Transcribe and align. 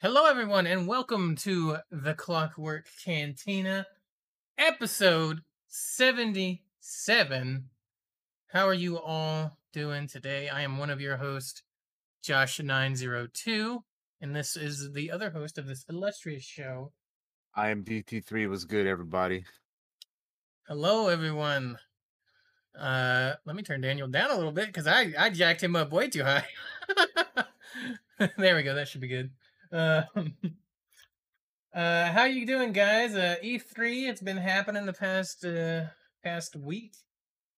Hello, 0.00 0.26
everyone, 0.26 0.66
and 0.66 0.86
welcome 0.86 1.34
to 1.36 1.78
the 1.90 2.14
Clockwork 2.14 2.86
Cantina, 3.02 3.86
episode 4.58 5.40
77. 5.68 7.70
How 8.48 8.66
are 8.66 8.74
you 8.74 8.98
all 8.98 9.56
doing 9.72 10.06
today? 10.06 10.50
I 10.50 10.60
am 10.62 10.76
one 10.76 10.90
of 10.90 11.00
your 11.00 11.16
hosts, 11.16 11.62
Josh902, 12.22 13.80
and 14.20 14.36
this 14.36 14.56
is 14.56 14.92
the 14.92 15.10
other 15.10 15.30
host 15.30 15.56
of 15.56 15.66
this 15.66 15.86
illustrious 15.88 16.44
show. 16.44 16.92
I 17.54 17.70
am 17.70 17.82
DT3 17.82 18.46
was 18.48 18.66
good, 18.66 18.86
everybody. 18.86 19.44
Hello, 20.66 21.08
everyone. 21.08 21.78
Uh, 22.78 23.34
let 23.46 23.56
me 23.56 23.62
turn 23.62 23.80
Daniel 23.80 24.08
down 24.08 24.30
a 24.30 24.36
little 24.36 24.52
bit 24.52 24.66
because 24.66 24.86
I, 24.86 25.14
I 25.18 25.30
jacked 25.30 25.62
him 25.62 25.76
up 25.76 25.92
way 25.92 26.08
too 26.08 26.24
high. 26.24 26.44
there 28.36 28.56
we 28.56 28.64
go. 28.64 28.74
That 28.74 28.88
should 28.88 29.00
be 29.00 29.08
good. 29.08 29.30
Uh, 29.74 30.02
uh, 31.74 32.12
how 32.12 32.24
you 32.26 32.46
doing, 32.46 32.72
guys? 32.72 33.14
Uh, 33.14 33.34
E3. 33.42 34.08
It's 34.08 34.22
been 34.22 34.36
happening 34.36 34.86
the 34.86 34.92
past 34.92 35.44
uh 35.44 35.86
past 36.22 36.54
week. 36.54 36.94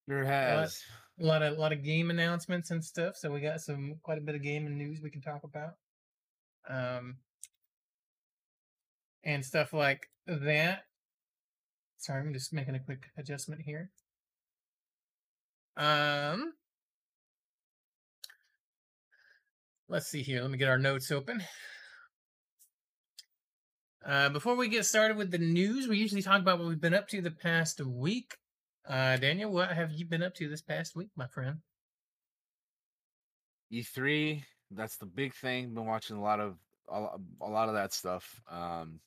Sure 0.09 0.23
A 0.23 0.25
lot, 0.25 0.33
has. 0.33 0.83
a 1.21 1.25
lot 1.25 1.43
of 1.43 1.59
lot 1.59 1.73
of 1.73 1.85
game 1.85 2.09
announcements 2.09 2.71
and 2.71 2.83
stuff. 2.83 3.17
So 3.17 3.31
we 3.31 3.41
got 3.41 3.61
some 3.61 3.97
quite 4.03 4.17
a 4.17 4.23
bit 4.23 4.35
of 4.35 4.43
game 4.43 4.67
and 4.67 4.79
news 4.79 5.01
we 5.03 5.11
can 5.11 5.21
talk 5.21 5.43
about. 5.45 5.75
Um, 6.69 7.17
and 9.23 9.45
stuff 9.45 9.75
like 9.75 10.09
that. 10.27 10.85
Sorry, 11.99 12.21
I'm 12.21 12.33
just 12.33 12.53
making 12.53 12.77
a 12.77 12.81
quick 12.81 13.11
adjustment 13.19 13.61
here. 13.61 13.91
Um, 15.77 16.55
let's 19.89 20.07
see 20.07 20.23
here. 20.23 20.41
Let 20.41 20.51
me 20.51 20.57
get 20.57 20.69
our 20.69 20.79
notes 20.79 21.11
open. 21.11 21.43
Uh, 24.07 24.29
before 24.29 24.55
we 24.55 24.69
get 24.69 24.87
started 24.87 25.17
with 25.17 25.33
the 25.33 25.39
news, 25.39 25.89
we 25.89 25.99
usually 25.99 26.23
talk 26.23 26.41
about 26.41 26.61
what 26.61 26.69
we've 26.69 26.81
been 26.81 26.95
up 26.95 27.09
to 27.09 27.21
the 27.21 27.31
past 27.31 27.81
week. 27.81 28.37
Uh, 28.89 29.17
Daniel, 29.17 29.51
what 29.51 29.73
have 29.73 29.91
you 29.91 30.07
been 30.07 30.23
up 30.23 30.35
to 30.35 30.49
this 30.49 30.63
past 30.63 30.95
week, 30.95 31.09
my 31.17 31.27
friend? 31.27 31.59
E3, 33.73 34.45
that's 34.71 34.97
the 34.97 35.07
big 35.07 35.35
thing. 35.35 35.75
Been 35.75 35.87
watching 35.87 36.17
a 36.17 36.23
lot 36.23 36.39
of 36.39 36.57
a, 36.89 37.09
a 37.41 37.49
lot 37.49 37.69
of 37.69 37.75
that 37.75 37.93
stuff. 37.93 38.41
Um 38.49 39.01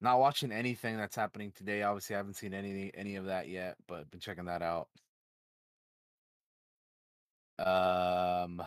not 0.00 0.20
watching 0.20 0.52
anything 0.52 0.96
that's 0.96 1.16
happening 1.16 1.52
today. 1.56 1.82
Obviously, 1.82 2.14
I 2.14 2.18
haven't 2.18 2.34
seen 2.34 2.54
any 2.54 2.92
any 2.94 3.16
of 3.16 3.26
that 3.26 3.48
yet, 3.48 3.76
but 3.88 4.08
been 4.10 4.20
checking 4.20 4.44
that 4.44 4.62
out. 4.62 4.88
Um 7.58 8.62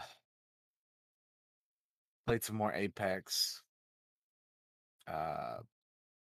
played 2.27 2.43
some 2.43 2.57
more 2.57 2.73
Apex. 2.73 3.61
Uh 5.07 5.57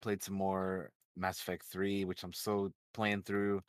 played 0.01 0.23
some 0.23 0.35
more 0.35 0.91
Mass 1.17 1.39
Effect 1.39 1.65
3, 1.65 2.05
which 2.05 2.23
I'm 2.23 2.33
still 2.33 2.71
playing 2.93 3.23
through. 3.23 3.61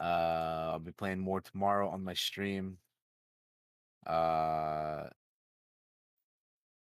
Uh 0.00 0.72
I'll 0.72 0.78
be 0.78 0.92
playing 0.92 1.18
more 1.20 1.40
tomorrow 1.40 1.88
on 1.88 2.04
my 2.04 2.14
stream. 2.14 2.78
Uh 4.06 5.08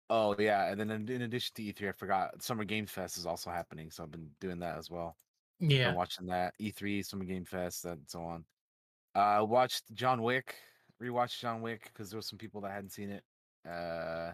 oh 0.09 0.35
yeah, 0.39 0.71
and 0.71 0.81
then 0.81 0.91
in, 0.91 1.23
addition 1.23 1.53
to 1.55 1.63
E3, 1.63 1.89
I 1.89 1.93
forgot 1.93 2.43
Summer 2.43 2.65
Game 2.65 2.87
Fest 2.87 3.17
is 3.19 3.27
also 3.27 3.51
happening, 3.51 3.91
so 3.91 4.03
I've 4.03 4.11
been 4.11 4.31
doing 4.41 4.59
that 4.61 4.79
as 4.79 4.91
well. 4.91 5.17
Yeah. 5.59 5.89
Been 5.89 5.97
watching 5.97 6.27
that 6.27 6.55
E3, 6.61 7.05
Summer 7.05 7.25
Game 7.25 7.45
Fest, 7.45 7.85
and 7.85 8.03
so 8.07 8.23
on. 8.23 8.45
Uh 9.15 9.45
watched 9.45 9.93
John 9.95 10.23
Wick, 10.23 10.57
rewatched 11.03 11.41
John 11.41 11.63
Wick 11.63 11.85
because 11.93 12.11
there 12.11 12.19
were 12.19 12.23
some 12.23 12.39
people 12.39 12.61
that 12.63 12.73
hadn't 12.73 12.91
seen 12.93 13.11
it. 13.11 13.25
Uh 13.69 14.33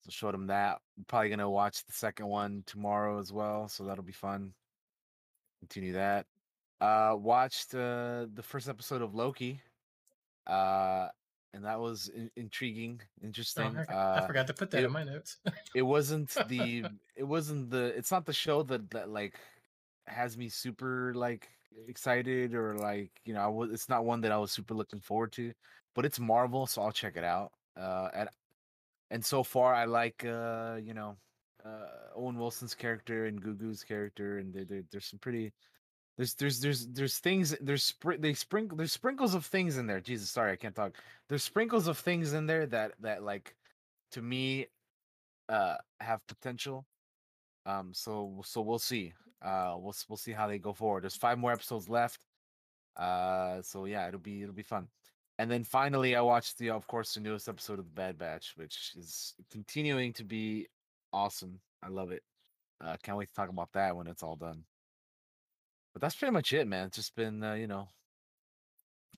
so 0.00 0.10
showed 0.10 0.34
them 0.34 0.46
that. 0.48 0.80
Probably 1.06 1.30
gonna 1.30 1.50
watch 1.50 1.84
the 1.84 1.92
second 1.92 2.26
one 2.28 2.62
tomorrow 2.66 3.18
as 3.18 3.32
well, 3.32 3.68
so 3.68 3.84
that'll 3.84 4.04
be 4.04 4.12
fun. 4.12 4.52
Continue 5.60 5.92
that. 5.94 6.26
Uh 6.80 7.16
watched 7.18 7.74
uh 7.74 8.26
the 8.32 8.42
first 8.42 8.68
episode 8.68 9.02
of 9.02 9.14
Loki. 9.14 9.60
Uh 10.46 11.08
and 11.54 11.64
that 11.64 11.80
was 11.80 12.08
in- 12.08 12.30
intriguing, 12.36 13.00
Oh, 13.02 13.24
interesting. 13.26 13.76
I, 13.76 13.92
I 13.92 13.94
Uh 13.94 14.26
forgot 14.26 14.46
to 14.48 14.54
put 14.54 14.70
that 14.70 14.82
it, 14.82 14.86
in 14.86 14.92
my 14.92 15.02
notes. 15.02 15.38
it 15.74 15.82
wasn't 15.82 16.28
the 16.48 16.84
it 17.16 17.24
wasn't 17.24 17.70
the 17.70 17.86
it's 17.96 18.10
not 18.10 18.26
the 18.26 18.32
show 18.32 18.62
that 18.64 18.90
that 18.90 19.08
like 19.10 19.38
has 20.06 20.36
me 20.38 20.48
super 20.48 21.12
like 21.14 21.48
excited 21.86 22.54
or 22.54 22.74
like 22.76 23.10
you 23.24 23.34
know 23.34 23.40
I 23.40 23.46
was 23.48 23.70
it's 23.72 23.88
not 23.88 24.04
one 24.04 24.20
that 24.22 24.32
I 24.32 24.38
was 24.38 24.52
super 24.52 24.74
looking 24.74 25.00
forward 25.00 25.32
to, 25.32 25.52
but 25.94 26.04
it's 26.04 26.20
Marvel, 26.20 26.66
so 26.66 26.82
I'll 26.82 26.92
check 26.92 27.16
it 27.16 27.24
out. 27.24 27.52
Uh, 27.76 28.08
and 28.14 28.28
and 29.10 29.24
so 29.24 29.42
far 29.42 29.74
I 29.74 29.84
like 29.86 30.24
uh 30.24 30.76
you 30.82 30.94
know 30.94 31.16
uh 31.64 31.86
Owen 32.16 32.38
Wilson's 32.38 32.74
character 32.74 33.26
and 33.26 33.42
Gugu's 33.42 33.84
character, 33.84 34.38
and 34.38 34.52
there 34.54 34.64
there- 34.64 34.84
there's 34.90 35.06
some 35.06 35.18
pretty 35.18 35.52
there's 36.16 36.34
there's 36.34 36.60
there's 36.60 36.86
there's 36.88 37.18
things 37.18 37.54
there's 37.60 37.92
spr- 37.92 38.20
they 38.20 38.34
sprinkle 38.34 38.76
there's 38.76 38.92
sprinkles 38.92 39.34
of 39.34 39.46
things 39.46 39.78
in 39.78 39.86
there. 39.86 40.00
Jesus, 40.00 40.30
sorry, 40.30 40.52
I 40.52 40.56
can't 40.56 40.74
talk. 40.74 40.94
There's 41.28 41.44
sprinkles 41.44 41.86
of 41.88 41.98
things 41.98 42.32
in 42.34 42.46
there 42.46 42.66
that 42.66 42.92
that 43.00 43.22
like 43.22 43.54
to 44.12 44.22
me 44.22 44.66
uh 45.48 45.76
have 46.00 46.26
potential. 46.26 46.86
Um, 47.66 47.92
so 47.94 48.40
so 48.44 48.60
we'll 48.62 48.78
see. 48.78 49.12
Uh, 49.42 49.76
we'll 49.78 49.94
we'll 50.08 50.16
see 50.16 50.32
how 50.32 50.46
they 50.48 50.58
go 50.58 50.72
forward. 50.72 51.04
There's 51.04 51.16
five 51.16 51.38
more 51.38 51.52
episodes 51.52 51.88
left. 51.88 52.20
Uh, 52.96 53.62
so 53.62 53.84
yeah, 53.84 54.08
it'll 54.08 54.20
be 54.20 54.42
it'll 54.42 54.54
be 54.54 54.62
fun. 54.62 54.88
And 55.38 55.50
then 55.50 55.64
finally, 55.64 56.16
I 56.16 56.20
watched 56.20 56.58
the 56.58 56.70
of 56.70 56.86
course 56.86 57.14
the 57.14 57.20
newest 57.20 57.48
episode 57.48 57.78
of 57.78 57.86
the 57.86 57.92
Bad 57.92 58.18
Batch, 58.18 58.54
which 58.56 58.94
is 58.96 59.34
continuing 59.50 60.12
to 60.14 60.24
be 60.24 60.68
awesome. 61.12 61.60
I 61.82 61.88
love 61.88 62.10
it. 62.12 62.22
Uh, 62.80 62.96
can't 63.02 63.18
wait 63.18 63.28
to 63.28 63.34
talk 63.34 63.48
about 63.48 63.72
that 63.72 63.96
when 63.96 64.06
it's 64.06 64.22
all 64.22 64.36
done. 64.36 64.64
But 65.92 66.02
that's 66.02 66.16
pretty 66.16 66.32
much 66.32 66.52
it, 66.52 66.66
man. 66.66 66.86
It's 66.88 66.96
just 66.96 67.14
been 67.14 67.42
uh, 67.42 67.54
you 67.54 67.66
know 67.66 67.88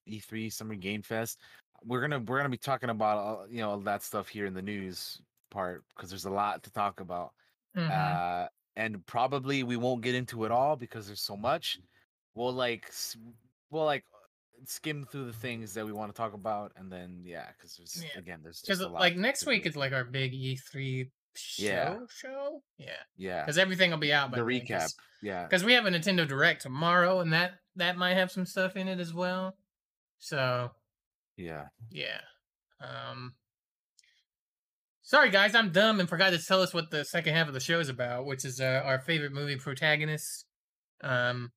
E3 0.07 0.51
Summer 0.51 0.75
Game 0.75 1.03
Fest. 1.03 1.39
We're 1.85 2.01
gonna 2.01 2.21
we're 2.21 2.39
gonna 2.39 2.49
be 2.49 2.59
talking 2.59 2.91
about 2.91 3.19
uh, 3.19 3.47
you 3.51 3.59
know 3.59 3.71
all 3.71 3.81
that 3.81 4.03
stuff 4.03 4.29
here 4.29 4.47
in 4.47 4.55
the 4.55 4.63
news 4.63 5.21
part 5.51 5.85
because 5.95 6.11
there's 6.11 6.27
a 6.27 6.31
lot 6.31 6.63
to 6.65 6.73
talk 6.73 7.01
about. 7.01 7.33
hmm 7.75 7.89
Uh, 7.89 8.49
and 8.77 9.05
probably 9.07 9.63
we 9.63 9.77
won't 9.77 10.03
get 10.03 10.15
into 10.15 10.45
it 10.45 10.51
all 10.51 10.77
because 10.77 11.07
there's 11.07 11.21
so 11.23 11.37
much. 11.37 11.79
We'll 12.35 12.53
like 12.53 12.91
we'll 13.71 13.85
like 13.85 14.05
skim 14.67 15.07
through 15.11 15.27
the 15.27 15.33
things 15.33 15.75
that 15.75 15.85
we 15.87 15.93
want 15.93 16.15
to 16.15 16.17
talk 16.17 16.33
about, 16.35 16.73
and 16.77 16.91
then 16.91 17.23
yeah, 17.25 17.47
because 17.57 17.77
there's 17.77 18.03
Yeah. 18.05 18.19
again 18.19 18.41
there's 18.43 18.61
Because 18.61 18.79
just 18.81 18.91
like 18.91 19.17
next 19.17 19.47
week 19.47 19.65
do. 19.65 19.69
is 19.71 19.77
like 19.77 19.93
our 19.93 20.05
big 20.05 20.33
E3 20.33 21.11
show 21.37 21.63
Yeah. 21.65 21.99
show. 22.09 22.63
Yeah. 22.79 22.91
yeah 23.17 23.43
Because 23.45 23.59
everything 23.59 23.91
will 23.91 23.99
be 23.99 24.13
out 24.13 24.31
by 24.31 24.39
the 24.39 24.45
recap. 24.45 24.93
Yeah, 25.23 25.45
Because 25.45 25.63
we 25.65 25.75
have 25.75 25.87
a 25.87 25.91
Nintendo 25.91 26.27
Direct 26.27 26.63
tomorrow, 26.63 27.21
and 27.21 27.33
that 27.33 27.53
that 27.77 27.97
might 27.97 28.15
have 28.15 28.31
some 28.33 28.47
stuff 28.47 28.77
in 28.77 28.89
it 28.89 28.99
as 29.01 29.13
well. 29.15 29.57
So 30.19 30.71
yeah. 31.37 31.69
yeah. 31.91 32.21
Um. 32.81 33.35
Sorry 35.03 35.31
guys, 35.31 35.55
I'm 35.57 35.73
dumb 35.73 35.99
and 35.99 36.09
forgot 36.09 36.31
to 36.31 36.39
tell 36.39 36.63
us 36.63 36.73
what 36.73 36.91
the 36.91 37.05
second 37.05 37.35
half 37.35 37.49
of 37.49 37.55
the 37.55 37.59
show 37.61 37.81
is 37.81 37.89
about, 37.89 38.27
which 38.27 38.45
is 38.45 38.61
uh, 38.61 38.83
our 38.85 39.01
favorite 39.01 39.33
movie 39.33 39.57
protagonist. 39.57 40.45
Um, 41.03 41.51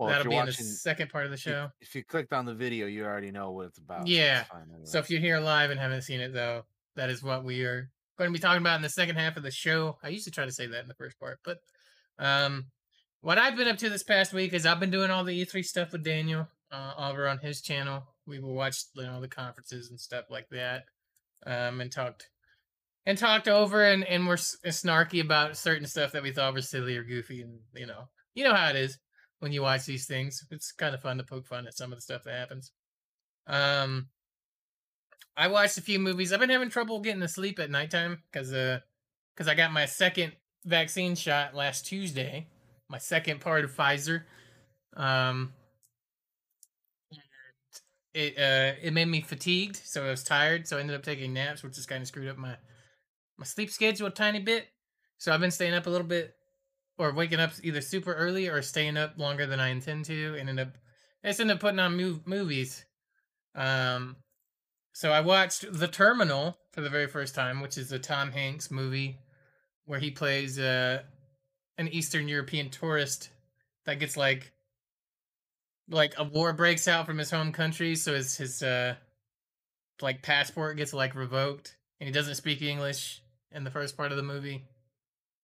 Well, 0.00 0.08
that'll 0.08 0.30
be 0.30 0.36
in 0.36 0.46
the 0.46 0.52
second 0.52 1.10
part 1.10 1.26
of 1.26 1.30
the 1.30 1.36
show. 1.36 1.68
if 1.82 1.94
you 1.94 2.02
clicked 2.02 2.32
on 2.32 2.46
the 2.46 2.54
video, 2.54 2.86
you 2.86 3.04
already 3.04 3.30
know 3.30 3.50
what 3.50 3.66
it's 3.66 3.76
about. 3.76 4.06
Yeah. 4.06 4.44
fine 4.44 4.62
anyway. 4.70 4.86
So 4.86 4.98
if 4.98 5.10
you're 5.10 5.20
here 5.20 5.38
live 5.38 5.70
and 5.70 5.78
haven't 5.78 6.02
seen 6.02 6.20
it, 6.20 6.32
though, 6.32 6.64
that 6.96 7.10
is 7.10 7.22
what 7.22 7.44
we 7.44 7.64
are 7.64 7.90
going 8.16 8.30
to 8.30 8.32
be 8.32 8.40
talking 8.40 8.62
about 8.62 8.76
in 8.76 8.82
the 8.82 8.88
second 8.88 9.16
half 9.16 9.36
of 9.36 9.42
the 9.42 9.50
show. 9.50 9.98
I 10.02 10.08
used 10.08 10.24
to 10.24 10.30
try 10.30 10.46
to 10.46 10.52
say 10.52 10.66
that 10.66 10.80
in 10.80 10.88
the 10.88 10.94
first 10.94 11.20
part, 11.20 11.40
but 11.44 11.58
um, 12.18 12.68
what 13.20 13.36
I've 13.36 13.56
been 13.56 13.68
up 13.68 13.76
to 13.76 13.90
this 13.90 14.02
past 14.02 14.32
week 14.32 14.54
is 14.54 14.64
I've 14.64 14.80
been 14.80 14.90
doing 14.90 15.10
all 15.10 15.22
the 15.22 15.44
E3 15.44 15.62
stuff 15.62 15.92
with 15.92 16.02
Daniel 16.02 16.48
uh, 16.72 16.92
over 16.96 17.28
on 17.28 17.36
his 17.36 17.60
channel. 17.60 18.04
We 18.26 18.38
will 18.38 18.54
watch 18.54 18.84
you 18.94 19.02
know 19.02 19.20
the 19.20 19.28
conferences 19.28 19.90
and 19.90 20.00
stuff 20.00 20.26
like 20.30 20.48
that, 20.50 20.84
um, 21.46 21.82
and 21.82 21.92
talked 21.92 22.26
and 23.04 23.18
talked 23.18 23.48
over 23.48 23.84
and 23.84 24.04
and 24.04 24.26
we're 24.26 24.36
snarky 24.36 25.20
about 25.20 25.58
certain 25.58 25.86
stuff 25.86 26.12
that 26.12 26.22
we 26.22 26.32
thought 26.32 26.54
was 26.54 26.70
silly 26.70 26.96
or 26.96 27.04
goofy, 27.04 27.42
and 27.42 27.58
you 27.74 27.86
know 27.86 28.08
you 28.34 28.44
know 28.44 28.54
how 28.54 28.70
it 28.70 28.76
is 28.76 28.98
when 29.40 29.52
you 29.52 29.62
watch 29.62 29.84
these 29.84 30.06
things. 30.06 30.46
It's 30.50 30.72
kind 30.72 30.94
of 30.94 31.02
fun 31.02 31.18
to 31.18 31.24
poke 31.24 31.46
fun 31.46 31.66
at 31.66 31.76
some 31.76 31.92
of 31.92 31.98
the 31.98 32.02
stuff 32.02 32.24
that 32.24 32.38
happens. 32.38 32.72
Um, 33.46 34.08
I 35.36 35.48
watched 35.48 35.78
a 35.78 35.82
few 35.82 35.98
movies. 35.98 36.32
I've 36.32 36.40
been 36.40 36.50
having 36.50 36.70
trouble 36.70 37.00
getting 37.00 37.20
to 37.20 37.28
sleep 37.28 37.58
at 37.58 37.70
nighttime 37.70 38.22
because 38.30 38.52
uh, 38.52 38.80
because 39.34 39.48
I 39.48 39.54
got 39.54 39.72
my 39.72 39.86
second 39.86 40.32
vaccine 40.64 41.14
shot 41.14 41.54
last 41.54 41.86
Tuesday, 41.86 42.46
my 42.88 42.98
second 42.98 43.40
part 43.40 43.64
of 43.64 43.74
Pfizer. 43.74 44.24
Um, 44.96 45.52
it 48.12 48.36
uh, 48.36 48.76
it 48.82 48.92
made 48.92 49.06
me 49.06 49.20
fatigued, 49.20 49.76
so 49.76 50.04
I 50.04 50.10
was 50.10 50.24
tired. 50.24 50.66
So 50.66 50.76
I 50.76 50.80
ended 50.80 50.96
up 50.96 51.02
taking 51.02 51.32
naps, 51.32 51.62
which 51.62 51.74
just 51.74 51.88
kind 51.88 52.02
of 52.02 52.08
screwed 52.08 52.28
up 52.28 52.36
my 52.36 52.56
my 53.38 53.44
sleep 53.44 53.70
schedule 53.70 54.08
a 54.08 54.10
tiny 54.10 54.40
bit. 54.40 54.66
So 55.18 55.32
I've 55.32 55.40
been 55.40 55.50
staying 55.50 55.74
up 55.74 55.86
a 55.86 55.90
little 55.90 56.06
bit, 56.06 56.34
or 57.00 57.12
waking 57.12 57.40
up 57.40 57.52
either 57.62 57.80
super 57.80 58.12
early 58.12 58.46
or 58.46 58.60
staying 58.60 58.98
up 58.98 59.16
longer 59.16 59.46
than 59.46 59.58
I 59.58 59.68
intend 59.68 60.04
to, 60.04 60.36
and 60.38 60.50
end 60.50 60.60
up 60.60 60.76
I 61.24 61.28
just 61.28 61.40
ended 61.40 61.54
up 61.54 61.60
putting 61.60 61.78
on 61.78 61.96
mov- 61.96 62.26
movies. 62.26 62.84
Um, 63.54 64.16
so 64.92 65.10
I 65.10 65.22
watched 65.22 65.64
The 65.72 65.88
Terminal 65.88 66.58
for 66.72 66.82
the 66.82 66.90
very 66.90 67.06
first 67.06 67.34
time, 67.34 67.62
which 67.62 67.78
is 67.78 67.90
a 67.90 67.98
Tom 67.98 68.30
Hanks 68.32 68.70
movie 68.70 69.18
where 69.86 69.98
he 69.98 70.10
plays 70.10 70.58
uh, 70.58 71.02
an 71.78 71.88
Eastern 71.88 72.28
European 72.28 72.68
tourist 72.68 73.30
that 73.86 73.98
gets 73.98 74.18
like 74.18 74.52
like 75.88 76.14
a 76.18 76.24
war 76.24 76.52
breaks 76.52 76.86
out 76.86 77.06
from 77.06 77.16
his 77.16 77.30
home 77.30 77.50
country, 77.50 77.96
so 77.96 78.12
his 78.12 78.36
his 78.36 78.62
uh 78.62 78.94
like 80.02 80.22
passport 80.22 80.76
gets 80.76 80.92
like 80.92 81.14
revoked, 81.14 81.76
and 81.98 82.06
he 82.06 82.12
doesn't 82.12 82.34
speak 82.34 82.60
English 82.60 83.22
in 83.52 83.64
the 83.64 83.70
first 83.70 83.96
part 83.96 84.10
of 84.10 84.18
the 84.18 84.22
movie, 84.22 84.64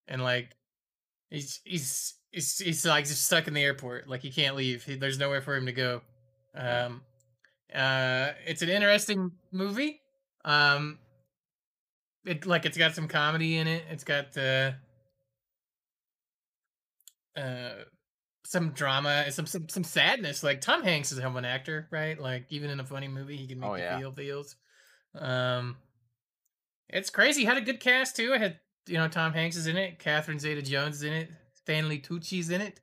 and 0.09 0.21
like 0.21 0.49
he's 1.30 1.60
he's 1.63 2.16
he's, 2.31 2.57
he's 2.57 2.86
like 2.86 3.06
just 3.06 3.25
stuck 3.25 3.48
in 3.48 3.54
the 3.54 3.63
airport, 3.63 4.07
like 4.07 4.22
he 4.22 4.31
can't 4.31 4.56
leave. 4.56 4.83
He, 4.83 4.95
there's 4.95 5.19
nowhere 5.19 5.42
for 5.42 5.56
him 5.56 5.66
to 5.66 5.72
go. 5.72 6.01
Um, 6.56 7.01
uh, 7.74 8.31
it's 8.45 8.62
an 8.62 8.69
interesting 8.69 9.31
movie. 9.51 10.01
Um, 10.44 11.00
it 12.25 12.45
like 12.45 12.66
it's 12.66 12.77
got 12.77 12.95
some 12.95 13.07
comedy 13.07 13.57
in 13.57 13.68
it. 13.68 13.83
It's 13.89 14.04
got 14.04 14.38
uh, 14.38 14.72
uh 17.38 17.69
some 18.45 18.69
drama 18.69 19.24
and 19.25 19.33
some, 19.33 19.45
some 19.45 19.68
some 19.69 19.83
sadness. 19.83 20.44
Like 20.44 20.62
Tom 20.62 20.83
Hanks 20.83 21.12
is 21.12 21.18
a 21.18 21.27
an 21.27 21.45
actor, 21.45 21.88
right? 21.92 22.19
Like 22.19 22.45
even 22.50 22.69
in 22.69 22.80
a 22.80 22.86
funny 22.86 23.07
movie, 23.07 23.38
he 23.38 23.48
can 23.48 23.60
make 23.60 23.69
Oh, 23.69 23.75
you 23.75 23.81
yeah. 23.81 23.98
feel 23.98 24.12
feels. 24.12 24.56
Um, 25.18 25.77
it's 26.89 27.10
crazy. 27.10 27.45
Had 27.45 27.57
a 27.57 27.62
good 27.62 27.80
cast 27.80 28.16
too. 28.16 28.33
I 28.33 28.38
had 28.38 28.60
you 28.87 28.95
know 28.97 29.07
Tom 29.07 29.33
Hanks 29.33 29.55
is 29.55 29.67
in 29.67 29.77
it, 29.77 29.99
Catherine 29.99 30.39
Zeta-Jones 30.39 30.97
is 30.97 31.03
in 31.03 31.13
it, 31.13 31.29
Stanley 31.55 31.99
Tucci's 31.99 32.49
in 32.49 32.61
it, 32.61 32.79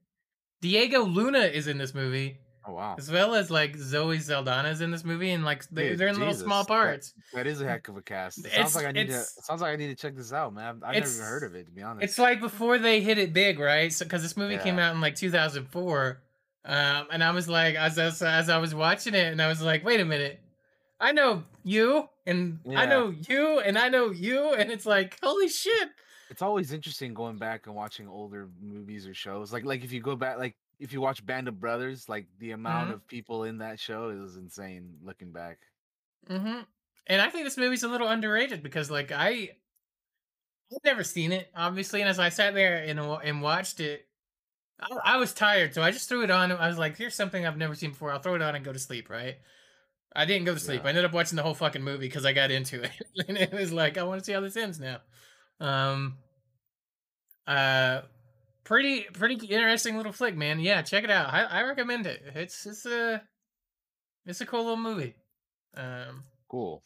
Diego 0.60 1.04
Luna 1.04 1.40
is 1.40 1.66
in 1.66 1.78
this 1.78 1.94
movie, 1.94 2.38
Oh 2.64 2.75
wow. 2.75 2.94
as 2.99 3.10
well 3.10 3.34
as 3.34 3.50
like 3.50 3.76
Zoe 3.76 4.19
Saldana 4.20 4.69
is 4.69 4.81
in 4.81 4.90
this 4.93 5.04
movie, 5.04 5.31
and 5.31 5.44
like 5.44 5.69
they, 5.70 5.94
they're 5.96 6.08
in 6.08 6.14
little 6.14 6.28
Jesus, 6.28 6.44
small 6.44 6.62
that- 6.62 6.69
parts. 6.69 7.12
That 7.34 7.46
is 7.46 7.60
a 7.60 7.66
heck 7.66 7.88
of 7.88 7.96
a 7.96 8.02
cast. 8.02 8.38
It 8.38 8.46
It's- 8.46 8.56
sounds 8.72 8.76
like 8.76 8.87
I 8.87 8.93
need 8.93 9.08
to. 9.08 9.14
It 9.20 9.26
sounds 9.26 9.60
like 9.62 9.72
I 9.72 9.76
need 9.76 9.88
to 9.88 9.94
check 9.96 10.14
this 10.16 10.32
out, 10.32 10.54
man. 10.54 10.66
I've, 10.66 10.82
I've 10.84 10.94
never 11.02 11.06
even 11.12 11.20
heard 11.26 11.43
of 11.43 11.54
it, 11.56 11.66
to 11.66 11.72
be 11.72 11.82
honest. 11.82 12.05
It's 12.05 12.19
like 12.19 12.40
before 12.40 12.78
they 12.78 13.00
hit 13.00 13.19
it 13.19 13.32
big, 13.32 13.58
right? 13.58 13.93
So 13.93 14.05
because 14.05 14.22
this 14.22 14.37
movie 14.37 14.58
came 14.58 14.78
out 14.78 14.94
in 14.94 15.00
like 15.00 15.16
2004, 15.16 16.22
um, 16.64 17.06
and 17.10 17.25
I 17.25 17.32
was 17.32 17.48
like, 17.48 17.75
as, 17.75 17.98
as 17.98 18.22
as 18.22 18.48
I 18.48 18.58
was 18.58 18.75
watching 18.75 19.14
it, 19.14 19.32
and 19.32 19.43
I 19.43 19.48
was 19.48 19.60
like, 19.60 19.84
wait 19.84 20.00
a 20.00 20.05
minute, 20.05 20.38
I 21.00 21.10
know 21.10 21.43
you, 21.64 22.08
and 22.26 22.60
I 22.74 22.86
know 22.86 23.10
you, 23.10 23.60
and 23.60 23.78
I 23.78 23.88
know 23.88 24.10
you, 24.10 24.54
and 24.54 24.70
it's 24.72 24.86
like, 24.86 25.19
holy 25.22 25.48
shit! 25.48 25.90
it's 26.28 26.42
always 26.42 26.72
interesting 26.72 27.14
going 27.14 27.38
back 27.38 27.66
and 27.66 27.74
watching 27.74 28.08
older 28.08 28.50
movies 28.60 29.06
or 29.06 29.14
shows. 29.14 29.52
Like 29.52 29.64
like 29.64 29.84
if 29.84 29.92
you 29.92 30.00
go 30.00 30.16
back, 30.16 30.38
like 30.38 30.56
if 30.78 30.92
you 30.92 31.00
watch 31.00 31.24
Band 31.24 31.48
of 31.48 31.60
Brothers, 31.60 32.08
like 32.08 32.28
the 32.38 32.52
amount 32.52 32.90
Mhm. 32.90 32.92
of 32.92 33.06
people 33.06 33.44
in 33.44 33.58
that 33.58 33.78
show 33.80 34.08
is 34.10 34.36
insane. 34.36 34.98
Looking 35.02 35.32
back, 35.32 35.58
hmm 36.26 36.60
And 37.06 37.20
I 37.20 37.30
think 37.30 37.44
this 37.44 37.56
movie's 37.56 37.82
a 37.82 37.88
little 37.88 38.08
underrated 38.08 38.62
because, 38.62 38.90
like, 38.90 39.10
I 39.10 39.56
I've 40.72 40.84
never 40.84 41.04
seen 41.04 41.32
it, 41.32 41.50
obviously, 41.54 42.00
and 42.00 42.08
as 42.08 42.19
I 42.19 42.28
sat 42.30 42.54
there 42.54 42.82
and 42.82 42.98
and 42.98 43.42
watched 43.42 43.80
it, 43.80 44.08
I, 44.80 44.88
I 45.14 45.19
was 45.19 45.34
tired, 45.34 45.74
so 45.74 45.82
I 45.82 45.92
just 45.92 46.08
threw 46.08 46.24
it 46.24 46.30
on. 46.32 46.52
I 46.52 46.69
was 46.69 46.78
like, 46.78 46.96
"Here's 46.96 47.14
something 47.16 47.46
I've 47.46 47.56
never 47.58 47.74
seen 47.76 47.90
before. 47.92 48.12
I'll 48.12 48.20
throw 48.20 48.36
it 48.36 48.42
on 48.42 48.56
and 48.56 48.64
go 48.64 48.72
to 48.72 48.80
sleep." 48.80 49.10
Right? 49.10 49.40
I 50.14 50.25
didn't 50.25 50.44
go 50.44 50.55
to 50.55 50.61
sleep. 50.61 50.81
Yeah. 50.82 50.87
I 50.87 50.88
ended 50.91 51.05
up 51.05 51.12
watching 51.12 51.37
the 51.37 51.43
whole 51.43 51.55
fucking 51.55 51.82
movie 51.82 52.06
because 52.06 52.26
I 52.26 52.32
got 52.32 52.50
into 52.50 52.82
it, 52.82 52.91
and 53.29 53.37
it 53.38 53.53
was 53.53 53.73
like, 53.73 53.99
I 53.99 54.03
want 54.03 54.20
to 54.20 54.25
see 54.25 54.32
how 54.32 54.41
this 54.41 54.56
ends 54.56 54.79
now. 54.81 54.99
Um, 55.61 56.17
uh, 57.47 58.03
pretty 58.64 59.03
pretty 59.12 59.35
interesting 59.47 59.97
little 59.97 60.12
flick, 60.12 60.37
man. 60.37 60.61
Yeah, 60.61 60.82
check 60.82 61.05
it 61.05 61.11
out. 61.11 61.32
I, 61.32 61.44
I 61.44 61.62
recommend 61.62 62.06
it. 62.06 62.23
It's 62.35 62.67
it's 62.67 62.87
a 62.87 63.23
it's 64.26 64.41
a 64.41 64.47
cool 64.47 64.62
little 64.62 64.76
movie. 64.76 65.14
Um, 65.76 66.25
cool. 66.49 66.82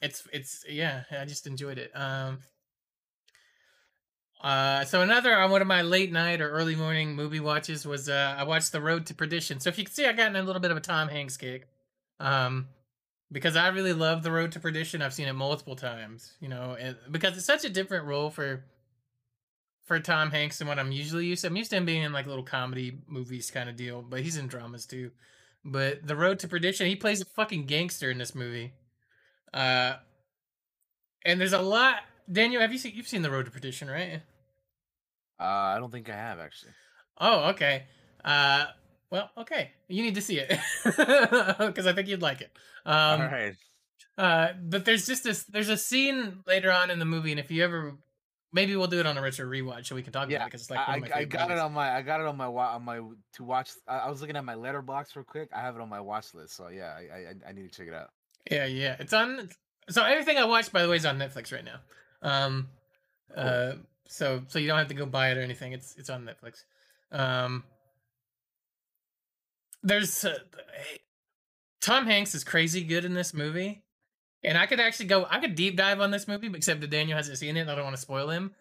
it's 0.00 0.26
it's 0.32 0.64
yeah 0.68 1.02
i 1.10 1.24
just 1.24 1.46
enjoyed 1.46 1.76
it 1.78 1.90
um 1.94 2.38
uh 4.40 4.84
so 4.84 5.02
another 5.02 5.36
on 5.36 5.50
one 5.50 5.60
of 5.60 5.66
my 5.66 5.82
late 5.82 6.12
night 6.12 6.40
or 6.40 6.50
early 6.50 6.76
morning 6.76 7.16
movie 7.16 7.40
watches 7.40 7.84
was 7.86 8.08
uh 8.08 8.34
i 8.38 8.44
watched 8.44 8.72
the 8.72 8.80
road 8.80 9.06
to 9.06 9.14
perdition. 9.14 9.58
So 9.60 9.68
if 9.68 9.78
you 9.78 9.84
can 9.84 9.92
see 9.92 10.06
i 10.06 10.12
got 10.12 10.28
in 10.28 10.36
a 10.36 10.42
little 10.42 10.60
bit 10.60 10.70
of 10.70 10.76
a 10.76 10.80
tom 10.80 11.08
hanks 11.08 11.36
kick 11.36 11.68
um 12.20 12.68
because 13.32 13.56
i 13.56 13.68
really 13.68 13.92
love 13.92 14.22
the 14.22 14.30
road 14.30 14.52
to 14.52 14.60
perdition. 14.60 15.02
I've 15.02 15.14
seen 15.14 15.28
it 15.28 15.32
multiple 15.32 15.76
times 15.76 16.34
you 16.40 16.48
know 16.48 16.76
and 16.78 16.96
because 17.10 17.36
it's 17.36 17.46
such 17.46 17.64
a 17.64 17.70
different 17.70 18.06
role 18.06 18.30
for 18.30 18.64
for 19.84 19.98
tom 19.98 20.30
hanks 20.30 20.58
than 20.58 20.68
what 20.68 20.78
i'm 20.78 20.92
usually 20.92 21.26
used 21.26 21.42
to. 21.42 21.48
I'm 21.48 21.56
used 21.56 21.70
to 21.70 21.76
him 21.76 21.84
being 21.84 22.02
in 22.02 22.12
like 22.12 22.26
little 22.26 22.44
comedy 22.44 22.98
movies 23.06 23.50
kind 23.50 23.68
of 23.68 23.76
deal 23.76 24.02
but 24.02 24.20
he's 24.20 24.36
in 24.36 24.46
dramas 24.46 24.86
too. 24.86 25.10
But 25.64 26.06
the 26.06 26.16
road 26.16 26.38
to 26.40 26.48
perdition 26.48 26.86
he 26.86 26.96
plays 26.96 27.20
a 27.20 27.24
fucking 27.24 27.66
gangster 27.66 28.10
in 28.10 28.18
this 28.18 28.34
movie. 28.34 28.72
Uh, 29.52 29.94
and 31.24 31.40
there's 31.40 31.52
a 31.52 31.60
lot. 31.60 31.96
Daniel, 32.30 32.60
have 32.60 32.72
you 32.72 32.78
seen? 32.78 32.92
You've 32.94 33.08
seen 33.08 33.22
the 33.22 33.30
Road 33.30 33.46
to 33.46 33.50
Perdition, 33.50 33.88
right? 33.88 34.22
Uh, 35.40 35.44
I 35.44 35.78
don't 35.78 35.90
think 35.90 36.10
I 36.10 36.16
have 36.16 36.38
actually. 36.38 36.72
Oh, 37.20 37.50
okay. 37.50 37.84
Uh, 38.24 38.66
well, 39.10 39.30
okay. 39.38 39.70
You 39.88 40.02
need 40.02 40.14
to 40.16 40.20
see 40.20 40.38
it 40.38 40.48
because 40.84 41.86
I 41.86 41.92
think 41.92 42.08
you'd 42.08 42.22
like 42.22 42.40
it. 42.40 42.50
Um, 42.84 43.20
All 43.22 43.26
right. 43.28 43.54
uh, 44.16 44.48
but 44.60 44.84
there's 44.84 45.06
just 45.06 45.24
this. 45.24 45.44
There's 45.44 45.68
a 45.68 45.76
scene 45.76 46.40
later 46.46 46.70
on 46.72 46.90
in 46.90 46.98
the 46.98 47.04
movie, 47.04 47.30
and 47.30 47.40
if 47.40 47.50
you 47.50 47.64
ever, 47.64 47.96
maybe 48.52 48.76
we'll 48.76 48.86
do 48.88 49.00
it 49.00 49.06
on 49.06 49.16
a 49.16 49.22
retro 49.22 49.46
rewatch 49.46 49.86
so 49.86 49.94
we 49.94 50.02
can 50.02 50.12
talk 50.12 50.24
about 50.24 50.30
Yeah, 50.32 50.42
it 50.42 50.46
because 50.46 50.62
it's 50.62 50.70
like 50.70 50.86
one 50.86 50.94
I, 51.02 51.06
of 51.06 51.10
my 51.10 51.16
I 51.16 51.24
got 51.24 51.50
it 51.50 51.58
on 51.58 51.72
my 51.72 51.96
I 51.96 52.02
got 52.02 52.20
it 52.20 52.26
on 52.26 52.36
my 52.36 52.46
on 52.46 52.84
my 52.84 52.96
to 53.34 53.44
watch. 53.44 53.70
I, 53.86 53.98
I 53.98 54.10
was 54.10 54.20
looking 54.20 54.36
at 54.36 54.44
my 54.44 54.54
Letterboxd 54.54 55.16
real 55.16 55.24
quick. 55.24 55.48
I 55.54 55.60
have 55.60 55.76
it 55.76 55.80
on 55.80 55.88
my 55.88 56.00
watch 56.00 56.34
list. 56.34 56.56
So 56.56 56.68
yeah, 56.68 56.94
I 56.96 57.00
I, 57.00 57.34
I 57.48 57.52
need 57.52 57.70
to 57.70 57.76
check 57.76 57.88
it 57.88 57.94
out. 57.94 58.10
Yeah, 58.50 58.66
yeah. 58.66 58.96
It's 58.98 59.12
on. 59.12 59.48
So 59.88 60.04
everything 60.04 60.36
I 60.36 60.44
watched, 60.44 60.72
by 60.72 60.82
the 60.82 60.88
way, 60.88 60.96
is 60.96 61.06
on 61.06 61.18
Netflix 61.18 61.52
right 61.52 61.64
now. 61.64 61.80
Um, 62.22 62.68
uh, 63.34 63.72
so 64.06 64.42
so 64.48 64.58
you 64.58 64.66
don't 64.66 64.78
have 64.78 64.88
to 64.88 64.94
go 64.94 65.06
buy 65.06 65.30
it 65.30 65.38
or 65.38 65.42
anything. 65.42 65.72
It's 65.72 65.94
it's 65.96 66.10
on 66.10 66.24
Netflix. 66.26 66.64
Um, 67.12 67.64
there's 69.82 70.24
uh, 70.24 70.38
Tom 71.80 72.06
Hanks 72.06 72.34
is 72.34 72.44
crazy 72.44 72.82
good 72.82 73.04
in 73.04 73.14
this 73.14 73.32
movie, 73.32 73.82
and 74.42 74.58
I 74.58 74.66
could 74.66 74.80
actually 74.80 75.06
go. 75.06 75.26
I 75.30 75.40
could 75.40 75.54
deep 75.54 75.76
dive 75.76 76.00
on 76.00 76.10
this 76.10 76.26
movie, 76.28 76.50
except 76.54 76.80
that 76.80 76.90
Daniel 76.90 77.16
hasn't 77.16 77.38
seen 77.38 77.56
it. 77.56 77.60
and 77.60 77.70
I 77.70 77.74
don't 77.74 77.84
want 77.84 77.96
to 77.96 78.02
spoil 78.02 78.30
him. 78.30 78.54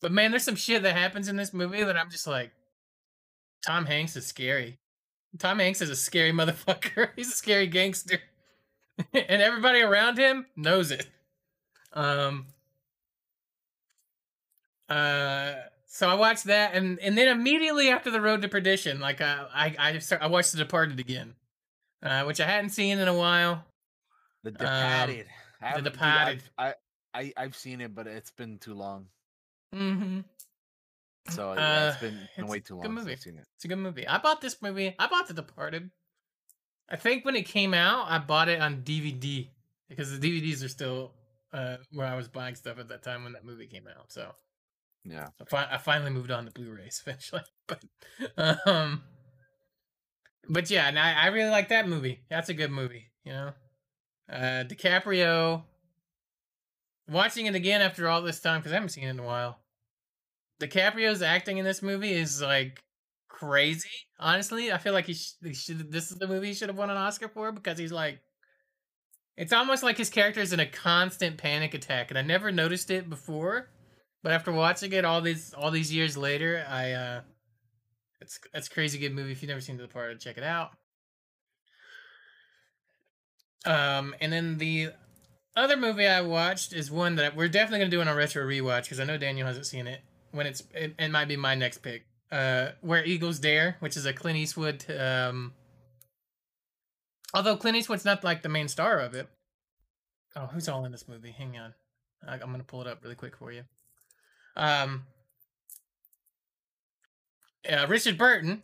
But 0.00 0.12
man, 0.12 0.30
there's 0.30 0.44
some 0.44 0.56
shit 0.56 0.82
that 0.82 0.96
happens 0.96 1.28
in 1.28 1.36
this 1.36 1.54
movie 1.54 1.82
that 1.82 1.96
I'm 1.96 2.10
just 2.10 2.26
like, 2.26 2.52
Tom 3.64 3.86
Hanks 3.86 4.16
is 4.16 4.26
scary. 4.26 4.78
Tom 5.38 5.58
Hanks 5.58 5.80
is 5.80 5.90
a 5.90 5.96
scary 5.96 6.32
motherfucker. 6.34 7.10
He's 7.16 7.28
a 7.28 7.36
scary 7.36 7.66
gangster. 7.66 8.20
and 9.12 9.42
everybody 9.42 9.80
around 9.80 10.18
him 10.18 10.46
knows 10.56 10.90
it. 10.90 11.06
Um 11.92 12.46
uh 14.88 15.54
so 15.86 16.08
I 16.08 16.14
watched 16.14 16.44
that 16.44 16.74
and 16.74 16.98
and 17.00 17.16
then 17.16 17.28
immediately 17.28 17.88
after 17.88 18.10
the 18.10 18.20
road 18.20 18.42
to 18.42 18.48
perdition 18.48 19.00
like 19.00 19.20
uh, 19.20 19.46
I 19.54 19.74
I 19.78 19.98
start, 19.98 20.22
I 20.22 20.26
watched 20.26 20.52
The 20.52 20.58
Departed 20.58 20.98
again. 21.00 21.34
Uh 22.02 22.24
which 22.24 22.40
I 22.40 22.46
hadn't 22.46 22.70
seen 22.70 22.98
in 22.98 23.08
a 23.08 23.14
while. 23.14 23.64
The 24.42 24.50
Um, 24.50 24.56
Departed. 24.56 25.26
Haven't- 25.60 25.84
dude, 25.84 25.92
Departed. 25.92 26.42
I've- 26.58 26.74
I 27.14 27.20
I 27.20 27.32
I've 27.44 27.56
seen 27.56 27.80
it, 27.80 27.94
but 27.94 28.06
it's 28.06 28.30
been 28.32 28.58
too 28.58 28.74
long. 28.74 29.06
Mm-hmm. 29.74 30.20
So 31.30 31.54
yeah, 31.54 31.88
it's 31.88 31.96
Uh, 31.96 32.00
been, 32.00 32.14
been 32.36 32.44
it's 32.44 32.50
way 32.50 32.60
too 32.60 32.74
good 32.74 32.84
long 32.88 32.96
since 32.96 33.04
movie. 33.04 33.12
I've 33.12 33.20
seen 33.20 33.38
it. 33.38 33.46
It's 33.56 33.64
a 33.64 33.68
good 33.68 33.78
movie. 33.78 34.06
I 34.06 34.18
bought 34.18 34.40
this 34.40 34.60
movie. 34.60 34.94
I 34.98 35.06
bought 35.06 35.28
The 35.28 35.34
Departed. 35.34 35.90
I 36.90 36.96
think 36.96 37.24
when 37.24 37.34
it 37.36 37.44
came 37.46 37.72
out, 37.72 38.10
I 38.10 38.18
bought 38.18 38.48
it 38.50 38.60
on 38.60 38.82
DVD 38.82 39.48
because 39.88 40.10
the 40.18 40.18
DVDs 40.18 40.62
are 40.62 40.68
still 40.68 41.14
uh, 41.52 41.78
where 41.92 42.06
I 42.06 42.14
was 42.16 42.28
buying 42.28 42.56
stuff 42.56 42.78
at 42.78 42.88
that 42.88 43.02
time 43.02 43.24
when 43.24 43.32
that 43.32 43.44
movie 43.44 43.66
came 43.66 43.86
out. 43.86 44.12
So 44.12 44.34
Yeah. 45.04 45.28
I, 45.40 45.44
fi- 45.44 45.68
I 45.70 45.78
finally 45.78 46.10
moved 46.10 46.30
on 46.30 46.46
to 46.46 46.50
Blu-rays 46.50 47.02
eventually. 47.06 47.42
But 47.66 48.66
um, 48.66 49.02
but 50.48 50.70
yeah, 50.70 50.88
and 50.88 50.98
I, 50.98 51.24
I 51.24 51.26
really 51.28 51.50
like 51.50 51.68
that 51.68 51.88
movie. 51.88 52.20
That's 52.28 52.48
a 52.48 52.54
good 52.54 52.70
movie. 52.70 53.06
You 53.24 53.32
know, 53.32 53.52
uh, 54.30 54.64
DiCaprio. 54.64 55.62
Watching 57.08 57.44
it 57.46 57.54
again 57.54 57.82
after 57.82 58.08
all 58.08 58.22
this 58.22 58.40
time 58.40 58.60
because 58.60 58.72
I 58.72 58.76
haven't 58.76 58.88
seen 58.90 59.04
it 59.04 59.10
in 59.10 59.18
a 59.18 59.24
while. 59.24 59.58
DiCaprio's 60.60 61.20
acting 61.20 61.58
in 61.58 61.64
this 61.64 61.82
movie 61.82 62.12
is 62.12 62.40
like 62.40 62.82
crazy. 63.28 63.88
Honestly, 64.18 64.72
I 64.72 64.78
feel 64.78 64.94
like 64.94 65.06
he, 65.06 65.14
sh- 65.14 65.34
he 65.42 65.52
should. 65.52 65.92
This 65.92 66.10
is 66.10 66.18
the 66.18 66.26
movie 66.26 66.48
he 66.48 66.54
should 66.54 66.68
have 66.70 66.78
won 66.78 66.88
an 66.90 66.96
Oscar 66.96 67.28
for 67.28 67.52
because 67.52 67.78
he's 67.78 67.92
like, 67.92 68.20
it's 69.36 69.52
almost 69.52 69.82
like 69.82 69.98
his 69.98 70.08
character 70.08 70.40
is 70.40 70.52
in 70.54 70.60
a 70.60 70.66
constant 70.66 71.36
panic 71.36 71.74
attack, 71.74 72.10
and 72.10 72.18
I 72.18 72.22
never 72.22 72.50
noticed 72.50 72.90
it 72.90 73.10
before. 73.10 73.68
But 74.24 74.32
after 74.32 74.50
watching 74.50 74.90
it 74.94 75.04
all 75.04 75.20
these 75.20 75.52
all 75.52 75.70
these 75.70 75.92
years 75.92 76.16
later, 76.16 76.64
I 76.66 76.92
uh, 76.92 77.20
it's 78.22 78.40
a 78.54 78.70
crazy 78.70 78.98
good 78.98 79.14
movie. 79.14 79.32
If 79.32 79.42
you've 79.42 79.50
never 79.50 79.60
seen 79.60 79.76
The 79.76 79.82
Departed, 79.82 80.18
check 80.18 80.38
it 80.38 80.42
out. 80.42 80.70
Um, 83.66 84.14
and 84.22 84.32
then 84.32 84.56
the 84.56 84.92
other 85.54 85.76
movie 85.76 86.06
I 86.06 86.22
watched 86.22 86.72
is 86.72 86.90
one 86.90 87.16
that 87.16 87.36
we're 87.36 87.48
definitely 87.48 87.80
gonna 87.80 87.90
do 87.90 88.00
on 88.00 88.08
a 88.08 88.14
retro 88.14 88.42
rewatch 88.46 88.84
because 88.84 88.98
I 88.98 89.04
know 89.04 89.18
Daniel 89.18 89.46
hasn't 89.46 89.66
seen 89.66 89.86
it. 89.86 90.00
When 90.30 90.46
it's 90.46 90.62
it, 90.72 90.94
it 90.98 91.10
might 91.10 91.28
be 91.28 91.36
my 91.36 91.54
next 91.54 91.82
pick. 91.82 92.06
Uh, 92.32 92.70
Where 92.80 93.04
Eagles 93.04 93.38
Dare, 93.38 93.76
which 93.80 93.94
is 93.94 94.06
a 94.06 94.14
Clint 94.14 94.38
Eastwood. 94.38 94.86
Um, 94.90 95.52
although 97.34 97.58
Clint 97.58 97.76
Eastwood's 97.76 98.06
not 98.06 98.24
like 98.24 98.42
the 98.42 98.48
main 98.48 98.68
star 98.68 99.00
of 99.00 99.14
it. 99.14 99.28
Oh, 100.34 100.46
who's 100.46 100.66
all 100.66 100.86
in 100.86 100.92
this 100.92 101.06
movie? 101.06 101.32
Hang 101.32 101.58
on. 101.58 101.74
I'm 102.26 102.38
gonna 102.38 102.64
pull 102.64 102.80
it 102.80 102.86
up 102.86 103.02
really 103.02 103.16
quick 103.16 103.36
for 103.36 103.52
you. 103.52 103.64
Um, 104.56 105.06
uh, 107.70 107.86
Richard 107.88 108.18
Burton 108.18 108.62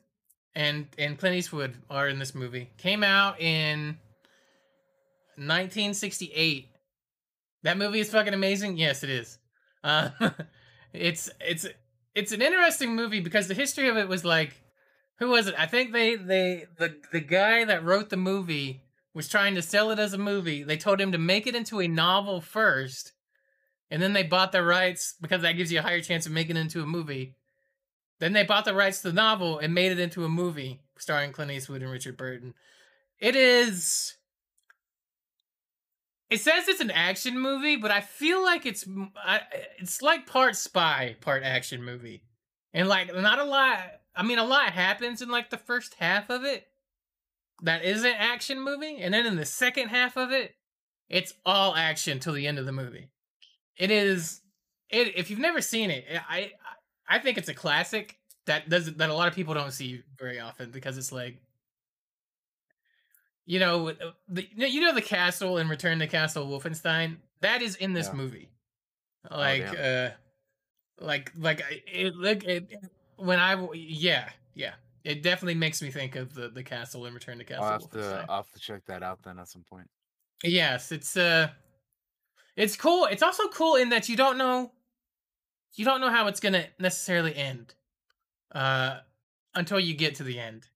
and 0.55 0.87
and 0.99 1.19
Clint 1.19 1.37
Eastwood 1.37 1.77
are 1.89 2.09
in 2.09 2.19
this 2.19 2.35
movie. 2.35 2.71
Came 2.79 3.03
out 3.03 3.41
in 3.41 3.99
1968. 5.37 6.69
That 7.63 7.79
movie 7.79 8.01
is 8.01 8.11
fucking 8.11 8.35
amazing. 8.35 8.77
Yes, 8.77 9.03
it 9.03 9.11
is. 9.11 9.39
Uh, 9.83 10.11
it's 10.93 11.31
it's 11.41 11.67
it's 12.15 12.33
an 12.33 12.43
interesting 12.43 12.95
movie 12.95 13.21
because 13.21 13.49
the 13.49 13.55
history 13.55 13.89
of 13.89 13.97
it 13.97 14.09
was 14.09 14.25
like, 14.25 14.61
who 15.19 15.29
was 15.29 15.47
it? 15.47 15.55
I 15.59 15.67
think 15.67 15.93
they 15.93 16.17
they 16.17 16.67
the 16.79 16.97
the 17.13 17.21
guy 17.21 17.65
that 17.65 17.85
wrote 17.85 18.11
the 18.11 18.17
movie 18.17 18.83
was 19.15 19.29
trying 19.29 19.55
to 19.55 19.63
sell 19.63 19.91
it 19.91 19.99
as 19.99 20.13
a 20.13 20.19
movie. 20.19 20.63
They 20.63 20.77
told 20.77 21.01
him 21.01 21.13
to 21.13 21.19
make 21.19 21.47
it 21.47 21.55
into 21.55 21.81
a 21.81 21.89
novel 21.89 22.41
first, 22.41 23.13
and 23.91 24.01
then 24.01 24.13
they 24.13 24.23
bought 24.23 24.53
the 24.53 24.63
rights 24.63 25.15
because 25.21 25.43
that 25.43 25.53
gives 25.53 25.73
you 25.73 25.81
a 25.81 25.83
higher 25.83 26.01
chance 26.01 26.27
of 26.27 26.33
making 26.33 26.57
it 26.57 26.61
into 26.61 26.83
a 26.83 26.87
movie. 26.87 27.35
Then 28.21 28.33
they 28.33 28.45
bought 28.45 28.65
the 28.65 28.75
rights 28.75 29.01
to 29.03 29.09
the 29.09 29.15
novel 29.15 29.59
and 29.59 29.75
made 29.75 29.93
it 29.93 29.99
into 29.99 30.25
a 30.25 30.29
movie 30.29 30.81
starring 30.99 31.33
Clint 31.33 31.51
Eastwood 31.51 31.83
and 31.83 31.91
Richard 31.91 32.17
Burton. 32.17 32.55
It 33.19 33.35
is. 33.35 34.15
It 36.29 36.41
says 36.41 36.69
it's 36.69 36.81
an 36.81 36.93
action 36.93 37.39
movie, 37.39 37.77
but 37.77 37.91
I 37.91 38.01
feel 38.01 38.43
like 38.43 38.65
it's 38.65 38.87
I, 39.17 39.41
it's 39.79 40.01
like 40.01 40.27
part 40.27 40.55
spy, 40.55 41.17
part 41.21 41.43
action 41.43 41.83
movie, 41.83 42.23
and 42.73 42.89
like 42.89 43.15
not 43.15 43.41
a 43.41 43.45
lot. 43.45 43.79
I 44.15 44.23
mean, 44.23 44.39
a 44.39 44.45
lot 44.45 44.71
happens 44.71 45.23
in 45.23 45.29
like 45.29 45.51
the 45.51 45.57
first 45.57 45.95
half 45.95 46.31
of 46.31 46.45
it. 46.45 46.67
That 47.63 47.85
is 47.85 48.05
an 48.05 48.15
action 48.17 48.61
movie, 48.61 48.99
and 48.99 49.13
then 49.13 49.27
in 49.27 49.37
the 49.37 49.45
second 49.45 49.89
half 49.89 50.17
of 50.17 50.31
it, 50.31 50.55
it's 51.09 51.35
all 51.45 51.75
action 51.75 52.21
till 52.21 52.33
the 52.33 52.47
end 52.47 52.59
of 52.59 52.67
the 52.67 52.73
movie. 52.73 53.09
It 53.81 53.91
is. 53.91 54.43
It 54.91 55.17
if 55.17 55.31
you've 55.31 55.39
never 55.39 55.61
seen 55.63 55.91
it, 55.91 56.05
I 56.29 56.53
I 57.09 57.19
think 57.19 57.39
it's 57.39 57.49
a 57.49 57.55
classic 57.55 58.19
that 58.47 58.69
does 58.69 58.95
that 58.95 59.11
a 59.11 59.15
lot 59.15 59.27
of 59.27 59.35
people 59.35 59.55
don't 59.55 59.73
see 59.73 60.03
very 60.19 60.39
often 60.39 60.71
because 60.71 60.99
it's 60.99 61.11
like 61.13 61.41
you 63.47 63.59
know 63.59 63.89
uh, 63.89 64.13
the 64.29 64.47
you 64.55 64.81
know 64.83 64.95
the 64.95 65.01
castle 65.03 65.57
in 65.59 65.69
Return 65.69 65.99
to 66.01 66.07
Castle 66.07 66.47
Wolfenstein 66.47 67.17
that 67.41 67.63
is 67.63 67.77
in 67.77 67.95
this 67.95 68.09
Yeah. 68.09 68.13
movie 68.15 68.51
Oh, 69.31 69.39
like 69.39 69.63
damn. 69.63 70.11
uh 70.11 70.11
like 70.99 71.33
like 71.39 71.63
it 71.87 72.15
look 72.15 72.45
it, 72.45 72.71
when 73.17 73.39
I 73.39 73.67
yeah 73.73 74.29
yeah 74.55 74.75
it 75.05 75.23
definitely 75.23 75.55
makes 75.55 75.81
me 75.81 75.91
think 75.91 76.17
of 76.17 76.35
the 76.35 76.49
the 76.51 76.63
castle 76.63 77.07
in 77.07 77.15
Return 77.15 77.39
to 77.39 77.45
Castle 77.45 77.65
I'll 77.65 77.73
have 77.73 77.91
to 77.91 77.99
Wolfenstein. 77.99 78.25
I'll 78.29 78.37
have 78.37 78.51
to 78.53 78.61
check 78.61 78.83
that 78.87 79.03
out 79.03 79.23
then 79.23 79.39
at 79.39 79.49
some 79.49 79.65
point. 79.65 79.89
Yes, 80.45 80.93
it's 80.93 81.17
uh 81.17 81.49
it's 82.61 82.77
cool. 82.77 83.07
It's 83.07 83.23
also 83.23 83.49
cool 83.49 83.77
in 83.77 83.89
that 83.89 84.09
you 84.09 84.17
don't 84.17 84.37
know 84.37 84.73
you 85.75 85.85
don't 85.85 86.01
know 86.01 86.11
how 86.11 86.27
it's 86.27 86.41
going 86.41 86.53
to 86.53 86.67
necessarily 86.79 87.35
end 87.35 87.75
uh 88.53 88.99
until 89.55 89.81
you 89.81 89.95
get 89.95 90.17
to 90.17 90.25
the 90.25 90.39
end. 90.39 90.67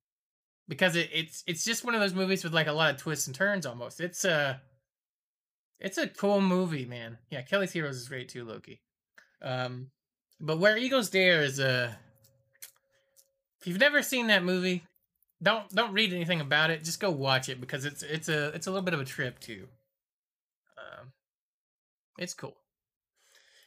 Because 0.67 0.97
it, 0.97 1.11
it's 1.12 1.45
it's 1.47 1.64
just 1.64 1.85
one 1.85 1.95
of 1.95 2.00
those 2.00 2.14
movies 2.14 2.43
with 2.43 2.55
like 2.55 2.69
a 2.69 2.73
lot 2.73 2.95
of 2.95 2.97
twists 2.97 3.26
and 3.26 3.37
turns 3.37 3.67
almost. 3.67 4.00
It's 4.00 4.25
uh 4.25 4.57
it's 5.79 5.99
a 5.99 6.09
cool 6.09 6.41
movie, 6.41 6.87
man. 6.87 7.19
Yeah, 7.31 7.43
Kelly's 7.43 7.73
Heroes 7.73 7.97
is 7.97 8.09
great 8.09 8.31
too, 8.31 8.45
Loki. 8.45 8.81
Um 9.43 9.91
but 10.41 10.59
Where 10.59 10.79
Eagles 10.79 11.11
Dare 11.11 11.43
is 11.43 11.61
uh 11.61 11.93
if 13.61 13.67
you've 13.67 13.81
never 13.81 14.03
seen 14.03 14.29
that 14.29 14.43
movie, 14.43 14.85
don't 15.43 15.69
don't 15.75 15.93
read 15.93 16.14
anything 16.14 16.41
about 16.41 16.71
it. 16.71 16.83
Just 16.83 17.00
go 17.00 17.11
watch 17.11 17.50
it 17.50 17.61
because 17.61 17.85
it's 17.85 18.03
it's 18.03 18.31
a 18.31 18.49
it's 18.49 18.67
a 18.67 18.71
little 18.71 18.85
bit 18.85 18.95
of 18.95 19.00
a 19.00 19.05
trip 19.05 19.38
too. 19.38 19.69
Um, 20.79 21.12
it's 22.18 22.35
cool. 22.35 22.56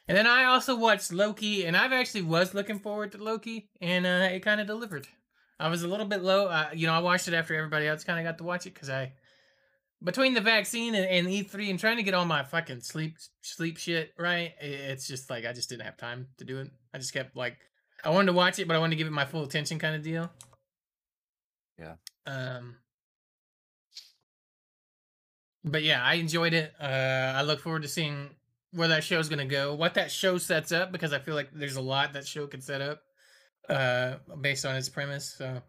And 0.08 0.16
then 0.16 0.26
I 0.26 0.44
also 0.44 0.74
watched 0.74 1.12
Loki, 1.12 1.66
and 1.66 1.76
I've 1.76 1.92
actually 1.92 2.22
was 2.22 2.54
looking 2.54 2.78
forward 2.78 3.12
to 3.12 3.18
Loki, 3.18 3.68
and 3.80 4.06
uh, 4.06 4.28
it 4.32 4.40
kind 4.40 4.60
of 4.60 4.66
delivered. 4.66 5.06
I 5.60 5.68
was 5.68 5.82
a 5.82 5.88
little 5.88 6.06
bit 6.06 6.22
low, 6.22 6.46
uh, 6.46 6.70
you 6.72 6.86
know. 6.86 6.94
I 6.94 7.00
watched 7.00 7.28
it 7.28 7.34
after 7.34 7.54
everybody 7.54 7.86
else 7.86 8.04
kind 8.04 8.18
of 8.18 8.24
got 8.24 8.38
to 8.38 8.44
watch 8.44 8.66
it 8.66 8.72
because 8.72 8.88
I, 8.88 9.12
between 10.02 10.32
the 10.32 10.40
vaccine 10.40 10.94
and, 10.94 11.04
and 11.04 11.26
E3 11.26 11.68
and 11.68 11.78
trying 11.78 11.96
to 11.98 12.02
get 12.02 12.14
all 12.14 12.24
my 12.24 12.42
fucking 12.42 12.80
sleep 12.80 13.16
sleep 13.42 13.76
shit 13.76 14.12
right, 14.18 14.54
it's 14.60 15.06
just 15.06 15.28
like 15.28 15.44
I 15.44 15.52
just 15.52 15.68
didn't 15.68 15.84
have 15.84 15.96
time 15.96 16.28
to 16.38 16.44
do 16.44 16.58
it. 16.60 16.70
I 16.94 16.98
just 16.98 17.12
kept 17.12 17.36
like 17.36 17.58
I 18.04 18.10
wanted 18.10 18.26
to 18.26 18.32
watch 18.32 18.58
it, 18.58 18.68
but 18.68 18.76
I 18.76 18.78
wanted 18.78 18.90
to 18.90 18.96
give 18.96 19.08
it 19.08 19.12
my 19.12 19.26
full 19.26 19.42
attention, 19.42 19.78
kind 19.78 19.96
of 19.96 20.02
deal. 20.02 20.30
Yeah. 21.78 21.94
Um. 22.26 22.76
But 25.64 25.82
yeah, 25.82 26.02
I 26.02 26.14
enjoyed 26.14 26.54
it. 26.54 26.72
Uh, 26.80 27.32
I 27.34 27.42
look 27.42 27.60
forward 27.60 27.82
to 27.82 27.88
seeing 27.88 28.30
where 28.72 28.88
that 28.88 29.04
show's 29.04 29.28
gonna 29.28 29.46
go, 29.46 29.74
what 29.74 29.94
that 29.94 30.10
show 30.10 30.38
sets 30.38 30.72
up, 30.72 30.92
because 30.92 31.12
I 31.12 31.18
feel 31.18 31.34
like 31.34 31.50
there's 31.52 31.76
a 31.76 31.80
lot 31.80 32.12
that 32.12 32.26
show 32.26 32.46
could 32.46 32.62
set 32.62 32.80
up, 32.80 33.02
uh, 33.68 34.16
based 34.40 34.64
on 34.64 34.76
its 34.76 34.88
premise. 34.88 35.34
So 35.36 35.62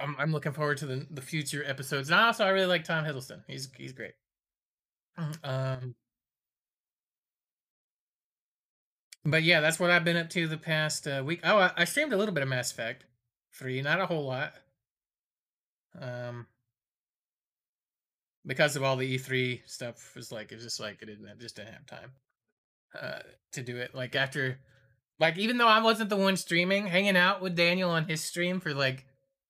I'm 0.00 0.16
I'm 0.18 0.32
looking 0.32 0.52
forward 0.52 0.78
to 0.78 0.86
the 0.86 1.06
the 1.10 1.22
future 1.22 1.64
episodes. 1.66 2.10
And 2.10 2.18
also 2.18 2.44
I 2.44 2.50
really 2.50 2.66
like 2.66 2.84
Tom 2.84 3.04
Hiddleston. 3.04 3.42
He's 3.46 3.68
he's 3.76 3.92
great. 3.92 4.14
Um. 5.44 5.94
But 9.24 9.44
yeah, 9.44 9.60
that's 9.60 9.78
what 9.78 9.90
I've 9.90 10.04
been 10.04 10.16
up 10.16 10.30
to 10.30 10.48
the 10.48 10.58
past 10.58 11.06
uh, 11.06 11.22
week. 11.24 11.40
Oh, 11.44 11.58
I, 11.58 11.70
I 11.76 11.84
streamed 11.84 12.12
a 12.12 12.16
little 12.16 12.34
bit 12.34 12.42
of 12.42 12.48
Mass 12.48 12.72
Effect 12.72 13.04
three, 13.54 13.82
not 13.82 14.00
a 14.00 14.06
whole 14.06 14.26
lot. 14.26 14.54
Um, 16.00 16.46
because 18.46 18.76
of 18.76 18.82
all 18.82 18.96
the 18.96 19.18
E3 19.18 19.62
stuff, 19.66 20.12
was 20.16 20.32
like 20.32 20.52
it's 20.52 20.62
just 20.62 20.80
like 20.80 20.98
I 21.02 21.06
didn't 21.06 21.26
I 21.26 21.34
just 21.38 21.56
didn't 21.56 21.72
have 21.72 21.86
time 21.86 22.12
uh 23.00 23.20
to 23.52 23.62
do 23.62 23.76
it. 23.76 23.94
Like 23.94 24.16
after, 24.16 24.58
like 25.18 25.38
even 25.38 25.58
though 25.58 25.68
I 25.68 25.80
wasn't 25.80 26.10
the 26.10 26.16
one 26.16 26.36
streaming, 26.36 26.86
hanging 26.86 27.16
out 27.16 27.40
with 27.40 27.56
Daniel 27.56 27.90
on 27.90 28.06
his 28.06 28.22
stream 28.22 28.60
for 28.60 28.74
like 28.74 29.06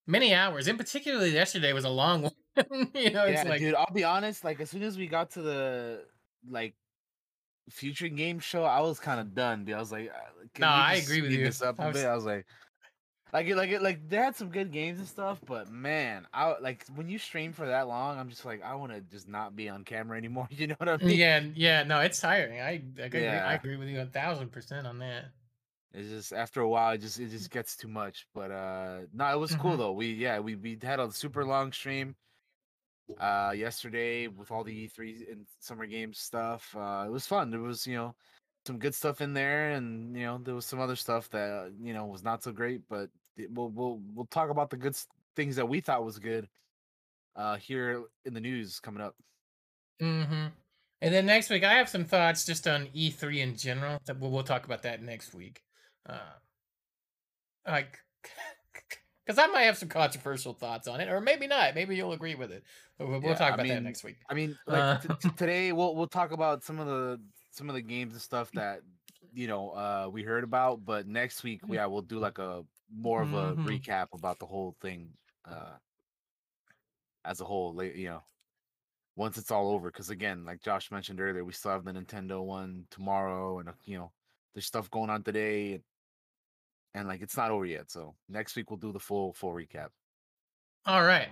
many 0.07 0.33
hours, 0.33 0.67
and 0.67 0.77
particularly 0.77 1.31
yesterday 1.31 1.73
was 1.73 1.85
a 1.85 1.89
long 1.89 2.21
one. 2.55 2.89
you 2.93 3.11
know, 3.11 3.25
it's 3.25 3.43
yeah, 3.43 3.49
like 3.49 3.59
dude. 3.59 3.75
I'll 3.75 3.93
be 3.93 4.03
honest. 4.03 4.43
Like 4.43 4.59
as 4.59 4.69
soon 4.69 4.83
as 4.83 4.97
we 4.97 5.07
got 5.07 5.31
to 5.31 5.41
the 5.41 6.03
like 6.49 6.75
future 7.69 8.09
game 8.09 8.39
show, 8.39 8.63
I 8.63 8.81
was 8.81 8.99
kind 8.99 9.19
of 9.19 9.33
done. 9.33 9.65
Dude. 9.65 9.75
I 9.75 9.79
was 9.79 9.91
like, 9.91 10.09
uh, 10.09 10.45
can 10.53 10.61
No, 10.61 10.67
I 10.67 10.95
agree 10.95 11.21
with 11.21 11.31
you. 11.31 11.45
This 11.45 11.61
up 11.61 11.79
I 11.79 11.87
was-. 11.87 12.03
I 12.03 12.13
was 12.13 12.25
like, 12.25 12.45
like 13.33 13.47
it, 13.47 13.55
like 13.55 13.69
it, 13.71 13.81
like 13.81 14.07
they 14.07 14.17
had 14.17 14.35
some 14.35 14.49
good 14.49 14.71
games 14.71 14.99
and 14.99 15.07
stuff, 15.07 15.41
but 15.45 15.69
man, 15.69 16.27
I 16.33 16.57
like 16.59 16.85
when 16.87 17.09
you 17.09 17.17
stream 17.19 17.53
for 17.53 17.65
that 17.67 17.87
long, 17.87 18.19
I'm 18.19 18.29
just 18.29 18.45
like, 18.45 18.61
I 18.61 18.75
want 18.75 18.91
to 18.93 19.01
just 19.01 19.27
not 19.27 19.55
be 19.55 19.69
on 19.69 19.83
camera 19.85 20.17
anymore. 20.17 20.47
You 20.51 20.67
know 20.67 20.75
what 20.77 20.89
I 20.89 20.97
mean? 20.97 21.21
yeah, 21.21 21.39
yeah, 21.55 21.83
no, 21.83 21.99
it's 22.01 22.19
tiring. 22.19 22.59
I 22.61 22.83
I 22.99 23.01
agree, 23.05 23.27
I 23.27 23.53
agree 23.53 23.75
with 23.75 23.89
you 23.89 24.01
a 24.01 24.05
thousand 24.05 24.51
percent 24.51 24.87
on 24.87 24.99
that. 24.99 25.33
It's 25.93 26.09
just 26.09 26.33
after 26.33 26.61
a 26.61 26.67
while, 26.67 26.93
it 26.93 26.97
just 26.99 27.19
it 27.19 27.29
just 27.29 27.49
gets 27.51 27.75
too 27.77 27.87
much. 27.87 28.27
But 28.33 28.51
uh 28.51 29.05
no, 29.13 29.33
it 29.33 29.39
was 29.39 29.55
cool 29.55 29.77
Mhm. 29.77 29.77
though. 29.77 29.91
We 29.93 30.13
yeah, 30.13 30.39
we 30.39 30.55
we 30.55 30.77
had 30.81 30.99
a 30.99 31.11
super 31.11 31.45
long 31.45 31.71
stream 31.71 32.15
uh 33.19 33.53
yesterday 33.55 34.27
with 34.27 34.51
all 34.51 34.63
the 34.63 34.73
E3 34.73 35.25
and 35.29 35.47
summer 35.59 35.85
games 35.85 36.19
stuff. 36.19 36.75
Uh 36.75 37.05
it 37.07 37.11
was 37.11 37.27
fun. 37.27 37.49
There 37.51 37.59
was, 37.61 37.85
you 37.87 37.95
know, 37.95 38.15
some 38.65 38.79
good 38.79 38.95
stuff 38.95 39.21
in 39.21 39.33
there 39.33 39.71
and 39.73 40.15
you 40.15 40.23
know, 40.23 40.37
there 40.39 40.55
was 40.55 40.65
some 40.65 40.79
other 40.79 40.95
stuff 40.95 41.29
that 41.29 41.73
you 41.79 41.93
know 41.93 42.05
was 42.07 42.23
not 42.23 42.43
so 42.43 42.51
great, 42.51 42.87
but 42.87 43.09
we'll 43.49 43.69
we'll 43.69 44.01
we'll 44.13 44.25
talk 44.27 44.49
about 44.49 44.69
the 44.69 44.77
good 44.77 44.95
things 45.35 45.55
that 45.55 45.67
we 45.67 45.79
thought 45.79 46.05
was 46.05 46.19
good 46.19 46.47
uh 47.35 47.55
here 47.55 48.03
in 48.25 48.33
the 48.33 48.39
news 48.39 48.79
coming 48.79 49.01
up. 49.01 49.15
Mm-hmm. 50.01 50.47
And 51.01 51.13
then 51.13 51.25
next 51.25 51.49
week, 51.49 51.63
I 51.63 51.73
have 51.73 51.89
some 51.89 52.05
thoughts 52.05 52.45
just 52.45 52.67
on 52.67 52.87
E3 52.95 53.37
in 53.39 53.57
general. 53.57 53.99
That 54.05 54.19
we'll, 54.19 54.31
we'll 54.31 54.43
talk 54.43 54.65
about 54.65 54.83
that 54.83 55.01
next 55.03 55.33
week. 55.33 55.61
Uh, 56.07 56.17
like, 57.67 57.99
because 59.25 59.37
I 59.37 59.47
might 59.47 59.63
have 59.63 59.77
some 59.77 59.89
controversial 59.89 60.53
thoughts 60.53 60.87
on 60.87 61.01
it, 61.01 61.09
or 61.09 61.19
maybe 61.19 61.45
not. 61.45 61.75
Maybe 61.75 61.95
you'll 61.97 62.13
agree 62.13 62.35
with 62.35 62.51
it. 62.51 62.63
But 62.97 63.09
we'll, 63.09 63.19
we'll 63.19 63.31
Yeah, 63.31 63.37
talk 63.37 63.51
I 63.51 63.55
about 63.55 63.67
that 63.67 63.83
next 63.83 64.03
week. 64.05 64.17
I 64.29 64.33
mean, 64.33 64.57
like 64.65 64.81
Uh, 64.81 64.97
t- 64.97 65.07
t- 65.23 65.29
today 65.37 65.71
we'll 65.73 65.95
we'll 65.95 66.07
talk 66.07 66.31
about 66.31 66.63
some 66.63 66.79
of 66.79 66.87
the 66.87 67.19
some 67.51 67.69
of 67.69 67.75
the 67.75 67.81
games 67.81 68.13
and 68.13 68.21
stuff 68.21 68.49
that 68.53 68.79
you 69.33 69.47
know 69.47 69.71
uh 69.71 70.09
we 70.11 70.23
heard 70.23 70.43
about, 70.45 70.85
but 70.85 71.05
next 71.07 71.43
week 71.43 71.61
yeah 71.67 71.85
we'll 71.85 72.01
do 72.01 72.17
like 72.17 72.37
a 72.37 72.63
more 72.89 73.21
of 73.21 73.33
a 73.33 73.55
Mhm. 73.55 73.65
recap 73.65 74.07
about 74.13 74.39
the 74.39 74.45
whole 74.47 74.75
thing 74.81 75.17
uh 75.45 75.77
as 77.25 77.41
a 77.41 77.45
whole, 77.45 77.73
like, 77.73 77.95
you 77.95 78.05
know, 78.09 78.23
once 79.15 79.37
it's 79.37 79.51
all 79.51 79.71
over. 79.71 79.91
Because 79.91 80.09
again, 80.09 80.45
like 80.45 80.61
Josh 80.61 80.91
mentioned 80.91 81.21
earlier, 81.21 81.45
we 81.45 81.53
still 81.53 81.71
have 81.71 81.85
the 81.85 81.91
Nintendo 81.93 82.43
one 82.45 82.87
tomorrow, 82.91 83.59
and 83.59 83.69
uh, 83.69 83.73
you 83.85 83.97
know, 83.97 84.13
there's 84.53 84.65
stuff 84.67 84.89
going 84.91 85.09
on 85.09 85.23
today, 85.23 85.73
and, 85.75 85.83
and 86.93 87.07
like 87.07 87.21
it's 87.21 87.37
not 87.37 87.51
over 87.51 87.65
yet. 87.65 87.89
So 87.91 88.15
next 88.29 88.55
week 88.55 88.69
we'll 88.69 88.77
do 88.77 88.91
the 88.91 88.99
full 88.99 89.33
full 89.33 89.53
recap. 89.53 89.89
All 90.85 91.03
right. 91.03 91.29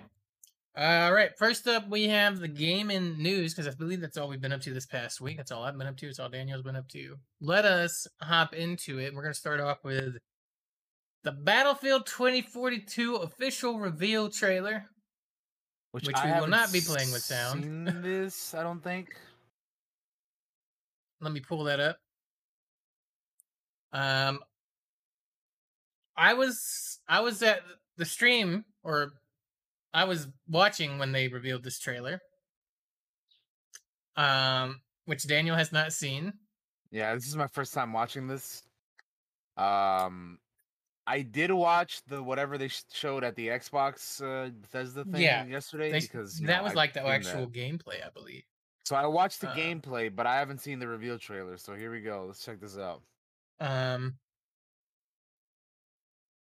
All 0.76 1.14
right. 1.14 1.32
First 1.38 1.68
up, 1.68 1.88
we 1.90 2.08
have 2.10 2.40
the 2.40 2.48
gaming 2.48 3.18
news 3.22 3.54
because 3.54 3.68
I 3.74 3.78
believe 3.78 4.02
that's 4.02 4.18
all 4.18 4.30
we've 4.30 4.42
been 4.42 4.54
up 4.54 4.62
to 4.62 4.74
this 4.74 4.86
past 4.88 5.22
week. 5.22 5.38
That's 5.38 5.52
all 5.52 5.64
I've 5.64 5.78
been 5.78 5.88
up 5.88 5.98
to. 5.98 6.08
It's 6.08 6.20
all 6.20 6.30
Daniel's 6.30 6.64
been 6.64 6.78
up 6.78 6.88
to. 6.90 7.20
Let 7.42 7.66
us 7.66 8.08
hop 8.22 8.54
into 8.54 9.00
it. 9.00 9.14
We're 9.14 9.24
going 9.24 9.34
to 9.34 9.40
start 9.40 9.60
off 9.60 9.84
with 9.84 10.18
the 11.24 11.32
Battlefield 11.32 12.06
2042 12.08 13.16
official 13.16 13.80
reveal 13.80 14.30
trailer. 14.30 14.86
Which, 15.92 16.08
Which 16.08 16.16
we 16.24 16.32
will 16.32 16.48
not 16.48 16.72
be 16.72 16.80
playing 16.80 17.12
with 17.12 17.22
sound. 17.22 17.88
This, 18.04 18.54
I 18.54 18.64
don't 18.64 18.82
think. 18.82 19.10
let 21.20 21.34
me 21.34 21.42
pull 21.42 21.66
that 21.66 21.80
up. 21.80 21.98
Um, 23.92 24.40
I 26.16 26.34
was 26.34 27.00
I 27.10 27.20
was 27.20 27.44
at 27.44 27.62
the 27.98 28.06
stream, 28.06 28.64
or 28.84 29.12
I 29.94 30.06
was 30.06 30.28
watching 30.48 30.98
when 30.98 31.12
they 31.12 31.28
revealed 31.28 31.64
this 31.64 31.78
trailer. 31.78 32.22
Um, 34.16 34.80
which 35.06 35.28
Daniel 35.28 35.56
has 35.58 35.74
not 35.74 35.92
seen. 35.92 36.32
Yeah, 36.92 37.14
this 37.16 37.28
is 37.28 37.36
my 37.36 37.48
first 37.48 37.74
time 37.74 37.92
watching 37.92 38.28
this. 38.28 38.64
Um, 39.58 40.38
I 41.12 41.22
did 41.24 41.52
watch 41.52 42.02
the 42.08 42.24
whatever 42.24 42.58
they 42.58 42.70
showed 42.94 43.24
at 43.24 43.36
the 43.36 43.48
Xbox 43.50 44.22
uh, 44.22 44.50
Bethesda 44.62 45.04
thing 45.04 45.22
Yeah, 45.22 45.46
yesterday 45.46 45.92
They- 45.92 46.00
because 46.00 46.40
that 46.40 46.58
know, 46.58 46.64
was 46.64 46.72
I've 46.72 46.76
like 46.78 46.94
the 46.94 47.06
actual 47.06 47.48
that. 47.48 47.52
gameplay, 47.54 48.06
I 48.06 48.10
believe. 48.14 48.44
So 48.86 48.96
I 48.96 49.06
watched 49.08 49.42
the 49.42 49.50
uh, 49.50 49.56
gameplay, 49.56 50.14
but 50.16 50.26
I 50.26 50.36
haven't 50.40 50.60
seen 50.62 50.80
the 50.80 50.88
reveal 50.88 51.20
trailer. 51.20 51.58
So 51.58 51.76
here 51.76 51.92
we 51.92 52.02
go. 52.02 52.26
Let's 52.28 52.44
check 52.44 52.60
this 52.62 52.78
out. 52.78 53.02
Um, 53.60 54.16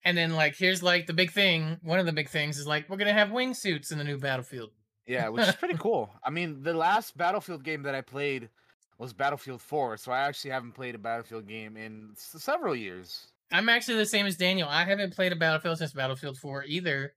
and 0.03 0.17
then 0.17 0.33
like 0.33 0.55
here's 0.55 0.83
like 0.83 1.07
the 1.07 1.13
big 1.13 1.31
thing. 1.31 1.77
One 1.81 1.99
of 1.99 2.05
the 2.05 2.11
big 2.13 2.29
things 2.29 2.57
is 2.57 2.67
like 2.67 2.89
we're 2.89 2.97
gonna 2.97 3.13
have 3.13 3.29
wingsuits 3.29 3.91
in 3.91 3.97
the 3.97 4.03
new 4.03 4.17
Battlefield. 4.17 4.71
Yeah, 5.05 5.29
which 5.29 5.47
is 5.47 5.55
pretty 5.55 5.75
cool. 5.79 6.09
I 6.23 6.29
mean, 6.29 6.61
the 6.63 6.73
last 6.73 7.17
Battlefield 7.17 7.63
game 7.63 7.83
that 7.83 7.95
I 7.95 8.01
played 8.01 8.49
was 8.97 9.13
Battlefield 9.13 9.61
4, 9.61 9.95
so 9.97 10.11
I 10.11 10.19
actually 10.19 10.51
haven't 10.51 10.73
played 10.73 10.95
a 10.95 10.97
Battlefield 10.97 11.47
game 11.47 11.77
in 11.77 12.09
s- 12.13 12.35
several 12.43 12.75
years. 12.75 13.27
I'm 13.51 13.69
actually 13.69 13.97
the 13.97 14.05
same 14.05 14.25
as 14.25 14.35
Daniel. 14.35 14.67
I 14.69 14.83
haven't 14.83 15.15
played 15.15 15.31
a 15.31 15.35
Battlefield 15.35 15.77
since 15.77 15.93
Battlefield 15.93 16.37
4 16.37 16.65
either. 16.65 17.13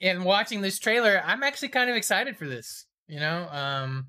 And 0.00 0.24
watching 0.24 0.60
this 0.60 0.78
trailer, 0.78 1.22
I'm 1.24 1.42
actually 1.42 1.68
kind 1.68 1.88
of 1.88 1.96
excited 1.96 2.36
for 2.36 2.46
this. 2.46 2.86
You 3.08 3.20
know, 3.20 3.48
um, 3.50 4.06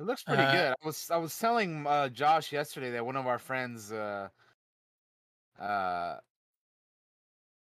It 0.00 0.04
looks 0.06 0.22
pretty 0.22 0.42
Uh, 0.42 0.52
good. 0.52 0.74
I 0.82 0.86
was 0.86 1.10
I 1.10 1.16
was 1.16 1.36
telling 1.38 1.86
uh, 1.86 2.08
Josh 2.08 2.52
yesterday 2.52 2.92
that 2.92 3.04
one 3.04 3.16
of 3.16 3.26
our 3.26 3.38
friends 3.38 3.90
uh 3.92 4.28
uh 5.60 6.16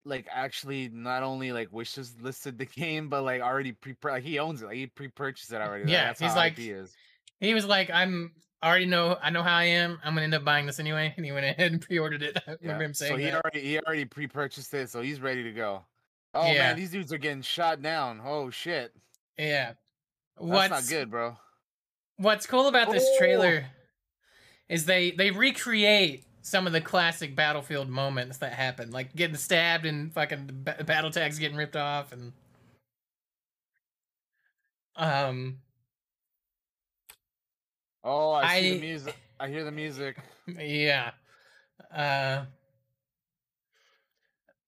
like 0.03 0.27
actually 0.29 0.89
not 0.89 1.23
only 1.23 1.51
like 1.53 1.71
wishes 1.71 2.13
listed 2.21 2.57
the 2.57 2.65
game 2.65 3.07
but 3.09 3.23
like 3.23 3.41
already 3.41 3.71
pre 3.71 3.95
like 4.03 4.23
he 4.23 4.37
owns 4.37 4.61
it. 4.61 4.65
Like 4.65 4.75
he 4.75 4.87
pre-purchased 4.87 5.51
it 5.53 5.61
already. 5.61 5.85
Like, 5.85 5.93
Yeah, 5.93 6.05
that's 6.07 6.19
he's 6.19 6.35
like- 6.35 6.57
he 6.57 6.71
is. 6.71 6.93
he 7.39 7.53
was 7.53 7.65
like, 7.65 7.89
"I'm 7.89 8.33
I 8.65 8.69
already 8.69 8.85
know 8.87 9.15
I 9.21 9.29
know 9.29 9.43
how 9.43 9.55
I 9.55 9.65
am. 9.65 9.99
I'm 10.03 10.13
gonna 10.15 10.23
end 10.23 10.33
up 10.33 10.43
buying 10.43 10.65
this 10.65 10.79
anyway." 10.79 11.13
And 11.15 11.23
he 11.25 11.31
went 11.31 11.45
ahead 11.45 11.71
and 11.71 11.79
pre-ordered 11.87 12.23
it. 12.23 12.35
I 12.47 12.57
remember 12.61 12.81
Yeah. 12.83 12.87
him 12.87 12.93
saying 12.95 13.11
so 13.13 13.17
he 13.17 13.25
that. 13.25 13.35
already 13.35 13.61
he 13.61 13.79
already 13.79 14.05
pre-purchased 14.05 14.73
it, 14.73 14.89
so 14.89 15.01
he's 15.01 15.21
ready 15.21 15.43
to 15.43 15.51
go. 15.51 15.85
Oh 16.33 16.47
Yeah. 16.51 16.69
man, 16.69 16.75
these 16.75 16.89
dudes 16.89 17.13
are 17.13 17.19
getting 17.19 17.43
shot 17.43 17.81
down. 17.83 18.19
Oh 18.25 18.49
shit. 18.49 18.91
Yeah. 19.37 19.73
That's 20.37 20.47
What's 20.49 20.69
not 20.71 20.87
good, 20.89 21.11
bro. 21.11 21.37
What's 22.17 22.47
cool 22.47 22.67
about 22.67 22.91
this 22.91 23.05
Oh. 23.07 23.17
trailer 23.19 23.67
is 24.67 24.85
they 24.85 25.11
they 25.11 25.29
recreate 25.29 26.25
some 26.41 26.65
of 26.65 26.73
the 26.73 26.81
classic 26.81 27.35
Battlefield 27.35 27.87
moments 27.89 28.37
that 28.39 28.53
happen, 28.53 28.89
like 28.91 29.15
getting 29.15 29.35
stabbed 29.37 29.85
and 29.85 30.11
fucking 30.13 30.65
battle 30.85 31.11
tags 31.11 31.37
getting 31.37 31.55
ripped 31.57 31.75
off, 31.75 32.11
and 32.11 32.33
um, 34.95 35.59
Oh, 38.07 38.31
I, 38.33 38.61
see 38.61 38.73
the 38.75 38.79
music. 38.81 39.15
I 39.39 39.47
hear 39.47 39.63
the 39.63 39.71
music. 39.71 40.17
yeah, 40.47 41.09
uh, 41.91 42.45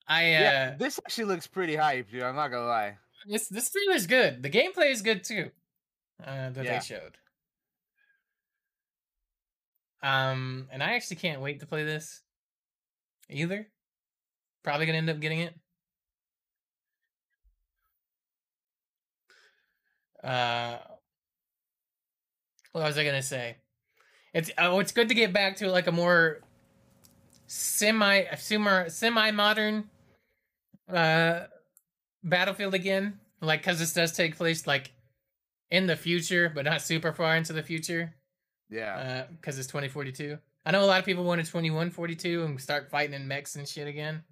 I 0.08 0.24
uh, 0.24 0.40
Yeah, 0.40 0.76
this 0.76 0.98
actually 0.98 1.26
looks 1.26 1.46
pretty 1.46 1.76
hype, 1.76 2.10
dude. 2.10 2.24
I'm 2.24 2.36
not 2.36 2.48
gonna 2.50 2.66
lie. 2.66 2.98
this 3.28 3.48
this 3.48 3.70
trailer's 3.70 4.08
good. 4.08 4.42
The 4.42 4.50
gameplay 4.50 4.92
is 4.92 5.04
good 5.04 5.24
too. 5.24 5.52
Uh, 6.20 6.50
that 6.50 6.66
Yeah. 6.66 6.80
they 6.80 6.86
showed. 6.86 7.18
Um, 10.02 10.68
and 10.72 10.82
I 10.82 10.94
actually 10.96 11.18
can't 11.18 11.42
wait 11.42 11.60
to 11.60 11.68
play 11.68 11.84
this 11.84 12.24
either. 13.30 13.68
Probably 14.64 14.88
gonna 14.88 14.98
end 14.98 15.12
up 15.12 15.20
getting 15.20 15.42
it. 15.42 15.54
Uh, 20.24 20.78
what 22.78 22.86
was 22.88 22.98
I 22.98 23.04
gonna 23.04 23.24
say? 23.24 23.58
It's 24.34 24.52
oh, 24.58 24.80
it's 24.80 24.92
good 24.92 25.10
to 25.10 25.16
get 25.16 25.34
back 25.34 25.56
to 25.58 25.70
like 25.70 25.88
a 25.88 25.92
more 25.92 26.42
semi 27.48 28.24
semi 28.36 28.88
semi 28.88 29.32
modern 29.32 29.90
uh 30.92 31.46
battlefield 32.24 32.74
again. 32.74 33.20
Like, 33.42 33.64
cause 33.64 33.80
this 33.80 33.94
does 33.94 34.12
take 34.14 34.36
place 34.38 34.68
like 34.68 34.92
in 35.72 35.88
the 35.88 35.96
future, 35.96 36.52
but 36.54 36.66
not 36.66 36.82
super 36.82 37.14
far 37.14 37.36
into 37.36 37.54
the 37.54 37.64
future 37.64 38.14
Yeah. 38.70 39.26
because 39.40 39.58
it's 39.60 39.68
2042. 39.68 40.38
I 40.66 40.72
know 40.72 40.84
a 40.84 40.86
lot 40.86 41.00
of 41.00 41.06
people 41.06 41.24
wanted 41.24 41.46
2142 41.46 42.44
and 42.44 42.60
start 42.62 42.90
fighting 42.90 43.14
in 43.14 43.28
mechs 43.28 43.56
and 43.56 43.68
shit 43.68 43.88
again. 43.88 44.24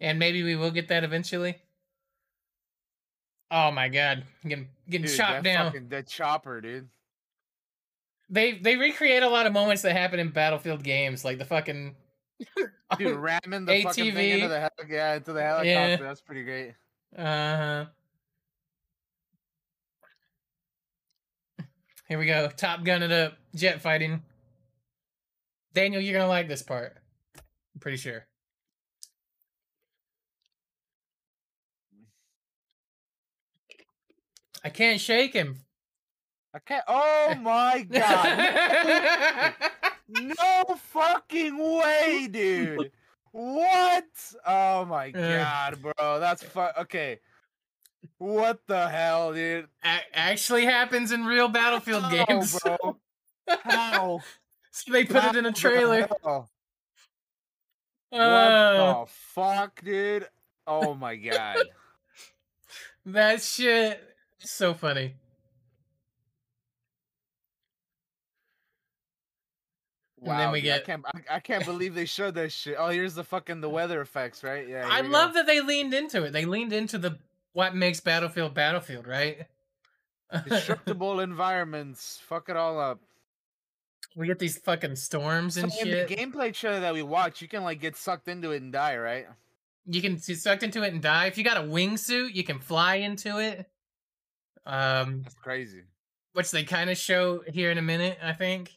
And 0.00 0.18
maybe 0.18 0.42
we 0.42 0.56
will 0.56 0.70
get 0.70 0.88
that 0.88 1.04
eventually. 1.04 1.56
Oh 3.50 3.70
my 3.70 3.88
god, 3.88 4.24
getting 4.46 4.68
getting 4.88 5.06
dude, 5.06 5.16
chopped 5.16 5.44
down. 5.44 5.66
fucking 5.72 5.88
that 5.90 6.08
chopper, 6.08 6.60
dude. 6.60 6.88
They 8.34 8.58
they 8.58 8.74
recreate 8.74 9.22
a 9.22 9.28
lot 9.28 9.46
of 9.46 9.52
moments 9.52 9.82
that 9.82 9.92
happen 9.92 10.18
in 10.18 10.30
Battlefield 10.30 10.82
games, 10.82 11.24
like 11.24 11.38
the 11.38 11.44
fucking 11.44 11.94
Dude, 12.98 13.16
ramming 13.16 13.64
the 13.64 13.82
fucking 13.84 14.12
thing 14.12 14.40
into 14.40 14.46
ATV. 14.46 14.70
the 14.76 14.86
yeah, 14.92 15.14
into 15.14 15.32
the 15.32 15.40
helicopter. 15.40 15.68
Yeah. 15.68 15.96
That's 15.96 16.20
pretty 16.20 16.42
great. 16.42 16.74
Uh 17.16 17.56
huh. 17.56 17.84
Here 22.08 22.18
we 22.18 22.26
go. 22.26 22.48
Top 22.48 22.82
gun 22.82 23.04
it 23.04 23.12
up. 23.12 23.34
Jet 23.54 23.80
fighting. 23.80 24.20
Daniel, 25.72 26.02
you're 26.02 26.18
gonna 26.18 26.28
like 26.28 26.48
this 26.48 26.62
part. 26.62 26.96
I'm 27.36 27.80
pretty 27.80 27.98
sure. 27.98 28.26
I 34.64 34.70
can't 34.70 35.00
shake 35.00 35.34
him. 35.34 35.63
I 36.54 36.58
can't. 36.60 36.84
Oh 36.86 37.34
my 37.40 37.82
god! 37.90 39.54
no 40.08 40.76
fucking 40.76 41.58
way, 41.58 42.28
dude. 42.30 42.92
What? 43.32 44.04
Oh 44.46 44.84
my 44.84 45.08
Uh. 45.10 45.38
god, 45.38 45.82
bro. 45.82 46.20
That's 46.20 46.44
fu- 46.44 46.60
okay. 46.60 47.18
What 48.18 48.60
the 48.68 48.88
hell, 48.88 49.32
dude? 49.32 49.66
A- 49.82 50.16
actually 50.16 50.64
happens 50.66 51.10
in 51.10 51.24
real 51.24 51.48
Battlefield 51.48 52.04
games. 52.10 52.56
bro. 52.60 52.98
How? 53.48 54.20
so 54.70 54.92
they 54.92 55.04
put 55.04 55.24
it 55.24 55.36
in 55.36 55.46
a 55.46 55.52
trailer. 55.52 56.06
hell? 56.22 56.48
Uh, 58.12 58.94
What 58.94 59.06
the 59.06 59.12
fuck, 59.34 59.82
dude? 59.84 60.28
Oh 60.68 60.94
my 60.94 61.16
god. 61.16 61.56
that 63.06 63.42
shit. 63.42 64.00
So 64.38 64.74
funny. 64.74 65.14
And 70.32 70.40
then 70.40 70.50
we 70.52 70.60
dude, 70.60 70.70
I 70.72 70.76
get- 70.78 70.86
can't. 70.86 71.04
I, 71.06 71.36
I 71.36 71.40
can't 71.40 71.64
believe 71.64 71.94
they 71.94 72.04
showed 72.06 72.34
that 72.36 72.52
shit. 72.52 72.76
Oh, 72.78 72.88
here's 72.88 73.14
the 73.14 73.24
fucking 73.24 73.60
the 73.60 73.68
weather 73.68 74.00
effects, 74.00 74.42
right? 74.42 74.66
Yeah. 74.68 74.86
I 74.90 75.00
love 75.02 75.32
go. 75.32 75.40
that 75.40 75.46
they 75.46 75.60
leaned 75.60 75.94
into 75.94 76.24
it. 76.24 76.32
They 76.32 76.44
leaned 76.44 76.72
into 76.72 76.98
the 76.98 77.18
what 77.52 77.74
makes 77.74 78.00
Battlefield 78.00 78.54
Battlefield, 78.54 79.06
right? 79.06 79.46
destructible 80.48 81.20
environments. 81.20 82.20
Fuck 82.26 82.48
it 82.48 82.56
all 82.56 82.80
up. 82.80 83.00
we 84.16 84.26
get 84.26 84.38
these 84.38 84.58
fucking 84.58 84.96
storms 84.96 85.56
and 85.56 85.72
so 85.72 85.80
in 85.80 85.86
shit. 85.86 86.08
the 86.08 86.16
gameplay 86.16 86.52
trailer 86.52 86.80
that 86.80 86.92
we 86.94 87.02
watch, 87.02 87.40
you 87.42 87.46
can 87.48 87.62
like 87.62 87.80
get 87.80 87.96
sucked 87.96 88.26
into 88.28 88.50
it 88.52 88.62
and 88.62 88.72
die, 88.72 88.96
right? 88.96 89.26
you 89.86 90.00
can 90.00 90.14
get 90.14 90.38
sucked 90.38 90.62
into 90.62 90.82
it 90.82 90.94
and 90.94 91.02
die. 91.02 91.26
If 91.26 91.36
you 91.36 91.44
got 91.44 91.58
a 91.58 91.60
wingsuit, 91.60 92.34
you 92.34 92.42
can 92.42 92.58
fly 92.58 92.96
into 92.96 93.38
it. 93.38 93.68
Um, 94.64 95.20
That's 95.22 95.34
crazy. 95.34 95.82
which 96.32 96.50
they 96.50 96.64
kind 96.64 96.88
of 96.88 96.96
show 96.96 97.42
here 97.52 97.70
in 97.70 97.76
a 97.76 97.82
minute, 97.82 98.18
I 98.22 98.32
think. 98.32 98.72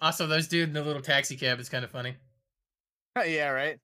Also, 0.00 0.26
those 0.26 0.48
dude 0.48 0.68
in 0.68 0.74
the 0.74 0.82
little 0.82 1.02
taxi 1.02 1.36
cab 1.36 1.60
is 1.60 1.68
kind 1.68 1.84
of 1.84 1.90
funny. 1.90 2.14
yeah, 3.26 3.48
right. 3.50 3.78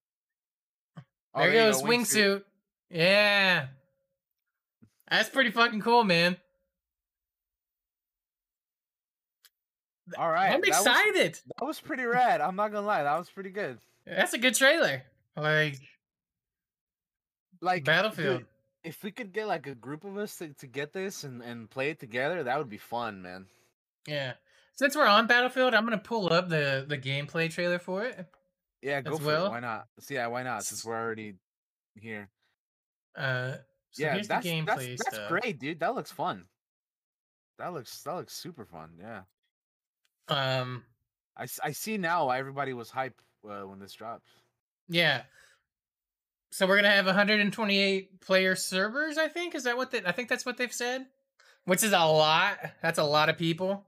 Oh, 1.34 1.42
there, 1.42 1.52
goes 1.52 1.80
go, 1.80 1.88
wingsuit. 1.88 2.42
Yeah, 2.90 3.66
that's 5.08 5.28
pretty 5.28 5.50
fucking 5.50 5.80
cool, 5.80 6.02
man. 6.04 6.36
All 10.18 10.30
right, 10.30 10.52
I'm 10.52 10.60
that 10.60 10.68
was- 10.68 10.78
excited. 10.78 11.38
That 11.58 11.64
was 11.64 11.80
pretty 11.80 12.04
rad. 12.04 12.40
I'm 12.40 12.56
not 12.56 12.72
gonna 12.72 12.86
lie, 12.86 13.02
that 13.04 13.18
was 13.18 13.30
pretty 13.30 13.50
good. 13.50 13.78
That's 14.06 14.32
a 14.32 14.38
good 14.38 14.54
trailer. 14.56 15.02
Like 15.36 15.76
Like 17.60 17.84
Battlefield. 17.84 18.38
dude, 18.38 18.46
if 18.82 19.04
we 19.04 19.12
could 19.12 19.32
get 19.32 19.46
like 19.46 19.66
a 19.68 19.74
group 19.74 20.04
of 20.04 20.16
us 20.18 20.36
to, 20.38 20.48
to 20.54 20.66
get 20.66 20.92
this 20.92 21.22
and, 21.22 21.42
and 21.42 21.70
play 21.70 21.90
it 21.90 22.00
together, 22.00 22.42
that 22.42 22.58
would 22.58 22.68
be 22.68 22.78
fun, 22.78 23.22
man. 23.22 23.46
Yeah. 24.08 24.32
Since 24.80 24.96
we're 24.96 25.06
on 25.06 25.26
Battlefield, 25.26 25.74
I'm 25.74 25.84
gonna 25.84 25.98
pull 25.98 26.32
up 26.32 26.48
the 26.48 26.86
the 26.88 26.96
gameplay 26.96 27.50
trailer 27.50 27.78
for 27.78 28.02
it. 28.06 28.26
Yeah, 28.80 29.02
go 29.02 29.18
for 29.18 29.26
well? 29.26 29.46
it. 29.48 29.50
Why 29.50 29.60
not? 29.60 29.88
So, 29.98 30.14
yeah, 30.14 30.26
why 30.28 30.42
not? 30.42 30.64
Since 30.64 30.86
we're 30.86 30.98
already 30.98 31.34
here. 32.00 32.30
Uh, 33.14 33.56
so 33.90 34.04
yeah, 34.04 34.14
that's 34.14 34.28
that's, 34.28 35.04
that's 35.04 35.28
great, 35.28 35.60
dude. 35.60 35.80
That 35.80 35.94
looks 35.94 36.10
fun. 36.10 36.46
That 37.58 37.74
looks 37.74 38.00
that 38.04 38.14
looks 38.14 38.32
super 38.32 38.64
fun. 38.64 38.92
Yeah. 38.98 39.20
Um, 40.28 40.82
I, 41.36 41.46
I 41.62 41.72
see 41.72 41.98
now 41.98 42.28
why 42.28 42.38
everybody 42.38 42.72
was 42.72 42.90
hyped 42.90 43.20
uh, 43.46 43.66
when 43.66 43.80
this 43.80 43.92
drops. 43.92 44.30
yeah. 44.88 45.24
So 46.52 46.66
we're 46.66 46.76
gonna 46.76 46.88
have 46.88 47.04
128 47.04 48.22
player 48.22 48.56
servers. 48.56 49.18
I 49.18 49.28
think 49.28 49.54
is 49.54 49.64
that 49.64 49.76
what 49.76 49.90
they? 49.90 50.00
I 50.06 50.12
think 50.12 50.30
that's 50.30 50.46
what 50.46 50.56
they've 50.56 50.72
said, 50.72 51.04
which 51.66 51.84
is 51.84 51.92
a 51.92 51.98
lot. 51.98 52.56
That's 52.80 52.98
a 52.98 53.04
lot 53.04 53.28
of 53.28 53.36
people. 53.36 53.84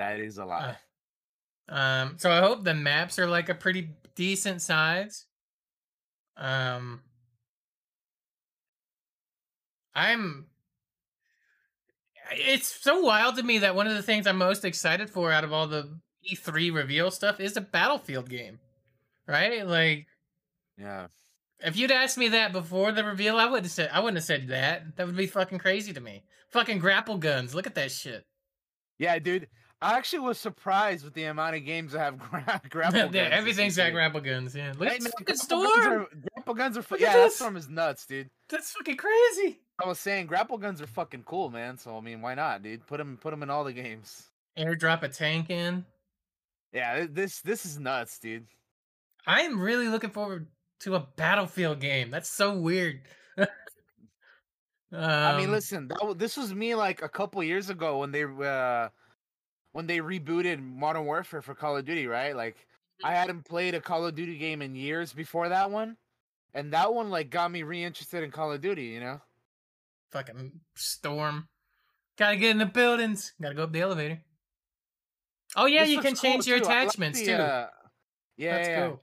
That 0.00 0.18
is 0.18 0.38
a 0.38 0.46
lot. 0.46 0.62
Uh, 0.62 0.74
Um, 1.72 2.14
so 2.16 2.32
I 2.32 2.40
hope 2.40 2.64
the 2.64 2.74
maps 2.74 3.18
are 3.18 3.28
like 3.28 3.50
a 3.50 3.54
pretty 3.54 3.90
decent 4.16 4.62
size. 4.62 5.26
Um, 6.38 7.02
I'm. 9.94 10.46
It's 12.32 12.82
so 12.82 13.02
wild 13.02 13.36
to 13.36 13.42
me 13.42 13.58
that 13.58 13.74
one 13.74 13.86
of 13.86 13.94
the 13.94 14.02
things 14.02 14.26
I'm 14.26 14.38
most 14.38 14.64
excited 14.64 15.10
for 15.10 15.30
out 15.30 15.44
of 15.44 15.52
all 15.52 15.66
the 15.66 16.00
E3 16.32 16.74
reveal 16.74 17.10
stuff 17.10 17.38
is 17.38 17.56
a 17.56 17.60
Battlefield 17.60 18.30
game, 18.30 18.58
right? 19.28 19.66
Like, 19.66 20.06
yeah. 20.78 21.08
if 21.60 21.76
you'd 21.76 21.90
asked 21.90 22.16
me 22.16 22.28
that 22.28 22.52
before 22.52 22.90
the 22.90 23.04
reveal, 23.04 23.36
I 23.36 23.46
would 23.46 23.64
have 23.64 23.70
said 23.70 23.90
I 23.92 24.00
wouldn't 24.00 24.16
have 24.16 24.24
said 24.24 24.48
that. 24.48 24.96
That 24.96 25.06
would 25.06 25.16
be 25.16 25.26
fucking 25.26 25.58
crazy 25.58 25.92
to 25.92 26.00
me. 26.00 26.24
Fucking 26.52 26.78
grapple 26.78 27.18
guns. 27.18 27.54
Look 27.54 27.66
at 27.66 27.74
that 27.74 27.92
shit. 27.92 28.24
Yeah, 28.98 29.18
dude. 29.18 29.46
I 29.82 29.96
actually 29.96 30.18
was 30.20 30.38
surprised 30.38 31.04
with 31.04 31.14
the 31.14 31.24
amount 31.24 31.56
of 31.56 31.64
games 31.64 31.92
that 31.92 32.00
have 32.00 32.18
gra- 32.30 32.60
grapple 32.68 33.00
guns. 33.00 33.12
this 33.12 33.28
everything's 33.32 33.76
got 33.76 33.92
grapple 33.92 34.20
guns. 34.20 34.54
Yeah, 34.54 34.72
look 34.78 34.88
at 34.88 35.00
this 35.00 35.10
fucking 35.12 35.24
grapple 35.24 35.24
guns 35.24 35.42
storm. 35.42 36.00
are- 36.02 36.08
Grapple 36.34 36.54
guns 36.54 36.76
are. 36.78 36.82
fu- 36.82 36.94
Look 36.96 37.02
at 37.02 37.06
Yeah, 37.08 37.16
that 37.16 37.24
this. 37.24 37.36
storm 37.36 37.56
is 37.56 37.68
nuts, 37.68 38.04
dude. 38.06 38.28
That's 38.50 38.72
fucking 38.72 38.96
crazy. 38.98 39.60
I 39.82 39.86
was 39.88 39.98
saying 39.98 40.26
grapple 40.26 40.58
guns 40.58 40.82
are 40.82 40.86
fucking 40.86 41.22
cool, 41.24 41.48
man. 41.50 41.78
So 41.78 41.96
I 41.96 42.00
mean, 42.00 42.20
why 42.20 42.34
not, 42.34 42.62
dude? 42.62 42.86
Put 42.86 42.98
them, 42.98 43.16
put 43.20 43.30
them 43.30 43.42
in 43.42 43.48
all 43.50 43.64
the 43.64 43.72
games. 43.72 44.24
Airdrop 44.58 45.02
a 45.02 45.08
tank 45.08 45.48
in. 45.48 45.84
Yeah, 46.72 47.06
this 47.08 47.40
this 47.40 47.64
is 47.64 47.78
nuts, 47.78 48.18
dude. 48.18 48.46
I 49.26 49.42
am 49.42 49.60
really 49.60 49.88
looking 49.88 50.10
forward 50.10 50.46
to 50.80 50.94
a 50.96 51.00
Battlefield 51.16 51.80
game. 51.80 52.10
That's 52.10 52.28
so 52.28 52.54
weird. 52.56 53.00
um, 53.38 53.46
I 54.92 55.36
mean, 55.36 55.50
listen, 55.50 55.88
that, 55.88 56.14
this 56.18 56.36
was 56.36 56.54
me 56.54 56.74
like 56.74 57.02
a 57.02 57.08
couple 57.08 57.42
years 57.42 57.70
ago 57.70 57.98
when 57.98 58.12
they 58.12 58.24
uh 58.24 58.88
when 59.72 59.86
they 59.86 59.98
rebooted 59.98 60.60
Modern 60.62 61.04
Warfare 61.04 61.42
for 61.42 61.54
Call 61.54 61.76
of 61.76 61.84
Duty, 61.84 62.06
right? 62.06 62.34
Like 62.36 62.56
I 63.04 63.12
hadn't 63.14 63.44
played 63.44 63.74
a 63.74 63.80
Call 63.80 64.06
of 64.06 64.14
Duty 64.14 64.36
game 64.36 64.62
in 64.62 64.74
years 64.74 65.12
before 65.12 65.48
that 65.48 65.70
one, 65.70 65.96
and 66.54 66.72
that 66.72 66.92
one 66.92 67.10
like 67.10 67.30
got 67.30 67.50
me 67.50 67.62
reinterested 67.62 68.22
in 68.22 68.30
Call 68.30 68.52
of 68.52 68.60
Duty. 68.60 68.84
You 68.84 69.00
know? 69.00 69.20
fucking 70.10 70.50
storm. 70.74 71.46
Gotta 72.16 72.36
get 72.36 72.50
in 72.50 72.58
the 72.58 72.66
buildings. 72.66 73.32
Gotta 73.40 73.54
go 73.54 73.62
up 73.62 73.72
the 73.72 73.80
elevator. 73.80 74.20
Oh 75.56 75.66
yeah, 75.66 75.80
This 75.82 75.90
you 75.90 76.00
can 76.00 76.10
looks 76.10 76.20
cool, 76.20 76.30
change 76.32 76.46
your 76.46 76.58
too. 76.58 76.64
I 76.66 76.68
like 76.68 76.82
attachments 76.88 77.18
the, 77.20 77.26
too. 77.26 77.32
uh, 77.34 77.68
yeah, 78.36 78.56
That's 78.56 78.68
yeah, 78.68 78.86
cool. 78.88 79.00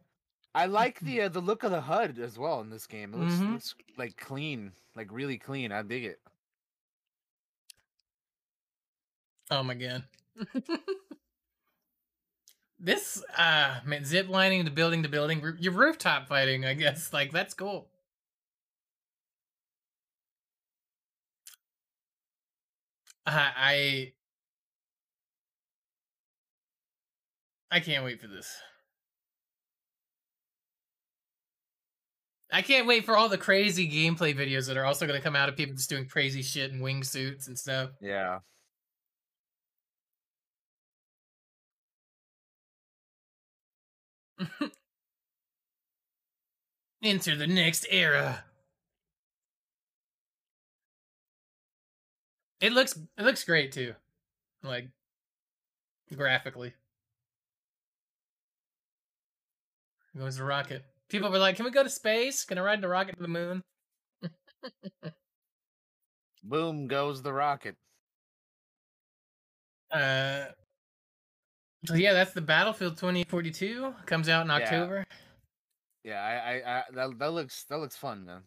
I 0.53 0.65
like 0.65 0.99
the 0.99 1.21
uh, 1.21 1.29
the 1.29 1.39
look 1.39 1.63
of 1.63 1.71
the 1.71 1.81
HUD 1.81 2.19
as 2.19 2.37
well 2.37 2.61
in 2.61 2.69
this 2.69 2.87
game. 2.87 3.13
It 3.13 3.17
looks, 3.19 3.33
Mhm. 3.35 3.53
looks 3.53 3.75
like 3.97 4.17
clean, 4.17 4.71
like 4.95 5.07
really 5.11 5.37
clean. 5.37 5.71
I 5.71 5.81
dig 5.81 6.03
it. 6.05 6.19
Oh 9.49 9.63
my 9.63 9.73
god. 9.75 10.03
this 12.79 13.23
uh 13.37 13.79
man, 13.85 14.05
zip 14.05 14.29
lining 14.29 14.65
to 14.65 14.71
building 14.71 15.03
to 15.03 15.09
building, 15.09 15.41
your 15.59 15.73
rooftop 15.73 16.27
fighting, 16.27 16.65
I 16.65 16.73
guess. 16.73 17.13
Like 17.13 17.31
that's 17.31 17.53
cool. 17.53 17.89
I 23.25 23.51
I 23.55 24.13
I 27.71 27.79
can't 27.79 28.03
wait 28.05 28.21
for 28.21 28.27
this. 28.27 28.55
I 32.51 32.61
can't 32.61 32.87
wait 32.87 33.05
for 33.05 33.17
all 33.17 33.27
the 33.27 33.37
crazy 33.37 33.89
gameplay 33.89 34.33
videos 34.33 34.67
that 34.67 34.77
are 34.77 34.85
also 34.85 35.05
going 35.05 35.19
to 35.19 35.23
come 35.23 35.35
out 35.35 35.49
of 35.49 35.57
people 35.57 35.75
just 35.75 35.89
doing 35.89 36.07
crazy 36.07 36.41
shit 36.41 36.71
in 36.71 36.79
wingsuits 36.79 37.47
and 37.47 37.57
stuff. 37.57 37.89
Yeah. 38.01 38.39
Enter 47.03 47.35
the 47.35 47.47
next 47.47 47.85
era. 47.89 48.43
It 52.59 52.71
looks 52.73 52.97
it 53.17 53.23
looks 53.23 53.43
great 53.43 53.71
too. 53.71 53.93
Like 54.63 54.89
graphically. 56.15 56.73
Here 60.13 60.21
goes 60.23 60.37
the 60.37 60.43
rocket. 60.43 60.83
People 61.09 61.29
were 61.29 61.37
like, 61.37 61.55
Can 61.55 61.65
we 61.65 61.71
go 61.71 61.83
to 61.83 61.89
space? 61.89 62.45
Can 62.45 62.57
I 62.57 62.61
ride 62.61 62.81
the 62.81 62.87
rocket 62.87 63.15
to 63.17 63.21
the 63.21 63.27
moon? 63.27 63.63
Boom 66.43 66.87
goes 66.87 67.21
the 67.21 67.33
rocket. 67.33 67.75
Uh 69.91 70.45
so 71.87 71.95
yeah, 71.95 72.13
that's 72.13 72.33
the 72.33 72.41
Battlefield 72.41 72.97
2042. 72.97 73.93
Comes 74.05 74.29
out 74.29 74.41
in 74.43 74.47
Yeah. 74.49 74.55
October. 74.55 75.05
Yeah, 76.03 76.21
I, 76.23 76.51
I, 76.53 76.77
I 76.79 76.83
that 76.93 77.19
that 77.19 77.31
looks 77.33 77.63
that 77.65 77.79
looks 77.79 77.95
fun, 77.95 78.25
man. 78.25 78.41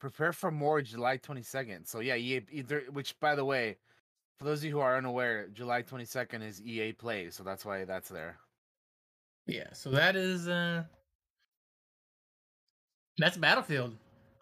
Prepare 0.00 0.32
for 0.32 0.50
more 0.50 0.82
July 0.82 1.16
twenty 1.16 1.42
second. 1.42 1.86
So 1.86 2.00
yeah, 2.00 2.14
EA 2.16 2.42
either 2.52 2.82
which 2.92 3.18
by 3.18 3.34
the 3.34 3.44
way, 3.44 3.76
for 4.38 4.44
those 4.44 4.58
of 4.60 4.64
you 4.66 4.72
who 4.72 4.80
are 4.80 4.96
unaware, 4.96 5.48
July 5.48 5.82
twenty 5.82 6.04
second 6.04 6.42
is 6.42 6.60
EA 6.62 6.92
Play, 6.92 7.30
so 7.30 7.42
that's 7.42 7.64
why 7.64 7.84
that's 7.84 8.08
there. 8.08 8.38
Yeah, 9.46 9.72
so 9.72 9.90
that 9.90 10.14
is 10.16 10.46
uh 10.48 10.84
that's 13.18 13.36
Battlefield. 13.36 13.96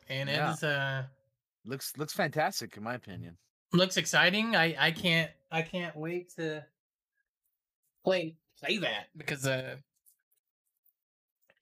And 0.08 0.28
Yeah. 0.28 0.50
it 0.50 0.54
is 0.54 0.62
uh 0.64 1.04
Looks 1.66 1.96
looks 1.96 2.12
fantastic 2.12 2.76
in 2.76 2.82
my 2.82 2.94
opinion. 2.94 3.38
looks 3.72 3.96
exciting. 3.96 4.54
I 4.54 4.76
I 4.78 4.90
can't 4.90 5.30
I 5.50 5.62
can't 5.62 5.96
wait 5.96 6.30
to 6.36 6.62
play 8.04 8.36
play 8.60 8.78
that. 8.78 9.06
Because 9.16 9.46
uh 9.46 9.76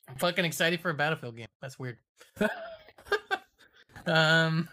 I'm 0.09 0.17
fucking 0.17 0.45
excited 0.45 0.81
for 0.81 0.91
a 0.91 0.95
Battlefield 0.95 1.37
game. 1.37 1.47
That's 1.61 1.79
weird. 1.79 1.99
um 4.07 4.69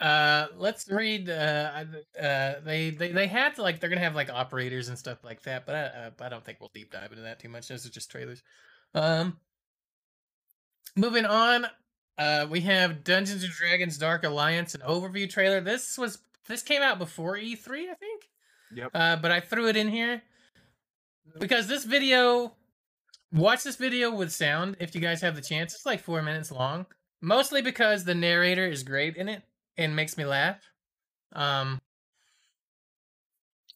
uh 0.00 0.46
let's 0.56 0.90
read 0.90 1.28
uh 1.28 1.84
uh 2.20 2.54
they 2.64 2.90
they 2.90 3.12
they 3.12 3.26
had 3.26 3.54
to 3.54 3.62
like 3.62 3.78
they're 3.80 3.90
gonna 3.90 4.00
have 4.00 4.14
like 4.14 4.30
operators 4.30 4.88
and 4.88 4.98
stuff 4.98 5.22
like 5.22 5.42
that 5.42 5.66
but 5.66 5.74
i 5.74 5.80
uh, 5.82 6.10
i 6.22 6.28
don't 6.30 6.42
think 6.42 6.58
we'll 6.58 6.70
deep 6.72 6.90
dive 6.90 7.10
into 7.10 7.22
that 7.22 7.38
too 7.38 7.50
much. 7.50 7.68
Those 7.68 7.84
are 7.84 7.90
just 7.90 8.10
trailers. 8.10 8.42
Um 8.94 9.36
moving 10.96 11.26
on 11.26 11.66
uh 12.18 12.46
we 12.50 12.62
have 12.62 13.04
dungeons 13.04 13.44
and 13.44 13.52
dragons 13.52 13.98
dark 13.98 14.24
alliance 14.24 14.74
an 14.74 14.80
overview 14.80 15.28
trailer. 15.28 15.60
This 15.60 15.98
was 15.98 16.18
this 16.48 16.62
came 16.62 16.82
out 16.82 16.98
before 16.98 17.36
e3 17.36 17.90
i 17.90 17.94
think 17.94 18.29
Yep. 18.74 18.90
uh 18.94 19.16
but 19.16 19.30
i 19.30 19.40
threw 19.40 19.68
it 19.68 19.76
in 19.76 19.88
here 19.88 20.22
because 21.38 21.66
this 21.66 21.84
video 21.84 22.52
watch 23.32 23.62
this 23.62 23.76
video 23.76 24.14
with 24.14 24.32
sound 24.32 24.76
if 24.80 24.94
you 24.94 25.00
guys 25.00 25.20
have 25.20 25.36
the 25.36 25.42
chance. 25.42 25.74
It's 25.74 25.86
like 25.86 26.00
four 26.00 26.22
minutes 26.22 26.50
long 26.50 26.86
mostly 27.20 27.62
because 27.62 28.04
the 28.04 28.14
narrator 28.14 28.66
is 28.66 28.82
great 28.82 29.16
in 29.16 29.28
it 29.28 29.42
and 29.76 29.94
makes 29.94 30.16
me 30.16 30.24
laugh. 30.24 30.58
Um 31.32 31.80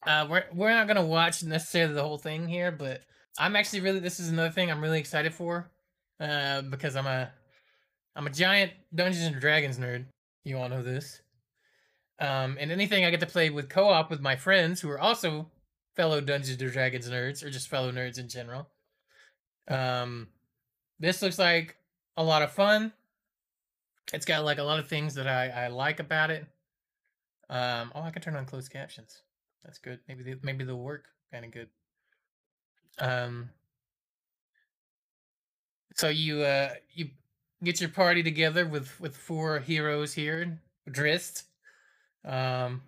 uh 0.05 0.27
we're 0.29 0.43
we're 0.53 0.71
not 0.71 0.87
gonna 0.87 1.05
watch 1.05 1.43
necessarily 1.43 1.93
the 1.93 2.03
whole 2.03 2.17
thing 2.17 2.47
here 2.47 2.71
but 2.71 3.01
i'm 3.39 3.55
actually 3.55 3.79
really 3.79 3.99
this 3.99 4.19
is 4.19 4.29
another 4.29 4.51
thing 4.51 4.69
i'm 4.69 4.81
really 4.81 4.99
excited 4.99 5.33
for 5.33 5.71
uh 6.19 6.61
because 6.61 6.95
i'm 6.95 7.07
a 7.07 7.31
i'm 8.15 8.27
a 8.27 8.29
giant 8.29 8.71
dungeons 8.93 9.25
and 9.25 9.41
dragons 9.41 9.79
nerd. 9.79 10.05
You 10.43 10.57
all 10.59 10.69
know 10.69 10.83
this 10.83 11.21
um 12.19 12.57
and 12.59 12.71
anything 12.71 13.03
i 13.03 13.09
get 13.09 13.19
to 13.19 13.25
play 13.25 13.49
with 13.49 13.69
co-op 13.69 14.09
with 14.09 14.21
my 14.21 14.35
friends 14.35 14.81
who 14.81 14.89
are 14.89 14.99
also 14.99 15.49
fellow 15.95 16.19
dungeons 16.21 16.61
and 16.61 16.71
dragons 16.71 17.09
nerds 17.09 17.43
or 17.43 17.49
just 17.49 17.69
fellow 17.69 17.91
nerds 17.91 18.19
in 18.19 18.27
general. 18.27 18.67
Um 19.67 20.27
this 20.99 21.21
looks 21.21 21.39
like 21.39 21.77
a 22.17 22.23
lot 22.23 22.41
of 22.41 22.51
fun. 22.51 22.93
It's 24.13 24.25
got 24.25 24.45
like 24.45 24.59
a 24.59 24.63
lot 24.63 24.79
of 24.79 24.87
things 24.87 25.15
that 25.15 25.27
i 25.27 25.47
i 25.47 25.67
like 25.67 25.99
about 25.99 26.31
it. 26.31 26.45
Um 27.49 27.91
oh 27.95 28.01
i 28.01 28.11
can 28.11 28.21
turn 28.21 28.35
on 28.35 28.45
closed 28.45 28.71
captions. 28.71 29.21
That's 29.63 29.79
good. 29.79 29.99
Maybe 30.07 30.23
they, 30.23 30.35
maybe 30.43 30.63
they'll 30.63 30.77
work 30.77 31.05
kind 31.31 31.45
of 31.45 31.51
good. 31.51 31.69
Um 32.99 33.49
so 35.95 36.09
you 36.09 36.41
uh 36.41 36.71
you 36.93 37.09
get 37.63 37.79
your 37.79 37.89
party 37.89 38.21
together 38.21 38.65
with 38.67 38.99
with 38.99 39.15
four 39.15 39.59
heroes 39.59 40.13
here 40.13 40.59
Drizzt 40.89 41.43
um 42.25 42.81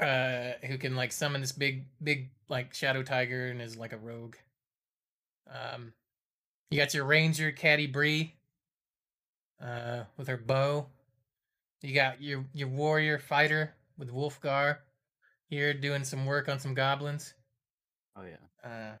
uh 0.00 0.52
who 0.66 0.78
can 0.78 0.96
like 0.96 1.12
summon 1.12 1.40
this 1.40 1.52
big 1.52 1.84
big 2.02 2.30
like 2.48 2.72
shadow 2.72 3.02
tiger 3.02 3.48
and 3.48 3.60
is 3.60 3.76
like 3.76 3.92
a 3.92 3.98
rogue 3.98 4.36
um 5.52 5.92
you 6.70 6.78
got 6.78 6.92
your 6.92 7.04
ranger 7.04 7.50
Catti-brie 7.50 8.34
uh, 9.62 10.04
with 10.16 10.28
her 10.28 10.36
bow. 10.36 10.86
You 11.82 11.94
got 11.94 12.20
your 12.20 12.44
your 12.52 12.68
warrior 12.68 13.18
fighter 13.18 13.74
with 13.96 14.12
Wulfgar 14.12 14.78
here 15.48 15.72
doing 15.72 16.04
some 16.04 16.26
work 16.26 16.48
on 16.48 16.58
some 16.58 16.74
goblins. 16.74 17.34
Oh 18.16 18.22
yeah. 18.24 18.68
Uh, 18.68 18.96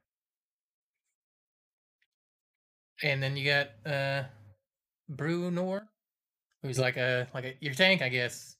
and 3.02 3.22
then 3.22 3.36
you 3.36 3.44
got 3.44 3.68
uh, 3.84 4.24
Bruenor, 5.12 5.82
who's 6.62 6.78
like 6.78 6.96
a 6.96 7.28
like 7.34 7.44
a 7.44 7.54
your 7.60 7.74
tank, 7.74 8.02
I 8.02 8.08
guess. 8.08 8.56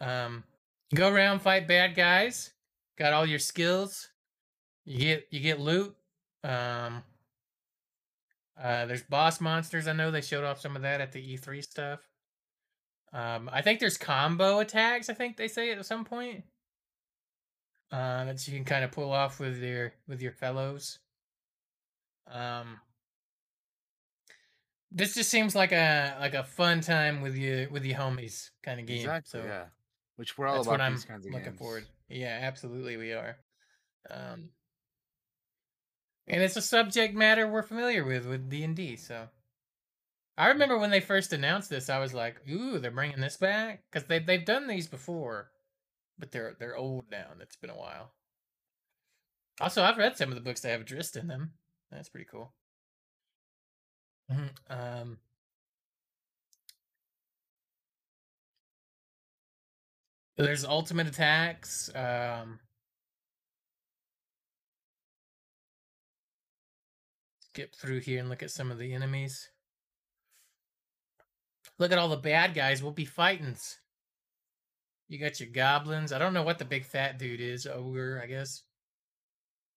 Um, 0.00 0.44
go 0.94 1.10
around 1.10 1.40
fight 1.40 1.66
bad 1.68 1.94
guys. 1.94 2.52
Got 2.98 3.12
all 3.12 3.26
your 3.26 3.38
skills. 3.38 4.08
You 4.84 4.98
get 4.98 5.26
you 5.30 5.40
get 5.40 5.60
loot. 5.60 5.94
Um, 6.44 7.02
uh, 8.60 8.86
there's 8.86 9.02
boss 9.02 9.40
monsters. 9.40 9.86
I 9.88 9.92
know 9.92 10.10
they 10.10 10.20
showed 10.20 10.44
off 10.44 10.60
some 10.60 10.76
of 10.76 10.82
that 10.82 11.00
at 11.00 11.12
the 11.12 11.36
E3 11.36 11.62
stuff. 11.62 12.00
Um, 13.12 13.50
I 13.52 13.62
think 13.62 13.80
there's 13.80 13.98
combo 13.98 14.60
attacks. 14.60 15.08
I 15.08 15.14
think 15.14 15.36
they 15.36 15.48
say 15.48 15.72
at 15.72 15.84
some 15.84 16.04
point 16.04 16.44
uh, 17.90 18.24
that 18.24 18.46
you 18.46 18.54
can 18.54 18.64
kind 18.64 18.84
of 18.84 18.92
pull 18.92 19.12
off 19.12 19.40
with 19.40 19.58
your 19.62 19.92
with 20.08 20.22
your 20.22 20.32
fellows. 20.32 20.98
Um, 22.30 22.80
this 24.90 25.14
just 25.14 25.30
seems 25.30 25.54
like 25.54 25.72
a 25.72 26.16
like 26.20 26.34
a 26.34 26.44
fun 26.44 26.80
time 26.80 27.20
with 27.20 27.36
you 27.36 27.68
with 27.70 27.84
your 27.84 27.98
homies 27.98 28.50
kind 28.62 28.80
of 28.80 28.86
game. 28.86 28.98
Exactly. 28.98 29.40
so 29.40 29.46
yeah. 29.46 29.64
Which 30.16 30.38
we're 30.38 30.46
all 30.46 30.56
that's 30.56 30.66
about 30.66 30.72
what 30.74 30.80
I'm 30.80 30.94
looking 31.24 31.42
games. 31.44 31.58
forward. 31.58 31.84
Yeah, 32.08 32.38
absolutely, 32.42 32.96
we 32.96 33.12
are. 33.12 33.36
Um, 34.08 34.50
and 36.26 36.42
it's 36.42 36.56
a 36.56 36.62
subject 36.62 37.14
matter 37.14 37.46
we're 37.46 37.62
familiar 37.62 38.04
with 38.04 38.26
with 38.26 38.48
D 38.48 38.62
and 38.64 38.74
D. 38.74 38.96
So, 38.96 39.28
I 40.38 40.48
remember 40.48 40.78
when 40.78 40.90
they 40.90 41.00
first 41.00 41.32
announced 41.32 41.68
this, 41.68 41.90
I 41.90 41.98
was 41.98 42.14
like, 42.14 42.36
"Ooh, 42.48 42.78
they're 42.78 42.90
bringing 42.90 43.20
this 43.20 43.36
back," 43.36 43.82
because 43.90 44.08
they 44.08 44.18
they've 44.20 44.44
done 44.44 44.66
these 44.66 44.86
before, 44.86 45.50
but 46.18 46.32
they're 46.32 46.56
they're 46.58 46.76
old 46.76 47.04
now. 47.10 47.26
and 47.32 47.42
It's 47.42 47.56
been 47.56 47.70
a 47.70 47.76
while. 47.76 48.12
Also, 49.60 49.82
I've 49.82 49.98
read 49.98 50.16
some 50.16 50.30
of 50.30 50.34
the 50.34 50.40
books 50.42 50.60
that 50.60 50.70
have 50.70 50.84
Drizzt 50.84 51.16
in 51.16 51.26
them. 51.26 51.52
That's 51.90 52.08
pretty 52.08 52.26
cool. 52.30 52.52
Mhm, 54.30 54.50
Um, 54.68 55.18
there's 60.36 60.64
ultimate 60.64 61.06
attacks. 61.06 61.94
Um, 61.94 62.60
skip 67.40 67.74
through 67.74 68.00
here 68.00 68.20
and 68.20 68.28
look 68.28 68.42
at 68.42 68.50
some 68.50 68.70
of 68.70 68.78
the 68.78 68.92
enemies. 68.92 69.48
Look 71.78 71.92
at 71.92 71.98
all 71.98 72.08
the 72.08 72.16
bad 72.16 72.54
guys 72.54 72.82
we'll 72.82 72.92
be 72.92 73.04
fighting. 73.04 73.56
You 75.08 75.18
got 75.18 75.40
your 75.40 75.48
goblins. 75.50 76.12
I 76.12 76.18
don't 76.18 76.34
know 76.34 76.42
what 76.42 76.58
the 76.58 76.64
big 76.64 76.84
fat 76.84 77.18
dude 77.18 77.40
is. 77.40 77.66
Ogre, 77.66 78.20
I 78.22 78.26
guess. 78.26 78.62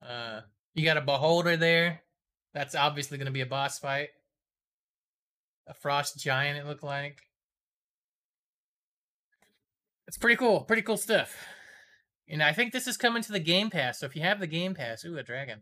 Uh, 0.02 0.42
you 0.74 0.84
got 0.84 0.98
a 0.98 1.02
beholder 1.02 1.56
there. 1.56 2.02
That's 2.54 2.76
obviously 2.76 3.18
going 3.18 3.28
to 3.28 3.32
be 3.32 3.42
a 3.42 3.46
boss 3.46 3.80
fight. 3.80 4.10
A 5.70 5.74
frost 5.74 6.18
giant, 6.18 6.58
it 6.58 6.66
looked 6.66 6.84
like. 6.84 7.22
It's 10.08 10.18
pretty 10.18 10.36
cool. 10.36 10.62
Pretty 10.62 10.82
cool 10.82 10.98
stuff. 10.98 11.36
And 12.28 12.42
I 12.42 12.52
think 12.54 12.74
this 12.74 12.88
is 12.88 12.98
coming 12.98 13.22
to 13.22 13.32
the 13.32 13.40
Game 13.40 13.70
Pass. 13.70 14.00
So 14.00 14.08
if 14.08 14.16
you 14.16 14.24
have 14.24 14.40
the 14.40 14.48
Game 14.48 14.74
Pass, 14.74 15.06
ooh, 15.06 15.18
a 15.18 15.24
dragon. 15.24 15.62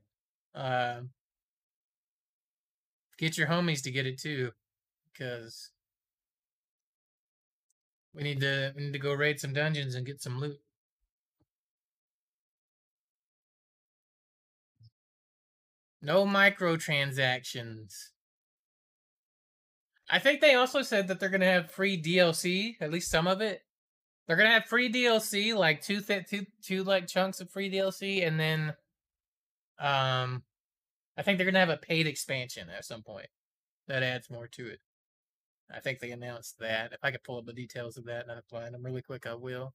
Uh, 0.55 1.01
get 3.17 3.37
your 3.37 3.47
homies 3.47 3.83
to 3.83 3.91
get 3.91 4.07
it 4.07 4.17
too, 4.17 4.51
because 5.11 5.71
we 8.13 8.23
need 8.23 8.39
to 8.39 8.71
we 8.75 8.83
need 8.83 8.93
to 8.93 8.99
go 8.99 9.13
raid 9.13 9.39
some 9.39 9.53
dungeons 9.53 9.93
and 9.93 10.05
get 10.05 10.21
some 10.21 10.39
loot. 10.39 10.59
No 16.01 16.25
microtransactions. 16.25 18.11
I 20.09 20.19
think 20.19 20.41
they 20.41 20.55
also 20.55 20.81
said 20.81 21.07
that 21.07 21.19
they're 21.19 21.29
gonna 21.29 21.45
have 21.45 21.71
free 21.71 22.01
DLC, 22.01 22.77
at 22.81 22.91
least 22.91 23.11
some 23.11 23.27
of 23.27 23.41
it. 23.41 23.63
They're 24.27 24.37
gonna 24.37 24.51
have 24.51 24.65
free 24.65 24.89
DLC, 24.91 25.53
like 25.53 25.81
two 25.81 26.01
th- 26.01 26.27
two 26.27 26.45
two 26.61 26.83
like 26.83 27.07
chunks 27.07 27.41
of 27.41 27.49
free 27.51 27.69
DLC, 27.69 28.25
and 28.25 28.39
then, 28.39 28.75
um, 29.79 30.43
I 31.17 31.23
think 31.23 31.37
they're 31.37 31.45
gonna 31.45 31.59
have 31.59 31.69
a 31.69 31.77
paid 31.77 32.07
expansion 32.07 32.69
at 32.69 32.85
some 32.85 33.03
point 33.03 33.27
that 33.87 34.03
adds 34.03 34.29
more 34.29 34.47
to 34.49 34.67
it. 34.67 34.79
I 35.71 35.79
think 35.81 35.99
they 35.99 36.11
announced 36.11 36.59
that. 36.59 36.93
If 36.93 36.99
I 37.03 37.11
could 37.11 37.23
pull 37.23 37.37
up 37.39 37.45
the 37.45 37.53
details 37.53 37.97
of 37.97 38.05
that 38.05 38.23
and 38.23 38.31
I 38.31 38.41
find 38.49 38.73
them 38.73 38.83
really 38.83 39.01
quick, 39.01 39.25
I 39.27 39.33
will. 39.35 39.73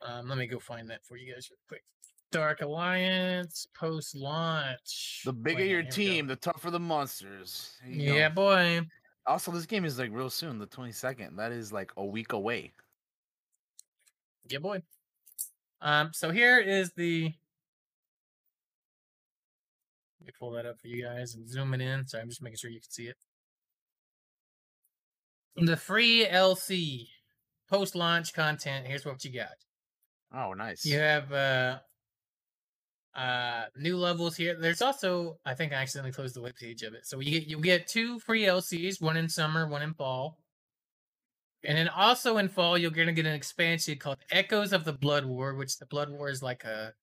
Um, 0.00 0.28
let 0.28 0.38
me 0.38 0.46
go 0.46 0.58
find 0.58 0.90
that 0.90 1.04
for 1.04 1.16
you 1.16 1.32
guys 1.32 1.48
real 1.50 1.58
quick. 1.68 1.84
Dark 2.32 2.62
Alliance 2.62 3.68
post 3.78 4.16
launch. 4.16 5.22
The 5.24 5.32
bigger 5.32 5.64
your 5.64 5.82
team, 5.82 6.26
the 6.26 6.34
tougher 6.34 6.70
the 6.70 6.80
monsters. 6.80 7.76
There 7.84 7.92
you 7.92 8.08
go. 8.08 8.16
Yeah, 8.16 8.28
boy. 8.30 8.80
Also, 9.26 9.52
this 9.52 9.66
game 9.66 9.84
is 9.84 9.98
like 9.98 10.10
real 10.10 10.30
soon, 10.30 10.58
the 10.58 10.66
22nd. 10.66 11.36
That 11.36 11.52
is 11.52 11.72
like 11.72 11.92
a 11.96 12.04
week 12.04 12.32
away. 12.32 12.72
Yeah, 14.48 14.58
boy. 14.58 14.82
Um, 15.80 16.10
so 16.12 16.30
here 16.30 16.58
is 16.58 16.92
the. 16.94 17.32
Let 20.20 20.26
me 20.26 20.32
pull 20.38 20.50
that 20.52 20.66
up 20.66 20.80
for 20.80 20.88
you 20.88 21.04
guys 21.04 21.34
and 21.34 21.48
zoom 21.48 21.74
it 21.74 21.80
in. 21.80 22.06
So 22.06 22.18
I'm 22.18 22.28
just 22.28 22.42
making 22.42 22.56
sure 22.56 22.70
you 22.70 22.80
can 22.80 22.90
see 22.90 23.06
it. 23.08 23.16
The 25.56 25.76
free 25.76 26.26
LC 26.26 27.08
post 27.68 27.94
launch 27.94 28.32
content. 28.32 28.86
Here's 28.86 29.04
what 29.04 29.24
you 29.24 29.32
got. 29.32 29.48
Oh, 30.34 30.54
nice. 30.54 30.84
You 30.86 30.98
have 30.98 31.30
uh 31.32 31.78
uh 33.14 33.64
new 33.76 33.96
levels 33.96 34.36
here. 34.36 34.56
There's 34.58 34.82
also 34.82 35.38
I 35.44 35.54
think 35.54 35.72
I 35.72 35.76
accidentally 35.76 36.12
closed 36.12 36.34
the 36.34 36.40
web 36.40 36.56
page 36.56 36.82
of 36.82 36.94
it. 36.94 37.06
So 37.06 37.20
you 37.20 37.40
get 37.40 37.48
you 37.48 37.60
get 37.60 37.86
two 37.86 38.18
free 38.20 38.42
LCs, 38.42 39.00
one 39.02 39.16
in 39.16 39.28
summer, 39.28 39.68
one 39.68 39.82
in 39.82 39.94
fall. 39.94 40.38
And 41.64 41.78
then 41.78 41.88
also 41.88 42.38
in 42.38 42.48
fall 42.48 42.78
you're 42.78 42.90
gonna 42.90 43.12
get 43.12 43.26
an 43.26 43.34
expansion 43.34 43.98
called 43.98 44.18
Echoes 44.30 44.72
of 44.72 44.84
the 44.84 44.92
Blood 44.92 45.26
War, 45.26 45.54
which 45.54 45.78
the 45.78 45.86
Blood 45.86 46.10
War 46.10 46.28
is 46.28 46.42
like 46.42 46.64
a 46.64 46.94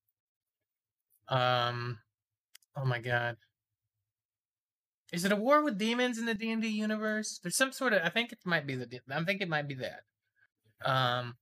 um 1.28 1.98
oh 2.76 2.84
my 2.84 2.98
god. 2.98 3.36
Is 5.12 5.24
it 5.24 5.32
a 5.32 5.36
war 5.36 5.62
with 5.62 5.78
demons 5.78 6.18
in 6.18 6.26
the 6.26 6.34
D 6.34 6.50
and 6.50 6.62
D 6.62 6.68
universe? 6.68 7.40
There's 7.42 7.56
some 7.56 7.72
sort 7.72 7.92
of 7.92 8.02
I 8.04 8.08
think 8.10 8.32
it 8.32 8.38
might 8.44 8.66
be 8.66 8.74
the 8.74 9.00
I 9.10 9.24
think 9.24 9.40
it 9.40 9.48
might 9.48 9.68
be 9.68 9.74
that. 9.76 10.02
Um 10.84 11.36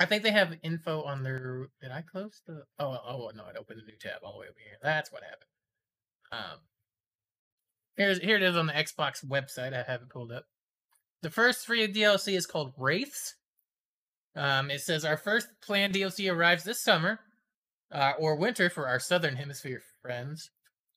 I 0.00 0.06
think 0.06 0.22
they 0.22 0.30
have 0.30 0.56
info 0.62 1.02
on 1.02 1.22
their. 1.22 1.68
Did 1.80 1.90
I 1.90 2.02
close 2.02 2.40
the? 2.46 2.62
Oh, 2.78 2.98
oh 3.06 3.30
no! 3.34 3.42
I 3.44 3.58
opened 3.58 3.80
a 3.80 3.84
new 3.84 3.96
tab 4.00 4.20
all 4.22 4.34
the 4.34 4.38
way 4.38 4.46
over 4.46 4.58
here. 4.58 4.78
That's 4.82 5.10
what 5.10 5.22
happened. 5.22 5.50
Um, 6.30 6.58
here's 7.96 8.18
here 8.20 8.36
it 8.36 8.42
is 8.42 8.56
on 8.56 8.66
the 8.66 8.72
Xbox 8.72 9.24
website. 9.24 9.74
I 9.74 9.82
have 9.90 10.02
it 10.02 10.10
pulled 10.10 10.30
up. 10.30 10.44
The 11.22 11.30
first 11.30 11.66
free 11.66 11.86
DLC 11.88 12.36
is 12.36 12.46
called 12.46 12.74
Wraiths. 12.78 13.34
Um, 14.36 14.70
it 14.70 14.82
says 14.82 15.04
our 15.04 15.16
first 15.16 15.48
planned 15.60 15.94
DLC 15.94 16.32
arrives 16.32 16.62
this 16.62 16.80
summer, 16.80 17.18
uh, 17.90 18.12
or 18.18 18.36
winter 18.36 18.70
for 18.70 18.86
our 18.86 19.00
Southern 19.00 19.34
Hemisphere 19.34 19.82
friends, 20.00 20.50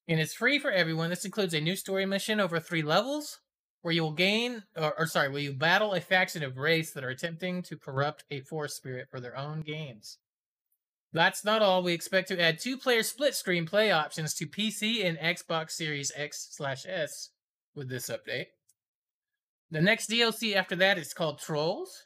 and 0.08 0.20
it's 0.20 0.36
free 0.36 0.60
for 0.60 0.70
everyone. 0.70 1.10
This 1.10 1.26
includes 1.26 1.56
a 1.56 1.62
new 1.62 1.76
story 1.76 2.06
mission 2.06 2.40
over 2.40 2.60
three 2.60 2.84
levels, 2.84 3.40
where 3.82 3.94
you 3.94 4.04
will 4.04 4.12
gain, 4.12 4.64
or, 4.76 4.94
or 4.98 5.08
sorry, 5.08 5.30
where 5.30 5.42
you 5.42 5.54
battle 5.54 5.94
a 5.94 6.02
faction 6.02 6.44
of 6.44 6.58
wraiths 6.58 6.92
that 6.92 7.04
are 7.04 7.10
attempting 7.10 7.64
to 7.64 7.78
corrupt 7.78 8.24
a 8.30 8.42
force 8.42 8.76
spirit 8.76 9.08
for 9.10 9.20
their 9.20 9.38
own 9.38 9.62
gains. 9.62 10.18
That's 11.14 11.44
not 11.44 11.62
all. 11.62 11.84
We 11.84 11.94
expect 11.94 12.30
to 12.30 12.42
add 12.42 12.60
two-player 12.60 13.04
split 13.04 13.36
screen 13.36 13.66
play 13.66 13.92
options 13.92 14.34
to 14.36 14.46
PC 14.46 15.06
and 15.06 15.18
Xbox 15.18 15.72
Series 15.72 16.12
X 16.16 16.50
slash 16.52 16.86
S 16.88 17.30
with 17.76 17.90
this 17.90 18.10
update. 18.10 18.46
The 19.72 19.82
next 19.82 20.10
DLC 20.10 20.56
after 20.56 20.76
that 20.78 20.98
is 20.98 21.14
called 21.14 21.40
Trolls, 21.40 22.06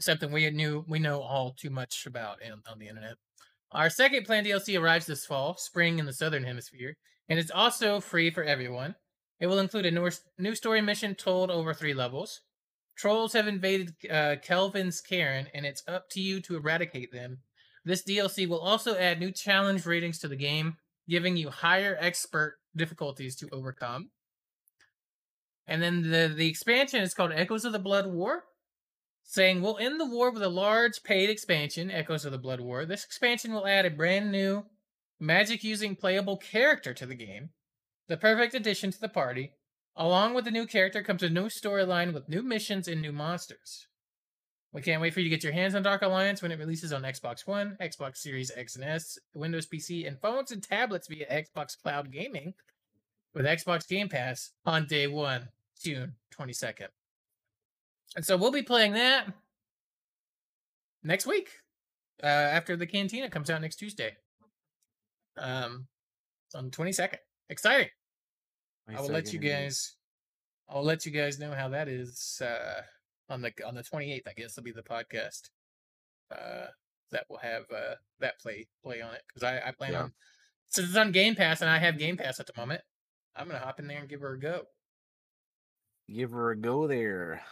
something 0.00 0.32
we 0.32 0.48
knew 0.50 0.84
we 0.88 0.98
know 0.98 1.20
all 1.20 1.52
too 1.52 1.70
much 1.70 2.06
about 2.06 2.42
in, 2.42 2.52
on 2.70 2.78
the 2.78 2.88
internet. 2.88 3.14
Our 3.72 3.90
second 3.90 4.24
planned 4.24 4.46
DLC 4.46 4.80
arrives 4.80 5.06
this 5.06 5.26
fall, 5.26 5.56
spring 5.56 5.98
in 5.98 6.06
the 6.06 6.12
southern 6.12 6.44
hemisphere, 6.44 6.94
and 7.28 7.38
it's 7.38 7.50
also 7.50 8.00
free 8.00 8.30
for 8.30 8.44
everyone. 8.44 8.94
It 9.40 9.46
will 9.46 9.58
include 9.58 9.86
a 9.86 10.10
new, 10.38 10.54
story 10.54 10.80
mission 10.80 11.14
told 11.14 11.50
over 11.50 11.74
three 11.74 11.94
levels. 11.94 12.40
Trolls 12.96 13.32
have 13.32 13.48
invaded 13.48 13.94
uh, 14.08 14.36
Kelvin's 14.42 15.00
cairn, 15.00 15.48
and 15.52 15.66
it's 15.66 15.82
up 15.88 16.08
to 16.10 16.20
you 16.20 16.40
to 16.42 16.56
eradicate 16.56 17.12
them. 17.12 17.38
This 17.84 18.04
DLC 18.04 18.48
will 18.48 18.60
also 18.60 18.96
add 18.96 19.18
new 19.18 19.32
challenge 19.32 19.84
ratings 19.84 20.18
to 20.20 20.28
the 20.28 20.36
game, 20.36 20.76
giving 21.08 21.36
you 21.36 21.50
higher 21.50 21.96
expert 22.00 22.56
difficulties 22.76 23.36
to 23.36 23.48
overcome. 23.50 24.10
And 25.66 25.82
then 25.82 26.02
the, 26.02 26.32
the 26.34 26.48
expansion 26.48 27.02
is 27.02 27.14
called 27.14 27.32
Echoes 27.32 27.64
of 27.64 27.72
the 27.72 27.78
Blood 27.78 28.06
War, 28.06 28.44
saying 29.24 29.60
we'll 29.60 29.78
end 29.78 29.98
the 29.98 30.06
war 30.06 30.30
with 30.30 30.42
a 30.42 30.48
large 30.48 31.02
paid 31.02 31.30
expansion, 31.30 31.90
Echoes 31.90 32.24
of 32.24 32.32
the 32.32 32.38
Blood 32.38 32.60
War. 32.60 32.84
This 32.84 33.04
expansion 33.04 33.52
will 33.52 33.66
add 33.66 33.86
a 33.86 33.90
brand 33.90 34.30
new 34.30 34.64
magic 35.18 35.64
using 35.64 35.96
playable 35.96 36.36
character 36.36 36.92
to 36.94 37.06
the 37.06 37.14
game, 37.14 37.50
the 38.08 38.16
perfect 38.16 38.54
addition 38.54 38.90
to 38.90 39.00
the 39.00 39.08
party. 39.08 39.52
Along 39.96 40.34
with 40.34 40.44
the 40.44 40.50
new 40.50 40.66
character 40.66 41.02
comes 41.02 41.22
a 41.22 41.30
new 41.30 41.46
storyline 41.46 42.12
with 42.12 42.28
new 42.28 42.42
missions 42.42 42.88
and 42.88 43.00
new 43.00 43.12
monsters. 43.12 43.86
We 44.72 44.82
can't 44.82 45.00
wait 45.00 45.14
for 45.14 45.20
you 45.20 45.24
to 45.24 45.30
get 45.30 45.44
your 45.44 45.52
hands 45.52 45.76
on 45.76 45.84
Dark 45.84 46.02
Alliance 46.02 46.42
when 46.42 46.50
it 46.50 46.58
releases 46.58 46.92
on 46.92 47.02
Xbox 47.02 47.46
One, 47.46 47.76
Xbox 47.80 48.16
Series 48.16 48.50
X 48.56 48.74
and 48.74 48.84
S, 48.84 49.18
Windows 49.32 49.68
PC, 49.68 50.06
and 50.06 50.20
phones 50.20 50.50
and 50.50 50.60
tablets 50.60 51.06
via 51.06 51.26
Xbox 51.26 51.80
Cloud 51.80 52.10
Gaming 52.10 52.54
with 53.34 53.46
Xbox 53.46 53.86
Game 53.86 54.08
Pass 54.08 54.50
on 54.66 54.86
day 54.86 55.06
one, 55.06 55.50
June 55.80 56.14
22nd. 56.36 56.88
And 58.16 58.24
so 58.24 58.36
we'll 58.36 58.50
be 58.50 58.62
playing 58.62 58.94
that 58.94 59.32
next 61.04 61.24
week 61.24 61.50
uh, 62.20 62.26
after 62.26 62.76
the 62.76 62.86
Cantina 62.86 63.30
comes 63.30 63.50
out 63.50 63.60
next 63.60 63.76
Tuesday. 63.76 64.16
Um, 65.36 65.86
on 66.54 66.70
22nd. 66.70 67.18
Exciting. 67.50 67.88
I 68.88 69.00
will 69.00 69.08
let 69.08 69.32
you 69.32 69.38
guys. 69.38 69.96
I'll 70.68 70.82
let 70.84 71.04
you 71.06 71.12
guys 71.12 71.38
know 71.38 71.52
how 71.52 71.68
that 71.68 71.88
is 71.88 72.40
uh, 72.44 72.80
on 73.28 73.42
the 73.42 73.52
on 73.66 73.74
the 73.74 73.82
28th. 73.82 74.22
I 74.26 74.32
guess 74.36 74.52
it'll 74.56 74.64
be 74.64 74.72
the 74.72 74.82
podcast 74.82 75.50
uh, 76.30 76.66
that 77.10 77.24
will 77.28 77.38
have 77.38 77.64
uh, 77.74 77.94
that 78.20 78.38
play 78.40 78.66
play 78.82 79.00
on 79.02 79.14
it 79.14 79.22
because 79.28 79.42
I, 79.42 79.68
I 79.68 79.72
plan 79.72 79.92
Yeah. 79.92 80.02
on 80.04 80.12
since 80.68 80.88
it's 80.88 80.96
on 80.96 81.12
Game 81.12 81.34
Pass 81.34 81.60
and 81.60 81.70
I 81.70 81.78
have 81.78 81.98
Game 81.98 82.16
Pass 82.16 82.40
at 82.40 82.46
the 82.46 82.52
moment. 82.56 82.80
I'm 83.36 83.46
gonna 83.46 83.58
hop 83.58 83.78
in 83.78 83.86
there 83.86 83.98
and 84.00 84.08
give 84.08 84.20
her 84.20 84.32
a 84.34 84.40
go. 84.40 84.62
Give 86.12 86.30
her 86.32 86.50
a 86.50 86.56
go 86.56 86.86
there. 86.86 87.42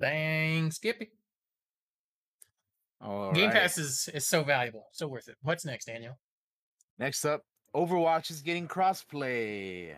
Dang, 0.00 0.70
Skippy. 0.70 1.10
All 3.00 3.32
Game 3.32 3.46
right. 3.50 3.60
Pass 3.62 3.78
is 3.78 4.08
is 4.12 4.26
so 4.26 4.42
valuable, 4.44 4.86
so 4.92 5.08
worth 5.08 5.28
it. 5.28 5.36
What's 5.42 5.64
next, 5.64 5.86
Daniel? 5.86 6.18
Next 6.98 7.24
up, 7.24 7.42
Overwatch 7.74 8.30
is 8.30 8.42
getting 8.42 8.66
crossplay. 8.66 9.94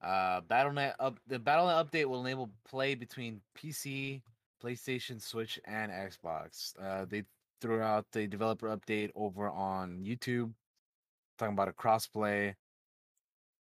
Uh, 0.00 0.40
Battle.net 0.42 0.96
up 0.98 1.18
the 1.26 1.38
Battle.net 1.38 1.86
update 1.86 2.06
will 2.06 2.24
enable 2.24 2.50
play 2.68 2.94
between 2.94 3.40
PC, 3.56 4.22
PlayStation, 4.62 5.20
Switch, 5.20 5.60
and 5.64 5.92
Xbox. 5.92 6.74
Uh, 6.80 7.04
they 7.08 7.24
threw 7.60 7.80
out 7.80 8.06
the 8.12 8.26
developer 8.26 8.68
update 8.76 9.10
over 9.14 9.48
on 9.48 10.02
YouTube, 10.04 10.52
talking 11.38 11.54
about 11.54 11.68
a 11.68 11.72
crossplay. 11.72 12.54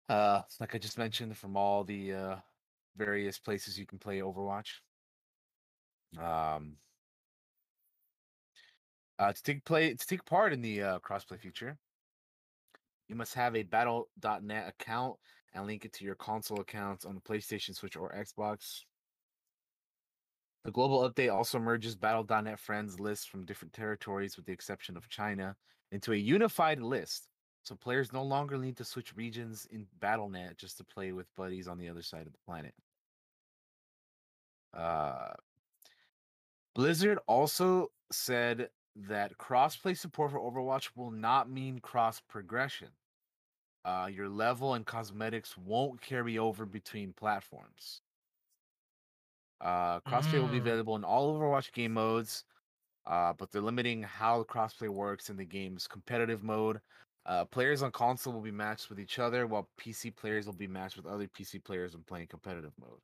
Uh, 0.09 0.43
like 0.61 0.75
I 0.75 0.79
just 0.79 0.99
mentioned, 0.99 1.37
from 1.37 1.57
all 1.57 1.85
the 1.85 2.13
uh, 2.13 2.37
various 2.97 3.39
places 3.39 3.79
you 3.79 3.87
can 3.87 3.99
play 3.99 4.21
Overwatch. 4.21 4.81
Um, 6.19 6.77
uh, 9.19 9.33
to 9.33 9.43
take 9.43 9.65
play 9.65 9.95
to 9.95 10.07
take 10.07 10.25
part 10.25 10.53
in 10.53 10.63
the 10.63 10.83
uh, 10.83 10.99
crossplay 11.01 11.39
feature, 11.39 11.77
you 13.09 13.17
must 13.17 13.35
have 13.35 13.57
a 13.57 13.63
Battle.net 13.63 14.69
account 14.69 15.17
and 15.55 15.67
link 15.67 15.85
it 15.85 15.93
to 15.95 16.05
your 16.05 16.15
console 16.15 16.61
accounts 16.61 17.05
on 17.05 17.15
the 17.15 17.21
PlayStation, 17.21 17.75
Switch, 17.75 17.97
or 17.97 18.15
Xbox. 18.15 18.81
The 20.65 20.71
global 20.71 21.09
update 21.09 21.33
also 21.33 21.59
merges 21.59 21.97
Battle.net 21.97 22.61
friends 22.61 23.01
lists 23.01 23.25
from 23.25 23.47
different 23.47 23.73
territories, 23.73 24.37
with 24.37 24.45
the 24.45 24.53
exception 24.53 24.97
of 24.97 25.09
China, 25.09 25.57
into 25.91 26.13
a 26.13 26.17
unified 26.17 26.81
list. 26.81 27.29
So 27.63 27.75
players 27.75 28.13
no 28.13 28.23
longer 28.23 28.59
need 28.59 28.77
to 28.77 28.85
switch 28.85 29.17
regions 29.17 29.67
in 29.71 29.87
Battle.net 30.01 30.59
just 30.59 30.77
to 30.79 30.85
play 30.85 31.13
with 31.13 31.35
buddies 31.37 31.69
on 31.69 31.79
the 31.79 31.89
other 31.89 32.03
side 32.03 32.27
of 32.27 32.33
the 32.33 32.39
planet. 32.45 32.75
Uh, 34.75 35.33
Blizzard 36.75 37.19
also 37.27 37.91
said 38.13 38.69
that 39.07 39.39
crossplay 39.39 39.97
support 39.97 40.31
for 40.33 40.39
Overwatch 40.41 40.95
will 40.97 41.11
not 41.11 41.49
mean 41.51 41.81
cross 41.81 42.21
progression. 42.21 42.97
Uh, 43.85 44.09
your 44.13 44.29
level 44.29 44.75
and 44.75 44.87
cosmetics 44.87 45.57
won't 45.57 46.01
carry 46.03 46.39
over 46.39 46.67
between 46.67 47.13
platforms. 47.15 48.03
Uh, 49.61 50.01
crossplay 50.01 50.41
will 50.41 50.49
be 50.49 50.59
Mm. 50.59 50.61
available 50.61 50.97
in 50.97 51.05
all 51.05 51.39
Overwatch 51.39 51.73
game 51.73 51.93
modes, 51.95 52.45
uh, 53.07 53.35
but 53.35 53.51
they're 53.53 53.63
limiting 53.63 54.03
how 54.03 54.45
crossplay 54.45 54.91
works 54.91 55.31
in 55.31 55.37
the 55.37 55.47
game's 55.47 55.89
competitive 55.89 56.45
mode. 56.45 56.81
Uh, 57.27 57.45
players 57.47 57.83
on 57.83 57.93
console 57.93 58.35
will 58.35 58.43
be 58.43 58.53
matched 58.53 58.91
with 58.91 59.01
each 59.01 59.19
other, 59.21 59.47
while 59.47 59.71
PC 59.79 60.11
players 60.13 60.47
will 60.47 60.55
be 60.55 60.69
matched 60.69 60.97
with 60.99 61.07
other 61.07 61.29
PC 61.29 61.59
players 61.61 61.95
when 61.95 62.05
playing 62.05 62.29
competitive 62.29 62.75
mode. 62.79 63.01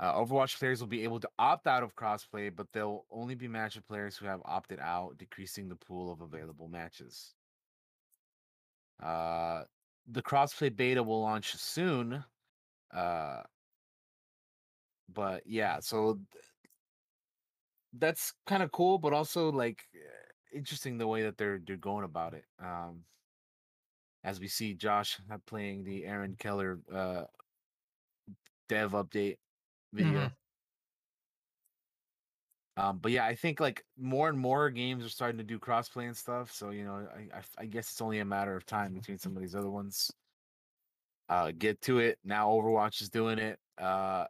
Uh, 0.00 0.14
Overwatch 0.14 0.58
players 0.58 0.80
will 0.80 0.86
be 0.86 1.02
able 1.02 1.18
to 1.18 1.28
opt 1.38 1.66
out 1.66 1.82
of 1.82 1.96
crossplay, 1.96 2.54
but 2.54 2.68
they'll 2.72 3.04
only 3.10 3.34
be 3.34 3.48
matched 3.48 3.84
players 3.88 4.16
who 4.16 4.26
have 4.26 4.40
opted 4.44 4.78
out, 4.78 5.18
decreasing 5.18 5.68
the 5.68 5.74
pool 5.76 6.12
of 6.12 6.20
available 6.20 6.68
matches. 6.68 7.34
Uh, 9.02 9.64
the 10.06 10.22
crossplay 10.22 10.74
beta 10.74 11.02
will 11.02 11.20
launch 11.20 11.54
soon. 11.56 12.24
Uh, 12.94 13.42
but 15.12 15.42
yeah, 15.46 15.80
so 15.80 16.14
th- 16.32 16.44
that's 17.94 18.32
kind 18.46 18.62
of 18.62 18.70
cool, 18.70 18.98
but 18.98 19.12
also 19.12 19.50
like 19.50 19.82
eh, 19.94 20.56
interesting 20.56 20.98
the 20.98 21.06
way 21.06 21.22
that 21.22 21.36
they're 21.36 21.60
they're 21.66 21.76
going 21.76 22.04
about 22.04 22.34
it. 22.34 22.44
Um, 22.62 23.04
as 24.24 24.40
we 24.40 24.48
see 24.48 24.74
Josh 24.74 25.18
uh, 25.30 25.38
playing 25.46 25.84
the 25.84 26.04
Aaron 26.04 26.36
Keller 26.38 26.80
uh 26.92 27.24
dev 28.68 28.92
update 28.92 29.38
video. 29.92 30.30
Um, 32.76 32.98
but 32.98 33.10
yeah, 33.10 33.26
I 33.26 33.34
think 33.34 33.58
like 33.58 33.84
more 33.96 34.28
and 34.28 34.38
more 34.38 34.70
games 34.70 35.04
are 35.04 35.08
starting 35.08 35.38
to 35.38 35.44
do 35.44 35.58
crossplay 35.58 36.06
and 36.06 36.16
stuff. 36.16 36.52
So 36.52 36.70
you 36.70 36.84
know, 36.84 37.08
I 37.12 37.42
I 37.58 37.66
guess 37.66 37.90
it's 37.90 38.00
only 38.00 38.20
a 38.20 38.24
matter 38.24 38.54
of 38.54 38.64
time 38.66 38.94
between 38.94 39.18
some 39.18 39.36
of 39.36 39.42
these 39.42 39.54
other 39.56 39.70
ones. 39.70 40.12
Uh, 41.28 41.52
get 41.56 41.80
to 41.82 41.98
it 41.98 42.18
now. 42.24 42.48
Overwatch 42.48 43.02
is 43.02 43.10
doing 43.10 43.38
it. 43.38 43.58
Uh, 43.76 44.26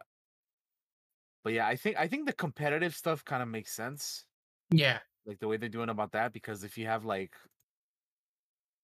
but 1.43 1.53
yeah, 1.53 1.67
I 1.67 1.75
think 1.75 1.97
I 1.97 2.07
think 2.07 2.25
the 2.27 2.33
competitive 2.33 2.95
stuff 2.95 3.23
kind 3.23 3.41
of 3.41 3.49
makes 3.49 3.71
sense, 3.71 4.25
Yeah. 4.71 5.01
like 5.25 5.39
the 5.39 5.47
way 5.47 5.57
they're 5.57 5.69
doing 5.69 5.89
about 5.89 6.13
that. 6.13 6.33
Because 6.33 6.63
if 6.63 6.77
you 6.77 6.87
have 6.87 7.05
like, 7.05 7.35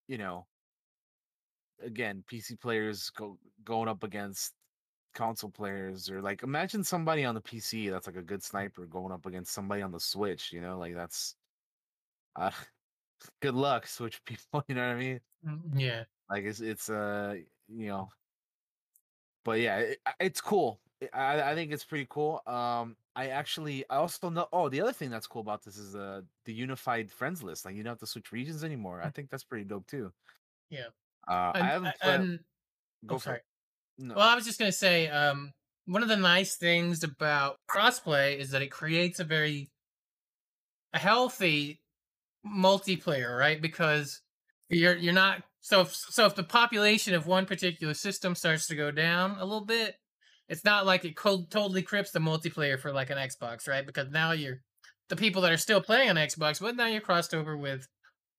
you 0.08 0.18
know, 0.18 0.48
again, 1.80 2.24
PC 2.28 2.56
players 2.56 3.10
go 3.10 3.40
going 3.64 3.88
up 3.88 4.04
against 4.04 4.54
console 5.16 5.50
players, 5.50 6.10
or 6.10 6.22
like 6.22 6.44
imagine 6.44 6.84
somebody 6.84 7.26
on 7.26 7.34
the 7.36 7.42
PC 7.42 7.90
that's 7.90 8.06
like 8.08 8.18
a 8.18 8.22
good 8.22 8.44
sniper 8.44 8.86
going 8.86 9.12
up 9.12 9.26
against 9.26 9.54
somebody 9.54 9.82
on 9.82 9.92
the 9.92 10.00
Switch. 10.00 10.52
You 10.54 10.62
know, 10.62 10.78
like 10.78 10.94
that's, 10.96 11.36
uh, 12.36 12.52
good 13.42 13.56
luck, 13.56 13.88
Switch 13.88 14.24
people. 14.26 14.64
You 14.70 14.76
know 14.76 14.88
what 14.88 14.96
I 14.96 15.00
mean? 15.00 15.22
Mm, 15.46 15.62
Yeah. 15.80 16.04
Like 16.30 16.44
it's 16.46 16.60
it's 16.62 16.90
uh 16.90 17.36
you 17.68 17.88
know, 17.88 18.10
but 19.44 19.60
yeah, 19.60 19.78
it, 19.80 20.00
it's 20.20 20.42
cool. 20.42 20.80
I 21.14 21.52
I 21.52 21.56
think 21.56 21.72
it's 21.72 21.84
pretty 21.86 22.08
cool. 22.10 22.42
Um, 22.48 22.98
I 23.16 23.28
actually 23.30 23.86
I 23.90 23.98
also 23.98 24.30
know. 24.30 24.48
Oh, 24.52 24.70
the 24.70 24.82
other 24.82 24.94
thing 24.94 25.10
that's 25.10 25.28
cool 25.28 25.42
about 25.42 25.64
this 25.64 25.78
is 25.78 25.96
uh 25.96 26.22
the 26.46 26.54
unified 26.54 27.12
friends 27.12 27.44
list. 27.44 27.66
Like 27.66 27.76
you 27.76 27.84
don't 27.84 27.92
have 27.92 28.00
to 28.00 28.08
switch 28.08 28.32
regions 28.32 28.64
anymore. 28.64 29.02
I 29.04 29.10
think 29.12 29.30
that's 29.30 29.44
pretty 29.44 29.66
dope 29.66 29.88
too. 29.88 30.12
Yeah. 30.70 30.88
Uh, 31.28 31.52
And, 31.56 31.64
I 31.64 31.68
haven't 31.68 31.96
played. 32.02 32.20
and- 32.22 32.40
go 33.06 33.16
oh, 33.16 33.20
for 33.20 33.24
sorry. 33.24 33.38
it. 33.38 33.46
No. 33.98 34.16
Well, 34.16 34.28
I 34.28 34.36
was 34.36 34.46
just 34.46 34.60
gonna 34.60 34.72
say, 34.72 35.08
um, 35.08 35.52
one 35.86 36.04
of 36.04 36.10
the 36.10 36.18
nice 36.18 36.56
things 36.56 37.04
about 37.04 37.58
crossplay 37.70 38.38
is 38.38 38.52
that 38.52 38.62
it 38.62 38.72
creates 38.72 39.20
a 39.20 39.24
very 39.24 39.70
a 40.94 41.00
healthy 41.00 41.82
multiplayer, 42.46 43.38
right? 43.38 43.62
Because 43.62 44.22
you're 44.70 44.96
you're 44.96 45.14
not 45.14 45.44
so 45.62 45.82
if, 45.82 45.96
so 45.96 46.26
if 46.26 46.36
the 46.36 46.44
population 46.44 47.14
of 47.14 47.28
one 47.28 47.46
particular 47.46 47.94
system 47.94 48.36
starts 48.36 48.68
to 48.68 48.76
go 48.76 48.92
down 48.92 49.32
a 49.40 49.46
little 49.46 49.66
bit, 49.66 49.96
it's 50.50 50.64
not 50.66 50.86
like 50.86 51.06
it 51.06 51.16
totally 51.18 51.82
crips 51.82 52.12
the 52.12 52.20
multiplayer 52.20 52.80
for 52.80 52.92
like 52.92 53.10
an 53.10 53.18
Xbox, 53.18 53.68
right? 53.68 53.86
Because 53.86 54.10
now 54.12 54.32
you're 54.32 54.62
the 55.10 55.16
people 55.16 55.42
that 55.44 55.52
are 55.52 55.58
still 55.58 55.82
playing 55.82 56.10
on 56.10 56.16
Xbox, 56.16 56.60
but 56.62 56.76
now 56.76 56.88
you're 56.88 57.02
crossed 57.02 57.34
over 57.34 57.58
with 57.58 57.88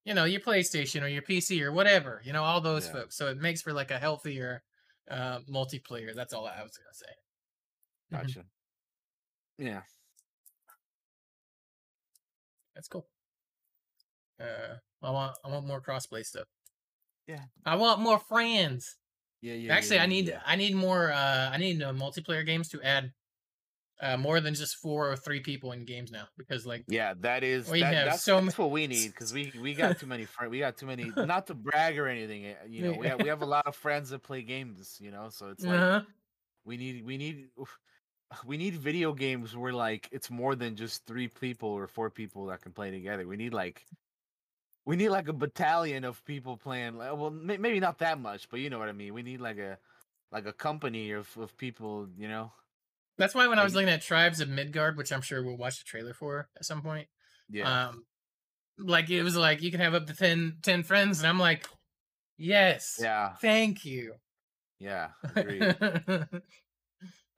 you 0.05 0.13
know 0.13 0.25
your 0.25 0.41
PlayStation 0.41 1.03
or 1.03 1.07
your 1.07 1.21
PC 1.23 1.61
or 1.61 1.71
whatever, 1.71 2.21
you 2.25 2.33
know 2.33 2.43
all 2.43 2.61
those 2.61 2.85
Yeah. 2.87 2.93
folks. 2.93 3.17
So 3.17 3.27
it 3.27 3.37
makes 3.37 3.61
for 3.61 3.73
like 3.73 3.91
a 3.91 3.99
healthier 3.99 4.63
uh, 5.09 5.39
multiplayer. 5.49 6.13
That's 6.15 6.33
all 6.33 6.45
I 6.47 6.61
was 6.63 6.77
gonna 6.77 6.93
say. 6.93 7.13
Mhm. 8.11 8.21
Gotcha. 8.21 8.45
Yeah. 9.57 9.81
That's 12.75 12.87
cool. 12.87 13.07
Uh, 14.39 14.75
I 15.01 15.09
want 15.11 15.37
I 15.43 15.49
want 15.49 15.65
more 15.65 15.81
crossplay 15.81 16.25
stuff. 16.25 16.47
Yeah. 17.27 17.43
I 17.65 17.75
want 17.75 17.99
more 18.01 18.19
friends. 18.19 18.97
Yeah. 19.41 19.53
Yeah. 19.53 19.73
Actually, 19.73 19.97
yeah, 19.97 20.03
I 20.03 20.05
need 20.07 20.27
yeah. 20.27 20.41
I 20.45 20.55
need 20.55 20.75
more. 20.75 21.11
Uh, 21.11 21.49
I 21.51 21.57
need 21.57 21.81
uh, 21.81 21.91
multiplayer 21.93 22.45
games 22.45 22.69
to 22.69 22.81
add 22.81 23.11
uh, 24.01 24.17
more 24.17 24.39
than 24.39 24.53
just 24.53 24.75
four 24.77 25.11
or 25.11 25.15
three 25.15 25.39
people 25.39 25.71
in 25.71 25.85
games 25.85 26.11
now 26.11 26.27
because 26.37 26.65
like 26.65 26.85
Yeah, 26.87 27.13
that 27.21 27.43
is 27.43 27.69
We 27.69 27.81
that, 27.81 27.93
have 27.93 28.05
that's, 28.05 28.23
so 28.23 28.39
that's 28.39 28.57
what 28.57 28.71
we 28.71 28.87
need 28.87 29.09
because 29.09 29.33
we 29.33 29.51
we 29.61 29.73
got 29.73 29.99
too 29.99 30.05
many 30.05 30.25
friends. 30.25 30.51
We 30.51 30.59
got 30.59 30.77
too 30.77 30.85
many. 30.85 31.11
Not 31.17 31.47
to 31.47 31.55
brag 31.55 31.97
or 31.97 32.07
anything, 32.07 32.45
eh, 32.45 32.55
you 32.67 32.83
know. 32.83 32.93
We 32.93 33.07
have, 33.07 33.19
we 33.19 33.29
have 33.29 33.41
a 33.41 33.45
lot 33.45 33.65
of 33.67 33.75
friends 33.75 34.09
that 34.11 34.23
play 34.23 34.41
games, 34.41 34.97
you 35.01 35.11
know. 35.11 35.29
So 35.29 35.49
it's 35.49 35.65
like 35.65 35.79
uh 35.81 36.01
we 36.65 36.77
need 36.77 37.05
we 37.05 37.17
need 37.17 37.49
we 38.45 38.57
need 38.57 38.75
video 38.75 39.13
games 39.13 39.55
where 39.55 39.73
like 39.73 40.09
it's 40.11 40.29
more 40.29 40.55
than 40.55 40.75
just 40.75 41.05
three 41.05 41.27
people 41.27 41.69
or 41.69 41.87
four 41.87 42.09
people 42.09 42.47
that 42.47 42.61
can 42.61 42.73
play 42.73 42.91
together. 42.91 43.27
We 43.27 43.37
need 43.37 43.53
like 43.53 43.85
we 44.85 44.95
need 44.95 45.09
like 45.09 45.27
a 45.27 45.33
battalion 45.33 46.03
of 46.03 46.23
people 46.25 46.57
playing. 46.57 46.97
like, 46.97 47.15
Well, 47.17 47.29
maybe 47.29 47.79
not 47.79 47.99
that 47.99 48.19
much, 48.19 48.49
but 48.49 48.59
you 48.59 48.69
know 48.69 48.79
what 48.79 48.89
I 48.89 48.93
mean. 48.93 49.13
We 49.13 49.23
need 49.23 49.41
like 49.41 49.57
a 49.57 49.77
like 50.31 50.45
a 50.45 50.53
company 50.53 51.11
of 51.11 51.35
of 51.37 51.57
people. 51.57 52.07
You 52.17 52.27
know. 52.27 52.51
That's 53.17 53.33
why 53.35 53.47
when 53.47 53.59
I 53.59 53.63
was 53.63 53.73
looking 53.75 53.89
at 53.89 54.01
Tribes 54.01 54.39
of 54.41 54.49
Midgard, 54.49 54.97
which 54.97 55.11
I'm 55.11 55.21
sure 55.21 55.43
we'll 55.43 55.57
watch 55.57 55.79
the 55.79 55.85
trailer 55.85 56.13
for 56.13 56.49
at 56.57 56.65
some 56.65 56.81
point, 56.81 57.07
Yeah. 57.49 57.87
um, 57.89 58.05
like 58.77 59.09
it 59.09 59.23
was 59.23 59.35
like 59.35 59.61
you 59.61 59.71
can 59.71 59.79
have 59.79 59.95
up 59.95 60.05
to 60.07 60.13
10, 60.15 60.57
10 60.61 60.83
friends, 60.83 61.19
and 61.19 61.27
I'm 61.27 61.39
like, 61.39 61.67
yes, 62.37 62.99
yeah. 63.01 63.33
thank 63.41 63.83
you. 63.85 64.13
Yeah. 64.79 65.09
Agreed. 65.35 65.75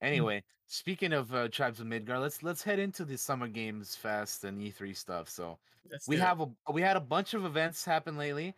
Anyway, 0.02 0.44
speaking 0.68 1.14
of 1.14 1.34
uh, 1.34 1.48
Tribes 1.50 1.80
of 1.80 1.88
Midgard, 1.88 2.20
let's 2.22 2.42
let's 2.44 2.64
head 2.64 2.80
into 2.80 3.04
the 3.06 3.18
Summer 3.18 3.48
Games 3.48 3.96
Fest 3.96 4.44
and 4.46 4.62
E3 4.62 4.96
stuff. 4.96 5.30
So 5.30 5.58
Let's 5.92 6.08
we 6.08 6.16
do 6.16 6.22
it. 6.22 6.26
have 6.26 6.42
a 6.42 6.48
we 6.72 6.82
had 6.82 6.96
a 6.98 7.02
bunch 7.02 7.34
of 7.34 7.46
events 7.46 7.84
happen 7.84 8.18
lately, 8.18 8.56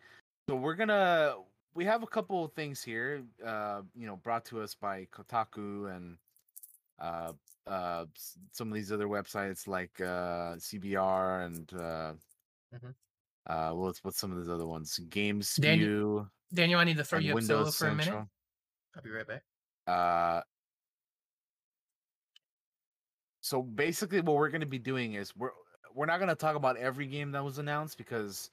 so 0.48 0.54
we're 0.56 0.74
gonna 0.74 1.34
we 1.74 1.84
have 1.84 2.02
a 2.02 2.06
couple 2.06 2.44
of 2.44 2.52
things 2.52 2.82
here, 2.82 3.22
uh, 3.44 3.82
you 3.96 4.06
know, 4.06 4.16
brought 4.16 4.44
to 4.46 4.60
us 4.60 4.74
by 4.74 5.06
Kotaku 5.12 5.94
and 5.96 6.16
uh 6.98 7.32
uh 7.66 8.06
some 8.52 8.68
of 8.68 8.74
these 8.74 8.90
other 8.92 9.06
websites 9.08 9.66
like 9.66 10.00
uh 10.00 10.56
CBR 10.56 11.46
and 11.46 11.72
uh 11.74 12.12
Mhm. 12.74 12.94
uh 13.46 13.72
what's 13.74 14.02
what's 14.04 14.18
some 14.18 14.30
of 14.32 14.38
those 14.38 14.48
other 14.48 14.66
ones? 14.66 14.98
Games 15.10 15.54
Daniel- 15.56 16.28
Daniel, 16.52 16.80
I 16.80 16.84
need 16.84 16.96
to 16.98 17.04
throw 17.04 17.18
you 17.18 17.36
up 17.36 17.42
solo 17.42 17.70
for 17.70 17.86
a 17.86 17.90
minute. 17.90 18.04
Central. 18.04 18.30
I'll 18.96 19.02
be 19.02 19.10
right 19.10 19.26
back. 19.26 19.42
Uh, 19.86 20.42
so 23.40 23.62
basically, 23.62 24.20
what 24.20 24.36
we're 24.36 24.50
going 24.50 24.60
to 24.60 24.66
be 24.66 24.78
doing 24.78 25.14
is 25.14 25.34
we're 25.36 25.50
we're 25.94 26.06
not 26.06 26.18
going 26.18 26.28
to 26.28 26.34
talk 26.36 26.56
about 26.56 26.76
every 26.76 27.06
game 27.06 27.32
that 27.32 27.44
was 27.44 27.58
announced 27.58 27.98
because 27.98 28.50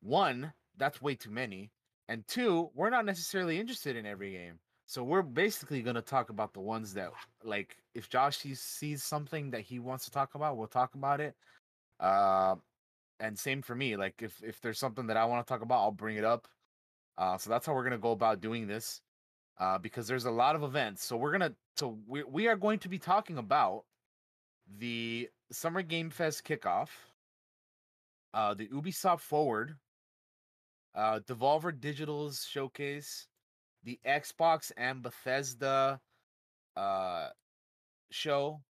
one, 0.00 0.52
that's 0.76 1.00
way 1.02 1.14
too 1.14 1.30
many, 1.30 1.70
and 2.08 2.26
two, 2.26 2.70
we're 2.74 2.90
not 2.90 3.04
necessarily 3.04 3.58
interested 3.60 3.96
in 3.96 4.06
every 4.06 4.32
game. 4.32 4.58
So 4.86 5.02
we're 5.02 5.22
basically 5.22 5.82
going 5.82 5.96
to 5.96 6.02
talk 6.02 6.30
about 6.30 6.52
the 6.52 6.60
ones 6.60 6.94
that, 6.94 7.10
like, 7.42 7.76
if 7.94 8.08
Josh 8.08 8.38
sees, 8.38 9.02
something 9.02 9.50
that 9.50 9.62
he 9.62 9.78
wants 9.78 10.04
to 10.04 10.10
talk 10.10 10.34
about, 10.34 10.56
we'll 10.56 10.66
talk 10.66 10.94
about 10.94 11.20
it. 11.20 11.34
Uh, 12.00 12.56
and 13.20 13.38
same 13.38 13.62
for 13.62 13.74
me. 13.74 13.96
Like, 13.96 14.20
if 14.20 14.42
if 14.42 14.60
there's 14.60 14.78
something 14.78 15.06
that 15.06 15.16
I 15.16 15.24
want 15.24 15.46
to 15.46 15.50
talk 15.50 15.62
about, 15.62 15.80
I'll 15.80 15.90
bring 15.90 16.16
it 16.16 16.24
up. 16.24 16.48
Uh, 17.16 17.38
so 17.38 17.48
that's 17.48 17.64
how 17.66 17.74
we're 17.74 17.84
gonna 17.84 17.98
go 17.98 18.10
about 18.10 18.40
doing 18.40 18.66
this 18.66 19.00
uh, 19.58 19.78
because 19.78 20.06
there's 20.06 20.24
a 20.24 20.30
lot 20.30 20.56
of 20.56 20.62
events. 20.62 21.04
So 21.04 21.16
we're 21.16 21.32
gonna 21.32 21.54
so 21.76 21.98
we 22.06 22.24
we 22.24 22.48
are 22.48 22.56
going 22.56 22.78
to 22.80 22.88
be 22.88 22.98
talking 22.98 23.38
about 23.38 23.84
the 24.78 25.28
Summer 25.52 25.82
Game 25.82 26.10
Fest 26.10 26.44
kickoff, 26.44 26.88
uh, 28.32 28.54
the 28.54 28.68
Ubisoft 28.68 29.20
Forward, 29.20 29.76
uh, 30.94 31.20
Devolver 31.20 31.78
Digital's 31.78 32.44
showcase, 32.44 33.28
the 33.84 33.98
Xbox 34.06 34.72
and 34.76 35.02
Bethesda 35.02 36.00
uh, 36.76 37.28
show, 38.10 38.60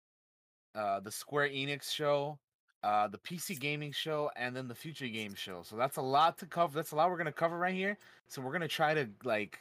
uh, 0.75 1.01
the 1.01 1.11
Square 1.11 1.51
Enix 1.51 1.91
show, 1.91 2.39
uh, 2.83 3.09
the 3.09 3.19
PC 3.19 3.59
gaming 3.59 3.93
show, 3.93 4.31
and 4.37 4.55
then 4.55 4.69
the 4.69 4.75
future 4.75 5.09
game 5.09 5.35
show. 5.35 5.63
So 5.63 5.77
that's 5.77 5.97
a 5.97 6.03
lot 6.03 6.39
to 6.39 6.47
cover. 6.47 6.75
That's 6.75 6.93
a 6.93 6.97
lot 6.97 7.11
we're 7.11 7.17
gonna 7.17 7.33
cover 7.33 7.59
right 7.59 7.75
here. 7.75 7.97
So 8.29 8.43
we're 8.43 8.53
gonna 8.53 8.69
try 8.69 8.95
to 8.95 9.09
like 9.25 9.59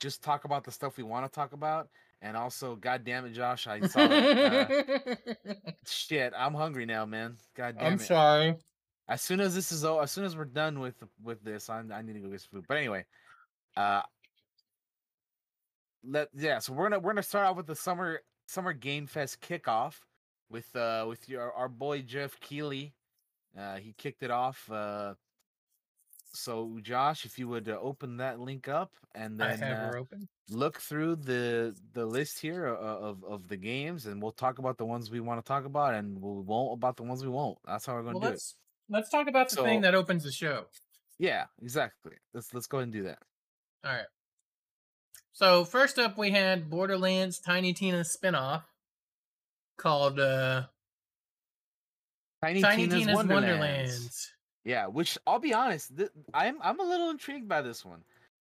just 0.00 0.22
talk 0.22 0.44
about 0.44 0.64
the 0.64 0.70
stuff 0.70 0.96
we 0.96 1.02
want 1.02 1.26
to 1.26 1.34
talk 1.34 1.52
about, 1.52 1.88
and 2.20 2.36
also, 2.36 2.76
god 2.76 3.04
damn 3.04 3.24
it, 3.26 3.32
Josh, 3.32 3.66
I 3.66 3.80
saw 3.80 4.06
that. 4.06 5.26
Uh, 5.48 5.54
shit, 5.86 6.32
I'm 6.36 6.54
hungry 6.54 6.86
now, 6.86 7.04
man. 7.04 7.36
God 7.56 7.76
damn 7.78 7.86
I'm 7.86 7.92
it. 7.94 8.02
sorry. 8.02 8.56
As 9.08 9.20
soon 9.20 9.40
as 9.40 9.54
this 9.54 9.72
is 9.72 9.84
over, 9.84 10.02
as 10.02 10.12
soon 10.12 10.24
as 10.24 10.36
we're 10.36 10.44
done 10.44 10.78
with 10.78 10.94
with 11.22 11.42
this, 11.42 11.68
I, 11.68 11.82
I 11.92 12.02
need 12.02 12.12
to 12.12 12.20
go 12.20 12.28
get 12.28 12.42
some 12.42 12.50
food. 12.52 12.64
But 12.68 12.76
anyway, 12.76 13.04
uh, 13.76 14.02
let 16.04 16.28
yeah. 16.34 16.58
So 16.58 16.72
we're 16.72 16.88
gonna 16.88 16.98
we're 17.00 17.12
gonna 17.12 17.22
start 17.22 17.46
off 17.46 17.56
with 17.56 17.66
the 17.66 17.76
summer 17.76 18.20
summer 18.48 18.72
game 18.72 19.06
fest 19.06 19.40
kickoff 19.40 19.94
with 20.50 20.74
uh 20.76 21.04
with 21.08 21.28
your 21.28 21.52
our 21.52 21.68
boy 21.68 22.02
Geoff 22.02 22.38
Keighley. 22.40 22.92
Uh, 23.58 23.76
he 23.76 23.92
kicked 23.98 24.22
it 24.22 24.30
off. 24.30 24.70
Uh, 24.70 25.14
so 26.34 26.78
Josh, 26.82 27.24
if 27.26 27.38
you 27.38 27.46
would 27.48 27.68
uh, 27.68 27.78
open 27.80 28.16
that 28.16 28.40
link 28.40 28.66
up 28.66 28.92
and 29.14 29.38
then 29.38 29.62
uh, 29.62 29.92
look 30.48 30.78
through 30.80 31.16
the 31.16 31.76
the 31.92 32.06
list 32.06 32.40
here 32.40 32.66
o- 32.66 32.76
of 32.76 33.24
of 33.24 33.48
the 33.48 33.56
games, 33.56 34.06
and 34.06 34.22
we'll 34.22 34.32
talk 34.32 34.58
about 34.58 34.78
the 34.78 34.86
ones 34.86 35.10
we 35.10 35.20
want 35.20 35.44
to 35.44 35.46
talk 35.46 35.66
about, 35.66 35.94
and 35.94 36.18
we 36.20 36.40
won't 36.42 36.72
about 36.72 36.96
the 36.96 37.02
ones 37.02 37.22
we 37.22 37.28
won't. 37.30 37.58
That's 37.66 37.84
how 37.84 37.94
we're 37.94 38.02
gonna 38.02 38.12
Well, 38.18 38.20
do 38.20 38.26
it. 38.28 38.30
let's 38.30 38.56
let's 38.88 39.10
talk 39.10 39.28
about 39.28 39.50
the 39.50 39.62
thing 39.62 39.82
that 39.82 39.94
opens 39.94 40.24
the 40.24 40.32
show. 40.32 40.64
Yeah, 41.18 41.44
exactly. 41.60 42.12
Let's 42.32 42.54
let's 42.54 42.66
go 42.66 42.78
ahead 42.78 42.84
and 42.84 42.92
do 42.92 43.02
that. 43.04 43.18
All 43.84 43.92
right. 43.92 44.06
So 45.32 45.64
first 45.66 45.98
up, 45.98 46.16
we 46.16 46.30
had 46.30 46.70
Borderlands 46.70 47.38
Tiny 47.38 47.74
Tina 47.74 48.00
spinoff 48.00 48.64
called 49.76 50.18
uh, 50.18 50.68
Tiny, 52.42 52.64
Tiny 52.64 52.88
Tina's, 52.88 53.06
Tina's, 53.06 53.24
Wonderlands. 53.24 54.10
Wonderlands. 54.10 54.32
Yeah, 54.64 54.86
which 54.86 55.18
I'll 55.26 55.38
be 55.40 55.54
honest, 55.54 55.96
th- 55.96 56.10
I'm 56.34 56.60
I'm 56.62 56.80
a 56.80 56.84
little 56.84 57.10
intrigued 57.10 57.48
by 57.48 57.62
this 57.62 57.84
one. 57.84 58.04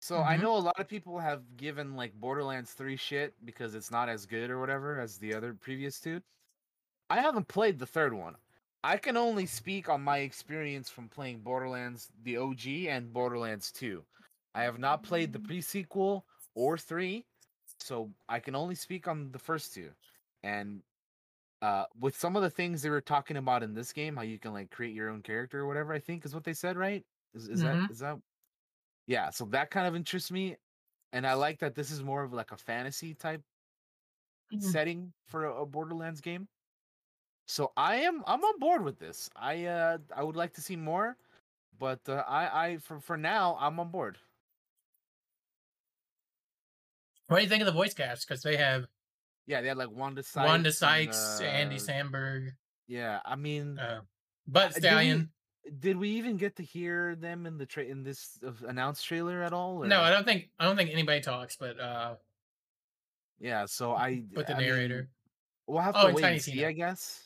So 0.01 0.21
I 0.21 0.37
Mhm. 0.37 0.37
know 0.37 0.55
a 0.57 0.59
lot 0.59 0.79
of 0.79 0.87
people 0.87 1.19
have 1.19 1.57
given 1.57 1.95
like 1.95 2.13
Borderlands 2.13 2.73
3 2.73 2.97
shit 2.97 3.35
because 3.45 3.75
it's 3.75 3.91
not 3.91 4.09
as 4.09 4.25
good 4.25 4.49
or 4.51 4.59
whatever 4.59 4.99
as 4.99 5.17
the 5.17 5.33
other 5.33 5.53
previous 5.53 5.99
two. 5.99 6.21
I 7.09 7.21
haven't 7.21 7.47
played 7.49 7.79
the 7.79 7.87
third 7.87 8.13
one. 8.13 8.37
I 8.83 8.97
can 8.97 9.17
only 9.17 9.45
speak 9.47 9.89
on 9.89 10.01
my 10.03 10.19
experience 10.19 10.89
from 10.89 11.09
playing 11.09 11.41
Borderlands 11.43 12.11
the 12.23 12.37
OG 12.37 12.89
and 12.89 13.13
Borderlands 13.13 13.71
2. 13.71 14.05
I 14.55 14.63
have 14.63 14.79
not 14.79 15.03
played 15.03 15.33
the 15.33 15.39
pre-sequel 15.39 16.27
or 16.55 16.77
3, 16.77 17.27
so 17.79 18.13
I 18.29 18.39
can 18.39 18.55
only 18.55 18.75
speak 18.75 19.07
on 19.07 19.31
the 19.31 19.39
first 19.39 19.73
two. 19.73 19.93
And 20.43 20.83
uh 21.61 21.85
with 21.99 22.15
some 22.17 22.35
of 22.35 22.43
the 22.43 22.49
things 22.51 22.81
they 22.81 22.89
were 22.91 23.01
talking 23.01 23.37
about 23.37 23.63
in 23.63 23.73
this 23.75 23.93
game, 23.93 24.15
how 24.17 24.23
you 24.23 24.39
can 24.39 24.53
like 24.53 24.71
create 24.71 24.93
your 24.95 25.09
own 25.09 25.21
character 25.23 25.61
or 25.61 25.67
whatever, 25.67 25.93
I 25.93 25.99
think 25.99 26.25
is 26.25 26.35
what 26.35 26.43
they 26.45 26.53
said, 26.55 26.77
right? 26.77 27.05
Is 27.33 27.49
is 27.49 27.61
Mhm. 27.61 27.63
that 27.63 27.81
is 27.89 27.99
that 27.99 28.19
yeah, 29.07 29.29
so 29.31 29.45
that 29.47 29.71
kind 29.71 29.87
of 29.87 29.95
interests 29.95 30.31
me. 30.31 30.57
And 31.13 31.27
I 31.27 31.33
like 31.35 31.59
that 31.59 31.75
this 31.75 31.91
is 31.91 32.03
more 32.03 32.23
of 32.23 32.33
like 32.33 32.51
a 32.53 32.57
fantasy 32.57 33.15
type 33.15 33.43
Mhm. 34.51 34.75
setting 34.75 35.13
for 35.25 35.45
a, 35.45 35.61
a 35.61 35.65
Borderlands 35.65 36.21
game. 36.21 36.47
So 37.47 37.73
I 37.77 37.97
am 37.97 38.23
I'm 38.27 38.43
on 38.43 38.59
board 38.59 38.83
with 38.83 38.99
this. 38.99 39.29
I 39.35 39.65
uh 39.65 39.97
I 40.15 40.23
would 40.23 40.35
like 40.35 40.53
to 40.53 40.61
see 40.61 40.75
more, 40.75 41.17
but 41.77 42.07
uh, 42.09 42.23
I 42.27 42.67
I 42.69 42.77
for 42.77 42.99
for 42.99 43.17
now 43.17 43.57
I'm 43.59 43.79
on 43.79 43.91
board. 43.91 44.19
What 47.27 47.37
do 47.37 47.43
you 47.43 47.49
think 47.49 47.61
of 47.61 47.65
the 47.65 47.71
voice 47.71 47.93
cast? 47.93 48.27
Because 48.27 48.41
they 48.43 48.57
have 48.57 48.85
Yeah, 49.47 49.61
they 49.61 49.67
had 49.67 49.77
like 49.77 49.89
Wanda 49.91 50.23
Sykes. 50.23 50.45
Wanda 50.47 50.67
and, 50.69 50.75
Sykes, 50.75 51.39
Andy 51.41 51.75
uh, 51.75 51.79
Samberg, 51.79 52.51
Yeah, 52.87 53.19
I 53.25 53.35
mean, 53.35 53.79
uh, 53.79 54.01
Butt 54.47 54.73
did 54.73 54.83
we- 54.83 54.87
Stallion. 54.89 55.29
did 55.79 55.97
we 55.97 56.09
even 56.11 56.37
get 56.37 56.55
to 56.57 56.63
hear 56.63 57.15
them 57.15 57.45
in 57.47 57.57
the 57.57 57.65
tra- 57.65 57.83
in 57.85 58.03
this 58.03 58.37
uh, 58.45 58.51
announced 58.67 59.05
trailer 59.05 59.41
at 59.41 59.53
all? 59.53 59.83
No, 59.83 60.01
I 60.01 60.09
don't 60.11 60.23
think 60.25 60.49
I 60.59 60.65
don't 60.65 60.75
think 60.77 60.91
anybody 60.91 61.21
talks, 61.21 61.55
but 61.57 61.79
uh, 61.79 62.15
Yeah, 63.39 63.65
so 63.65 63.93
I. 63.95 64.23
but 64.33 64.47
the 64.47 64.55
I 64.55 64.59
mean, 64.59 64.67
narrator. 64.67 65.09
we'll 65.67 65.81
have 65.81 65.95
Oh, 65.97 66.07
to 66.09 66.13
wait 66.13 66.21
Tiny 66.21 66.33
and 66.35 66.43
see, 66.43 66.51
Tina. 66.53 66.67
I 66.67 66.71
guess. 66.73 67.21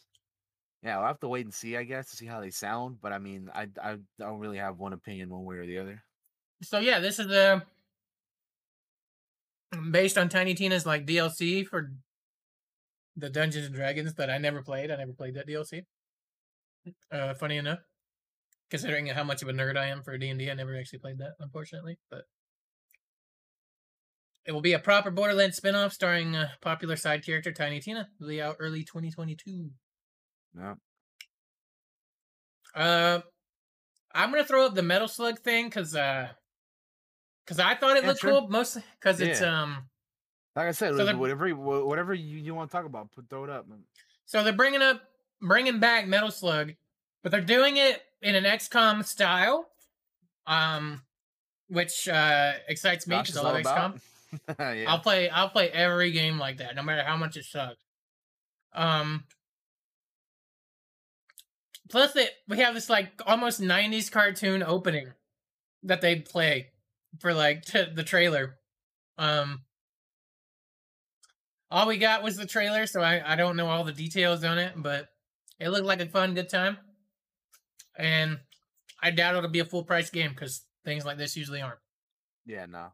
Yeah, 0.82 0.98
we'll 0.98 1.08
have 1.08 1.20
to 1.20 1.28
wait 1.28 1.44
and 1.46 1.54
see, 1.54 1.76
I 1.76 1.84
guess, 1.84 2.10
to 2.12 2.16
see 2.16 2.26
how 2.26 2.40
they 2.40 2.52
sound. 2.52 3.02
But 3.02 3.12
I 3.12 3.18
mean, 3.20 3.50
I 3.54 3.68
I 3.84 3.98
don't 4.18 4.40
really 4.40 4.58
have 4.60 4.78
one 4.80 4.94
opinion 4.94 5.30
one 5.30 5.44
way 5.44 5.58
or 5.58 5.66
the 5.66 5.78
other. 5.80 6.02
So 6.64 6.80
yeah, 6.80 7.00
this 7.00 7.20
is 7.20 7.28
the 7.28 7.62
based 9.92 10.18
on 10.18 10.30
Tiny 10.30 10.54
Tina's 10.54 10.86
like 10.86 11.06
DLC 11.06 11.66
for 11.66 11.92
the 13.16 13.30
Dungeons 13.30 13.66
and 13.66 13.76
Dragons 13.76 14.14
that 14.16 14.30
I 14.30 14.38
never 14.38 14.62
played. 14.62 14.92
I 14.92 14.98
never 14.98 15.14
played 15.14 15.36
that 15.36 15.48
DLC. 15.48 15.86
Uh, 17.12 17.34
funny 17.34 17.58
enough, 17.58 17.80
considering 18.70 19.08
how 19.08 19.24
much 19.24 19.42
of 19.42 19.50
a 19.50 19.54
nerd 19.54 19.78
I 19.78 19.88
am 19.88 20.02
for 20.02 20.18
D 20.18 20.30
and 20.30 20.42
I 20.42 20.54
never 20.54 20.78
actually 20.78 21.00
played 21.00 21.20
that, 21.20 21.34
unfortunately. 21.40 22.00
But 22.10 22.24
it 24.46 24.52
will 24.52 24.62
be 24.62 24.74
a 24.74 24.80
proper 24.80 25.12
Borderlands 25.12 25.60
spinoff 25.60 25.92
starring 25.92 26.36
uh, 26.36 26.50
popular 26.62 26.96
side 26.96 27.26
character 27.26 27.52
Tiny 27.52 27.80
Tina. 27.80 28.10
Will 28.20 28.30
be 28.30 28.42
out 28.42 28.56
early 28.60 28.84
2022. 28.84 29.70
Yeah. 30.58 30.76
Uh, 32.74 33.22
I'm 34.14 34.32
gonna 34.32 34.44
throw 34.44 34.66
up 34.66 34.76
the 34.76 34.82
Metal 34.82 35.08
Slug 35.08 35.40
thing 35.40 35.66
because 35.66 35.96
uh, 35.96 36.30
because 37.50 37.60
I 37.60 37.74
thought 37.76 37.98
it 37.98 38.04
Yeah, 38.04 38.10
looked 38.10 38.22
sure. 38.22 38.32
cool 38.42 38.48
mostly 38.48 38.84
because 39.00 39.20
it's 39.20 39.42
um. 39.42 39.90
Like 40.56 40.68
I 40.68 40.72
said, 40.72 40.96
So 40.96 41.18
whatever 41.18 41.48
you- 41.48 41.56
whatever 41.56 42.14
you, 42.14 42.38
you 42.38 42.54
want 42.54 42.70
to 42.70 42.76
talk 42.78 42.86
about, 42.86 43.12
put 43.12 43.30
throw 43.30 43.44
it 43.46 43.50
up. 43.50 43.68
man. 43.68 43.84
So 44.26 44.44
they're 44.44 44.54
bringing 44.54 44.82
up, 44.82 45.02
bringing 45.42 45.80
back 45.80 46.08
Metal 46.08 46.32
Slug, 46.32 46.74
but 47.24 47.32
they're 47.32 47.42
doing 47.42 47.78
it 47.78 48.02
in 48.22 48.36
an 48.36 48.44
XCOM 48.44 49.04
style, 49.06 49.70
um, 50.46 51.02
which 51.70 52.08
uh, 52.08 52.54
excites 52.68 53.08
me 53.08 53.18
because 53.18 53.38
I 53.38 53.42
love 53.42 53.56
XCOM. 53.58 54.02
yeah. 54.60 54.86
I'll 54.92 55.00
play, 55.00 55.30
I'll 55.30 55.50
play 55.50 55.70
every 55.72 56.12
game 56.12 56.38
like 56.38 56.58
that, 56.58 56.76
no 56.76 56.84
matter 56.84 57.04
how 57.04 57.16
much 57.18 57.38
it 57.38 57.46
sucks. 57.46 57.82
Um, 58.74 59.24
plus 61.90 62.16
it 62.16 62.32
we 62.48 62.60
have 62.60 62.74
this 62.76 62.90
like 62.90 63.10
almost 63.26 63.62
90s 63.62 64.12
cartoon 64.12 64.62
opening 64.62 65.14
that 65.84 66.02
they 66.02 66.18
play 66.18 66.68
for 67.20 67.34
like 67.34 67.64
t- 67.66 67.92
the 67.94 68.04
trailer. 68.04 68.56
Um 69.18 69.62
all 71.72 71.88
we 71.88 71.98
got 71.98 72.24
was 72.24 72.36
the 72.36 72.48
trailer, 72.48 72.88
so 72.88 73.02
I, 73.02 73.34
I 73.34 73.36
don't 73.36 73.56
know 73.56 73.68
all 73.68 73.84
the 73.84 73.92
details 73.92 74.44
on 74.44 74.58
it, 74.58 74.74
but 74.76 75.08
it 75.60 75.70
looked 75.70 75.86
like 75.86 76.02
a 76.02 76.08
fun, 76.08 76.34
good 76.34 76.50
time. 76.50 76.78
And 77.96 78.40
I 79.02 79.12
doubt 79.12 79.36
it'll 79.36 79.50
be 79.50 79.60
a 79.60 79.66
full 79.66 79.84
price 79.84 80.10
game 80.10 80.32
because 80.32 80.64
things 80.84 81.06
like 81.06 81.18
this 81.18 81.38
usually 81.38 81.62
aren't. 81.62 81.80
Yeah, 82.46 82.66
no. 82.66 82.88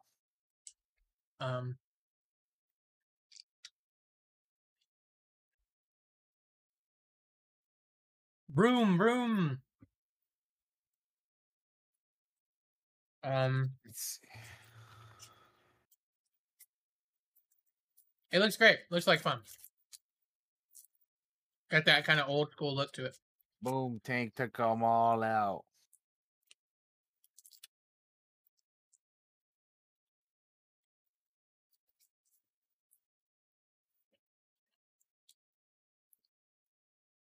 Um, 1.39 1.77
broom, 8.49 8.97
broom. 8.97 9.59
Um, 13.23 13.71
It 18.31 18.39
looks 18.39 18.57
great. 18.57 18.79
Looks 18.89 19.07
like 19.07 19.21
fun. 19.21 19.39
Got 21.69 21.85
that 21.85 22.05
kind 22.05 22.19
of 22.19 22.27
old 22.29 22.51
school 22.51 22.75
look 22.75 22.91
to 22.93 23.05
it. 23.05 23.17
boom 23.61 23.99
tank 24.03 24.35
took 24.35 24.57
them 24.57 24.83
all 24.83 25.23
out. 25.23 25.65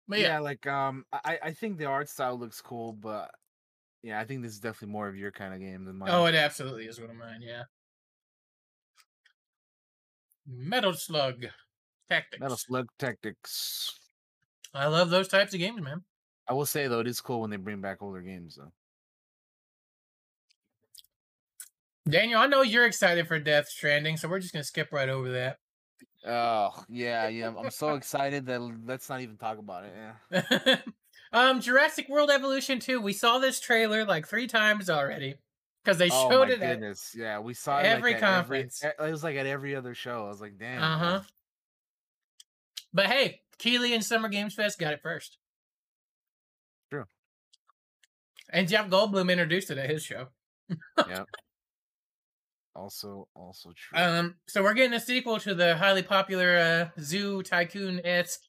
But 0.09 0.19
yeah. 0.21 0.27
yeah, 0.29 0.39
like 0.41 0.67
um 0.67 1.05
I 1.13 1.39
I 1.43 1.53
think 1.53 1.79
the 1.79 1.87
art 1.87 2.09
style 2.09 2.39
looks 2.39 2.61
cool, 2.61 2.93
but 2.93 3.31
yeah, 4.05 4.21
I 4.21 4.25
think 4.25 4.43
this 4.43 4.53
is 4.53 4.61
definitely 4.61 4.93
more 4.93 5.09
of 5.09 5.17
your 5.17 5.33
kind 5.33 5.55
of 5.55 5.61
game 5.61 5.87
than 5.87 5.97
oh, 5.97 5.99
mine. 5.99 6.11
oh, 6.11 6.27
it 6.27 6.35
absolutely 6.35 6.85
is 6.85 7.01
one 7.01 7.09
of 7.09 7.17
mine. 7.17 7.41
Yeah. 7.41 7.63
Metal 10.47 10.93
Slug 10.93 11.47
Tactics. 12.11 12.39
Metal 12.39 12.59
Slug 12.59 12.87
Tactics. 12.99 13.99
I 14.75 14.89
love 14.89 15.09
those 15.09 15.29
types 15.29 15.55
of 15.55 15.61
games, 15.61 15.81
man. 15.81 16.03
I 16.47 16.53
will 16.53 16.67
say 16.67 16.87
though, 16.87 17.01
it 17.01 17.07
is 17.07 17.23
cool 17.23 17.41
when 17.41 17.49
they 17.49 17.57
bring 17.57 17.81
back 17.81 18.03
older 18.03 18.21
games 18.21 18.57
though. 18.57 18.73
Daniel, 22.07 22.43
I 22.43 22.47
know 22.47 22.61
you're 22.61 22.85
excited 22.85 23.27
for 23.27 23.39
Death 23.39 23.71
Stranding, 23.71 24.19
so 24.19 24.29
we're 24.29 24.39
just 24.39 24.53
gonna 24.53 24.65
skip 24.65 24.93
right 24.93 25.09
over 25.09 25.33
that. 25.33 25.57
Oh 26.27 26.85
yeah, 26.91 27.29
yeah. 27.29 27.55
I'm 27.57 27.71
so 27.71 27.95
excited 27.95 28.45
that 28.47 28.61
let's 28.85 29.09
not 29.09 29.23
even 29.23 29.39
talk 29.39 29.57
about 29.57 29.85
it. 29.85 29.95
Yeah. 30.31 30.77
um, 31.35 31.61
Jurassic 31.61 32.09
World 32.09 32.31
Evolution 32.31 32.79
2. 32.79 33.01
We 33.01 33.13
saw 33.13 33.39
this 33.39 33.61
trailer 33.61 34.05
like 34.05 34.27
three 34.27 34.47
times 34.47 34.89
already 34.89 35.35
because 35.85 35.99
they 35.99 36.09
oh 36.11 36.31
showed 36.31 36.51
it 36.51 36.63
at 36.63 36.75
goodness. 36.75 37.15
Yeah, 37.17 37.41
we 37.41 37.55
saw 37.55 37.81
it 37.81 37.87
every 37.87 38.13
like, 38.13 38.21
conference. 38.21 38.83
e- 38.85 38.89
it 38.89 39.11
was 39.11 39.25
like 39.25 39.37
at 39.37 39.47
every 39.47 39.75
other 39.75 39.95
show. 39.95 40.25
I 40.25 40.29
was 40.29 40.41
like, 40.41 40.59
damn. 40.59 40.83
Uh 40.83 40.99
huh. 40.99 41.21
But 42.93 43.07
hey, 43.07 43.41
Keighley 43.59 43.93
and 43.93 44.05
Summer 44.05 44.29
Games 44.29 44.55
Fest 44.55 44.79
got 44.79 44.93
it 44.93 45.03
first. 45.03 45.37
True. 46.91 47.05
And 48.51 48.69
Jeff 48.69 48.89
Goldblum 48.89 49.31
introduced 49.31 49.71
it 49.71 49.79
at 49.79 49.91
his 49.91 50.05
show. 50.05 50.29
Yeah. 51.09 51.25
Also, 52.77 53.29
also 53.35 53.73
true. 53.77 53.99
Um, 53.99 54.37
so 54.47 54.63
we're 54.63 54.75
getting 54.75 54.95
a 54.95 55.01
sequel 55.01 55.39
to 55.41 55.55
the 55.55 55.77
highly 55.77 56.03
popular 56.03 56.57
uh, 56.57 57.01
Zoo 57.01 57.43
Tycoon 57.43 58.01
esque 58.05 58.41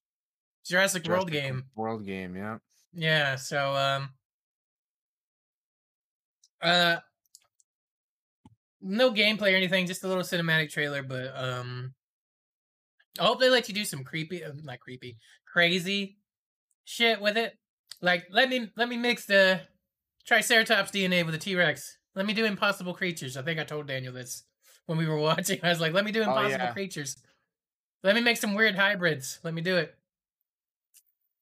Jurassic 0.65 1.07
World 1.07 1.31
game. 1.31 1.65
World 1.75 2.05
game. 2.05 2.36
Yeah. 2.36 2.57
Yeah, 2.95 3.35
so 3.35 3.73
um 3.75 4.09
uh 6.61 6.97
no 8.81 9.11
gameplay 9.11 9.53
or 9.53 9.57
anything, 9.57 9.85
just 9.85 10.03
a 10.03 10.07
little 10.07 10.23
cinematic 10.23 10.71
trailer, 10.71 11.03
but 11.03 11.31
um 11.35 11.93
I 13.19 13.23
hope 13.25 13.39
they 13.39 13.49
let 13.49 13.67
you 13.67 13.75
do 13.75 13.85
some 13.85 14.03
creepy 14.03 14.43
uh, 14.43 14.51
not 14.63 14.79
creepy, 14.79 15.17
crazy 15.51 16.17
shit 16.85 17.21
with 17.21 17.37
it. 17.37 17.53
Like 18.01 18.27
let 18.31 18.49
me 18.49 18.71
let 18.75 18.89
me 18.89 18.97
mix 18.97 19.25
the 19.25 19.61
Triceratops 20.25 20.91
DNA 20.91 21.23
with 21.25 21.33
the 21.33 21.39
T-Rex. 21.39 21.97
Let 22.15 22.25
me 22.25 22.33
do 22.33 22.45
impossible 22.45 22.93
creatures. 22.93 23.37
I 23.37 23.41
think 23.41 23.59
I 23.59 23.63
told 23.63 23.87
Daniel 23.87 24.13
this 24.13 24.43
when 24.85 24.97
we 24.97 25.07
were 25.07 25.19
watching. 25.19 25.59
I 25.63 25.69
was 25.69 25.81
like, 25.81 25.93
let 25.93 26.05
me 26.05 26.11
do 26.11 26.21
Oh, 26.21 26.29
impossible 26.29 26.49
yeah. 26.49 26.71
creatures. 26.71 27.17
Let 28.03 28.15
me 28.15 28.21
make 28.21 28.37
some 28.37 28.53
weird 28.53 28.75
hybrids. 28.75 29.39
Let 29.43 29.53
me 29.53 29.61
do 29.61 29.77
it. 29.77 29.95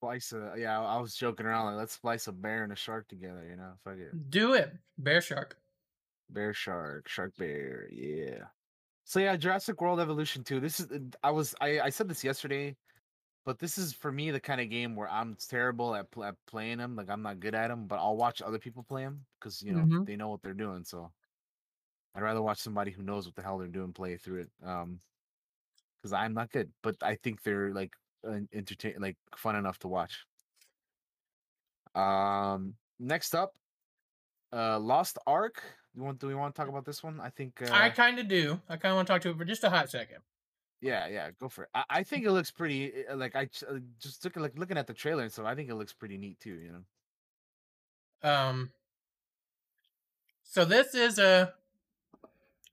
Splice 0.04 0.34
a, 0.34 0.54
yeah, 0.58 0.82
I 0.82 0.98
was 1.00 1.16
joking 1.16 1.46
around 1.46 1.68
like 1.68 1.76
let's 1.78 1.94
splice 1.94 2.28
a 2.28 2.34
bear 2.34 2.64
and 2.64 2.74
a 2.74 2.76
shark 2.76 3.08
together, 3.08 3.48
you 3.48 3.56
know. 3.56 3.76
Fuck 3.86 3.98
it. 3.98 4.18
Do 4.30 4.54
it. 4.54 4.74
Bear 4.98 5.22
shark. 5.22 5.58
Bear 6.30 6.54
shark, 6.54 7.08
shark 7.08 7.36
bear, 7.38 7.88
yeah. 7.92 8.48
So 9.06 9.20
yeah, 9.20 9.36
Jurassic 9.38 9.82
World 9.82 10.00
Evolution 10.00 10.44
2. 10.44 10.60
This 10.60 10.80
is 10.80 10.88
I 11.24 11.32
was 11.32 11.56
I, 11.62 11.80
I 11.82 11.90
said 11.90 12.10
this 12.10 12.24
yesterday, 12.24 12.78
but 13.46 13.60
this 13.60 13.78
is 13.78 13.94
for 13.94 14.12
me 14.12 14.32
the 14.32 14.40
kind 14.42 14.62
of 14.62 14.70
game 14.70 14.96
where 14.96 15.10
I'm 15.10 15.36
terrible 15.36 15.96
at, 15.96 16.12
pl- 16.12 16.26
at 16.26 16.38
playing 16.48 16.80
them. 16.80 16.96
Like 16.96 17.10
I'm 17.10 17.24
not 17.24 17.40
good 17.40 17.56
at 17.56 17.70
them, 17.70 17.88
but 17.88 18.00
I'll 18.00 18.18
watch 18.18 18.42
other 18.42 18.60
people 18.60 18.84
play 18.84 19.04
them 19.04 19.26
because 19.40 19.62
you 19.64 19.74
know 19.74 19.86
Mhm. 19.86 20.06
they 20.06 20.16
know 20.18 20.30
what 20.30 20.42
they're 20.44 20.54
doing. 20.56 20.86
So 20.86 21.14
I'd 22.16 22.24
rather 22.24 22.42
watch 22.42 22.60
somebody 22.60 22.92
who 22.92 23.04
knows 23.04 23.26
what 23.26 23.36
the 23.36 23.42
hell 23.44 23.58
they're 23.58 23.68
doing 23.68 23.94
play 23.94 24.18
through 24.18 24.42
it. 24.42 24.52
Um, 24.64 25.00
because 26.02 26.14
I'm 26.14 26.34
not 26.34 26.52
good, 26.52 26.74
but 26.82 26.98
I 27.02 27.16
think 27.16 27.44
they're 27.44 27.74
like 27.74 27.94
entertain 28.54 28.96
like 29.00 29.18
fun 29.36 29.56
enough 29.56 29.80
to 29.80 29.88
watch. 29.88 30.26
Um, 31.96 32.76
next 33.00 33.36
up, 33.36 33.54
uh, 34.52 34.80
Lost 34.80 35.18
Ark. 35.28 35.62
You 35.96 36.04
want? 36.04 36.20
Do 36.20 36.28
we 36.28 36.36
want 36.36 36.56
to 36.56 36.60
talk 36.60 36.70
about 36.70 36.86
this 36.86 37.04
one? 37.04 37.20
I 37.22 37.30
think. 37.30 37.62
Uh, 37.62 37.70
I 37.72 37.90
kind 37.90 38.18
of 38.20 38.28
do. 38.28 38.60
I 38.68 38.78
kind 38.78 38.92
of 38.92 38.96
want 38.98 39.08
to 39.08 39.14
talk 39.14 39.22
to 39.24 39.30
it 39.30 39.38
for 39.38 39.46
just 39.46 39.64
a 39.64 39.70
hot 39.70 39.90
second. 39.90 40.18
Yeah, 40.82 41.08
yeah, 41.08 41.30
go 41.40 41.48
for 41.50 41.64
it. 41.64 41.70
I, 41.74 41.84
I 41.90 42.04
think 42.04 42.26
it 42.26 42.32
looks 42.32 42.52
pretty. 42.52 43.06
uh, 43.10 43.16
Like 43.16 43.36
I 43.36 43.48
uh, 43.70 43.80
just 44.00 44.22
took 44.24 44.36
like 44.36 44.58
looking 44.58 44.78
at 44.78 44.88
the 44.88 44.94
trailer 44.94 45.24
and 45.24 45.32
stuff. 45.32 45.46
I 45.46 45.56
think 45.56 45.70
it 45.70 45.76
looks 45.76 45.94
pretty 45.94 46.18
neat 46.18 46.40
too. 46.40 46.56
You 46.56 46.72
know. 48.24 48.30
Um, 48.30 48.72
so 50.44 50.66
this 50.66 50.96
is 50.96 51.20
a 51.20 51.54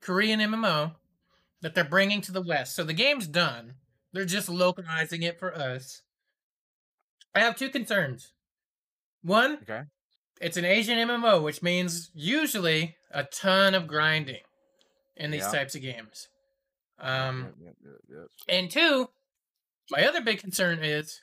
Korean 0.01 0.41
MMO 0.41 0.95
that 1.61 1.75
they're 1.75 1.85
bringing 1.85 2.21
to 2.23 2.33
the 2.33 2.41
West. 2.43 2.75
So 2.75 2.85
the 2.85 2.93
game's 2.95 3.27
done. 3.27 3.75
They're 4.13 4.25
just 4.25 4.49
localizing 4.49 5.23
it 5.23 5.39
for 5.39 5.55
us. 5.55 6.03
I 7.35 7.41
have 7.41 7.57
two 7.57 7.69
concerns. 7.71 8.33
One, 9.23 9.59
Okay. 9.63 9.83
it's 10.41 10.57
an 10.57 10.65
Asian 10.65 10.99
MMO, 10.99 11.43
which 11.43 11.63
means 11.63 12.11
usually 12.15 12.97
a 13.11 13.25
ton 13.25 13.75
of 13.75 13.87
grinding 13.87 14.43
in 15.17 15.31
these 15.31 15.43
Yeah. 15.43 15.53
types 15.53 15.75
of 15.75 15.83
games. 15.83 16.29
Um, 16.99 17.55
yep, 17.63 17.75
yep. 18.09 18.27
and 18.49 18.71
two, 18.71 19.11
my 19.91 20.05
other 20.07 20.21
big 20.21 20.39
concern 20.41 20.83
is 20.83 21.21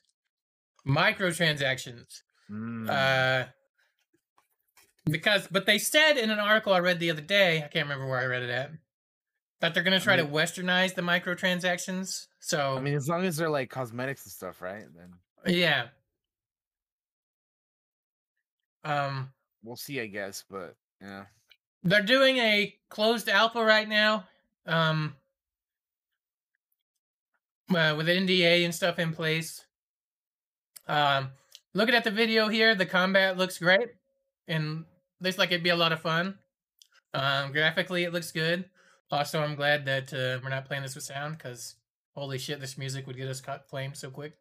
microtransactions. 0.87 2.21
Mm, 2.49 2.89
Uh, 2.89 3.49
because, 5.05 5.47
but 5.47 5.65
they 5.65 5.77
said 5.77 6.17
in 6.17 6.29
an 6.29 6.39
article 6.39 6.73
I 6.73 6.79
read 6.79 6.99
the 6.99 7.11
other 7.11 7.21
day, 7.21 7.57
I 7.57 7.67
can't 7.67 7.85
remember 7.87 8.07
where 8.07 8.19
I 8.19 8.25
read 8.25 8.43
it 8.43 8.49
at, 8.49 8.71
that 9.59 9.73
they're 9.73 9.83
going 9.83 9.97
to 9.97 10.03
try 10.03 10.15
to 10.15 10.25
westernize 10.25 10.95
the 10.95 11.01
microtransactions. 11.01 12.27
So, 12.47 12.77
I 12.77 12.79
mean, 12.79 12.95
as 12.95 13.09
long 13.09 13.25
as 13.25 13.35
they're 13.35 13.49
like 13.49 13.69
cosmetics 13.69 14.23
and 14.23 14.31
stuff, 14.31 14.61
right? 14.61 14.85
Then 14.95 15.53
yeah. 15.53 15.87
Um, 18.85 19.33
we'll 19.65 19.75
see, 19.75 19.99
I 19.99 20.05
guess. 20.05 20.45
But 20.49 20.77
yeah, 21.01 21.25
they're 21.83 22.01
doing 22.01 22.37
a 22.37 22.73
closed 22.87 23.27
alpha 23.27 23.61
right 23.61 23.89
now. 23.89 24.29
Um, 24.65 25.17
uh, 27.69 27.95
with 27.97 28.07
NDA 28.07 28.63
and 28.63 28.73
stuff 28.73 28.97
in 28.97 29.11
place. 29.11 29.65
Um, 30.87 31.31
looking 31.73 31.95
at 31.95 32.05
the 32.05 32.11
video 32.11 32.47
here, 32.47 32.75
the 32.75 32.85
combat 32.85 33.37
looks 33.37 33.57
great 33.57 33.89
and 34.47 34.85
looks 35.19 35.37
like 35.37 35.51
it'd 35.51 35.63
be 35.63 35.69
a 35.69 35.75
lot 35.75 35.91
of 35.91 35.99
fun. 35.99 36.37
Um, 37.13 37.51
graphically, 37.51 38.05
it 38.05 38.13
looks 38.13 38.31
good. 38.31 38.69
Also, 39.11 39.41
I'm 39.41 39.55
glad 39.55 39.83
that 39.83 40.13
uh, 40.13 40.39
we're 40.41 40.49
not 40.49 40.63
playing 40.63 40.83
this 40.83 40.95
with 40.95 41.03
sound 41.03 41.37
because 41.37 41.75
holy 42.17 42.39
shit, 42.39 42.59
this 42.59 42.77
music 42.77 43.05
would 43.05 43.15
get 43.15 43.27
us 43.27 43.39
caught 43.39 43.69
flamed 43.69 43.95
so 43.95 44.09
quick. 44.09 44.33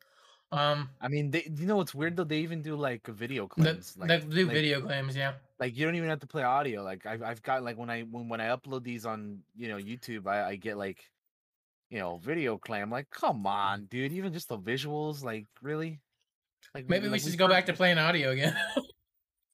Um, 0.51 0.89
I 1.01 1.09
mean, 1.09 1.31
they, 1.31 1.47
you 1.59 1.67
know 1.67 1.77
what's 1.77 1.95
weird 1.95 2.17
though? 2.17 2.25
They 2.25 2.39
even 2.39 2.63
do 2.63 2.75
like 2.75 3.07
video 3.07 3.47
claims. 3.47 3.95
the 3.95 4.07
like, 4.07 4.31
do 4.31 4.47
like, 4.47 4.55
video 4.55 4.81
claims, 4.81 5.15
yeah. 5.15 5.35
like 5.61 5.77
you 5.77 5.85
don't 5.85 5.97
even 5.97 6.09
have 6.09 6.21
to 6.21 6.27
play 6.27 6.43
audio. 6.43 6.83
Like 6.83 7.05
I've 7.05 7.23
I've 7.23 7.43
got 7.43 7.63
like 7.63 7.77
when 7.77 7.91
I 7.91 8.03
when 8.03 8.29
when 8.29 8.41
I 8.41 8.57
upload 8.57 8.83
these 8.83 9.05
on 9.05 9.41
you 9.57 9.69
know 9.69 9.77
YouTube, 9.77 10.27
I, 10.27 10.51
I 10.51 10.57
get 10.57 10.79
like 10.79 11.01
you 11.91 11.99
know 11.99 12.17
video 12.19 12.57
claim. 12.59 12.91
Like, 12.91 13.11
come 13.11 13.47
on, 13.47 13.87
dude. 13.87 14.13
Even 14.13 14.33
just 14.33 14.49
the 14.49 14.59
visuals, 14.59 15.23
like 15.23 15.47
really. 15.61 16.01
Like 16.75 16.89
Maybe 16.89 17.05
we 17.05 17.11
like, 17.11 17.21
should 17.21 17.27
just 17.27 17.39
go 17.39 17.49
back 17.49 17.67
to 17.67 17.73
playing 17.73 17.99
audio 17.99 18.31
again. 18.31 18.57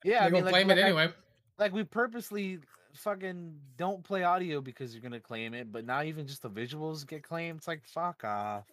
Yeah, 0.05 0.25
I 0.25 0.31
mean, 0.31 0.45
like, 0.45 0.53
claim 0.53 0.68
it 0.73 0.79
I- 0.79 0.83
anyway. 0.83 1.12
like 1.61 1.73
we 1.73 1.85
purposely 1.85 2.59
fucking 2.95 3.55
don't 3.76 4.03
play 4.05 4.22
audio 4.24 4.61
because 4.61 4.93
you're 4.95 5.03
gonna 5.03 5.20
claim 5.20 5.55
it, 5.55 5.72
but 5.72 5.84
now 5.86 6.03
even 6.03 6.26
just 6.26 6.43
the 6.43 6.51
visuals 6.51 7.07
get 7.07 7.22
claimed. 7.22 7.59
It's 7.59 7.68
like 7.68 7.82
fuck 7.84 8.24
off. 8.24 8.64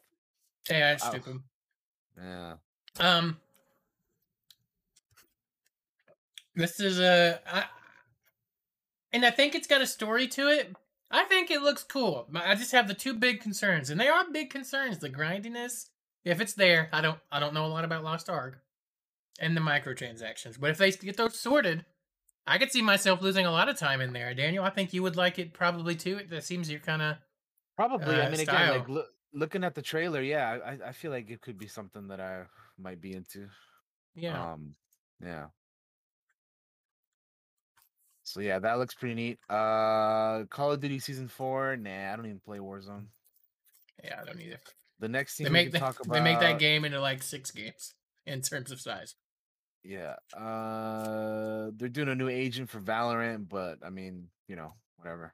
Yeah, 0.69 0.93
it's 0.93 1.05
Oh. 1.05 1.09
stupid. 1.09 1.39
Yeah. 2.17 2.53
Um, 2.99 3.39
This 6.55 6.79
is 6.79 6.99
a, 6.99 7.39
I, 7.47 7.65
and 9.13 9.25
I 9.25 9.31
think 9.31 9.55
it's 9.55 9.67
got 9.67 9.81
a 9.81 9.87
story 9.87 10.27
to 10.29 10.47
it. 10.49 10.75
I 11.09 11.23
think 11.23 11.49
it 11.49 11.61
looks 11.61 11.83
cool. 11.83 12.27
I 12.35 12.53
just 12.55 12.73
have 12.73 12.87
the 12.87 12.93
two 12.93 13.13
big 13.13 13.39
concerns, 13.39 13.89
and 13.89 13.99
they 13.99 14.09
are 14.09 14.29
big 14.29 14.49
concerns. 14.49 14.99
The 14.99 15.09
grindiness, 15.09 15.89
if 16.25 16.41
it's 16.41 16.53
there, 16.53 16.89
I 16.91 16.99
don't, 17.01 17.17
I 17.31 17.39
don't 17.39 17.53
know 17.53 17.65
a 17.65 17.67
lot 17.67 17.85
about 17.85 18.03
Lost 18.03 18.29
Ark, 18.29 18.59
and 19.39 19.55
the 19.55 19.61
microtransactions. 19.61 20.59
But 20.59 20.71
if 20.71 20.77
they 20.77 20.91
get 20.91 21.15
those 21.17 21.39
sorted, 21.39 21.85
I 22.49 22.57
could 22.57 22.71
see 22.71 22.81
myself 22.81 23.21
losing 23.21 23.45
a 23.45 23.51
lot 23.51 23.69
of 23.69 23.77
time 23.77 24.01
in 24.01 24.13
there. 24.13 24.33
Daniel, 24.33 24.63
I 24.63 24.69
think 24.69 24.93
you 24.93 25.03
would 25.03 25.15
like 25.15 25.39
it 25.39 25.53
probably 25.53 25.95
too. 25.95 26.19
That 26.29 26.43
seems 26.43 26.69
your 26.69 26.79
kind 26.79 27.01
of 27.01 27.17
Probably. 27.79 28.13
I 28.13 28.25
uh, 28.25 28.29
mean, 28.29 28.41
again, 28.41 28.71
like 28.71 28.89
look, 28.89 29.05
looking 29.33 29.63
at 29.63 29.73
the 29.73 29.81
trailer, 29.81 30.21
yeah, 30.21 30.57
I, 30.65 30.89
I 30.89 30.91
feel 30.91 31.11
like 31.11 31.29
it 31.29 31.39
could 31.39 31.57
be 31.57 31.67
something 31.67 32.09
that 32.09 32.19
I 32.19 32.41
might 32.77 32.99
be 32.99 33.13
into. 33.13 33.47
yeah. 34.15 34.51
Um, 34.51 34.75
yeah. 35.23 35.45
So 38.23 38.41
yeah, 38.41 38.59
that 38.59 38.79
looks 38.79 38.95
pretty 38.95 39.15
neat. 39.15 39.39
Uh, 39.49 40.43
Call 40.49 40.73
of 40.73 40.81
Duty 40.81 40.99
Season 40.99 41.29
Four. 41.29 41.77
Nah, 41.77 42.11
I 42.11 42.17
don't 42.17 42.25
even 42.25 42.41
play 42.41 42.57
Warzone. 42.57 43.05
Yeah, 44.03 44.19
I 44.21 44.25
don't 44.25 44.41
either. 44.41 44.59
The 44.99 45.07
next 45.07 45.37
thing 45.37 45.45
They 45.45 45.49
we 45.49 45.53
make 45.53 45.71
can 45.71 45.79
that, 45.79 45.79
talk 45.79 45.99
about. 46.01 46.13
they 46.15 46.21
make 46.21 46.41
that 46.41 46.59
game 46.59 46.83
into 46.83 46.99
like 46.99 47.23
six 47.23 47.49
games 47.51 47.93
in 48.27 48.41
terms 48.41 48.71
of 48.73 48.81
size. 48.81 49.15
Yeah. 49.83 50.15
Uh, 50.35 51.71
they're 51.75 51.89
doing 51.89 52.09
a 52.09 52.15
new 52.15 52.29
agent 52.29 52.69
for 52.69 52.79
Valorant, 52.79 53.47
but 53.49 53.79
I 53.83 53.89
mean, 53.89 54.29
you 54.47 54.55
know, 54.55 54.73
whatever. 54.97 55.33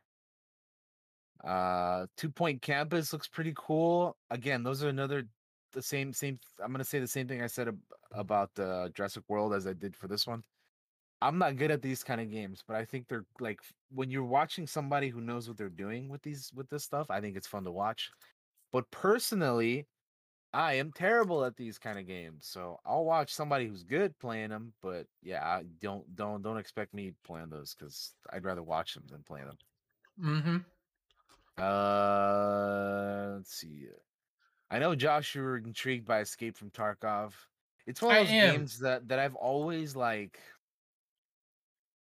Uh, 1.44 2.08
Two 2.18 2.30
Point 2.30 2.62
Campus 2.62 3.14
looks 3.14 3.28
pretty 3.28 3.54
cool. 3.56 4.18
Again, 4.32 4.64
those 4.64 4.84
are 4.84 4.90
another 4.90 5.28
the 5.74 5.82
same 5.82 6.14
same. 6.14 6.40
I'm 6.64 6.72
gonna 6.72 6.84
say 6.84 7.00
the 7.00 7.08
same 7.08 7.28
thing 7.28 7.42
I 7.42 7.48
said 7.48 7.68
ab- 7.68 7.80
about 8.12 8.58
uh, 8.58 8.90
Jurassic 8.90 9.24
World 9.28 9.54
as 9.54 9.68
I 9.68 9.74
did 9.74 9.96
for 9.96 10.08
this 10.08 10.26
one. 10.26 10.44
I'm 11.22 11.38
not 11.38 11.58
good 11.58 11.72
at 11.72 11.82
these 11.82 12.04
kind 12.04 12.22
of 12.22 12.32
games, 12.32 12.64
but 12.68 12.76
I 12.76 12.86
think 12.86 13.08
they're 13.08 13.26
like 13.40 13.60
when 13.90 14.10
you're 14.10 14.24
watching 14.24 14.68
somebody 14.68 15.10
who 15.10 15.22
knows 15.22 15.48
what 15.48 15.58
they're 15.58 15.70
doing 15.70 16.10
with 16.10 16.22
these 16.22 16.52
with 16.56 16.70
this 16.70 16.84
stuff. 16.84 17.10
I 17.10 17.22
think 17.22 17.36
it's 17.38 17.48
fun 17.48 17.64
to 17.66 17.72
watch. 17.72 18.10
But 18.72 18.90
personally, 18.92 19.88
I 20.56 20.76
am 20.76 20.94
terrible 20.94 21.44
at 21.44 21.58
these 21.58 21.78
kind 21.78 22.00
of 22.00 22.08
games, 22.08 22.48
so 22.48 22.80
I'll 22.86 23.04
watch 23.04 23.34
somebody 23.34 23.68
who's 23.68 23.84
good 23.84 24.18
playing 24.20 24.52
them. 24.52 24.72
But 24.82 25.06
yeah, 25.22 25.44
I 25.44 25.64
don't 25.82 26.16
don't 26.16 26.42
don't 26.42 26.58
expect 26.58 26.94
me 26.94 27.12
playing 27.26 27.50
those 27.50 27.76
because 27.76 28.14
I'd 28.32 28.46
rather 28.46 28.64
watch 28.64 28.94
them 28.94 29.04
than 29.12 29.22
play 29.24 29.42
them. 29.42 29.58
Mm-hmm. 30.24 30.58
Uh, 31.62 33.36
let's 33.36 33.54
see. 33.54 33.88
I 34.72 34.80
know 34.80 34.96
Josh, 34.96 35.36
you 35.36 35.42
were 35.42 35.58
intrigued 35.58 36.06
by 36.06 36.22
Escape 36.22 36.58
from 36.58 36.70
Tarkov. 36.70 37.34
It's 37.86 38.02
one 38.02 38.16
of 38.16 38.22
those 38.22 38.32
games 38.32 38.80
that 38.80 39.10
that 39.10 39.20
I've 39.20 39.36
always 39.36 39.94
like. 39.94 40.40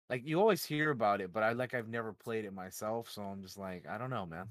Like 0.09 0.25
you 0.25 0.39
always 0.39 0.63
hear 0.63 0.91
about 0.91 1.19
it, 1.19 1.33
but 1.33 1.43
I 1.43 1.51
like 1.51 1.73
I've 1.73 1.89
never 1.89 2.13
played 2.13 2.45
it 2.45 2.53
myself, 2.53 3.11
so 3.11 3.21
I'm 3.21 3.41
just 3.41 3.57
like 3.57 3.85
I 3.85 3.97
don't 3.97 4.09
know, 4.09 4.25
man. 4.25 4.47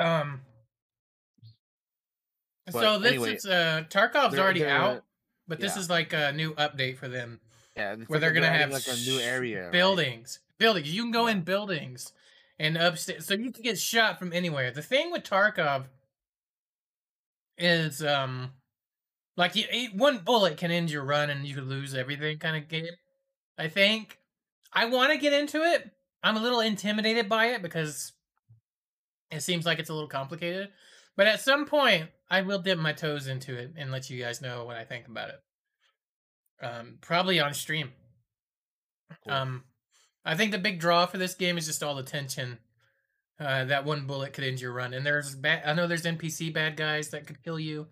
Um. 0.00 0.40
But 2.66 2.72
so 2.72 2.98
this 2.98 3.12
anyway, 3.12 3.34
is 3.34 3.46
uh 3.46 3.84
Tarkov's 3.88 4.32
they're- 4.32 4.40
already 4.42 4.60
they're, 4.60 4.70
out, 4.70 5.04
but 5.48 5.58
this 5.60 5.76
is 5.76 5.90
like 5.90 6.12
a 6.12 6.32
new 6.32 6.54
update 6.54 6.98
for 6.98 7.08
them 7.08 7.40
Yeah, 7.76 7.96
where 7.96 8.06
like 8.08 8.20
they're 8.20 8.32
gonna 8.32 8.46
have 8.48 8.70
like 8.70 8.86
a 8.86 8.96
new 8.96 9.18
area, 9.18 9.64
right? 9.64 9.72
buildings, 9.72 10.38
buildings. 10.58 10.92
You 10.92 11.02
can 11.02 11.10
go 11.10 11.26
Yeah. 11.26 11.32
in 11.32 11.40
buildings 11.42 12.12
and 12.58 12.76
upstairs, 12.76 13.26
so 13.26 13.34
you 13.34 13.50
can 13.50 13.62
get 13.62 13.78
shot 13.78 14.18
from 14.18 14.32
anywhere. 14.32 14.70
The 14.70 14.82
thing 14.82 15.10
with 15.10 15.24
Tarkov 15.24 15.86
is 17.58 18.02
um 18.04 18.52
like 19.36 19.56
you, 19.56 19.64
one 19.94 20.18
bullet 20.18 20.56
can 20.56 20.70
end 20.70 20.90
your 20.90 21.04
run 21.04 21.30
and 21.30 21.46
you 21.46 21.54
could 21.54 21.66
lose 21.66 21.94
everything 21.94 22.38
kind 22.38 22.56
of 22.62 22.68
game. 22.68 22.86
I 23.58 23.68
think 23.68 24.18
I 24.72 24.84
want 24.86 25.12
to 25.12 25.18
get 25.18 25.32
into 25.32 25.62
it. 25.62 25.90
I'm 26.22 26.36
a 26.36 26.40
little 26.42 26.60
intimidated 26.60 27.28
by 27.28 27.46
it 27.46 27.62
because 27.62 28.12
it 29.30 29.42
seems 29.42 29.66
like 29.66 29.78
it's 29.78 29.90
a 29.90 29.94
little 29.94 30.08
complicated. 30.08 30.68
But 31.16 31.26
at 31.26 31.40
some 31.40 31.66
point, 31.66 32.08
I 32.30 32.42
will 32.42 32.60
dip 32.60 32.78
my 32.78 32.92
toes 32.92 33.26
into 33.26 33.56
it 33.56 33.72
and 33.76 33.90
let 33.90 34.08
you 34.08 34.22
guys 34.22 34.40
know 34.40 34.64
what 34.64 34.76
I 34.76 34.84
think 34.84 35.06
about 35.06 35.30
it. 35.30 35.40
Um, 36.62 36.98
probably 37.00 37.40
on 37.40 37.54
stream. 37.54 37.90
Cool. 39.24 39.32
Um, 39.32 39.64
I 40.24 40.36
think 40.36 40.52
the 40.52 40.58
big 40.58 40.78
draw 40.80 41.06
for 41.06 41.18
this 41.18 41.34
game 41.34 41.58
is 41.58 41.66
just 41.66 41.82
all 41.82 41.94
the 41.94 42.02
tension. 42.02 42.58
Uh, 43.38 43.64
that 43.64 43.86
one 43.86 44.06
bullet 44.06 44.34
could 44.34 44.44
end 44.44 44.60
your 44.60 44.72
run, 44.72 44.92
and 44.92 45.04
there's 45.04 45.34
bad. 45.34 45.62
I 45.64 45.72
know 45.72 45.86
there's 45.86 46.04
NPC 46.04 46.52
bad 46.52 46.76
guys 46.76 47.08
that 47.10 47.26
could 47.26 47.42
kill 47.42 47.58
you. 47.58 47.86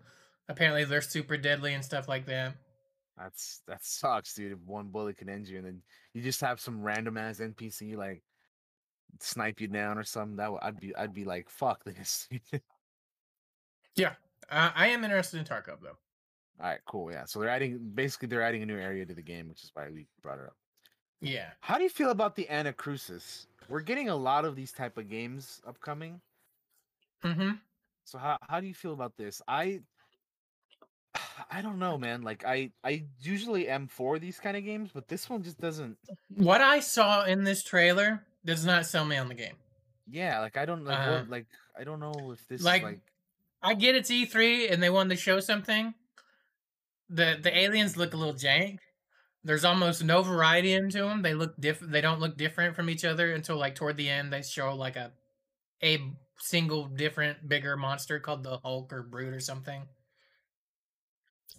Apparently, 0.47 0.85
they're 0.85 1.01
super 1.01 1.37
deadly 1.37 1.73
and 1.73 1.83
stuff 1.83 2.07
like 2.07 2.27
that. 2.27 2.53
That's 3.17 3.61
that 3.67 3.83
sucks, 3.83 4.35
dude. 4.35 4.51
If 4.51 4.59
one 4.59 4.89
bullet 4.89 5.17
can 5.17 5.27
end 5.27 5.47
you, 5.47 5.57
and 5.57 5.65
then 5.65 5.81
you 6.13 6.21
just 6.21 6.41
have 6.41 6.59
some 6.59 6.83
random 6.83 7.17
ass 7.17 7.39
NPC 7.39 7.97
like 7.97 8.21
snipe 9.19 9.61
you 9.61 9.67
down 9.67 9.97
or 9.97 10.03
something. 10.03 10.37
That 10.37 10.51
would, 10.51 10.61
I'd 10.61 10.79
be 10.79 10.95
I'd 10.95 11.13
be 11.13 11.25
like, 11.25 11.49
fuck 11.49 11.83
this. 11.83 12.27
Yeah, 13.95 14.13
uh, 14.49 14.71
I 14.75 14.87
am 14.87 15.03
interested 15.03 15.39
in 15.39 15.45
Tarkov 15.45 15.81
though. 15.81 15.97
All 16.61 16.67
right, 16.69 16.79
cool. 16.85 17.11
Yeah. 17.11 17.25
So 17.25 17.39
they're 17.39 17.49
adding 17.49 17.79
basically 17.93 18.27
they're 18.27 18.41
adding 18.41 18.63
a 18.63 18.65
new 18.65 18.77
area 18.77 19.05
to 19.05 19.13
the 19.13 19.21
game, 19.21 19.49
which 19.49 19.63
is 19.63 19.71
why 19.73 19.89
we 19.89 20.07
brought 20.21 20.39
it 20.39 20.45
up. 20.45 20.55
Yeah, 21.21 21.49
How 21.59 21.77
do 21.77 21.83
you 21.83 21.89
feel 21.89 22.11
about 22.11 22.35
the 22.35 22.47
Anacrusis? 22.49 23.47
We're 23.67 23.81
getting 23.81 24.07
a 24.07 24.15
lot 24.15 24.45
of 24.45 24.55
these 24.55 24.71
type 24.71 24.97
of 24.97 25.09
games 25.09 25.61
upcoming. 25.67 26.21
mm-hmm. 27.23 27.51
So 28.05 28.17
how 28.17 28.37
how 28.47 28.59
do 28.61 28.67
you 28.67 28.73
feel 28.73 28.93
about 28.93 29.17
this? 29.17 29.41
I 29.47 29.81
I 31.51 31.61
don't 31.61 31.79
know, 31.79 31.97
man. 31.97 32.21
Like 32.21 32.45
I 32.45 32.71
I 32.83 33.03
usually 33.19 33.67
am 33.67 33.87
for 33.87 34.17
these 34.19 34.39
kind 34.39 34.55
of 34.55 34.63
games, 34.63 34.91
but 34.93 35.07
this 35.07 35.29
one 35.29 35.43
just 35.43 35.59
doesn't. 35.59 35.97
What 36.35 36.61
I 36.61 36.79
saw 36.79 37.25
in 37.25 37.43
this 37.43 37.63
trailer 37.63 38.25
does 38.45 38.65
not 38.65 38.85
sell 38.85 39.05
me 39.05 39.17
on 39.17 39.27
the 39.27 39.35
game. 39.35 39.55
Yeah, 40.07 40.39
like 40.39 40.57
I 40.57 40.65
don't 40.65 40.83
like 40.85 40.97
Uh, 40.99 41.11
what 41.11 41.29
like 41.29 41.47
I 41.77 41.83
don't 41.83 41.99
know 41.99 42.31
if 42.31 42.47
this 42.47 42.61
like- 42.63 42.81
is 42.81 42.83
like 42.83 42.99
I 43.61 43.73
get 43.73 43.95
it's 43.95 44.09
E3 44.09 44.71
and 44.71 44.81
they 44.81 44.89
wanted 44.89 45.15
to 45.15 45.21
show 45.21 45.39
something. 45.39 45.93
The 47.09 47.37
the 47.41 47.55
aliens 47.57 47.97
look 47.97 48.13
a 48.13 48.17
little 48.17 48.33
jank. 48.33 48.79
There's 49.43 49.65
almost 49.65 50.03
no 50.03 50.21
variety 50.21 50.73
into 50.73 50.99
them. 50.99 51.21
They 51.21 51.33
look 51.33 51.59
different. 51.59 51.93
They 51.93 52.01
don't 52.01 52.19
look 52.19 52.37
different 52.37 52.75
from 52.75 52.89
each 52.89 53.05
other 53.05 53.33
until 53.33 53.57
like 53.57 53.75
toward 53.75 53.97
the 53.97 54.09
end 54.09 54.31
they 54.33 54.41
show 54.41 54.73
like 54.75 54.95
a 54.95 55.11
a 55.83 55.99
single 56.39 56.85
different 56.87 57.47
bigger 57.49 57.75
monster 57.77 58.19
called 58.19 58.43
the 58.43 58.57
Hulk 58.59 58.91
or 58.93 59.03
Brute 59.03 59.33
or 59.33 59.39
something. 59.39 59.87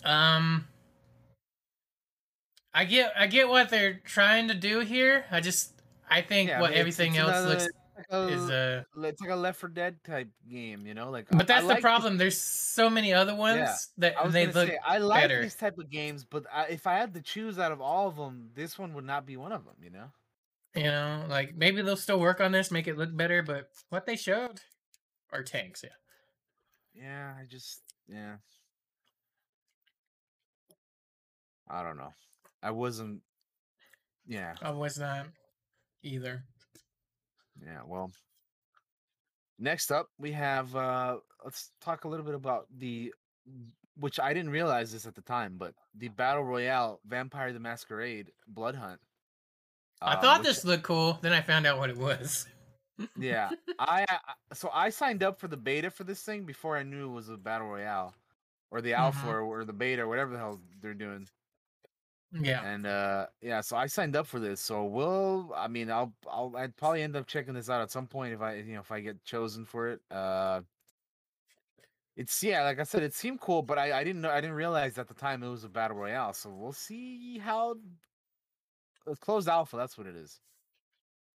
Um 0.05 0.67
I 2.73 2.85
get 2.85 3.13
I 3.17 3.27
get 3.27 3.49
what 3.49 3.69
they're 3.71 4.01
trying 4.05 4.49
to 4.49 4.55
do 4.55 4.81
here. 4.81 5.25
I 5.31 5.41
just 5.41 5.80
I 6.11 6.23
think 6.23 6.49
yeah, 6.51 6.59
I 6.59 6.61
what 6.61 6.71
mean, 6.71 6.81
it's- 6.81 6.81
everything 6.81 7.15
it's 7.15 7.21
else 7.29 7.47
looks 7.47 7.63
like 7.65 8.31
is 8.33 8.49
a- 8.49 8.87
it's 9.05 9.21
like 9.21 9.31
a 9.31 9.37
Left 9.37 9.61
4 9.61 9.69
Dead 9.69 10.03
type 10.05 10.29
game, 10.51 10.87
you 10.87 10.95
know. 10.95 11.11
Like, 11.11 11.27
I- 11.33 11.37
but 11.37 11.43
I 11.43 11.45
that's 11.47 11.63
the 11.63 11.69
like 11.69 11.81
problem. 11.83 12.17
There's 12.19 12.41
so 12.41 12.89
many 12.91 13.13
other 13.13 13.35
ones 13.35 13.89
that 13.99 14.17
I 14.19 14.25
was 14.25 14.33
they 14.33 14.47
look 14.47 14.69
say 14.69 14.79
I 14.85 14.99
like 14.99 15.23
better. 15.23 15.43
these 15.43 15.55
type 15.55 15.79
of 15.79 15.91
games, 15.91 16.25
but 16.25 16.47
I, 16.53 16.67
if 16.67 16.87
I 16.87 16.95
had 16.95 17.15
to 17.15 17.21
choose 17.21 17.59
out 17.59 17.73
of 17.73 17.81
all 17.81 18.09
of 18.09 18.17
them, 18.17 18.51
this 18.55 18.79
one 18.79 18.95
would 18.95 19.05
not 19.05 19.27
be 19.27 19.37
one 19.37 19.53
of 19.53 19.65
them. 19.65 19.75
You 19.83 19.91
know. 19.91 20.07
You 20.75 20.85
know, 20.85 21.27
like 21.29 21.55
maybe 21.57 21.83
they'll 21.83 21.97
still 21.97 22.21
work 22.21 22.41
on 22.41 22.53
this, 22.53 22.71
make 22.71 22.87
it 22.89 22.97
look 22.97 23.15
better, 23.17 23.43
but 23.43 23.69
what 23.91 24.07
they 24.07 24.17
showed 24.17 24.61
are 25.33 25.43
tanks, 25.43 25.83
yeah. 25.85 25.91
Yeah, 26.95 27.35
I 27.39 27.45
just 27.45 27.83
yeah. 28.09 28.37
I 31.69 31.83
don't 31.83 31.97
know. 31.97 32.13
I 32.63 32.71
wasn't. 32.73 33.23
Yeah, 34.27 34.55
I 34.63 34.71
was 34.71 34.99
not 34.99 35.27
either. 36.03 36.45
yeah. 37.65 37.81
Well, 37.87 38.11
next 39.59 39.91
up 39.93 40.07
we 40.19 40.33
have. 40.33 40.75
uh 40.75 41.19
Let's 41.45 41.71
talk 41.81 42.05
a 42.05 42.09
little 42.09 42.27
bit 42.27 42.35
about 42.35 42.67
the, 42.77 43.15
which 43.97 44.21
I 44.21 44.35
didn't 44.35 44.51
realize 44.51 44.93
this 44.93 45.07
at 45.07 45.15
the 45.15 45.23
time, 45.23 45.55
but 45.57 45.73
the 45.97 46.09
battle 46.09 46.45
royale 46.45 47.01
Vampire 47.07 47.53
the 47.55 47.61
Masquerade 47.61 48.31
Blood 48.47 48.75
Hunt. 48.75 49.01
I 50.03 50.15
um, 50.17 50.21
thought 50.21 50.43
this 50.43 50.65
looked 50.65 50.83
cool, 50.83 51.19
then 51.23 51.33
I 51.33 51.41
found 51.41 51.67
out 51.67 51.79
what 51.79 51.89
it 51.91 51.97
was. 51.97 52.47
yeah 53.19 53.49
I, 53.79 54.05
I 54.11 54.19
so 54.53 54.69
i 54.75 54.91
signed 54.91 55.23
up 55.23 55.41
for 55.41 55.49
the 55.49 55.57
beta 55.57 55.91
for 55.91 56.05
this 56.05 56.21
thing 56.21 56.45
before 56.45 56.77
i 56.77 56.83
knew 56.83 57.09
it 57.09 57.15
was 57.15 57.31
a 57.31 57.37
battle 57.39 57.67
royale 57.69 58.15
or 58.71 58.83
the 58.83 58.93
alpha 58.93 59.25
Mhm. 59.27 59.31
or, 59.33 59.41
or 59.41 59.65
the 59.65 59.73
beta 59.73 60.03
or 60.03 60.07
whatever 60.09 60.33
the 60.33 60.39
hell 60.39 60.61
they're 60.83 60.93
doing 60.93 61.27
Yeah. 62.33 62.63
and 62.63 62.87
uh 62.87 63.27
yeah 63.41 63.61
so 63.61 63.77
i 63.77 63.87
signed 63.87 64.15
up 64.15 64.27
for 64.27 64.39
this 64.39 64.61
so 64.61 64.85
we'll 64.85 65.53
i 65.57 65.67
mean 65.67 65.91
i'll 65.91 66.15
i'll 66.31 66.55
i'd 66.59 66.77
probably 66.77 67.03
end 67.03 67.17
up 67.17 67.27
checking 67.27 67.55
this 67.55 67.69
out 67.69 67.83
at 67.83 67.91
some 67.91 68.07
point 68.07 68.33
if 68.33 68.41
i 68.41 68.55
you 68.55 68.75
know 68.75 68.81
if 68.81 68.93
i 68.93 69.01
get 69.01 69.25
chosen 69.25 69.65
for 69.65 69.89
it 69.89 70.01
uh 70.13 70.61
it's 72.17 72.43
yeah 72.43 72.63
like 72.65 72.79
i 72.79 72.83
said 72.83 73.03
it 73.03 73.15
seemed 73.15 73.41
cool 73.41 73.63
but 73.63 73.79
i 73.79 74.01
i 74.01 74.05
didn't 74.05 74.21
know 74.23 74.31
i 74.31 74.41
didn't 74.41 74.57
realize 74.57 74.99
at 74.99 75.09
the 75.09 75.15
time 75.15 75.43
it 75.43 75.49
was 75.49 75.65
a 75.65 75.69
battle 75.69 75.97
royale 75.97 76.33
so 76.33 76.51
we'll 76.51 76.73
see 76.73 77.39
how 77.39 77.75
it's 79.07 79.19
closed 79.21 79.49
alpha 79.49 79.77
that's 79.77 79.97
what 79.97 80.07
it 80.07 80.17
is 80.17 80.41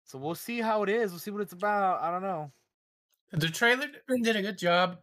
so 0.04 0.18
we'll 0.18 0.34
see 0.34 0.60
how 0.60 0.82
it 0.82 0.88
is 0.88 1.10
we'll 1.10 1.18
see 1.18 1.30
what 1.30 1.40
it's 1.40 1.52
about 1.52 2.00
i 2.02 2.10
don't 2.10 2.22
know 2.22 2.52
The 3.32 3.48
trailer 3.50 3.88
did 4.08 4.36
a 4.36 4.42
good 4.42 4.56
job 4.58 4.98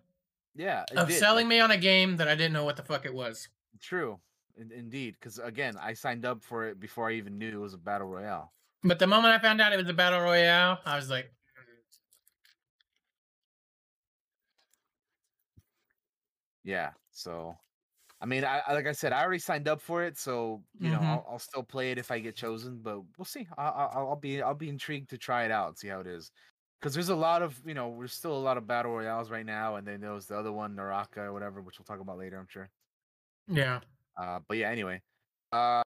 Yeah, 0.56 0.86
it 0.92 0.98
of 0.98 1.08
did, 1.08 1.18
selling 1.20 1.48
me 1.48 1.60
on 1.60 1.72
a 1.72 1.78
game 1.78 2.18
that 2.18 2.28
I 2.28 2.36
didn't 2.36 2.54
know 2.54 2.66
what 2.66 2.78
the 2.78 2.84
fuck 2.84 3.06
it 3.06 3.14
was. 3.14 3.48
True. 3.80 4.20
In- 4.58 4.72
indeed. 4.72 5.16
Because 5.16 5.40
again, 5.40 5.78
I 5.78 5.94
signed 5.94 6.26
up 6.26 6.44
for 6.44 6.68
it 6.68 6.80
before 6.80 7.10
I 7.10 7.14
even 7.14 7.38
knew 7.38 7.50
it 7.50 7.62
was 7.62 7.74
a 7.74 7.78
battle 7.78 8.08
royale. 8.08 8.54
But 8.84 9.00
the 9.00 9.08
moment 9.08 9.34
I 9.34 9.40
found 9.40 9.60
out 9.62 9.74
it 9.74 9.78
was 9.78 9.90
a 9.90 9.94
battle 9.94 10.22
royale, 10.22 10.80
I 10.86 10.96
was 10.96 11.10
like, 11.10 11.34
Yeah. 16.64 16.92
So, 17.12 17.56
I 18.22 18.26
mean, 18.28 18.46
I 18.46 18.64
like 18.74 18.88
I 18.88 18.94
said, 18.94 19.14
I 19.14 19.24
already 19.24 19.40
signed 19.40 19.68
up 19.68 19.82
for 19.82 20.04
it, 20.04 20.18
so 20.18 20.66
you 20.80 20.92
know, 20.92 21.00
Mhm. 21.00 21.04
I'll, 21.04 21.26
I'll 21.30 21.40
still 21.40 21.64
play 21.64 21.92
it 21.92 21.98
if 22.00 22.12
I 22.12 22.20
get 22.20 22.36
chosen. 22.36 22.82
But 22.82 23.02
we'll 23.18 23.26
see. 23.26 23.48
I, 23.58 23.64
I, 23.70 23.86
I'll 23.88 24.10
I'll 24.12 24.16
be 24.18 24.42
I'll 24.44 24.56
be 24.56 24.70
intrigued 24.70 25.10
to 25.12 25.18
try 25.20 25.46
it 25.46 25.52
out, 25.52 25.70
and 25.70 25.78
see 25.80 25.90
how 25.90 26.02
it 26.02 26.08
is. 26.08 26.32
Because 26.82 26.94
there's 26.96 27.10
a 27.10 27.16
lot 27.16 27.42
of 27.44 27.62
you 27.68 27.76
know, 27.76 27.96
there's 28.00 28.14
still 28.14 28.36
a 28.38 28.40
lot 28.40 28.58
of 28.58 28.68
battle 28.68 28.94
royales 28.94 29.32
right 29.32 29.46
now, 29.46 29.78
and 29.78 29.88
then 29.88 30.02
there 30.02 30.14
was 30.14 30.28
the 30.28 30.38
other 30.38 30.54
one, 30.54 30.76
Naraka 30.76 31.22
or 31.24 31.34
whatever, 31.34 31.62
which 31.64 31.80
we'll 31.80 31.86
talk 31.86 32.02
about 32.02 32.18
later, 32.20 32.40
I'm 32.40 32.48
sure. 32.50 32.72
yeah. 33.48 33.82
Uh, 34.18 34.40
but 34.48 34.58
yeah, 34.58 34.70
anyway, 34.70 35.02
uh, 35.52 35.84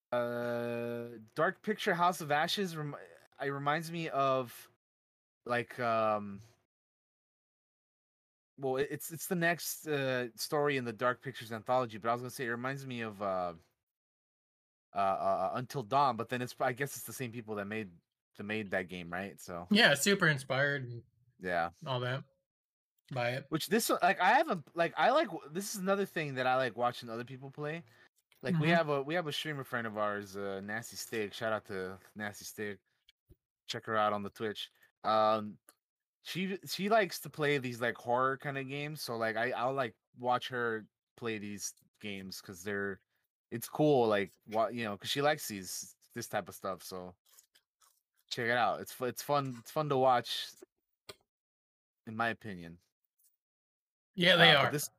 Dark 1.35 1.61
Picture 1.61 1.93
House 1.93 2.21
of 2.21 2.31
Ashes. 2.31 2.75
Rem- 2.75 2.95
it 3.41 3.49
reminds 3.49 3.91
me 3.91 4.09
of 4.09 4.53
like 5.45 5.79
um. 5.79 6.41
Well, 8.57 8.77
it's 8.77 9.11
it's 9.11 9.27
the 9.27 9.35
next 9.35 9.85
uh, 9.87 10.27
story 10.37 10.77
in 10.77 10.85
the 10.85 10.93
Dark 10.93 11.21
Pictures 11.21 11.51
anthology, 11.51 11.97
but 11.97 12.09
I 12.09 12.13
was 12.13 12.21
gonna 12.21 12.29
say 12.31 12.45
it 12.45 12.49
reminds 12.51 12.85
me 12.87 13.01
of 13.01 13.21
uh, 13.21 13.53
uh, 14.93 14.97
uh, 14.97 15.51
Until 15.55 15.83
Dawn, 15.83 16.15
but 16.15 16.29
then 16.29 16.41
it's 16.41 16.55
I 16.59 16.71
guess 16.71 16.95
it's 16.95 17.05
the 17.05 17.13
same 17.13 17.31
people 17.31 17.55
that 17.55 17.65
made 17.65 17.89
that 18.37 18.43
made 18.43 18.71
that 18.71 18.87
game, 18.87 19.11
right? 19.11 19.39
So 19.41 19.67
Yeah, 19.71 19.93
super 19.93 20.27
inspired 20.27 20.83
and 20.83 21.03
yeah, 21.41 21.69
all 21.85 21.99
that 21.99 22.23
by 23.11 23.31
it. 23.31 23.45
which 23.49 23.67
this 23.67 23.89
like 24.01 24.19
I 24.21 24.29
haven't 24.33 24.63
like 24.73 24.93
I 24.97 25.11
like 25.11 25.27
this 25.51 25.75
is 25.75 25.81
another 25.81 26.05
thing 26.05 26.35
that 26.35 26.47
I 26.47 26.55
like 26.55 26.77
watching 26.77 27.09
other 27.09 27.25
people 27.25 27.51
play. 27.51 27.83
Like 28.45 28.59
we 28.59 28.67
Mhm. 28.67 28.75
have 28.77 28.89
a 28.89 29.03
we 29.03 29.15
have 29.15 29.27
a 29.27 29.33
streamer 29.33 29.63
friend 29.65 29.87
of 29.87 29.97
ours, 29.97 30.37
uh, 30.37 30.61
Nasty 30.61 30.95
Stick. 30.97 31.33
Shout 31.33 31.51
out 31.53 31.65
to 31.65 31.99
Nasty 32.15 32.45
Stick. 32.45 32.79
Check 33.67 33.85
her 33.87 33.97
out 33.97 34.13
on 34.13 34.23
the 34.23 34.29
Twitch. 34.29 34.71
Um, 35.03 35.59
she 36.23 36.59
she 36.67 36.89
likes 36.89 37.19
to 37.21 37.29
play 37.31 37.57
these 37.59 37.81
like 37.81 37.97
horror 37.97 38.37
kind 38.37 38.57
of 38.59 38.69
games. 38.69 39.01
So 39.01 39.17
like 39.17 39.35
I 39.37 39.51
I'll 39.51 39.73
like 39.73 39.95
watch 40.19 40.47
her 40.49 40.87
play 41.17 41.39
these 41.39 41.73
games 42.01 42.41
because 42.41 42.63
they're 42.63 43.01
it's 43.51 43.69
cool. 43.69 44.07
Like 44.07 44.33
what 44.45 44.75
you 44.75 44.83
know 44.85 44.93
because 44.95 45.09
she 45.11 45.23
likes 45.23 45.47
these 45.47 45.95
this 46.13 46.27
type 46.27 46.47
of 46.49 46.55
stuff. 46.55 46.83
So 46.83 47.15
check 48.29 48.45
it 48.47 48.57
out. 48.57 48.81
It's 48.81 48.95
it's 49.01 49.23
fun. 49.23 49.55
It's 49.59 49.71
fun 49.71 49.89
to 49.89 49.97
watch. 49.97 50.47
In 52.07 52.15
my 52.15 52.29
opinion. 52.29 52.79
Yeah, 54.15 54.35
they 54.37 54.55
Uh, 54.55 54.65
are. 54.65 54.71
This 54.71 54.89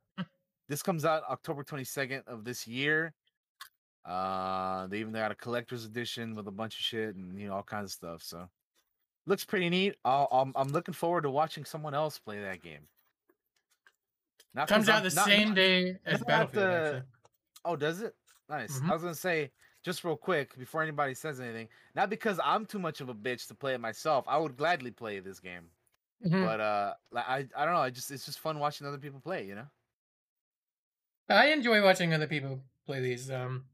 this 0.69 0.83
comes 0.83 1.05
out 1.05 1.23
October 1.25 1.63
22nd 1.65 2.25
of 2.27 2.45
this 2.45 2.67
year. 2.67 3.15
Uh, 4.07 4.87
they 4.87 4.99
even 5.01 5.13
got 5.13 5.33
a 5.33 5.35
collector's 5.35 5.85
edition 5.85 6.35
with 6.37 6.47
a 6.47 6.51
bunch 6.53 6.75
of 6.79 6.85
shit 6.85 7.17
and 7.17 7.39
you 7.41 7.49
know 7.49 7.55
all 7.55 7.63
kinds 7.63 7.87
of 7.87 7.93
stuff. 7.93 8.23
So 8.23 8.49
looks 9.27 9.45
pretty 9.45 9.69
neat. 9.69 9.97
I'll, 10.05 10.29
I'm 10.31 10.53
I'm 10.55 10.69
looking 10.69 10.95
forward 10.95 11.23
to 11.23 11.31
watching 11.31 11.65
someone 11.65 11.93
else 11.95 12.19
play 12.19 12.41
that 12.41 12.63
game. 12.63 12.87
Not 14.55 14.69
Comes 14.69 14.89
out 14.89 14.97
I'm- 15.03 15.09
the 15.09 15.15
not- 15.15 15.27
same 15.27 15.49
not- 15.49 15.55
day 15.57 15.97
as 16.07 16.23
Battlefield. 16.23 16.65
the- 16.65 17.05
Oh, 17.65 17.75
does 17.77 18.01
it? 18.01 18.15
Nice. 18.49 18.79
Mhm. 18.79 18.89
I 18.91 18.93
was 18.93 19.03
gonna 19.03 19.15
say 19.15 19.51
just 19.83 20.05
real 20.05 20.17
quick 20.17 20.57
before 20.57 20.83
anybody 20.83 21.15
says 21.15 21.41
anything. 21.41 21.69
Not 21.97 22.09
because 22.09 22.39
I'm 22.45 22.65
too 22.65 22.79
much 22.79 23.01
of 23.01 23.09
a 23.09 23.15
bitch 23.15 23.49
to 23.49 23.55
play 23.57 23.75
it 23.75 23.81
myself. 23.81 24.25
I 24.29 24.39
would 24.39 24.57
gladly 24.57 24.93
play 24.93 25.19
this 25.19 25.41
game, 25.41 25.69
Mhm. 26.25 26.45
but 26.45 26.61
uh, 26.61 26.95
like 27.11 27.29
I 27.29 27.39
I 27.57 27.65
don't 27.65 27.75
know. 27.75 27.81
I 27.81 27.91
just 27.91 28.11
it's 28.13 28.25
just 28.25 28.39
fun 28.39 28.61
watching 28.61 28.87
other 28.87 28.99
people 28.99 29.19
play. 29.21 29.45
You 29.47 29.57
know. 29.57 29.67
I 31.29 31.49
enjoy 31.49 31.83
watching 31.83 32.15
other 32.15 32.29
people 32.29 32.63
play 32.87 33.01
these. 33.01 33.31
Um, 33.33 33.65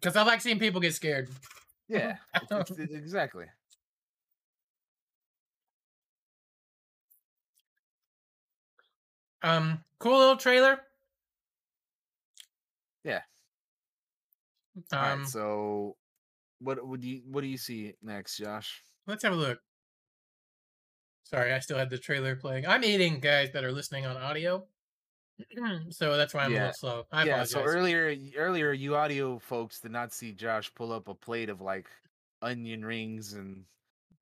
because 0.00 0.16
I 0.16 0.22
like 0.22 0.40
seeing 0.40 0.58
people 0.58 0.80
get 0.80 0.94
scared. 0.94 1.28
Yeah. 1.88 2.16
it's- 2.42 2.70
it's- 2.70 2.88
exactly. 2.90 3.46
Um, 9.42 9.84
cool 9.98 10.18
little 10.18 10.36
trailer. 10.36 10.80
Yeah. 13.04 13.20
Um, 14.92 14.98
All 14.98 15.16
right, 15.18 15.26
so 15.26 15.96
what 16.58 16.86
would 16.86 17.04
you 17.04 17.22
what 17.30 17.42
do 17.42 17.46
you 17.46 17.58
see 17.58 17.94
next, 18.02 18.38
Josh? 18.38 18.82
let's 19.06 19.22
have 19.22 19.32
a 19.32 19.36
look. 19.36 19.60
Sorry, 21.24 21.52
I 21.52 21.58
still 21.60 21.78
had 21.78 21.90
the 21.90 21.98
trailer 21.98 22.36
playing. 22.36 22.66
I'm 22.66 22.84
eating, 22.84 23.20
guys 23.20 23.50
that 23.52 23.64
are 23.64 23.72
listening 23.72 24.06
on 24.06 24.16
audio, 24.16 24.64
so 25.90 26.16
that's 26.16 26.32
why 26.34 26.44
I'm 26.44 26.52
a 26.52 26.54
little 26.54 26.72
slow. 26.72 27.04
I 27.12 27.24
yeah, 27.24 27.42
apologize. 27.42 27.50
so 27.50 27.62
earlier 27.62 28.16
earlier 28.36 28.72
you 28.72 28.96
audio 28.96 29.38
folks 29.38 29.80
did 29.80 29.92
not 29.92 30.12
see 30.12 30.32
Josh 30.32 30.72
pull 30.74 30.92
up 30.92 31.08
a 31.08 31.14
plate 31.14 31.50
of 31.50 31.60
like 31.60 31.86
onion 32.42 32.84
rings 32.84 33.34
and 33.34 33.64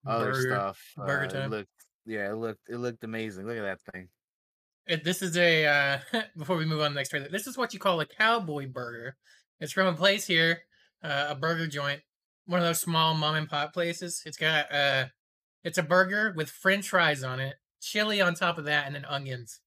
other 0.07 0.33
Burger- 0.33 0.51
stuff. 0.51 0.93
burger 0.97 1.23
Uh, 1.23 1.25
it 1.25 1.31
time. 1.31 1.51
looked 1.51 1.71
yeah, 2.07 2.31
it 2.31 2.35
looked 2.37 2.69
it 2.69 2.77
looked 2.77 3.05
amazing. 3.05 3.47
Look 3.47 3.57
at 3.57 3.62
that 3.62 3.93
thing. 3.93 4.09
It, 4.87 5.03
this 5.05 5.23
is 5.23 5.37
a 5.37 5.67
uh, 5.67 5.99
before 6.37 6.57
we 6.57 6.67
move 6.67 6.81
on 6.81 6.91
to 6.91 6.95
the 6.95 6.99
next 7.01 7.09
trailer. 7.11 7.29
This 7.29 7.47
is 7.47 7.57
what 7.57 7.73
you 7.73 7.81
call 7.81 8.01
a 8.01 8.07
cowboy 8.07 8.69
burger. 8.69 9.17
It's 9.61 9.73
from 9.73 9.87
a 9.87 9.95
place 9.95 10.27
here, 10.27 10.62
uh, 11.03 11.29
a 11.31 11.35
burger 11.35 11.67
joint, 11.67 12.01
one 12.47 12.61
of 12.61 12.67
those 12.67 12.81
small 12.81 13.15
mom 13.15 13.37
and 13.37 13.49
pop 13.49 13.73
places. 13.73 14.23
It's 14.27 14.37
got 14.37 14.71
uh, 14.71 15.07
it's 15.62 15.79
a 15.79 15.83
burger 15.83 16.35
with 16.37 16.51
French 16.51 16.89
fries 16.91 17.23
on 17.23 17.41
it, 17.41 17.55
chili 17.81 18.21
on 18.21 18.35
top 18.35 18.59
of 18.59 18.65
that, 18.67 18.87
and 18.87 18.95
then 18.95 19.05
onions. 19.07 19.61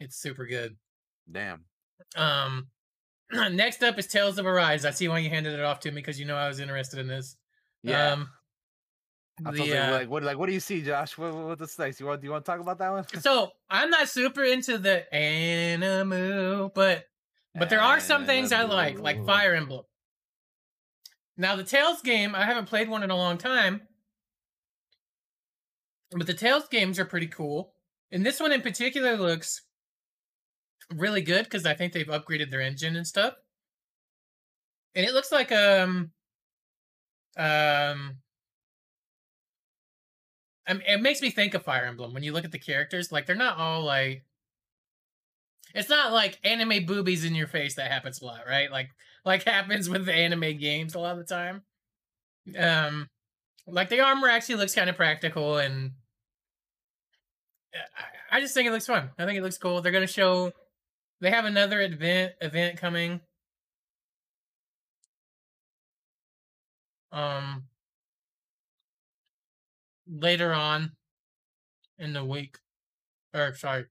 It's 0.00 0.16
super 0.16 0.46
good. 0.46 0.76
Damn. 1.30 1.64
Um, 2.16 2.68
next 3.52 3.82
up 3.82 3.98
is 3.98 4.06
Tales 4.06 4.38
of 4.38 4.46
Arise. 4.46 4.84
I 4.84 4.90
see 4.90 5.08
why 5.08 5.18
you 5.18 5.30
handed 5.30 5.54
it 5.54 5.64
off 5.64 5.80
to 5.80 5.90
me 5.90 5.96
because 5.96 6.18
you 6.18 6.26
know 6.26 6.36
I 6.36 6.48
was 6.48 6.60
interested 6.60 6.98
in 6.98 7.06
this. 7.06 7.36
Yeah. 7.82 8.12
Um, 8.12 8.30
I 9.44 9.50
the, 9.50 9.58
like, 9.58 9.70
uh, 9.70 9.90
like 9.90 10.10
what 10.10 10.22
like 10.22 10.38
what 10.38 10.46
do 10.46 10.52
you 10.52 10.60
see, 10.60 10.82
Josh? 10.82 11.18
What 11.18 11.34
what, 11.34 11.46
what 11.46 11.58
this 11.58 11.78
next? 11.78 11.98
You 11.98 12.06
want 12.06 12.20
do 12.20 12.26
you 12.26 12.30
want 12.30 12.44
to 12.44 12.50
talk 12.50 12.60
about 12.60 12.78
that 12.78 12.92
one? 12.92 13.04
so 13.20 13.50
I'm 13.68 13.90
not 13.90 14.08
super 14.08 14.44
into 14.44 14.78
the 14.78 15.12
animal, 15.12 16.70
but 16.72 17.06
but 17.56 17.70
there 17.70 17.80
are 17.80 18.00
some 18.00 18.26
things 18.26 18.52
I 18.52 18.62
like, 18.62 18.98
like 18.98 19.24
Fire 19.24 19.54
Emblem. 19.54 19.84
Now 21.36 21.56
the 21.56 21.64
Tales 21.64 22.00
game, 22.02 22.34
I 22.34 22.44
haven't 22.44 22.66
played 22.66 22.88
one 22.88 23.02
in 23.02 23.10
a 23.10 23.16
long 23.16 23.38
time, 23.38 23.82
but 26.12 26.26
the 26.26 26.34
Tales 26.34 26.68
games 26.68 26.98
are 26.98 27.04
pretty 27.04 27.26
cool. 27.26 27.72
And 28.12 28.24
this 28.24 28.38
one 28.38 28.52
in 28.52 28.60
particular 28.60 29.16
looks 29.16 29.62
really 30.92 31.22
good 31.22 31.44
because 31.44 31.66
I 31.66 31.74
think 31.74 31.92
they've 31.92 32.06
upgraded 32.06 32.50
their 32.50 32.60
engine 32.60 32.96
and 32.96 33.06
stuff. 33.06 33.34
And 34.94 35.04
it 35.04 35.12
looks 35.12 35.32
like 35.32 35.50
um 35.52 36.12
um 37.36 38.18
I 40.66 40.72
mean, 40.72 40.82
it 40.86 41.00
makes 41.02 41.20
me 41.20 41.30
think 41.30 41.52
of 41.54 41.62
Fire 41.62 41.84
Emblem 41.84 42.14
when 42.14 42.22
you 42.22 42.32
look 42.32 42.44
at 42.44 42.52
the 42.52 42.58
characters. 42.58 43.12
Like 43.12 43.26
they're 43.26 43.36
not 43.36 43.58
all 43.58 43.82
like 43.82 44.24
it's 45.74 45.88
not 45.88 46.12
like 46.12 46.38
anime 46.44 46.86
boobies 46.86 47.24
in 47.24 47.34
your 47.34 47.48
face 47.48 47.74
that 47.74 47.90
happens 47.90 48.20
a 48.20 48.24
lot, 48.24 48.46
right? 48.48 48.70
Like 48.70 48.90
like 49.24 49.42
happens 49.44 49.88
with 49.88 50.06
the 50.06 50.14
anime 50.14 50.58
games 50.58 50.94
a 50.94 51.00
lot 51.00 51.18
of 51.18 51.26
the 51.26 51.34
time. 51.34 51.62
Um 52.58 53.08
like 53.66 53.88
the 53.88 54.00
armor 54.00 54.28
actually 54.28 54.56
looks 54.56 54.74
kind 54.74 54.90
of 54.90 54.96
practical 54.96 55.58
and 55.58 55.92
I- 57.74 58.36
I 58.36 58.40
just 58.40 58.54
think 58.54 58.66
it 58.68 58.72
looks 58.72 58.86
fun. 58.86 59.10
I 59.18 59.24
think 59.26 59.38
it 59.38 59.42
looks 59.42 59.58
cool. 59.58 59.80
They're 59.80 59.92
gonna 59.92 60.06
show 60.06 60.52
they 61.24 61.30
have 61.30 61.46
another 61.46 61.80
event 61.80 62.34
event 62.42 62.78
coming. 62.78 63.22
Um 67.10 67.64
later 70.06 70.52
on 70.52 70.92
in 71.98 72.12
the 72.12 72.22
week. 72.22 72.58
Or 73.32 73.54
sorry. 73.54 73.86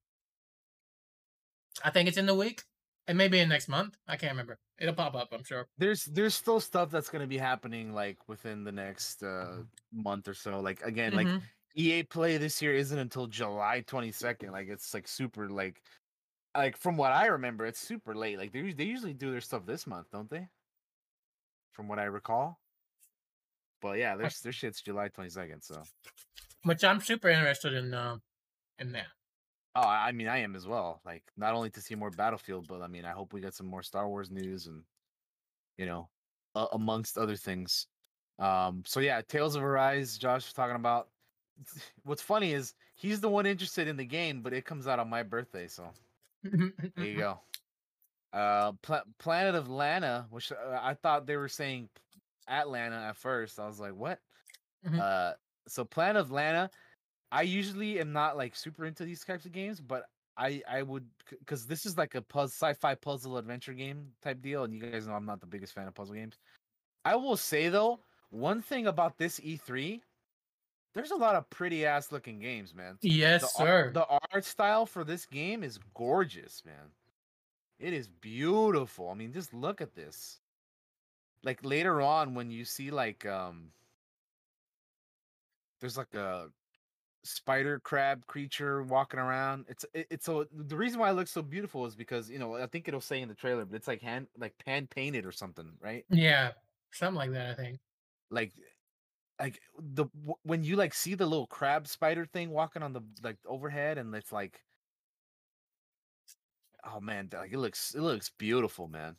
I 1.84 1.90
think 1.90 2.08
it's 2.08 2.18
in 2.18 2.28
the 2.28 2.36
week. 2.36 2.62
It 3.08 3.16
may 3.16 3.28
be 3.28 3.40
in 3.40 3.50
next 3.50 3.68
month. 3.68 3.98
I 4.08 4.16
can't 4.16 4.32
remember. 4.32 4.60
It'll 4.78 4.94
pop 4.94 5.16
up, 5.16 5.30
I'm 5.34 5.44
sure. 5.44 5.66
There's 5.80 6.06
there's 6.06 6.36
still 6.36 6.60
stuff 6.60 6.92
that's 6.92 7.10
gonna 7.10 7.26
be 7.26 7.40
happening 7.40 7.94
like 7.94 8.30
within 8.30 8.64
the 8.64 8.72
next 8.72 9.24
uh 9.24 9.64
month 9.92 10.28
or 10.28 10.36
so. 10.36 10.60
Like 10.60 10.84
again, 10.84 11.14
like 11.14 11.28
Mhm. 11.28 11.42
EA 11.76 12.04
Play 12.04 12.38
this 12.38 12.62
year 12.62 12.76
isn't 12.76 12.98
until 12.98 13.26
July 13.26 13.82
22nd. 13.88 14.52
Like 14.52 14.68
it's 14.68 14.94
like 14.94 15.08
super 15.08 15.50
like 15.50 15.82
like 16.56 16.78
from 16.78 16.98
what 16.98 17.12
I 17.12 17.28
remember, 17.28 17.66
it's 17.66 17.80
super 17.80 18.16
late. 18.16 18.38
Like 18.38 18.52
they 18.52 18.72
they 18.74 18.84
usually 18.86 19.14
do 19.14 19.32
their 19.32 19.42
stuff 19.42 19.66
this 19.66 19.88
month, 19.88 20.08
don't 20.12 20.30
they? 20.30 20.48
From 21.72 21.88
what 21.88 22.00
I 22.00 22.04
recall. 22.06 22.60
But 23.82 23.98
yeah, 23.98 24.16
their 24.16 24.30
their 24.44 24.52
shit's 24.52 24.82
July 24.82 25.10
22nd. 25.10 25.64
So 25.64 25.82
which 26.64 26.84
I'm 26.84 27.02
super 27.02 27.30
interested 27.30 27.74
in 27.74 27.94
uh, 27.94 28.18
in 28.80 28.92
that. 28.94 29.08
oh, 29.76 29.82
I 29.82 30.10
I 30.10 30.12
mean 30.12 30.28
I 30.28 30.40
am 30.40 30.56
as 30.56 30.68
well. 30.68 31.02
Like 31.06 31.24
not 31.38 31.54
only 31.54 31.70
to 31.72 31.82
see 31.82 31.96
more 31.96 32.12
Battlefield, 32.12 32.68
but 32.68 32.82
I 32.82 32.88
mean 32.88 33.06
I 33.06 33.12
hope 33.12 33.34
we 33.34 33.42
get 33.42 33.56
some 33.56 33.68
more 33.68 33.84
Star 33.84 34.08
Wars 34.08 34.32
news 34.32 34.68
and 34.68 34.84
you 35.78 35.86
know 35.86 36.10
uh, 36.56 36.68
amongst 36.74 37.18
other 37.18 37.36
things. 37.36 37.88
Um. 38.40 38.84
So 38.86 39.00
yeah, 39.00 39.22
Tales 39.22 39.56
of 39.56 39.64
Arise. 39.64 40.18
Josh 40.18 40.46
was 40.46 40.54
talking 40.54 40.76
about. 40.76 41.10
What's 42.04 42.22
funny 42.22 42.54
is 42.54 42.74
he's 42.96 43.22
the 43.22 43.30
one 43.30 43.46
interested 43.46 43.88
in 43.88 43.96
the 43.96 44.06
game, 44.06 44.42
but 44.42 44.54
it 44.54 44.66
comes 44.66 44.88
out 44.88 45.00
on 45.00 45.10
my 45.10 45.22
birthday, 45.24 45.68
so 45.68 45.88
there 46.96 47.08
you 47.08 47.18
go. 47.18 47.42
Uh, 48.34 48.74
Pla- 48.82 49.04
Planet 49.20 49.56
of 49.56 49.70
Lana, 49.70 50.28
which 50.30 50.52
uh, 50.52 50.80
I 50.82 50.94
thought 50.96 51.26
they 51.28 51.38
were 51.38 51.48
saying 51.50 51.90
Atlanta 52.48 52.96
at 52.98 53.18
first. 53.18 53.60
I 53.60 53.68
was 53.68 53.80
like, 53.80 53.96
what? 53.96 54.22
Mhm. 54.84 55.00
Uh, 55.00 55.34
so 55.68 55.86
Planet 55.86 56.22
of 56.22 56.32
Lana, 56.32 56.70
I 57.32 57.44
usually 57.44 58.00
am 58.00 58.14
not 58.14 58.38
like 58.38 58.56
super 58.56 58.86
into 58.86 59.06
these 59.06 59.24
types 59.26 59.46
of 59.46 59.52
games, 59.52 59.82
but 59.82 60.10
I 60.38 60.64
I 60.68 60.84
would 60.84 61.10
because 61.30 61.68
this 61.68 61.86
is 61.86 61.98
like 61.98 62.16
a 62.16 62.22
puzzle 62.22 62.50
sci-fi 62.50 62.96
puzzle 62.96 63.38
adventure 63.38 63.74
game 63.74 64.14
type 64.22 64.42
deal, 64.42 64.64
and 64.66 64.74
you 64.74 64.82
guys 64.82 65.08
know 65.08 65.14
I'm 65.16 65.26
not 65.26 65.42
the 65.42 65.48
biggest 65.48 65.74
fan 65.74 65.88
of 65.88 65.96
puzzle 65.96 66.16
games. 66.16 66.40
I 67.06 67.16
will 67.16 67.38
say 67.38 67.70
though, 67.70 68.04
one 68.30 68.62
thing 68.62 68.88
about 68.88 69.18
this 69.18 69.40
E3, 69.42 70.04
there's 70.94 71.12
a 71.12 71.16
lot 71.16 71.36
of 71.36 71.50
pretty 71.50 71.86
ass 71.86 72.12
looking 72.12 72.40
games, 72.40 72.74
man. 72.74 72.98
Yes, 73.02 73.42
the, 73.42 73.48
sir. 73.48 73.84
Art, 73.86 73.94
the 73.94 74.08
art 74.32 74.46
style 74.46 74.86
for 74.86 75.04
this 75.04 75.26
game 75.26 75.64
is 75.64 75.80
gorgeous, 75.94 76.64
man. 76.66 76.92
It 77.80 77.94
is 77.94 78.08
beautiful. 78.08 79.10
I 79.10 79.16
mean, 79.16 79.34
just 79.34 79.54
look 79.54 79.82
at 79.82 79.96
this. 79.96 80.40
Like 81.44 81.66
later 81.66 82.02
on, 82.02 82.36
when 82.36 82.52
you 82.52 82.64
see 82.64 82.92
like 82.92 83.26
um, 83.26 83.70
there's 85.82 85.98
like 85.98 86.14
a 86.14 86.48
spider 87.24 87.80
crab 87.80 88.26
creature 88.28 88.84
walking 88.84 89.20
around. 89.20 89.66
It's 89.68 89.86
it, 89.94 90.08
it's 90.10 90.26
so 90.26 90.46
the 90.54 90.78
reason 90.78 91.00
why 91.00 91.10
it 91.10 91.14
looks 91.14 91.32
so 91.32 91.42
beautiful 91.42 91.86
is 91.86 91.96
because 91.96 92.30
you 92.30 92.40
know 92.40 92.56
I 92.56 92.68
think 92.68 92.88
it'll 92.88 93.02
say 93.02 93.22
in 93.22 93.28
the 93.28 93.36
trailer, 93.36 93.66
but 93.66 93.76
it's 93.76 93.88
like 93.88 94.02
hand 94.02 94.28
like 94.38 94.54
pan 94.64 94.88
painted 94.88 95.26
or 95.26 95.32
something, 95.32 95.70
right? 95.82 96.06
yeah, 96.10 96.52
something 96.92 97.18
like 97.18 97.32
that. 97.32 97.52
I 97.52 97.54
think. 97.56 97.80
Like 98.30 98.54
like 99.44 99.60
the 99.78 100.06
w- 100.06 100.36
when 100.44 100.64
you 100.64 100.78
like 100.78 100.94
see 100.94 101.16
the 101.16 101.26
little 101.26 101.48
crab 101.48 101.86
spider 101.86 102.26
thing 102.26 102.50
walking 102.50 102.82
on 102.82 102.94
the 102.94 103.02
like 103.24 103.36
overhead 103.46 103.98
and 103.98 104.16
it's 104.16 104.32
like 104.32 104.62
oh 106.86 107.02
man 107.02 107.28
like 107.34 107.52
it 107.52 107.58
looks 107.58 107.94
it 107.94 108.00
looks 108.00 108.32
beautiful 108.38 108.88
man 108.88 109.18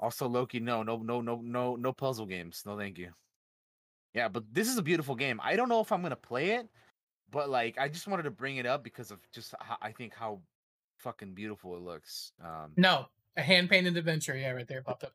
also 0.00 0.26
loki 0.28 0.58
no 0.58 0.82
no 0.82 0.96
no 0.96 1.20
no 1.20 1.36
no 1.44 1.76
no 1.76 1.92
puzzle 1.92 2.26
games 2.26 2.64
no 2.66 2.76
thank 2.76 2.98
you 2.98 3.12
yeah 4.14 4.26
but 4.26 4.42
this 4.52 4.68
is 4.68 4.78
a 4.78 4.82
beautiful 4.82 5.14
game 5.14 5.40
i 5.40 5.54
don't 5.54 5.68
know 5.68 5.80
if 5.80 5.92
i'm 5.92 6.02
gonna 6.02 6.16
play 6.16 6.50
it 6.50 6.68
but 7.30 7.48
like 7.48 7.78
i 7.78 7.86
just 7.88 8.08
wanted 8.08 8.24
to 8.24 8.32
bring 8.32 8.56
it 8.56 8.66
up 8.66 8.82
because 8.82 9.12
of 9.12 9.20
just 9.32 9.54
how, 9.60 9.76
i 9.80 9.92
think 9.92 10.12
how 10.12 10.40
fucking 10.98 11.34
beautiful 11.34 11.76
it 11.76 11.82
looks 11.82 12.32
um 12.44 12.72
No, 12.76 13.06
a 13.36 13.42
hand 13.42 13.68
painted 13.70 13.96
adventure. 13.96 14.36
Yeah, 14.36 14.50
right 14.50 14.66
there 14.66 14.82
popped 14.82 15.04
up. 15.04 15.12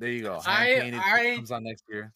there 0.00 0.10
you 0.10 0.22
go 0.22 0.40
I- 0.44 0.64
Hand-painted, 0.70 1.00
I- 1.04 1.36
comes 1.36 1.52
on 1.52 1.62
next 1.62 1.84
year 1.88 2.12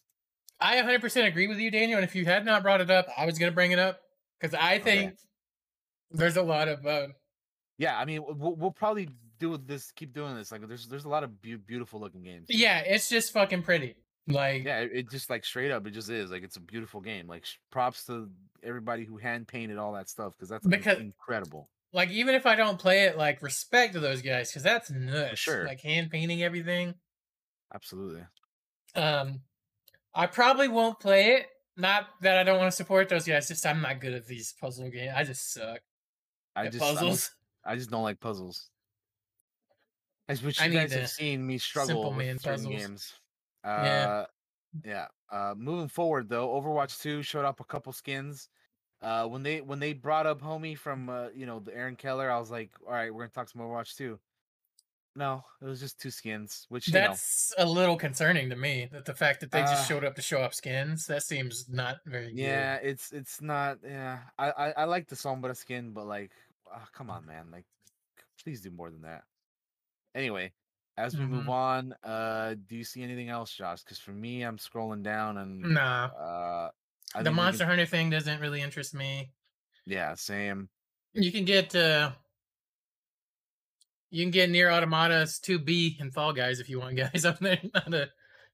I 0.63 0.77
100% 0.81 1.27
agree 1.27 1.47
with 1.47 1.57
you, 1.59 1.69
Daniel. 1.69 1.97
And 1.99 2.05
if 2.07 2.15
you 2.15 2.25
had 2.25 2.45
not 2.45 2.63
brought 2.63 2.79
it 2.81 2.89
up, 2.89 3.07
I 3.17 3.25
was 3.25 3.37
going 3.37 3.51
to 3.51 3.55
bring 3.55 3.71
it 3.71 3.79
up 3.79 3.99
because 4.39 4.53
I 4.55 4.75
Okay. 4.75 4.83
think 4.83 5.17
there's 6.11 6.37
a 6.37 6.41
lot 6.43 6.67
of. 6.67 6.85
Uh, 6.85 7.07
yeah 7.79 7.97
i 7.97 8.05
mean 8.05 8.21
we'll, 8.23 8.55
we'll 8.55 8.71
probably 8.71 9.09
do 9.39 9.57
this 9.57 9.89
keep 9.91 10.13
doing 10.13 10.35
this 10.35 10.51
like 10.51 10.65
there's 10.67 10.87
there's 10.87 11.05
a 11.05 11.09
lot 11.09 11.23
of 11.23 11.41
beau- 11.41 11.57
beautiful 11.65 11.99
looking 11.99 12.21
games 12.21 12.45
yeah, 12.49 12.79
it's 12.85 13.09
just 13.09 13.33
fucking 13.33 13.63
pretty. 13.63 13.95
Like, 14.27 14.63
Yeah, 14.63 14.81
it, 14.81 14.91
it 14.93 15.09
just 15.09 15.29
like 15.29 15.43
straight 15.43 15.71
up, 15.71 15.85
it 15.87 15.91
just 15.91 16.09
is 16.09 16.29
like 16.31 16.43
it's 16.43 16.55
a 16.55 16.61
beautiful 16.61 17.01
game. 17.01 17.27
Like 17.27 17.45
props 17.71 18.05
to 18.05 18.29
everybody 18.63 19.03
who 19.05 19.17
hand 19.17 19.47
painted 19.47 19.77
all 19.79 19.93
that 19.93 20.07
stuff 20.07 20.33
because 20.33 20.47
that's 20.49 20.65
Because- 20.65 20.99
incredible. 20.99 21.67
like 21.91 22.09
even 22.11 22.35
if 22.35 22.45
I 22.45 22.55
don't 22.55 22.77
play 22.79 23.05
it, 23.05 23.17
like 23.17 23.41
respect 23.41 23.93
to 23.93 23.99
those 23.99 24.21
guys 24.21 24.49
because 24.51 24.63
that's 24.63 24.89
nuts. 24.91 25.39
sure. 25.39 25.65
Like 25.65 25.81
hand 25.81 26.09
painting 26.11 26.41
everything. 26.43 26.93
Absolutely. 27.73 28.21
Um, 28.95 29.41
I 30.15 30.27
probably 30.27 30.67
won't 30.67 30.99
play 30.99 31.35
it. 31.35 31.47
Not 31.75 32.07
that 32.21 32.37
I 32.37 32.43
don't 32.43 32.59
want 32.59 32.71
to 32.71 32.75
support 32.75 33.09
those 33.09 33.25
guys. 33.25 33.47
Just 33.47 33.65
I'm 33.65 33.81
not 33.81 33.99
good 33.99 34.13
at 34.13 34.27
these 34.27 34.53
puzzle 34.59 34.89
games. 34.89 35.13
I 35.15 35.23
just 35.23 35.53
suck 35.53 35.79
I 36.55 36.65
at 36.65 36.71
just 36.71 36.83
I, 36.83 36.93
puzzles. 36.93 37.31
I 37.65 37.75
just 37.75 37.89
don't 37.89 38.03
like 38.03 38.19
puzzles. 38.19 38.69
As 40.29 40.43
which 40.43 40.61
I 40.61 40.65
you 40.65 40.71
need 40.71 40.77
guys 40.77 40.93
have 40.93 41.09
seen 41.09 41.45
me 41.45 41.57
struggle 41.57 42.13
with 42.13 42.41
certain 42.41 42.69
games. 42.69 43.13
Uh, 43.63 43.81
Yeah. 43.83 44.25
yeah. 44.85 45.05
Uh, 45.31 45.55
moving 45.57 45.87
forward 45.87 46.29
though, 46.29 46.49
Overwatch 46.49 47.01
Two 47.01 47.23
showed 47.23 47.45
up 47.45 47.59
a 47.59 47.63
couple 47.65 47.91
skins. 47.91 48.49
Uh, 49.01 49.27
when 49.27 49.43
they 49.43 49.61
when 49.61 49.79
they 49.79 49.93
brought 49.93 50.25
up 50.25 50.41
homie 50.41 50.77
from 50.77 51.09
uh, 51.09 51.27
you 51.35 51.45
know 51.45 51.59
the 51.59 51.75
Aaron 51.75 51.95
Keller, 51.95 52.31
I 52.31 52.39
was 52.39 52.51
like, 52.51 52.71
all 52.85 52.93
right, 52.93 53.13
we're 53.13 53.23
gonna 53.23 53.31
talk 53.31 53.49
some 53.49 53.61
Overwatch 53.61 53.97
Two. 53.97 54.19
No, 55.15 55.43
it 55.61 55.65
was 55.65 55.79
just 55.79 55.99
two 55.99 56.09
skins, 56.09 56.65
which 56.69 56.87
you 56.87 56.93
know. 56.93 56.99
That's 57.09 57.53
a 57.59 57.65
little 57.65 57.97
concerning 57.97 58.49
to 58.49 58.55
me. 58.55 58.87
That 58.91 59.05
the 59.05 59.13
fact 59.13 59.41
that 59.41 59.51
they 59.51 59.61
just 59.61 59.83
Uh, 59.83 59.85
showed 59.85 60.03
up 60.03 60.15
to 60.15 60.21
show 60.23 60.41
up 60.41 60.53
skins 60.55 61.05
that 61.07 61.23
seems 61.23 61.69
not 61.69 61.97
very 62.05 62.33
Yeah, 62.33 62.75
it's 62.81 63.11
it's 63.11 63.41
not. 63.41 63.79
Yeah, 63.83 64.23
I 64.39 64.51
I, 64.51 64.71
I 64.71 64.83
like 64.85 65.07
the 65.07 65.15
Sombra 65.15 65.55
skin, 65.55 65.91
but 65.93 66.05
like, 66.07 66.31
ah, 66.71 66.87
come 66.93 67.09
on, 67.11 67.25
man, 67.25 67.51
like, 67.51 67.65
please 68.43 68.61
do 68.61 68.71
more 68.71 68.89
than 68.91 69.01
that. 69.03 69.25
Anyway, 70.15 70.53
as 70.97 71.17
we 71.19 71.25
move 71.27 71.45
Mhm. 71.45 71.49
on, 71.49 71.93
uh, 72.03 72.55
do 72.67 72.75
you 72.75 72.83
see 72.83 73.03
anything 73.03 73.29
else, 73.29 73.53
Josh? 73.53 73.83
Because 73.83 73.99
for 73.99 74.11
me, 74.13 74.43
I'm 74.43 74.57
scrolling 74.57 75.03
down 75.03 75.37
and 75.39 75.67
good. 75.67 75.73
Nah, 75.73 76.05
uh, 76.05 76.71
I 77.15 77.23
the 77.23 77.31
we 77.31 77.35
can- 77.35 77.35
Monster 77.35 77.65
Hunter 77.65 77.85
thing 77.85 78.09
doesn't 78.09 78.39
really 78.41 78.61
interest 78.61 78.93
me. 78.93 79.33
yeah, 79.85 80.15
same. 80.15 80.69
You 81.13 81.31
can 81.31 81.45
get 81.45 81.75
uh 81.75 82.11
you 84.13 84.23
can 84.23 84.31
get 84.31 84.49
Nier 84.49 84.69
Automata's 84.69 85.39
2B 85.39 85.99
and 85.99 86.13
Fall 86.13 86.33
Guys 86.33 86.59
if 86.59 86.69
you 86.69 86.79
want 86.79 86.95
guys 86.95 87.25
on 87.25 87.37
there. 87.41 87.59
Not 87.73 87.93
a, 87.93 88.09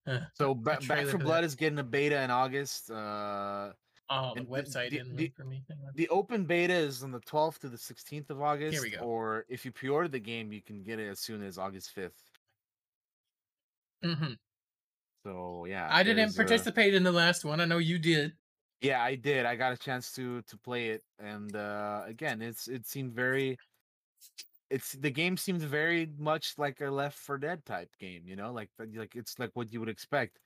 uh, 0.08 0.20
So 0.34 0.56
ba- 0.56 0.80
Back 0.88 1.06
4. 1.08 1.20
Blood 1.20 1.44
is 1.44 1.56
getting 1.56 1.78
a 1.80 1.84
beta 1.84 2.22
in 2.22 2.32
August. 2.32 2.90
Uh, 2.90 3.74
oh, 4.10 4.34
the 4.36 4.42
website 4.42 4.90
the- 4.90 4.98
didn't 4.98 5.16
the- 5.18 5.24
link 5.24 5.36
for 5.36 5.44
me. 5.44 5.64
The 5.96 6.08
open 6.10 6.46
beta 6.46 6.74
is 6.74 7.04
on 7.04 7.12
the 7.12 7.20
12th 7.20 7.60
to 7.60 7.70
the 7.70 7.78
16th 7.78 8.30
of 8.30 8.42
August. 8.42 8.74
Here 8.74 8.82
we 8.82 8.90
go. 8.92 9.00
Or 9.04 9.46
if 9.50 9.66
you 9.66 9.72
pre-order 9.72 10.08
the 10.08 10.20
game, 10.20 10.52
you 10.54 10.62
can 10.62 10.82
get 10.82 10.98
it 11.00 11.08
as 11.10 11.20
soon 11.20 11.44
as 11.44 11.58
August 11.58 11.94
5th. 11.96 12.12
Mhm. 14.04 14.38
So 15.26 15.66
yeah, 15.66 15.90
I 15.92 16.04
didn't 16.04 16.34
participate 16.36 16.94
in 16.94 17.04
the 17.04 17.12
last 17.12 17.44
one. 17.44 17.60
I 17.60 17.66
know 17.66 17.80
you 17.80 18.00
did. 18.00 18.32
Yeah, 18.80 19.04
I 19.04 19.16
did. 19.16 19.46
I 19.46 19.58
got 19.58 19.74
a 19.74 19.78
chance 19.78 20.14
to 20.14 20.42
to 20.44 20.58
play 20.58 20.92
it, 20.92 21.04
and 21.20 21.54
uh 21.54 22.04
again, 22.08 22.42
it's 22.42 22.70
it 22.70 22.88
seemed 22.88 23.14
very. 23.14 23.58
It's 24.70 24.94
the 24.94 25.10
game 25.12 25.36
seems 25.38 25.64
very 25.64 26.06
much 26.18 26.58
like 26.58 26.80
a 26.82 26.92
Left 26.92 27.18
4 27.18 27.38
Dead 27.40 27.66
type 27.66 27.96
game, 27.98 28.28
you 28.28 28.36
know, 28.36 28.52
like 28.54 28.70
like 28.78 29.16
it's 29.16 29.40
like 29.40 29.52
what 29.56 29.72
you 29.74 29.80
would 29.80 29.90
expect. 29.90 30.40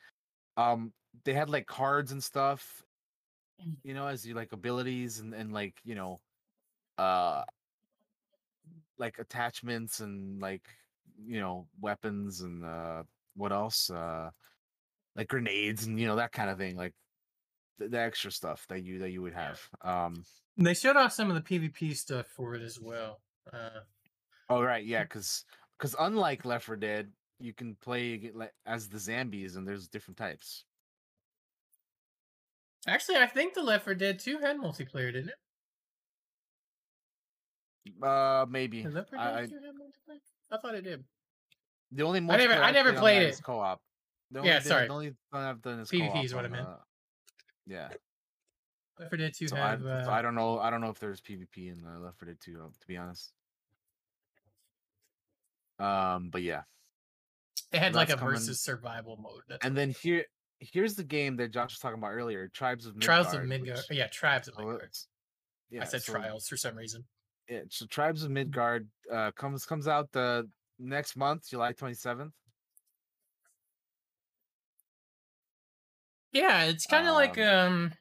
Um, 0.58 0.94
they 1.26 1.34
had 1.34 1.50
like 1.50 1.68
cards 1.68 2.12
and 2.14 2.24
stuff, 2.24 2.84
Mm. 3.60 3.82
you 3.84 3.94
know, 3.94 4.08
as 4.08 4.26
you 4.26 4.34
like 4.34 4.52
abilities 4.52 5.20
and 5.20 5.34
and 5.34 5.54
like 5.54 5.80
you 5.84 5.96
know, 5.96 6.22
uh, 6.98 7.44
like 8.98 9.20
attachments 9.20 10.00
and 10.00 10.40
like 10.42 10.68
you 11.26 11.40
know 11.40 11.68
weapons 11.80 12.42
and 12.42 12.64
uh 12.66 13.04
what 13.36 13.52
else 13.52 13.90
uh 13.90 14.30
like 15.16 15.30
grenades 15.30 15.86
and 15.86 16.00
you 16.00 16.08
know 16.08 16.18
that 16.18 16.32
kind 16.34 16.50
of 16.50 16.58
thing 16.58 16.76
like 16.78 16.94
the, 17.80 17.90
the 17.90 18.00
extra 18.00 18.32
stuff 18.32 18.68
that 18.70 18.84
you 18.84 19.00
that 19.00 19.12
you 19.12 19.22
would 19.22 19.34
have 19.34 19.70
um 19.82 20.26
They 20.58 20.74
showed 20.74 20.96
off 20.98 21.14
some 21.14 21.30
of 21.30 21.36
the 21.36 21.42
PvP 21.42 21.94
stuff 21.96 22.28
for 22.28 22.56
it 22.56 22.62
as 22.62 22.80
well. 22.80 23.22
Uh, 23.52 23.82
oh 24.50 24.62
right 24.62 24.86
yeah 24.86 25.04
because 25.04 25.46
because 25.78 25.96
unlike 26.00 26.46
left 26.46 26.66
4 26.66 26.76
dead 26.76 27.12
you 27.40 27.54
can 27.54 27.76
play 27.76 28.32
as 28.66 28.88
the 28.88 29.00
zombies 29.00 29.56
and 29.56 29.68
there's 29.68 29.88
different 29.88 30.18
types 30.18 30.66
actually, 32.88 33.18
I 33.18 33.28
think 33.28 33.54
the 33.54 33.64
Left 33.64 33.86
4 33.86 33.96
Dead 33.96 34.20
2 34.20 34.40
had 34.40 34.58
multiplayer, 34.58 35.12
didn't 35.14 35.30
it? 35.30 35.36
uh 38.04 38.46
maybe 38.50 38.84
4 38.84 38.92
Dead 38.92 39.06
I, 39.18 39.42
I 39.42 39.46
2 39.46 39.54
had 39.56 39.64
multiplayer? 39.76 40.20
I 40.52 40.58
thought 40.58 40.76
it 40.76 40.84
did. 40.84 41.04
the 41.92 42.04
only 42.04 42.20
I 42.20 42.38
never- 42.38 42.54
I 42.54 42.72
never 42.72 42.94
played 42.94 43.22
it. 43.24 43.40
co-op 43.44 43.82
Yeah, 44.32 44.60
thing- 44.60 44.70
sorry. 44.70 44.88
the 44.88 44.94
only 44.94 45.08
thing 45.10 45.16
i've 45.34 45.62
done 45.62 45.80
is 45.80 45.90
PvP 45.90 46.24
is 46.26 46.34
what 46.36 46.46
I 46.46 46.50
meant. 46.50 46.68
uh, 46.68 46.78
yeah 47.68 47.90
Left 49.00 49.10
4 49.12 49.18
Dead 49.18 49.34
2 49.34 49.48
so, 49.48 49.56
have. 49.56 49.86
I, 49.86 49.90
uh, 49.90 50.04
so 50.06 50.12
I 50.12 50.22
don't 50.22 50.36
know 50.36 50.60
i 50.60 50.70
don't 50.70 50.82
know 50.82 50.90
if 50.90 51.00
there's 51.00 51.22
pvp 51.22 51.58
in 51.58 51.84
uh, 51.86 52.00
left 52.00 52.20
4 52.20 52.28
dead 52.28 52.38
2 52.42 52.62
uh, 52.62 52.68
to 52.68 52.88
be 52.88 52.98
honest 52.98 53.34
um 55.80 56.30
but 56.32 56.42
yeah 56.44 56.62
They 57.72 57.78
had 57.80 57.94
So 57.94 58.00
like 58.00 58.10
a 58.10 58.16
coming- 58.18 58.36
versus 58.36 58.62
survival 58.62 59.18
mode. 59.18 59.42
That's 59.50 59.66
and 59.66 59.76
then 59.76 59.90
here 59.92 60.26
here's 60.60 60.96
the 60.96 61.04
game 61.04 61.36
that 61.38 61.52
josh 61.52 61.72
was 61.72 61.80
talking 61.80 61.98
about 61.98 62.12
earlier 62.12 62.48
tribes 62.48 62.86
of 62.86 62.96
midgard 62.96 63.06
Trials 63.06 63.34
of 63.34 63.42
which- 63.42 63.50
Midgard. 63.50 63.80
Yeah, 63.90 64.08
Tribes 64.08 64.48
of 64.48 64.58
Midgard. 64.58 64.90
yeah, 65.70 65.82
I 65.82 65.86
said 65.86 66.04
so- 66.04 66.14
trials 66.14 66.48
for 66.48 66.56
some 66.58 66.76
reason. 66.78 67.04
yeah, 67.50 67.62
so 67.70 67.86
tribes 67.88 68.24
of 68.24 68.32
midgard 68.32 68.88
uh 69.12 69.32
comes 69.32 69.66
comes 69.66 69.88
out 69.88 70.12
the 70.12 70.48
next 70.80 71.16
month 71.16 71.50
july 71.50 71.74
27th 71.74 72.32
Yeah, 76.32 76.64
it's 76.66 76.86
kind 76.88 77.08
of 77.08 77.14
like 77.14 77.38
um, 77.38 77.94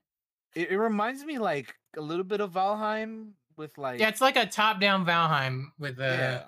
it, 0.54 0.70
it 0.70 0.78
reminds 0.78 1.22
me 1.24 1.38
like 1.38 1.74
a 1.96 2.00
little 2.00 2.24
bit 2.24 2.40
of 2.40 2.52
valheim 2.52 3.32
with 3.58 3.76
like 3.76 4.00
yeah, 4.00 4.08
it's 4.08 4.20
like 4.22 4.36
a 4.36 4.46
top-down 4.46 5.04
Valheim 5.04 5.64
with 5.78 5.98
a 5.98 6.02
yeah 6.02 6.42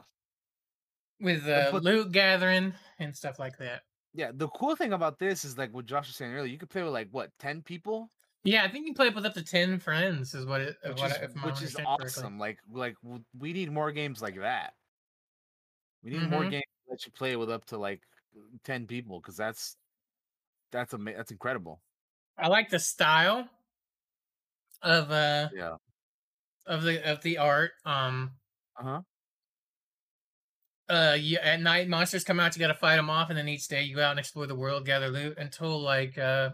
with 1.25 1.47
uh, 1.49 1.70
but- 1.72 1.83
loot 1.83 2.12
gathering 2.12 2.72
and 3.01 3.14
stuff 3.16 3.39
like 3.41 3.57
that. 3.59 3.83
yeah 4.14 4.31
the 4.33 4.47
cool 4.49 4.77
thing 4.77 4.93
about 4.93 5.18
this 5.18 5.45
is 5.45 5.59
like 5.59 5.72
what 5.75 5.87
josh 5.87 6.07
was 6.07 6.16
saying 6.16 6.33
earlier 6.33 6.53
you 6.53 6.59
could 6.59 6.70
play 6.70 6.83
with 6.83 6.93
like 6.93 7.09
what 7.11 7.31
10 7.41 7.62
people 7.62 8.09
Yeah, 8.45 8.62
I 8.62 8.68
think 8.70 8.85
you 8.87 8.93
can 8.93 9.01
play 9.03 9.09
with 9.09 9.25
up 9.25 9.33
to 9.35 9.43
ten 9.43 9.79
friends. 9.81 10.35
Is 10.35 10.45
what 10.45 10.61
it. 10.61 10.77
which 10.85 11.01
what 11.01 11.11
is, 11.11 11.16
I- 11.16 11.47
which 11.47 11.62
is 11.62 11.75
understand 11.75 11.87
correctly. 11.87 12.05
awesome 12.05 12.39
like 12.39 12.59
like 12.70 12.97
we 13.39 13.53
need 13.55 13.72
more 13.72 13.91
games 13.91 14.20
like 14.20 14.37
that 14.37 14.75
We 16.05 16.11
need 16.11 16.29
more 16.29 16.45
Mhm. 16.45 16.51
games 16.51 16.72
that 16.91 17.07
you 17.07 17.12
play 17.12 17.37
with 17.37 17.51
up 17.51 17.64
to 17.72 17.79
like 17.79 18.03
ten 18.62 18.87
people 18.87 19.18
because 19.20 19.37
that's 19.37 19.77
that's 20.72 20.93
ama- 20.93 21.14
that's 21.16 21.31
incredible. 21.33 21.81
I 22.37 22.49
like 22.49 22.68
the 22.68 22.79
style 22.81 23.49
of 24.83 25.11
uh 25.11 25.49
Yeah. 25.55 25.77
of 26.66 26.83
the 26.83 27.01
of 27.11 27.22
the 27.22 27.39
art. 27.39 27.72
Um, 27.87 28.33
Uh 28.77 28.83
huh. 28.85 29.01
Uh, 30.89 31.16
you, 31.18 31.39
at 31.39 31.61
night 31.61 31.89
monsters 31.89 32.24
come 32.24 32.41
out. 32.41 32.55
You 32.57 32.61
got 32.61 32.68
to 32.68 32.74
fight 32.74 32.97
them 32.97 33.11
off, 33.11 33.30
and 33.30 33.39
then 33.39 33.49
each 33.49 33.68
day 33.68 33.82
you 33.82 33.97
go 33.97 34.03
out 34.03 34.11
and 34.12 34.18
explore 34.20 34.47
the 34.47 34.55
world, 34.55 34.85
gather 34.87 35.09
loot 35.09 35.39
until 35.39 35.80
like 35.80 36.18
uh 36.18 36.51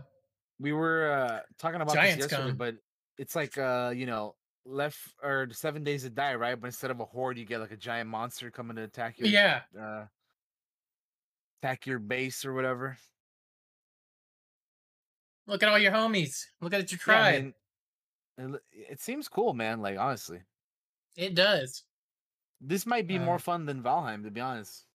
We 0.58 0.72
were 0.72 1.10
uh 1.10 1.40
talking 1.58 1.80
about 1.80 1.94
Giants 1.94 2.16
this 2.16 2.32
yesterday, 2.32 2.48
come. 2.50 2.56
but 2.56 2.76
it's 3.18 3.34
like 3.34 3.56
uh 3.58 3.92
you 3.94 4.06
know 4.06 4.36
left 4.64 4.98
or 5.22 5.48
seven 5.52 5.82
days 5.84 6.02
to 6.02 6.10
die, 6.10 6.34
right? 6.34 6.60
But 6.60 6.68
instead 6.68 6.90
of 6.90 7.00
a 7.00 7.04
horde, 7.04 7.38
you 7.38 7.44
get 7.44 7.60
like 7.60 7.72
a 7.72 7.76
giant 7.76 8.08
monster 8.10 8.50
coming 8.50 8.76
to 8.76 8.82
attack 8.82 9.18
you 9.18 9.26
yeah. 9.26 9.62
uh 9.78 10.06
attack 11.62 11.86
your 11.86 11.98
base 11.98 12.44
or 12.44 12.52
whatever. 12.54 12.96
Look 15.46 15.62
at 15.62 15.68
all 15.68 15.78
your 15.78 15.92
homies. 15.92 16.46
Look 16.62 16.72
at 16.72 16.90
your 16.90 16.98
Yeah, 17.06 17.22
tribe. 17.22 17.34
I 17.34 17.38
mean, 17.38 17.54
it, 18.38 18.62
it 18.72 19.00
seems 19.00 19.28
cool, 19.28 19.54
man. 19.54 19.80
Like 19.80 19.98
honestly, 19.98 20.42
it 21.16 21.34
does. 21.34 21.84
This 22.60 22.86
might 22.86 23.06
be 23.06 23.16
Uh, 23.18 23.22
more 23.22 23.38
fun 23.38 23.66
than 23.66 23.82
Valheim, 23.82 24.24
to 24.24 24.30
be 24.30 24.40
honest. 24.40 24.86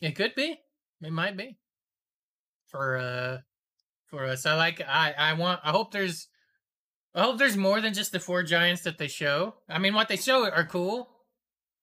It 0.00 0.12
could 0.16 0.34
be. 0.34 0.58
It 1.02 1.12
might 1.12 1.36
be. 1.36 1.56
For 2.68 2.96
uh 2.96 3.38
for 4.06 4.24
us. 4.24 4.46
I 4.46 4.54
like 4.54 4.80
I 4.80 5.12
I 5.12 5.32
want 5.34 5.60
I 5.62 5.70
hope 5.70 5.92
there's 5.92 6.28
I 7.14 7.22
hope 7.22 7.38
there's 7.38 7.56
more 7.56 7.80
than 7.80 7.94
just 7.94 8.10
the 8.12 8.18
four 8.20 8.42
giants 8.42 8.82
that 8.82 8.98
they 8.98 9.08
show. 9.08 9.54
I 9.68 9.78
mean 9.78 9.94
what 9.94 10.08
they 10.08 10.16
show 10.16 10.50
are 10.50 10.64
cool, 10.66 11.08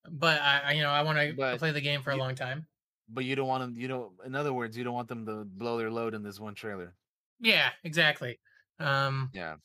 but 0.10 0.42
I, 0.42 0.60
I 0.66 0.72
you 0.74 0.82
know, 0.82 0.90
I 0.90 1.04
want 1.04 1.18
to 1.18 1.58
play 1.58 1.72
the 1.72 1.82
game 1.82 2.02
for 2.02 2.12
a 2.12 2.18
long 2.18 2.36
time. 2.36 2.68
But 3.08 3.26
you 3.26 3.36
don't 3.36 3.48
want 3.48 3.62
them. 3.64 3.82
You 3.82 3.88
don't. 3.88 4.12
In 4.26 4.36
other 4.36 4.54
words, 4.54 4.78
you 4.78 4.84
don't 4.84 4.94
want 4.94 5.08
them 5.10 5.26
to 5.26 5.44
blow 5.46 5.78
their 5.78 5.92
load 5.92 6.14
in 6.14 6.24
this 6.24 6.40
one 6.40 6.56
trailer. 6.56 6.96
Yeah, 7.40 7.70
exactly. 7.84 8.40
Um 8.80 9.30
Yeah. 9.34 9.56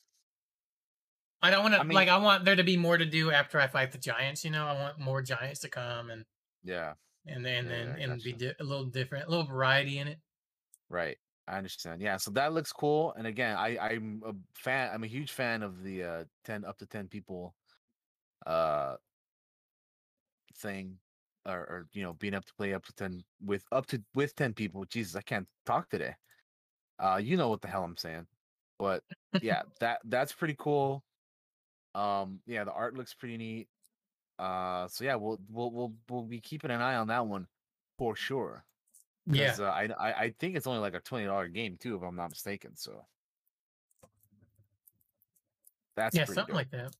I 1.41 1.51
don't 1.51 1.61
want 1.63 1.75
to 1.75 1.79
I 1.79 1.83
mean- 1.83 1.95
like 1.95 2.09
I 2.09 2.17
want 2.17 2.45
there 2.45 2.55
to 2.55 2.63
be 2.63 2.77
more 2.77 2.97
to 2.97 3.05
do 3.05 3.31
after 3.31 3.59
I 3.59 3.67
fight 3.67 3.91
the 3.91 3.97
giants, 3.97 4.43
you 4.43 4.51
know. 4.51 4.65
I 4.65 4.73
want 4.73 4.99
more 4.99 5.21
giants 5.21 5.59
to 5.61 5.69
come 5.69 6.09
and 6.09 6.25
Yeah. 6.63 6.93
and 7.25 7.45
then 7.45 7.65
Yeah, 7.65 7.71
then 7.71 7.95
yeah, 7.99 8.03
and 8.11 8.23
be 8.23 8.33
di- 8.33 8.53
a 8.59 8.63
little 8.63 8.85
different, 8.85 9.27
a 9.27 9.29
little 9.29 9.45
variety 9.45 9.99
in 9.99 10.07
it. 10.07 10.19
Right. 10.89 11.17
I 11.47 11.57
understand. 11.57 12.01
Yeah. 12.01 12.17
So 12.17 12.31
that 12.31 12.53
looks 12.53 12.71
cool. 12.73 13.13
And 13.13 13.25
again, 13.27 13.55
I 13.55 13.77
I'm 13.77 14.21
a 14.25 14.33
fan. 14.53 14.89
I'm 14.93 15.03
a 15.03 15.07
huge 15.07 15.31
fan 15.31 15.63
of 15.63 15.83
the 15.83 16.03
uh 16.03 16.23
ten 16.43 16.65
up 16.65 16.77
to 16.79 16.85
ten 16.85 17.07
people 17.07 17.55
uh 18.45 18.95
thing. 20.55 20.97
Or, 21.45 21.59
or 21.59 21.87
you 21.93 22.03
know 22.03 22.11
being 22.11 22.33
up 22.33 22.43
to 22.43 22.53
play 22.57 22.73
up 22.73 22.83
to 22.87 22.93
10 22.95 23.23
with 23.45 23.63
up 23.71 23.85
to 23.87 24.03
with 24.13 24.35
10 24.35 24.53
people 24.53 24.83
jesus 24.83 25.15
i 25.15 25.21
can't 25.21 25.47
talk 25.65 25.89
today 25.89 26.13
uh 26.99 27.21
you 27.23 27.37
know 27.37 27.47
what 27.47 27.61
the 27.61 27.69
hell 27.69 27.85
i'm 27.85 27.95
saying 27.95 28.27
but 28.77 29.01
yeah 29.41 29.61
that 29.79 29.99
that's 30.09 30.33
pretty 30.33 30.55
cool 30.59 31.05
um 31.97 32.39
yeah 32.45 32.63
the 32.63 32.71
art 32.71 32.95
looks 32.95 33.13
pretty 33.13 33.37
neat 33.37 33.67
uh 34.39 34.87
so 34.87 35.03
yeah 35.03 35.15
we'll 35.15 35.39
we'll 35.49 35.71
we'll, 35.71 35.93
we'll 36.09 36.23
be 36.23 36.39
keeping 36.39 36.69
an 36.71 36.81
eye 36.81 36.95
on 36.95 37.07
that 37.07 37.25
one 37.25 37.47
for 37.97 38.15
sure 38.15 38.63
Yeah, 39.25 39.55
uh, 39.59 39.63
I, 39.63 39.89
I 39.99 40.13
I 40.25 40.29
think 40.39 40.55
it's 40.55 40.67
only 40.67 40.79
like 40.79 40.93
a 40.93 41.01
twenty 41.01 41.25
dollar 41.25 41.49
game 41.49 41.77
too, 41.77 41.97
if 41.97 42.03
I'm 42.03 42.15
not 42.15 42.29
mistaken. 42.29 42.75
So 42.75 43.05
that's 45.95 46.15
Yeah, 46.15 46.25
something 46.25 46.45
dope. 46.45 46.55
like 46.55 46.69
that. 46.71 46.95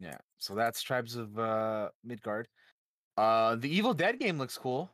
yeah. 0.00 0.18
So 0.38 0.54
that's 0.54 0.82
Tribes 0.82 1.16
of 1.16 1.38
uh, 1.38 1.90
Midgard. 2.02 2.48
Uh, 3.16 3.56
the 3.56 3.68
Evil 3.68 3.94
Dead 3.94 4.18
game 4.18 4.38
looks 4.38 4.56
cool. 4.56 4.90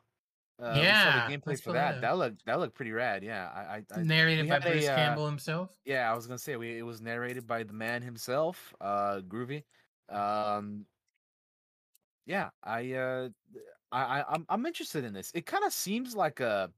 Uh, 0.61 0.73
Yeah, 0.77 1.27
the 1.27 1.37
gameplay 1.37 1.61
for 1.61 1.73
that. 1.73 1.95
that 1.95 2.01
That 2.01 2.17
looked 2.17 2.45
that 2.45 2.59
looked 2.59 2.75
pretty 2.75 2.91
rad. 2.91 3.23
Yeah, 3.23 3.49
I, 3.53 3.59
I, 3.59 3.83
I 3.93 4.03
Narrated 4.03 4.47
by 4.47 4.55
had 4.55 4.65
a, 4.65 4.71
Bruce 4.71 4.87
uh, 4.87 4.95
Campbell 4.95 5.25
himself. 5.25 5.69
yeah, 5.85 6.09
I 6.09 6.15
was 6.15 6.27
gonna 6.27 6.37
say 6.37 6.55
we 6.55 6.77
it 6.77 6.83
was 6.83 7.01
narrated 7.01 7.45
by 7.45 7.63
the 7.63 7.73
man 7.73 8.01
himself, 8.01 8.73
uh, 8.79 9.21
Groovy. 9.27 9.63
Um, 10.09 10.85
yeah, 12.25 12.49
I 12.63 12.93
uh, 12.93 13.29
I, 13.91 14.21
I 14.21 14.33
I'm 14.33 14.45
I'm 14.49 14.65
interested 14.65 15.03
in 15.03 15.13
this. 15.13 15.31
It 15.35 15.45
kind 15.45 15.63
of 15.63 15.73
seems 15.73 16.15
like 16.15 16.39
a 16.39 16.71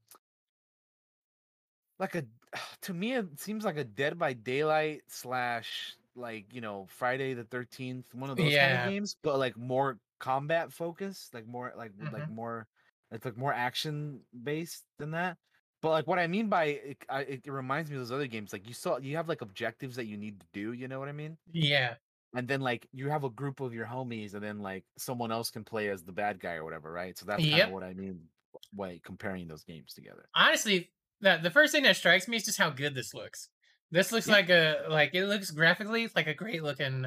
like 1.98 2.14
a 2.14 2.24
to 2.82 2.94
me 2.94 3.14
it 3.14 3.38
seems 3.38 3.64
like 3.64 3.76
a 3.76 3.84
Dead 3.84 4.18
by 4.18 4.32
Daylight 4.32 5.02
slash 5.08 5.96
like 6.16 6.52
you 6.52 6.60
know 6.60 6.86
Friday 6.88 7.34
the 7.34 7.44
Thirteenth, 7.44 8.12
one 8.14 8.30
of 8.30 8.36
those 8.36 8.56
kind 8.56 8.74
of 8.74 8.88
games, 8.88 9.16
but 9.22 9.38
like 9.38 9.56
more 9.56 9.98
combat 10.18 10.72
focused, 10.72 11.32
like 11.32 11.46
more 11.46 11.72
like 11.76 11.92
with, 11.98 12.12
like 12.12 12.28
more 12.28 12.66
it's 13.10 13.24
like 13.24 13.36
more 13.36 13.52
action 13.52 14.24
based 14.42 14.84
than 14.98 15.12
that. 15.12 15.38
But 15.82 15.90
like 15.90 16.06
what 16.06 16.18
I 16.18 16.26
mean 16.26 16.48
by 16.48 16.64
it, 16.66 16.98
I, 17.08 17.20
it 17.22 17.46
reminds 17.46 17.90
me 17.90 17.96
of 17.96 18.02
those 18.02 18.12
other 18.12 18.26
games. 18.26 18.52
Like 18.52 18.66
you 18.68 18.74
saw, 18.74 18.98
you 18.98 19.16
have 19.16 19.28
like 19.28 19.42
objectives 19.42 19.96
that 19.96 20.06
you 20.06 20.16
need 20.16 20.40
to 20.40 20.46
do. 20.52 20.72
You 20.72 20.88
know 20.88 20.98
what 20.98 21.08
I 21.08 21.12
mean? 21.12 21.38
Yeah. 21.52 21.96
And 22.34 22.48
then 22.48 22.60
like 22.60 22.88
you 22.92 23.08
have 23.10 23.24
a 23.24 23.30
group 23.30 23.60
of 23.60 23.74
your 23.74 23.86
homies, 23.86 24.34
and 24.34 24.42
then 24.44 24.60
like 24.60 24.84
someone 24.98 25.32
else 25.32 25.50
can 25.50 25.64
play 25.64 25.88
as 25.90 26.04
the 26.04 26.12
bad 26.12 26.40
guy 26.40 26.54
or 26.54 26.64
whatever, 26.64 26.92
right? 26.92 27.16
So 27.18 27.26
that's 27.26 27.46
kind 27.46 27.62
Yep. 27.62 27.68
of 27.68 27.72
what 27.72 27.84
I 27.84 27.94
mean 27.94 28.28
by 28.72 29.00
comparing 29.04 29.48
those 29.48 29.64
games 29.64 29.94
together. 29.94 30.28
Honestly, 30.34 30.92
the 31.20 31.38
the 31.42 31.50
first 31.50 31.72
thing 31.72 31.82
that 31.84 31.96
strikes 31.96 32.28
me 32.28 32.36
is 32.36 32.44
just 32.44 32.58
how 32.58 32.70
good 32.70 32.94
this 32.94 33.14
looks. 33.14 33.48
This 33.90 34.12
looks 34.12 34.28
Yeah. 34.28 34.34
like 34.34 34.50
a 34.50 34.86
like 34.88 35.14
it 35.14 35.26
looks 35.26 35.50
graphically 35.50 36.08
like 36.14 36.26
a 36.26 36.34
great 36.34 36.62
looking 36.62 37.06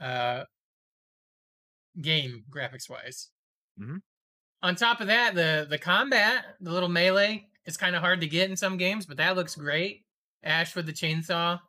uh 0.00 0.44
game 2.00 2.44
graphics 2.50 2.88
wise. 2.88 3.30
Mhm. 3.76 3.98
On 4.62 4.74
top 4.74 5.00
of 5.00 5.06
that, 5.08 5.34
the 5.34 5.66
the 5.68 5.78
combat, 5.78 6.44
the 6.60 6.72
little 6.72 6.88
melee, 6.88 7.48
is 7.66 7.76
kind 7.76 7.94
of 7.94 8.02
hard 8.02 8.20
to 8.20 8.26
get 8.26 8.50
in 8.50 8.56
some 8.56 8.76
games, 8.76 9.06
but 9.06 9.18
that 9.18 9.36
looks 9.36 9.54
great. 9.54 10.04
Ash 10.42 10.74
with 10.74 10.86
the 10.86 10.92
chainsaw, 10.92 11.60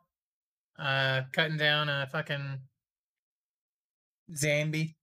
uh, 0.78 1.22
cutting 1.32 1.56
down 1.56 1.88
a 1.88 2.06
fucking 2.10 2.60
zombie. 4.34 4.96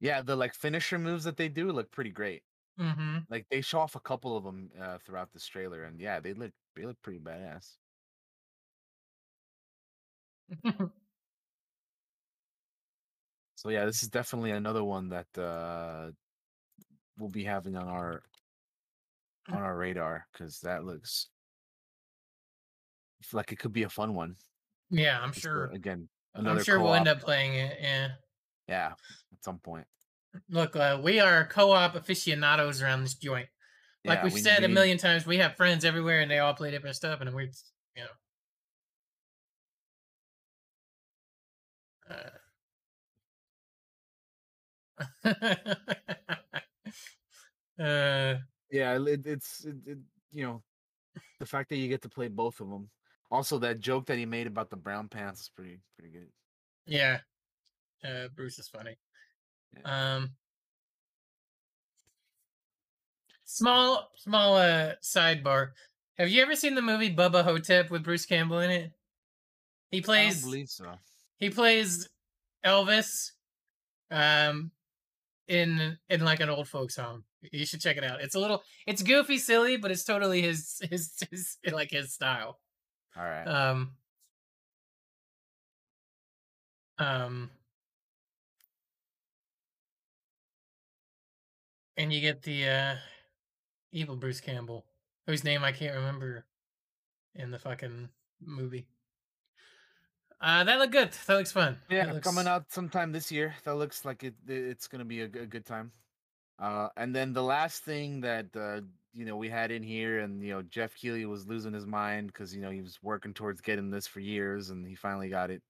Yeah, 0.00 0.22
the 0.22 0.36
like 0.36 0.54
finisher 0.54 0.98
moves 0.98 1.24
that 1.24 1.36
they 1.36 1.48
do 1.48 1.72
look 1.72 1.90
pretty 1.90 2.10
great. 2.10 2.42
Mm-hmm. 2.78 3.18
Like 3.28 3.46
they 3.50 3.60
show 3.60 3.80
off 3.80 3.94
a 3.94 4.00
couple 4.00 4.36
of 4.36 4.44
them 4.44 4.70
uh, 4.80 4.98
throughout 5.04 5.32
this 5.32 5.46
trailer, 5.46 5.84
and 5.84 6.00
yeah, 6.00 6.20
they 6.20 6.32
look 6.34 6.52
they 6.76 6.84
look 6.84 7.00
pretty 7.02 7.20
badass. 7.20 7.76
So 13.60 13.68
yeah, 13.68 13.84
this 13.84 14.02
is 14.02 14.08
definitely 14.08 14.52
another 14.52 14.82
one 14.82 15.10
that 15.10 15.26
uh 15.36 16.12
we'll 17.20 17.28
be 17.30 17.44
having 17.44 17.76
on 17.76 17.86
our 17.86 18.22
on 19.48 19.58
our 19.58 19.76
radar 19.76 20.26
because 20.32 20.60
that 20.60 20.84
looks 20.84 21.28
like 23.32 23.52
it 23.52 23.58
could 23.58 23.72
be 23.72 23.82
a 23.82 23.88
fun 23.88 24.14
one. 24.14 24.34
yeah, 24.90 25.20
I'm 25.20 25.32
sure. 25.32 25.66
again, 25.66 26.08
another 26.34 26.58
I'm 26.58 26.64
sure 26.64 26.80
we'll 26.80 26.94
end 26.94 27.08
up 27.08 27.20
playing 27.20 27.54
it. 27.54 27.76
Yeah. 27.80 28.08
Yeah, 28.66 28.92
at 29.32 29.44
some 29.44 29.58
point. 29.58 29.86
Look, 30.48 30.76
uh, 30.76 31.00
we 31.02 31.18
are 31.20 31.44
co-op 31.46 31.96
aficionados 31.96 32.80
around 32.80 33.02
this 33.02 33.14
joint. 33.14 33.48
Like 34.04 34.18
Yeah, 34.18 34.24
we've 34.24 34.32
we- 34.34 34.40
said 34.40 34.60
we 34.60 34.66
a 34.66 34.68
million 34.68 34.96
times, 34.96 35.26
we 35.26 35.38
have 35.38 35.56
friends 35.56 35.84
everywhere, 35.84 36.20
and 36.20 36.30
they 36.30 36.38
all 36.38 36.54
play 36.54 36.70
different 36.70 36.96
stuff, 36.96 37.20
and 37.20 37.34
we're, 37.34 37.50
you 37.96 38.04
know. 38.04 38.10
Uh, 42.10 42.30
uh, 47.80 48.36
Yeah, 48.70 48.98
it, 49.06 49.26
it's 49.26 49.64
it, 49.64 49.76
it, 49.86 49.98
you 50.32 50.44
know 50.44 50.62
the 51.38 51.46
fact 51.46 51.68
that 51.70 51.76
you 51.76 51.88
get 51.88 52.02
to 52.02 52.08
play 52.08 52.28
both 52.28 52.60
of 52.60 52.68
them. 52.68 52.88
Also, 53.30 53.58
that 53.58 53.80
joke 53.80 54.06
that 54.06 54.18
he 54.18 54.26
made 54.26 54.46
about 54.46 54.70
the 54.70 54.76
brown 54.76 55.08
pants 55.08 55.42
is 55.42 55.50
pretty 55.54 55.80
pretty 55.98 56.12
good. 56.12 56.28
yeah. 56.86 57.18
Uh, 58.02 58.28
Bruce 58.34 58.58
is 58.58 58.66
funny. 58.66 58.96
Um, 59.84 60.30
small, 63.44 64.08
small, 64.16 64.56
uh, 64.56 64.94
sidebar. 65.02 65.72
Have 66.16 66.30
you 66.30 66.42
ever 66.42 66.56
seen 66.56 66.74
the 66.74 66.80
movie 66.82 67.14
Bubba 67.14 67.44
Ho-Tep 67.44 67.90
with 67.90 68.02
Bruce 68.02 68.24
Campbell 68.24 68.60
in 68.60 68.70
it? 68.70 68.92
He 69.90 70.00
plays. 70.00 70.42
believe 70.42 70.68
so. 70.68 70.92
he 71.38 71.50
plays 71.50 72.08
Elvis 72.64 73.32
um 74.10 74.70
in 75.48 75.98
in 76.08 76.24
like 76.24 76.40
an 76.40 76.48
old 76.48 76.68
folks 76.68 76.96
home. 76.96 77.24
You 77.52 77.64
should 77.64 77.80
check 77.80 77.96
it 77.96 78.04
out. 78.04 78.20
It's 78.20 78.34
a 78.34 78.38
little 78.40 78.62
it's 78.86 79.02
goofy 79.02 79.38
silly, 79.38 79.76
but 79.76 79.90
it's 79.90 80.04
totally 80.04 80.42
his 80.42 80.80
his, 80.90 81.12
his 81.30 81.56
like 81.72 81.90
his 81.90 82.12
style. 82.12 82.58
All 83.16 83.24
right. 83.24 83.44
Um 83.46 83.92
um 86.98 87.50
and 91.96 92.12
you 92.12 92.20
get 92.20 92.42
the 92.42 92.68
uh 92.68 92.94
evil 93.92 94.16
Bruce 94.16 94.40
Campbell, 94.40 94.84
whose 95.26 95.44
name 95.44 95.64
I 95.64 95.72
can't 95.72 95.94
remember 95.96 96.44
in 97.34 97.50
the 97.50 97.58
fucking 97.58 98.08
movie. 98.44 98.86
Uh 100.40 100.64
that 100.64 100.78
looked 100.78 100.92
good. 100.92 101.10
That 101.26 101.36
looks 101.36 101.52
fun. 101.52 101.78
yeah, 101.88 102.06
That 102.06 102.14
looks- 102.16 102.26
coming 102.26 102.46
out 102.46 102.70
sometime 102.72 103.12
this 103.12 103.30
year. 103.32 103.54
That 103.64 103.74
looks 103.76 104.04
like 104.04 104.24
it. 104.24 104.34
It's 104.46 104.88
gonna 104.88 105.04
be 105.04 105.22
a 105.22 105.28
good 105.28 105.64
time. 105.66 105.92
Uh, 106.60 106.88
and 106.96 107.14
then 107.14 107.32
the 107.32 107.42
last 107.42 107.84
thing 107.84 108.20
that 108.20 108.46
uh, 108.54 108.80
you 109.14 109.24
know 109.24 109.36
we 109.36 109.48
had 109.48 109.70
in 109.70 109.82
here, 109.82 110.20
and 110.20 110.42
you 110.42 110.52
know 110.52 110.62
Geoff 110.62 110.94
Keighley 110.94 111.24
was 111.24 111.46
losing 111.46 111.72
his 111.72 111.86
mind 111.86 112.28
because 112.28 112.54
you 112.54 112.60
know 112.60 112.70
he 112.70 112.82
was 112.82 112.98
working 113.02 113.32
towards 113.32 113.60
getting 113.60 113.90
this 113.90 114.06
for 114.06 114.20
years, 114.20 114.70
and 114.70 114.86
he 114.86 114.94
finally 114.94 115.28
got 115.30 115.50
it. 115.50 115.62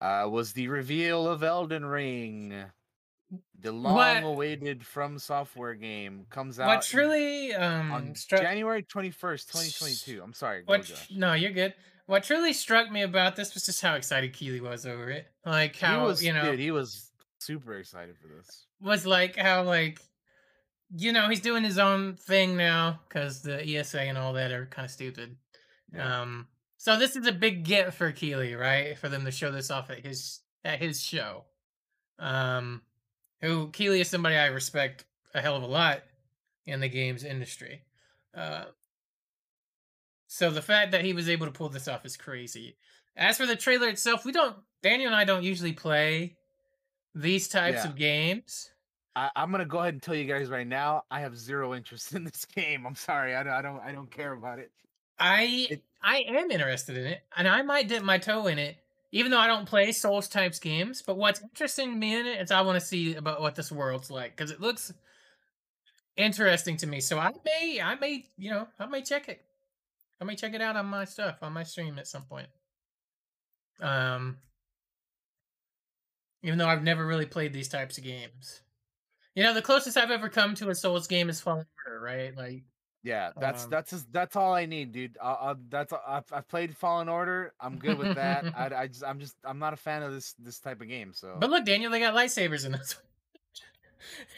Uh, 0.00 0.28
was 0.30 0.52
the 0.52 0.68
reveal 0.68 1.26
of 1.26 1.42
Elden 1.42 1.84
Ring, 1.84 2.54
the 3.60 3.72
long-awaited 3.72 4.84
From 4.84 5.18
Software 5.18 5.74
game, 5.74 6.26
comes 6.30 6.60
out. 6.60 6.68
What 6.68 6.82
truly 6.82 7.54
um 7.54 7.90
on 7.90 8.14
struck 8.14 8.42
January 8.42 8.82
twenty 8.82 9.10
first, 9.10 9.50
twenty 9.50 9.70
twenty 9.70 9.94
two. 9.94 10.20
I'm 10.22 10.34
sorry. 10.34 10.62
What 10.64 10.84
Josh. 10.84 11.08
no, 11.10 11.32
you're 11.32 11.52
good. 11.52 11.74
What 12.06 12.22
truly 12.22 12.52
struck 12.52 12.90
me 12.90 13.02
about 13.02 13.34
this 13.34 13.54
was 13.54 13.64
just 13.64 13.80
how 13.80 13.94
excited 13.94 14.34
Keighley 14.34 14.60
was 14.60 14.84
over 14.84 15.10
it. 15.10 15.26
Like 15.46 15.74
He 15.76 15.86
how 15.86 16.04
was, 16.04 16.22
you 16.22 16.32
know 16.32 16.50
dude, 16.50 16.60
he 16.60 16.70
was 16.70 17.10
super 17.44 17.76
excited 17.78 18.16
for 18.18 18.28
this. 18.28 18.66
was 18.80 19.06
like 19.06 19.36
how 19.36 19.62
like 19.62 20.00
you 20.96 21.12
know 21.12 21.28
he's 21.28 21.40
doing 21.40 21.64
his 21.64 21.78
own 21.78 22.14
thing 22.14 22.56
now 22.56 23.00
because 23.08 23.42
the 23.42 23.62
ESA 23.76 24.00
and 24.00 24.18
all 24.18 24.34
that 24.34 24.52
are 24.52 24.66
kind 24.66 24.84
of 24.84 24.90
stupid. 24.90 25.36
Yeah. 25.92 26.22
Um, 26.22 26.48
so 26.76 26.98
this 26.98 27.16
is 27.16 27.26
a 27.26 27.32
big 27.32 27.64
get 27.64 27.94
for 27.94 28.12
Keighley, 28.12 28.54
right? 28.54 28.98
For 28.98 29.08
them 29.08 29.24
to 29.24 29.30
show 29.30 29.50
this 29.50 29.70
off 29.70 29.90
at 29.90 30.04
his 30.04 30.40
at 30.64 30.80
his 30.80 31.02
show. 31.02 31.44
Um, 32.18 32.82
who 33.40 33.70
Keighley 33.70 34.00
is 34.00 34.08
somebody 34.08 34.36
I 34.36 34.46
respect 34.46 35.04
a 35.34 35.40
hell 35.40 35.56
of 35.56 35.62
a 35.62 35.66
lot 35.66 36.02
in 36.66 36.80
the 36.80 36.88
games 36.88 37.24
industry. 37.24 37.82
Uh, 38.34 38.64
so 40.26 40.50
the 40.50 40.62
fact 40.62 40.92
that 40.92 41.04
he 41.04 41.12
was 41.12 41.28
able 41.28 41.46
to 41.46 41.52
pull 41.52 41.68
this 41.68 41.88
off 41.88 42.04
is 42.04 42.16
crazy. 42.16 42.76
As 43.16 43.36
for 43.36 43.46
the 43.46 43.56
trailer 43.56 43.88
itself, 43.88 44.24
we 44.24 44.32
don't. 44.32 44.56
Daniel 44.82 45.06
and 45.06 45.16
I 45.16 45.24
don't 45.24 45.44
usually 45.44 45.72
play 45.72 46.36
these 47.14 47.48
types 47.48 47.84
Yeah. 47.84 47.88
of 47.90 47.96
games. 47.96 48.70
I, 49.16 49.30
I'm 49.36 49.50
gonna 49.52 49.64
go 49.64 49.78
ahead 49.78 49.94
and 49.94 50.02
tell 50.02 50.14
you 50.14 50.24
guys 50.24 50.48
right 50.48 50.66
now. 50.66 51.04
I 51.10 51.20
have 51.20 51.36
zero 51.36 51.74
interest 51.74 52.12
in 52.14 52.24
this 52.24 52.44
game. 52.44 52.86
I'm 52.86 52.94
sorry. 52.96 53.34
I 53.36 53.42
don't. 53.42 53.52
I 53.52 53.62
don't. 53.62 53.80
I 53.80 53.92
don't 53.92 54.10
care 54.10 54.32
about 54.32 54.58
it. 54.58 54.70
I 55.18 55.66
It- 55.70 55.84
I 56.02 56.18
am 56.28 56.50
interested 56.50 56.98
in 56.98 57.06
it, 57.06 57.22
and 57.36 57.48
I 57.48 57.62
might 57.62 57.88
dip 57.88 58.02
my 58.02 58.18
toe 58.18 58.46
in 58.48 58.58
it, 58.58 58.76
even 59.12 59.30
though 59.30 59.38
I 59.38 59.46
don't 59.46 59.64
play 59.66 59.90
Souls 59.92 60.28
types 60.28 60.58
games. 60.58 61.00
But 61.00 61.16
what's 61.16 61.40
interesting 61.40 61.92
to 61.92 61.96
me 61.96 62.14
in 62.20 62.26
it 62.26 62.40
is 62.42 62.50
I 62.50 62.60
want 62.60 62.78
to 62.78 62.84
see 62.86 63.14
about 63.14 63.40
what 63.40 63.54
this 63.54 63.72
world's 63.72 64.10
like 64.10 64.36
because 64.36 64.50
it 64.50 64.60
looks 64.60 64.92
interesting 66.16 66.76
to 66.78 66.86
me. 66.86 67.00
So 67.00 67.18
I 67.18 67.32
may, 67.44 67.80
I 67.80 67.94
may, 67.94 68.26
you 68.36 68.50
know, 68.50 68.68
I 68.78 68.84
may 68.86 69.00
check 69.00 69.28
it. 69.30 69.40
I 70.20 70.24
may 70.24 70.34
check 70.36 70.52
it 70.52 70.60
out 70.60 70.76
on 70.76 70.86
my 70.86 71.04
stuff 71.06 71.38
on 71.42 71.52
my 71.54 71.62
stream 71.62 71.98
at 71.98 72.06
some 72.06 72.22
point. 72.24 72.48
Um, 73.80 74.36
even 76.44 76.58
though 76.58 76.68
I've 76.68 76.82
never 76.82 77.06
really 77.06 77.24
played 77.26 77.52
these 77.54 77.68
types 77.68 77.96
of 77.96 78.04
games. 78.04 78.60
You 79.34 79.42
know, 79.42 79.54
the 79.54 79.62
closest 79.62 79.96
I've 79.96 80.10
ever 80.10 80.28
come 80.28 80.54
to 80.56 80.68
a 80.68 80.74
Souls 80.74 81.06
game 81.08 81.28
is 81.30 81.40
Fallen 81.40 81.66
Order, 81.86 82.00
right? 82.00 82.36
Like, 82.36 82.64
Yeah, 83.02 83.30
that's 83.40 83.64
Um, 83.64 83.70
that's 83.70 83.90
just, 83.90 84.12
that's 84.12 84.36
all 84.36 84.54
I 84.54 84.66
need, 84.66 84.92
dude. 84.92 85.16
I, 85.20 85.30
I, 85.30 85.54
that's 85.70 85.92
I've, 86.06 86.24
I've 86.30 86.46
played 86.46 86.76
Fallen 86.76 87.08
Order. 87.08 87.54
I'm 87.58 87.78
good 87.78 87.98
with 87.98 88.14
that. 88.14 88.44
I, 88.56 88.82
I 88.82 88.86
just 88.86 89.02
I'm 89.02 89.18
just 89.18 89.34
I'm 89.42 89.58
not 89.58 89.72
a 89.72 89.76
fan 89.76 90.02
of 90.02 90.12
this 90.12 90.34
this 90.38 90.60
type 90.60 90.82
of 90.82 90.88
game. 90.88 91.12
So 91.14 91.36
But 91.40 91.50
look, 91.50 91.64
Daniel, 91.64 91.90
they 91.90 91.98
got 91.98 92.14
lightsabers 92.14 92.66
in 92.66 92.72
this 92.72 92.96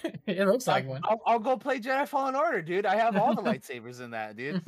one. 0.02 0.12
it 0.26 0.46
looks 0.46 0.68
like 0.68 0.86
one. 0.86 1.02
I'll, 1.04 1.20
I'll 1.26 1.38
go 1.40 1.57
play 1.57 1.80
Jedi 1.80 2.07
Fallen 2.07 2.36
Order, 2.36 2.62
dude. 2.62 2.86
I 2.86 2.94
have 2.96 3.16
all 3.16 3.34
the 3.34 3.42
lightsabers 3.50 4.00
in 4.00 4.12
that, 4.12 4.36
dude. 4.36 4.62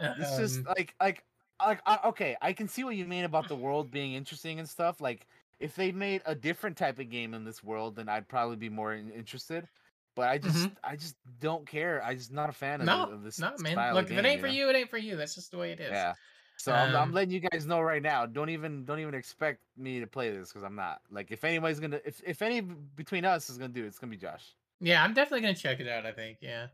It's 0.00 0.36
just 0.38 0.58
Um, 0.60 0.64
like 0.76 0.94
like 1.00 1.24
like 1.64 1.80
I, 1.86 1.98
okay, 2.06 2.36
I 2.40 2.52
can 2.52 2.68
see 2.68 2.84
what 2.84 2.96
you 2.96 3.04
mean 3.04 3.24
about 3.24 3.48
the 3.48 3.56
world 3.56 3.90
being 3.90 4.14
interesting 4.14 4.58
and 4.58 4.68
stuff. 4.68 5.00
Like 5.00 5.26
if 5.60 5.74
they 5.74 5.92
made 5.92 6.22
a 6.26 6.34
different 6.34 6.76
type 6.76 6.98
of 6.98 7.10
game 7.10 7.34
in 7.34 7.44
this 7.44 7.62
world, 7.62 7.96
then 7.96 8.08
I'd 8.08 8.28
probably 8.28 8.56
be 8.56 8.68
more 8.68 8.94
interested. 8.94 9.66
But 10.14 10.28
I 10.28 10.38
just 10.38 10.70
I 10.82 10.96
just 10.96 11.16
don't 11.40 11.66
care. 11.66 12.02
I'm 12.04 12.16
just 12.16 12.32
not 12.32 12.48
a 12.48 12.52
fan 12.52 12.80
of, 12.80 12.86
no, 12.86 13.06
the, 13.06 13.12
of 13.14 13.22
this 13.22 13.38
no, 13.38 13.52
man. 13.58 13.94
Look, 13.94 14.04
if 14.04 14.10
game, 14.10 14.18
it 14.18 14.26
ain't 14.26 14.40
for 14.40 14.48
know? 14.48 14.52
you, 14.52 14.68
it 14.68 14.76
ain't 14.76 14.90
for 14.90 14.98
you. 14.98 15.16
That's 15.16 15.34
just 15.34 15.52
the 15.52 15.58
way 15.58 15.72
it 15.72 15.80
is. 15.80 15.90
Yeah. 15.90 16.14
So 16.56 16.72
I'm, 16.72 16.88
I'm 16.96 17.02
Um, 17.02 17.12
letting 17.12 17.30
you 17.30 17.38
guys 17.38 17.66
know 17.66 17.80
right 17.80 18.02
now. 18.02 18.26
Don't 18.26 18.50
even 18.50 18.84
don't 18.84 18.98
even 18.98 19.14
expect 19.14 19.60
me 19.76 20.00
to 20.00 20.08
play 20.08 20.30
this 20.30 20.48
because 20.48 20.64
I'm 20.64 20.74
not. 20.74 21.00
Like 21.08 21.30
if 21.30 21.44
anybody's 21.44 21.78
gonna 21.78 22.00
if 22.04 22.20
if 22.26 22.42
any 22.42 22.60
between 22.60 23.24
us 23.24 23.48
is 23.48 23.58
gonna 23.58 23.72
do 23.72 23.84
it, 23.84 23.86
it's 23.86 24.00
gonna 24.00 24.10
be 24.10 24.16
Josh. 24.16 24.56
Yeah, 24.80 25.04
I'm 25.04 25.14
definitely 25.14 25.42
gonna 25.42 25.54
check 25.54 25.78
it 25.78 25.88
out. 25.88 26.04
I 26.04 26.10
think, 26.10 26.38
yeah. 26.40 26.66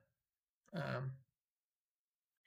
Um, 0.74 1.12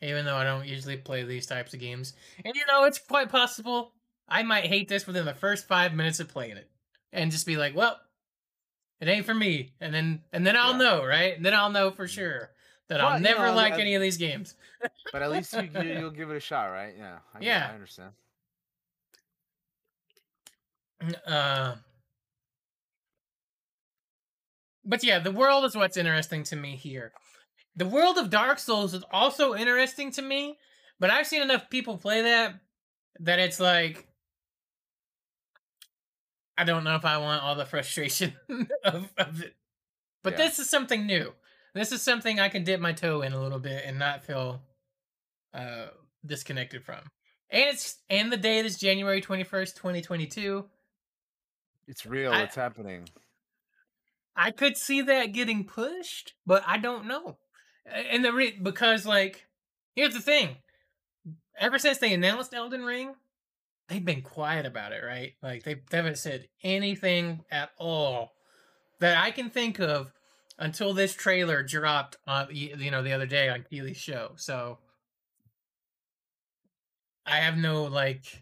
even 0.02 0.26
though 0.26 0.36
I 0.36 0.44
don't 0.44 0.68
usually 0.68 0.98
play 0.98 1.24
these 1.24 1.46
types 1.48 1.74
of 1.74 1.80
games, 1.80 2.14
and 2.44 2.56
you 2.56 2.64
know, 2.68 2.84
it's 2.86 3.00
quite 3.00 3.30
possible 3.30 3.94
I 4.28 4.44
might 4.44 4.66
hate 4.66 4.90
this 4.90 5.08
within 5.08 5.26
the 5.26 5.34
first 5.34 5.68
five 5.68 5.94
minutes 5.94 6.20
of 6.20 6.28
playing 6.28 6.58
it, 6.58 6.70
and 7.14 7.32
just 7.32 7.46
be 7.46 7.58
like, 7.58 7.76
"Well, 7.76 8.00
it 9.00 9.08
ain't 9.08 9.26
for 9.26 9.34
me," 9.34 9.74
and 9.80 9.94
then 9.94 10.24
and 10.34 10.46
then 10.46 10.56
I'll 10.58 10.72
Yeah. 10.74 10.78
know, 10.78 11.06
right? 11.06 11.36
And 11.36 11.46
then 11.46 11.54
I'll 11.54 11.72
know 11.72 11.92
for 11.92 12.08
sure 12.08 12.52
that 12.90 13.00
I'll 13.00 13.12
Well, 13.12 13.18
you 13.18 13.24
never 13.24 13.48
know, 13.48 13.56
like 13.56 13.74
uh, 13.74 13.78
any 13.78 13.96
of 13.96 14.02
these 14.02 14.18
games. 14.18 14.56
But 15.12 15.22
at 15.22 15.32
least 15.32 15.54
you, 15.54 15.64
you 15.64 15.90
you'll 16.00 16.12
give 16.12 16.30
it 16.30 16.38
a 16.38 16.42
shot, 16.42 16.66
right? 16.66 16.94
Yeah. 16.98 17.20
I, 17.34 17.40
Yeah. 17.42 17.68
I 17.72 17.74
understand. 17.74 18.12
Uh, 21.26 21.76
but 24.84 25.04
yeah, 25.04 25.20
the 25.20 25.32
world 25.32 25.64
is 25.66 25.76
what's 25.76 25.98
interesting 25.98 26.44
to 26.46 26.56
me 26.56 26.76
here. 26.76 27.14
The 27.78 27.86
world 27.88 28.18
of 28.18 28.30
Dark 28.30 28.60
Souls 28.60 28.94
is 28.94 29.04
also 29.12 29.54
interesting 29.56 30.12
to 30.14 30.22
me, 30.22 30.58
but 31.00 31.10
I've 31.12 31.28
seen 31.28 31.42
enough 31.44 31.70
people 31.70 31.98
play 31.98 32.24
that 32.24 32.56
that 33.20 33.40
it's 33.40 33.60
like 33.60 34.08
I 36.58 36.64
don't 36.64 36.84
know 36.84 36.96
if 36.96 37.06
I 37.06 37.18
want 37.20 37.44
all 37.44 37.56
the 37.56 37.66
frustration 37.66 38.34
of, 38.84 39.12
of 39.18 39.44
it. 39.44 39.56
But 40.24 40.34
Yeah. 40.34 40.38
this 40.38 40.60
is 40.60 40.70
something 40.70 41.06
new. 41.06 41.34
This 41.76 41.92
is 41.92 42.02
something 42.02 42.40
I 42.40 42.50
can 42.50 42.64
dip 42.64 42.80
my 42.80 42.94
toe 42.94 43.22
in 43.22 43.34
a 43.34 43.42
little 43.42 43.60
bit 43.60 43.84
and 43.86 44.00
not 44.00 44.24
feel 44.24 44.62
uh 45.54 45.88
disconnected 46.26 46.84
from. 46.84 47.02
And 47.52 47.64
it's 47.70 47.98
and 48.10 48.32
the 48.32 48.38
date 48.38 48.66
is 48.66 48.78
January 48.78 49.22
21st, 49.22 49.76
2022. 49.76 50.66
It's 51.88 52.06
real. 52.06 52.32
I- 52.34 52.42
it's 52.42 52.56
happening. 52.56 53.08
I 54.36 54.52
could 54.52 54.78
see 54.78 55.02
that 55.02 55.28
getting 55.34 55.64
pushed, 55.64 56.34
but 56.46 56.64
I 56.68 56.78
don't 56.78 57.06
know. 57.08 57.38
And 58.12 58.24
the 58.24 58.34
re- 58.34 58.60
because 58.62 59.06
like 59.06 59.46
here's 59.96 60.14
the 60.14 60.20
thing. 60.20 60.58
Ever 61.60 61.80
since 61.80 61.98
they 61.98 62.14
announced 62.14 62.54
Elden 62.54 62.84
Ring, 62.84 63.16
they've 63.88 64.04
been 64.04 64.22
quiet 64.22 64.66
about 64.66 64.92
it, 64.92 65.04
right? 65.04 65.34
Like 65.42 65.64
they, 65.64 65.76
they 65.90 65.98
haven't 65.98 66.20
said 66.20 66.48
anything 66.64 67.44
at 67.50 67.72
all 67.78 68.34
that 69.00 69.18
I 69.18 69.32
can 69.32 69.50
think 69.50 69.80
of 69.80 70.12
until 70.60 70.94
this 70.94 71.14
trailer 71.14 71.64
dropped 71.64 72.18
on 72.28 72.48
you 72.52 72.92
know 72.92 73.04
the 73.04 73.14
other 73.14 73.26
day 73.26 73.50
on 73.50 73.66
Keighley's 73.70 73.98
show. 73.98 74.32
So 74.36 74.80
I 77.26 77.38
have 77.38 77.58
no 77.58 77.84
like 77.84 78.42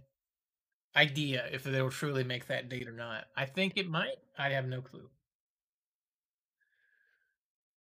idea 0.96 1.46
if 1.52 1.64
they 1.64 1.82
will 1.82 1.90
truly 1.90 2.24
make 2.24 2.48
that 2.48 2.70
date 2.70 2.88
or 2.88 2.94
not. 2.94 3.26
I 3.36 3.46
think 3.46 3.74
it 3.76 3.90
might. 3.90 4.18
I 4.38 4.50
have 4.50 4.68
no 4.68 4.82
clue. 4.82 5.10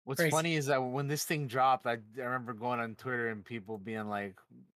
What's 0.03 0.19
crazy. 0.19 0.31
funny 0.31 0.55
is 0.55 0.65
that 0.65 0.77
when 0.79 1.07
this 1.07 1.25
thing 1.25 1.47
dropped, 1.47 1.85
I, 1.85 1.97
I 2.17 2.21
remember 2.21 2.53
going 2.53 2.79
on 2.79 2.95
Twitter 2.95 3.29
and 3.29 3.45
people 3.45 3.77
being 3.77 4.09
like, 4.09 4.35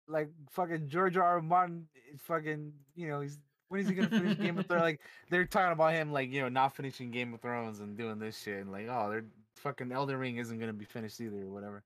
like 0.08 0.30
fucking 0.50 0.88
George 0.88 1.16
R. 1.16 1.22
R. 1.22 1.42
Martin, 1.42 1.86
fucking, 2.18 2.72
you 2.96 3.08
know, 3.08 3.20
he's 3.20 3.38
when 3.72 3.80
is 3.80 3.88
he 3.88 3.94
gonna 3.94 4.08
finish 4.10 4.36
Game 4.38 4.58
of 4.58 4.66
Thrones? 4.66 4.82
Like 4.82 5.00
they're 5.30 5.46
talking 5.46 5.72
about 5.72 5.94
him, 5.94 6.12
like 6.12 6.30
you 6.30 6.42
know, 6.42 6.50
not 6.50 6.76
finishing 6.76 7.10
Game 7.10 7.32
of 7.32 7.40
Thrones 7.40 7.80
and 7.80 7.96
doing 7.96 8.18
this 8.18 8.38
shit, 8.38 8.60
and 8.60 8.70
like, 8.70 8.86
oh, 8.90 9.08
they're 9.08 9.24
fucking 9.56 9.90
Elden 9.90 10.18
Ring 10.18 10.36
isn't 10.36 10.58
gonna 10.58 10.74
be 10.74 10.84
finished 10.84 11.20
either, 11.20 11.42
or 11.42 11.50
whatever. 11.50 11.82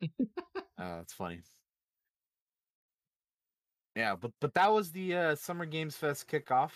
uh, 0.78 0.98
it's 1.02 1.12
funny. 1.12 1.40
Yeah, 3.96 4.14
but 4.14 4.30
but 4.40 4.54
that 4.54 4.72
was 4.72 4.92
the 4.92 5.16
uh, 5.16 5.34
Summer 5.34 5.66
Games 5.66 5.96
Fest 5.96 6.28
kickoff. 6.28 6.70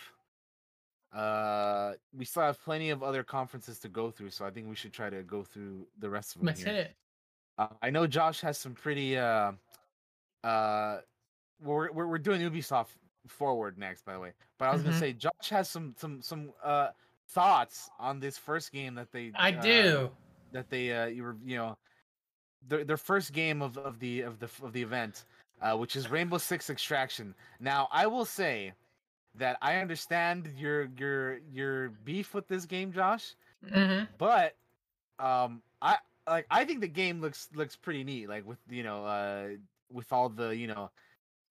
Uh, 1.12 1.94
we 2.16 2.24
still 2.24 2.42
have 2.42 2.62
plenty 2.62 2.90
of 2.90 3.02
other 3.02 3.22
conferences 3.22 3.78
to 3.80 3.88
go 3.88 4.10
through, 4.10 4.30
so 4.30 4.44
I 4.44 4.50
think 4.50 4.68
we 4.68 4.74
should 4.74 4.92
try 4.92 5.08
to 5.10 5.22
go 5.22 5.42
through 5.42 5.86
the 5.98 6.10
rest 6.10 6.34
of 6.36 6.40
them. 6.40 6.46
That's 6.46 6.62
here. 6.62 6.74
it. 6.74 6.96
Uh, 7.56 7.68
I 7.82 7.90
know 7.90 8.06
Josh 8.06 8.40
has 8.42 8.58
some 8.58 8.74
pretty. 8.74 9.16
Uh, 9.16 9.52
uh, 10.44 10.98
we're, 11.60 11.90
we're 11.92 12.06
we're 12.06 12.18
doing 12.18 12.40
Ubisoft 12.40 12.88
forward 13.26 13.78
next, 13.78 14.04
by 14.04 14.12
the 14.14 14.20
way. 14.20 14.32
But 14.58 14.66
I 14.66 14.72
was 14.72 14.82
Mhm. 14.82 14.84
gonna 14.86 14.98
say 14.98 15.12
Josh 15.12 15.48
has 15.50 15.68
some 15.68 15.94
some 15.98 16.22
some 16.22 16.52
uh 16.62 16.90
thoughts 17.30 17.90
on 17.98 18.20
this 18.20 18.38
first 18.38 18.70
game 18.72 18.94
that 18.94 19.10
they. 19.10 19.32
I 19.34 19.52
uh, 19.52 19.60
do. 19.62 20.10
that 20.52 20.68
they 20.70 20.92
uh 20.92 21.06
you 21.06 21.22
were 21.22 21.36
you 21.44 21.56
know 21.56 21.76
their 22.66 22.84
their 22.84 22.96
first 22.96 23.32
game 23.32 23.62
of 23.62 23.76
of 23.78 23.98
the 23.98 24.20
of 24.22 24.38
the 24.38 24.50
of 24.62 24.72
the 24.72 24.82
event, 24.82 25.24
uh, 25.60 25.76
which 25.76 25.96
is 25.96 26.10
Rainbow 26.10 26.38
Six 26.38 26.70
Extraction. 26.70 27.34
Now 27.60 27.88
I 27.90 28.06
will 28.06 28.24
say 28.26 28.72
that 29.34 29.58
I 29.62 29.76
understand 29.76 30.48
your 30.56 30.88
your 30.96 31.38
your 31.52 31.90
beef 32.04 32.34
with 32.34 32.48
this 32.48 32.66
game, 32.66 32.92
Josh 32.92 33.34
hmm 33.72 34.04
but 34.18 34.54
um 35.18 35.62
i 35.82 35.96
like 36.28 36.46
i 36.50 36.64
think 36.64 36.80
the 36.80 36.88
game 36.88 37.20
looks 37.20 37.48
looks 37.54 37.76
pretty 37.76 38.04
neat 38.04 38.28
like 38.28 38.46
with 38.46 38.58
you 38.68 38.82
know 38.82 39.04
uh 39.04 39.48
with 39.90 40.12
all 40.12 40.28
the 40.28 40.56
you 40.56 40.66
know 40.66 40.90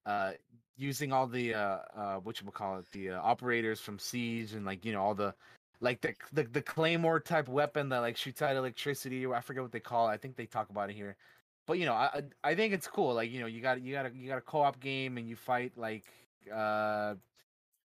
uh 0.06 0.32
using 0.78 1.12
all 1.12 1.28
the 1.28 1.54
uh 1.54 1.80
uh 1.96 2.16
what 2.18 2.40
you 2.40 2.50
call 2.52 2.78
it 2.80 2.86
the 2.92 3.10
uh, 3.12 3.22
operators 3.22 3.80
from 3.80 4.00
siege 4.00 4.54
and 4.54 4.66
like 4.66 4.86
you 4.86 4.92
know 4.94 5.02
all 5.02 5.16
the 5.16 5.34
like 5.82 6.02
the, 6.02 6.14
the 6.34 6.44
the 6.44 6.62
claymore 6.62 7.20
type 7.20 7.48
weapon 7.48 7.90
that 7.90 8.00
like 8.00 8.18
shoots 8.18 8.42
out 8.42 8.56
electricity. 8.56 9.26
Or 9.26 9.36
I 9.36 9.42
forget 9.42 9.62
what 9.64 9.72
they 9.72 9.80
call 9.80 10.10
it. 10.10 10.14
I 10.14 10.18
think 10.18 10.36
they 10.36 10.46
talk 10.46 10.70
about 10.70 10.90
it 10.90 10.96
here. 10.96 11.16
But 11.68 11.78
you 11.80 11.86
know, 11.86 11.94
I 11.94 12.24
I 12.44 12.52
I 12.52 12.56
think 12.56 12.74
it's 12.74 12.88
cool. 12.88 13.14
Like 13.14 13.32
you 13.32 13.40
know, 13.42 13.46
you 13.48 13.62
got 13.62 13.82
you 13.82 13.94
got 13.94 14.08
a 14.08 14.12
you 14.16 14.28
got 14.28 14.38
a 14.38 14.42
co-op 14.42 14.80
game 14.80 15.18
and 15.18 15.28
you 15.30 15.36
fight 15.36 15.74
like 15.78 16.06
uh 16.54 17.16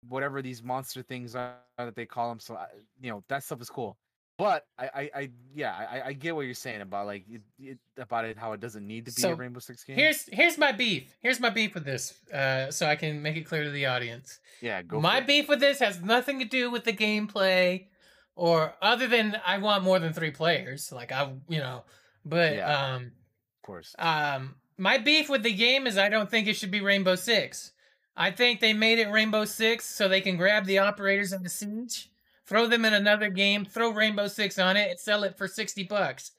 whatever 0.08 0.42
these 0.42 0.62
monster 0.62 1.02
things 1.02 1.34
are 1.34 1.54
that 1.78 1.94
they 1.94 2.06
call 2.06 2.28
them. 2.28 2.40
So 2.40 2.54
I, 2.56 2.66
you 3.00 3.10
know 3.10 3.22
that 3.28 3.44
stuff 3.44 3.60
is 3.60 3.68
cool. 3.70 3.96
But 4.38 4.64
I, 4.78 4.84
I, 4.94 5.10
I 5.14 5.30
yeah, 5.54 5.74
I, 5.74 6.02
I 6.08 6.12
get 6.14 6.34
what 6.34 6.42
you're 6.46 6.54
saying 6.54 6.80
about 6.80 7.04
like 7.04 7.24
it, 7.30 7.42
it, 7.58 7.78
about 7.98 8.24
it 8.24 8.38
how 8.38 8.52
it 8.52 8.60
doesn't 8.60 8.86
need 8.86 9.04
to 9.04 9.12
be 9.14 9.20
So, 9.20 9.32
a 9.32 9.34
Rainbow 9.34 9.60
Six 9.60 9.84
game. 9.84 9.96
Here's 9.96 10.24
here's 10.32 10.56
my 10.56 10.72
beef. 10.72 11.14
Here's 11.20 11.40
my 11.40 11.50
beef 11.50 11.74
with 11.74 11.84
this. 11.84 12.14
Uh, 12.32 12.70
so 12.70 12.86
I 12.86 12.96
can 12.96 13.20
make 13.20 13.36
it 13.36 13.42
clear 13.44 13.64
to 13.64 13.70
the 13.70 13.84
audience. 13.86 14.40
yeah, 14.62 14.80
go. 14.82 14.98
my 14.98 15.20
beef 15.20 15.46
with 15.46 15.60
this 15.60 15.78
has 15.80 16.00
nothing 16.00 16.38
to 16.38 16.46
do 16.46 16.70
with 16.70 16.84
the 16.84 16.92
gameplay, 16.94 17.88
or 18.34 18.72
other 18.80 19.06
than 19.06 19.36
I 19.44 19.58
want 19.58 19.84
more 19.84 19.98
than 19.98 20.14
three 20.14 20.30
players. 20.30 20.90
Like 20.90 21.12
I, 21.12 21.30
you 21.48 21.58
know, 21.58 21.84
but 22.24 22.54
Yeah. 22.54 22.94
um, 22.94 23.02
of 23.04 23.62
course. 23.66 23.94
um, 23.98 24.54
my 24.78 24.96
beef 24.96 25.28
with 25.28 25.42
the 25.42 25.52
game 25.52 25.86
is 25.86 25.98
I 25.98 26.08
don't 26.08 26.30
think 26.30 26.48
it 26.48 26.54
should 26.54 26.70
be 26.70 26.80
Rainbow 26.80 27.14
Six. 27.14 27.72
I 28.20 28.30
think 28.30 28.60
they 28.60 28.74
made 28.74 28.98
it 28.98 29.10
Rainbow 29.10 29.46
Six 29.46 29.86
so 29.86 30.06
they 30.06 30.20
can 30.20 30.36
grab 30.36 30.66
the 30.66 30.78
operators 30.78 31.32
of 31.32 31.42
the 31.42 31.48
siege, 31.48 32.10
throw 32.44 32.66
them 32.66 32.84
in 32.84 32.92
another 32.92 33.30
game, 33.30 33.64
throw 33.64 33.92
Rainbow 33.92 34.26
Six 34.26 34.58
on 34.58 34.76
it, 34.76 34.90
and 34.90 35.00
sell 35.00 35.24
it 35.24 35.38
for 35.38 35.48
sixty 35.48 35.84
bucks. 35.84 36.32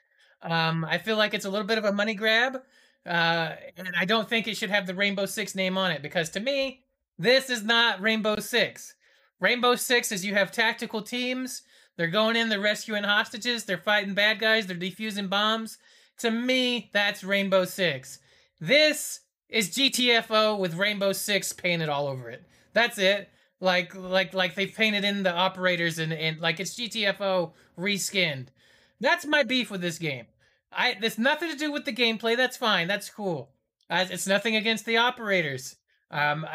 Um, 0.43 0.85
I 0.85 0.99
feel 0.99 1.17
like 1.17 1.33
it's 1.33 1.45
a 1.45 1.49
little 1.49 1.65
bit 1.65 1.79
of 1.79 1.85
a 1.85 1.91
money 1.91 2.13
grab, 2.13 2.61
uh, 3.07 3.53
and 3.77 3.95
I 3.99 4.05
don't 4.05 4.29
think 4.29 4.47
it 4.47 4.57
should 4.57 4.69
have 4.69 4.85
the 4.85 4.93
Rainbow 4.93 5.25
Six 5.25 5.55
name 5.55 5.75
on 5.75 5.89
it 5.89 6.03
because 6.03 6.29
to 6.29 6.39
me, 6.39 6.83
this 7.17 7.49
is 7.49 7.63
not 7.63 7.99
Rainbow 7.99 8.35
Six. 8.35 8.93
Rainbow 9.39 9.75
Six 9.75 10.11
is 10.11 10.23
you 10.23 10.35
have 10.35 10.51
tactical 10.51 11.01
teams. 11.01 11.63
They're 11.97 12.09
going 12.09 12.35
in, 12.35 12.49
they're 12.49 12.59
rescuing 12.59 13.05
hostages, 13.05 13.65
they're 13.65 13.77
fighting 13.77 14.13
bad 14.13 14.37
guys, 14.37 14.67
they're 14.67 14.77
defusing 14.77 15.31
bombs. 15.31 15.79
To 16.19 16.29
me, 16.29 16.91
that's 16.93 17.23
Rainbow 17.23 17.65
Six. 17.65 18.19
This 18.59 19.20
is 19.51 19.69
GTFO 19.69 20.57
with 20.57 20.75
Rainbow 20.75 21.11
Six 21.11 21.53
painted 21.53 21.89
all 21.89 22.07
over 22.07 22.29
it. 22.29 22.43
That's 22.73 22.97
it. 22.97 23.29
Like 23.59 23.93
like 23.93 24.33
like 24.33 24.55
they 24.55 24.65
painted 24.65 25.03
in 25.03 25.21
the 25.21 25.33
operators 25.33 25.99
and, 25.99 26.11
and 26.11 26.39
like 26.39 26.59
it's 26.59 26.73
GTFO 26.73 27.51
reskinned. 27.77 28.47
That's 28.99 29.25
my 29.25 29.43
beef 29.43 29.69
with 29.69 29.81
this 29.81 29.99
game. 29.99 30.25
I 30.71 30.95
there's 30.99 31.19
nothing 31.19 31.51
to 31.51 31.57
do 31.57 31.71
with 31.71 31.85
the 31.85 31.93
gameplay. 31.93 32.35
That's 32.35 32.57
fine. 32.57 32.87
That's 32.87 33.09
cool. 33.09 33.51
Uh, 33.89 34.05
it's 34.09 34.25
nothing 34.25 34.55
against 34.55 34.85
the 34.85 34.97
operators. 34.97 35.75
Um, 36.09 36.47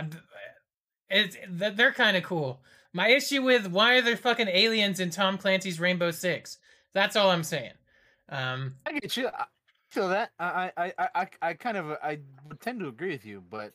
it's 1.11 1.37
th- 1.37 1.77
they're 1.77 1.93
kind 1.93 2.17
of 2.17 2.23
cool. 2.23 2.61
My 2.93 3.09
issue 3.09 3.43
with 3.43 3.67
why 3.69 3.97
are 3.97 4.03
there 4.03 4.17
fucking 4.17 4.49
aliens 4.49 5.01
in 5.01 5.11
Tom 5.11 5.37
Clancy's 5.37 5.79
Rainbow 5.79 6.11
Six? 6.11 6.59
That's 6.95 7.15
all 7.15 7.31
I'm 7.31 7.45
saying. 7.45 7.75
Um, 8.31 8.77
I 8.87 8.93
get 8.93 9.17
you. 9.17 9.29
I 9.91 9.95
feel 9.95 10.09
that. 10.09 10.33
I 10.39 10.73
I 10.77 10.87
I 10.99 11.09
I, 11.15 11.31
I 11.43 11.55
kind 11.55 11.77
of 11.77 11.91
I 12.03 12.21
would 12.45 12.61
tend 12.61 12.81
to 12.81 12.89
agree 12.89 13.11
with 13.11 13.25
you, 13.25 13.41
but 13.41 13.75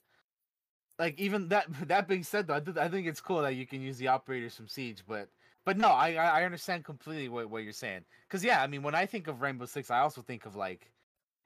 like 1.00 1.20
even 1.20 1.50
that 1.50 1.68
that 1.88 2.08
being 2.08 2.24
said, 2.24 2.48
though, 2.48 2.56
I, 2.56 2.60
th- 2.60 2.78
I 2.78 2.90
think 2.90 3.08
it's 3.08 3.22
cool 3.22 3.42
that 3.42 3.56
you 3.56 3.68
can 3.68 3.82
use 3.82 3.98
the 3.98 4.08
operators 4.10 4.56
from 4.56 4.68
Siege, 4.68 5.06
but 5.06 5.32
but 5.66 5.78
no, 5.78 5.90
I 5.90 6.14
I 6.16 6.42
I 6.42 6.46
understand 6.46 6.86
completely 6.86 7.30
what 7.30 7.50
what 7.50 7.64
you're 7.64 7.74
saying. 7.74 8.06
Cause 8.30 8.44
yeah, 8.44 8.62
I 8.62 8.68
mean, 8.68 8.84
when 8.84 8.96
I 8.96 9.06
think 9.06 9.28
of 9.28 9.42
Rainbow 9.42 9.66
Six, 9.66 9.90
I 9.92 10.00
also 10.00 10.22
think 10.22 10.46
of 10.46 10.56
like, 10.56 10.94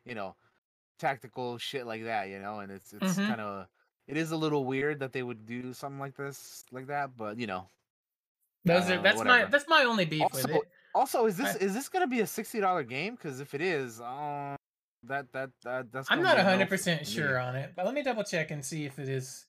you 0.06 0.16
know, 0.16 0.38
tactical 1.00 1.58
shit 1.60 1.86
like 1.88 2.04
that, 2.06 2.26
you 2.30 2.40
know, 2.40 2.60
and 2.62 2.72
it's 2.72 2.94
it's 2.94 3.20
Mhm. 3.20 3.22
kind 3.22 3.42
of 3.42 3.70
it 4.08 4.18
is 4.18 4.32
a 4.32 4.38
little 4.38 4.66
weird 4.66 5.00
that 5.02 5.14
they 5.14 5.24
would 5.24 5.46
do 5.46 5.74
something 5.74 6.00
like 6.00 6.16
this 6.16 6.66
like 6.72 6.88
that, 6.88 7.18
but 7.18 7.40
you 7.40 7.48
know. 7.48 7.70
those 8.66 8.90
Uh, 8.90 8.92
are 8.92 9.00
that's 9.02 9.24
my 9.24 9.46
that's 9.46 9.68
my 9.68 9.84
only 9.84 10.06
beef 10.06 10.34
with 10.34 10.50
it. 10.50 10.68
Also, 10.96 11.26
is 11.26 11.38
this 11.38 11.56
I- 11.56 11.60
is 11.60 11.74
this 11.74 11.90
gonna 11.90 12.08
be 12.08 12.22
a 12.22 12.28
sixty 12.28 12.60
dollar 12.60 12.84
game? 12.84 13.16
Because 13.16 13.40
if 13.40 13.54
it 13.54 13.62
is, 13.62 14.00
um, 14.02 14.56
that 15.04 15.32
that 15.34 15.52
that 15.64 15.92
that's. 15.92 16.10
I'm 16.10 16.24
not 16.24 16.40
a 16.40 16.44
hundred 16.44 16.70
percent 16.70 17.06
sure 17.06 17.38
on 17.38 17.56
it, 17.56 17.74
but 17.76 17.86
let 17.86 17.94
me 17.94 18.02
double 18.02 18.24
check 18.24 18.50
and 18.50 18.64
see 18.66 18.86
if 18.86 18.98
it 18.98 19.10
is. 19.10 19.46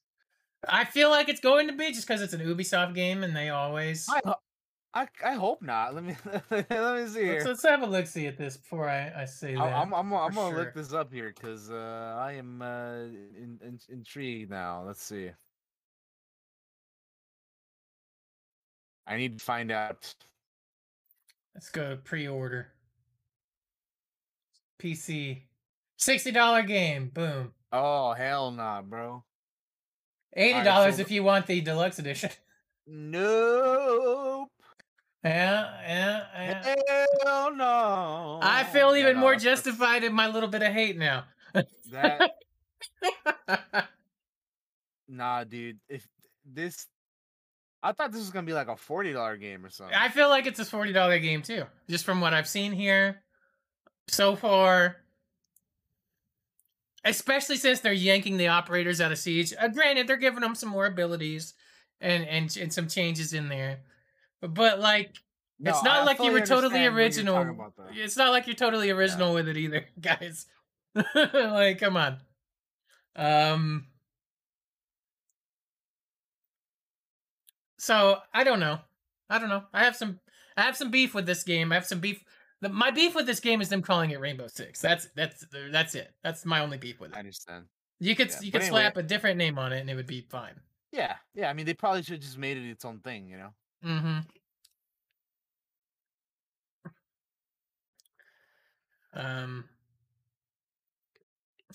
I 0.68 0.84
feel 0.84 1.10
like 1.10 1.28
it's 1.28 1.40
going 1.40 1.68
to 1.68 1.72
be 1.74 1.92
just 1.92 2.06
because 2.06 2.20
it's 2.22 2.32
an 2.32 2.40
Ubisoft 2.40 2.94
game 2.94 3.22
and 3.22 3.36
they 3.36 3.50
always. 3.50 4.08
I, 4.10 4.34
I 4.92 5.06
I 5.24 5.32
hope 5.34 5.62
not. 5.62 5.94
Let 5.94 6.04
me 6.04 6.16
let 6.50 6.50
me 6.50 6.66
see 6.70 6.70
Let's, 6.70 7.14
here. 7.14 7.42
let's 7.44 7.62
have 7.62 7.82
a 7.82 7.86
look 7.86 8.06
see 8.06 8.26
at 8.26 8.36
this 8.36 8.56
before 8.56 8.88
I, 8.88 9.12
I 9.22 9.24
say 9.26 9.54
that. 9.54 9.60
I'm 9.60 9.94
I'm 9.94 10.12
I'm 10.12 10.34
gonna 10.34 10.50
sure. 10.50 10.58
look 10.58 10.74
this 10.74 10.92
up 10.92 11.12
here 11.12 11.32
because 11.34 11.70
uh, 11.70 12.16
I 12.18 12.32
am 12.32 12.60
uh, 12.62 13.02
in, 13.04 13.60
in, 13.62 13.78
intrigued 13.88 14.50
now. 14.50 14.82
Let's 14.84 15.02
see. 15.02 15.30
I 19.06 19.16
need 19.16 19.38
to 19.38 19.44
find 19.44 19.70
out. 19.70 20.12
Let's 21.56 21.70
go 21.70 21.96
pre-order. 22.04 22.66
PC, 24.78 25.44
sixty 25.96 26.30
dollar 26.30 26.60
game. 26.62 27.08
Boom. 27.08 27.52
Oh 27.72 28.12
hell 28.12 28.50
nah, 28.50 28.82
bro. 28.82 29.24
Eighty 30.34 30.52
Alright, 30.52 30.64
dollars 30.66 30.96
so 30.96 31.00
if 31.00 31.10
you 31.10 31.22
want 31.24 31.46
the 31.46 31.62
deluxe 31.62 31.98
edition. 31.98 32.28
Nope. 32.88 34.48
yeah, 35.24 35.80
yeah, 35.88 36.24
yeah. 36.36 36.74
Hell 37.24 37.56
no. 37.56 38.38
I 38.42 38.62
feel 38.64 38.94
even 38.94 39.14
no, 39.14 39.20
more 39.20 39.30
that's- 39.32 39.42
justified 39.42 40.04
in 40.04 40.12
my 40.12 40.28
little 40.28 40.50
bit 40.50 40.62
of 40.62 40.72
hate 40.72 40.98
now. 40.98 41.24
That 41.90 42.32
nah, 45.08 45.42
dude. 45.44 45.78
If 45.88 46.06
this, 46.44 46.86
I 47.86 47.92
thought 47.92 48.10
this 48.10 48.20
was 48.20 48.30
gonna 48.30 48.46
be 48.46 48.52
like 48.52 48.68
a 48.68 48.76
forty 48.76 49.12
dollar 49.12 49.36
game 49.36 49.64
or 49.64 49.70
something. 49.70 49.94
I 49.94 50.08
feel 50.08 50.28
like 50.28 50.46
it's 50.46 50.58
a 50.58 50.64
forty 50.64 50.92
dollar 50.92 51.18
game 51.20 51.42
too, 51.42 51.64
just 51.88 52.04
from 52.04 52.20
what 52.20 52.34
I've 52.34 52.48
seen 52.48 52.72
here 52.72 53.22
so 54.08 54.34
far. 54.34 54.96
Especially 57.04 57.56
since 57.56 57.78
they're 57.78 57.92
yanking 57.92 58.36
the 58.36 58.48
operators 58.48 59.00
out 59.00 59.12
of 59.12 59.18
siege. 59.18 59.54
Uh, 59.56 59.68
granted, 59.68 60.08
they're 60.08 60.16
giving 60.16 60.40
them 60.40 60.56
some 60.56 60.68
more 60.68 60.86
abilities 60.86 61.54
and 62.00 62.26
and 62.26 62.56
and 62.56 62.72
some 62.72 62.88
changes 62.88 63.32
in 63.32 63.48
there, 63.48 63.78
but, 64.40 64.52
but 64.52 64.80
like 64.80 65.14
No, 65.60 65.70
it's 65.70 65.84
not 65.84 65.98
I 65.98 66.04
like 66.04 66.18
you 66.18 66.32
were 66.32 66.40
totally 66.40 66.84
understand 66.84 66.94
what 66.94 67.14
you're 67.14 67.24
talking 67.24 67.48
original. 67.48 68.04
It's 68.04 68.16
not 68.16 68.32
like 68.32 68.48
you're 68.48 68.56
totally 68.56 68.90
original 68.90 69.32
with 69.32 69.46
it 69.46 69.56
either, 69.56 69.86
guys. 70.00 70.46
like, 71.14 71.78
come 71.78 71.96
on. 71.96 72.18
Um. 73.14 73.86
So 77.86 78.18
I 78.34 78.42
don't 78.42 78.58
know. 78.58 78.80
I 79.30 79.38
don't 79.38 79.48
know. 79.48 79.62
I 79.72 79.84
have 79.84 79.94
some. 79.94 80.18
I 80.56 80.62
have 80.62 80.76
some 80.76 80.90
beef 80.90 81.14
with 81.14 81.24
this 81.24 81.44
game. 81.44 81.70
I 81.70 81.76
have 81.76 81.86
some 81.86 82.00
beef. 82.00 82.20
The, 82.60 82.68
my 82.68 82.90
beef 82.90 83.14
with 83.14 83.26
this 83.26 83.38
game 83.38 83.60
is 83.60 83.68
them 83.68 83.80
calling 83.80 84.10
it 84.10 84.18
Rainbow 84.18 84.48
Six. 84.48 84.80
That's 84.80 85.06
that's 85.14 85.46
that's 85.70 85.94
it. 85.94 86.12
That's 86.24 86.44
my 86.44 86.62
only 86.62 86.78
beef 86.78 86.98
with 86.98 87.12
it. 87.12 87.16
I 87.16 87.20
understand. 87.20 87.66
You 88.00 88.16
could 88.16 88.30
yeah, 88.30 88.40
you 88.40 88.50
could 88.50 88.62
anyway- 88.62 88.80
slap 88.80 88.96
a 88.96 89.04
different 89.04 89.38
name 89.38 89.56
on 89.56 89.72
it 89.72 89.78
and 89.78 89.88
it 89.88 89.94
would 89.94 90.08
be 90.08 90.22
fine. 90.28 90.54
Yeah, 90.90 91.14
yeah. 91.36 91.48
I 91.48 91.52
mean, 91.52 91.64
they 91.64 91.74
probably 91.74 92.02
should 92.02 92.14
have 92.14 92.22
just 92.22 92.38
made 92.38 92.56
it 92.56 92.68
its 92.68 92.84
own 92.84 92.98
thing, 92.98 93.28
you 93.28 93.36
know. 93.36 93.50
Mm-hmm. 93.84 94.18
Um. 99.14 99.64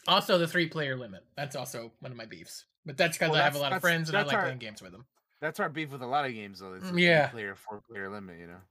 Also, 0.09 0.37
the 0.37 0.47
three-player 0.47 0.97
limit. 0.97 1.23
That's 1.37 1.55
also 1.55 1.93
one 2.01 2.11
of 2.11 2.17
my 2.17 2.25
beefs. 2.25 2.65
But 2.85 2.97
that's 2.97 3.17
because 3.17 3.31
Well, 3.31 3.39
I 3.39 3.43
have 3.45 3.55
a 3.55 3.59
lot 3.59 3.71
of 3.71 3.79
friends 3.81 4.09
and 4.09 4.17
I 4.17 4.23
like 4.23 4.35
our- 4.35 4.41
playing 4.41 4.57
games 4.57 4.81
with 4.81 4.91
them. 4.91 5.05
That's 5.41 5.59
our 5.59 5.69
beef 5.69 5.91
with 5.91 6.01
a 6.03 6.07
lot 6.07 6.25
of 6.25 6.33
games, 6.33 6.59
though. 6.59 6.73
It's 6.73 6.89
a 6.89 6.93
Mm, 6.93 6.99
yeah. 6.99 7.27
player, 7.29 7.55
four 7.55 7.81
player 7.89 8.09
limit, 8.09 8.39
you 8.39 8.47
know. 8.47 8.61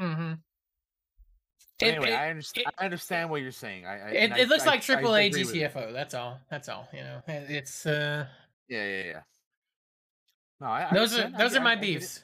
Mm-hmm. 0.00 0.32
It, 1.80 1.84
anyway, 1.88 2.10
it, 2.10 2.14
I 2.14 2.30
understand. 2.30 2.66
it- 2.68 2.74
I 2.78 2.84
understand 2.84 3.28
what 3.30 3.42
you're 3.42 3.50
saying. 3.50 3.86
I, 3.86 3.90
I 3.90 4.08
it, 4.10 4.32
I- 4.32 4.44
looks 4.44 4.64
like 4.64 4.82
triple 4.82 5.14
A 5.16 5.26
agree 5.26 5.44
with 5.44 5.54
it. 5.54 5.72
GTFO. 5.74 5.92
That's 5.92 6.14
all. 6.14 6.38
That's 6.48 6.68
all. 6.68 6.88
You 6.92 7.00
know, 7.00 7.22
it's 7.26 7.84
uh. 7.86 8.26
Yeah, 8.68 8.84
yeah, 8.86 9.02
yeah. 9.04 9.20
No, 10.60 10.66
I, 10.68 10.88
those 10.94 11.18
are 11.18 11.28
those 11.36 11.56
are 11.56 11.60
my 11.60 11.72
I 11.72 11.74
get 11.74 11.82
it. 11.84 11.86
beefs. 11.98 12.22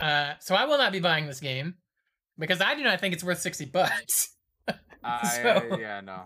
Uh, 0.00 0.34
so 0.40 0.54
I 0.54 0.64
will 0.64 0.78
not 0.78 0.92
be 0.92 1.00
buying 1.00 1.26
this 1.26 1.40
game 1.40 1.74
because 2.38 2.60
I 2.60 2.74
do 2.74 2.82
not 2.82 2.98
think 3.00 3.14
it's 3.14 3.22
worth 3.22 3.40
sixty 3.40 3.66
bucks. 3.66 4.34
I, 5.04 5.28
So- 5.42 5.76
yeah, 5.78 6.00
no. 6.00 6.22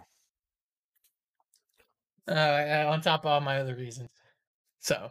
Uh, 2.28 2.84
on 2.88 3.00
top 3.00 3.20
of 3.24 3.26
all 3.26 3.40
my 3.40 3.58
other 3.58 3.74
reasons. 3.74 4.10
So, 4.80 5.10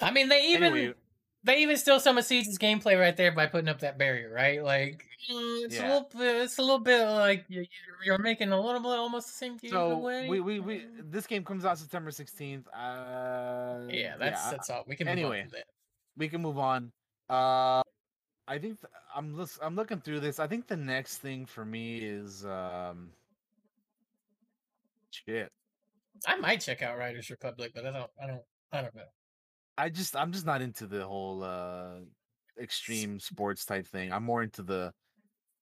I 0.00 0.10
mean, 0.10 0.28
they 0.28 0.48
even 0.48 0.64
Anyway, 0.64 0.94
they 1.44 1.62
even 1.62 1.76
steal 1.76 2.00
some 2.00 2.18
of 2.18 2.24
Siege's 2.24 2.58
gameplay 2.58 2.98
right 2.98 3.16
there 3.16 3.32
by 3.32 3.46
putting 3.46 3.68
up 3.68 3.80
that 3.80 3.98
barrier, 3.98 4.30
right? 4.32 4.62
Like, 4.62 5.04
mm, 5.30 5.64
it's 5.64 5.78
a 5.78 5.82
little 5.82 6.08
bit, 6.16 6.36
it's 6.42 6.58
a 6.58 6.62
little 6.62 6.78
bit 6.80 7.04
like 7.06 7.44
you're, 7.48 7.64
you're 8.04 8.18
making 8.18 8.50
a 8.50 8.60
little 8.60 8.80
bit 8.80 8.90
almost 8.90 9.28
the 9.28 9.32
same 9.34 9.56
game 9.56 9.70
so 9.70 9.92
away. 9.92 10.28
we, 10.28 10.40
we 10.40 10.60
we 10.60 10.84
this 11.10 11.26
game 11.26 11.44
comes 11.44 11.64
out 11.64 11.78
September 11.78 12.10
16th. 12.10 12.66
Uh, 12.68 13.90
yeah, 13.90 14.16
that's 14.18 14.46
I- 14.46 14.50
that's 14.52 14.70
all. 14.70 14.84
We 14.86 14.96
can 14.96 15.06
move 15.06 15.12
anyway. 15.12 15.46
we 16.16 16.28
can 16.28 16.42
move 16.42 16.58
on. 16.58 16.92
Uh, 17.30 17.82
I 18.46 18.58
think 18.58 18.80
th- 18.80 18.90
I'm 19.14 19.46
I'm 19.62 19.76
looking 19.76 20.00
through 20.00 20.20
this. 20.20 20.38
I 20.38 20.46
think 20.46 20.66
the 20.66 20.76
next 20.76 21.18
thing 21.18 21.46
for 21.46 21.64
me 21.64 21.98
is 21.98 22.44
um, 22.46 23.10
shit. 25.10 25.50
I 26.26 26.36
might 26.36 26.60
check 26.60 26.82
out 26.82 26.98
Riders 26.98 27.30
Republic, 27.30 27.72
but 27.74 27.86
I 27.86 27.92
don't. 27.92 28.10
I 28.22 28.26
don't. 28.26 28.42
I 28.72 28.82
don't 28.82 28.94
know. 28.94 29.02
I 29.76 29.88
just 29.88 30.16
I'm 30.16 30.32
just 30.32 30.44
not 30.44 30.60
into 30.60 30.86
the 30.86 31.04
whole 31.06 31.42
uh 31.44 32.00
extreme 32.60 33.20
sports 33.20 33.64
type 33.64 33.86
thing. 33.86 34.12
I'm 34.12 34.24
more 34.24 34.42
into 34.42 34.62
the 34.62 34.92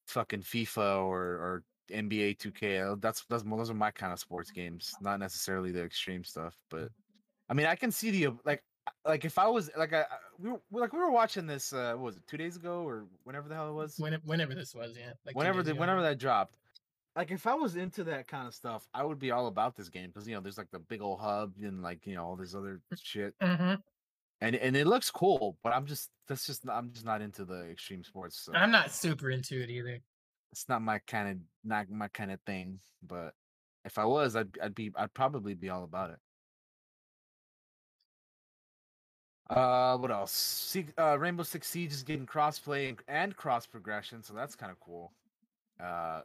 fucking 0.06 0.42
FIFA 0.42 1.04
or 1.04 1.22
or 1.22 1.64
NBA 1.90 2.38
2K. 2.38 2.92
Uh, 2.92 2.96
That's 2.98 3.24
that's 3.28 3.42
those 3.44 3.70
are 3.70 3.74
my 3.74 3.90
kind 3.90 4.12
of 4.12 4.18
sports 4.18 4.50
games, 4.50 4.94
not 5.00 5.20
necessarily 5.20 5.70
the 5.70 5.84
extreme 5.84 6.24
stuff. 6.24 6.56
But 6.70 6.88
I 7.48 7.54
mean, 7.54 7.66
I 7.66 7.76
can 7.76 7.92
see 7.92 8.10
the 8.10 8.26
uh, 8.28 8.32
like 8.44 8.62
like 9.04 9.24
if 9.24 9.38
I 9.38 9.48
was 9.48 9.70
like 9.76 9.92
I 9.92 10.04
we 10.38 10.50
were 10.50 10.60
like 10.70 10.92
we 10.92 10.98
were 10.98 11.10
watching 11.10 11.46
this 11.46 11.72
uh 11.72 11.92
what 11.94 12.04
was 12.06 12.16
it 12.16 12.26
two 12.26 12.36
days 12.36 12.56
ago 12.56 12.82
or 12.82 13.06
whenever 13.24 13.48
the 13.48 13.54
hell 13.54 13.68
it 13.68 13.74
was 13.74 13.96
When, 13.98 14.14
whenever 14.24 14.54
this 14.54 14.74
was, 14.74 14.96
yeah. 14.98 15.12
Like 15.24 15.36
whenever 15.36 15.62
the, 15.62 15.72
ago. 15.72 15.80
whenever 15.80 16.02
that 16.02 16.18
dropped. 16.18 16.56
Like 17.16 17.30
if 17.30 17.46
I 17.46 17.54
was 17.54 17.76
into 17.76 18.04
that 18.04 18.28
kind 18.28 18.46
of 18.46 18.54
stuff, 18.54 18.86
I 18.92 19.02
would 19.02 19.18
be 19.18 19.30
all 19.30 19.46
about 19.46 19.74
this 19.74 19.88
game 19.88 20.08
because 20.08 20.28
you 20.28 20.34
know 20.34 20.40
there's 20.42 20.58
like 20.58 20.70
the 20.70 20.78
big 20.78 21.00
old 21.00 21.18
hub 21.18 21.54
and 21.62 21.82
like 21.82 22.06
you 22.06 22.14
know 22.14 22.24
all 22.24 22.36
this 22.36 22.54
other 22.54 22.80
shit 22.94 23.34
Mhm. 23.40 23.82
and 24.42 24.54
and 24.56 24.76
it 24.76 24.86
looks 24.86 25.10
cool, 25.10 25.56
but 25.62 25.72
I'm 25.72 25.86
just 25.86 26.10
that's 26.28 26.46
just 26.46 26.68
I'm 26.68 26.92
just 26.92 27.06
not 27.06 27.22
into 27.22 27.44
the 27.46 27.70
extreme 27.70 28.04
sports. 28.04 28.38
So 28.38 28.52
I'm 28.52 28.70
not 28.70 28.90
super 28.90 29.30
into 29.30 29.60
it 29.62 29.70
either. 29.70 29.98
it's 30.52 30.68
not 30.68 30.82
my 30.82 30.98
kind 31.06 31.28
of 31.30 31.36
not 31.64 31.88
my 31.90 32.08
kind 32.08 32.30
of 32.32 32.40
thing. 32.42 32.80
But 33.02 33.34
if 33.86 33.96
I 33.98 34.04
was, 34.04 34.36
I'd 34.36 34.56
I'd 34.62 34.74
be 34.74 34.92
I'd 34.94 35.14
probably 35.14 35.54
be 35.54 35.70
all 35.70 35.84
about 35.84 36.10
it. 36.10 36.18
Uh, 39.48 39.96
what 39.98 40.10
else? 40.10 40.32
See, 40.32 40.86
uh, 40.98 41.16
Rainbow 41.18 41.44
Six 41.44 41.68
Siege 41.68 41.92
is 41.92 42.02
getting 42.02 42.26
crossplay 42.26 42.88
and, 42.88 42.98
and 43.06 43.36
cross 43.36 43.64
progression, 43.64 44.22
so 44.22 44.34
that's 44.34 44.56
kind 44.56 44.72
of 44.72 44.80
cool. 44.80 45.12
Uh, 45.78 46.22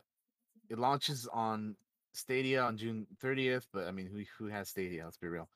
it 0.71 0.79
launches 0.79 1.27
on 1.31 1.75
Stadia 2.13 2.61
on 2.63 2.77
June 2.77 3.05
30th, 3.23 3.67
but 3.73 3.87
I 3.87 3.91
mean, 3.91 4.07
who 4.07 4.23
who 4.37 4.49
has 4.49 4.69
Stadia? 4.69 5.03
Let's 5.05 5.17
be 5.17 5.27
real. 5.27 5.49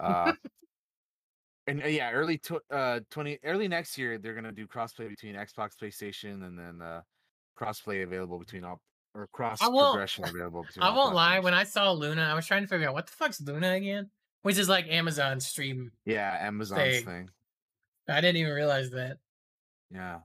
Uh, 0.00 0.32
and 1.66 1.82
uh, 1.82 1.86
yeah, 1.86 2.10
early 2.12 2.38
tw- 2.38 2.64
uh 2.70 3.00
20 3.10 3.38
early 3.44 3.68
next 3.68 3.96
year 3.96 4.18
they're 4.18 4.34
gonna 4.34 4.52
do 4.52 4.66
crossplay 4.66 5.08
between 5.08 5.34
Xbox, 5.34 5.70
PlayStation, 5.80 6.44
and 6.46 6.58
then 6.58 6.80
uh 6.82 7.02
crossplay 7.58 8.02
available 8.02 8.38
between 8.38 8.64
all 8.64 8.80
or 9.14 9.28
cross 9.32 9.60
progression 9.60 10.24
available 10.28 10.62
between. 10.64 10.82
I 10.82 10.90
won't 10.94 11.14
lie. 11.14 11.38
When 11.38 11.54
I 11.54 11.64
saw 11.64 11.92
Luna, 11.92 12.22
I 12.22 12.34
was 12.34 12.46
trying 12.46 12.62
to 12.62 12.68
figure 12.68 12.88
out 12.88 12.94
what 12.94 13.06
the 13.06 13.12
fuck's 13.12 13.40
Luna 13.40 13.72
again, 13.74 14.10
which 14.42 14.58
is 14.58 14.68
like 14.68 14.86
Amazon 14.88 15.38
stream. 15.40 15.92
yeah, 16.04 16.36
Amazon's 16.40 16.96
thing. 16.96 17.04
thing. 17.04 17.28
I 18.08 18.20
didn't 18.20 18.36
even 18.38 18.52
realize 18.52 18.90
that. 18.90 19.18
Yeah, 19.90 20.18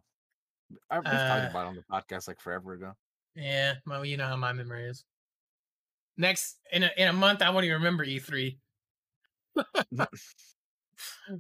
I, 0.89 0.97
we've 0.99 1.07
Uh, 1.07 1.27
talked 1.27 1.51
about 1.51 1.65
it 1.65 1.69
on 1.69 1.75
the 1.75 1.83
podcast 1.83 2.27
like 2.27 2.39
forever 2.41 2.73
ago. 2.73 2.93
Yeah, 3.35 3.75
well, 3.85 4.03
you 4.05 4.17
know 4.17 4.25
how 4.27 4.35
my 4.35 4.53
memory 4.53 4.85
is. 4.85 5.05
Next 6.17 6.57
in 6.71 6.83
a 6.83 6.91
in 6.97 7.07
a 7.07 7.13
month, 7.13 7.41
I 7.41 7.49
won't 7.49 7.65
even 7.65 7.77
remember 7.77 8.05
E3. 8.05 8.57
um, 9.57 10.07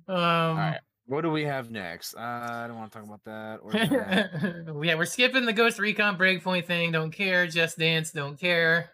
All 0.07 0.15
right, 0.55 0.79
what 1.05 1.21
do 1.21 1.31
we 1.31 1.43
have 1.43 1.69
next? 1.71 2.15
Uh, 2.15 2.19
I 2.19 2.65
don't 2.67 2.77
want 2.77 2.91
to 2.91 2.97
talk 2.99 3.07
about 3.07 3.23
that. 3.25 3.59
Or 3.61 3.71
that. 3.71 4.81
yeah, 4.83 4.95
we're 4.95 5.05
skipping 5.05 5.45
the 5.45 5.53
Ghost 5.53 5.79
Recon 5.79 6.17
Breakpoint 6.17 6.65
thing. 6.65 6.91
Don't 6.91 7.11
care. 7.11 7.47
Just 7.47 7.77
Dance. 7.77 8.11
Don't 8.11 8.39
care. 8.39 8.91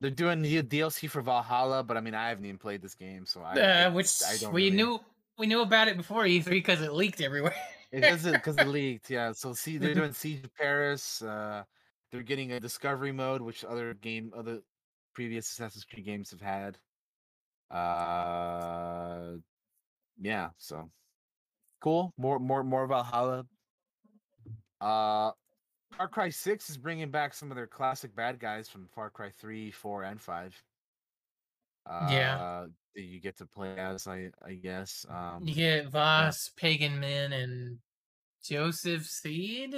They're 0.00 0.10
doing 0.10 0.42
the 0.42 0.62
DLC 0.62 1.08
for 1.08 1.20
Valhalla, 1.22 1.82
but 1.84 1.96
I 1.96 2.00
mean, 2.00 2.14
I 2.14 2.28
haven't 2.28 2.44
even 2.44 2.58
played 2.58 2.82
this 2.82 2.94
game, 2.94 3.24
so 3.24 3.40
I, 3.42 3.58
Uh, 3.60 3.90
which 3.92 4.08
I 4.28 4.36
don't 4.36 4.52
we 4.52 4.64
really- 4.64 4.76
knew 4.76 5.00
we 5.38 5.46
knew 5.46 5.62
about 5.62 5.88
it 5.88 5.96
before 5.96 6.24
E3 6.24 6.44
because 6.50 6.80
it 6.82 6.92
leaked 6.92 7.20
everywhere. 7.20 7.54
It 7.90 8.00
doesn't 8.00 8.32
because 8.32 8.56
it 8.58 8.66
leaked. 8.68 9.10
Yeah. 9.10 9.32
So 9.32 9.52
see, 9.52 9.78
they're 9.78 9.94
doing 9.94 10.12
Siege 10.12 10.44
of 10.44 10.54
Paris. 10.54 11.22
Uh, 11.22 11.62
they're 12.12 12.22
getting 12.22 12.52
a 12.52 12.60
discovery 12.60 13.10
mode, 13.12 13.40
which 13.40 13.64
other 13.64 13.94
game, 13.94 14.32
other 14.36 14.60
previous 15.14 15.50
Assassin's 15.50 15.84
Creed 15.84 16.04
games 16.04 16.30
have 16.30 16.40
had. 16.42 16.78
Uh, 17.70 19.32
yeah. 20.20 20.50
So 20.58 20.90
cool. 21.80 22.12
More, 22.18 22.38
more, 22.38 22.62
more 22.62 22.86
Valhalla. 22.86 23.46
Uh, 24.80 25.30
Far 25.96 26.08
Cry 26.08 26.28
Six 26.30 26.70
is 26.70 26.76
bringing 26.76 27.10
back 27.10 27.34
some 27.34 27.50
of 27.50 27.56
their 27.56 27.66
classic 27.66 28.14
bad 28.14 28.38
guys 28.38 28.68
from 28.68 28.88
Far 28.94 29.10
Cry 29.10 29.30
Three, 29.40 29.70
Four, 29.70 30.02
and 30.04 30.20
Five. 30.20 30.54
Uh, 31.88 32.08
Yeah. 32.10 32.66
that 32.94 33.02
you 33.02 33.20
get 33.20 33.38
to 33.38 33.46
play 33.46 33.76
as, 33.78 34.06
I, 34.06 34.30
I 34.46 34.54
guess. 34.54 35.06
Um, 35.08 35.42
you 35.44 35.54
get 35.54 35.88
Vaas, 35.88 36.50
Pagan 36.56 37.00
Min, 37.00 37.32
and 37.32 37.78
Joseph 38.44 39.06
Seed. 39.06 39.74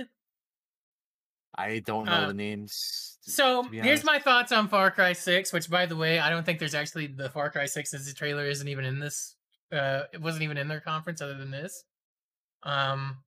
I 1.57 1.81
don't 1.81 2.07
know 2.07 2.29
the 2.29 2.35
names. 2.35 3.19
t- 3.25 3.31
So 3.31 3.63
to 3.63 3.69
here's 3.83 4.05
my 4.05 4.19
thoughts 4.19 4.53
on 4.53 4.69
Far 4.69 4.91
Cry 4.91 5.13
6, 5.13 5.53
which 5.53 5.71
by 5.71 5.87
the 5.87 5.97
way, 5.97 6.19
I 6.19 6.31
don't 6.31 6.45
think 6.45 6.59
there's 6.59 6.75
actually 6.75 7.07
the 7.07 7.31
Far 7.31 7.51
Cry 7.51 7.67
6 7.67 7.95
as 7.95 8.07
the 8.07 8.15
trailer 8.15 8.45
isn't 8.47 8.69
even 8.69 8.85
in 8.85 8.99
this. 8.99 9.37
Uh, 9.73 10.03
it 10.13 10.21
wasn't 10.21 10.43
even 10.45 10.57
in 10.57 10.69
their 10.69 10.81
conference 10.81 11.21
other 11.21 11.37
than 11.37 11.51
this. 11.51 11.85
Um, 12.63 13.19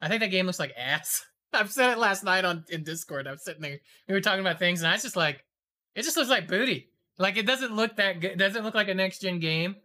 I 0.00 0.08
think 0.08 0.20
that 0.20 0.30
game 0.30 0.46
looks 0.46 0.58
like 0.58 0.74
ass. 0.76 1.24
I've 1.52 1.72
said 1.72 1.92
it 1.92 1.98
last 1.98 2.24
night 2.24 2.44
on 2.44 2.64
in 2.68 2.84
Discord. 2.84 3.26
I 3.26 3.32
was 3.32 3.44
sitting 3.44 3.62
there, 3.62 3.78
we 4.06 4.14
were 4.14 4.20
talking 4.20 4.40
about 4.40 4.58
things, 4.58 4.80
and 4.80 4.88
I 4.88 4.92
was 4.92 5.02
just 5.02 5.16
like, 5.16 5.44
it 5.94 6.02
just 6.02 6.16
looks 6.16 6.30
like 6.30 6.46
booty. 6.48 6.90
Like 7.18 7.36
it 7.36 7.46
doesn't 7.46 7.74
look 7.74 7.96
that 7.96 8.20
good. 8.20 8.32
It 8.32 8.38
doesn't 8.38 8.64
look 8.64 8.74
like 8.74 8.88
a 8.88 8.94
next 8.94 9.20
gen 9.20 9.40
game. 9.40 9.76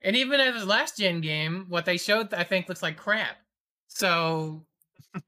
And 0.00 0.16
even 0.16 0.40
as 0.40 0.54
his 0.56 0.66
last 0.66 0.96
gen 0.96 1.20
game, 1.20 1.66
what 1.68 1.84
they 1.84 1.96
showed, 1.96 2.34
I 2.34 2.42
think, 2.42 2.68
looks 2.68 2.82
like 2.82 2.96
crap. 2.96 3.36
So, 3.86 4.64
uh, 5.14 5.20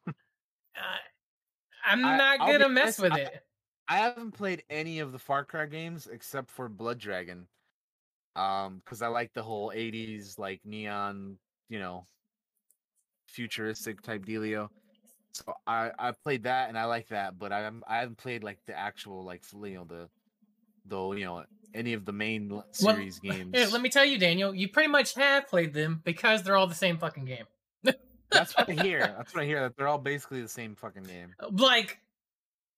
I'm 1.84 2.04
I- 2.04 2.16
not 2.16 2.40
I'll 2.40 2.52
gonna 2.52 2.68
mess 2.68 2.98
with 2.98 3.12
I- 3.12 3.20
it. 3.20 3.44
I 3.86 3.98
haven't 3.98 4.32
played 4.32 4.62
any 4.70 5.00
of 5.00 5.12
the 5.12 5.18
Far 5.18 5.44
Cry 5.44 5.66
games 5.66 6.06
except 6.10 6.50
for 6.50 6.68
Blood 6.68 6.98
Dragon. 6.98 7.46
Um, 8.36 8.80
because 8.84 9.02
I 9.02 9.08
like 9.08 9.32
the 9.34 9.42
whole 9.42 9.70
'80s 9.74 10.38
like 10.38 10.60
neon, 10.64 11.38
you 11.68 11.78
know, 11.78 12.04
futuristic 13.28 14.00
type 14.02 14.24
dealio. 14.24 14.68
So 15.32 15.54
I 15.66 15.90
I 15.98 16.12
played 16.12 16.44
that 16.44 16.68
and 16.68 16.78
I 16.78 16.84
like 16.84 17.08
that, 17.08 17.38
but 17.38 17.52
I 17.52 17.60
haven't- 17.60 17.84
I 17.86 17.98
haven't 17.98 18.18
played 18.18 18.42
like 18.44 18.58
the 18.66 18.76
actual 18.78 19.24
like 19.24 19.42
you 19.52 19.74
know 19.74 19.84
the 19.84 20.08
though 20.86 21.12
you 21.12 21.24
know 21.24 21.44
any 21.74 21.92
of 21.92 22.04
the 22.04 22.12
main 22.12 22.50
l- 22.52 22.66
Well, 22.82 22.94
series 22.94 23.18
games. 23.18 23.50
Here, 23.54 23.66
let 23.66 23.80
me 23.80 23.88
tell 23.88 24.04
you, 24.04 24.16
Daniel, 24.18 24.54
you 24.54 24.68
pretty 24.68 24.88
much 24.88 25.14
have 25.14 25.48
played 25.48 25.74
them 25.74 26.00
because 26.04 26.42
they're 26.44 26.56
all 26.56 26.68
the 26.68 26.74
same 26.74 26.98
fucking 26.98 27.24
game. 27.24 27.46
That's 28.30 28.56
what 28.56 28.68
I 28.68 28.72
hear. 28.72 29.00
That's 29.16 29.34
what 29.34 29.42
I 29.42 29.46
hear. 29.46 29.60
That 29.60 29.76
they're 29.76 29.88
all 29.88 29.98
basically 29.98 30.42
the 30.42 30.48
same 30.48 30.74
fucking 30.74 31.04
game. 31.04 31.34
Like, 31.50 31.98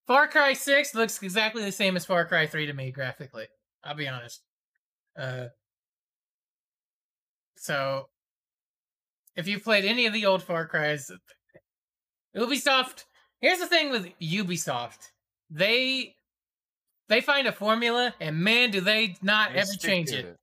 Far 0.06 0.28
Cry 0.28 0.52
6 0.52 0.94
looks 0.94 1.22
exactly 1.22 1.64
the 1.64 1.72
same 1.72 1.96
as 1.96 2.04
Far 2.04 2.24
Cry 2.26 2.46
3 2.46 2.66
to 2.66 2.72
me 2.72 2.90
graphically. 2.90 3.46
I'll 3.82 3.94
be 3.94 4.08
honest. 4.08 4.42
Uh, 5.18 5.46
so, 7.56 8.08
if 9.34 9.48
you've 9.48 9.64
played 9.64 9.84
any 9.84 10.06
of 10.06 10.12
the 10.12 10.26
old 10.26 10.42
Far 10.42 10.66
Cries, 10.66 11.10
Ubisoft. 12.36 13.04
Here's 13.40 13.58
the 13.58 13.66
thing 13.66 13.90
with 13.90 14.08
Ubisoft. 14.20 15.10
They 15.50 16.16
they 17.08 17.20
find 17.20 17.46
a 17.46 17.52
formula, 17.52 18.14
and 18.20 18.38
man, 18.38 18.70
do 18.70 18.80
they 18.80 19.16
not 19.22 19.52
They 19.52 19.60
ever 19.60 19.72
change 19.78 20.10
to 20.10 20.18
it. 20.18 20.36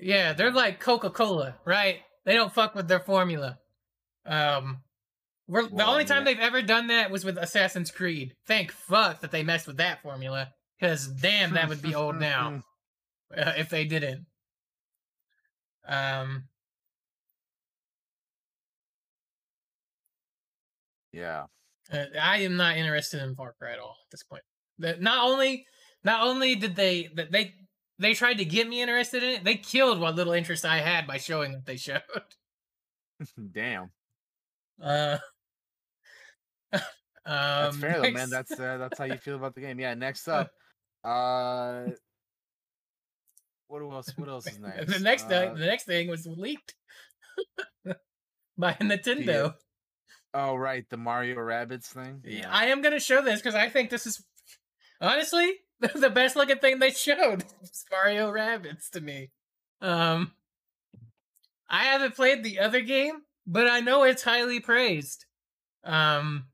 Yeah, 0.00 0.32
they're 0.32 0.50
like 0.50 0.80
Coca 0.80 1.10
Cola, 1.10 1.54
right? 1.64 2.00
They 2.24 2.34
don't 2.34 2.52
fuck 2.52 2.74
with 2.74 2.88
their 2.88 3.00
formula. 3.00 3.58
Um, 4.28 4.82
we're, 5.48 5.66
the 5.66 5.74
Well, 5.74 5.90
only 5.90 6.04
time 6.04 6.18
yeah. 6.26 6.34
they've 6.34 6.42
ever 6.42 6.62
done 6.62 6.88
that 6.88 7.10
was 7.10 7.24
with 7.24 7.38
Assassin's 7.38 7.90
Creed. 7.90 8.34
Thank 8.46 8.70
fuck 8.70 9.20
that 9.22 9.30
they 9.30 9.42
messed 9.42 9.66
with 9.66 9.78
that 9.78 10.02
formula, 10.02 10.50
because 10.78 11.08
damn, 11.08 11.54
that 11.54 11.68
would 11.68 11.80
be 11.82 11.94
old 11.94 12.16
now 12.16 12.62
uh, 13.36 13.54
if 13.56 13.70
they 13.70 13.84
didn't. 13.86 14.26
Um, 15.86 16.44
yeah. 21.12 21.44
uh, 21.90 22.04
I 22.20 22.38
am 22.38 22.56
not 22.56 22.76
interested 22.76 23.22
in 23.22 23.34
Far 23.34 23.54
Cry 23.58 23.72
at 23.72 23.78
all 23.78 23.96
at 24.06 24.10
this 24.10 24.22
point. 24.22 24.42
That 24.78 25.00
not 25.00 25.24
only, 25.26 25.64
not 26.04 26.22
only 26.22 26.54
did 26.54 26.76
they 26.76 27.08
that 27.14 27.32
they 27.32 27.54
they 27.98 28.12
tried 28.12 28.34
to 28.38 28.44
get 28.44 28.68
me 28.68 28.82
interested 28.82 29.22
in 29.22 29.30
it, 29.30 29.44
they 29.44 29.56
killed 29.56 29.98
what 29.98 30.14
little 30.14 30.34
interest 30.34 30.66
I 30.66 30.78
had 30.78 31.06
by 31.06 31.16
showing 31.16 31.54
what 31.54 31.64
they 31.64 31.76
showed. 31.76 32.02
Damn. 33.52 33.90
Uh, 34.82 35.18
um, 36.72 36.80
That's 37.24 37.76
fair 37.80 38.02
though, 38.02 38.10
man. 38.10 38.30
That's 38.30 38.52
uh, 38.52 38.78
that's 38.78 38.98
how 38.98 39.04
you 39.04 39.16
feel 39.16 39.36
about 39.36 39.54
the 39.54 39.60
game. 39.60 39.78
Yeah. 39.80 39.94
Next 39.94 40.28
up, 40.28 40.50
uh, 41.04 41.84
what 43.68 43.82
else? 43.82 44.12
What 44.16 44.28
else 44.28 44.46
is 44.46 44.58
next? 44.58 44.92
the 44.92 45.00
next 45.00 45.24
uh, 45.24 45.28
thing, 45.28 45.54
the 45.54 45.66
next 45.66 45.84
thing 45.84 46.08
was 46.08 46.26
leaked 46.26 46.74
by 48.56 48.74
Nintendo. 48.74 49.54
Oh 50.34 50.54
right, 50.54 50.84
the 50.90 50.96
Mario 50.96 51.36
Rabbids 51.36 51.86
thing. 51.86 52.22
Yeah, 52.24 52.48
I 52.50 52.66
am 52.66 52.82
gonna 52.82 53.00
show 53.00 53.22
this 53.22 53.40
because 53.40 53.54
I 53.54 53.68
think 53.68 53.90
this 53.90 54.06
is 54.06 54.22
honestly 55.00 55.54
the 55.80 56.10
best 56.10 56.36
looking 56.36 56.58
thing 56.58 56.78
they 56.78 56.90
showed. 56.90 57.44
Mario 57.90 58.30
Rabbids 58.30 58.90
to 58.90 59.00
me. 59.00 59.30
Um, 59.80 60.32
I 61.68 61.84
haven't 61.84 62.16
played 62.16 62.42
the 62.42 62.58
other 62.58 62.80
game, 62.80 63.22
but 63.48 63.66
I 63.66 63.80
know 63.80 64.04
it's 64.04 64.22
highly 64.22 64.60
praised. 64.60 65.24
Um, 65.82 66.44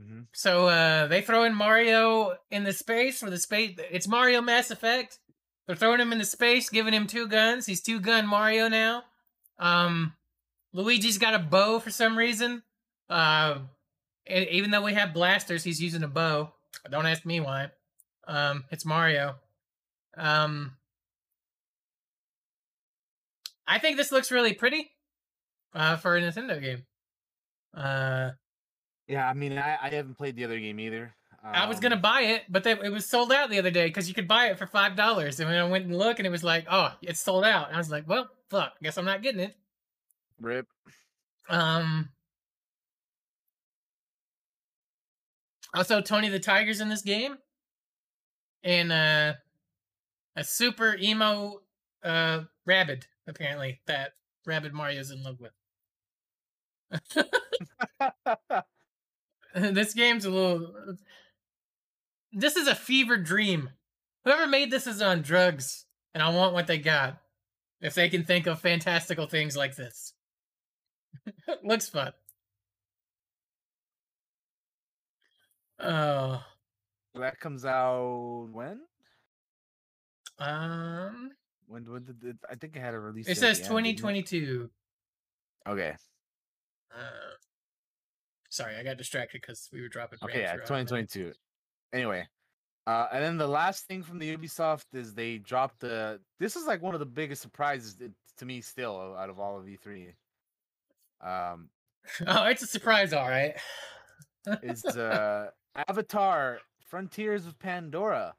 Mhm. 0.00 0.28
so 0.32 0.66
uh, 0.68 1.06
they 1.08 1.20
throw 1.20 1.44
in 1.44 1.54
Mario 1.54 2.38
in 2.50 2.64
the 2.64 2.72
space 2.72 3.20
for 3.20 3.28
the 3.28 3.38
space. 3.38 3.76
It's 3.90 4.08
Mario 4.08 4.40
Mass 4.40 4.70
Effect, 4.70 5.18
They're 5.66 5.76
throwing 5.76 6.00
him 6.00 6.12
into 6.12 6.24
space, 6.24 6.68
giving 6.70 6.94
him 6.94 7.06
two 7.06 7.28
guns. 7.28 7.66
He's 7.66 7.82
two 7.82 8.00
gun 8.00 8.26
Mario 8.26 8.66
now. 8.68 9.04
Um, 9.58 10.16
Luigi's 10.72 11.18
got 11.18 11.34
a 11.34 11.38
bow 11.38 11.78
for 11.78 11.90
some 11.90 12.16
reason. 12.18 12.62
Uh, 13.08 13.58
even 14.26 14.70
though 14.70 14.82
we 14.82 14.94
have 14.94 15.12
blasters, 15.14 15.62
he's 15.62 15.80
using 15.82 16.02
a 16.02 16.08
bow. 16.08 16.52
Don't 16.90 17.06
ask 17.06 17.24
me 17.24 17.38
why. 17.40 17.70
Um, 18.26 18.64
it's 18.70 18.84
Mario. 18.84 19.36
Um, 20.16 20.76
I 23.66 23.78
think 23.78 23.96
this 23.96 24.10
looks 24.10 24.32
really 24.32 24.54
pretty 24.54 24.90
uh, 25.74 25.96
for 25.96 26.16
a 26.16 26.20
Nintendo 26.20 26.60
game. 26.60 26.84
Uh, 27.74 28.30
yeah, 29.06 29.28
I 29.28 29.34
mean, 29.34 29.58
I, 29.58 29.76
I 29.82 29.88
haven't 29.90 30.16
played 30.16 30.36
the 30.36 30.44
other 30.44 30.58
game 30.58 30.78
either. 30.80 31.14
Um, 31.42 31.52
I 31.54 31.66
was 31.66 31.80
gonna 31.80 31.96
um 31.96 32.02
buy 32.02 32.20
it, 32.22 32.42
but 32.48 32.64
they, 32.64 32.72
it 32.72 32.92
was 32.92 33.08
sold 33.08 33.32
out 33.32 33.48
the 33.48 33.58
other 33.58 33.70
day 33.70 33.86
because 33.86 34.08
you 34.08 34.14
could 34.14 34.28
buy 34.28 34.46
it 34.46 34.58
for 34.58 34.66
five 34.66 34.94
dollars. 34.94 35.40
And 35.40 35.48
when 35.48 35.58
I 35.58 35.66
went 35.66 35.86
and 35.86 35.96
looked, 35.96 36.18
and 36.18 36.26
it 36.26 36.30
was 36.30 36.44
like, 36.44 36.66
oh, 36.70 36.92
it's 37.02 37.20
sold 37.20 37.44
out. 37.44 37.68
And 37.68 37.76
I 37.76 37.78
was 37.78 37.90
like, 37.90 38.06
well, 38.06 38.28
fuck, 38.50 38.74
guess 38.82 38.98
I'm 38.98 39.06
not 39.06 39.22
getting 39.22 39.40
it. 39.40 39.56
Rip. 40.40 40.66
Um. 41.48 42.10
Also, 45.72 46.00
Tony 46.00 46.28
the 46.28 46.40
Tiger's 46.40 46.80
in 46.80 46.88
this 46.88 47.02
game, 47.02 47.36
and 48.62 48.92
uh, 48.92 49.34
a 50.36 50.44
super 50.44 50.96
emo 51.00 51.60
uh 52.02 52.40
rabbit 52.66 53.06
apparently 53.26 53.80
that 53.86 54.12
Rabbid 54.46 54.72
Mario's 54.72 55.10
in 55.10 55.22
love 55.22 55.40
with. 55.40 55.52
this 59.54 59.94
game's 59.94 60.24
a 60.24 60.30
little. 60.30 60.96
This 62.32 62.56
is 62.56 62.68
a 62.68 62.74
fever 62.74 63.16
dream. 63.16 63.70
Whoever 64.24 64.46
made 64.46 64.70
this 64.70 64.86
is 64.86 65.00
on 65.02 65.22
drugs, 65.22 65.86
and 66.14 66.22
I 66.22 66.30
want 66.30 66.54
what 66.54 66.66
they 66.66 66.78
got. 66.78 67.20
If 67.80 67.94
they 67.94 68.08
can 68.10 68.24
think 68.24 68.46
of 68.46 68.60
fantastical 68.60 69.26
things 69.26 69.56
like 69.56 69.74
this, 69.74 70.12
looks 71.64 71.88
fun. 71.88 72.12
Oh. 75.78 76.42
That 77.14 77.40
comes 77.40 77.64
out 77.64 78.48
when? 78.52 78.80
Um. 80.38 81.32
When 81.66 81.90
when 81.90 82.04
did 82.04 82.22
it, 82.24 82.36
I 82.50 82.54
think 82.56 82.76
it 82.76 82.80
had 82.80 82.94
a 82.94 82.98
release? 82.98 83.28
It 83.28 83.36
says 83.36 83.58
2022. 83.60 84.70
Okay. 85.68 85.94
Uh, 86.94 87.34
sorry, 88.48 88.76
I 88.76 88.82
got 88.82 88.98
distracted 88.98 89.40
because 89.40 89.68
we 89.72 89.80
were 89.80 89.88
dropping. 89.88 90.18
Okay, 90.22 90.42
yeah, 90.42 90.54
2022. 90.54 91.32
Anyway, 91.92 92.26
uh, 92.86 93.06
and 93.12 93.22
then 93.22 93.36
the 93.36 93.46
last 93.46 93.86
thing 93.86 94.02
from 94.02 94.18
the 94.18 94.36
Ubisoft 94.36 94.84
is 94.92 95.14
they 95.14 95.38
dropped 95.38 95.80
the. 95.80 96.20
This 96.38 96.56
is 96.56 96.66
like 96.66 96.82
one 96.82 96.94
of 96.94 97.00
the 97.00 97.06
biggest 97.06 97.42
surprises 97.42 97.96
to 98.38 98.44
me 98.44 98.60
still 98.60 99.14
out 99.18 99.30
of 99.30 99.38
all 99.38 99.58
of 99.58 99.64
E3. 99.64 100.08
Um, 101.22 101.68
oh, 102.26 102.44
it's 102.46 102.62
a 102.62 102.66
surprise, 102.66 103.12
all 103.12 103.28
right. 103.28 103.54
is 104.62 104.84
uh, 104.96 105.50
Avatar: 105.88 106.58
Frontiers 106.88 107.46
of 107.46 107.58
Pandora. 107.58 108.34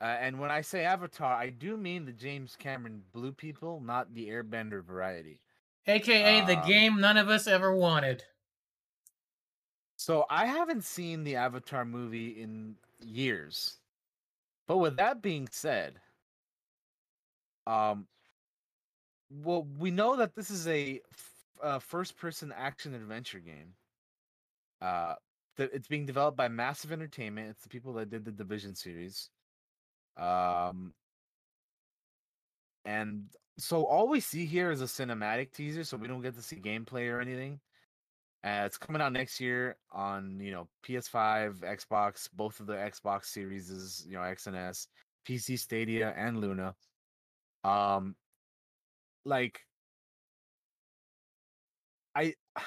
Uh, 0.00 0.04
and 0.20 0.38
when 0.38 0.50
I 0.50 0.60
say 0.60 0.84
Avatar, 0.84 1.34
I 1.34 1.50
do 1.50 1.76
mean 1.76 2.04
the 2.04 2.12
James 2.12 2.56
Cameron 2.56 3.02
Blue 3.12 3.32
people, 3.32 3.80
not 3.80 4.14
the 4.14 4.28
Airbender 4.28 4.84
variety. 4.84 5.40
AKA 5.88 6.44
the 6.46 6.58
um 6.58 6.68
game 6.68 7.00
none 7.00 7.16
of 7.16 7.28
us 7.28 7.46
ever 7.46 7.74
wanted. 7.74 8.24
So 9.96 10.26
I 10.30 10.46
haven't 10.46 10.84
seen 10.84 11.24
the 11.24 11.36
Avatar 11.36 11.84
movie 11.84 12.40
in 12.40 12.76
years. 13.00 13.78
But 14.66 14.78
with 14.78 14.96
that 14.96 15.22
being 15.22 15.48
said, 15.50 16.00
um 17.66 18.06
well, 19.30 19.66
we 19.78 19.90
know 19.90 20.16
that 20.16 20.34
this 20.34 20.50
is 20.50 20.66
a, 20.68 21.00
a 21.62 21.80
first-person 21.80 22.52
action 22.56 22.94
adventure 22.94 23.40
game. 23.40 23.74
Uh, 24.80 25.14
it's 25.58 25.88
being 25.88 26.06
developed 26.06 26.36
by 26.36 26.48
Massive 26.48 26.92
Entertainment. 26.92 27.50
It's 27.50 27.62
the 27.62 27.68
people 27.68 27.92
that 27.94 28.10
did 28.10 28.24
the 28.24 28.30
Division 28.32 28.74
series. 28.74 29.28
Um, 30.16 30.94
and 32.84 33.24
so 33.58 33.84
all 33.84 34.08
we 34.08 34.20
see 34.20 34.46
here 34.46 34.70
is 34.70 34.80
a 34.80 34.84
cinematic 34.84 35.52
teaser, 35.52 35.82
so 35.84 35.96
we 35.96 36.06
don't 36.06 36.22
get 36.22 36.36
to 36.36 36.42
see 36.42 36.56
gameplay 36.56 37.12
or 37.12 37.20
anything. 37.20 37.60
Uh, 38.44 38.62
it's 38.64 38.78
coming 38.78 39.02
out 39.02 39.12
next 39.12 39.40
year 39.40 39.76
on 39.90 40.38
you 40.40 40.52
know 40.52 40.68
PS5, 40.86 41.60
Xbox, 41.60 42.28
both 42.32 42.60
of 42.60 42.66
the 42.66 42.74
Xbox 42.74 43.26
series 43.26 44.06
you 44.08 44.16
know 44.16 44.22
X 44.22 44.46
and 44.46 44.56
S, 44.56 44.86
PC 45.28 45.58
Stadia, 45.58 46.14
and 46.16 46.40
Luna. 46.40 46.74
Um, 47.64 48.14
like 49.24 49.60
I. 52.14 52.34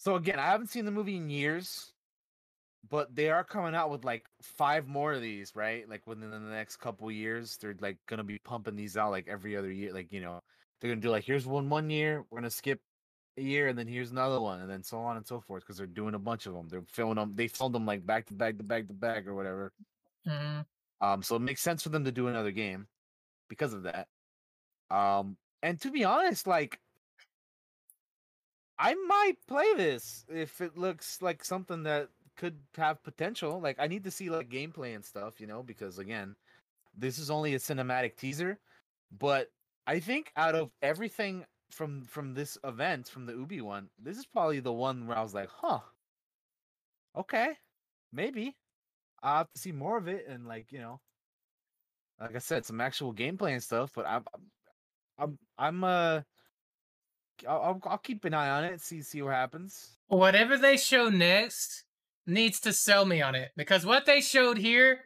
So 0.00 0.14
again, 0.14 0.38
I 0.38 0.46
haven't 0.46 0.68
seen 0.68 0.84
the 0.84 0.92
movie 0.92 1.16
in 1.16 1.28
years 1.28 1.92
but 2.90 3.14
they 3.14 3.30
are 3.30 3.44
coming 3.44 3.74
out 3.74 3.90
with 3.90 4.04
like 4.04 4.26
five 4.42 4.86
more 4.86 5.12
of 5.12 5.22
these, 5.22 5.52
right? 5.54 5.88
Like 5.88 6.06
within 6.06 6.30
the 6.30 6.38
next 6.38 6.76
couple 6.76 7.10
years, 7.10 7.56
they're 7.58 7.76
like 7.80 7.98
gonna 8.06 8.24
be 8.24 8.38
pumping 8.38 8.76
these 8.76 8.96
out 8.96 9.10
like 9.10 9.28
every 9.28 9.56
other 9.56 9.70
year. 9.70 9.92
Like 9.92 10.12
you 10.12 10.20
know, 10.20 10.40
they're 10.80 10.90
gonna 10.90 11.00
do 11.00 11.10
like 11.10 11.24
here's 11.24 11.46
one 11.46 11.68
one 11.68 11.90
year, 11.90 12.24
we're 12.30 12.38
gonna 12.38 12.50
skip 12.50 12.80
a 13.36 13.42
year, 13.42 13.68
and 13.68 13.78
then 13.78 13.86
here's 13.86 14.10
another 14.10 14.40
one, 14.40 14.60
and 14.60 14.70
then 14.70 14.82
so 14.82 14.98
on 14.98 15.16
and 15.16 15.26
so 15.26 15.40
forth. 15.40 15.62
Because 15.62 15.76
they're 15.76 15.86
doing 15.86 16.14
a 16.14 16.18
bunch 16.18 16.46
of 16.46 16.54
them. 16.54 16.68
They're 16.68 16.84
filming 16.88 17.16
them. 17.16 17.32
They 17.34 17.48
filmed 17.48 17.74
them 17.74 17.86
like 17.86 18.06
back 18.06 18.26
to 18.26 18.34
back 18.34 18.58
to 18.58 18.64
back 18.64 18.88
to 18.88 18.94
back 18.94 19.26
or 19.26 19.34
whatever. 19.34 19.72
Mm-hmm. 20.26 20.60
Um, 21.00 21.22
so 21.22 21.36
it 21.36 21.42
makes 21.42 21.62
sense 21.62 21.82
for 21.82 21.90
them 21.90 22.04
to 22.04 22.12
do 22.12 22.28
another 22.28 22.50
game 22.50 22.86
because 23.48 23.72
of 23.72 23.84
that. 23.84 24.08
Um, 24.90 25.36
and 25.62 25.80
to 25.82 25.90
be 25.90 26.04
honest, 26.04 26.46
like 26.46 26.80
I 28.78 28.94
might 28.94 29.34
play 29.48 29.74
this 29.76 30.24
if 30.28 30.60
it 30.60 30.78
looks 30.78 31.20
like 31.20 31.44
something 31.44 31.82
that 31.82 32.08
could 32.38 32.58
have 32.76 33.02
potential. 33.04 33.60
Like 33.60 33.76
I 33.78 33.86
need 33.86 34.04
to 34.04 34.10
see 34.10 34.30
like 34.30 34.48
gameplay 34.48 34.94
and 34.94 35.04
stuff, 35.04 35.40
you 35.40 35.46
know, 35.46 35.62
because 35.62 35.98
again, 35.98 36.34
this 36.96 37.18
is 37.18 37.30
only 37.30 37.54
a 37.54 37.58
cinematic 37.58 38.16
teaser. 38.16 38.58
But 39.18 39.50
I 39.86 40.00
think 40.00 40.32
out 40.36 40.54
of 40.54 40.70
everything 40.80 41.44
from 41.70 42.02
from 42.04 42.34
this 42.34 42.56
event, 42.64 43.08
from 43.08 43.26
the 43.26 43.34
Ubi 43.34 43.60
one, 43.60 43.90
this 44.02 44.16
is 44.16 44.26
probably 44.26 44.60
the 44.60 44.72
one 44.72 45.06
where 45.06 45.18
I 45.18 45.22
was 45.22 45.34
like, 45.34 45.50
huh. 45.50 45.80
Okay. 47.16 47.50
Maybe. 48.12 48.56
I'll 49.22 49.38
have 49.38 49.52
to 49.52 49.58
see 49.58 49.72
more 49.72 49.98
of 49.98 50.08
it 50.08 50.26
and 50.28 50.46
like, 50.46 50.72
you 50.72 50.78
know. 50.78 51.00
Like 52.20 52.34
I 52.34 52.38
said, 52.38 52.64
some 52.66 52.80
actual 52.80 53.14
gameplay 53.14 53.52
and 53.52 53.62
stuff, 53.62 53.92
but 53.94 54.06
I'm 54.06 54.24
I'm 55.18 55.38
I'm 55.56 55.84
uh 55.84 56.22
I'll, 57.46 57.80
I'll 57.84 57.98
keep 57.98 58.24
an 58.24 58.34
eye 58.34 58.50
on 58.50 58.64
it, 58.64 58.80
see 58.80 59.02
see 59.02 59.22
what 59.22 59.34
happens. 59.34 59.98
Whatever 60.08 60.58
they 60.58 60.76
show 60.76 61.08
next, 61.10 61.84
needs 62.28 62.60
to 62.60 62.72
sell 62.72 63.04
me 63.04 63.22
on 63.22 63.34
it 63.34 63.50
because 63.56 63.84
what 63.84 64.06
they 64.06 64.20
showed 64.20 64.58
here, 64.58 65.00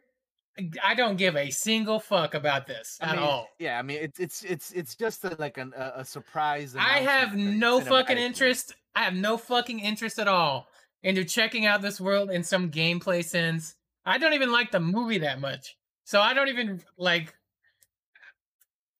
I 0.82 0.94
don't 0.94 1.16
give 1.16 1.36
a 1.36 1.50
single 1.50 2.00
fuck 2.00 2.34
about 2.34 2.66
this 2.66 2.98
I 3.00 3.10
at 3.10 3.16
mean, 3.16 3.24
all. 3.24 3.48
Yeah, 3.58 3.78
I 3.78 3.82
mean 3.82 3.98
it's 4.02 4.20
it's 4.20 4.44
it's 4.44 4.72
it's 4.72 4.94
just 4.96 5.24
a, 5.24 5.34
like 5.38 5.56
an, 5.56 5.72
a, 5.76 5.92
a 6.00 6.04
surprise. 6.04 6.74
I 6.78 6.98
have 6.98 7.34
no 7.34 7.80
fucking 7.80 8.18
interest. 8.18 8.74
I 8.94 9.04
have 9.04 9.14
no 9.14 9.38
fucking 9.38 9.78
interest 9.78 10.18
at 10.18 10.28
all 10.28 10.66
into 11.02 11.24
checking 11.24 11.64
out 11.64 11.80
this 11.80 12.00
world 12.00 12.30
in 12.30 12.42
some 12.42 12.70
gameplay 12.70 13.24
sense. 13.24 13.76
I 14.04 14.18
don't 14.18 14.34
even 14.34 14.52
like 14.52 14.72
the 14.72 14.80
movie 14.80 15.18
that 15.18 15.40
much, 15.40 15.76
so 16.04 16.20
I 16.20 16.34
don't 16.34 16.48
even 16.48 16.82
like. 16.98 17.34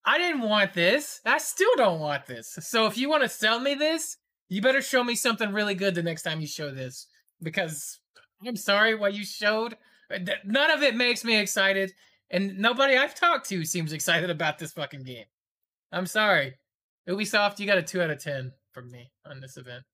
I 0.04 0.18
didn't 0.18 0.40
want 0.40 0.74
this. 0.74 1.20
I 1.24 1.38
still 1.38 1.70
don't 1.76 2.00
want 2.00 2.26
this. 2.26 2.58
So 2.60 2.86
if 2.86 2.98
you 2.98 3.08
want 3.08 3.22
to 3.22 3.28
sell 3.28 3.60
me 3.60 3.74
this, 3.74 4.16
you 4.48 4.60
better 4.60 4.82
show 4.82 5.04
me 5.04 5.14
something 5.14 5.52
really 5.52 5.76
good 5.76 5.94
the 5.94 6.02
next 6.02 6.22
time 6.22 6.40
you 6.40 6.46
show 6.48 6.72
this 6.72 7.06
because 7.40 8.00
I'm 8.46 8.56
sorry 8.56 8.94
what 8.94 9.14
you 9.14 9.24
showed. 9.24 9.76
Uh, 10.12 10.18
none 10.44 10.70
of 10.70 10.82
it 10.82 10.94
makes 10.94 11.24
me 11.24 11.38
excited, 11.38 11.92
and 12.30 12.58
nobody 12.58 12.96
I've 12.96 13.14
talked 13.14 13.48
to 13.48 13.64
seems 13.64 13.92
excited 13.92 14.30
about 14.30 14.58
this 14.58 14.72
fucking 14.72 15.04
game. 15.04 15.24
I'm 15.90 16.06
sorry. 16.06 16.54
Ubisoft, 17.08 17.58
you 17.58 17.66
got 17.66 17.78
a 17.78 17.82
2 17.82 18.02
out 18.02 18.10
of 18.10 18.18
10 18.18 18.52
from 18.72 18.90
me 18.90 19.10
on 19.26 19.40
this 19.40 19.56
event. 19.56 19.84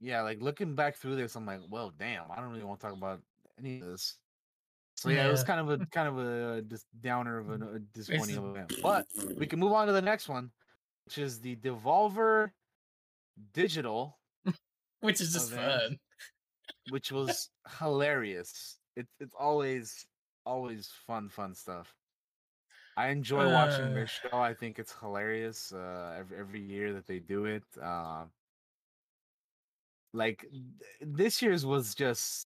Yeah, 0.00 0.22
like 0.22 0.42
looking 0.42 0.74
back 0.74 0.96
through 0.96 1.16
this, 1.16 1.34
I'm 1.34 1.46
like, 1.46 1.60
well, 1.70 1.92
damn, 1.98 2.24
I 2.30 2.36
don't 2.36 2.50
really 2.50 2.64
want 2.64 2.80
to 2.80 2.86
talk 2.86 2.96
about 2.96 3.20
any 3.58 3.80
of 3.80 3.86
this. 3.86 4.16
So 4.96 5.08
yeah, 5.08 5.16
yeah. 5.16 5.28
it 5.28 5.30
was 5.30 5.44
kind 5.44 5.60
of 5.60 5.80
a 5.80 5.86
kind 5.92 6.08
of 6.08 6.18
a 6.18 6.62
just 6.62 6.86
downer 7.00 7.38
of 7.38 7.50
a, 7.50 7.76
a 7.76 7.78
disappointing 7.78 8.36
event. 8.36 8.74
But 8.82 9.06
we 9.36 9.46
can 9.46 9.58
move 9.58 9.72
on 9.72 9.86
to 9.86 9.92
the 9.92 10.02
next 10.02 10.28
one, 10.28 10.50
which 11.06 11.18
is 11.18 11.40
the 11.40 11.56
Devolver 11.56 12.50
Digital, 13.52 14.18
which 15.00 15.20
is 15.20 15.32
just 15.32 15.52
event. 15.52 15.82
fun 15.82 15.98
which 16.90 17.12
was 17.12 17.50
hilarious. 17.78 18.78
It's 18.96 19.12
it's 19.20 19.34
always 19.38 20.06
always 20.46 20.90
fun 21.06 21.28
fun 21.28 21.54
stuff. 21.54 21.94
I 22.96 23.08
enjoy 23.08 23.52
watching 23.52 23.92
their 23.92 24.04
uh. 24.04 24.06
show. 24.06 24.38
I 24.38 24.54
think 24.54 24.78
it's 24.78 24.94
hilarious 25.00 25.72
uh, 25.72 26.14
every 26.18 26.38
every 26.38 26.60
year 26.60 26.92
that 26.92 27.06
they 27.06 27.18
do 27.18 27.44
it. 27.46 27.64
Uh, 27.80 28.24
like 30.12 30.46
this 31.00 31.42
year's 31.42 31.66
was 31.66 31.94
just 31.94 32.46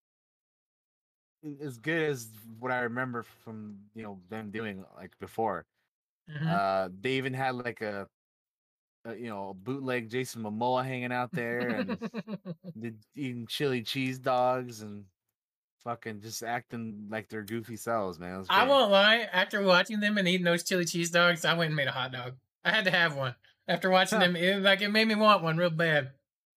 as 1.63 1.79
good 1.79 2.03
as 2.03 2.29
what 2.59 2.73
I 2.73 2.81
remember 2.81 3.23
from 3.23 3.77
you 3.95 4.03
know 4.03 4.21
them 4.29 4.51
doing 4.51 4.85
like 4.97 5.19
before. 5.19 5.65
Mhm. 6.31 6.47
Uh, 6.47 6.89
they 7.01 7.13
even 7.13 7.35
had 7.35 7.55
like 7.55 7.81
a, 7.81 8.09
a 9.05 9.15
you 9.15 9.29
know 9.29 9.55
bootleg 9.63 10.09
Jason 10.11 10.43
Momoa 10.43 10.85
hanging 10.85 11.13
out 11.13 11.31
there 11.33 11.69
and 11.69 11.99
the, 12.77 12.95
eating 13.15 13.47
chili 13.47 13.83
cheese 13.83 14.19
dogs 14.19 14.81
and 14.83 15.05
fucking 15.83 16.21
just 16.23 16.43
acting 16.43 17.07
like 17.11 17.29
their 17.29 17.43
goofy 17.43 17.77
selves, 17.77 18.19
man. 18.19 18.45
I 18.49 18.67
won't 18.67 18.91
lie. 18.91 19.29
After 19.33 19.63
watching 19.63 20.01
them 20.01 20.17
and 20.19 20.27
eating 20.27 20.45
those 20.45 20.63
chili 20.65 20.85
cheese 20.87 21.11
dogs, 21.11 21.45
I 21.45 21.55
went 21.55 21.69
and 21.69 21.77
made 21.77 21.89
a 21.89 21.93
hot 21.93 22.13
dog. 22.13 22.35
I 22.65 22.71
had 22.71 22.85
to 22.87 22.91
have 22.91 23.17
one. 23.17 23.35
After 23.69 23.91
watching 23.91 24.19
them, 24.21 24.37
it, 24.37 24.63
like 24.63 24.81
it 24.81 24.89
made 24.89 25.07
me 25.09 25.15
want 25.15 25.43
one 25.43 25.57
real 25.57 25.71
bad. 25.71 26.13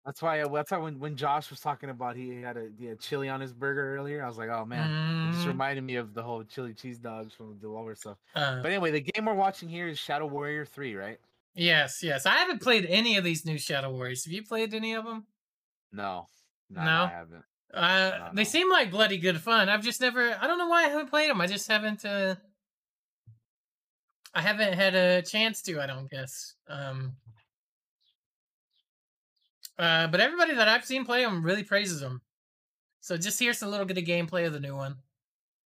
That's 0.06 0.22
why. 0.22 0.42
That's 0.48 0.72
why 0.72 0.78
when, 0.78 1.00
when 1.00 1.18
Josh 1.18 1.50
was 1.50 1.60
talking 1.60 1.90
about 1.90 2.16
he 2.16 2.42
had 2.42 2.56
a 2.56 2.70
he 2.80 2.86
had 2.86 3.02
chili 3.02 3.28
on 3.28 3.42
his 3.42 3.52
burger 3.52 3.96
earlier, 3.98 4.24
I 4.24 4.28
was 4.30 4.38
like, 4.38 4.48
oh 4.50 4.64
man, 4.64 4.90
it 5.28 5.34
just 5.34 5.44
Mhm. 5.44 5.48
reminded 5.50 5.84
me 5.84 5.96
of 5.98 6.14
the 6.14 6.24
whole 6.24 6.46
chili 6.46 6.74
cheese 6.74 6.98
dogs 6.98 7.34
from 7.34 7.50
the 7.60 7.68
Devolver 7.68 7.98
stuff. 7.98 8.18
Uh, 8.34 8.62
But 8.62 8.72
anyway, 8.72 8.92
the 8.92 9.02
game 9.02 9.26
we're 9.26 9.34
watching 9.34 9.68
here 9.68 9.90
is 9.90 10.00
Shadow 10.00 10.28
Warrior 10.28 10.66
Three, 10.66 10.96
right? 10.96 11.20
Yes, 11.58 12.02
yes. 12.04 12.26
I 12.26 12.36
haven't 12.38 12.62
played 12.62 12.86
any 12.86 13.18
of 13.18 13.24
these 13.24 13.46
new 13.46 13.58
Shadow 13.58 13.92
Warriors. 13.92 14.24
Have 14.26 14.32
you 14.34 14.44
played 14.44 14.74
any 14.74 14.94
of 14.94 15.04
them? 15.06 15.26
No, 15.92 16.28
no, 16.70 16.84
No? 16.84 17.04
I 17.04 17.08
haven't. 17.10 17.44
Uh, 17.74 18.12
No, 18.20 18.30
they 18.34 18.44
no. 18.44 18.50
seem 18.50 18.70
like 18.72 18.92
bloody 18.92 19.18
good 19.18 19.40
fun. 19.42 19.68
I've 19.70 19.84
just 19.84 20.00
never. 20.00 20.38
I 20.42 20.48
don't 20.48 20.58
know 20.58 20.68
why 20.70 20.86
I 20.86 20.90
haven't 20.90 21.10
played 21.10 21.30
them. 21.30 21.42
I 21.42 21.48
just 21.48 21.68
haven't. 21.68 22.06
Uh, 22.06 22.36
I 24.34 24.42
haven't 24.42 24.74
had 24.74 24.96
a 24.96 25.22
chance 25.22 25.62
to. 25.64 25.82
I 25.82 25.88
don't 25.88 26.10
guess. 26.10 26.56
Um. 26.70 27.18
Uh, 29.78 30.08
but 30.08 30.20
everybody 30.20 30.56
that 30.56 30.68
I've 30.68 30.86
seen 30.86 31.06
play 31.06 31.24
them 31.24 31.44
really 31.44 31.64
praises 31.64 32.00
them. 32.00 32.22
So 33.02 33.16
just 33.18 33.40
here's 33.40 33.62
a 33.62 33.68
little 33.68 33.86
bit 33.86 33.98
of 33.98 34.06
gameplay 34.06 34.48
of 34.48 34.54
the 34.54 34.60
new 34.60 34.76
one. 34.76 34.96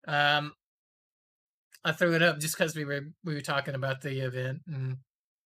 Um, 0.08 0.54
I 1.86 1.92
threw 1.94 2.14
it 2.16 2.22
up 2.22 2.40
just 2.40 2.58
because 2.58 2.76
we 2.76 2.84
were 2.86 3.02
we 3.24 3.34
were 3.34 3.42
talking 3.42 3.74
about 3.76 4.02
the 4.02 4.20
event 4.26 4.62
and 4.68 4.98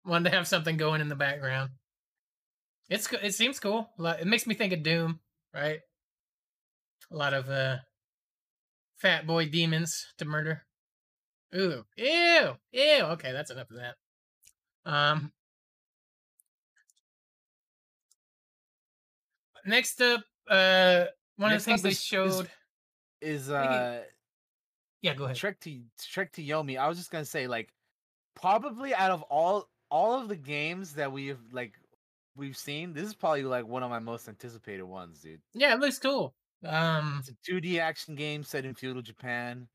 wanted 0.05 0.29
to 0.29 0.35
have 0.35 0.47
something 0.47 0.77
going 0.77 1.01
in 1.01 1.09
the 1.09 1.15
background. 1.15 1.71
It's 2.89 3.11
it 3.13 3.33
seems 3.33 3.59
cool. 3.59 3.89
It 3.99 4.27
makes 4.27 4.45
me 4.45 4.55
think 4.55 4.73
of 4.73 4.83
Doom, 4.83 5.19
right? 5.53 5.79
A 7.11 7.15
lot 7.15 7.33
of 7.33 7.49
uh, 7.49 7.77
fat 8.97 9.25
boy 9.25 9.47
demons 9.49 10.07
to 10.17 10.25
murder. 10.25 10.63
Ooh, 11.55 11.85
ew, 11.95 12.55
ew. 12.71 13.03
Okay, 13.03 13.31
that's 13.31 13.51
enough 13.51 13.69
of 13.69 13.77
that. 13.77 13.95
Um, 14.85 15.31
next 19.65 20.01
up, 20.01 20.21
uh, 20.49 21.05
one 21.37 21.51
Next 21.51 21.63
of 21.63 21.65
the 21.65 21.71
things 21.71 21.81
they 21.83 21.89
is- 21.89 21.97
is- 21.97 22.03
showed. 22.03 22.51
Is 23.21 23.47
Maybe- 23.47 23.57
uh 23.67 23.99
yeah, 25.01 25.13
go 25.13 25.25
ahead. 25.25 25.37
Trek 25.37 25.59
to 25.61 25.81
Trek 25.97 26.33
to 26.33 26.43
Yomi? 26.43 26.77
I 26.77 26.87
was 26.89 26.97
just 26.97 27.09
gonna 27.11 27.23
say 27.25 27.47
like 27.47 27.73
probably 28.35 28.93
out 28.93 29.11
of 29.11 29.21
all 29.23 29.69
all 29.93 30.19
of 30.19 30.27
the 30.27 30.35
games 30.35 30.93
that 30.95 31.11
we've 31.11 31.37
like 31.51 31.73
we've 32.35 32.57
seen, 32.57 32.93
this 32.93 33.05
is 33.05 33.13
probably 33.13 33.43
like 33.43 33.67
one 33.67 33.83
of 33.83 33.91
my 33.91 33.99
most 33.99 34.27
anticipated 34.27 34.83
ones, 34.83 35.21
dude. 35.21 35.39
Yeah, 35.53 35.73
it 35.75 35.79
looks 35.79 35.99
cool. 35.99 36.33
Um, 36.65 37.17
It's 37.19 37.29
a 37.29 37.51
2D 37.51 37.79
action 37.79 38.15
game 38.15 38.43
set 38.43 38.65
in 38.65 38.73
feudal 38.73 39.03
Japan. 39.03 39.67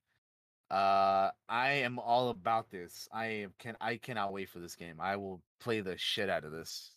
Uh, 0.70 1.30
I 1.48 1.70
am 1.86 1.98
all 1.98 2.30
about 2.30 2.68
this. 2.70 3.08
I 3.12 3.46
can 3.60 3.76
I 3.80 3.96
cannot 3.96 4.32
wait 4.32 4.48
for 4.50 4.58
this 4.58 4.74
game. 4.74 4.96
I 5.00 5.16
will 5.16 5.40
play 5.60 5.80
the 5.82 5.96
shit 5.96 6.28
out 6.28 6.44
of 6.44 6.50
this. 6.52 6.90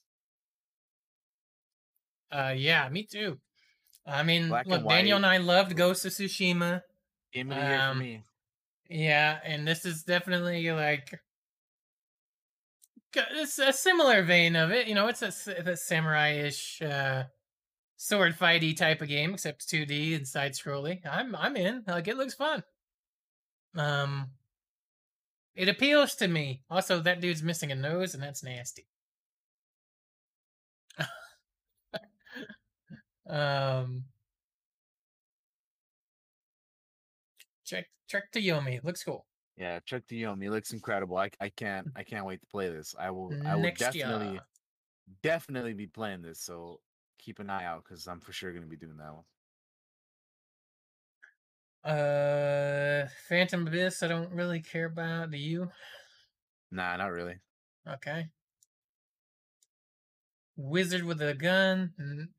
uh, 2.31 2.53
yeah, 2.55 2.87
me 2.89 3.03
too. 3.03 3.37
I 4.05 4.23
mean, 4.23 4.47
Black 4.49 4.65
look, 4.65 4.79
and 4.81 4.89
Daniel 4.89 5.17
and. 5.17 5.25
I 5.25 5.37
loved 5.37 5.75
Ghost 5.75 6.05
of 6.05 6.11
Tsushima. 6.11 6.81
Game 7.33 7.51
of 7.51 7.57
the 7.57 7.61
year 7.63 7.77
for 7.77 7.83
Um, 7.83 7.99
me. 7.99 8.23
Yeah, 8.89 9.39
and 9.43 9.67
this 9.67 9.85
is 9.85 10.03
definitely 10.03 10.69
like 10.71 11.19
it's 13.15 13.59
a 13.59 13.73
similar 13.73 14.23
vein 14.23 14.55
of 14.55 14.71
it. 14.71 14.87
You 14.87 14.95
know, 14.95 15.07
it's 15.07 15.21
a 15.21 15.31
samurai-ish 15.75 16.81
uh, 16.81 17.23
sword 17.97 18.35
fighty 18.37 18.75
type 18.75 19.01
of 19.01 19.07
game, 19.09 19.33
except 19.33 19.67
2D 19.69 20.15
and 20.15 20.27
side 20.27 20.53
scrolling. 20.53 21.05
I'm 21.05 21.35
I'm 21.35 21.55
in. 21.55 21.83
Like 21.87 22.07
it 22.07 22.17
looks 22.17 22.33
fun. 22.33 22.63
Um, 23.75 24.31
it 25.55 25.69
appeals 25.69 26.15
to 26.15 26.27
me. 26.27 26.61
Also, 26.69 26.99
that 27.01 27.21
dude's 27.21 27.43
missing 27.43 27.71
a 27.71 27.75
nose, 27.75 28.13
and 28.13 28.23
that's 28.23 28.43
nasty. 28.43 28.87
um. 33.29 34.05
Check 37.65 37.87
check 38.07 38.31
to 38.33 38.41
Yomi. 38.41 38.83
Looks 38.83 39.03
cool. 39.03 39.25
Yeah, 39.61 39.79
to 39.85 40.01
Yomi 40.15 40.49
looks 40.49 40.73
incredible. 40.73 41.17
I 41.17 41.29
I 41.39 41.49
can't 41.49 41.87
I 41.95 42.01
can't 42.01 42.25
wait 42.25 42.41
to 42.41 42.47
play 42.47 42.69
this. 42.69 42.95
I 42.97 43.11
will 43.11 43.31
I 43.45 43.55
will 43.55 43.71
definitely 43.77 44.31
year. 44.31 44.41
definitely 45.21 45.73
be 45.73 45.85
playing 45.85 46.23
this. 46.23 46.39
So 46.41 46.79
keep 47.19 47.37
an 47.37 47.51
eye 47.51 47.65
out 47.65 47.83
because 47.83 48.07
I'm 48.07 48.19
for 48.19 48.33
sure 48.33 48.51
gonna 48.51 48.65
be 48.65 48.75
doing 48.75 48.97
that 48.97 49.13
one. 51.83 51.93
Uh, 51.95 53.07
Phantom 53.29 53.67
Abyss. 53.67 54.01
I 54.01 54.07
don't 54.07 54.31
really 54.31 54.61
care 54.61 54.87
about. 54.87 55.29
Do 55.29 55.37
you? 55.37 55.69
Nah, 56.71 56.97
not 56.97 57.11
really. 57.11 57.35
Okay. 57.87 58.29
Wizard 60.57 61.03
with 61.03 61.21
a 61.21 61.33
gun 61.33 61.91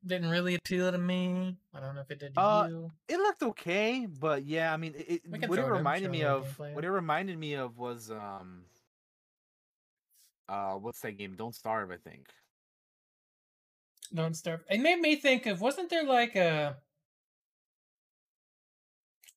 didn't 0.05 0.29
really 0.29 0.55
appeal 0.55 0.91
to 0.91 0.97
me. 0.97 1.57
I 1.73 1.79
don't 1.79 1.95
know 1.95 2.01
if 2.01 2.11
it 2.11 2.19
did 2.19 2.33
to 2.35 2.39
Uh, 2.39 2.67
you. 2.67 2.91
It 3.07 3.17
looked 3.17 3.43
okay, 3.43 4.05
but 4.05 4.45
yeah, 4.45 4.73
I 4.73 4.77
mean, 4.77 4.93
it, 4.95 5.21
We 5.27 5.37
it, 5.37 5.41
can 5.41 5.49
what 5.49 5.59
it 5.59 5.61
throw 5.63 5.69
it 5.69 5.71
up, 5.71 5.77
reminded 5.77 6.11
me 6.11 6.23
of, 6.23 6.57
what 6.57 6.85
it 6.85 6.91
reminded 6.91 7.37
me 7.37 7.55
of 7.55 7.77
was, 7.77 8.11
um, 8.11 8.65
uh, 10.47 10.73
what's 10.75 11.01
that 11.01 11.17
game? 11.17 11.35
Don't 11.35 11.55
Starve, 11.55 11.91
I 11.91 11.97
think. 11.97 12.27
Don't 14.13 14.35
Starve. 14.35 14.61
It 14.69 14.79
made 14.79 14.99
me 14.99 15.15
think 15.15 15.45
of. 15.47 15.59
Wasn't 15.59 15.89
there 15.89 16.03
like 16.05 16.35
a? 16.35 16.77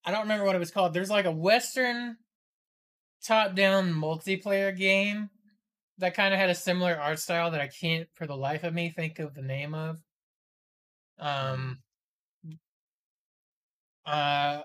I 0.05 0.11
don't 0.11 0.23
remember 0.23 0.44
what 0.44 0.55
it 0.55 0.61
was 0.61 0.70
called. 0.70 0.93
There's 0.94 1.11
like 1.11 1.24
a 1.24 1.32
Western 1.32 2.19
top-down 3.24 3.93
multiplayer 3.93 4.77
game 4.77 5.31
that 5.98 6.14
kind 6.14 6.35
of 6.35 6.40
had 6.40 6.51
a 6.51 6.55
similar 6.55 6.94
art 6.94 7.18
style 7.18 7.51
that 7.51 7.60
I 7.60 7.68
can't, 7.68 8.09
for 8.14 8.27
the 8.27 8.36
life 8.36 8.64
of 8.64 8.74
me, 8.74 8.90
think 8.90 9.18
of 9.18 9.35
the 9.35 9.43
name 9.43 9.74
of. 9.74 10.01
Um. 11.18 11.78
Uh. 14.05 14.62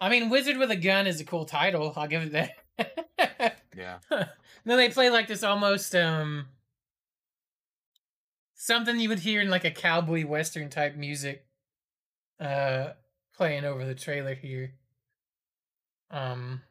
I 0.00 0.08
mean, 0.08 0.30
Wizard 0.30 0.58
with 0.58 0.70
a 0.70 0.76
Gun 0.76 1.06
is 1.06 1.20
a 1.20 1.24
cool 1.24 1.44
title. 1.44 1.92
I'll 1.96 2.06
give 2.06 2.22
it 2.22 2.32
that. 2.32 3.60
Yeah. 3.78 3.98
then 4.10 4.26
they 4.64 4.88
play 4.88 5.08
like 5.08 5.28
this 5.28 5.44
almost 5.44 5.94
um 5.94 6.46
something 8.54 8.98
you 8.98 9.08
would 9.08 9.20
hear 9.20 9.40
in 9.40 9.48
like 9.48 9.64
a 9.64 9.70
cowboy 9.70 10.26
western 10.26 10.68
type 10.68 10.96
music 10.96 11.46
uh 12.40 12.90
playing 13.34 13.64
over 13.64 13.84
the 13.84 13.94
trailer 13.94 14.34
here. 14.34 14.72
Um 16.10 16.62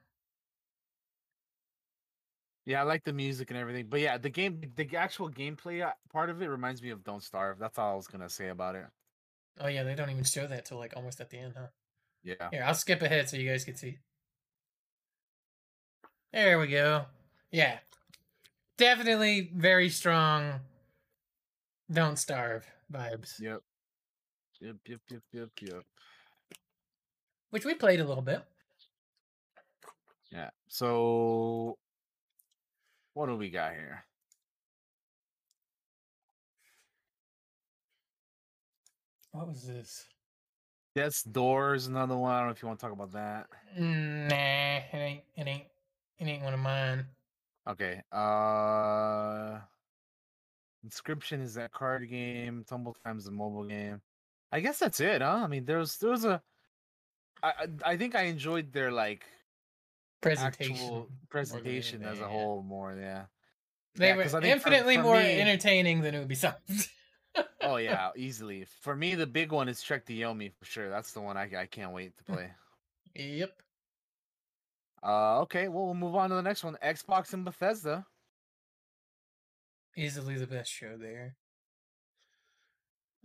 Yeah, 2.68 2.81
I 2.81 2.84
like 2.84 3.06
the 3.06 3.14
music 3.14 3.49
and 3.49 3.57
everything, 3.57 3.85
but 3.89 4.02
yeah, 4.02 4.18
the 4.18 4.30
game, 4.30 4.60
the 4.76 4.98
actual 4.98 5.30
gameplay 5.30 5.81
uh, 5.81 5.94
part 6.11 6.30
of 6.30 6.41
it 6.41 6.48
reminds 6.48 6.81
me 6.81 6.89
of 6.89 7.02
Don't 7.02 7.23
Starve. 7.23 7.60
That's 7.60 7.80
all 7.80 7.94
I 7.94 7.95
was 7.95 8.07
gonna 8.07 8.30
say 8.30 8.49
about 8.49 8.76
it. 8.76 8.84
oh 9.61 9.69
yeah, 9.69 9.84
they 9.84 9.95
don't 9.95 10.10
even 10.10 10.26
show 10.26 10.45
that 10.48 10.65
till 10.65 10.77
like 10.77 10.91
almost 10.98 11.22
at 11.22 11.30
the 11.30 11.38
end, 11.38 11.53
huh? 11.57 11.68
Yeah. 12.23 12.49
Here, 12.52 12.64
I'll 12.65 12.73
skip 12.73 13.02
ahead 13.02 13.30
so 13.30 13.38
you 13.38 13.49
guys 13.49 13.64
can 13.64 13.77
see. 13.77 13.99
There 16.34 16.60
we 16.60 16.68
go. 16.68 17.06
Yeah. 17.53 17.77
Definitely 18.77 19.49
very 19.56 19.88
strong 19.88 20.60
don't 21.89 22.19
starve 22.19 22.68
vibes. 22.91 23.39
Yep. 23.39 23.61
Yep. 24.60 24.76
Yep. 24.85 24.99
Yep. 25.10 25.22
Yep. 25.31 25.49
Yep. 25.61 25.84
Which 27.52 27.64
we 27.64 27.76
played 27.76 28.02
a 28.02 28.06
little 28.06 28.22
bit. 28.22 28.44
Yeah. 30.34 30.49
So, 30.68 31.77
what 33.18 33.27
do 33.27 33.35
we 33.35 33.49
got 33.49 33.73
here? 33.73 34.06
What 39.31 39.48
was 39.48 39.64
this? 39.64 40.06
Death's 40.95 41.23
Door 41.23 41.76
is 41.76 41.88
another 41.88 42.15
one. 42.15 42.31
I 42.31 42.38
don't 42.38 42.48
know 42.48 42.52
if 42.52 42.61
you 42.61 42.68
want 42.68 42.80
to 42.80 42.85
talk 42.85 42.94
about 42.94 43.11
that. 43.14 43.48
Nah, 43.77 44.35
it 44.35 44.94
ain't. 44.94 45.23
It 45.35 45.48
ain't. 45.48 45.64
It 46.19 46.26
ain't 46.26 46.44
one 46.44 46.53
of 46.53 46.60
mine. 46.60 47.06
Okay. 47.68 48.02
Uh 48.11 49.60
Inscryption 50.88 51.41
is 51.41 51.56
that 51.56 51.72
card 51.72 52.07
game. 52.10 52.65
Tumble 52.68 52.95
Time's 53.03 53.26
the 53.26 53.31
mobile 53.31 53.65
game. 53.65 53.99
I 54.52 54.60
guess 54.60 54.80
that's 54.80 54.99
it, 54.99 55.22
huh? 55.22 55.41
I 55.44 55.48
mean, 55.48 55.65
there 55.65 55.80
was 55.80 55.98
there 55.98 56.11
was 56.11 56.26
a. 56.26 56.41
I 57.41 57.49
I 57.49 57.68
I 57.94 57.98
think 57.98 58.15
I 58.15 58.23
enjoyed 58.23 58.72
their 58.72 58.91
like 58.91 59.26
Presentation. 60.22 60.73
actual 60.76 61.10
presentation 61.30 62.03
as 62.03 62.19
a 62.19 62.27
whole 62.27 62.64
more. 62.64 62.95
Yeah. 62.99 63.26
They 63.95 64.07
yeah, 64.10 64.15
were 64.15 64.23
'cause 64.23 64.34
I 64.35 64.41
think 64.41 64.61
for- 64.61 64.69
infinitely 64.69 64.95
for 64.98 65.03
more 65.03 65.18
me- 65.18 65.39
entertaining 65.41 66.02
than 66.02 66.15
Ubisoft. 66.15 66.89
oh 67.61 67.76
yeah, 67.77 68.10
easily. 68.15 68.65
For 68.81 68.95
me, 68.95 69.15
the 69.15 69.27
big 69.27 69.52
one 69.52 69.69
is 69.69 69.81
Trek 69.81 70.06
to 70.07 70.14
Yomi 70.14 70.52
for 70.53 70.65
sure. 70.65 70.89
That's 70.89 71.11
the 71.14 71.22
one 71.22 71.38
I 71.38 71.49
I 71.56 71.65
can't 71.68 71.91
wait 71.94 72.18
to 72.18 72.23
play. 72.23 72.52
Yep. 73.15 73.52
Uh, 75.03 75.41
okay, 75.41 75.68
well 75.68 75.85
we'll 75.85 75.94
move 75.94 76.15
on 76.15 76.30
to 76.30 76.35
the 76.35 76.41
next 76.41 76.64
one. 76.64 76.77
Xbox 76.84 77.34
and 77.34 77.45
Bethesda. 77.45 78.06
Easily 79.95 80.35
the 80.38 80.48
best 80.48 80.72
show 80.72 80.98
there. 80.98 81.35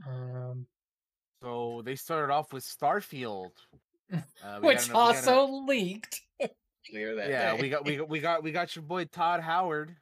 Um, 0.06 0.66
So 1.42 1.82
they 1.84 1.96
started 1.96 2.32
off 2.32 2.52
with 2.52 2.64
Starfield, 2.64 3.50
uh, 4.12 4.60
which 4.60 4.88
got 4.88 4.90
ano- 4.90 5.08
we 5.08 5.14
got 5.14 5.28
also 5.28 5.46
leaked. 5.66 6.20
Clear 6.90 7.14
that. 7.16 7.28
yeah, 7.30 7.54
day. 7.56 7.62
we 7.62 7.68
got 7.68 7.84
we 7.84 7.96
got 7.96 8.08
we 8.08 8.20
got 8.20 8.42
we 8.42 8.52
got 8.52 8.74
your 8.76 8.82
boy 8.84 9.04
Todd 9.04 9.40
Howard, 9.40 9.96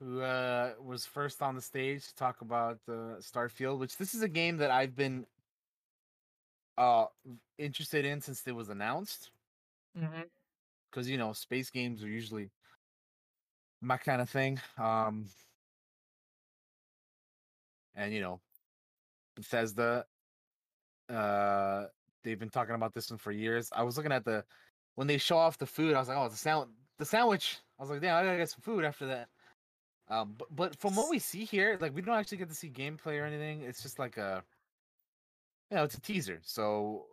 who 0.00 0.20
uh 0.20 0.72
was 0.80 1.06
first 1.06 1.40
on 1.42 1.54
the 1.54 1.62
stage 1.62 2.06
to 2.08 2.14
talk 2.14 2.40
about 2.40 2.78
uh, 2.88 3.18
Starfield. 3.20 3.78
Which 3.78 3.96
this 3.96 4.14
is 4.14 4.22
a 4.22 4.28
game 4.28 4.56
that 4.58 4.70
I've 4.70 4.96
been 4.96 5.26
uh 6.78 7.06
interested 7.58 8.04
in 8.04 8.20
since 8.20 8.46
it 8.46 8.52
was 8.54 8.68
announced. 8.68 9.30
Mhm. 9.96 10.24
because 10.90 11.08
you 11.08 11.18
know 11.18 11.32
space 11.34 11.70
games 11.70 12.02
are 12.02 12.08
usually 12.08 12.50
my 13.82 13.96
kind 13.98 14.22
of 14.22 14.30
thing. 14.30 14.60
Um, 14.78 15.26
and 17.94 18.12
you 18.12 18.20
know, 18.20 18.40
Bethesda, 19.36 20.06
uh, 21.08 21.84
they've 22.24 22.38
been 22.38 22.48
talking 22.48 22.74
about 22.74 22.94
this 22.94 23.10
one 23.10 23.18
for 23.18 23.32
years. 23.32 23.70
I 23.72 23.82
was 23.82 23.96
looking 23.96 24.12
at 24.12 24.24
the 24.24 24.44
when 24.94 25.06
they 25.06 25.18
show 25.18 25.36
off 25.36 25.58
the 25.58 25.66
food, 25.66 25.94
I 25.94 25.98
was 25.98 26.08
like, 26.08 26.16
oh, 26.16 26.28
the 26.28 26.36
sound, 26.36 26.70
the 26.98 27.04
sandwich. 27.04 27.58
I 27.78 27.82
was 27.82 27.90
like, 27.90 28.00
damn, 28.00 28.16
I 28.16 28.24
gotta 28.24 28.38
get 28.38 28.50
some 28.50 28.62
food 28.62 28.84
after 28.84 29.06
that. 29.06 29.28
Um, 30.08 30.34
but, 30.36 30.54
but 30.54 30.80
from 30.80 30.94
what 30.94 31.10
we 31.10 31.18
see 31.18 31.44
here, 31.44 31.78
like 31.80 31.94
we 31.94 32.02
don't 32.02 32.16
actually 32.16 32.38
get 32.38 32.48
to 32.48 32.54
see 32.54 32.68
gameplay 32.68 33.20
or 33.20 33.24
anything. 33.24 33.62
It's 33.62 33.82
just 33.82 33.98
like 33.98 34.16
a, 34.18 34.42
you 35.70 35.76
know, 35.76 35.84
it's 35.84 35.94
a 35.94 36.00
teaser. 36.00 36.40
So 36.42 37.06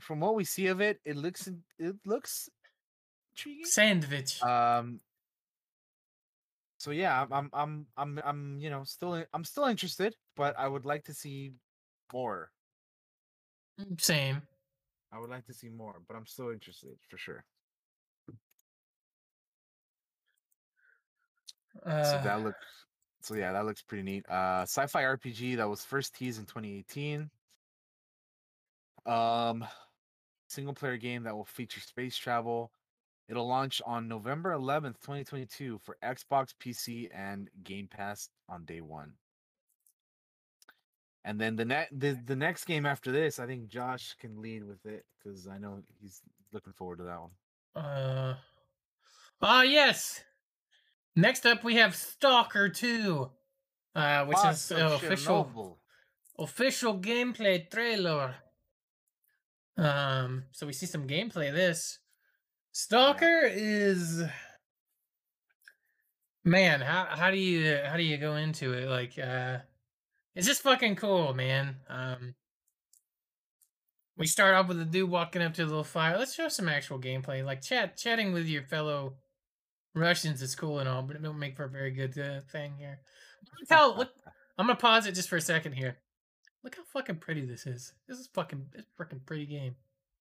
from 0.00 0.20
what 0.20 0.34
we 0.34 0.44
see 0.44 0.68
of 0.68 0.80
it, 0.80 1.00
it 1.04 1.16
looks 1.16 1.48
it 1.78 1.96
looks 2.06 2.48
intriguing. 3.34 3.66
Sandwich. 3.66 4.42
Um. 4.42 5.00
So 6.78 6.90
yeah, 6.90 7.22
I'm, 7.22 7.32
I'm, 7.32 7.50
I'm, 7.54 7.86
I'm, 7.96 8.20
I'm, 8.24 8.58
you 8.60 8.68
know, 8.68 8.84
still, 8.84 9.24
I'm 9.32 9.44
still 9.44 9.64
interested, 9.64 10.14
but 10.36 10.54
I 10.58 10.68
would 10.68 10.84
like 10.84 11.04
to 11.04 11.14
see 11.14 11.52
more. 12.12 12.50
Same. 13.98 14.42
I 15.14 15.20
would 15.20 15.30
like 15.30 15.46
to 15.46 15.54
see 15.54 15.68
more, 15.68 16.00
but 16.08 16.16
I'm 16.16 16.26
still 16.26 16.50
interested 16.50 16.96
for 17.08 17.16
sure. 17.18 17.44
Uh, 21.84 22.04
so 22.04 22.20
that 22.24 22.42
looks, 22.42 22.58
so 23.20 23.34
yeah, 23.34 23.52
that 23.52 23.66
looks 23.66 23.82
pretty 23.82 24.02
neat. 24.02 24.28
Uh, 24.28 24.62
sci-fi 24.62 25.02
RPG 25.02 25.56
that 25.56 25.68
was 25.68 25.84
first 25.84 26.14
teased 26.14 26.38
in 26.38 26.46
2018. 26.46 27.30
Um, 29.06 29.64
single 30.48 30.74
player 30.74 30.96
game 30.96 31.24
that 31.24 31.36
will 31.36 31.44
feature 31.44 31.80
space 31.80 32.16
travel. 32.16 32.72
It'll 33.28 33.48
launch 33.48 33.80
on 33.86 34.08
November 34.08 34.52
11th, 34.52 35.00
2022 35.00 35.78
for 35.82 35.96
Xbox, 36.02 36.48
PC, 36.60 37.08
and 37.14 37.48
Game 37.62 37.88
Pass 37.88 38.28
on 38.48 38.64
day 38.64 38.80
one. 38.80 39.12
And 41.24 41.40
then 41.40 41.56
the 41.56 41.64
next 41.64 41.98
the, 41.98 42.18
the 42.26 42.36
next 42.36 42.64
game 42.66 42.84
after 42.84 43.10
this, 43.10 43.38
I 43.38 43.46
think 43.46 43.68
Josh 43.68 44.14
can 44.20 44.40
lead 44.42 44.64
with 44.64 44.84
it 44.84 45.04
because 45.18 45.46
I 45.48 45.58
know 45.58 45.82
he's 46.00 46.20
looking 46.52 46.72
forward 46.74 46.98
to 46.98 47.04
that 47.04 47.20
one. 47.20 47.30
Uh. 47.84 48.36
Ah, 49.42 49.62
yes. 49.62 50.22
Next 51.16 51.46
up, 51.46 51.62
we 51.64 51.76
have 51.76 51.94
Stalker 51.94 52.68
2, 52.68 53.30
uh, 53.94 54.24
which 54.26 54.36
Boss 54.36 54.70
is 54.70 54.72
of 54.72 54.92
uh, 54.92 54.94
official 54.96 55.44
Chernobyl. 55.44 55.76
official 56.38 56.98
gameplay 56.98 57.68
trailer. 57.70 58.34
Um, 59.76 60.44
so 60.52 60.66
we 60.66 60.72
see 60.72 60.86
some 60.86 61.06
gameplay 61.06 61.52
this. 61.52 61.98
Stalker 62.72 63.42
is 63.44 64.22
man, 66.44 66.80
how 66.80 67.06
how 67.10 67.30
do 67.30 67.36
you 67.36 67.78
how 67.84 67.96
do 67.96 68.02
you 68.02 68.16
go 68.18 68.36
into 68.36 68.72
it? 68.72 68.88
Like 68.88 69.18
uh 69.18 69.58
it's 70.34 70.46
just 70.46 70.62
fucking 70.62 70.96
cool, 70.96 71.34
man. 71.34 71.76
Um 71.88 72.34
we 74.16 74.26
start 74.26 74.54
off 74.54 74.68
with 74.68 74.80
a 74.80 74.84
dude 74.84 75.10
walking 75.10 75.42
up 75.42 75.54
to 75.54 75.64
a 75.64 75.66
little 75.66 75.84
fire. 75.84 76.16
Let's 76.18 76.34
show 76.34 76.48
some 76.48 76.68
actual 76.68 77.00
gameplay. 77.00 77.44
Like 77.44 77.62
chat 77.62 77.96
chatting 77.96 78.32
with 78.32 78.46
your 78.46 78.62
fellow 78.62 79.14
Russians 79.94 80.42
is 80.42 80.54
cool 80.54 80.78
and 80.80 80.88
all, 80.88 81.02
but 81.02 81.16
it 81.16 81.22
don't 81.22 81.38
make 81.38 81.56
for 81.56 81.64
a 81.64 81.70
very 81.70 81.90
good 81.90 82.18
uh, 82.18 82.40
thing 82.50 82.74
here. 82.78 83.00
Look 83.60 83.68
how 83.70 83.96
look 83.96 84.10
I'm 84.58 84.66
gonna 84.66 84.78
pause 84.78 85.06
it 85.06 85.14
just 85.14 85.28
for 85.28 85.36
a 85.36 85.40
second 85.40 85.72
here. 85.72 85.98
Look 86.62 86.76
how 86.76 86.82
fucking 86.84 87.16
pretty 87.16 87.44
this 87.44 87.66
is. 87.66 87.92
This 88.08 88.18
is 88.18 88.28
fucking 88.28 88.66
it's 88.74 88.88
fucking 88.96 89.20
pretty 89.26 89.46
game. 89.46 89.74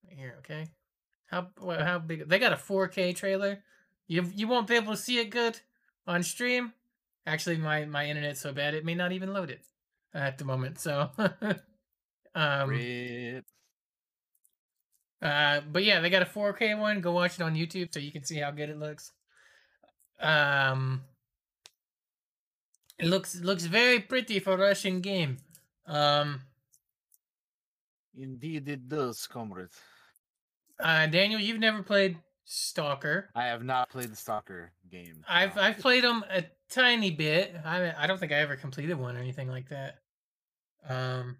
Right 0.05 0.17
here, 0.17 0.35
okay? 0.39 0.67
How 1.27 1.47
how 1.59 1.99
big? 1.99 2.27
They 2.27 2.39
got 2.39 2.53
a 2.53 2.57
4K 2.57 3.15
trailer. 3.15 3.63
You 4.07 4.29
you 4.33 4.47
won't 4.47 4.67
be 4.67 4.75
able 4.75 4.93
to 4.93 4.97
see 4.97 5.19
it 5.19 5.29
good 5.29 5.59
on 6.05 6.23
stream. 6.23 6.73
Actually, 7.25 7.57
my 7.57 7.85
my 7.85 8.05
internet's 8.05 8.41
so 8.41 8.53
bad 8.53 8.73
it 8.73 8.85
may 8.85 8.95
not 8.95 9.11
even 9.11 9.33
load 9.33 9.49
it 9.49 9.61
at 10.13 10.37
the 10.37 10.45
moment. 10.45 10.79
So, 10.79 11.09
um, 12.35 12.69
Rip. 12.69 13.45
uh, 15.21 15.61
but 15.71 15.83
yeah, 15.83 15.99
they 15.99 16.09
got 16.09 16.21
a 16.21 16.25
4K 16.25 16.77
one. 16.79 17.01
Go 17.01 17.11
watch 17.11 17.35
it 17.39 17.41
on 17.43 17.55
YouTube 17.55 17.93
so 17.93 17.99
you 17.99 18.11
can 18.11 18.23
see 18.23 18.37
how 18.37 18.51
good 18.51 18.69
it 18.69 18.77
looks. 18.79 19.11
Um, 20.19 21.01
it 22.99 23.05
looks 23.07 23.35
looks 23.35 23.65
very 23.65 23.99
pretty 23.99 24.39
for 24.39 24.55
Russian 24.57 25.01
game. 25.01 25.37
Um, 25.87 26.41
Indeed, 28.15 28.69
it 28.69 28.87
does, 28.87 29.25
comrade. 29.27 29.69
uh, 30.79 31.07
Daniel, 31.07 31.39
you've 31.39 31.59
never 31.59 31.81
played 31.81 32.17
Stalker. 32.45 33.29
I 33.35 33.45
have 33.45 33.63
not 33.63 33.89
played 33.89 34.11
the 34.11 34.15
Stalker 34.15 34.71
game. 34.91 35.25
I've. 35.27 35.57
I've 35.57 35.79
played 35.79 36.03
them 36.03 36.23
a 36.29 36.43
tiny 36.69 37.09
bit. 37.11 37.55
I 37.65 37.91
I 37.97 38.05
don't 38.05 38.19
think 38.19 38.31
I 38.31 38.35
ever 38.35 38.55
completed 38.55 38.99
one 38.99 39.17
or 39.17 39.19
anything 39.19 39.49
like 39.49 39.69
that. 39.69 40.02
Um, 40.87 41.37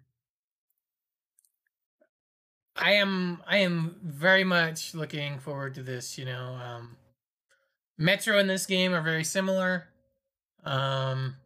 I 2.76 2.92
am 2.94 3.42
I 3.46 3.58
am 3.58 3.96
very 4.02 4.44
much 4.44 4.94
looking 4.94 5.38
forward 5.38 5.74
to 5.74 5.82
this. 5.82 6.18
You 6.18 6.24
know, 6.24 6.58
um, 6.62 6.96
Metro 7.98 8.38
and 8.38 8.48
this 8.48 8.66
game 8.66 8.92
are 8.92 9.02
very 9.02 9.24
similar. 9.24 9.88
Um, 10.64 11.36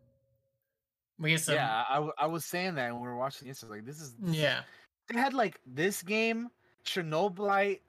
we 1.19 1.31
get 1.31 1.41
some 1.41 1.57
yeah, 1.57 1.85
I, 1.89 2.09
I 2.19 2.27
was 2.27 2.45
saying 2.45 2.77
that 2.77 2.93
when 2.93 3.03
we 3.03 3.09
were 3.09 3.17
watching 3.17 3.49
this. 3.49 3.63
I 3.63 3.67
was 3.67 3.71
like, 3.77 3.85
this 3.85 4.01
is 4.01 4.15
this 4.19 4.37
yeah. 4.37 4.61
They 5.09 5.19
had 5.19 5.35
like 5.35 5.61
this 5.67 6.03
game, 6.03 6.49
Chernobylite, 6.85 7.81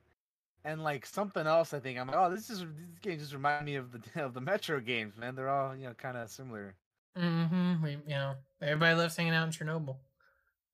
and 0.66 0.84
like 0.84 1.06
something 1.06 1.46
else. 1.46 1.74
I 1.74 1.80
think 1.80 2.00
I'm 2.00 2.08
like, 2.08 2.18
oh, 2.18 2.30
this 2.30 2.50
is 2.50 2.60
these 2.60 3.00
games 3.02 3.22
just 3.22 3.34
remind 3.34 3.66
me 3.66 3.76
of 3.76 3.92
the 3.92 4.02
of 4.24 4.34
the 4.34 4.42
Metro 4.42 4.80
games, 4.80 5.16
man. 5.18 5.36
They're 5.36 5.50
all 5.50 5.76
you 5.76 5.86
know 5.86 5.94
kind 5.94 6.18
of 6.18 6.30
similar. 6.30 6.76
Mm-hmm. 7.18 7.84
We 7.84 7.92
you 7.92 8.16
know 8.16 8.34
everybody 8.62 8.96
loves 8.96 9.16
hanging 9.16 9.34
out 9.34 9.46
in 9.46 9.52
Chernobyl. 9.52 9.98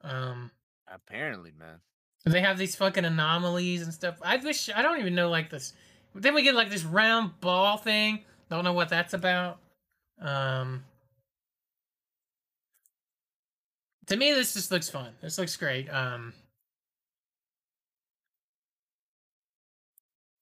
Um, 0.02 0.52
Apparently, 0.88 1.52
man. 1.57 1.80
They 2.26 2.41
have 2.41 2.57
these 2.57 2.76
fucking 2.76 3.06
anomalies 3.06 3.84
and 3.84 3.94
stuff. 3.94 4.18
I 4.22 4.38
wish 4.38 4.70
I 4.74 4.82
don't 4.82 4.99
even 4.99 5.14
know 5.14 5.30
like 5.30 5.49
this. 5.49 5.74
Then 6.16 6.34
we 6.34 6.41
get 6.41 6.56
like 6.56 6.70
this 6.70 6.84
round 6.84 7.40
ball 7.40 7.78
thing. 7.78 8.24
Don't 8.49 8.64
know 8.64 8.74
what 8.74 8.90
that's 8.90 9.14
about. 9.14 9.60
Um 10.20 10.84
To 14.07 14.16
me 14.16 14.32
this 14.34 14.53
just 14.53 14.72
looks 14.72 14.90
fun. 14.90 15.14
This 15.22 15.38
looks 15.38 15.56
great. 15.56 15.88
Um 15.90 16.34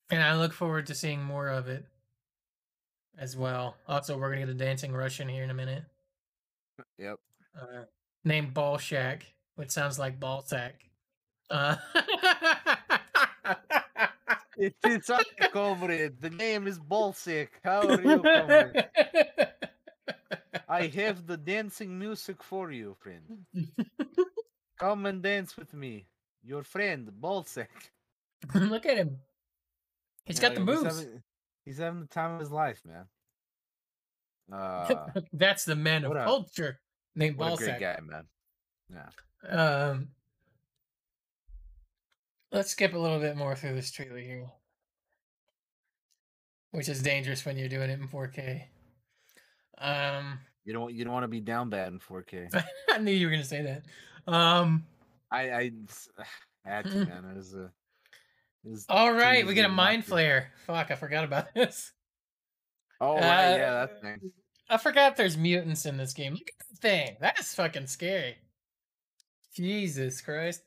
And 0.10 0.22
I 0.22 0.36
look 0.38 0.54
forward 0.54 0.88
to 0.88 0.96
seeing 0.96 1.24
more 1.24 1.50
of 1.50 1.68
it 1.68 1.86
as 3.18 3.36
well. 3.36 3.76
Also, 3.88 4.18
we're 4.18 4.30
gonna 4.30 4.46
get 4.46 4.50
a 4.50 4.54
dancing 4.54 4.94
Russian 4.94 5.28
here 5.28 5.44
in 5.44 5.50
a 5.50 5.56
minute. 5.56 5.84
Yep. 6.98 7.20
Uh, 7.60 7.84
named 8.24 8.54
Ball 8.54 8.78
Shack, 8.78 9.26
which 9.56 9.70
sounds 9.72 10.00
like 10.00 10.20
ball 10.20 10.42
sack. 10.42 10.90
Uh, 11.50 11.76
It 14.58 14.76
is 14.86 15.10
comrade. 15.52 16.22
The 16.22 16.30
name 16.30 16.68
is 16.68 16.80
Bolsik. 16.80 17.60
How 17.64 17.88
are 17.88 18.02
you, 18.02 18.22
comrade? 18.22 18.86
I 20.70 20.88
have 20.88 21.26
the 21.26 21.38
dancing 21.38 21.98
music 21.98 22.44
for 22.44 22.72
you, 22.72 22.96
friend. 23.00 23.46
Come 24.80 25.06
and 25.06 25.22
dance 25.22 25.58
with 25.58 25.74
me. 25.74 26.06
Your 26.44 26.64
friend, 26.64 27.10
Bolsik. 27.20 27.70
Look 28.54 28.86
at 28.86 28.98
him. 28.98 29.18
He's 30.26 30.40
got 30.40 30.56
the 30.56 30.62
moves. 30.62 30.84
He's 30.84 30.96
having, 30.96 31.24
he's 31.66 31.78
having 31.78 32.00
the 32.02 32.08
time 32.08 32.36
of 32.36 32.40
his 32.40 32.52
life, 32.52 32.82
man. 32.86 33.06
Uh, 34.52 35.08
That's 35.32 35.66
the 35.66 35.76
man 35.76 36.06
of 36.06 36.14
culture 36.14 36.80
named 37.16 37.38
what 37.38 37.54
a 37.54 37.58
great 37.58 37.80
guy, 37.80 38.00
man. 38.02 38.26
Yeah. 38.92 39.10
Um, 39.50 40.10
let's 42.52 42.72
skip 42.72 42.94
a 42.94 42.98
little 42.98 43.20
bit 43.20 43.36
more 43.36 43.56
through 43.56 43.76
this 43.76 43.92
trailer 43.92 44.20
here, 44.20 44.48
which 46.72 46.90
is 46.90 47.02
dangerous 47.02 47.46
when 47.46 47.58
you're 47.58 47.70
doing 47.70 47.90
it 47.90 48.00
in 48.00 48.08
4K. 48.08 48.64
Um, 49.80 50.40
You 50.66 50.74
don't 50.74 50.94
you 50.94 51.04
don't 51.04 51.14
want 51.14 51.24
to 51.24 51.28
be 51.30 51.40
down 51.42 51.70
bad 51.70 51.92
in 51.92 52.00
4K. 52.00 52.64
I 52.90 52.98
knew 53.00 53.12
you 53.12 53.28
were 53.28 53.32
gonna 53.32 53.44
say 53.44 53.62
that. 53.64 54.32
Um. 54.32 54.86
I 55.32 55.52
I, 55.52 55.72
I 56.66 56.70
had 56.70 56.86
to 56.86 57.06
man. 57.06 57.26
It 57.32 57.36
was 57.38 57.54
a. 57.54 57.72
It 58.66 58.70
was 58.70 58.86
All 58.88 59.12
right, 59.12 59.46
we 59.46 59.56
get 59.56 59.66
a 59.66 59.70
mind 59.70 60.06
flare. 60.06 60.52
Fuck, 60.66 60.90
I 60.92 60.96
forgot 60.96 61.26
about 61.26 61.48
this. 61.56 61.92
Oh 63.02 63.16
right, 63.16 63.58
yeah, 63.58 63.74
that's 63.74 64.02
Uh, 64.02 64.08
nice. 64.08 64.20
I 64.70 64.78
forgot 64.78 65.16
there's 65.18 65.38
mutants 65.38 65.86
in 65.86 65.98
this 65.98 66.14
game. 66.14 66.34
Look 66.34 66.50
at 66.50 66.68
that 66.68 66.82
thing. 66.82 67.18
That 67.20 67.40
is 67.40 67.54
fucking 67.54 67.88
scary. 67.88 68.38
Jesus 69.56 70.22
Christ. 70.22 70.62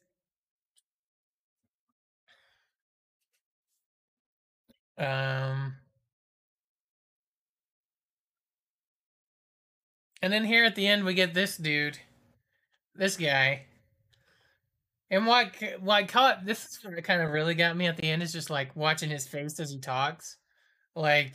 Um. 4.99 5.75
And 10.23 10.33
then 10.33 10.45
here 10.45 10.65
at 10.65 10.75
the 10.75 10.87
end 10.87 11.05
we 11.05 11.15
get 11.15 11.35
this 11.35 11.57
dude, 11.57 11.99
this 12.95 13.17
guy. 13.17 13.67
And 15.11 15.27
what 15.27 15.55
what 15.81 16.09
caught 16.09 16.45
this 16.45 16.65
is 16.65 16.81
what 16.83 17.03
kind 17.05 17.23
of 17.23 17.31
really 17.31 17.55
got 17.55 17.77
me 17.77 17.87
at 17.87 17.97
the 17.97 18.11
end 18.11 18.23
is 18.23 18.33
just 18.33 18.51
like 18.51 18.75
watching 18.75 19.11
his 19.11 19.29
face 19.29 19.61
as 19.61 19.71
he 19.71 19.79
talks, 19.79 20.37
like 20.95 21.35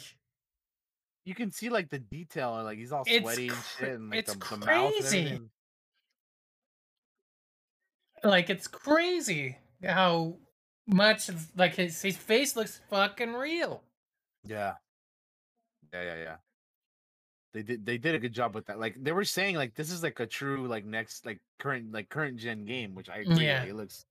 You 1.25 1.35
can 1.35 1.51
see 1.51 1.69
like 1.69 1.89
the 1.89 1.99
detail, 1.99 2.55
and 2.55 2.65
like 2.65 2.77
he's 2.77 2.91
all 2.91 3.03
It's 3.05 3.23
sweaty 3.23 3.49
and 3.49 3.57
shit, 3.77 3.89
and 3.89 4.09
like 4.09 4.19
it's 4.19 4.33
the, 4.33 4.39
the 4.39 4.57
mouth 4.57 4.69
and 4.69 5.01
crazy. 5.01 5.19
everything. 5.19 5.49
like 8.23 8.49
it's 8.49 8.67
crazy 8.67 9.57
how 9.83 10.35
much 10.87 11.29
like 11.55 11.75
his 11.75 12.01
his 12.01 12.17
face 12.17 12.55
looks 12.55 12.81
fucking 12.89 13.33
real. 13.33 13.83
Yeah. 14.45 14.73
Yeah, 15.93 16.03
yeah, 16.03 16.15
yeah. 16.15 16.35
They 17.53 17.63
did 17.63 17.85
they 17.85 17.97
did 17.97 18.15
a 18.15 18.19
good 18.19 18.33
job 18.33 18.55
with 18.55 18.65
that. 18.67 18.79
Like 18.79 18.95
they 19.01 19.11
were 19.11 19.25
saying 19.25 19.55
like 19.55 19.75
this 19.75 19.91
is 19.91 20.03
like 20.03 20.19
a 20.19 20.25
true 20.25 20.67
like 20.67 20.85
next 20.85 21.25
like 21.25 21.39
current 21.59 21.91
like 21.91 22.09
current 22.09 22.37
gen 22.37 22.65
game, 22.65 22.95
which 22.95 23.09
I 23.09 23.17
agree. 23.19 23.45
Yeah. 23.45 23.61
Like, 23.61 23.69
it 23.69 23.75
looks 23.75 24.05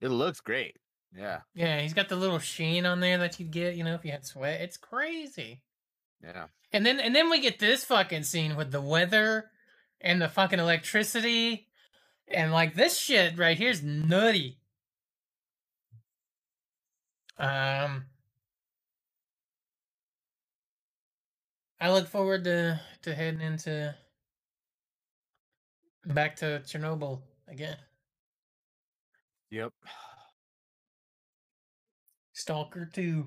it 0.00 0.08
looks 0.08 0.40
great. 0.40 0.76
Yeah. 1.16 1.40
Yeah, 1.54 1.80
he's 1.80 1.94
got 1.94 2.08
the 2.08 2.16
little 2.16 2.38
sheen 2.38 2.86
on 2.86 3.00
there 3.00 3.18
that 3.18 3.38
you'd 3.38 3.50
get, 3.50 3.76
you 3.76 3.84
know, 3.84 3.94
if 3.94 4.04
you 4.04 4.10
had 4.10 4.26
sweat. 4.26 4.60
It's 4.62 4.76
crazy. 4.76 5.62
Yeah. 6.22 6.46
And 6.72 6.86
then 6.86 7.00
and 7.00 7.14
then 7.14 7.30
we 7.30 7.40
get 7.40 7.58
this 7.58 7.84
fucking 7.84 8.22
scene 8.22 8.56
with 8.56 8.70
the 8.70 8.80
weather 8.80 9.50
and 10.00 10.20
the 10.20 10.28
fucking 10.28 10.58
electricity. 10.58 11.68
And 12.28 12.52
like 12.52 12.74
this 12.74 12.98
shit 12.98 13.38
right 13.38 13.58
here 13.58 13.70
is 13.70 13.82
nutty. 13.82 14.58
Um 17.38 18.04
I 21.80 21.90
look 21.90 22.06
forward 22.06 22.44
to 22.44 22.80
to 23.02 23.14
heading 23.14 23.40
into 23.40 23.94
back 26.06 26.36
to 26.36 26.62
Chernobyl 26.64 27.20
again. 27.48 27.76
Yep. 29.50 29.72
Stalker 32.32 32.86
2. 32.92 33.26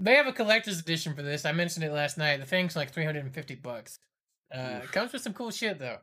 They 0.00 0.14
have 0.14 0.26
a 0.26 0.32
collector's 0.32 0.80
edition 0.80 1.14
for 1.14 1.22
this. 1.22 1.44
I 1.44 1.52
mentioned 1.52 1.84
it 1.84 1.92
last 1.92 2.16
night. 2.18 2.38
The 2.40 2.46
thing's 2.46 2.74
like 2.74 2.90
350 2.90 3.54
bucks. 3.56 3.98
Uh, 4.52 4.80
Oof. 4.82 4.92
comes 4.92 5.12
with 5.12 5.22
some 5.22 5.34
cool 5.34 5.50
shit 5.50 5.78
though. 5.78 5.98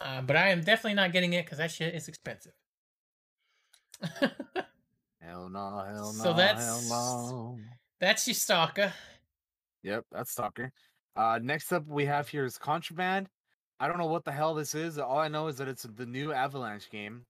Uh, 0.00 0.20
but 0.20 0.36
I 0.36 0.50
am 0.50 0.60
definitely 0.60 0.94
not 0.94 1.12
getting 1.12 1.32
it 1.32 1.44
because 1.46 1.58
that 1.58 1.70
shit 1.70 1.94
is 1.94 2.06
expensive. 2.08 2.52
Hell 5.20 5.48
no, 5.48 5.82
hell 5.84 6.12
no, 6.12 6.22
So 6.22 6.22
hell 6.24 6.34
that's- 6.34 6.88
no. 6.90 7.58
That's 8.00 8.26
your 8.28 8.34
stalker. 8.34 8.92
Yep, 9.82 10.04
that's 10.12 10.30
Stalker. 10.32 10.70
Uh, 11.16 11.38
next 11.42 11.72
up 11.72 11.86
we 11.86 12.04
have 12.04 12.28
here 12.28 12.44
is 12.44 12.58
Contraband. 12.58 13.28
I 13.80 13.88
don't 13.88 13.98
know 13.98 14.06
what 14.06 14.24
the 14.24 14.32
hell 14.32 14.54
this 14.54 14.74
is. 14.74 14.98
All 14.98 15.18
I 15.18 15.28
know 15.28 15.46
is 15.48 15.56
that 15.58 15.68
it's 15.68 15.84
the 15.84 16.04
new 16.06 16.32
Avalanche 16.32 16.90
game, 16.90 17.24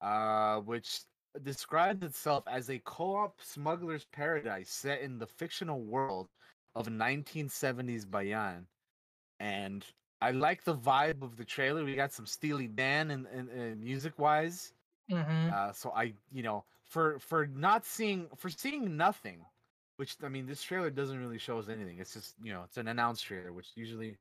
uh, 0.00 0.58
which 0.60 1.00
describes 1.42 2.04
itself 2.04 2.44
as 2.46 2.70
a 2.70 2.78
co-op 2.84 3.40
smuggler's 3.40 4.06
paradise 4.12 4.70
set 4.70 5.00
in 5.00 5.18
the 5.18 5.26
fictional 5.26 5.80
world 5.80 6.28
of 6.74 6.88
1970s 6.88 8.10
Bayan. 8.10 8.66
And 9.40 9.84
I 10.20 10.30
like 10.30 10.64
the 10.64 10.76
vibe 10.76 11.22
of 11.22 11.36
the 11.36 11.44
trailer. 11.44 11.84
We 11.84 11.94
got 11.94 12.12
some 12.12 12.26
Steely 12.26 12.68
Dan 12.68 13.10
and, 13.10 13.26
and, 13.26 13.48
and 13.48 13.80
music-wise. 13.80 14.72
Mm-hmm. 15.10 15.50
Uh, 15.52 15.72
so 15.72 15.90
I, 15.90 16.14
you 16.30 16.42
know, 16.42 16.64
for 16.84 17.18
for 17.18 17.46
not 17.46 17.84
seeing 17.84 18.28
for 18.36 18.48
seeing 18.48 18.96
nothing, 18.96 19.44
which 19.96 20.16
I 20.22 20.28
mean, 20.28 20.46
this 20.46 20.62
trailer 20.62 20.90
doesn't 20.90 21.18
really 21.18 21.38
show 21.38 21.58
us 21.58 21.68
anything. 21.68 21.98
It's 21.98 22.14
just 22.14 22.34
you 22.42 22.52
know, 22.52 22.62
it's 22.64 22.76
an 22.76 22.88
announced 22.88 23.24
trailer, 23.24 23.52
which 23.52 23.68
usually 23.74 24.16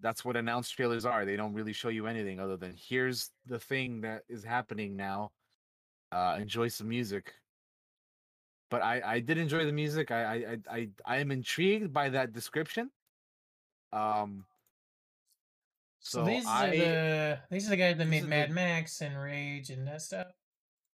that's 0.00 0.24
what 0.24 0.36
announced 0.36 0.74
trailers 0.74 1.04
are. 1.04 1.24
They 1.24 1.36
don't 1.36 1.54
really 1.54 1.72
show 1.72 1.88
you 1.88 2.06
anything 2.06 2.38
other 2.38 2.56
than 2.56 2.74
here's 2.76 3.30
the 3.46 3.58
thing 3.58 4.00
that 4.02 4.22
is 4.28 4.44
happening 4.44 4.96
now. 4.96 5.32
Uh, 6.14 6.38
enjoy 6.40 6.68
some 6.68 6.88
music. 6.88 7.34
But 8.70 8.82
I 8.82 9.02
I 9.04 9.20
did 9.20 9.36
enjoy 9.36 9.64
the 9.66 9.72
music. 9.72 10.12
I 10.12 10.22
I 10.22 10.58
I 10.70 10.88
I, 11.04 11.16
am 11.18 11.32
intrigued 11.32 11.92
by 11.92 12.08
that 12.10 12.32
description. 12.32 12.90
Um. 13.92 14.46
So, 15.98 16.20
So, 16.20 16.24
these 16.24 16.46
I 16.46 16.66
are 16.66 16.70
the 16.70 17.38
these 17.50 17.66
are 17.66 17.70
the 17.70 17.76
guys 17.76 17.98
that 17.98 18.06
made 18.06 18.24
Mad 18.24 18.50
the- 18.50 18.54
Max 18.54 19.00
and 19.00 19.20
Rage 19.20 19.70
and 19.70 19.86
that 19.88 20.02
stuff. 20.02 20.28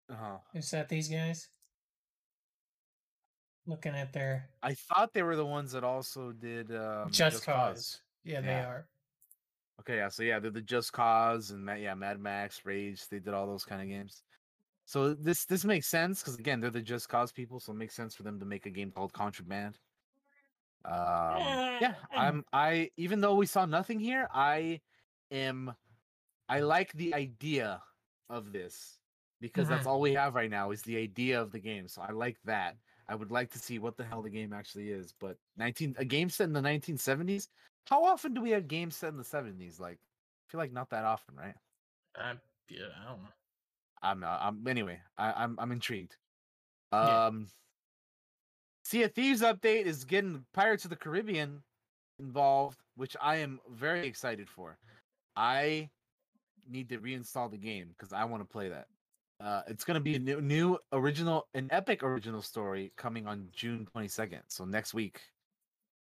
Uh 0.10 0.16
huh. 0.16 0.38
Is 0.54 0.72
that 0.72 0.88
these 0.88 1.10
guys? 1.10 1.50
Looking 3.68 3.96
at 3.96 4.14
their 4.14 4.50
I 4.64 4.74
thought 4.74 5.14
they 5.14 5.24
were 5.24 5.36
the 5.36 5.46
ones 5.46 5.74
that 5.74 5.84
also 5.84 6.32
did 6.32 6.74
um, 6.74 7.12
Just, 7.12 7.46
Cause. 7.46 8.02
Yeah, 8.24 8.41
they 8.41 8.54
are. 8.54 8.88
Okay, 9.82 9.98
yeah, 9.98 10.10
so 10.10 10.24
yeah, 10.24 10.40
they're 10.40 10.50
the 10.50 10.62
Just 10.62 10.91
Cause 10.94 11.52
and 11.52 11.70
yeah, 11.80 11.94
Mad 11.94 12.20
Max, 12.20 12.66
Rage. 12.66 13.08
They 13.10 13.20
did 13.20 13.34
all 13.34 13.48
those 13.48 13.66
kind 13.66 13.82
of 13.82 13.88
games. 13.88 14.24
So 14.90 15.14
this 15.14 15.45
this 15.45 15.66
makes 15.66 15.86
sense 15.86 16.24
because 16.24 16.40
again, 16.40 16.60
they're 16.60 16.72
the 16.72 16.82
Just 16.82 17.10
Cause 17.10 17.32
people, 17.32 17.60
so 17.60 17.74
it 17.74 17.76
makes 17.76 17.94
sense 17.94 18.16
for 18.16 18.24
them 18.24 18.40
to 18.40 18.45
make 18.45 18.66
a 18.66 18.72
game 18.72 18.90
called 18.90 19.14
Contraband. 19.14 19.78
Um, 20.84 21.61
yeah, 21.80 21.94
I'm 22.16 22.44
I 22.52 22.90
even 22.98 23.22
though 23.22 23.36
we 23.36 23.45
saw 23.45 23.68
nothing 23.68 23.99
here, 23.99 24.28
I 24.34 24.82
am 25.30 25.76
I 26.49 26.61
like 26.61 26.91
the 26.94 27.14
idea 27.14 27.84
of 28.32 28.52
this 28.52 28.98
because 29.40 29.70
that's 29.70 29.86
all 29.86 30.02
we 30.02 30.16
have 30.16 30.34
right 30.34 30.49
now 30.49 30.72
is 30.72 30.82
the 30.82 30.98
idea 30.98 31.40
of 31.40 31.52
the 31.52 31.60
game. 31.60 31.88
So 31.88 32.02
I 32.02 32.11
like 32.11 32.38
that. 32.45 32.76
I 33.07 33.14
would 33.14 33.30
like 33.30 33.52
to 33.52 33.60
see 33.60 33.78
what 33.78 33.95
the 33.95 34.03
hell 34.03 34.24
the 34.24 34.32
game 34.32 34.53
actually 34.53 34.90
is. 34.90 35.14
But 35.20 35.38
19 35.57 35.98
a 35.99 36.06
game 36.06 36.32
set 36.32 36.45
in 36.45 36.53
the 36.53 36.61
1970s. 36.61 37.48
How 37.86 38.03
often 38.06 38.34
do 38.34 38.41
we 38.41 38.49
have 38.49 38.68
games 38.68 38.95
set 38.95 39.10
in 39.10 39.18
the 39.18 39.24
70s? 39.24 39.80
Like, 39.80 39.99
I 39.99 40.45
feel 40.52 40.57
like 40.57 40.74
not 40.74 40.90
that 40.90 41.06
often, 41.06 41.36
right? 41.36 41.53
I, 42.16 42.34
yeah, 42.70 42.88
I 43.06 43.10
don't 43.10 43.22
know. 43.22 43.30
I'm 44.02 44.24
uh, 44.24 44.38
I'm 44.40 44.66
anyway. 44.68 45.00
I, 45.18 45.34
I'm 45.44 45.58
I'm 45.60 45.72
intrigued. 45.72 46.16
Yeah. 46.92 47.26
Um, 47.26 47.48
Sea 48.84 49.04
of 49.04 49.14
Thieves 49.14 49.42
update 49.42 49.86
is 49.86 50.04
getting 50.04 50.44
Pirates 50.54 50.84
of 50.84 50.90
the 50.90 50.96
Caribbean 50.96 51.62
involved, 52.20 52.80
which 52.96 53.16
I 53.22 53.38
am 53.38 53.60
very 53.70 54.08
excited 54.08 54.50
for. 54.50 54.78
I 55.36 55.90
need 56.70 56.90
to 56.90 56.98
reinstall 56.98 57.52
the 57.52 57.58
game 57.58 57.90
because 57.90 58.14
I 58.14 58.24
want 58.26 58.42
to 58.42 58.48
play 58.52 58.70
that. 58.70 58.88
Uh, 59.40 59.62
it's 59.68 59.84
gonna 59.86 60.00
be 60.00 60.16
a 60.16 60.20
new, 60.20 60.42
new 60.42 60.78
original, 60.92 61.48
an 61.54 61.70
epic 61.72 62.04
original 62.04 62.42
story 62.42 62.92
coming 62.98 63.26
on 63.28 63.48
June 63.54 63.88
22nd, 63.96 64.42
so 64.48 64.66
next 64.66 64.94
week. 64.94 65.22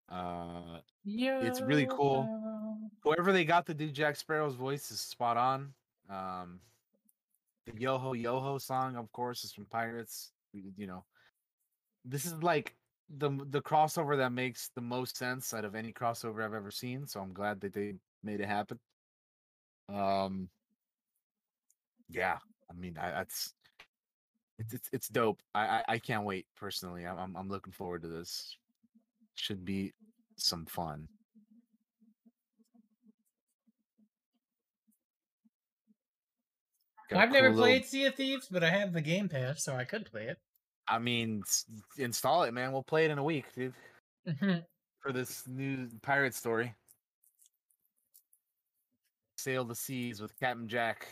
Uh, 0.08 0.78
yeah, 1.04 1.40
It's 1.40 1.60
really 1.60 1.86
cool. 1.86 2.28
Whoever 3.02 3.32
they 3.32 3.44
got 3.44 3.66
to 3.66 3.74
do 3.74 3.90
Jack 3.90 4.16
Sparrow's 4.16 4.54
voice 4.54 4.90
is 4.90 5.00
spot 5.00 5.36
on. 5.36 5.74
Um, 6.08 6.60
the 7.66 7.80
Yoho 7.80 8.12
Yoho 8.12 8.58
song, 8.58 8.96
of 8.96 9.10
course, 9.12 9.44
is 9.44 9.52
from 9.52 9.66
Pirates. 9.66 10.32
You 10.52 10.86
know, 10.86 11.04
this 12.04 12.24
is 12.24 12.42
like 12.42 12.74
the 13.18 13.30
the 13.50 13.60
crossover 13.60 14.16
that 14.16 14.32
makes 14.32 14.70
the 14.74 14.80
most 14.80 15.16
sense 15.16 15.52
out 15.52 15.64
of 15.64 15.74
any 15.74 15.92
crossover 15.92 16.44
I've 16.44 16.54
ever 16.54 16.70
seen. 16.70 17.06
So 17.06 17.20
I'm 17.20 17.32
glad 17.32 17.60
that 17.60 17.74
they 17.74 17.94
made 18.22 18.40
it 18.40 18.48
happen. 18.48 18.78
Um, 19.88 20.48
yeah, 22.08 22.38
I 22.70 22.74
mean, 22.74 22.94
that's 22.94 23.54
it's 24.58 24.74
it's 24.74 24.88
it's 24.92 25.08
dope. 25.08 25.40
I, 25.54 25.66
I 25.66 25.84
I 25.88 25.98
can't 25.98 26.24
wait 26.24 26.46
personally. 26.56 27.06
I'm 27.06 27.36
I'm 27.36 27.48
looking 27.48 27.72
forward 27.72 28.02
to 28.02 28.08
this. 28.08 28.56
Should 29.34 29.64
be 29.64 29.92
some 30.36 30.64
fun. 30.66 31.08
I've 37.12 37.30
never 37.30 37.48
cool 37.48 37.56
little- 37.58 37.64
played 37.64 37.84
Sea 37.84 38.06
of 38.06 38.14
Thieves, 38.14 38.48
but 38.50 38.64
I 38.64 38.70
have 38.70 38.92
the 38.92 39.00
Game 39.00 39.28
Pass, 39.28 39.62
so 39.62 39.74
I 39.76 39.84
could 39.84 40.06
play 40.10 40.26
it. 40.26 40.38
I 40.88 40.98
mean, 40.98 41.42
install 41.98 42.44
it, 42.44 42.52
man. 42.52 42.72
We'll 42.72 42.82
play 42.82 43.04
it 43.04 43.10
in 43.10 43.18
a 43.18 43.24
week, 43.24 43.52
dude, 43.54 43.74
Mhm. 44.26 44.64
for 45.00 45.12
this 45.12 45.46
new 45.46 45.88
pirate 46.02 46.34
story. 46.34 46.74
Sail 49.36 49.64
the 49.64 49.74
seas 49.74 50.20
with 50.20 50.36
Captain 50.38 50.68
Jack. 50.68 51.06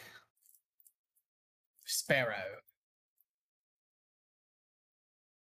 Sparrow. 1.85 2.61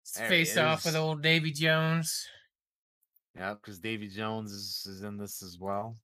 Face 0.05 0.57
off 0.57 0.85
with 0.85 0.95
old 0.95 1.21
Davy 1.21 1.51
Jones. 1.51 2.27
Yeah, 3.35 3.53
because 3.53 3.79
Davy 3.79 4.07
Jones 4.07 4.51
is, 4.51 4.85
is 4.87 5.03
in 5.03 5.17
this 5.17 5.43
as 5.43 5.57
well. 5.59 5.95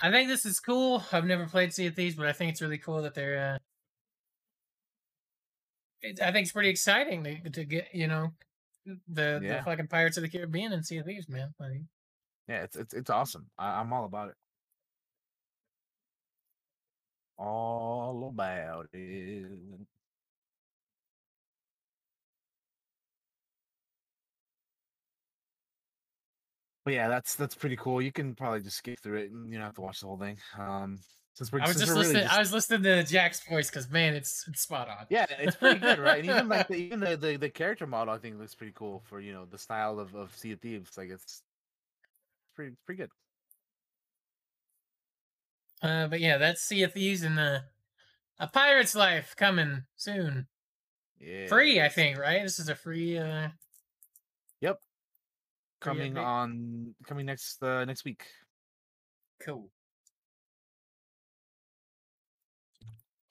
I 0.00 0.10
think 0.10 0.28
this 0.28 0.44
is 0.44 0.58
cool. 0.60 1.02
I've 1.12 1.24
never 1.24 1.46
played 1.46 1.72
Sea 1.72 1.86
of 1.86 1.94
Thieves, 1.94 2.16
but 2.16 2.26
I 2.26 2.32
think 2.32 2.50
it's 2.52 2.62
really 2.62 2.78
cool 2.78 3.02
that 3.02 3.14
they're. 3.14 3.54
Uh, 3.54 3.58
it, 6.02 6.20
I 6.20 6.32
think 6.32 6.44
it's 6.44 6.52
pretty 6.52 6.68
exciting 6.70 7.24
to, 7.24 7.50
to 7.50 7.64
get 7.64 7.88
you 7.94 8.06
know 8.06 8.32
the 9.08 9.40
Yeah. 9.42 9.58
the 9.58 9.62
fucking 9.64 9.86
Pirates 9.88 10.16
of 10.16 10.22
the 10.22 10.28
Caribbean 10.28 10.72
and 10.72 10.84
Sea 10.84 10.98
of 10.98 11.06
Thieves, 11.06 11.28
man. 11.28 11.54
Like, 11.58 11.82
Yeah, 12.48 12.62
it's 12.64 12.76
it's 12.76 12.94
it's 12.94 13.10
awesome. 13.10 13.46
I, 13.58 13.80
I'm 13.80 13.92
all 13.92 14.04
about 14.04 14.30
it. 14.30 14.34
All 17.38 18.28
about 18.32 18.88
it. 18.92 19.46
But 26.84 26.94
yeah, 26.94 27.08
that's 27.08 27.34
that's 27.34 27.54
pretty 27.54 27.76
cool. 27.76 28.02
You 28.02 28.12
can 28.12 28.34
probably 28.34 28.60
just 28.60 28.76
skip 28.76 29.00
through 29.00 29.18
it 29.18 29.30
and 29.30 29.50
you 29.50 29.56
don't 29.56 29.64
have 29.64 29.74
to 29.74 29.80
watch 29.80 30.00
the 30.00 30.06
whole 30.06 30.18
thing. 30.18 30.36
Um, 30.58 30.98
since 31.32 31.50
we're 31.50 31.60
I 31.60 31.66
was 31.66 31.76
since 31.76 31.80
just 31.80 31.90
we're 31.90 32.02
really 32.02 32.14
listening. 32.14 32.28
I 32.30 32.38
was 32.38 32.52
listening 32.52 32.82
to 32.82 33.02
Jack's 33.02 33.40
voice 33.48 33.70
because 33.70 33.90
man, 33.90 34.14
it's 34.14 34.46
it's 34.46 34.60
spot 34.60 34.88
on. 34.88 35.06
Yeah, 35.08 35.26
it's 35.38 35.56
pretty 35.56 35.80
good, 35.80 35.98
right? 35.98 36.20
And 36.20 36.28
even 36.30 36.48
like 36.48 36.68
the, 36.68 36.74
even 36.76 37.00
the, 37.00 37.16
the 37.16 37.36
the 37.36 37.48
character 37.48 37.86
model, 37.86 38.14
I 38.14 38.18
think 38.18 38.38
looks 38.38 38.54
pretty 38.54 38.74
cool 38.76 39.02
for 39.06 39.18
you 39.18 39.32
know 39.32 39.46
the 39.46 39.58
style 39.58 39.98
of 39.98 40.14
of 40.14 40.36
Sea 40.36 40.52
of 40.52 40.60
Thieves. 40.60 40.96
Like 40.96 41.08
it's 41.10 41.42
pretty 42.54 42.72
it's 42.72 42.82
pretty 42.82 43.02
good. 43.02 43.10
Uh, 45.82 46.06
but 46.06 46.20
yeah, 46.20 46.36
that's 46.36 46.62
Sea 46.62 46.82
of 46.82 46.92
Thieves 46.92 47.22
and 47.22 47.36
the 47.38 47.64
a 48.38 48.46
pirate's 48.46 48.94
life 48.94 49.34
coming 49.36 49.84
soon. 49.96 50.46
Yeah, 51.18 51.46
Free, 51.46 51.80
I 51.80 51.88
think. 51.88 52.18
Right? 52.18 52.42
This 52.42 52.58
is 52.58 52.68
a 52.68 52.74
free. 52.74 53.18
uh 53.18 53.48
coming 55.84 56.16
on 56.16 56.94
coming 57.06 57.26
next 57.26 57.62
uh, 57.62 57.84
next 57.84 58.04
week. 58.04 58.24
Cool. 59.42 59.70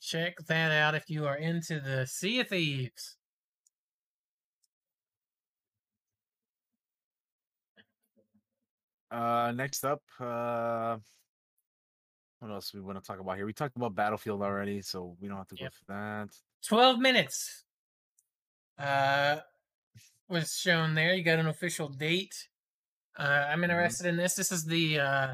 Check 0.02 0.36
that 0.48 0.72
out 0.72 0.96
if 0.96 1.10
you 1.10 1.26
are 1.26 1.38
into 1.38 1.80
the 1.80 2.06
Sea 2.06 2.42
of 2.42 2.50
Thieves. 2.50 3.18
Uh, 9.10 9.54
next 9.56 9.86
up, 9.86 10.02
uh, 10.20 10.98
what 12.40 12.52
else 12.52 12.72
do 12.72 12.80
we 12.80 12.84
want 12.84 13.02
to 13.02 13.08
talk 13.08 13.20
about 13.20 13.38
here? 13.38 13.46
We 13.46 13.54
talked 13.54 13.78
about 13.78 13.96
Battlefield 13.96 14.42
already, 14.42 14.82
so 14.82 15.16
we 15.22 15.28
don't 15.28 15.38
have 15.38 15.48
to 15.50 15.56
go 15.56 15.68
for 15.72 15.94
that. 15.94 16.30
12 16.68 17.00
minutes 17.00 17.64
uh 18.80 19.38
was 20.34 20.58
shown 20.58 20.96
there 20.96 21.14
you 21.14 21.24
got 21.24 21.38
an 21.38 21.46
official 21.46 21.88
date 21.88 22.48
uh 23.20 23.46
i'm 23.50 23.64
interested 23.64 24.08
in 24.08 24.18
this 24.18 24.34
this 24.34 24.52
is 24.52 24.66
the 24.66 25.00
uh 25.00 25.34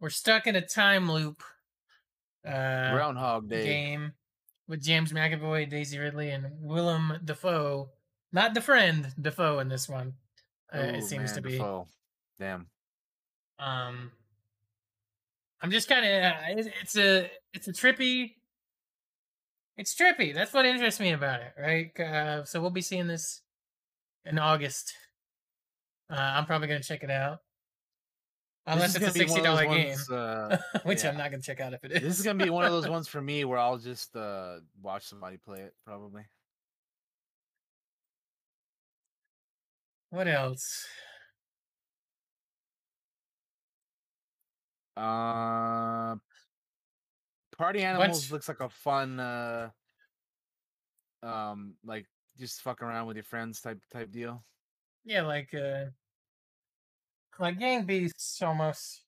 we're 0.00 0.10
stuck 0.10 0.48
in 0.48 0.56
a 0.56 0.60
time 0.60 1.08
loop 1.08 1.40
uh 2.44 2.92
Groundhog 2.92 3.48
Day. 3.48 3.64
game 3.64 4.12
with 4.66 4.82
james 4.82 5.12
mcavoy 5.12 5.70
daisy 5.70 5.98
ridley 6.00 6.30
and 6.30 6.46
willem 6.60 7.20
dafoe 7.24 7.88
not 8.32 8.54
the 8.54 8.60
friend 8.60 9.14
dafoe 9.20 9.60
in 9.60 9.68
this 9.68 9.88
one 9.88 10.14
uh, 10.74 10.78
it 10.78 11.04
seems 11.04 11.30
to 11.32 11.40
man, 11.40 11.52
be 11.52 11.56
Defoe. 11.56 11.86
Damn. 12.40 12.66
um 13.60 14.10
i'm 15.62 15.70
just 15.70 15.88
kind 15.88 16.04
of 16.04 16.58
it, 16.58 16.72
it's 16.82 16.96
a 16.96 17.30
it's 17.54 17.68
a 17.68 17.72
trippy 17.72 18.32
it's 19.76 19.94
trippy 19.94 20.34
that's 20.34 20.52
what 20.52 20.66
interests 20.66 20.98
me 20.98 21.12
about 21.12 21.40
it 21.40 21.52
right 21.56 22.00
uh, 22.00 22.44
so 22.44 22.60
we'll 22.60 22.70
be 22.70 22.82
seeing 22.82 23.06
this 23.06 23.42
in 24.26 24.38
august. 24.38 24.94
Uh, 26.10 26.14
i'm 26.16 26.46
probably 26.46 26.68
gonna 26.68 26.80
check 26.80 27.02
it 27.02 27.10
out. 27.10 27.38
Unless 28.68 28.96
it's 28.96 29.14
a 29.14 29.18
gonna 29.20 29.26
be 29.26 29.30
one 29.30 29.46
of 29.46 29.58
$60 29.58 29.76
game 29.76 29.88
ones, 29.88 30.10
uh, 30.10 30.58
which 30.84 31.04
i'm 31.04 31.16
not 31.16 31.30
gonna 31.30 31.42
check 31.42 31.60
out 31.60 31.72
if 31.72 31.84
it 31.84 31.92
is 31.92 32.02
This 32.02 32.18
is 32.18 32.24
gonna 32.24 32.42
be 32.42 32.50
one 32.50 32.64
of 32.64 32.72
those 32.72 32.88
ones 32.88 33.08
for 33.08 33.20
me 33.22 33.44
where 33.44 33.58
I'll 33.58 33.78
just 33.78 34.14
uh 34.16 34.58
watch 34.82 35.04
somebody 35.06 35.36
play 35.36 35.60
it 35.60 35.74
probably. 35.84 36.22
what 40.10 40.28
else? 40.28 40.86
Uh, 44.96 46.16
Party 47.58 47.82
Animals 47.82 48.32
looks 48.32 48.48
like 48.48 48.60
a 48.60 48.70
fun 48.70 49.20
uh 49.20 49.68
um 51.22 51.74
like 51.84 52.06
just 52.38 52.62
fuck 52.62 52.82
around 52.82 53.06
with 53.06 53.16
your 53.16 53.24
friends 53.24 53.60
type 53.60 53.80
type 53.92 54.10
deal. 54.10 54.44
yeah 55.04 55.22
like 55.22 55.52
uh 55.54 55.86
like 57.38 57.58
gang 57.58 57.84
beasts 57.84 58.40
almost 58.42 59.04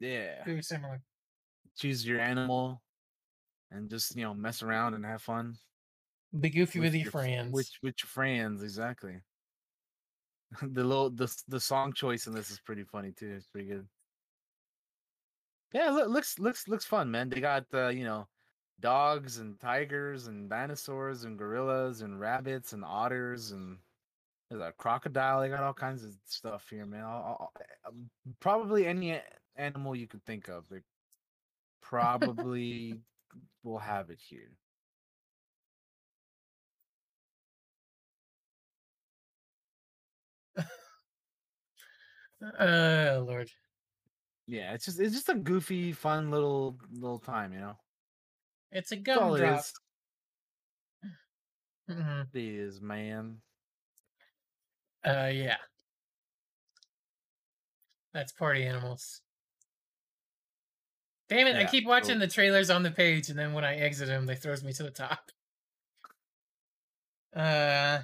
Yeah. 0.00 0.44
very 0.44 0.62
similar 0.62 1.02
Choose 1.76 2.06
your 2.06 2.20
animal 2.20 2.82
and 3.70 3.88
just 3.90 4.16
you 4.16 4.24
know 4.24 4.34
mess 4.34 4.62
around 4.62 4.94
and 4.94 5.04
have 5.04 5.22
fun 5.22 5.58
be 6.40 6.50
goofy 6.50 6.80
with, 6.80 6.94
your, 6.94 7.06
f- 7.06 7.12
friends 7.12 7.52
With 7.52 7.70
with 7.82 7.94
your 8.02 8.08
friends, 8.08 8.62
exactly. 8.62 9.22
the 10.62 10.84
little 10.84 11.10
the 11.10 11.34
the 11.48 11.60
song 11.60 11.92
choice 11.92 12.26
in 12.26 12.34
this 12.34 12.50
is 12.50 12.60
pretty 12.60 12.84
funny 12.84 13.12
too. 13.12 13.32
It's 13.36 13.46
pretty 13.46 13.68
good. 13.68 13.88
Yeah, 15.72 15.90
look, 15.90 16.08
looks 16.08 16.38
looks 16.38 16.68
looks 16.68 16.84
fun, 16.86 17.10
man. 17.10 17.28
They 17.28 17.40
got 17.40 17.66
uh, 17.74 17.88
you 17.88 18.04
know 18.04 18.28
dogs 18.80 19.38
and 19.38 19.58
tigers 19.60 20.26
and 20.28 20.48
dinosaurs 20.50 21.24
and 21.24 21.38
gorillas 21.38 22.02
and 22.02 22.20
rabbits 22.20 22.72
and 22.72 22.84
otters 22.84 23.50
and 23.52 23.78
there's 24.50 24.62
a 24.62 24.72
crocodile. 24.78 25.40
They 25.40 25.48
got 25.48 25.62
all 25.62 25.74
kinds 25.74 26.04
of 26.04 26.12
stuff 26.24 26.68
here, 26.70 26.86
man. 26.86 27.04
Um, 27.04 28.10
probably 28.40 28.86
any 28.86 29.20
animal 29.56 29.96
you 29.96 30.06
could 30.06 30.24
think 30.24 30.48
of, 30.48 30.68
they 30.68 30.80
probably 31.82 33.00
will 33.62 33.78
have 33.78 34.10
it 34.10 34.20
here. 34.20 34.50
oh 42.60 43.24
lord 43.26 43.50
Yeah, 44.46 44.74
it's 44.74 44.86
just 44.86 45.00
it's 45.00 45.14
just 45.14 45.28
a 45.28 45.34
goofy, 45.34 45.92
fun 45.92 46.30
little 46.30 46.78
little 46.92 47.18
time, 47.18 47.52
you 47.52 47.60
know. 47.60 47.76
It's 48.72 48.92
a 48.92 48.96
That's 48.96 49.18
all 49.18 49.34
it 49.34 49.40
gumdrop 49.40 49.60
is. 49.60 49.72
Mhm. 51.90 52.34
It 52.34 52.42
is, 52.42 52.80
man. 52.80 53.38
Uh, 55.06 55.30
yeah. 55.32 55.56
That's 58.12 58.32
party 58.32 58.64
animals. 58.64 59.22
Damn 61.28 61.46
it! 61.46 61.56
I 61.56 61.66
keep 61.66 61.86
watching 61.86 62.18
the 62.18 62.26
trailers 62.26 62.70
on 62.70 62.82
the 62.82 62.90
page, 62.90 63.28
and 63.28 63.38
then 63.38 63.52
when 63.52 63.64
I 63.64 63.76
exit 63.76 64.08
them, 64.08 64.24
they 64.24 64.34
throws 64.34 64.64
me 64.64 64.72
to 64.72 64.82
the 64.82 64.90
top. 64.90 65.30
Uh, 67.36 68.00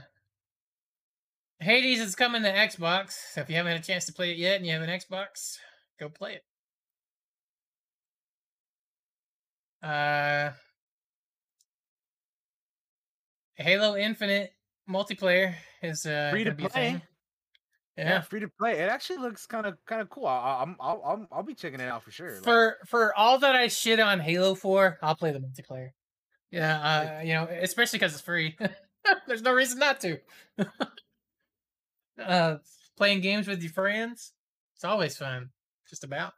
Hades 1.58 2.00
is 2.00 2.14
coming 2.14 2.42
to 2.42 2.52
Xbox. 2.52 3.12
So 3.32 3.40
if 3.40 3.48
you 3.48 3.56
haven't 3.56 3.72
had 3.72 3.80
a 3.80 3.84
chance 3.84 4.04
to 4.06 4.12
play 4.12 4.30
it 4.30 4.36
yet, 4.36 4.56
and 4.56 4.66
you 4.66 4.72
have 4.72 4.82
an 4.82 4.90
Xbox, 4.90 5.56
go 5.98 6.10
play 6.10 6.34
it. 6.34 6.44
Uh, 9.84 10.52
Halo 13.56 13.96
Infinite 13.96 14.52
multiplayer 14.88 15.54
is 15.82 16.06
uh 16.06 16.28
Free 16.32 16.44
to 16.44 16.52
be 16.52 16.66
play. 16.68 17.02
Yeah, 17.96 18.04
Yeah. 18.04 18.20
free 18.22 18.40
to 18.40 18.48
play. 18.48 18.78
It 18.80 18.88
actually 18.88 19.18
looks 19.18 19.46
kind 19.46 19.66
of 19.66 19.76
kind 19.86 20.00
of 20.02 20.10
cool. 20.10 20.26
I, 20.26 20.62
I'm 20.62 20.76
I'll, 20.80 21.02
I'll 21.04 21.28
I'll 21.30 21.42
be 21.42 21.54
checking 21.54 21.80
it 21.80 21.88
out 21.88 22.02
for 22.02 22.10
sure. 22.10 22.34
like- 22.34 22.44
for 22.44 22.78
for 22.86 23.14
all 23.14 23.38
that 23.38 23.54
I 23.54 23.68
shit 23.68 24.00
on 24.00 24.20
Halo 24.20 24.54
for, 24.54 24.98
I'll 25.02 25.14
play 25.14 25.32
the 25.32 25.38
multiplayer. 25.40 25.90
Yeah, 26.50 27.18
uh, 27.18 27.22
you 27.22 27.34
know, 27.34 27.48
especially 27.50 27.98
because 27.98 28.12
it's 28.12 28.22
free. 28.22 28.56
There's 29.26 29.42
no 29.42 29.52
reason 29.52 29.78
not 29.80 30.00
to. 30.00 30.18
uh, 32.24 32.56
playing 32.96 33.20
games 33.20 33.46
with 33.48 33.60
your 33.62 33.72
friends, 33.72 34.32
it's 34.74 34.84
always 34.84 35.16
fun. 35.16 35.50
Just 35.88 36.04
about. 36.04 36.32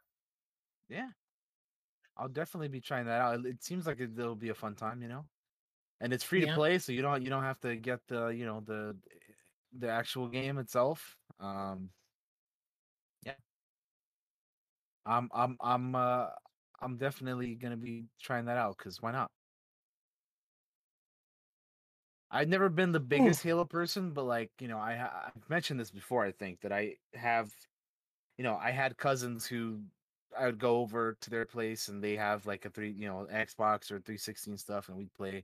yeah, 0.89 1.09
I'll 2.17 2.29
definitely 2.29 2.69
be 2.69 2.81
trying 2.81 3.05
that 3.05 3.21
out. 3.21 3.45
It, 3.45 3.63
seems 3.63 3.87
like 3.87 3.99
it, 3.99 4.17
it'll 4.17 4.35
be 4.35 4.49
a 4.49 4.55
fun 4.55 4.75
time, 4.75 5.01
you 5.01 5.07
know. 5.07 5.25
And 6.01 6.13
it's 6.13 6.23
free 6.23 6.41
Yeah. 6.41 6.47
to 6.47 6.53
play, 6.53 6.79
so 6.79 6.91
you 6.93 7.01
don't 7.01 7.23
you 7.23 7.29
don't 7.29 7.43
have 7.43 7.59
to 7.61 7.75
get 7.77 8.07
the 8.07 8.27
you 8.29 8.45
know 8.45 8.61
the 8.61 8.97
the 9.73 9.89
actual 9.89 10.29
game 10.29 10.57
itself. 10.59 11.17
Um, 11.39 11.91
yeah, 13.23 13.35
I'm 15.05 15.29
I'm 15.33 15.57
I'm 15.61 15.95
uh 15.95 16.29
I'm 16.79 16.97
definitely 16.97 17.55
gonna 17.55 17.77
be 17.77 18.07
trying 18.19 18.45
that 18.45 18.57
out 18.57 18.77
because 18.77 19.01
why 19.01 19.11
not? 19.11 19.31
I've 22.29 22.49
never 22.49 22.69
been 22.69 22.91
the 22.91 22.99
biggest 22.99 23.43
Halo 23.43 23.65
person, 23.65 24.13
but 24.13 24.23
like 24.23 24.51
you 24.59 24.67
know, 24.67 24.77
I 24.77 25.27
I've 25.27 25.49
mentioned 25.49 25.79
this 25.79 25.91
before. 25.91 26.25
I 26.25 26.31
think 26.31 26.61
that 26.61 26.71
I 26.71 26.97
have, 27.13 27.51
you 28.37 28.43
know, 28.43 28.57
I 28.57 28.71
had 28.71 28.97
cousins 28.97 29.47
who 29.47 29.83
I 30.39 30.45
would 30.45 30.59
go 30.59 30.79
over 30.79 31.17
to 31.21 31.29
their 31.29 31.45
place 31.45 31.87
and 31.87 32.03
they 32.03 32.15
have 32.15 32.45
like 32.45 32.65
a 32.65 32.69
three, 32.69 32.91
you 32.91 33.07
know, 33.07 33.27
Xbox 33.31 33.91
or 33.91 33.99
360 33.99 34.51
and 34.51 34.59
stuff, 34.59 34.89
and 34.89 34.97
we'd 34.97 35.13
play 35.13 35.43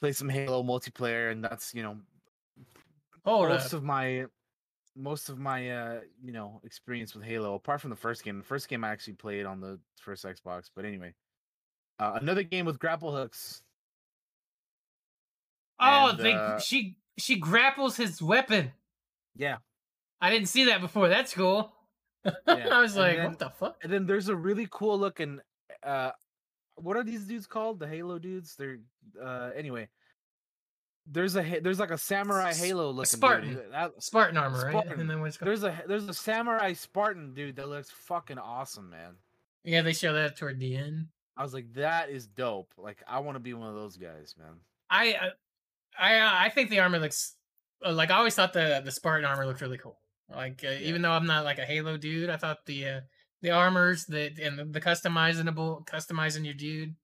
play 0.00 0.12
some 0.12 0.28
Halo 0.28 0.62
multiplayer, 0.62 1.30
and 1.30 1.42
that's 1.42 1.74
you 1.74 1.82
know 1.82 1.96
oh, 3.24 3.48
most 3.48 3.66
up. 3.66 3.72
of 3.74 3.82
my 3.84 4.26
most 4.94 5.28
of 5.28 5.38
my 5.38 5.70
uh 5.70 6.00
you 6.22 6.32
know 6.32 6.60
experience 6.64 7.14
with 7.14 7.24
Halo, 7.24 7.54
apart 7.54 7.80
from 7.80 7.90
the 7.90 7.96
first 7.96 8.24
game. 8.24 8.38
The 8.38 8.44
first 8.44 8.68
game 8.68 8.84
I 8.84 8.90
actually 8.90 9.14
played 9.14 9.46
on 9.46 9.60
the 9.60 9.78
first 10.00 10.24
Xbox. 10.24 10.70
But 10.74 10.84
anyway, 10.84 11.14
uh, 11.98 12.18
another 12.20 12.42
game 12.42 12.66
with 12.66 12.78
grapple 12.78 13.14
hooks. 13.14 13.62
Oh, 15.78 16.10
and, 16.10 16.18
they 16.18 16.32
uh, 16.32 16.58
she 16.58 16.96
she 17.18 17.36
grapples 17.36 17.96
his 17.96 18.22
weapon. 18.22 18.72
Yeah, 19.36 19.58
I 20.20 20.30
didn't 20.30 20.48
see 20.48 20.64
that 20.64 20.80
before. 20.80 21.08
That's 21.08 21.34
cool. 21.34 21.72
I 22.46 22.80
was 22.80 22.92
and 22.96 23.00
like, 23.02 23.16
then- 23.16 23.26
what 23.30 23.38
the 23.38 23.50
fuck? 23.50 23.76
and 23.82 23.92
then 23.92 24.06
there's 24.06 24.28
a 24.28 24.36
really 24.36 24.66
cool 24.70 24.98
looking. 24.98 25.40
uh 25.82 26.10
What 26.76 26.96
are 26.96 27.04
these 27.04 27.24
dudes 27.24 27.46
called? 27.46 27.78
The 27.80 27.88
Halo 27.88 28.18
dudes. 28.18 28.56
They're 28.56 28.78
uh 29.22 29.50
anyway. 29.56 29.88
There's 31.08 31.36
a 31.36 31.60
there's 31.60 31.78
like 31.78 31.92
a 31.92 31.98
samurai 31.98 32.52
Halo 32.52 32.90
looking 32.90 33.06
Spartan. 33.18 33.54
Dude. 33.54 33.72
That- 33.72 34.02
Spartan 34.02 34.36
armor, 34.36 34.64
right? 34.72 34.86
And 34.98 35.08
then 35.08 35.20
what's 35.20 35.36
there's 35.38 35.62
a 35.62 35.82
there's 35.86 36.08
a 36.08 36.14
samurai 36.14 36.72
Spartan 36.72 37.32
dude 37.34 37.56
that 37.56 37.68
looks 37.68 37.90
fucking 37.90 38.38
awesome, 38.38 38.90
man. 38.90 39.14
Yeah, 39.64 39.82
they 39.82 39.92
show 39.92 40.12
that 40.12 40.36
toward 40.36 40.58
the 40.60 40.76
end. 40.76 41.06
I 41.36 41.42
was 41.42 41.52
like, 41.52 41.72
that 41.74 42.08
is 42.08 42.26
dope. 42.26 42.72
Like, 42.78 43.02
I 43.06 43.18
want 43.18 43.36
to 43.36 43.40
be 43.40 43.52
one 43.52 43.68
of 43.68 43.74
those 43.74 43.96
guys, 43.96 44.34
man. 44.38 44.54
I 44.88 45.14
uh, 45.14 45.28
I 45.98 46.18
uh, 46.18 46.30
I 46.32 46.48
think 46.48 46.70
the 46.70 46.80
armor 46.80 46.98
looks 46.98 47.36
uh, 47.84 47.92
like 47.92 48.10
I 48.10 48.16
always 48.16 48.34
thought 48.34 48.52
the 48.52 48.80
the 48.84 48.90
Spartan 48.90 49.24
armor 49.24 49.46
looked 49.46 49.60
really 49.60 49.78
cool. 49.78 49.98
Like 50.28 50.64
uh, 50.64 50.72
even 50.80 51.02
though 51.02 51.12
I'm 51.12 51.26
not 51.26 51.44
like 51.44 51.58
a 51.58 51.64
Halo 51.66 51.96
dude, 51.96 52.30
I 52.30 52.36
thought 52.36 52.66
the 52.66 52.86
uh, 52.86 53.00
the 53.42 53.50
armors 53.50 54.06
that 54.06 54.38
and 54.38 54.58
the, 54.58 54.64
the 54.64 54.80
customizable 54.80 55.86
customizing 55.86 56.44
your 56.44 56.54
dude 56.54 56.94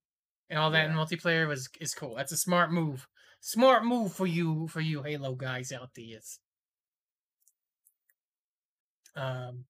and 0.51 0.59
all 0.59 0.71
that 0.73 0.87
in 0.91 0.97
multiplayer 0.97 1.47
was 1.49 1.69
is 1.81 1.95
cool. 1.95 2.17
That's 2.17 2.33
a 2.33 2.37
smart 2.37 2.73
move. 2.73 3.07
Smart 3.41 3.85
move 3.85 4.13
for 4.13 4.27
you 4.27 4.69
for 4.69 4.81
you 4.81 5.03
Halo 5.03 5.35
guys 5.35 5.73
out 5.73 5.91
there. 5.95 6.21
Um 9.17 9.65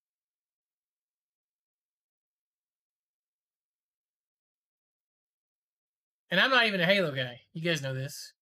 And 6.31 6.41
I'm 6.41 6.51
not 6.51 6.67
even 6.67 6.81
a 6.81 6.87
Halo 6.87 7.13
guy. 7.13 7.43
You 7.53 7.61
guys 7.63 7.83
know 7.83 7.93
this. 7.93 8.33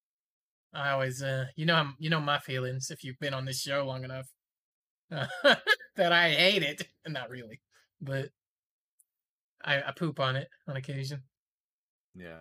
I 0.72 0.90
always, 0.90 1.22
uh, 1.24 1.46
you 1.56 1.66
know, 1.66 1.74
I'm, 1.74 1.96
you 1.98 2.08
know 2.08 2.20
my 2.20 2.38
feelings 2.38 2.88
if 2.90 3.02
you've 3.02 3.18
been 3.18 3.34
on 3.34 3.46
this 3.46 3.60
show 3.60 3.84
long 3.84 4.04
enough. 4.04 4.28
That 5.96 6.12
I 6.12 6.30
hate 6.30 6.62
it. 6.62 6.82
Not 7.06 7.28
really, 7.30 7.60
but 8.00 8.30
I, 9.62 9.82
I 9.82 9.92
poop 9.92 10.18
on 10.20 10.36
it 10.36 10.48
on 10.68 10.76
occasion. 10.76 11.22
Yeah. 12.14 12.38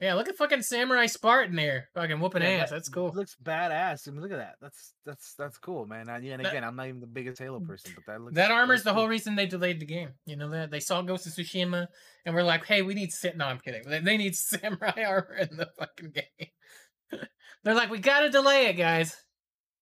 Yeah, 0.00 0.14
look 0.14 0.28
at 0.28 0.36
fucking 0.36 0.62
Samurai 0.62 1.06
Spartan 1.06 1.54
there, 1.56 1.88
fucking 1.94 2.20
whooping 2.20 2.40
Yeah, 2.42 2.48
ass. 2.50 2.70
that 2.70 2.76
That's 2.76 2.88
cool. 2.88 3.12
Looks 3.14 3.36
badass. 3.42 4.08
I 4.08 4.12
mean, 4.12 4.22
look 4.22 4.32
at 4.32 4.38
that. 4.38 4.54
That's 4.60 4.94
that's 5.04 5.34
that's 5.34 5.58
cool, 5.58 5.84
man. 5.86 6.08
I, 6.08 6.18
yeah, 6.20 6.34
and 6.34 6.44
That- 6.44 6.52
again, 6.52 6.64
I'm 6.64 6.74
not 6.76 6.86
even 6.88 7.00
the 7.00 7.06
biggest 7.06 7.38
Halo 7.38 7.60
mm, 7.60 7.66
person, 7.66 7.92
but 7.94 8.06
that 8.06 8.20
looks 8.20 8.34
That 8.34 8.50
armor's 8.50 8.78
looks 8.78 8.84
the 8.84 8.94
whole 8.94 9.08
reason 9.08 9.34
they 9.34 9.46
delayed 9.46 9.78
the 9.80 9.86
game. 9.86 10.10
You 10.24 10.36
know 10.36 10.48
that 10.50 10.70
they 10.70 10.80
saw 10.80 11.02
Ghost 11.02 11.26
of 11.26 11.32
Tsushima 11.32 11.86
and 12.24 12.34
we're 12.34 12.42
like, 12.44 12.64
hey, 12.64 12.80
we 12.80 12.94
need 12.94 13.12
sit. 13.12 13.36
No, 13.36 13.44
I'm 13.46 13.58
kidding. 13.58 13.82
They, 13.86 14.00
they 14.00 14.16
need 14.16 14.34
samurai 14.36 15.02
armor 15.06 15.36
in 15.50 15.56
the 15.56 15.68
fucking 15.78 16.12
game. 16.12 17.20
They're 17.64 17.74
like, 17.74 17.90
we 17.90 17.98
gotta 17.98 18.30
delay 18.30 18.66
it, 18.66 18.74
guys. 18.74 19.14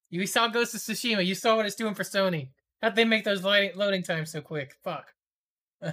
You 0.09 0.25
saw 0.25 0.47
Ghost 0.47 0.73
of 0.75 0.81
Tsushima. 0.81 1.25
You 1.25 1.35
saw 1.35 1.55
what 1.55 1.65
it's 1.65 1.75
doing 1.75 1.93
for 1.93 2.03
Sony. 2.03 2.49
How'd 2.81 2.95
they 2.95 3.05
make 3.05 3.23
those 3.23 3.43
loading, 3.43 3.71
loading 3.75 4.03
times 4.03 4.31
so 4.31 4.41
quick? 4.41 4.75
Fuck. 4.83 5.07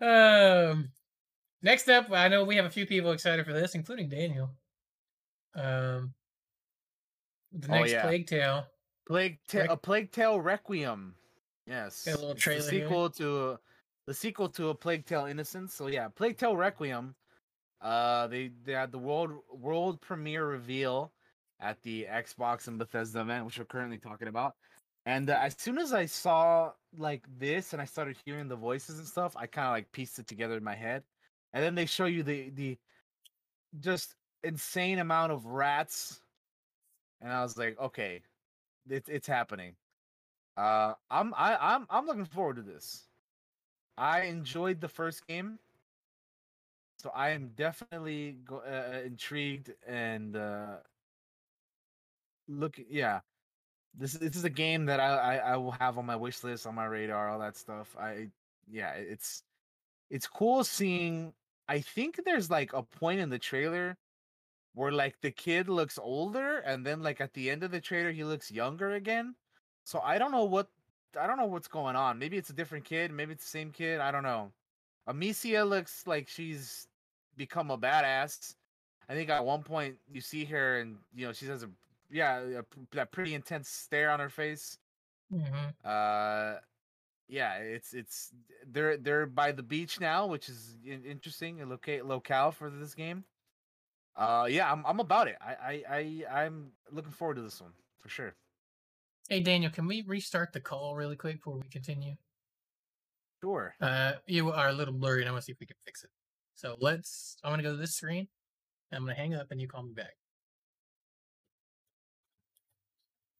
um, 0.00 0.90
next 1.62 1.88
up, 1.88 2.10
I 2.12 2.28
know 2.28 2.44
we 2.44 2.56
have 2.56 2.64
a 2.64 2.70
few 2.70 2.86
people 2.86 3.12
excited 3.12 3.44
for 3.46 3.52
this, 3.52 3.74
including 3.74 4.08
Daniel. 4.08 4.50
Um, 5.54 6.14
the 7.52 7.68
Oh, 7.68 7.78
next 7.80 7.92
yeah. 7.92 8.02
Plague 8.02 8.26
Tale. 8.26 8.66
Plague 9.06 9.38
Ta- 9.48 9.58
Rec- 9.60 9.70
a 9.70 9.76
Plague 9.76 10.12
Tale 10.12 10.40
Requiem. 10.40 11.14
Yes. 11.66 12.04
Got 12.04 12.14
a 12.14 12.18
little 12.18 12.30
It's 12.32 12.42
trailer 12.42 12.62
the 12.62 12.70
here. 12.70 12.84
sequel 12.86 13.10
to 13.10 13.58
the 14.06 14.14
sequel 14.14 14.48
to 14.50 14.68
a 14.68 14.74
Plague 14.74 15.06
Tale 15.06 15.26
Innocence. 15.26 15.74
So 15.74 15.86
yeah, 15.88 16.08
Plague 16.08 16.36
Tale 16.38 16.56
Requiem. 16.56 17.14
Uh, 17.80 18.26
they 18.26 18.50
they 18.64 18.72
had 18.72 18.92
the 18.92 18.98
world 18.98 19.30
world 19.52 20.00
premiere 20.00 20.46
reveal 20.46 21.12
at 21.60 21.80
the 21.82 22.06
Xbox 22.10 22.68
and 22.68 22.78
Bethesda 22.78 23.20
event, 23.20 23.44
which 23.44 23.58
we're 23.58 23.64
currently 23.64 23.98
talking 23.98 24.28
about. 24.28 24.54
And 25.06 25.30
uh, 25.30 25.38
as 25.40 25.54
soon 25.58 25.78
as 25.78 25.92
I 25.92 26.06
saw 26.06 26.72
like 26.96 27.24
this 27.38 27.72
and 27.72 27.80
I 27.80 27.84
started 27.84 28.16
hearing 28.24 28.48
the 28.48 28.56
voices 28.56 28.98
and 28.98 29.06
stuff, 29.06 29.36
I 29.36 29.46
kind 29.46 29.66
of 29.66 29.72
like 29.72 29.90
pieced 29.92 30.18
it 30.18 30.26
together 30.26 30.56
in 30.56 30.64
my 30.64 30.74
head. 30.74 31.02
And 31.52 31.62
then 31.64 31.74
they 31.74 31.86
show 31.86 32.06
you 32.06 32.22
the 32.22 32.50
the 32.50 32.78
just 33.80 34.14
insane 34.42 34.98
amount 34.98 35.32
of 35.32 35.46
rats, 35.46 36.20
and 37.20 37.32
I 37.32 37.42
was 37.42 37.56
like, 37.56 37.78
okay, 37.80 38.22
it's 38.88 39.08
it's 39.08 39.26
happening. 39.26 39.74
Uh, 40.56 40.94
I'm 41.10 41.32
I, 41.34 41.56
I'm 41.60 41.86
I'm 41.90 42.06
looking 42.06 42.24
forward 42.24 42.56
to 42.56 42.62
this. 42.62 43.06
I 43.96 44.22
enjoyed 44.22 44.80
the 44.80 44.88
first 44.88 45.26
game, 45.26 45.58
so 46.98 47.10
I 47.14 47.30
am 47.30 47.50
definitely 47.56 48.34
go- 48.44 48.60
uh, 48.62 49.02
intrigued 49.06 49.74
and 49.86 50.36
uh, 50.36 50.78
look. 52.48 52.78
Yeah, 52.88 53.20
this 53.94 54.14
this 54.14 54.36
is 54.36 54.44
a 54.44 54.50
game 54.50 54.86
that 54.86 55.00
I, 55.00 55.16
I 55.16 55.36
I 55.54 55.56
will 55.56 55.72
have 55.72 55.98
on 55.98 56.06
my 56.06 56.16
wish 56.16 56.44
list, 56.44 56.66
on 56.66 56.74
my 56.74 56.86
radar, 56.86 57.30
all 57.30 57.38
that 57.40 57.56
stuff. 57.56 57.96
I 57.98 58.28
yeah, 58.68 58.92
it's 58.92 59.44
it's 60.10 60.28
cool 60.28 60.64
seeing. 60.64 61.34
I 61.68 61.80
think 61.80 62.20
there's 62.24 62.50
like 62.50 62.72
a 62.74 62.82
point 62.82 63.20
in 63.20 63.30
the 63.30 63.38
trailer 63.40 63.98
where 64.74 64.92
like 64.92 65.20
the 65.22 65.32
kid 65.32 65.68
looks 65.68 65.98
older, 65.98 66.58
and 66.60 66.86
then 66.86 67.02
like 67.02 67.20
at 67.20 67.34
the 67.34 67.50
end 67.50 67.64
of 67.64 67.72
the 67.72 67.80
trailer 67.80 68.12
he 68.12 68.24
looks 68.24 68.50
younger 68.52 68.92
again. 68.94 69.34
So 69.84 70.00
I 70.00 70.18
don't 70.18 70.32
know 70.32 70.44
what 70.44 70.68
I 71.20 71.26
don't 71.26 71.38
know 71.38 71.46
what's 71.46 71.68
going 71.68 71.96
on. 71.96 72.18
Maybe 72.18 72.36
it's 72.38 72.50
a 72.50 72.54
different 72.54 72.84
kid. 72.86 73.12
Maybe 73.12 73.32
it's 73.34 73.44
the 73.44 73.50
same 73.50 73.72
kid. 73.72 74.00
I 74.00 74.10
don't 74.12 74.22
know. 74.24 74.52
Amicia 75.08 75.64
looks 75.64 76.06
like 76.06 76.28
she's 76.28 76.86
become 77.36 77.70
a 77.70 77.78
badass. 77.78 78.54
I 79.08 79.14
think 79.14 79.30
at 79.30 79.44
one 79.44 79.62
point 79.62 79.96
you 80.12 80.20
see 80.20 80.44
her 80.44 80.80
and 80.80 80.96
you 81.14 81.26
know 81.26 81.32
she 81.32 81.46
has 81.46 81.62
a 81.62 81.70
yeah 82.10 82.40
a, 82.40 82.62
that 82.92 83.10
pretty 83.10 83.34
intense 83.34 83.68
stare 83.68 84.10
on 84.10 84.20
her 84.20 84.28
face. 84.28 84.78
Mm-hmm. 85.32 85.68
Uh, 85.84 86.56
yeah, 87.28 87.54
it's 87.54 87.94
it's 87.94 88.32
they're 88.70 88.98
they're 88.98 89.26
by 89.26 89.52
the 89.52 89.62
beach 89.62 90.00
now, 90.00 90.26
which 90.26 90.48
is 90.48 90.76
interesting. 90.84 91.62
A 91.62 91.66
locate 91.66 92.04
locale 92.04 92.52
for 92.52 92.70
this 92.70 92.94
game. 92.94 93.24
Uh, 94.14 94.46
yeah, 94.48 94.70
I'm 94.70 94.84
I'm 94.86 95.00
about 95.00 95.28
it. 95.28 95.36
I 95.40 95.82
I 95.88 96.24
I 96.28 96.42
I'm 96.42 96.72
looking 96.92 97.12
forward 97.12 97.36
to 97.36 97.42
this 97.42 97.60
one 97.60 97.72
for 97.98 98.08
sure. 98.08 98.34
Hey 99.28 99.40
Daniel, 99.40 99.70
can 99.70 99.86
we 99.86 100.02
restart 100.02 100.52
the 100.52 100.60
call 100.60 100.96
really 100.96 101.16
quick 101.16 101.36
before 101.36 101.56
we 101.56 101.68
continue? 101.70 102.16
Sure. 103.42 103.74
Uh, 103.80 104.12
you 104.26 104.50
are 104.50 104.68
a 104.68 104.72
little 104.72 104.94
blurry, 104.94 105.20
and 105.20 105.28
I 105.28 105.32
want 105.32 105.42
to 105.42 105.46
see 105.46 105.52
if 105.52 105.60
we 105.60 105.66
can 105.66 105.76
fix 105.84 106.02
it. 106.02 106.10
So 106.54 106.76
let's. 106.80 107.36
I'm 107.44 107.52
gonna 107.52 107.62
go 107.62 107.72
to 107.72 107.76
this 107.76 107.94
screen. 107.94 108.28
I'm 108.92 109.02
gonna 109.02 109.14
hang 109.14 109.34
up, 109.34 109.48
and 109.50 109.60
you 109.60 109.68
call 109.68 109.84
me 109.84 109.92
back. 109.94 110.16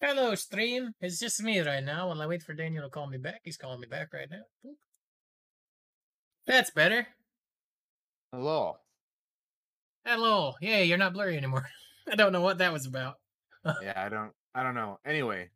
Hello, 0.01 0.37
stream. 0.37 0.93
It's 1.01 1.19
just 1.19 1.43
me 1.43 1.59
right 1.61 1.83
now. 1.83 2.09
While 2.09 2.23
I 2.23 2.27
wait 2.27 2.43
for 2.45 2.55
Daniel 2.55 2.85
to 2.85 2.91
call 2.91 3.09
me 3.09 3.19
back, 3.19 3.41
he's 3.43 3.57
calling 3.57 3.81
me 3.81 3.89
back 3.89 4.13
right 4.13 4.29
now. 4.31 4.73
That's 6.47 6.71
better. 6.71 7.09
Hello. 8.33 8.77
Hello. 10.05 10.53
Yeah, 10.61 10.79
you're 10.81 10.99
not 10.99 11.15
blurry 11.15 11.37
anymore. 11.37 11.67
I 12.11 12.15
don't 12.15 12.33
know 12.33 12.41
what 12.41 12.59
that 12.59 12.73
was 12.73 12.87
about. 12.87 13.17
Yeah, 13.83 13.95
I 13.97 14.09
don't 14.09 14.31
I 14.55 14.63
don't 14.63 14.75
know. 14.75 14.99
Anyway, 15.05 15.51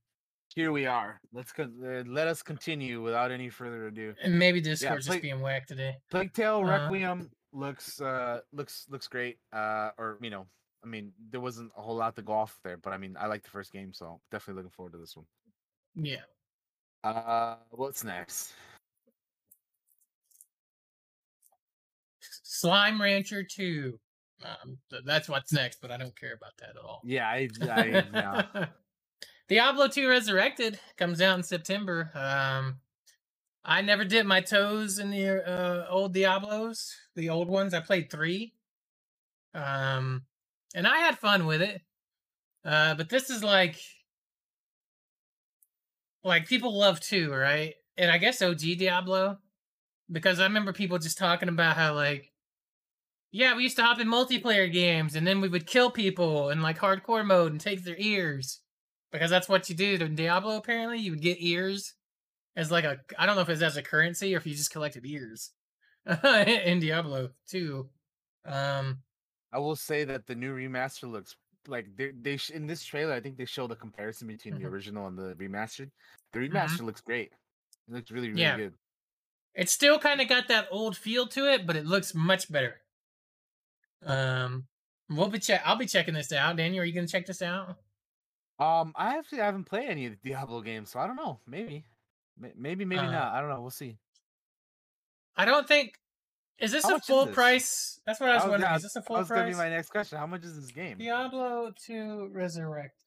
here 0.55 0.73
we 0.73 0.87
are. 0.87 1.21
Let's 1.33 1.53
uh, 1.59 1.67
let 2.07 2.29
us 2.29 2.43
continue 2.43 3.03
without 3.03 3.31
any 3.31 3.49
further 3.49 3.87
ado. 3.89 4.15
And 4.23 4.39
maybe 4.39 4.61
Discord's 4.61 5.07
play- 5.07 5.17
just 5.17 5.23
being 5.23 5.41
whacked 5.41 5.69
today. 5.69 5.97
Plague 6.11 6.33
Tale 6.33 6.61
Uh-huh. 6.61 6.85
Requiem 6.85 7.31
looks 7.53 8.01
uh 8.01 8.41
looks 8.53 8.87
looks 8.89 9.09
great. 9.09 9.39
Uh, 9.53 9.91
or 9.99 10.19
you 10.21 10.31
know, 10.31 10.47
I 10.85 10.87
mean, 10.89 11.13
there 11.31 11.41
wasn't 11.41 11.71
a 11.77 11.83
whole 11.83 11.97
lot 11.97 12.17
to 12.17 12.23
go 12.23 12.33
off 12.33 12.59
there, 12.65 12.77
but 12.77 12.93
I 12.93 12.99
mean, 12.99 13.17
I 13.19 13.27
like 13.27 13.43
the 13.43 13.51
first 13.51 13.73
game, 13.73 13.93
so 13.93 14.21
definitely 14.31 14.63
looking 14.63 14.75
forward 14.75 14.93
to 14.93 14.99
this 14.99 15.17
one. 15.17 15.27
Yeah. 15.95 16.23
Uh, 17.05 17.57
what's 17.71 18.05
next? 18.05 18.53
Slime 22.43 23.01
Rancher 23.01 23.43
2. 23.43 23.99
Um, 24.45 24.79
th- 24.91 25.03
that's 25.05 25.29
what's 25.29 25.53
next, 25.53 25.81
but 25.81 25.91
I 25.91 25.97
don't 25.97 26.19
care 26.19 26.35
about 26.35 26.53
that 26.59 26.71
at 26.71 26.77
all. 26.77 27.01
Yeah, 27.05 27.27
I, 27.29 27.49
I 27.63 27.87
yeah. 28.13 28.67
Diablo 29.49 29.89
2 29.89 30.09
Resurrected 30.09 30.79
comes 30.97 31.21
out 31.21 31.37
in 31.37 31.43
September. 31.43 32.11
Um, 32.15 32.81
I 33.65 33.83
never 33.83 34.05
dipped 34.05 34.27
my 34.27 34.41
toes 34.41 34.99
in 34.99 35.11
the 35.11 35.47
uh, 35.49 35.87
old 35.91 36.15
Diablos, 36.15 36.95
the 37.17 37.31
old 37.31 37.49
ones. 37.49 37.75
I 37.75 37.81
played 37.81 38.11
three, 38.11 38.55
um, 39.55 40.25
and 40.75 40.87
I 40.87 40.99
had 40.99 41.19
fun 41.19 41.47
with 41.47 41.63
it. 41.63 41.83
Uh, 42.65 42.95
but 42.95 43.09
this 43.09 43.31
is 43.31 43.45
like, 43.45 43.77
like 46.25 46.47
people 46.47 46.77
love 46.77 47.01
two, 47.01 47.33
right? 47.33 47.75
And 47.97 48.11
I 48.11 48.19
guess 48.19 48.43
OG 48.43 48.61
Diablo, 48.79 49.39
because 50.11 50.41
I 50.41 50.45
remember 50.45 50.73
people 50.73 50.99
just 50.99 51.19
talking 51.19 51.49
about 51.49 51.77
how 51.77 51.95
like 51.95 52.33
Yeah, 53.33 53.57
we 53.57 53.65
used 53.65 53.77
to 53.77 53.83
hop 53.85 53.99
in 54.01 54.09
multiplayer 54.09 54.71
games, 54.73 55.17
and 55.17 55.27
then 55.27 55.41
we 55.41 55.49
would 55.49 55.67
kill 55.67 55.91
people 55.91 56.51
in 56.51 56.61
like 56.63 56.79
hardcore 56.79 57.25
mode 57.25 57.53
and 57.53 57.61
take 57.61 57.83
their 57.85 57.97
ears, 57.99 58.61
because 59.13 59.31
that's 59.31 59.49
what 59.49 59.69
you 59.69 59.75
did 59.77 60.03
in 60.03 60.15
Diablo. 60.17 60.57
Apparently, 60.57 60.99
you 60.99 61.13
would 61.13 61.21
get 61.23 61.37
ears 61.41 61.95
as 62.57 62.71
like 62.71 62.85
a 62.85 62.99
I 63.19 63.27
don't 63.27 63.37
know 63.37 63.43
if 63.43 63.49
it's 63.49 63.63
as 63.63 63.77
a 63.77 63.83
currency 63.83 64.35
or 64.35 64.39
if 64.39 64.47
you 64.47 64.55
just 64.55 64.73
collected 64.73 65.05
ears 65.07 65.51
in 66.25 66.81
Diablo 66.81 67.31
too. 67.49 67.89
Um, 68.45 69.03
I 69.53 69.59
will 69.59 69.77
say 69.77 70.05
that 70.05 70.27
the 70.27 70.35
new 70.35 70.55
remaster 70.55 71.11
looks 71.11 71.37
like 71.69 71.87
they 71.97 72.11
they 72.21 72.37
sh- 72.37 72.51
in 72.51 72.67
this 72.67 72.83
trailer. 72.85 73.13
I 73.15 73.21
think 73.21 73.37
they 73.37 73.45
showed 73.45 73.71
a 73.71 73.77
comparison 73.77 74.27
between 74.27 74.55
Mhm. 74.55 74.61
the 74.63 74.67
original 74.67 75.07
and 75.07 75.17
the 75.19 75.35
remastered. 75.37 75.91
The 76.33 76.41
remaster 76.41 76.81
looks 76.81 77.01
great. 77.01 77.33
It 77.89 77.95
looks 77.95 78.11
really 78.11 78.29
really 78.31 78.41
Yeah. 78.41 78.57
good. 78.57 78.75
it's 79.55 79.71
still 79.73 79.99
kind 79.99 80.19
of 80.23 80.29
got 80.29 80.49
that 80.49 80.67
old 80.71 80.97
feel 80.97 81.27
to 81.29 81.53
it, 81.53 81.67
but 81.67 81.77
it 81.77 81.85
looks 81.85 82.15
much 82.15 82.51
better. 82.51 82.81
Um, 84.05 84.67
we'll 85.11 85.29
be 85.29 85.39
check. 85.39 85.61
I'll 85.65 85.77
be 85.77 85.85
checking 85.87 86.15
this 86.15 86.33
out. 86.33 86.57
Daniel, 86.57 86.83
are 86.83 86.87
you 86.87 86.95
gonna 86.95 87.07
check 87.07 87.27
this 87.27 87.43
out? 87.43 87.77
Um, 88.59 88.93
I 88.97 89.17
actually 89.19 89.39
haven't 89.39 89.65
played 89.65 89.89
any 89.89 90.07
of 90.07 90.13
the 90.13 90.29
Diablo 90.31 90.61
games, 90.61 90.91
so 90.91 91.01
I 91.01 91.07
don't 91.07 91.17
know. 91.17 91.41
Maybe, 91.47 91.85
May- 92.39 92.53
maybe, 92.57 92.85
maybe 92.85 93.01
Uh, 93.01 93.11
not. 93.11 93.33
I 93.35 93.41
don't 93.41 93.51
know. 93.51 93.61
We'll 93.61 93.71
see. 93.71 93.99
I 95.37 95.45
don't 95.45 95.67
think. 95.67 95.99
Is 96.59 96.71
this 96.71 96.85
How 96.85 96.97
a 96.97 97.01
full 97.01 97.27
this? 97.27 97.35
price? 97.35 98.01
That's 98.07 98.21
what 98.21 98.29
I 98.31 98.35
was 98.35 98.43
That 98.43 98.47
was- 98.47 98.51
wondering. 98.53 98.71
yeah, 98.71 98.77
Is 98.77 98.83
this 98.83 98.97
a 98.97 99.03
full 99.03 99.17
was 99.17 99.29
gonna 99.29 99.49
be 99.49 99.55
my 99.55 99.69
next 99.69 99.89
question. 99.91 100.19
How 100.19 100.27
much 100.27 100.45
is 100.45 100.55
this 100.61 100.71
game? 100.71 100.99
Diablo 100.99 101.73
2 101.85 102.29
Resurrect. 102.29 103.05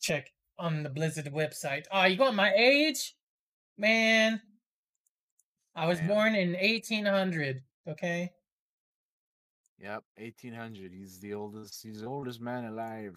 Check 0.00 0.32
on 0.58 0.82
the 0.82 0.90
Blizzard 0.90 1.26
website. 1.26 1.86
Oh, 1.90 2.04
you 2.04 2.16
got 2.16 2.34
my 2.34 2.52
age? 2.54 3.14
Man. 3.76 4.40
I 5.74 5.86
was 5.86 5.98
Man. 5.98 6.08
born 6.08 6.34
in 6.36 6.54
1800, 6.54 7.64
okay? 7.88 8.30
Yep, 9.84 10.02
eighteen 10.16 10.54
hundred. 10.54 10.92
He's 10.92 11.20
the 11.20 11.34
oldest. 11.34 11.82
He's 11.82 12.00
the 12.00 12.06
oldest 12.06 12.40
man 12.40 12.64
alive. 12.64 13.14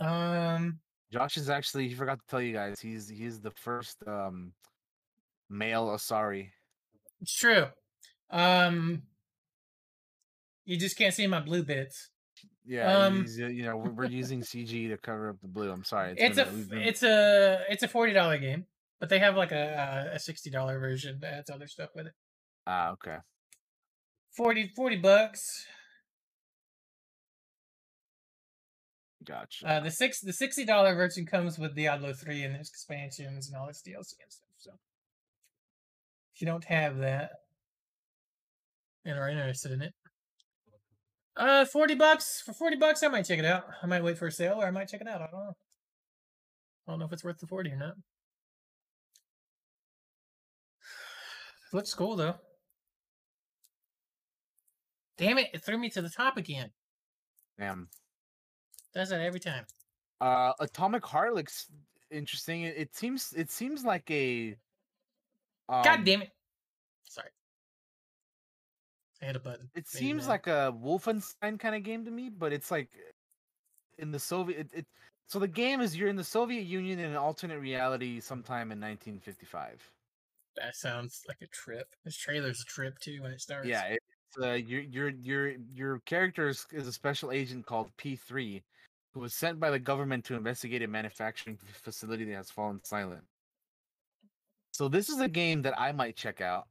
Um, 0.00 0.80
Josh 1.12 1.36
is 1.36 1.48
actually. 1.48 1.86
He 1.86 1.94
forgot 1.94 2.18
to 2.18 2.26
tell 2.28 2.42
you 2.42 2.52
guys. 2.52 2.80
He's 2.80 3.08
he's 3.08 3.40
the 3.40 3.52
first 3.52 3.98
um 4.06 4.52
male 5.48 5.86
Asari. 5.86 6.50
it's 7.20 7.32
true. 7.36 7.66
Um, 8.30 9.02
you 10.64 10.76
just 10.76 10.98
can't 10.98 11.14
see 11.14 11.28
my 11.28 11.40
blue 11.40 11.62
bits. 11.62 12.10
Yeah, 12.66 12.92
Um, 13.06 13.24
uh, 13.40 13.46
you 13.46 13.62
know 13.62 13.76
we're, 13.76 13.90
we're 13.92 14.04
using 14.06 14.40
CG 14.40 14.88
to 14.88 14.96
cover 14.98 15.30
up 15.30 15.40
the 15.40 15.46
blue. 15.48 15.70
I'm 15.70 15.84
sorry. 15.84 16.14
It's 16.18 16.36
a 16.36 16.46
been 16.46 16.64
been- 16.64 16.78
it's 16.82 17.04
a 17.04 17.60
it's 17.70 17.84
a 17.84 17.88
forty 17.88 18.12
dollar 18.12 18.38
game, 18.38 18.66
but 18.98 19.08
they 19.08 19.20
have 19.20 19.36
like 19.36 19.52
a 19.52 20.10
a 20.14 20.18
sixty 20.18 20.50
dollar 20.50 20.80
version 20.80 21.20
that 21.20 21.32
has 21.32 21.44
other 21.48 21.68
stuff 21.68 21.90
with 21.94 22.06
it. 22.08 22.12
ah 22.66 22.90
okay. 22.90 23.18
40, 24.36 24.72
40 24.76 24.96
bucks. 24.96 25.66
Gotcha. 29.28 29.68
Uh, 29.68 29.80
the 29.80 29.90
six 29.90 30.20
the 30.20 30.32
sixty 30.32 30.64
dollar 30.64 30.94
version 30.94 31.26
comes 31.26 31.58
with 31.58 31.76
Diablo 31.76 32.14
three 32.14 32.44
and 32.44 32.54
there's 32.54 32.70
expansions 32.70 33.48
and 33.48 33.56
all 33.56 33.68
its 33.68 33.82
DLC 33.82 34.14
and 34.22 34.30
stuff. 34.32 34.48
So 34.56 34.70
if 36.34 36.40
you 36.40 36.46
don't 36.46 36.64
have 36.64 36.96
that 36.98 37.32
and 39.04 39.18
are 39.18 39.28
interested 39.28 39.72
in 39.72 39.82
it, 39.82 39.92
uh, 41.36 41.66
forty 41.66 41.94
bucks 41.94 42.40
for 42.44 42.54
forty 42.54 42.76
bucks, 42.76 43.02
I 43.02 43.08
might 43.08 43.26
check 43.26 43.38
it 43.38 43.44
out. 43.44 43.64
I 43.82 43.86
might 43.86 44.02
wait 44.02 44.16
for 44.16 44.28
a 44.28 44.32
sale 44.32 44.62
or 44.62 44.66
I 44.66 44.70
might 44.70 44.88
check 44.88 45.02
it 45.02 45.08
out. 45.08 45.20
I 45.20 45.26
don't 45.30 45.40
know. 45.40 45.52
I 46.86 46.92
don't 46.92 47.00
know 47.00 47.06
if 47.06 47.12
it's 47.12 47.24
worth 47.24 47.38
the 47.38 47.46
forty 47.46 47.70
or 47.70 47.76
not. 47.76 47.94
Looks 51.74 51.92
cool 51.92 52.16
though. 52.16 52.36
Damn 55.18 55.38
it! 55.38 55.50
It 55.52 55.62
threw 55.62 55.76
me 55.76 55.90
to 55.90 56.00
the 56.00 56.08
top 56.08 56.36
again. 56.36 56.70
Damn. 57.58 57.88
Does 58.94 59.10
that 59.10 59.20
every 59.20 59.40
time. 59.40 59.66
Uh, 60.20 60.52
Atomic 60.60 61.04
Heart 61.04 61.34
looks 61.34 61.66
interesting. 62.10 62.62
It, 62.62 62.76
it 62.76 62.96
seems 62.96 63.34
it 63.36 63.50
seems 63.50 63.84
like 63.84 64.10
a. 64.10 64.56
Um, 65.68 65.82
God 65.82 66.04
damn 66.04 66.22
it! 66.22 66.30
Sorry, 67.04 67.28
I 69.20 69.26
hit 69.26 69.36
a 69.36 69.40
button. 69.40 69.68
It 69.74 69.86
seems 69.86 70.24
mad. 70.24 70.28
like 70.30 70.46
a 70.46 70.74
Wolfenstein 70.82 71.58
kind 71.58 71.74
of 71.74 71.82
game 71.82 72.04
to 72.04 72.10
me, 72.10 72.30
but 72.30 72.52
it's 72.52 72.70
like 72.70 72.88
in 73.98 74.10
the 74.10 74.18
Soviet. 74.18 74.60
It, 74.60 74.70
it, 74.72 74.86
so 75.26 75.38
the 75.38 75.48
game 75.48 75.80
is 75.80 75.96
you're 75.96 76.08
in 76.08 76.16
the 76.16 76.24
Soviet 76.24 76.62
Union 76.62 76.98
in 76.98 77.10
an 77.10 77.16
alternate 77.16 77.58
reality 77.58 78.18
sometime 78.20 78.72
in 78.72 78.80
1955. 78.80 79.92
that 80.56 80.74
sounds 80.74 81.22
like 81.28 81.42
a 81.42 81.46
trip. 81.48 81.94
This 82.04 82.16
trailer's 82.16 82.62
a 82.62 82.64
trip 82.64 82.98
too 82.98 83.20
when 83.22 83.32
it 83.32 83.40
starts. 83.40 83.68
Yeah, 83.68 83.84
it's 83.84 84.04
uh, 84.40 84.52
your 84.52 84.80
your 84.82 85.08
your 85.08 85.52
your 85.72 85.98
character 86.00 86.48
is, 86.48 86.66
is 86.72 86.86
a 86.86 86.92
special 86.92 87.32
agent 87.32 87.66
called 87.66 87.90
P3, 87.98 88.62
who 89.12 89.20
was 89.20 89.34
sent 89.34 89.58
by 89.60 89.70
the 89.70 89.78
government 89.78 90.24
to 90.26 90.34
investigate 90.34 90.82
a 90.82 90.88
manufacturing 90.88 91.58
facility 91.82 92.24
that 92.26 92.34
has 92.34 92.50
fallen 92.50 92.80
silent. 92.84 93.24
So 94.72 94.88
this 94.88 95.08
is 95.08 95.20
a 95.20 95.28
game 95.28 95.62
that 95.62 95.78
I 95.78 95.92
might 95.92 96.16
check 96.16 96.40
out 96.40 96.68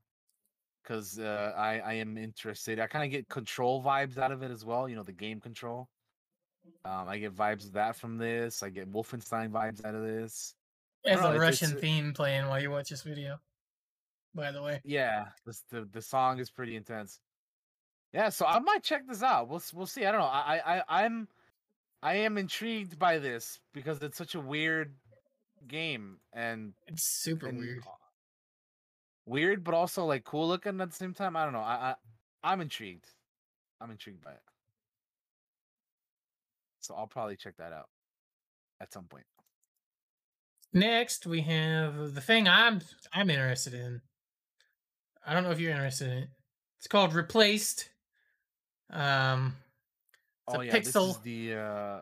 because 0.83 1.19
uh, 1.19 1.53
I 1.57 1.79
I 1.79 1.93
am 1.93 2.17
interested. 2.17 2.79
I 2.79 2.87
kind 2.87 3.05
of 3.05 3.11
get 3.11 3.27
control 3.29 3.83
vibes 3.83 4.17
out 4.17 4.31
of 4.31 4.43
it 4.43 4.51
as 4.51 4.63
well. 4.63 4.87
You 4.87 4.95
know, 4.95 5.03
the 5.03 5.11
game 5.11 5.39
control. 5.39 5.89
Um, 6.85 7.07
I 7.07 7.17
get 7.17 7.35
vibes 7.35 7.65
of 7.65 7.73
that 7.73 7.95
from 7.95 8.17
this. 8.17 8.61
I 8.63 8.69
get 8.69 8.91
Wolfenstein 8.91 9.51
vibes 9.51 9.85
out 9.85 9.95
of 9.95 10.03
this. 10.03 10.53
Know, 11.05 11.13
a 11.13 11.31
it's 11.31 11.39
Russian 11.39 11.77
thing 11.77 12.13
playing 12.13 12.47
while 12.47 12.61
you 12.61 12.71
watch 12.71 12.89
this 12.89 13.03
video. 13.03 13.37
By 14.35 14.51
the 14.51 14.61
way, 14.61 14.81
Yeah, 14.83 15.27
this, 15.45 15.63
the 15.71 15.87
the 15.91 16.01
song 16.01 16.39
is 16.39 16.49
pretty 16.49 16.75
intense. 16.75 17.19
Yeah, 18.13 18.29
so 18.29 18.45
I 18.45 18.59
might 18.59 18.83
check 18.83 19.07
this 19.07 19.21
out. 19.21 19.49
We'll 19.49 19.61
we'll 19.73 19.85
see. 19.85 20.05
I 20.05 20.11
don't 20.11 20.21
know. 20.21 20.27
I 20.27 20.77
I 20.77 21.03
I'm 21.03 21.27
I 22.01 22.15
am 22.15 22.37
intrigued 22.37 22.97
by 22.97 23.19
this 23.19 23.59
because 23.73 24.01
it's 24.01 24.17
such 24.17 24.35
a 24.35 24.39
weird 24.39 24.93
game 25.67 26.17
and 26.33 26.73
it's 26.87 27.03
super 27.03 27.47
and 27.47 27.59
weird. 27.59 27.83
weird, 29.25 29.63
but 29.63 29.73
also 29.73 30.05
like 30.05 30.23
cool 30.23 30.47
looking 30.47 30.79
at 30.79 30.89
the 30.89 30.95
same 30.95 31.13
time. 31.13 31.35
I 31.35 31.43
don't 31.43 31.53
know. 31.53 31.59
I, 31.59 31.73
I 31.91 31.95
I'm 32.43 32.61
intrigued. 32.61 33.07
I'm 33.81 33.91
intrigued 33.91 34.23
by 34.23 34.31
it. 34.31 34.41
So 36.79 36.95
I'll 36.95 37.07
probably 37.07 37.35
check 37.35 37.57
that 37.57 37.73
out 37.73 37.89
at 38.79 38.93
some 38.93 39.05
point. 39.05 39.25
Next, 40.73 41.25
we 41.25 41.41
have 41.41 42.13
the 42.13 42.21
thing 42.21 42.47
I'm 42.47 42.81
I'm 43.11 43.29
interested 43.29 43.73
in. 43.73 44.01
I 45.25 45.33
don't 45.33 45.43
know 45.43 45.51
if 45.51 45.59
you're 45.59 45.71
interested 45.71 46.09
in 46.09 46.17
it. 46.19 46.29
It's 46.77 46.87
called 46.87 47.13
Replaced. 47.13 47.89
Um, 48.89 49.55
it's 50.47 50.55
oh 50.55 50.61
a 50.61 50.65
yeah, 50.65 50.79
this 50.79 50.87
is 50.87 50.93
pixel 50.95 51.23
the 51.23 51.53
uh 51.55 51.99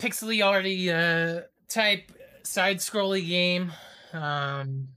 pixely 0.00 0.44
arty 0.44 0.90
uh 0.90 1.42
type 1.68 2.12
side 2.42 2.78
scrolly 2.78 3.26
game. 3.26 3.72
Um 4.12 4.88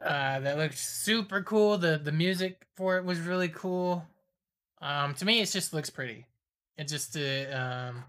uh 0.00 0.40
that 0.40 0.58
looked 0.58 0.78
super 0.78 1.42
cool. 1.42 1.78
The 1.78 1.98
the 1.98 2.12
music 2.12 2.66
for 2.76 2.96
it 2.98 3.04
was 3.04 3.20
really 3.20 3.48
cool. 3.48 4.04
Um 4.80 5.14
to 5.14 5.24
me 5.24 5.40
it 5.40 5.46
just 5.46 5.72
looks 5.72 5.90
pretty. 5.90 6.26
It 6.76 6.88
just 6.88 7.16
uh, 7.16 7.56
um 7.56 8.04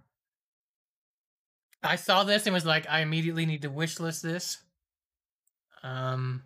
I 1.84 1.98
saw 1.98 2.24
this 2.24 2.48
and 2.48 2.54
was 2.54 2.66
like 2.66 2.90
I 2.90 3.02
immediately 3.02 3.46
need 3.46 3.62
to 3.64 3.70
wish 3.70 4.00
list 4.00 4.24
this. 4.24 4.58
Um 5.84 6.44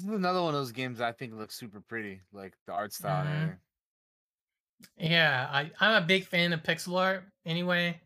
this 0.00 0.08
is 0.08 0.14
another 0.16 0.40
one 0.42 0.54
of 0.54 0.60
those 0.60 0.72
games 0.72 1.00
I 1.00 1.12
think 1.12 1.34
looks 1.34 1.54
super 1.54 1.80
pretty, 1.80 2.22
like 2.32 2.54
the 2.66 2.72
art 2.72 2.92
style 2.92 3.26
and 3.26 3.52
Mhm. 3.52 3.58
yeah, 4.96 5.48
I 5.50 5.70
I'm 5.80 6.02
a 6.02 6.06
big 6.06 6.24
fan 6.24 6.52
of 6.52 6.62
pixel 6.62 6.98
art 6.98 7.24
anyway. 7.44 8.00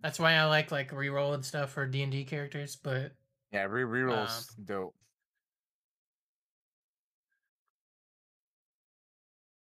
That's 0.00 0.18
why 0.18 0.34
I 0.34 0.44
like 0.44 0.70
like 0.70 0.90
reroll 0.90 1.34
and 1.34 1.44
stuff 1.44 1.72
for 1.72 1.86
D&D 1.86 2.24
characters, 2.24 2.76
but 2.76 3.12
Yeah, 3.52 3.64
re 3.64 3.84
Um, 4.12 4.28
dope. 4.64 4.94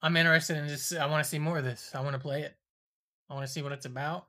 I'm 0.02 0.16
interested 0.16 0.56
in 0.56 0.68
just 0.68 0.94
I 0.94 1.06
want 1.06 1.24
to 1.24 1.28
see 1.28 1.38
more 1.38 1.58
of 1.58 1.64
this. 1.64 1.94
I 1.94 2.00
want 2.00 2.14
to 2.14 2.20
play 2.20 2.42
it. 2.42 2.56
I 3.28 3.34
want 3.34 3.46
to 3.46 3.52
see 3.52 3.62
what 3.62 3.72
it's 3.72 3.86
about. 3.86 4.28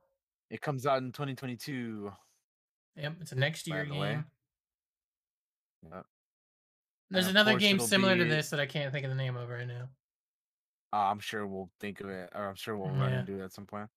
It 0.49 0.61
comes 0.61 0.85
out 0.85 1.03
in 1.03 1.11
2022. 1.11 2.11
Yep, 2.95 3.13
it's 3.21 3.31
a 3.31 3.35
next 3.35 3.67
year 3.67 3.85
the 3.85 3.93
way. 3.93 4.13
game. 4.13 4.25
Yep. 5.83 6.05
There's 7.09 7.27
another 7.27 7.57
game 7.57 7.79
similar 7.79 8.17
to 8.17 8.25
this 8.25 8.49
that 8.49 8.59
I 8.59 8.65
can't 8.65 8.91
think 8.91 9.05
of 9.05 9.09
the 9.09 9.15
name 9.15 9.35
of 9.37 9.47
right 9.49 9.67
now. 9.67 9.89
Uh, 10.93 10.97
I'm 11.09 11.19
sure 11.19 11.45
we'll 11.45 11.69
think 11.79 11.99
of 12.01 12.09
it, 12.09 12.29
or 12.33 12.47
I'm 12.49 12.55
sure 12.55 12.77
we'll 12.77 12.89
run 12.89 13.11
Yeah. 13.11 13.19
into 13.19 13.39
it 13.39 13.43
at 13.43 13.53
some 13.53 13.65
point. 13.65 13.89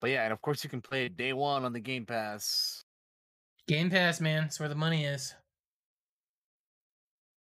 But 0.00 0.10
yeah, 0.10 0.24
and 0.24 0.32
of 0.32 0.40
course 0.42 0.62
you 0.64 0.70
can 0.70 0.80
play 0.82 1.06
it 1.06 1.16
day 1.16 1.32
one 1.32 1.64
on 1.64 1.72
the 1.72 1.80
Game 1.80 2.04
Pass. 2.06 2.84
Game 3.66 3.90
Pass, 3.90 4.20
man, 4.20 4.44
it's 4.44 4.60
where 4.60 4.68
the 4.68 4.74
money 4.74 5.04
is. 5.04 5.34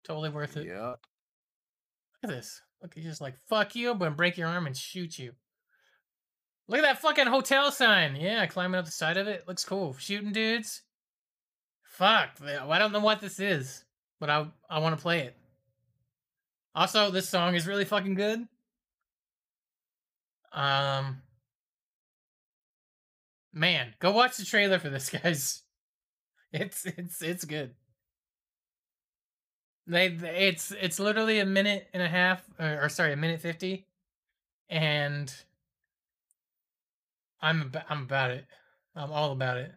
Totally 0.03 0.29
worth 0.29 0.57
it. 0.57 0.65
Yep. 0.67 0.75
Look 0.77 0.99
at 2.23 2.29
this. 2.29 2.61
Look, 2.81 2.93
he's 2.95 3.03
just 3.05 3.21
like, 3.21 3.35
fuck 3.47 3.75
you, 3.75 3.91
I'm 3.91 3.97
gonna 3.97 4.11
break 4.11 4.37
your 4.37 4.47
arm 4.47 4.67
and 4.67 4.75
shoot 4.75 5.17
you. 5.17 5.33
Look 6.67 6.79
at 6.79 6.83
that 6.83 7.01
fucking 7.01 7.27
hotel 7.27 7.71
sign. 7.71 8.15
Yeah, 8.15 8.45
climbing 8.45 8.79
up 8.79 8.85
the 8.85 8.91
side 8.91 9.17
of 9.17 9.27
it. 9.27 9.47
Looks 9.47 9.65
cool. 9.65 9.93
Shooting 9.97 10.31
dudes. 10.31 10.83
Fuck. 11.83 12.37
I 12.41 12.79
don't 12.79 12.93
know 12.93 12.99
what 12.99 13.19
this 13.19 13.39
is. 13.39 13.83
But 14.21 14.29
I 14.29 14.45
I 14.69 14.79
want 14.79 14.95
to 14.95 15.01
play 15.01 15.21
it. 15.21 15.35
Also, 16.73 17.11
this 17.11 17.27
song 17.27 17.55
is 17.55 17.67
really 17.67 17.83
fucking 17.83 18.13
good. 18.13 18.47
Um, 20.53 21.23
man, 23.51 23.93
go 23.99 24.11
watch 24.11 24.37
the 24.37 24.45
trailer 24.45 24.79
for 24.79 24.89
this, 24.89 25.09
guys. 25.23 25.63
It's 26.53 26.85
it's 26.85 27.21
it's 27.21 27.43
good. 27.43 27.71
They 29.87 30.05
it's 30.05 30.71
it's 30.79 30.99
literally 30.99 31.39
a 31.39 31.45
minute 31.45 31.87
and 31.91 32.03
a 32.03 32.07
half, 32.07 32.43
or, 32.59 32.83
or 32.83 32.89
sorry, 32.89 33.11
a 33.13 33.17
minute 33.17 33.41
fifty, 33.41 33.87
and 34.69 35.33
I'm 37.41 37.61
ab- 37.61 37.85
I'm 37.89 38.03
about 38.03 38.31
it. 38.31 38.45
I'm 38.95 39.11
all 39.11 39.31
about 39.31 39.57
it. 39.57 39.73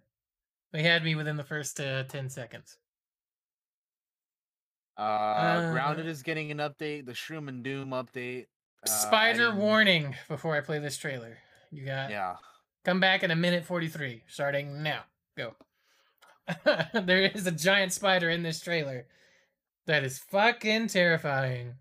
They 0.73 0.83
had 0.83 1.03
me 1.03 1.15
within 1.15 1.37
the 1.37 1.45
first 1.45 1.81
uh, 1.81 2.03
ten 2.05 2.29
seconds. 2.29 2.77
Uh, 4.97 5.73
Grounded 5.73 6.07
Uh, 6.07 6.11
is 6.11 6.23
getting 6.23 6.51
an 6.51 6.59
update. 6.59 7.07
The 7.07 7.13
Shroom 7.13 7.49
and 7.49 7.63
Doom 7.65 7.91
update. 7.91 8.47
Uh, 8.85 8.91
Spider 8.91 9.55
warning 9.55 10.15
before 10.29 10.57
I 10.57 10.61
play 10.61 10.79
this 10.79 10.97
trailer. 10.97 11.39
You 11.71 11.85
got 11.87 12.11
Yeah. 12.11 12.37
come 12.85 13.01
back 13.01 13.23
in 13.23 13.31
a 13.31 13.37
minute 13.37 13.65
43, 13.65 14.23
starting 14.29 14.83
now. 14.83 15.05
Go. 15.37 15.57
there 16.95 17.23
is 17.23 17.47
a 17.47 17.51
giant 17.53 17.93
spider 17.93 18.29
in 18.31 18.43
this 18.43 18.61
trailer 18.61 19.07
that 19.87 20.05
is 20.05 20.19
fucking 20.19 20.89
terrifying. 20.89 21.75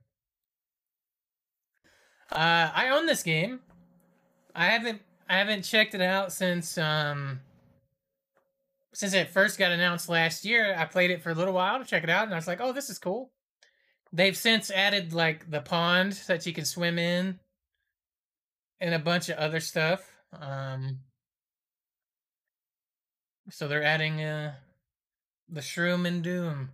Uh, 2.32 2.72
I 2.74 2.90
own 2.90 3.06
this 3.06 3.22
game. 3.24 3.60
I 4.56 4.68
haven't 4.68 5.02
I 5.30 5.38
haven't 5.38 5.64
checked 5.64 5.94
it 5.96 6.02
out 6.02 6.32
since 6.32 6.78
um 6.78 7.42
since 8.94 9.14
it 9.14 9.30
first 9.30 9.60
got 9.60 9.72
announced 9.72 10.10
last 10.10 10.46
year. 10.46 10.76
I 10.78 10.86
played 10.86 11.12
it 11.12 11.22
for 11.22 11.32
a 11.32 11.36
little 11.36 11.54
while 11.54 11.80
to 11.80 11.86
check 11.86 12.04
it 12.04 12.10
out, 12.10 12.26
and 12.26 12.34
I 12.34 12.38
was 12.38 12.48
like, 12.48 12.62
"Oh, 12.62 12.74
this 12.74 12.90
is 12.90 13.00
cool." 13.00 13.32
They've 14.12 14.38
since 14.38 14.70
added 14.70 15.14
like 15.14 15.50
the 15.50 15.62
pond 15.62 16.14
that 16.28 16.46
you 16.46 16.54
can 16.54 16.66
swim 16.66 17.00
in, 17.00 17.40
and 18.80 18.94
a 18.94 19.00
bunch 19.00 19.30
of 19.30 19.38
other 19.38 19.60
stuff. 19.60 20.10
Um, 20.32 21.00
so 23.50 23.68
they're 23.68 23.84
adding 23.84 24.22
uh 24.22 24.54
the 25.50 25.62
shroom 25.62 26.08
and 26.08 26.24
doom. 26.24 26.70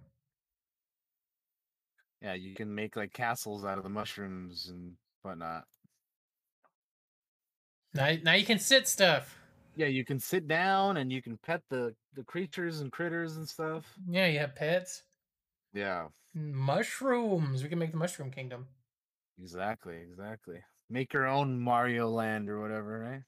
Yeah, 2.22 2.34
you 2.34 2.54
can 2.54 2.74
make 2.76 2.96
like 2.96 3.14
castles 3.14 3.64
out 3.64 3.78
of 3.78 3.84
the 3.84 3.90
mushrooms 3.90 4.68
and 4.70 4.94
whatnot. 5.22 5.66
Now, 7.94 8.12
now 8.24 8.34
you 8.34 8.46
can 8.46 8.60
sit 8.60 8.88
stuff. 8.88 9.39
Yeah, 9.76 9.88
you 9.88 10.04
can 10.04 10.20
sit 10.20 10.48
down 10.48 10.98
and 10.98 11.12
you 11.12 11.22
can 11.22 11.38
pet 11.38 11.62
the 11.70 11.96
the 12.14 12.24
creatures 12.24 12.82
and 12.82 12.92
critters 12.92 13.38
and 13.38 13.48
stuff. 13.48 13.86
Yeah, 14.10 14.28
you 14.28 14.40
have 14.40 14.56
pets. 14.56 15.04
Yeah, 15.74 16.08
Mushrooms. 16.34 17.64
We 17.64 17.70
can 17.70 17.80
make 17.80 17.92
the 17.92 17.98
mushroom 17.98 18.32
kingdom. 18.32 18.68
exactly, 19.42 19.98
exactly. 19.98 20.58
Make 20.90 21.14
your 21.14 21.28
own 21.28 21.60
Mario 21.60 22.10
Land 22.10 22.50
or 22.50 22.60
whatever, 22.60 23.00
right? 23.00 23.24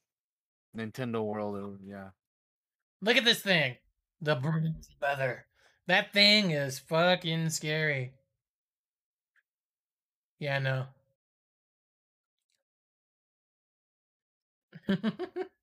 Nintendo 0.76 1.24
World, 1.24 1.56
or- 1.56 1.78
yeah. 1.86 2.08
Look 3.00 3.16
at 3.16 3.24
this 3.24 3.40
thing. 3.40 3.76
The 4.20 4.34
bronze 4.36 4.88
feather. 5.00 5.46
That 5.86 6.12
thing 6.12 6.50
is 6.50 6.78
fucking 6.80 7.50
scary. 7.50 8.14
Yeah, 10.38 10.56
I 10.56 10.58
know. 10.58 10.86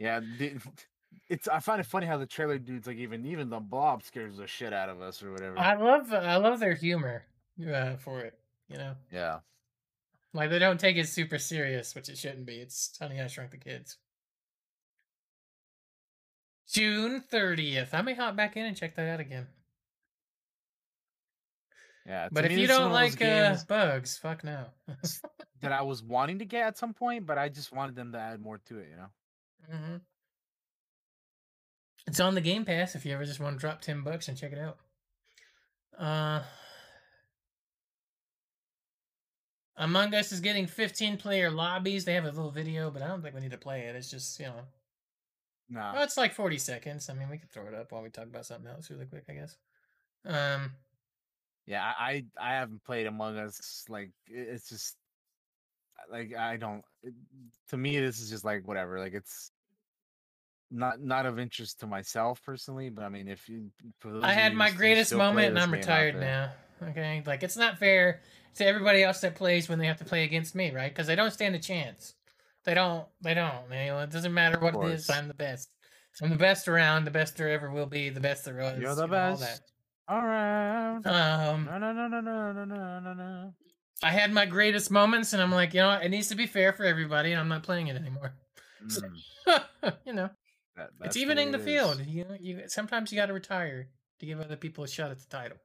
Yeah, 0.00 0.20
it's. 1.28 1.46
I 1.46 1.60
find 1.60 1.78
it 1.78 1.86
funny 1.86 2.06
how 2.06 2.16
the 2.16 2.26
trailer 2.26 2.58
dudes 2.58 2.86
like 2.86 2.96
even 2.96 3.26
even 3.26 3.50
the 3.50 3.60
blob 3.60 4.02
scares 4.02 4.38
the 4.38 4.46
shit 4.46 4.72
out 4.72 4.88
of 4.88 5.00
us 5.02 5.22
or 5.22 5.30
whatever. 5.30 5.58
I 5.58 5.74
love 5.76 6.12
I 6.12 6.36
love 6.36 6.58
their 6.58 6.74
humor 6.74 7.26
uh, 7.72 7.96
for 7.96 8.20
it. 8.20 8.34
You 8.68 8.78
know, 8.78 8.94
yeah, 9.12 9.40
like 10.32 10.48
they 10.50 10.58
don't 10.58 10.80
take 10.80 10.96
it 10.96 11.06
super 11.06 11.38
serious, 11.38 11.94
which 11.94 12.08
it 12.08 12.16
shouldn't 12.16 12.46
be. 12.46 12.54
It's 12.54 12.96
Honey 12.98 13.20
I 13.20 13.26
Shrunk 13.26 13.50
the 13.50 13.58
Kids. 13.58 13.98
June 16.72 17.20
thirtieth. 17.20 17.92
I 17.92 18.00
may 18.00 18.14
hop 18.14 18.36
back 18.36 18.56
in 18.56 18.64
and 18.64 18.76
check 18.76 18.96
that 18.96 19.08
out 19.08 19.20
again. 19.20 19.48
yeah. 22.06 22.28
But 22.32 22.46
if 22.46 22.52
you 22.52 22.66
don't 22.66 22.90
one 22.90 23.04
of 23.04 23.10
those 23.10 23.20
like 23.20 23.30
uh, 23.30 23.56
bugs, 23.68 24.16
fuck 24.16 24.44
no. 24.44 24.66
that 25.60 25.72
I 25.72 25.82
was 25.82 26.02
wanting 26.02 26.38
to 26.38 26.44
get 26.44 26.66
at 26.66 26.78
some 26.78 26.94
point, 26.94 27.26
but 27.26 27.38
I 27.38 27.48
just 27.48 27.72
wanted 27.72 27.94
them 27.96 28.12
to 28.12 28.18
add 28.18 28.40
more 28.40 28.58
to 28.66 28.78
it. 28.78 28.88
You 28.90 28.96
know. 28.96 29.10
hmm 29.70 29.96
It's 32.06 32.20
on 32.20 32.34
the 32.34 32.40
Game 32.40 32.64
Pass 32.64 32.94
if 32.94 33.04
you 33.06 33.12
ever 33.14 33.24
just 33.24 33.40
want 33.40 33.56
to 33.56 33.60
drop 33.60 33.80
ten 33.80 34.02
bucks 34.02 34.28
and 34.28 34.36
check 34.36 34.52
it 34.52 34.58
out. 34.58 34.78
Uh, 35.98 36.42
Among 39.76 40.14
Us 40.14 40.32
is 40.32 40.40
getting 40.40 40.66
fifteen 40.66 41.16
player 41.16 41.50
lobbies. 41.50 42.04
They 42.04 42.14
have 42.14 42.24
a 42.24 42.30
little 42.30 42.50
video, 42.50 42.90
but 42.90 43.02
I 43.02 43.08
don't 43.08 43.22
think 43.22 43.34
we 43.34 43.40
need 43.40 43.50
to 43.52 43.58
play 43.58 43.82
it. 43.82 43.96
It's 43.96 44.10
just 44.10 44.38
you 44.38 44.46
know, 44.46 44.66
No. 45.68 45.92
well, 45.94 46.02
it's 46.02 46.16
like 46.16 46.34
forty 46.34 46.58
seconds. 46.58 47.08
I 47.08 47.14
mean, 47.14 47.28
we 47.30 47.38
could 47.38 47.50
throw 47.50 47.66
it 47.66 47.74
up 47.74 47.92
while 47.92 48.02
we 48.02 48.10
talk 48.10 48.26
about 48.26 48.46
something 48.46 48.70
else 48.70 48.90
really 48.90 49.06
quick, 49.06 49.24
I 49.28 49.34
guess. 49.34 49.56
Um, 50.24 50.72
Yeah, 51.66 51.84
I 51.98 52.26
I 52.38 52.54
haven't 52.54 52.84
played 52.84 53.06
Among 53.06 53.38
Us. 53.38 53.84
Like 53.88 54.10
it's 54.26 54.68
just 54.68 54.96
like 56.10 56.34
I 56.36 56.56
don't. 56.56 56.82
It, 57.02 57.14
to 57.70 57.76
me, 57.76 57.98
this 57.98 58.20
is 58.20 58.30
just 58.30 58.44
like 58.44 58.66
whatever. 58.66 58.98
Like 58.98 59.14
it's 59.14 59.50
not 60.70 61.00
not 61.00 61.26
of 61.26 61.38
interest 61.38 61.80
to 61.80 61.86
myself 61.86 62.40
personally. 62.44 62.90
But 62.90 63.04
I 63.04 63.08
mean, 63.08 63.28
if 63.28 63.48
you, 63.48 63.70
I 64.22 64.32
had 64.32 64.54
my 64.54 64.70
greatest 64.70 65.14
moment 65.14 65.48
and 65.48 65.58
I'm 65.58 65.72
retired 65.72 66.18
now. 66.18 66.52
Okay, 66.82 67.22
like 67.26 67.42
it's 67.42 67.56
not 67.56 67.78
fair 67.78 68.20
to 68.56 68.66
everybody 68.66 69.02
else 69.02 69.20
that 69.20 69.34
plays 69.34 69.68
when 69.68 69.78
they 69.78 69.86
have 69.86 69.98
to 69.98 70.04
play 70.04 70.24
against 70.24 70.54
me, 70.54 70.70
right? 70.70 70.90
Because 70.90 71.06
they 71.06 71.14
don't 71.14 71.32
stand 71.32 71.54
a 71.54 71.58
chance. 71.58 72.14
They 72.64 72.74
don't. 72.74 73.06
They 73.20 73.34
don't. 73.34 73.68
Man. 73.68 73.86
You 73.86 73.92
know, 73.92 73.98
it 74.00 74.10
doesn't 74.10 74.34
matter 74.34 74.58
what 74.58 74.74
it 74.74 74.94
is. 74.94 75.10
I'm 75.10 75.28
the 75.28 75.34
best. 75.34 75.68
I'm 76.22 76.30
the 76.30 76.36
best 76.36 76.68
around. 76.68 77.04
The 77.04 77.10
best 77.10 77.36
there 77.36 77.50
ever 77.50 77.70
will 77.70 77.86
be. 77.86 78.10
The 78.10 78.20
best 78.20 78.44
there 78.44 78.56
was. 78.56 78.78
You're 78.78 78.94
the 78.94 79.02
you 79.02 79.08
know, 79.08 79.12
best. 79.12 79.62
All, 80.08 80.18
all 80.18 80.26
right. 80.26 81.00
Um. 81.06 81.66
No 81.66 81.78
no 81.78 81.92
no 81.92 82.08
no 82.08 82.20
no 82.20 82.52
no 82.52 83.00
no 83.00 83.14
no. 83.14 83.54
I 84.02 84.10
had 84.10 84.32
my 84.32 84.46
greatest 84.46 84.90
moments, 84.90 85.32
and 85.32 85.42
I'm 85.42 85.52
like, 85.52 85.74
you 85.74 85.80
know, 85.80 85.92
it 85.92 86.08
needs 86.08 86.28
to 86.28 86.34
be 86.34 86.46
fair 86.46 86.72
for 86.72 86.84
everybody, 86.84 87.32
and 87.32 87.40
I'm 87.40 87.48
not 87.48 87.62
playing 87.62 87.88
it 87.88 87.96
anymore. 87.96 88.34
Mm, 88.82 89.12
you 90.06 90.14
know, 90.14 90.30
that- 90.74 90.88
it's 91.02 91.14
the 91.14 91.20
evening 91.20 91.52
the 91.52 91.58
it 91.58 91.64
field. 91.64 92.00
You 92.06 92.24
know, 92.24 92.36
you 92.40 92.62
sometimes 92.68 93.12
you 93.12 93.16
got 93.16 93.26
to 93.26 93.34
retire 93.34 93.88
to 94.20 94.26
give 94.26 94.40
other 94.40 94.56
people 94.56 94.84
a 94.84 94.88
shot 94.88 95.10
at 95.10 95.18
the 95.18 95.26
title. 95.26 95.58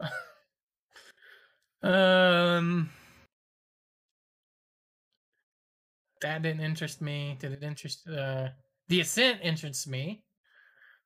um, 1.88 2.90
that 6.20 6.42
didn't 6.42 6.62
interest 6.62 7.00
me. 7.00 7.36
Did 7.38 7.52
it 7.52 7.62
interest? 7.62 8.08
Uh, 8.08 8.48
the 8.88 9.00
Ascent 9.00 9.40
interests 9.42 9.86
me. 9.86 10.24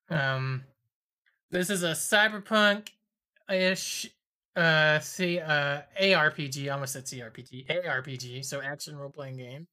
Um, 0.08 0.64
this 1.50 1.68
is 1.68 1.82
a 1.82 1.90
cyberpunk 1.90 2.88
ish 3.50 4.08
uh 4.56 4.98
see 5.01 5.39
uh 5.39 5.82
ARPG. 6.01 6.66
I 6.66 6.70
almost 6.70 6.93
said 6.93 7.05
CRPG. 7.05 7.66
ARPG, 7.86 8.44
so 8.44 8.60
action 8.60 8.97
role 8.97 9.10
playing 9.10 9.36
game. 9.36 9.66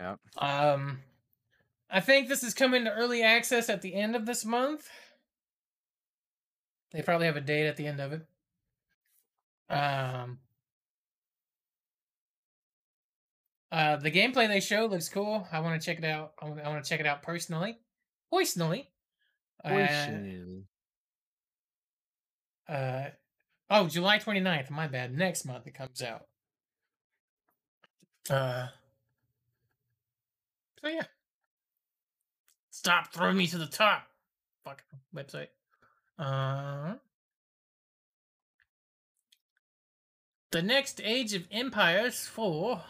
Yep. 0.00 0.18
Um, 0.38 0.98
I 1.90 2.00
think 2.00 2.28
this 2.28 2.42
is 2.42 2.54
coming 2.54 2.84
to 2.84 2.92
early 2.92 3.22
access 3.22 3.68
at 3.68 3.82
the 3.82 3.94
end 3.94 4.16
of 4.16 4.26
this 4.26 4.44
month. 4.44 4.88
They 6.92 7.02
probably 7.02 7.26
have 7.26 7.36
a 7.36 7.40
date 7.40 7.66
at 7.66 7.76
the 7.76 7.86
end 7.86 8.00
of 8.00 8.12
it. 8.12 8.26
Um, 9.70 10.38
uh, 13.70 13.96
the 13.96 14.10
gameplay 14.10 14.48
they 14.48 14.60
show 14.60 14.86
looks 14.86 15.08
cool. 15.08 15.46
I 15.50 15.60
want 15.60 15.80
to 15.80 15.84
check 15.84 15.98
it 15.98 16.04
out. 16.04 16.32
I 16.40 16.68
want 16.68 16.84
to 16.84 16.88
check 16.88 17.00
it 17.00 17.06
out 17.06 17.22
personally. 17.22 17.78
Personally. 18.30 18.90
Uh, 22.68 22.72
uh, 22.72 23.04
oh, 23.72 23.88
July 23.88 24.18
29th. 24.18 24.70
My 24.70 24.86
bad. 24.86 25.16
Next 25.16 25.44
month 25.44 25.66
it 25.66 25.74
comes 25.74 26.02
out. 26.02 26.26
Uh, 28.30 28.68
so 30.80 30.88
yeah. 30.88 31.02
Stop 32.70 33.12
throwing 33.12 33.36
me 33.36 33.46
to 33.48 33.58
the 33.58 33.66
top. 33.66 34.04
Fucking 34.64 34.84
website. 35.14 35.48
Uh, 36.18 36.94
the 40.52 40.62
next 40.62 41.00
Age 41.02 41.34
of 41.34 41.46
Empires 41.50 42.26
4 42.26 42.80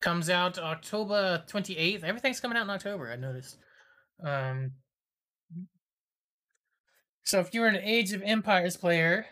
comes 0.00 0.28
out 0.28 0.58
October 0.58 1.42
28th. 1.48 2.04
Everything's 2.04 2.40
coming 2.40 2.58
out 2.58 2.64
in 2.64 2.70
October, 2.70 3.10
I 3.10 3.16
noticed. 3.16 3.56
Um, 4.22 4.72
so 7.24 7.40
if 7.40 7.54
you're 7.54 7.66
an 7.66 7.76
Age 7.76 8.12
of 8.12 8.22
Empires 8.22 8.76
player, 8.76 9.26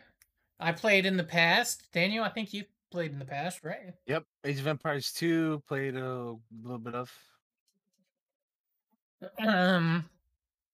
I 0.62 0.72
played 0.72 1.06
in 1.06 1.16
the 1.16 1.24
past. 1.24 1.90
Daniel, 1.92 2.24
I 2.24 2.28
think 2.28 2.52
you 2.52 2.64
played 2.90 3.12
in 3.12 3.18
the 3.18 3.24
past, 3.24 3.64
right? 3.64 3.94
Yep. 4.06 4.24
Age 4.44 4.60
of 4.60 4.66
Empires 4.66 5.12
2 5.12 5.62
played 5.66 5.96
a 5.96 6.34
little 6.62 6.78
bit 6.78 6.94
of. 6.94 7.12
Um, 9.44 10.04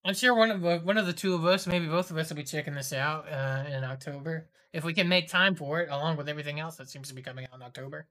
I'm 0.04 0.14
sure 0.14 0.34
one 0.34 0.50
of 0.50 0.64
uh, 0.64 0.78
one 0.78 0.96
of 0.96 1.06
the 1.06 1.12
two 1.12 1.34
of 1.34 1.44
us, 1.44 1.66
maybe 1.66 1.86
both 1.86 2.10
of 2.10 2.16
us, 2.16 2.30
will 2.30 2.36
be 2.36 2.44
checking 2.44 2.74
this 2.74 2.92
out 2.92 3.26
uh, 3.30 3.64
in 3.70 3.84
October 3.84 4.48
if 4.72 4.84
we 4.84 4.94
can 4.94 5.08
make 5.08 5.28
time 5.28 5.54
for 5.54 5.80
it, 5.80 5.90
along 5.90 6.16
with 6.16 6.28
everything 6.28 6.60
else 6.60 6.76
that 6.76 6.88
seems 6.88 7.08
to 7.08 7.14
be 7.14 7.22
coming 7.22 7.46
out 7.46 7.56
in 7.58 7.62
October. 7.62 8.06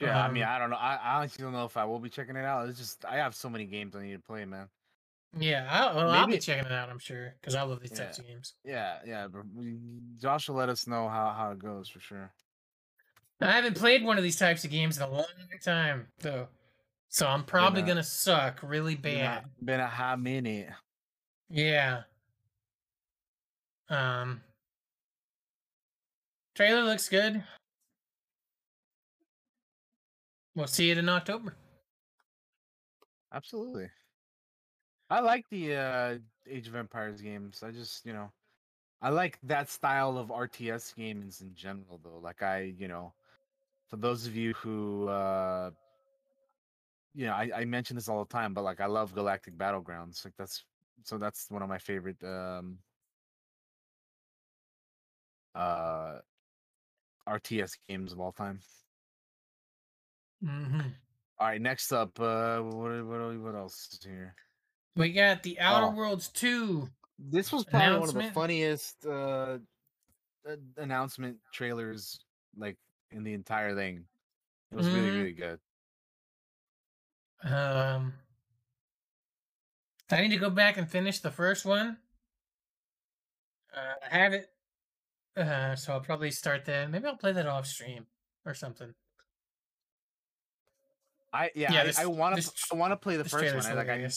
Yeah, 0.00 0.22
I 0.22 0.30
mean, 0.30 0.42
Um, 0.42 0.48
I 0.50 0.58
don't 0.58 0.70
know. 0.70 0.76
I, 0.76 0.96
I 0.96 1.16
honestly 1.16 1.42
don't 1.42 1.52
know 1.52 1.64
if 1.64 1.76
I 1.76 1.84
will 1.84 1.98
be 1.98 2.10
checking 2.10 2.36
it 2.36 2.44
out. 2.44 2.68
It's 2.68 2.78
just 2.78 3.04
I 3.04 3.16
have 3.16 3.34
so 3.34 3.48
many 3.48 3.64
games 3.64 3.96
I 3.96 4.02
need 4.02 4.12
to 4.12 4.18
play, 4.20 4.44
man. 4.44 4.68
Yeah, 5.38 5.66
I'll, 5.70 5.96
well, 5.96 6.10
I'll 6.10 6.26
be 6.26 6.38
checking 6.38 6.64
it 6.64 6.72
out. 6.72 6.88
I'm 6.88 6.98
sure 6.98 7.34
because 7.40 7.54
I 7.54 7.62
love 7.62 7.80
these 7.80 7.90
types 7.90 8.18
of 8.18 8.26
games. 8.26 8.54
Yeah, 8.64 8.98
yeah. 9.06 9.26
But 9.28 9.42
we, 9.54 9.76
Josh 10.20 10.48
will 10.48 10.56
let 10.56 10.68
us 10.68 10.86
know 10.86 11.08
how 11.08 11.34
how 11.36 11.50
it 11.50 11.58
goes 11.58 11.88
for 11.88 12.00
sure. 12.00 12.32
I 13.40 13.52
haven't 13.52 13.76
played 13.76 14.02
one 14.02 14.16
of 14.16 14.24
these 14.24 14.38
types 14.38 14.64
of 14.64 14.70
games 14.70 14.96
in 14.96 15.02
a 15.02 15.10
long 15.10 15.26
time, 15.62 16.06
though, 16.20 16.48
so 17.08 17.26
I'm 17.26 17.44
probably 17.44 17.82
gonna 17.82 18.02
suck 18.02 18.60
really 18.62 18.94
Been 18.94 19.16
a, 19.16 19.18
bad. 19.18 19.44
been 19.62 19.80
a 19.80 19.86
hot 19.86 20.20
minute. 20.20 20.68
Yeah. 21.50 22.02
Um. 23.90 24.40
Trailer 26.54 26.82
looks 26.84 27.10
good. 27.10 27.44
We'll 30.54 30.66
see 30.66 30.90
it 30.90 30.96
in 30.96 31.10
October. 31.10 31.54
Absolutely. 33.34 33.90
I 35.10 35.20
like 35.20 35.48
the 35.48 35.74
uh 35.76 36.18
Age 36.46 36.68
of 36.68 36.74
Empires 36.74 37.20
games. 37.20 37.62
I 37.62 37.70
just, 37.70 38.04
you 38.06 38.12
know, 38.12 38.32
I 39.00 39.10
like 39.10 39.38
that 39.42 39.68
style 39.68 40.18
of 40.18 40.30
RTS 40.30 40.92
games 40.92 41.40
in 41.40 41.54
general 41.54 41.98
though. 42.02 42.18
Like 42.18 42.42
I, 42.42 42.60
you 42.78 42.88
know, 42.88 43.14
for 43.88 43.96
those 43.96 44.26
of 44.26 44.36
you 44.36 44.54
who 44.54 45.08
uh 45.08 45.70
you 47.14 47.26
know, 47.26 47.32
I, 47.32 47.50
I 47.54 47.64
mention 47.64 47.96
this 47.96 48.08
all 48.08 48.24
the 48.24 48.32
time, 48.32 48.54
but 48.54 48.62
like 48.64 48.80
I 48.80 48.86
love 48.86 49.14
Galactic 49.14 49.56
Battlegrounds. 49.56 50.24
Like 50.24 50.34
that's 50.36 50.64
so 51.02 51.18
that's 51.18 51.50
one 51.50 51.62
of 51.62 51.68
my 51.68 51.78
favorite 51.78 52.22
um 52.24 52.78
uh 55.54 56.20
RTS 57.26 57.76
games 57.88 58.12
of 58.12 58.20
all 58.20 58.32
time. 58.32 58.60
hmm 60.40 60.96
All 61.38 61.48
right, 61.48 61.60
next 61.60 61.92
up, 61.92 62.18
uh 62.20 62.60
what 62.60 63.04
what 63.06 63.38
what 63.40 63.54
else 63.54 63.92
is 63.92 64.04
here? 64.04 64.34
We 64.96 65.12
got 65.12 65.42
the 65.42 65.60
Outer 65.60 65.86
Oh. 65.86 65.90
Worlds 65.90 66.28
2. 66.28 66.88
This 67.18 67.52
was 67.52 67.64
probably 67.64 67.98
one 68.00 68.08
of 68.08 68.14
the 68.14 68.30
funniest 68.32 69.04
uh, 69.06 69.58
uh, 70.48 70.56
announcement 70.76 71.38
trailers 71.52 72.18
like 72.56 72.76
in 73.10 73.22
the 73.22 73.34
entire 73.34 73.74
thing. 73.74 74.06
It 74.70 74.74
was 74.76 74.88
really 74.88 75.08
Mhm. 75.10 75.16
really 75.18 75.32
good. 75.32 75.60
Um, 77.42 78.14
I 80.10 80.20
need 80.22 80.30
to 80.30 80.38
go 80.38 80.50
back 80.50 80.76
and 80.78 80.90
finish 80.90 81.20
the 81.20 81.30
first 81.30 81.64
one. 81.64 81.98
Uh, 83.74 83.94
I 84.10 84.18
have 84.18 84.32
it, 84.32 84.50
uh, 85.36 85.76
so 85.76 85.92
I'll 85.92 86.00
probably 86.00 86.30
start 86.30 86.64
that. 86.64 86.90
Maybe 86.90 87.06
I'll 87.06 87.16
play 87.16 87.32
that 87.32 87.46
off 87.46 87.66
stream 87.66 88.06
or 88.46 88.54
something. 88.54 88.94
I 91.32 91.50
yeah, 91.54 91.72
Yeah, 91.72 91.80
I, 91.82 91.84
this- 91.84 91.98
I 91.98 92.06
want 92.06 92.40
to 92.42 92.52
I 92.72 92.76
want 92.76 92.92
to 92.92 92.96
play 92.96 93.16
the 93.16 93.24
first 93.28 93.54
one. 93.54 93.66
I, 93.66 93.74
like 93.74 93.88
I. 93.88 94.08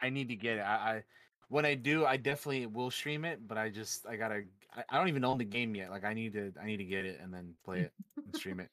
I 0.00 0.10
need 0.10 0.28
to 0.28 0.36
get 0.36 0.58
it. 0.58 0.60
I, 0.60 0.74
I 0.74 1.04
when 1.48 1.64
I 1.64 1.74
do, 1.74 2.04
I 2.04 2.16
definitely 2.16 2.66
will 2.66 2.90
stream 2.90 3.24
it. 3.24 3.46
But 3.46 3.58
I 3.58 3.70
just 3.70 4.06
I 4.06 4.16
gotta 4.16 4.44
I, 4.74 4.84
I 4.88 4.98
don't 4.98 5.08
even 5.08 5.24
own 5.24 5.38
the 5.38 5.44
game 5.44 5.74
yet. 5.74 5.90
Like 5.90 6.04
I 6.04 6.14
need 6.14 6.32
to 6.34 6.52
I 6.60 6.66
need 6.66 6.78
to 6.78 6.84
get 6.84 7.04
it 7.04 7.20
and 7.20 7.32
then 7.32 7.54
play 7.64 7.80
it 7.80 7.92
and 8.16 8.34
stream 8.36 8.60
it. 8.60 8.70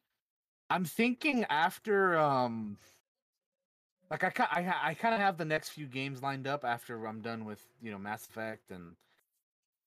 I'm 0.70 0.86
thinking 0.86 1.46
after 1.46 2.18
um 2.18 2.78
like 4.10 4.24
I 4.24 4.32
I, 4.52 4.90
I 4.90 4.94
kind 4.94 5.14
of 5.16 5.22
have 5.22 5.38
the 5.38 5.46
next 5.46 5.70
few 5.70 5.88
games 5.88 6.22
lined 6.22 6.48
up 6.48 6.64
after 6.66 7.06
I'm 7.06 7.22
done 7.22 7.46
with 7.46 7.66
you 7.82 7.92
know 7.92 7.98
Mass 7.98 8.28
Effect 8.28 8.72
and 8.72 8.96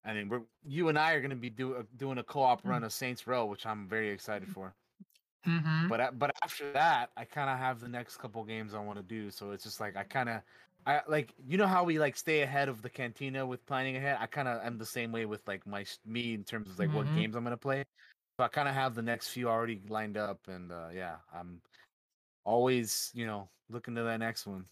I 0.05 0.15
mean 0.15 0.29
we're 0.29 0.43
you 0.65 0.89
and 0.89 0.99
I 0.99 1.13
are 1.13 1.21
gonna 1.21 1.37
be 1.37 1.51
do, 1.51 1.75
uh, 1.75 1.83
doing 1.97 2.19
a 2.19 2.25
co-op 2.25 2.65
run 2.65 2.85
of 2.85 2.93
Saints 2.93 3.27
Row, 3.27 3.47
which 3.47 3.67
I'm 3.67 3.89
very 3.89 4.11
excited 4.11 4.49
for. 4.49 4.75
Mm-hmm. 5.47 5.89
But 5.89 6.01
a- 6.01 6.13
but 6.13 6.33
after 6.43 6.73
that, 6.73 7.11
I 7.17 7.25
kind 7.25 7.49
of 7.49 7.59
have 7.59 7.81
the 7.81 7.89
next 7.89 8.17
couple 8.19 8.45
games 8.45 8.75
I 8.75 8.81
want 8.81 8.99
to 8.99 9.03
do. 9.03 9.31
So 9.31 9.53
it's 9.53 9.65
just 9.65 9.81
like 9.81 9.97
I 9.97 10.05
kind 10.05 10.29
of 10.29 10.43
I 10.87 11.03
like 11.07 11.35
you 11.45 11.59
know 11.59 11.67
how 11.67 11.85
we 11.85 11.99
like 11.99 12.17
stay 12.17 12.41
ahead 12.43 12.69
of 12.69 12.83
the 12.83 12.91
cantina 12.91 13.45
with 13.47 13.67
planning 13.67 13.97
ahead. 13.97 14.17
I 14.21 14.27
kind 14.27 14.49
of 14.49 14.63
am 14.63 14.79
the 14.79 14.87
same 14.87 15.13
way 15.13 15.27
with 15.27 15.47
like 15.47 15.67
my 15.67 15.85
me 16.05 16.35
in 16.35 16.45
terms 16.45 16.71
of 16.71 16.79
like 16.79 16.93
what 16.93 17.11
Mhm. 17.11 17.13
games 17.13 17.37
I'm 17.37 17.45
gonna 17.45 17.57
play. 17.59 17.85
So 18.39 18.45
I 18.45 18.49
kind 18.49 18.69
of 18.69 18.75
have 18.75 18.95
the 18.95 19.03
next 19.03 19.29
few 19.31 19.49
already 19.49 19.81
lined 19.89 20.17
up, 20.17 20.49
and 20.49 20.73
uh, 20.73 20.91
yeah, 20.93 21.21
I'm 21.33 21.63
always 22.45 23.13
you 23.15 23.27
know 23.27 23.51
looking 23.71 23.95
to 23.97 24.05
that 24.05 24.19
next 24.19 24.47
one. 24.47 24.69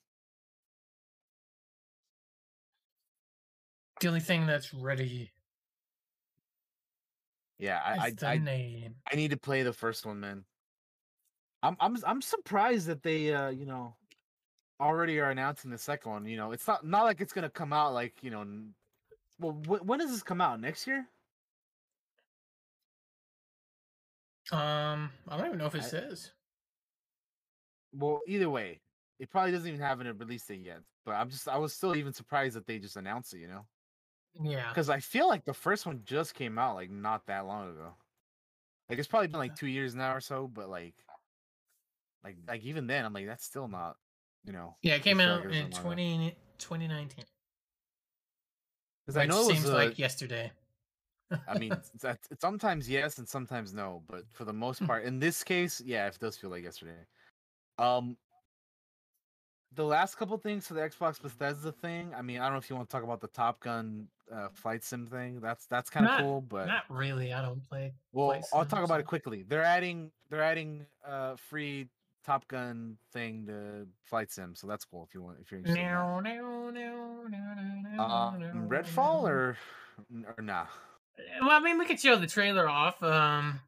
The 4.00 4.08
only 4.08 4.20
thing 4.20 4.46
that's 4.46 4.72
ready 4.72 5.32
Yeah, 7.58 7.80
I 7.82 8.06
I, 8.08 8.16
I. 8.24 8.42
I 9.12 9.16
need 9.16 9.30
to 9.32 9.36
play 9.38 9.62
the 9.62 9.72
first 9.72 10.06
one, 10.06 10.20
man. 10.20 10.46
I'm 11.62 11.76
I'm 11.80 11.96
I'm 12.04 12.22
surprised 12.22 12.86
that 12.86 13.02
they 13.02 13.32
uh 13.34 13.48
you 13.50 13.66
know 13.66 13.96
already 14.80 15.18
are 15.20 15.30
announcing 15.30 15.70
the 15.70 15.78
second 15.78 16.10
one. 16.10 16.26
You 16.26 16.36
know, 16.36 16.52
it's 16.52 16.66
not 16.66 16.84
not 16.86 17.04
like 17.04 17.20
it's 17.20 17.32
gonna 17.32 17.50
come 17.50 17.72
out 17.72 17.92
like 17.94 18.14
you 18.22 18.30
know. 18.30 18.44
Well, 19.38 19.52
wh- 19.52 19.86
when 19.86 19.98
does 19.98 20.10
this 20.10 20.22
come 20.22 20.40
out? 20.40 20.60
Next 20.60 20.86
year? 20.86 21.06
Um, 24.52 25.10
I 25.28 25.36
don't 25.36 25.46
even 25.46 25.58
know 25.58 25.66
if 25.66 25.74
it 25.74 25.82
I- 25.82 25.86
says. 25.86 26.32
Well, 27.92 28.20
either 28.26 28.50
way, 28.50 28.80
it 29.18 29.30
probably 29.30 29.52
doesn't 29.52 29.66
even 29.68 29.80
have 29.80 30.00
a 30.00 30.12
release 30.12 30.44
date 30.46 30.60
yet. 30.60 30.80
But 31.04 31.12
I'm 31.12 31.30
just 31.30 31.48
I 31.48 31.56
was 31.58 31.72
still 31.72 31.96
even 31.96 32.12
surprised 32.12 32.56
that 32.56 32.66
they 32.66 32.78
just 32.78 32.96
announced 32.96 33.32
it. 33.34 33.38
You 33.38 33.48
know, 33.48 33.66
Yeah. 34.42 34.68
because 34.68 34.90
I 34.90 35.00
feel 35.00 35.28
like 35.28 35.44
the 35.44 35.54
first 35.54 35.86
one 35.86 36.02
just 36.04 36.34
came 36.34 36.58
out 36.58 36.74
like 36.76 36.90
not 36.90 37.26
that 37.26 37.46
long 37.46 37.70
ago. 37.70 37.94
Like 38.88 38.98
it's 38.98 39.08
probably 39.08 39.28
been 39.28 39.40
like 39.40 39.56
two 39.56 39.66
years 39.68 39.94
now 39.94 40.14
or 40.14 40.20
so. 40.20 40.46
But 40.48 40.68
like, 40.68 40.94
like 42.22 42.36
like 42.46 42.62
even 42.62 42.86
then, 42.86 43.04
I'm 43.04 43.12
like 43.12 43.26
that's 43.26 43.44
still 43.44 43.68
not. 43.68 43.96
You 44.46 44.52
know. 44.52 44.76
Yeah, 44.82 44.94
it 44.94 45.02
came 45.02 45.20
out 45.20 45.44
in 45.44 45.50
that 45.50 45.72
long 45.72 45.82
20, 45.82 46.36
2019. 46.58 47.24
Because 49.04 49.16
I 49.16 49.26
know 49.26 49.40
it 49.48 49.54
seems 49.54 49.68
a- 49.68 49.74
like 49.74 49.98
yesterday. 49.98 50.52
I 51.48 51.58
mean, 51.58 51.80
sometimes 52.40 52.88
yes 52.88 53.18
and 53.18 53.28
sometimes 53.28 53.74
no, 53.74 54.02
but 54.08 54.24
for 54.32 54.44
the 54.44 54.52
most 54.52 54.78
Hmm. 54.78 54.86
part, 54.86 55.04
in 55.04 55.18
this 55.18 55.42
case, 55.42 55.80
yeah, 55.84 56.06
it 56.06 56.16
does 56.20 56.36
feel 56.36 56.50
like 56.50 56.62
yesterday. 56.62 57.06
Um, 57.78 58.16
the 59.72 59.84
last 59.84 60.16
couple 60.16 60.36
things 60.38 60.66
for 60.66 60.74
the 60.74 60.80
Xbox 60.80 61.20
Bethesda 61.20 61.72
thing. 61.72 62.14
I 62.14 62.22
mean, 62.22 62.38
I 62.38 62.44
don't 62.44 62.52
know 62.52 62.58
if 62.58 62.70
you 62.70 62.76
want 62.76 62.88
to 62.88 62.92
talk 62.92 63.02
about 63.02 63.20
the 63.20 63.28
Top 63.28 63.60
Gun 63.60 64.08
uh, 64.32 64.48
flight 64.48 64.82
sim 64.82 65.06
thing. 65.06 65.40
That's 65.40 65.66
that's 65.66 65.90
kind 65.90 66.06
of 66.06 66.18
cool, 66.18 66.40
but 66.40 66.66
Not 66.66 66.84
really. 66.88 67.32
I 67.32 67.42
don't 67.42 67.62
play. 67.68 67.92
well, 68.12 68.42
I'll 68.52 68.64
talk 68.64 68.84
about 68.84 69.00
it 69.00 69.06
quickly. 69.06 69.42
They're 69.42 69.62
adding 69.62 70.10
they're 70.30 70.42
adding 70.42 70.86
uh 71.04 71.36
free 71.36 71.88
Top 72.26 72.46
Gun 72.48 72.96
thing 73.12 73.46
to 73.46 73.86
flight 74.02 74.32
sim, 74.32 74.54
so 74.56 74.66
that's 74.66 74.84
cool 74.84 75.06
if 75.08 75.14
you 75.14 75.22
want 75.22 75.38
if 75.40 75.50
you're 75.52 75.58
interested. 75.60 75.80
No, 75.82 76.18
no, 76.18 76.70
no, 76.70 77.22
no, 77.28 77.28
no, 77.28 77.96
no, 77.96 78.02
Uh, 78.02 78.36
no, 78.36 78.68
Redfall 78.68 79.22
or 79.22 79.56
or 80.36 80.42
nah. 80.42 80.66
Well, 81.40 81.50
I 81.50 81.60
mean, 81.60 81.78
we 81.78 81.86
could 81.86 82.00
show 82.00 82.16
the 82.16 82.26
trailer 82.26 82.68
off. 82.68 83.00
Um, 83.02 83.60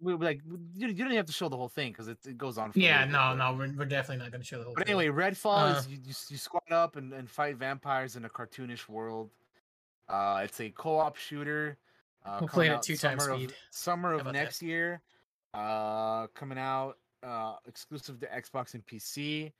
We 0.00 0.14
like 0.14 0.40
you, 0.46 0.58
you 0.88 0.94
don't 0.94 1.06
even 1.08 1.16
have 1.16 1.26
to 1.26 1.32
show 1.32 1.50
the 1.50 1.58
whole 1.58 1.68
thing 1.68 1.92
because 1.92 2.08
it, 2.08 2.16
it 2.26 2.38
goes 2.38 2.56
on. 2.56 2.72
For 2.72 2.78
yeah, 2.78 3.04
bit, 3.04 3.12
no, 3.12 3.34
no, 3.34 3.52
we're, 3.52 3.70
we're 3.76 3.84
definitely 3.84 4.24
not 4.24 4.30
going 4.32 4.40
to 4.40 4.46
show 4.46 4.58
the 4.58 4.64
whole. 4.64 4.74
But 4.74 4.86
trailer. 4.86 5.02
anyway, 5.02 5.30
Redfall 5.30 5.74
Uh, 5.74 5.78
is 5.78 5.86
you, 5.88 5.98
you, 5.98 6.14
you 6.30 6.36
squat 6.38 6.72
up 6.72 6.96
and, 6.96 7.12
and 7.12 7.28
fight 7.28 7.58
vampires 7.58 8.16
in 8.16 8.24
a 8.24 8.30
cartoonish 8.30 8.88
world. 8.88 9.28
Uh, 10.08 10.40
it's 10.42 10.58
a 10.60 10.70
co-op 10.70 11.16
shooter. 11.16 11.76
Uh, 12.24 12.38
We'll 12.40 12.48
play 12.48 12.68
it 12.68 12.72
at 12.72 12.82
two 12.82 12.96
times 12.96 13.22
summer 13.22 13.36
speed. 13.36 13.50
Of, 13.50 13.56
summer 13.70 14.12
of 14.14 14.22
about 14.22 14.32
that? 14.32 14.38
next 14.40 14.62
year. 14.62 15.02
Uh, 15.52 16.28
coming 16.28 16.58
out 16.58 16.96
uh, 17.22 17.56
exclusive 17.66 18.20
to 18.20 18.26
Xbox 18.26 18.74
and 18.74 18.84
PC. 18.86 19.52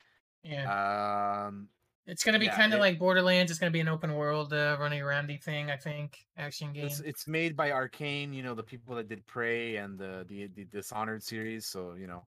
yeah, 0.42 1.46
Um, 1.46 1.68
it's 2.06 2.24
going 2.24 2.32
to 2.32 2.38
be 2.38 2.46
yeah, 2.46 2.56
kind 2.56 2.74
of 2.74 2.80
like 2.80 2.98
Borderlands. 2.98 3.50
It's 3.50 3.60
going 3.60 3.70
to 3.70 3.76
be 3.76 3.80
an 3.80 3.88
open 3.88 4.14
world, 4.14 4.52
uh, 4.52 4.76
running 4.80 5.00
aroundy 5.00 5.42
thing. 5.42 5.70
I 5.70 5.76
think 5.76 6.26
action 6.36 6.72
game. 6.72 6.86
it's 6.86 7.00
it's 7.00 7.28
made 7.28 7.56
by 7.56 7.70
Arkane. 7.70 8.34
You 8.34 8.42
know 8.42 8.54
the 8.54 8.62
people 8.62 8.94
that 8.96 9.08
did 9.08 9.26
Prey 9.26 9.76
and 9.76 9.98
the 9.98 10.24
the, 10.28 10.48
the 10.48 10.64
Dishonored 10.64 11.22
series. 11.22 11.66
So 11.66 11.94
you 11.94 12.06
know, 12.06 12.26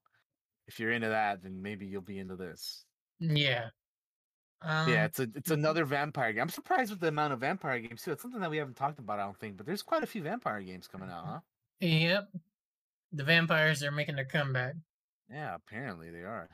if 0.68 0.80
you're 0.80 0.92
into 0.92 1.10
that, 1.10 1.44
then 1.44 1.62
maybe 1.62 1.86
you'll 1.86 2.02
be 2.02 2.20
into 2.20 2.36
this. 2.36 2.86
yeah. 3.20 3.70
Um, 4.62 4.88
yeah, 4.90 5.06
it's 5.06 5.20
a 5.20 5.28
it's 5.36 5.52
another 5.52 5.84
vampire 5.84 6.32
game. 6.32 6.44
I'm 6.44 6.50
surprised 6.50 6.92
with 6.92 7.02
the 7.02 7.10
amount 7.10 7.34
of 7.34 7.40
vampire 7.42 7.80
games 7.80 8.02
too. 8.04 8.12
It's 8.14 8.22
something 8.22 8.40
that 8.40 8.50
we 8.50 8.58
haven't 8.58 8.78
talked 8.78 9.00
about, 9.00 9.20
I 9.20 9.24
don't 9.26 9.38
think, 9.38 9.58
but 9.58 9.66
there's 9.66 9.82
quite 9.84 10.04
a 10.04 10.08
few 10.08 10.22
vampire 10.24 10.62
games 10.62 10.88
coming 10.88 11.10
out, 11.10 11.26
huh? 11.26 11.40
Yep. 11.82 12.30
The 13.14 13.24
vampires 13.24 13.84
are 13.84 13.92
making 13.92 14.16
their 14.16 14.26
comeback. 14.26 14.76
Yeah, 15.34 15.56
apparently 15.56 16.12
they 16.12 16.20
are. 16.22 16.50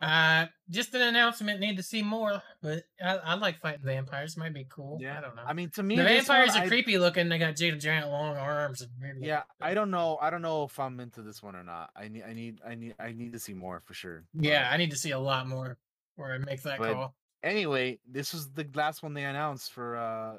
Uh, 0.00 0.46
just 0.68 0.92
an 0.94 1.00
announcement. 1.02 1.60
Need 1.60 1.76
to 1.76 1.82
see 1.82 2.02
more, 2.02 2.42
but 2.62 2.82
I, 3.02 3.16
I 3.16 3.34
like 3.34 3.60
fighting 3.60 3.84
vampires. 3.84 4.36
Might 4.36 4.52
be 4.52 4.66
cool. 4.68 4.98
Yeah, 5.00 5.16
I 5.16 5.20
don't 5.20 5.36
know. 5.36 5.42
I 5.46 5.52
mean, 5.54 5.70
to 5.70 5.82
me, 5.82 5.96
the 5.96 6.02
this 6.02 6.28
one, 6.28 6.38
vampires 6.38 6.56
are 6.56 6.64
I- 6.64 6.68
creepy 6.68 6.98
looking. 6.98 7.28
They 7.28 7.38
got 7.38 7.56
giant, 7.56 7.80
giant 7.80 8.08
long 8.08 8.36
arms. 8.36 8.82
And 8.82 8.90
weird 9.00 9.16
looking. 9.16 9.28
Yeah, 9.28 9.42
I 9.60 9.72
don't 9.72 9.90
know. 9.90 10.18
I 10.20 10.30
don't 10.30 10.42
know 10.42 10.64
if 10.64 10.78
I'm 10.78 10.98
into 11.00 11.22
this 11.22 11.42
one 11.42 11.56
or 11.56 11.62
not. 11.64 11.90
I 11.96 12.08
need, 12.08 12.24
I 12.24 12.32
need, 12.34 12.60
I 12.66 12.74
need, 12.74 12.94
I 12.98 13.12
need 13.12 13.32
to 13.32 13.38
see 13.38 13.54
more 13.54 13.80
for 13.86 13.94
sure. 13.94 14.24
Yeah, 14.34 14.68
I 14.70 14.76
need 14.76 14.90
to 14.90 14.96
see 14.96 15.12
a 15.12 15.18
lot 15.18 15.46
more 15.46 15.78
where 16.16 16.32
I 16.34 16.38
make 16.38 16.62
that 16.62 16.78
But- 16.78 16.92
call. 16.92 17.14
Anyway, 17.42 17.98
this 18.10 18.32
was 18.32 18.50
the 18.50 18.66
last 18.74 19.02
one 19.02 19.12
they 19.14 19.24
announced 19.24 19.72
for 19.72 19.96
uh 19.96 20.36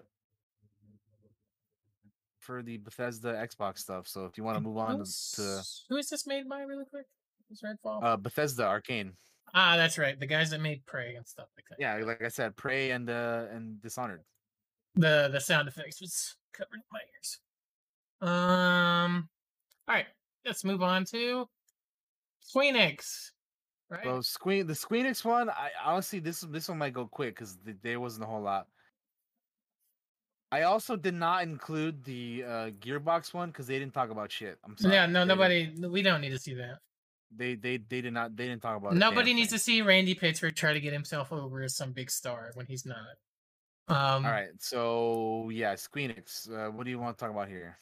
for 2.39 2.61
the 2.61 2.77
Bethesda 2.77 3.33
Xbox 3.33 3.79
stuff. 3.79 4.07
So 4.07 4.25
if 4.25 4.37
you 4.37 4.43
want 4.43 4.57
to 4.57 4.61
move 4.61 4.77
on 4.77 4.97
to 4.99 5.61
Who 5.89 5.97
is 5.97 6.09
this 6.09 6.27
made 6.27 6.47
by, 6.47 6.61
really 6.61 6.85
quick? 6.85 7.05
Is 7.51 7.61
Redfall? 7.63 8.03
uh 8.03 8.17
Bethesda 8.17 8.63
Arkane. 8.63 9.11
ah, 9.53 9.75
that's 9.77 9.97
right. 9.97 10.19
The 10.19 10.25
guys 10.25 10.49
that 10.49 10.61
made 10.61 10.85
Prey 10.85 11.15
and 11.15 11.27
stuff 11.27 11.47
like 11.57 11.65
that. 11.69 11.77
Yeah, 11.79 12.03
like 12.05 12.23
I 12.23 12.27
said, 12.29 12.55
Prey 12.55 12.91
and 12.91 13.09
uh 13.09 13.45
and 13.51 13.81
Dishonored. 13.81 14.21
The 14.95 15.29
the 15.31 15.39
sound 15.39 15.67
effects 15.67 16.01
was 16.01 16.35
covering 16.53 16.81
my 16.91 16.99
ears. 17.15 17.39
Um. 18.21 19.29
All 19.87 19.95
right, 19.95 20.07
let's 20.45 20.63
move 20.63 20.81
on 20.81 21.05
to 21.05 21.47
Squeenix. 22.43 23.31
Right. 23.89 24.03
So 24.03 24.19
Squeen 24.19 24.65
the 24.65 24.73
Squeenix 24.73 25.23
one, 25.23 25.49
I 25.49 25.69
honestly 25.83 26.19
this 26.19 26.41
this 26.41 26.69
one 26.69 26.79
might 26.79 26.93
go 26.93 27.05
quick 27.05 27.35
because 27.35 27.57
there 27.83 27.99
wasn't 27.99 28.23
a 28.23 28.27
whole 28.27 28.41
lot. 28.41 28.67
I 30.51 30.61
also 30.63 30.95
did 30.95 31.13
not 31.13 31.43
include 31.43 32.03
the 32.03 32.43
uh 32.47 32.69
Gearbox 32.79 33.33
one 33.33 33.49
because 33.49 33.67
they 33.67 33.77
didn't 33.77 33.93
talk 33.93 34.09
about 34.09 34.31
shit. 34.31 34.57
I'm 34.63 34.77
sorry. 34.77 34.95
yeah, 34.95 35.05
no, 35.05 35.23
nobody. 35.23 35.71
We 35.87 36.01
don't 36.01 36.21
need 36.21 36.29
to 36.31 36.39
see 36.39 36.53
that. 36.55 36.79
They 37.37 37.55
they 37.55 37.77
they 37.77 38.01
did 38.01 38.13
not 38.13 38.35
they 38.35 38.47
didn't 38.47 38.61
talk 38.61 38.77
about. 38.77 38.95
Nobody 38.95 39.33
needs 39.33 39.49
thing. 39.49 39.57
to 39.57 39.63
see 39.63 39.81
Randy 39.81 40.15
Pitchford 40.15 40.55
try 40.55 40.73
to 40.73 40.79
get 40.79 40.93
himself 40.93 41.31
over 41.31 41.61
as 41.63 41.75
some 41.75 41.91
big 41.91 42.09
star 42.09 42.51
when 42.53 42.65
he's 42.65 42.85
not. 42.85 42.97
Um, 43.87 44.25
All 44.25 44.31
right, 44.31 44.49
so 44.59 45.49
yeah, 45.51 45.73
Squeenix. 45.75 46.49
Uh, 46.49 46.71
what 46.71 46.85
do 46.85 46.89
you 46.89 46.99
want 46.99 47.17
to 47.17 47.23
talk 47.23 47.31
about 47.31 47.47
here? 47.47 47.77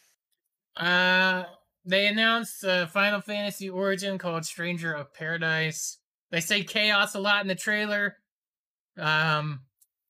Uh, 0.76 1.44
they 1.86 2.08
announced 2.08 2.64
a 2.64 2.88
Final 2.88 3.22
Fantasy 3.22 3.70
Origin 3.70 4.18
called 4.18 4.46
Stranger 4.46 4.94
of 4.94 5.14
Paradise. 5.14 6.00
They 6.32 6.42
say 6.42 6.64
chaos 6.64 7.16
a 7.16 7.20
lot 7.20 7.42
in 7.42 7.48
the 7.48 7.56
trailer. 7.56 8.18
Um, 8.98 9.62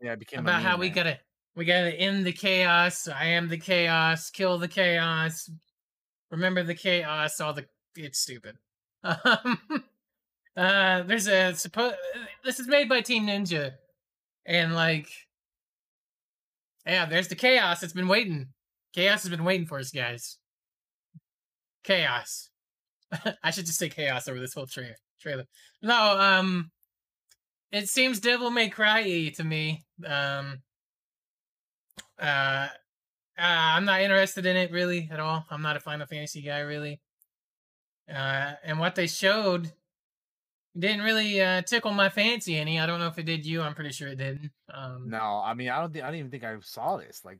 Yeah, 0.01 0.13
it 0.13 0.19
became 0.19 0.39
about 0.39 0.61
how 0.63 0.71
meme, 0.71 0.79
we 0.79 0.89
gotta 0.89 1.19
we 1.55 1.65
gotta 1.65 1.93
end 1.93 2.25
the 2.25 2.31
chaos. 2.31 3.07
I 3.07 3.25
am 3.25 3.47
the 3.47 3.57
chaos. 3.57 4.29
Kill 4.31 4.57
the 4.57 4.67
chaos. 4.67 5.49
Remember 6.31 6.63
the 6.63 6.75
chaos. 6.75 7.39
All 7.39 7.53
the 7.53 7.65
it's 7.95 8.19
stupid. 8.19 8.57
Um, 9.25 9.59
uh, 10.55 11.01
there's 11.03 11.27
a 11.27 11.53
supposed. 11.55 11.95
This 12.43 12.59
is 12.59 12.67
made 12.67 12.87
by 12.87 13.01
Team 13.01 13.25
Ninja, 13.25 13.71
and 14.45 14.75
like, 14.75 15.09
yeah, 16.85 17.05
there's 17.05 17.27
the 17.27 17.35
chaos. 17.35 17.81
It's 17.81 17.93
been 17.93 18.07
waiting. 18.07 18.49
Chaos 18.93 19.23
has 19.23 19.31
been 19.31 19.43
waiting 19.43 19.65
for 19.65 19.79
us, 19.79 19.89
guys. 19.89 20.37
Chaos. 21.83 22.51
I 23.43 23.51
should 23.51 23.65
just 23.65 23.79
say 23.79 23.89
chaos 23.89 24.27
over 24.27 24.39
this 24.39 24.53
whole 24.53 24.67
tra- 24.67 24.95
trailer. 25.19 25.45
No, 25.81 26.19
um, 26.19 26.71
it 27.71 27.89
seems 27.89 28.19
Devil 28.19 28.51
May 28.51 28.69
Cry 28.69 29.29
to 29.35 29.43
me. 29.43 29.83
Um, 30.05 30.61
uh, 32.19 32.67
uh, 33.37 33.41
I'm 33.41 33.85
not 33.85 34.01
interested 34.01 34.45
in 34.45 34.55
it 34.55 34.71
really 34.71 35.09
at 35.11 35.19
all. 35.19 35.45
I'm 35.49 35.63
not 35.63 35.77
a 35.77 35.79
Final 35.79 36.05
Fantasy 36.05 36.43
guy 36.43 36.59
really. 36.59 37.01
Uh, 38.09 38.53
and 38.63 38.79
what 38.79 38.95
they 38.95 39.07
showed 39.07 39.71
didn't 40.77 41.01
really 41.03 41.39
uh, 41.41 41.61
tickle 41.61 41.91
my 41.91 42.09
fancy 42.09 42.57
any. 42.57 42.79
I 42.79 42.85
don't 42.85 42.99
know 42.99 43.07
if 43.07 43.17
it 43.19 43.25
did 43.25 43.45
you. 43.45 43.61
I'm 43.61 43.75
pretty 43.75 43.91
sure 43.91 44.07
it 44.09 44.17
didn't. 44.17 44.51
Um, 44.73 45.09
No, 45.09 45.41
I 45.43 45.53
mean 45.53 45.69
I 45.69 45.79
don't 45.79 45.93
think 45.93 46.03
I 46.03 46.07
don't 46.07 46.17
even 46.19 46.31
think 46.31 46.43
I 46.43 46.55
saw 46.61 46.97
this. 46.97 47.21
Like 47.23 47.39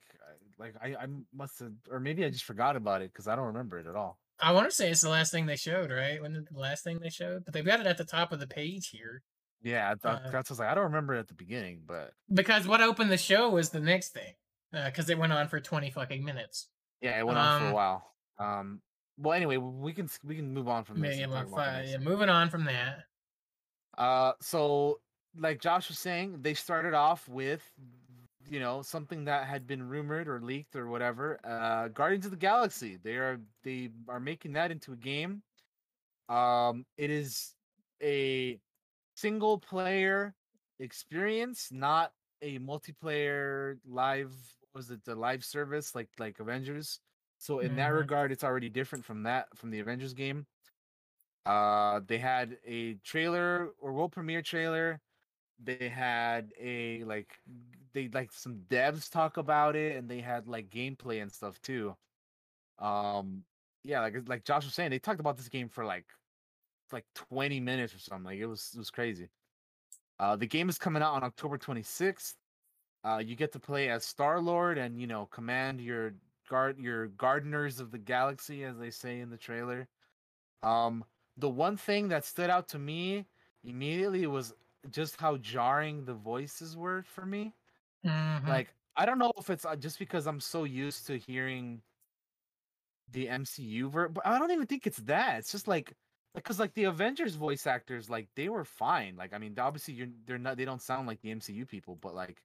like 0.60 0.76
I 0.82 0.96
I 0.96 1.08
must 1.34 1.60
have 1.60 1.72
or 1.90 2.00
maybe 2.00 2.24
I 2.24 2.30
just 2.30 2.44
forgot 2.46 2.76
about 2.76 3.02
it 3.02 3.12
because 3.12 3.28
I 3.28 3.36
don't 3.36 3.48
remember 3.48 3.80
it 3.80 3.88
at 3.88 3.96
all. 3.96 4.20
I 4.40 4.52
want 4.52 4.70
to 4.70 4.76
say 4.76 4.90
it's 4.92 5.02
the 5.02 5.10
last 5.10 5.32
thing 5.32 5.46
they 5.46 5.56
showed, 5.56 5.92
right? 5.92 6.22
When 6.22 6.34
the 6.34 6.46
last 6.60 6.84
thing 6.84 7.00
they 7.00 7.10
showed, 7.10 7.44
but 7.46 7.54
they've 7.54 7.66
got 7.66 7.80
it 7.80 7.88
at 7.88 7.98
the 7.98 8.04
top 8.06 8.32
of 8.32 8.40
the 8.40 8.48
page 8.48 8.90
here. 8.90 9.24
Yeah, 9.64 9.90
I 9.90 9.96
thought 9.96 10.26
Uh, 10.26 10.30
that's 10.32 10.50
what 10.50 10.52
I 10.52 10.54
was 10.54 10.60
like 10.60 10.70
I 10.70 10.76
don't 10.76 10.84
remember 10.86 11.16
it 11.16 11.20
at 11.20 11.28
the 11.28 11.34
beginning, 11.34 11.84
but 11.88 12.14
Because 12.32 12.68
what 12.68 12.82
opened 12.82 13.12
the 13.12 13.18
show 13.18 13.50
was 13.50 13.70
the 13.72 13.80
next 13.80 14.10
thing, 14.10 14.34
because 14.72 15.10
it 15.10 15.18
went 15.18 15.34
on 15.34 15.48
for 15.48 15.60
twenty 15.60 15.90
fucking 15.90 16.24
minutes. 16.24 16.70
yeah, 17.02 17.18
it 17.20 17.26
went 17.26 17.40
on 17.40 17.60
for 17.62 17.66
Um, 17.66 17.72
a 17.72 17.76
while. 17.76 18.14
Um, 18.40 18.82
well, 19.18 19.34
anyway, 19.34 19.58
we 19.58 19.94
can 19.94 20.10
we 20.24 20.36
can 20.36 20.54
move 20.54 20.68
on 20.68 20.84
from 20.84 21.00
this. 21.00 21.12
Maybe 21.12 21.24
and 21.24 21.32
about 21.32 21.46
talk 21.46 21.54
about 21.54 21.66
the 21.66 21.82
five. 21.84 21.90
Yeah, 21.90 21.98
moving 21.98 22.30
on 22.30 22.50
from 22.50 22.66
that. 22.66 23.04
Uh, 23.98 24.34
so 24.42 25.00
like 25.38 25.62
Josh 25.62 25.88
was 25.90 26.00
saying, 26.00 26.40
they 26.42 26.54
started 26.54 26.94
off 26.94 27.28
with 27.28 27.64
you 28.50 28.60
know 28.60 28.82
something 28.82 29.26
that 29.26 29.48
had 29.48 29.66
been 29.68 29.88
rumored 29.88 30.28
or 30.28 30.42
leaked 30.42 30.76
or 30.76 30.88
whatever. 30.88 31.40
Uh, 31.44 31.88
Guardians 31.90 32.26
of 32.26 32.32
the 32.32 32.38
Galaxy. 32.38 32.98
They 33.02 33.16
are 33.16 33.40
they 33.64 33.90
are 34.08 34.20
making 34.20 34.54
that 34.54 34.72
into 34.72 34.94
a 34.94 34.98
game. 34.98 35.42
Um, 36.30 36.86
it 36.98 37.10
is 37.10 37.56
a 38.02 38.60
single 39.16 39.60
player 39.60 40.34
experience, 40.80 41.70
not 41.72 42.12
a 42.42 42.60
multiplayer 42.60 43.78
live. 43.88 44.34
Was 44.74 44.90
it 44.90 45.04
the 45.06 45.16
live 45.16 45.44
service 45.44 45.94
like 45.94 46.10
like 46.18 46.40
Avengers? 46.40 47.00
So 47.44 47.60
in 47.60 47.76
that 47.76 47.88
Mhm. 47.88 47.90
regard, 47.90 48.32
it's 48.32 48.44
already 48.46 48.70
different 48.70 49.04
from 49.06 49.24
that 49.24 49.58
from 49.58 49.70
the 49.72 49.80
Avengers 49.82 50.14
game. 50.14 50.48
Uh, 51.46 52.00
they 52.02 52.18
had 52.20 52.60
a 52.64 52.96
trailer 52.96 53.70
or 53.80 53.94
world 53.94 54.14
premiere 54.14 54.42
trailer. 54.42 55.02
They 55.60 55.90
had 55.90 56.54
a 56.60 57.04
like 57.06 57.42
they 57.94 58.10
like 58.10 58.32
some 58.34 58.64
devs 58.66 59.12
talk 59.12 59.38
about 59.38 59.76
it, 59.76 59.98
and 59.98 60.10
they 60.10 60.22
had 60.22 60.48
like 60.48 60.70
gameplay 60.70 61.22
and 61.22 61.32
stuff 61.32 61.62
too. 61.62 61.98
Um, 62.80 63.46
yeah, 63.84 64.02
like 64.02 64.30
like 64.30 64.46
Josh 64.46 64.66
was 64.66 64.76
saying, 64.76 64.92
they 64.92 65.00
talked 65.00 65.22
about 65.22 65.38
this 65.38 65.50
game 65.50 65.70
for 65.70 65.86
like 65.86 66.14
like 66.92 67.08
20 67.16 67.60
minutes 67.62 67.96
or 67.96 68.00
something. 68.00 68.26
Like 68.26 68.40
it 68.40 68.48
was 68.48 68.74
it 68.76 68.80
was 68.80 68.92
crazy. 68.92 69.30
Uh, 70.20 70.36
the 70.36 70.48
game 70.48 70.70
is 70.70 70.78
coming 70.78 71.02
out 71.04 71.14
on 71.14 71.24
October 71.24 71.58
26th. 71.58 72.38
Uh, 73.04 73.22
you 73.26 73.36
get 73.36 73.52
to 73.54 73.60
play 73.60 73.90
as 73.90 74.06
Star 74.06 74.40
Lord 74.42 74.78
and 74.78 75.00
you 75.00 75.08
know 75.08 75.26
command 75.28 75.82
your 75.82 76.16
guard 76.50 76.80
your 76.80 77.08
gardeners 77.08 77.80
of 77.80 77.92
the 77.92 78.00
galaxy, 78.00 78.64
as 78.64 78.78
they 78.78 78.92
say 78.92 79.20
in 79.20 79.30
the 79.30 79.38
trailer. 79.38 79.90
Um, 80.64 81.06
the 81.38 81.50
one 81.50 81.78
thing 81.78 82.10
that 82.10 82.26
stood 82.26 82.50
out 82.50 82.70
to 82.70 82.80
me 82.80 83.28
immediately 83.64 84.28
was 84.28 84.54
just 84.90 85.18
how 85.18 85.38
jarring 85.38 86.06
the 86.06 86.16
voices 86.16 86.78
were 86.78 87.04
for 87.04 87.26
me. 87.26 87.56
Mhm. 88.04 88.46
Like 88.46 88.76
I 88.96 89.06
don't 89.06 89.20
know 89.20 89.34
if 89.38 89.50
it's 89.50 89.66
uh, 89.66 89.76
just 89.76 90.00
because 90.00 90.28
I'm 90.28 90.40
so 90.40 90.64
used 90.66 91.08
to 91.08 91.18
hearing 91.18 91.84
the 93.08 93.30
MCU 93.30 93.90
ver, 93.90 94.10
but 94.10 94.26
I 94.26 94.40
don't 94.40 94.52
even 94.52 94.68
think 94.68 94.88
it's 94.88 94.98
that. 95.00 95.40
It's 95.40 95.52
just 95.52 95.68
like 95.68 95.98
because 96.34 96.60
like 96.60 96.74
the 96.74 96.86
Avengers 96.86 97.36
voice 97.36 97.68
actors, 97.68 98.10
like 98.10 98.30
they 98.36 98.50
were 98.50 98.66
fine. 98.66 99.16
Like 99.16 99.34
I 99.34 99.38
mean, 99.38 99.58
obviously 99.60 99.94
you're 99.96 100.08
they're 100.26 100.40
not 100.40 100.58
they 100.58 100.66
don't 100.66 100.82
sound 100.82 101.08
like 101.08 101.22
the 101.22 101.32
MCU 101.32 101.66
people, 101.66 101.96
but 101.96 102.16
like 102.16 102.44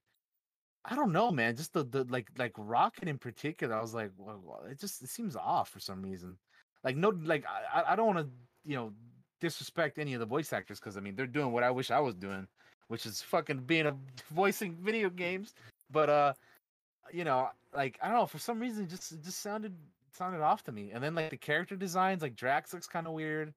I 0.90 0.96
don't 0.96 1.12
know, 1.12 1.30
man. 1.30 1.56
Just 1.56 1.72
the 1.74 1.84
the 1.84 2.04
like 2.04 2.28
like 2.38 2.52
Rocket 2.56 3.08
in 3.08 3.18
particular, 3.18 3.74
I 3.76 3.80
was 3.82 3.94
like, 3.94 4.10
well, 4.16 4.62
it 4.70 4.78
just 4.80 5.02
it 5.02 5.08
seems 5.10 5.36
off 5.36 5.68
for 5.70 5.80
some 5.80 6.02
reason. 6.02 6.38
Like 6.84 6.96
no, 6.96 7.10
like 7.10 7.44
I 7.46 7.80
I- 7.80 7.92
I 7.92 7.96
don't 7.96 8.06
want 8.06 8.18
to 8.20 8.28
you 8.64 8.76
know 8.76 8.92
disrespect 9.40 9.98
any 9.98 10.14
of 10.14 10.20
the 10.20 10.26
voice 10.26 10.52
actors 10.52 10.80
because 10.80 10.96
I 10.96 11.00
mean 11.00 11.14
they're 11.14 11.26
doing 11.26 11.52
what 11.52 11.62
I 11.64 11.70
wish 11.70 11.90
I 11.90 12.00
was 12.00 12.14
doing, 12.14 12.46
which 12.88 13.06
is 13.06 13.22
fucking 13.22 13.60
being 13.64 13.86
a 13.86 13.96
voicing 14.30 14.76
video 14.80 15.10
games. 15.10 15.54
But 15.90 16.08
uh, 16.10 16.32
you 17.12 17.24
know, 17.24 17.50
like 17.74 17.98
I 18.02 18.08
don't 18.08 18.18
know, 18.18 18.26
for 18.26 18.38
some 18.38 18.58
reason 18.60 18.84
it 18.84 18.90
just 18.90 19.12
it 19.12 19.22
just 19.22 19.40
sounded 19.40 19.74
sounded 20.14 20.40
off 20.42 20.64
to 20.64 20.72
me. 20.72 20.90
And 20.92 21.02
then 21.04 21.14
like 21.14 21.30
the 21.30 21.36
character 21.36 21.76
designs, 21.76 22.22
like 22.22 22.34
Drax 22.36 22.72
looks 22.72 22.86
kind 22.86 23.06
of 23.06 23.12
weird. 23.12 23.52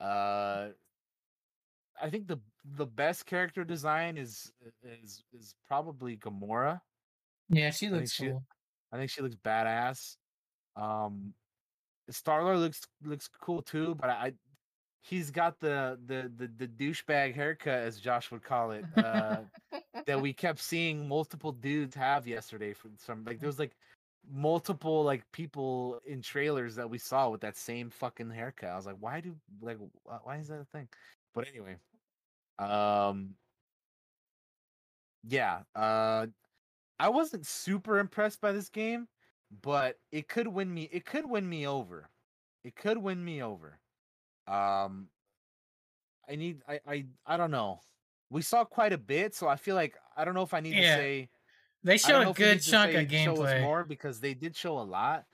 Uh, 0.00 0.68
I 2.00 2.10
think 2.10 2.26
the 2.26 2.38
the 2.64 2.86
best 2.86 3.26
character 3.26 3.64
design 3.64 4.16
is 4.16 4.52
is 5.02 5.22
is 5.32 5.54
probably 5.66 6.16
Gamora. 6.16 6.80
yeah, 7.48 7.70
she 7.70 7.88
looks 7.88 8.12
she- 8.12 8.28
cool. 8.28 8.44
I 8.92 8.98
think 8.98 9.10
she 9.10 9.22
looks 9.22 9.36
badass. 9.36 10.16
Um, 10.76 11.32
Star 12.10 12.44
Lord 12.44 12.58
looks 12.58 12.82
looks 13.04 13.28
cool 13.40 13.62
too, 13.62 13.94
but 13.94 14.10
I, 14.10 14.32
he's 15.00 15.30
got 15.30 15.58
the 15.60 15.98
the 16.06 16.30
the, 16.36 16.50
the 16.58 16.68
douchebag 16.68 17.34
haircut, 17.34 17.82
as 17.82 17.98
Josh 17.98 18.30
would 18.30 18.42
call 18.42 18.72
it, 18.72 18.84
uh, 18.96 19.38
that 20.06 20.20
we 20.20 20.32
kept 20.32 20.60
seeing 20.60 21.08
multiple 21.08 21.52
dudes 21.52 21.94
have 21.94 22.26
yesterday. 22.26 22.72
From 22.74 22.92
some 22.98 23.24
like 23.24 23.40
there 23.40 23.46
was 23.46 23.58
like 23.58 23.72
multiple 24.30 25.02
like 25.02 25.24
people 25.32 26.00
in 26.06 26.22
trailers 26.22 26.74
that 26.76 26.88
we 26.88 26.98
saw 26.98 27.30
with 27.30 27.40
that 27.40 27.56
same 27.56 27.90
fucking 27.90 28.30
haircut. 28.30 28.70
I 28.70 28.76
was 28.76 28.86
like, 28.86 28.96
why 29.00 29.20
do 29.20 29.34
like 29.60 29.78
why 30.24 30.36
is 30.36 30.48
that 30.48 30.60
a 30.60 30.64
thing? 30.64 30.88
But 31.34 31.48
anyway, 31.48 31.76
um, 32.58 33.36
yeah, 35.24 35.62
uh, 35.74 36.26
I 36.98 37.08
wasn't 37.08 37.46
super 37.46 37.98
impressed 37.98 38.40
by 38.40 38.52
this 38.52 38.68
game, 38.68 39.08
but 39.62 39.98
it 40.10 40.28
could 40.28 40.48
win 40.48 40.72
me. 40.72 40.88
It 40.92 41.04
could 41.04 41.28
win 41.28 41.48
me 41.48 41.66
over. 41.66 42.08
It 42.64 42.76
could 42.76 42.98
win 42.98 43.24
me 43.24 43.42
over. 43.42 43.78
Um, 44.46 45.08
I 46.28 46.36
need. 46.36 46.62
I. 46.68 46.80
I. 46.86 47.06
I 47.26 47.36
don't 47.36 47.50
know. 47.50 47.80
We 48.30 48.42
saw 48.42 48.64
quite 48.64 48.92
a 48.92 48.98
bit, 48.98 49.34
so 49.34 49.48
I 49.48 49.56
feel 49.56 49.74
like 49.74 49.96
I 50.16 50.24
don't 50.24 50.34
know 50.34 50.42
if 50.42 50.54
I 50.54 50.60
need 50.60 50.74
Yeah, 50.74 50.96
to 50.96 51.02
say. 51.02 51.28
They 51.84 51.94
I 51.94 51.96
show 51.98 52.20
a 52.30 52.32
good 52.32 52.62
chunk 52.62 52.94
of 52.94 53.06
gameplay. 53.08 53.60
more 53.60 53.84
because 53.84 54.20
they 54.20 54.34
did 54.34 54.56
show 54.56 54.78
a 54.78 54.82
lot, 54.82 55.26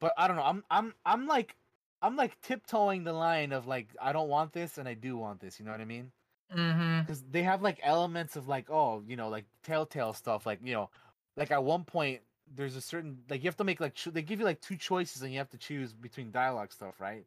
but 0.00 0.12
I 0.16 0.28
don't 0.28 0.36
know. 0.36 0.44
I'm. 0.44 0.64
I'm. 0.70 0.94
I'm 1.04 1.26
like. 1.26 1.56
I'm 2.00 2.14
like 2.14 2.40
tiptoeing 2.42 3.02
the 3.02 3.12
line 3.12 3.52
of 3.52 3.66
like 3.66 3.88
I 4.00 4.12
don't 4.12 4.28
want 4.28 4.52
this 4.52 4.78
and 4.78 4.88
I 4.88 4.94
do 4.94 5.16
want 5.16 5.40
this. 5.40 5.58
You 5.58 5.66
know 5.66 5.72
what 5.72 5.80
I 5.80 5.84
mean? 5.84 6.12
Mm-hmm. 6.56 7.00
because 7.00 7.22
they 7.30 7.42
have 7.42 7.60
like 7.60 7.78
elements 7.82 8.34
of 8.36 8.48
like 8.48 8.70
oh 8.70 9.02
you 9.06 9.16
know 9.16 9.28
like 9.28 9.44
telltale 9.62 10.14
stuff 10.14 10.46
like 10.46 10.60
you 10.62 10.72
know 10.72 10.88
like 11.36 11.50
at 11.50 11.62
one 11.62 11.84
point 11.84 12.20
there's 12.54 12.74
a 12.74 12.80
certain 12.80 13.18
like 13.28 13.42
you 13.42 13.48
have 13.48 13.56
to 13.58 13.64
make 13.64 13.80
like 13.80 13.94
cho- 13.94 14.10
they 14.10 14.22
give 14.22 14.38
you 14.38 14.46
like 14.46 14.60
two 14.62 14.76
choices 14.76 15.20
and 15.20 15.30
you 15.30 15.38
have 15.38 15.50
to 15.50 15.58
choose 15.58 15.92
between 15.92 16.30
dialogue 16.30 16.72
stuff 16.72 16.94
right 17.00 17.26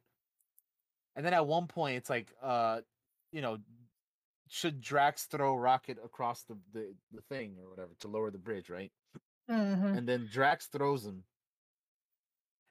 and 1.16 1.24
then 1.24 1.34
at 1.36 1.46
one 1.46 1.68
point 1.68 1.98
it's 1.98 2.10
like 2.10 2.28
uh 2.42 2.82
you 3.32 3.42
know 3.42 3.58
should 4.50 4.82
drax 4.82 5.26
throw 5.26 5.56
rocket 5.56 5.98
across 6.04 6.42
the 6.44 6.58
the, 6.74 6.92
the 7.14 7.22
thing 7.30 7.56
or 7.62 7.70
whatever 7.70 7.92
to 8.00 8.08
lower 8.08 8.32
the 8.32 8.38
bridge 8.40 8.70
right 8.70 8.92
Mm-hmm. 9.50 9.98
and 9.98 10.08
then 10.08 10.30
drax 10.32 10.68
throws 10.68 11.06
him 11.06 11.24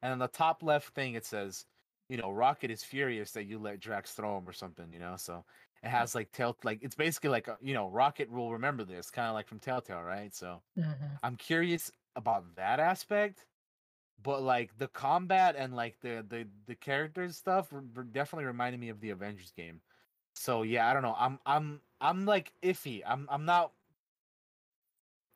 and 0.03 0.13
on 0.13 0.19
the 0.19 0.29
top 0.29 0.63
left 0.63 0.95
thing 0.95 1.15
it 1.15 1.27
says 1.27 1.67
you 2.09 2.17
know 2.17 2.31
rocket 2.31 2.71
is 2.71 2.83
furious 2.83 3.33
that 3.33 3.45
you 3.45 3.59
let 3.59 3.81
drax 3.81 4.13
throw 4.13 4.39
him 4.39 4.49
or 4.49 4.53
something 4.53 4.87
you 4.93 4.99
know 4.99 5.15
so 5.17 5.45
it 5.83 5.89
has 5.89 6.15
like 6.15 6.33
tell 6.33 6.57
like 6.65 6.83
it's 6.83 6.95
basically 6.95 7.31
like 7.31 7.49
you 7.61 7.75
know 7.75 7.89
rocket 7.89 8.31
will 8.31 8.53
remember 8.53 8.85
this 8.85 9.11
kind 9.11 9.29
of 9.29 9.35
like 9.35 9.49
from 9.49 9.61
telltale 9.61 10.03
right? 10.03 10.35
So 10.35 10.63
Mm-hmm. 10.77 11.17
i'm 11.23 11.37
curious 11.37 11.91
about 12.17 12.57
that 12.57 12.81
aspect 12.81 13.47
but 14.23 14.43
like 14.43 14.77
the 14.79 14.89
combat 14.89 15.57
and 15.57 15.75
like 15.75 16.01
the 16.01 16.25
the 16.29 16.49
the 16.67 16.75
characters 16.77 17.37
stuff 17.37 17.73
r- 17.73 17.85
r- 17.97 18.05
definitely 18.05 18.45
reminded 18.47 18.81
me 18.81 18.89
of 18.91 19.01
the 19.01 19.11
avengers 19.11 19.53
game. 19.53 19.83
So 20.35 20.63
yeah 20.63 20.89
i 20.89 20.93
don't 20.95 21.03
know 21.03 21.15
i'm 21.19 21.39
i'm 21.47 21.83
i'm 22.01 22.27
like 22.27 22.53
iffy 22.63 23.03
i'm 23.07 23.27
i'm 23.31 23.45
not 23.45 23.75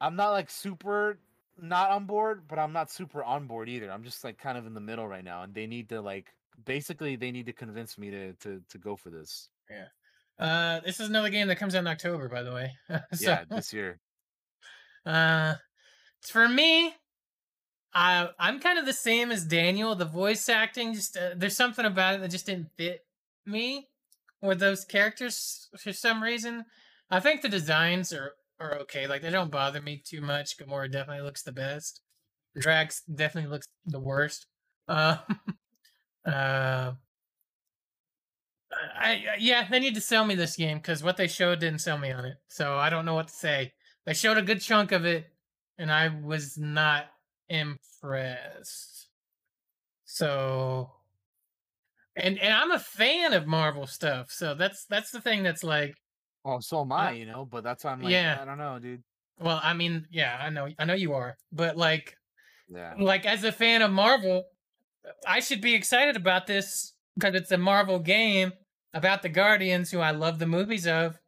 i'm 0.01 0.17
not 0.17 0.31
like 0.31 0.51
super 0.51 1.21
not 1.57 1.91
on 1.91 2.07
board 2.07 2.47
but 2.49 2.59
i'm 2.59 2.73
not 2.73 2.91
super 2.91 3.23
on 3.23 3.47
board 3.47 3.69
either 3.69 3.91
i'm 3.91 4.03
just 4.03 4.25
like 4.25 4.39
kind 4.39 4.59
of 4.59 4.67
in 4.67 4.75
the 4.75 4.81
middle 4.81 5.07
right 5.07 5.25
now 5.25 5.43
and 5.43 5.55
they 5.55 5.67
need 5.67 5.89
to 5.89 6.01
like 6.01 6.35
basically 6.65 7.17
they 7.17 7.31
need 7.31 7.47
to 7.47 7.53
convince 7.53 7.97
me 7.99 8.11
to 8.11 8.33
to 8.35 8.61
to 8.69 8.79
go 8.79 8.97
for 8.97 9.11
this 9.11 9.51
Uh, 10.39 10.81
this 10.81 11.01
is 11.01 11.09
another 11.09 11.31
game 11.31 11.49
that 11.49 11.57
comes 11.57 11.75
out 11.75 11.81
in 11.81 11.87
October, 11.87 12.29
by 12.29 12.43
the 12.43 12.53
way. 12.53 12.73
so, 13.13 13.31
yeah 13.31 13.45
this 13.49 13.73
year 13.73 14.01
uh, 15.07 15.55
for 16.23 16.49
me, 16.49 16.95
I 17.93 18.29
I'm 18.39 18.59
kind 18.61 18.79
of 18.79 18.87
the 18.87 18.93
same 18.93 19.31
as 19.31 19.45
Daniel. 19.45 19.95
The 19.95 20.05
voice 20.05 20.49
acting 20.49 20.95
just 20.95 21.17
uh, 21.17 21.31
there's 21.37 21.57
something 21.57 21.85
about 21.85 22.15
it 22.15 22.21
that 22.23 22.31
just 22.31 22.47
didn't 22.47 22.71
fit 22.77 23.01
me 23.47 23.89
or 24.43 24.55
those 24.55 24.85
characters 24.85 25.69
for 25.79 25.93
some 25.93 26.23
reason. 26.23 26.65
I 27.11 27.21
think 27.21 27.43
the 27.43 27.49
designs 27.49 28.13
are 28.13 28.33
are 28.59 28.79
okay. 28.81 29.07
Like 29.07 29.23
they 29.23 29.31
don't 29.31 29.51
bother 29.51 29.81
me 29.81 30.03
too 30.05 30.21
much. 30.21 30.59
Gamora 30.59 30.91
definitely 30.91 31.23
looks 31.25 31.43
the 31.43 31.53
best. 31.53 32.01
Drax 32.59 33.03
definitely 33.03 33.51
looks 33.51 33.67
the 33.87 34.01
worst. 34.01 34.47
Uh, 34.87 35.17
uh, 36.27 36.93
I, 38.97 39.37
yeah, 39.39 39.67
they 39.71 39.81
need 39.81 39.95
to 39.95 40.01
sell 40.01 40.25
me 40.25 40.35
this 40.35 40.57
game 40.57 40.79
because 40.79 41.03
what 41.03 41.17
they 41.17 41.27
showed 41.27 41.61
didn't 41.61 41.81
sell 41.81 41.99
me 41.99 42.11
on 42.11 42.25
it. 42.25 42.37
So 42.49 42.77
I 42.77 42.91
don't 42.91 43.05
know 43.05 43.15
what 43.15 43.29
to 43.29 43.35
say. 43.35 43.73
They 44.07 44.15
showed 44.15 44.39
a 44.39 44.43
good 44.43 44.61
chunk 44.61 44.93
of 44.93 45.05
it, 45.05 45.27
and 45.79 45.91
I 45.91 46.09
was 46.09 46.59
not 46.59 47.07
impressed. 47.49 49.09
So, 50.05 50.91
and 52.17 52.39
and 52.39 52.53
I'm 52.53 52.71
a 52.71 52.79
fan 52.79 53.33
of 53.33 53.47
Marvel 53.47 53.87
stuff. 53.87 54.31
So 54.31 54.55
that's 54.55 54.85
that's 54.87 55.11
the 55.11 55.21
thing 55.21 55.43
that's 55.43 55.65
like, 55.65 55.97
oh 56.45 56.61
so 56.61 56.83
am 56.83 56.93
i 56.93 57.13
you 57.13 57.25
know 57.25 57.47
but 57.51 57.65
that's 57.65 57.85
why 57.85 57.93
i'm 57.93 58.03
like 58.03 58.13
Yeah. 58.13 58.39
i 58.41 58.45
don't 58.45 58.59
know 58.59 58.79
dude 58.79 59.03
well, 59.39 59.61
I 59.63 59.75
mean, 59.75 60.07
yeah, 60.11 60.39
I 60.41 60.51
know, 60.51 60.69
I 60.79 60.85
know 60.85 60.95
you 60.95 61.15
are, 61.15 61.37
but 61.51 61.77
like, 61.77 62.17
yeah 62.69 62.95
like 62.99 63.27
as 63.27 63.45
a 63.45 63.53
fan 63.53 63.83
of 63.83 63.91
Marvel, 63.91 64.45
I 65.27 65.41
should 65.41 65.61
be 65.61 65.75
excited 65.75 66.17
about 66.17 66.47
this 66.47 66.93
because 67.15 67.35
it's 67.35 67.53
a 67.53 67.59
Marvel 67.59 67.99
game 67.99 68.53
about 68.95 69.21
the 69.21 69.29
Guardians, 69.29 69.91
who 69.91 70.01
I 70.01 70.13
love 70.13 70.39
the 70.39 70.47
movies 70.47 70.87
of. 70.87 71.19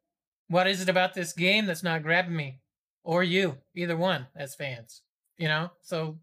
What 0.48 0.66
is 0.66 0.80
it 0.80 0.88
about 0.88 1.12
this 1.12 1.34
game 1.34 1.66
that's 1.66 1.82
not 1.82 2.02
grabbing 2.02 2.36
me, 2.36 2.60
or 3.05 3.22
you, 3.22 3.59
either 3.74 3.97
one, 3.97 4.28
as 4.34 4.55
fans? 4.55 5.02
You 5.36 5.48
know, 5.48 5.70
so 5.82 6.18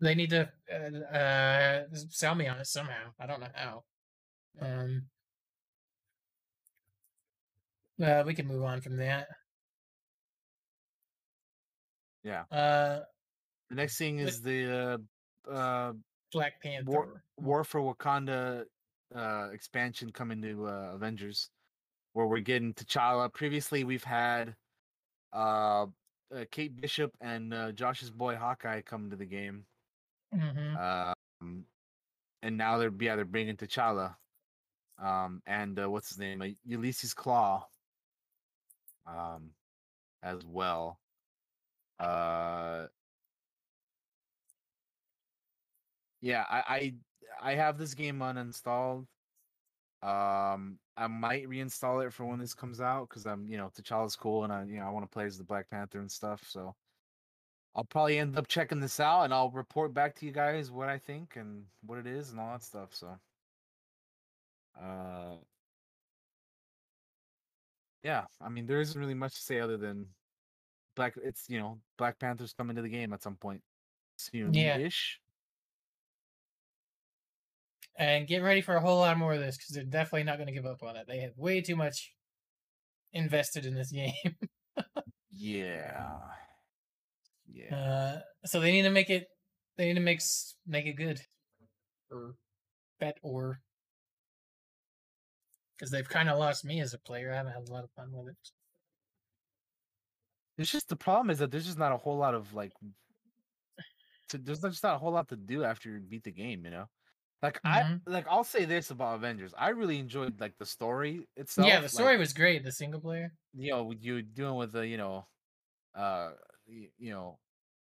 they 0.00 0.14
need 0.14 0.30
to 0.30 0.50
uh, 0.70 1.16
uh, 1.16 1.82
sell 2.10 2.34
me 2.34 2.48
on 2.48 2.58
it 2.58 2.66
somehow. 2.66 3.12
I 3.18 3.26
don't 3.26 3.40
know 3.40 3.46
how. 3.54 3.84
Um, 4.60 5.02
uh, 8.04 8.24
we 8.26 8.34
can 8.34 8.46
move 8.46 8.64
on 8.64 8.80
from 8.82 8.96
that. 8.98 9.28
Yeah. 12.24 12.42
Uh, 12.50 13.04
The 13.70 13.76
next 13.76 13.96
thing 13.96 14.18
is 14.18 14.42
the 14.42 14.98
uh, 15.48 15.50
uh, 15.50 15.92
Black 16.30 16.60
Panther. 16.62 16.90
War 16.90 17.22
War 17.38 17.64
for 17.64 17.80
Wakanda 17.80 18.64
uh, 19.14 19.48
expansion 19.52 20.10
coming 20.12 20.42
to 20.42 20.66
uh, 20.66 20.92
Avengers, 20.94 21.50
where 22.12 22.26
we're 22.26 22.40
getting 22.40 22.74
T'Challa. 22.74 23.32
Previously, 23.32 23.84
we've 23.84 24.04
had 24.04 24.56
uh, 25.32 25.86
uh, 26.34 26.44
Kate 26.50 26.78
Bishop 26.80 27.12
and 27.20 27.52
uh, 27.54 27.72
Josh's 27.72 28.10
boy 28.10 28.36
Hawkeye 28.36 28.82
come 28.82 29.10
to 29.10 29.16
the 29.16 29.26
game, 29.26 29.66
hmm 30.32 30.76
um, 30.76 31.64
and 32.42 32.56
now 32.56 32.78
they're 32.78 32.92
yeah 33.00 33.16
they're 33.16 33.24
bringing 33.24 33.56
T'Challa, 33.56 34.16
um, 34.98 35.42
and 35.46 35.78
uh, 35.78 35.90
what's 35.90 36.08
his 36.08 36.18
name 36.18 36.42
uh, 36.42 36.46
Ulysses 36.64 37.14
Klaw, 37.14 37.64
um, 39.06 39.50
as 40.22 40.44
well. 40.46 40.98
Uh, 41.98 42.86
yeah, 46.20 46.44
I, 46.48 46.62
I 46.68 46.94
I 47.40 47.54
have 47.54 47.78
this 47.78 47.94
game 47.94 48.18
uninstalled. 48.18 49.06
Um, 50.02 50.78
I 50.96 51.06
might 51.06 51.48
reinstall 51.48 52.04
it 52.04 52.12
for 52.12 52.24
when 52.26 52.38
this 52.40 52.54
comes 52.54 52.80
out 52.80 53.08
because 53.08 53.26
I'm, 53.26 53.46
you 53.46 53.56
know, 53.56 53.70
T'Challa's 53.74 54.16
cool 54.16 54.44
and 54.44 54.52
I, 54.52 54.64
you 54.64 54.78
know, 54.78 54.86
I 54.86 54.90
want 54.90 55.04
to 55.04 55.12
play 55.12 55.26
as 55.26 55.38
the 55.38 55.44
Black 55.44 55.70
Panther 55.70 56.00
and 56.00 56.10
stuff. 56.10 56.42
So 56.48 56.74
I'll 57.74 57.84
probably 57.84 58.18
end 58.18 58.36
up 58.36 58.48
checking 58.48 58.80
this 58.80 59.00
out 59.00 59.22
and 59.22 59.32
I'll 59.32 59.50
report 59.50 59.94
back 59.94 60.16
to 60.16 60.26
you 60.26 60.32
guys 60.32 60.70
what 60.70 60.88
I 60.88 60.98
think 60.98 61.36
and 61.36 61.64
what 61.86 61.98
it 61.98 62.06
is 62.06 62.30
and 62.30 62.40
all 62.40 62.52
that 62.52 62.62
stuff. 62.62 62.94
So, 62.94 63.16
uh, 64.80 65.36
yeah, 68.02 68.24
I 68.40 68.48
mean, 68.48 68.66
there 68.66 68.80
isn't 68.80 69.00
really 69.00 69.14
much 69.14 69.34
to 69.34 69.40
say 69.40 69.60
other 69.60 69.76
than 69.76 70.06
Black. 70.96 71.14
It's 71.22 71.48
you 71.48 71.60
know, 71.60 71.78
Black 71.96 72.18
Panther's 72.18 72.52
coming 72.52 72.76
to 72.76 72.82
the 72.82 72.88
game 72.88 73.12
at 73.12 73.22
some 73.22 73.36
point 73.36 73.62
soon 74.16 74.52
Yeah. 74.52 74.88
And 77.96 78.26
get 78.26 78.42
ready 78.42 78.60
for 78.60 78.74
a 78.76 78.80
whole 78.80 78.98
lot 78.98 79.18
more 79.18 79.34
of 79.34 79.40
this 79.40 79.56
because 79.56 79.74
they're 79.74 79.84
definitely 79.84 80.24
not 80.24 80.38
going 80.38 80.46
to 80.48 80.52
give 80.52 80.66
up 80.66 80.82
on 80.82 80.96
it. 80.96 81.06
They 81.06 81.20
have 81.20 81.36
way 81.36 81.60
too 81.60 81.76
much 81.76 82.14
invested 83.12 83.66
in 83.66 83.74
this 83.74 83.92
game, 83.92 84.12
Yeah. 85.30 86.18
Yeah. 87.46 87.74
uh, 87.76 88.20
so 88.44 88.60
they 88.60 88.72
need 88.72 88.82
to 88.82 88.90
make 88.90 89.10
it. 89.10 89.26
They 89.76 89.86
need 89.86 89.94
to 89.94 90.00
make 90.00 90.20
make 90.66 90.86
it 90.86 90.94
good, 90.94 91.20
or 92.10 92.34
bet 92.98 93.18
or 93.22 93.60
because 95.76 95.90
they've 95.90 96.08
kind 96.08 96.28
of 96.28 96.38
lost 96.38 96.64
me 96.64 96.80
as 96.80 96.94
a 96.94 96.98
player. 96.98 97.32
I 97.32 97.36
haven't 97.36 97.52
had 97.52 97.68
a 97.68 97.72
lot 97.72 97.84
of 97.84 97.90
fun 97.90 98.12
with 98.12 98.28
it. 98.28 98.36
It's 100.58 100.70
just 100.70 100.88
the 100.88 100.96
problem 100.96 101.30
is 101.30 101.38
that 101.38 101.50
there's 101.50 101.66
just 101.66 101.78
not 101.78 101.92
a 101.92 101.96
whole 101.96 102.16
lot 102.16 102.34
of 102.34 102.52
like. 102.54 102.72
To, 104.28 104.38
there's 104.38 104.60
just 104.60 104.82
not 104.82 104.94
a 104.96 104.98
whole 104.98 105.12
lot 105.12 105.28
to 105.28 105.36
do 105.36 105.64
after 105.64 105.90
you 105.90 106.00
beat 106.00 106.24
the 106.24 106.30
game, 106.30 106.64
you 106.64 106.70
know. 106.70 106.86
Like 107.42 107.60
I 107.64 107.84
Mhm. 107.84 108.02
like 108.06 108.26
I'll 108.28 108.44
say 108.44 108.64
this 108.64 108.90
about 108.90 109.16
Avengers. 109.16 109.54
I 109.56 109.70
really 109.70 109.98
enjoyed 109.98 110.40
like 110.40 110.56
the 110.58 110.66
story 110.66 111.28
itself. 111.36 111.66
yeah, 111.66 111.80
the 111.80 111.88
like, 111.92 111.92
story 111.92 112.18
was 112.18 112.32
great. 112.32 112.64
The 112.64 112.72
single 112.72 113.00
player. 113.00 113.32
you 113.54 113.70
know, 113.70 113.90
you 113.92 114.22
doing 114.22 114.56
with 114.56 114.72
the 114.72 114.86
you 114.86 114.96
know, 114.96 115.26
uh, 115.94 116.34
y- 116.68 116.92
you 116.98 117.12
know, 117.12 117.40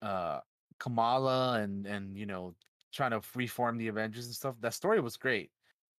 uh, 0.01 0.41
Kamala 0.79 1.61
and 1.61 1.87
and 1.87 2.17
you 2.17 2.27
know 2.27 2.55
trying 2.93 3.11
to 3.11 3.21
reform 3.35 3.77
the 3.77 3.89
Avengers 3.89 4.27
and 4.27 4.35
stuff. 4.35 4.57
That 4.61 4.75
story 4.75 5.01
was 5.01 5.17
great. 5.17 5.51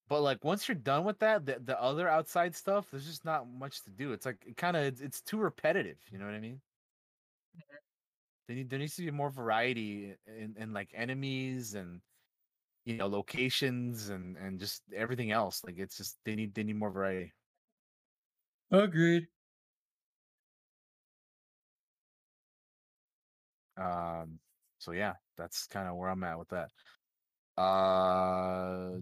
But 0.08 0.22
like 0.22 0.44
once 0.44 0.68
you're 0.68 0.76
done 0.76 1.04
with 1.04 1.20
that, 1.20 1.46
the, 1.46 1.60
the 1.60 1.80
other 1.82 2.08
outside 2.08 2.56
stuff, 2.56 2.90
there's 2.90 3.06
just 3.06 3.24
not 3.26 3.48
much 3.48 3.84
to 3.84 3.90
do. 3.90 4.12
It's 4.14 4.26
like 4.26 4.44
it 4.46 4.56
kind 4.58 4.76
of 4.76 4.84
it's, 4.84 5.00
it's 5.02 5.22
too 5.22 5.38
repetitive. 5.38 6.00
You 6.12 6.18
know 6.18 6.26
what 6.26 6.34
I 6.34 6.40
mean? 6.40 6.62
They 8.46 8.54
need 8.54 8.70
there 8.70 8.78
needs 8.78 8.96
to 8.96 9.02
be 9.04 9.10
more 9.10 9.30
variety 9.30 10.16
in, 10.26 10.56
in 10.56 10.72
like 10.72 10.90
enemies 10.94 11.74
and 11.74 12.02
you 12.84 12.96
know 12.96 13.06
locations 13.06 14.08
and 14.08 14.36
and 14.36 14.58
just 14.58 14.82
everything 14.94 15.30
else. 15.30 15.62
Like 15.64 15.78
it's 15.78 15.96
just 15.96 16.18
they 16.24 16.34
need 16.34 16.54
they 16.54 16.62
need 16.62 16.76
more 16.76 16.90
variety. 16.90 17.32
Agreed. 18.70 19.26
Um, 23.76 24.38
so 24.78 24.92
yeah, 24.92 25.14
that's 25.36 25.66
kind 25.66 25.88
of 25.88 25.96
where 25.96 26.10
I'm 26.10 26.24
at 26.24 26.38
with 26.38 26.48
that. 26.48 26.70
Uh, 27.60 29.00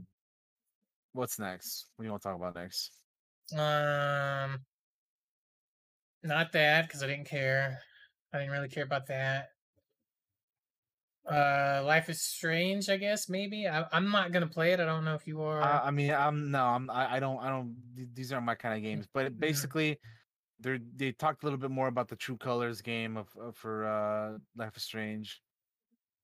what's 1.13 1.39
next? 1.39 1.87
What 1.97 2.03
do 2.03 2.07
you 2.07 2.11
want 2.13 2.23
to 2.23 2.29
talk 2.29 2.37
about 2.37 2.55
next? 2.55 2.93
Um, 3.53 4.61
not 6.23 6.53
that 6.53 6.87
because 6.87 7.03
I 7.03 7.07
didn't 7.07 7.29
care. 7.29 7.81
I 8.33 8.39
didn't 8.39 8.53
really 8.53 8.69
care 8.69 8.85
about 8.85 9.07
that. 9.09 9.49
Uh, 11.31 11.83
Life 11.85 12.09
is 12.09 12.21
Strange, 12.23 12.89
I 12.89 12.97
guess 12.97 13.29
maybe. 13.29 13.69
I, 13.69 13.85
I'm 13.93 14.11
not 14.11 14.33
gonna 14.33 14.47
play 14.47 14.73
it. 14.73 14.81
I 14.81 14.85
don't 14.87 15.05
know 15.05 15.15
if 15.15 15.27
you 15.27 15.43
are. 15.43 15.61
Uh, 15.63 15.81
I 15.85 15.91
mean, 15.91 16.11
I'm 16.13 16.51
no, 16.51 16.65
I'm 16.65 16.89
I, 16.91 17.17
I 17.17 17.21
don't 17.21 17.39
I 17.43 17.49
don't. 17.51 17.77
These 18.15 18.33
aren't 18.33 18.47
my 18.47 18.55
kind 18.55 18.75
of 18.77 18.83
games. 18.83 19.07
But 19.13 19.25
Yeah. 19.25 19.29
basically, 19.39 19.99
they 20.61 20.79
they 20.97 21.13
talked 21.13 21.43
a 21.43 21.47
little 21.47 21.59
bit 21.59 21.71
more 21.71 21.89
about 21.89 22.09
the 22.09 22.17
True 22.17 22.37
Colors 22.37 22.81
game 22.83 23.17
of, 23.17 23.29
of 23.41 23.57
for 23.57 23.87
uh 23.87 24.39
Life 24.57 24.77
is 24.77 24.83
Strange, 24.83 25.41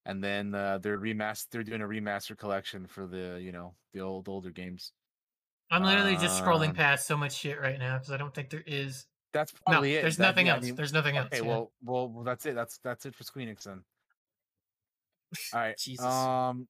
and 0.07 0.23
then 0.23 0.55
uh, 0.55 0.79
they're 0.79 0.99
remaster. 0.99 1.47
They're 1.51 1.63
doing 1.63 1.83
a 1.83 1.87
remaster 1.89 2.37
collection 2.37 2.87
for 2.87 3.07
the 3.07 3.39
you 3.43 3.53
know 3.53 3.75
the 3.93 4.01
old 4.01 4.29
older 4.29 4.51
games. 4.51 4.93
I'm 5.71 5.83
literally 5.83 6.17
just 6.17 6.43
scrolling 6.43 6.69
um, 6.69 6.75
past 6.75 7.07
so 7.07 7.17
much 7.17 7.33
shit 7.35 7.61
right 7.61 7.79
now 7.79 7.97
because 7.99 8.11
I 8.13 8.17
don't 8.17 8.35
think 8.35 8.51
there 8.51 8.63
is. 8.67 9.07
That's 9.33 9.53
No, 9.67 9.73
probably 9.73 9.95
it. 9.97 10.03
there's 10.03 10.17
That- 10.19 10.27
nothing 10.29 10.47
yeah, 10.47 10.53
I 10.53 10.57
else. 10.57 10.65
mean, 10.65 10.75
there's 10.77 10.93
nothing 10.93 11.17
else. 11.17 11.27
okay, 11.33 11.39
yeah. 11.43 11.49
well, 11.49 11.73
well, 11.83 12.09
well, 12.09 12.23
that's 12.25 12.47
it. 12.47 12.55
That's 12.55 12.79
that's 12.85 13.05
it 13.07 13.15
for 13.17 13.25
Squeenix 13.25 13.65
then. 13.65 13.83
All 15.53 15.61
right. 15.61 15.77
Jesus. 15.79 16.05
Um, 16.05 16.67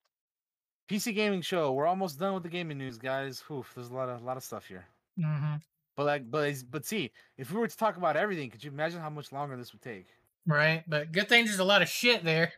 PC 0.89 1.15
gaming 1.15 1.43
show. 1.43 1.73
We're 1.73 1.87
almost 1.87 2.19
done 2.19 2.35
with 2.35 2.43
the 2.43 2.49
gaming 2.49 2.79
news, 2.79 2.99
guys. 2.99 3.43
Oof, 3.51 3.73
there's 3.75 3.89
a 3.89 3.95
lot 3.95 4.09
of 4.09 4.23
lot 4.23 4.37
of 4.37 4.45
stuff 4.45 4.67
here. 4.67 4.87
hmm 5.19 5.57
But 5.97 6.07
like, 6.07 6.31
but 6.31 6.55
but 6.71 6.85
see, 6.85 7.13
if 7.39 7.51
we 7.51 7.59
were 7.59 7.69
to 7.69 7.77
talk 7.77 7.97
about 7.97 8.17
everything, 8.17 8.51
could 8.51 8.63
you 8.63 8.71
imagine 8.71 9.01
how 9.01 9.11
much 9.11 9.33
longer 9.33 9.57
this 9.57 9.73
would 9.73 9.83
take? 9.83 10.07
Right, 10.47 10.85
but 10.87 11.13
good 11.13 11.29
thing 11.29 11.47
there's 11.47 11.59
a 11.59 11.65
lot 11.65 11.81
of 11.83 11.89
shit 11.89 12.23
there. 12.23 12.53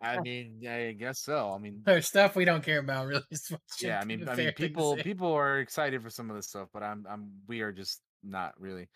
I 0.00 0.20
mean, 0.22 0.66
I 0.66 0.92
guess 0.92 1.18
so. 1.18 1.52
I 1.52 1.58
mean, 1.58 1.82
There's 1.84 2.06
stuff 2.06 2.36
we 2.36 2.44
don't 2.44 2.62
care 2.64 2.78
about, 2.78 3.06
really. 3.06 3.22
yeah. 3.80 4.00
I 4.00 4.04
mean, 4.04 4.28
I 4.28 4.34
mean, 4.34 4.52
people 4.52 4.96
people 4.96 5.32
are 5.32 5.58
excited 5.58 6.02
for 6.02 6.10
some 6.10 6.30
of 6.30 6.36
this 6.36 6.48
stuff, 6.48 6.68
but 6.72 6.82
I'm 6.82 7.04
I'm 7.08 7.30
we 7.46 7.60
are 7.62 7.72
just 7.72 8.00
not 8.22 8.54
really. 8.60 8.88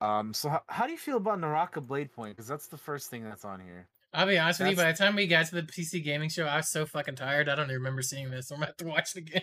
Um. 0.00 0.34
So 0.34 0.48
how, 0.48 0.62
how 0.68 0.86
do 0.86 0.92
you 0.92 0.98
feel 0.98 1.16
about 1.16 1.40
Naraka 1.40 1.80
Blade 1.80 2.12
Point? 2.12 2.36
Because 2.36 2.48
that's 2.48 2.68
the 2.68 2.76
first 2.76 3.10
thing 3.10 3.24
that's 3.24 3.44
on 3.44 3.60
here. 3.60 3.88
I'll 4.14 4.26
be 4.26 4.38
honest 4.38 4.60
with 4.60 4.70
you. 4.70 4.76
By 4.76 4.90
the 4.90 4.96
time 4.98 5.16
we 5.16 5.26
got 5.26 5.46
to 5.46 5.54
the 5.56 5.62
PC 5.62 6.02
gaming 6.02 6.30
show, 6.30 6.46
I 6.46 6.56
was 6.56 6.70
so 6.70 6.86
fucking 6.86 7.16
tired. 7.16 7.48
I 7.48 7.54
don't 7.54 7.66
even 7.66 7.76
remember 7.76 8.02
seeing 8.02 8.30
this. 8.30 8.50
I'm 8.50 8.56
gonna 8.56 8.66
have 8.66 8.76
to 8.78 8.86
watch 8.86 9.14
it 9.14 9.18
again. 9.20 9.42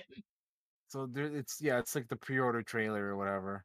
So 0.88 1.08
there, 1.12 1.26
it's 1.26 1.58
yeah, 1.62 1.80
it's 1.80 1.94
like 1.96 2.08
the 2.08 2.16
pre-order 2.16 2.62
trailer 2.62 3.06
or 3.06 3.18
whatever. 3.18 3.64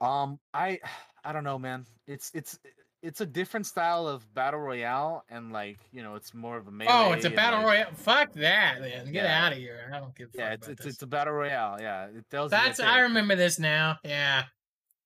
Um, 0.00 0.38
I 0.54 0.78
I 1.24 1.32
don't 1.32 1.44
know, 1.44 1.58
man. 1.58 1.86
It's 2.06 2.30
it's 2.34 2.58
it's 3.02 3.20
a 3.20 3.26
different 3.26 3.66
style 3.66 4.06
of 4.06 4.32
battle 4.32 4.60
royale, 4.60 5.24
and 5.28 5.52
like 5.52 5.78
you 5.90 6.02
know, 6.04 6.14
it's 6.14 6.32
more 6.34 6.56
of 6.56 6.68
a 6.68 6.70
melee. 6.70 6.90
oh, 6.92 7.12
it's 7.12 7.24
a 7.24 7.30
battle 7.30 7.60
like- 7.60 7.66
royale. 7.66 7.94
Fuck 7.96 8.32
that, 8.34 8.76
then. 8.80 9.06
Get 9.12 9.24
Yeah. 9.24 9.44
out 9.46 9.52
of 9.52 9.58
here. 9.58 9.90
I 9.92 9.98
don't 9.98 10.14
give 10.14 10.28
a 10.28 10.32
fuck 10.32 10.38
Yeah, 10.40 10.52
it's 10.52 10.68
it's, 10.68 10.84
this. 10.84 10.94
it's 10.94 11.02
a 11.02 11.06
battle 11.08 11.32
royale. 11.34 11.80
Yeah, 11.80 12.06
it 12.06 12.24
tells 12.30 12.50
That's 12.52 12.78
I 12.78 13.00
remember 13.00 13.34
this 13.34 13.58
now. 13.58 13.98
Yeah, 14.04 14.44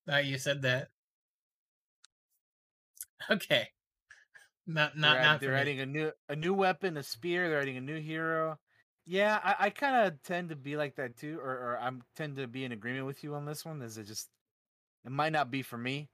that 0.06 0.26
you 0.26 0.36
said 0.36 0.62
that. 0.62 0.88
Okay. 3.30 3.68
Not 4.66 4.98
They're, 5.00 5.00
not 5.00 5.20
not 5.22 5.40
they're 5.40 5.50
for 5.50 5.54
me. 5.54 5.60
adding 5.60 5.80
a 5.80 5.86
new 5.86 6.12
a 6.28 6.36
new 6.36 6.54
weapon, 6.54 6.96
a 6.96 7.02
spear. 7.02 7.48
They're 7.48 7.60
adding 7.60 7.76
a 7.76 7.80
new 7.80 8.00
hero. 8.00 8.58
Yeah, 9.06 9.38
I, 9.42 9.66
I 9.66 9.70
kind 9.70 10.06
of 10.06 10.22
tend 10.22 10.48
to 10.48 10.56
be 10.56 10.76
like 10.76 10.96
that 10.96 11.16
too, 11.16 11.38
or 11.40 11.50
or 11.52 11.78
I'm 11.80 12.02
tend 12.16 12.36
to 12.36 12.46
be 12.48 12.64
in 12.64 12.72
agreement 12.72 13.06
with 13.06 13.22
you 13.22 13.34
on 13.34 13.44
this 13.46 13.64
one. 13.64 13.80
Is 13.82 13.98
it 13.98 14.04
just 14.04 14.28
it 15.04 15.12
might 15.12 15.32
not 15.32 15.50
be 15.50 15.62
for 15.62 15.78
me. 15.78 16.08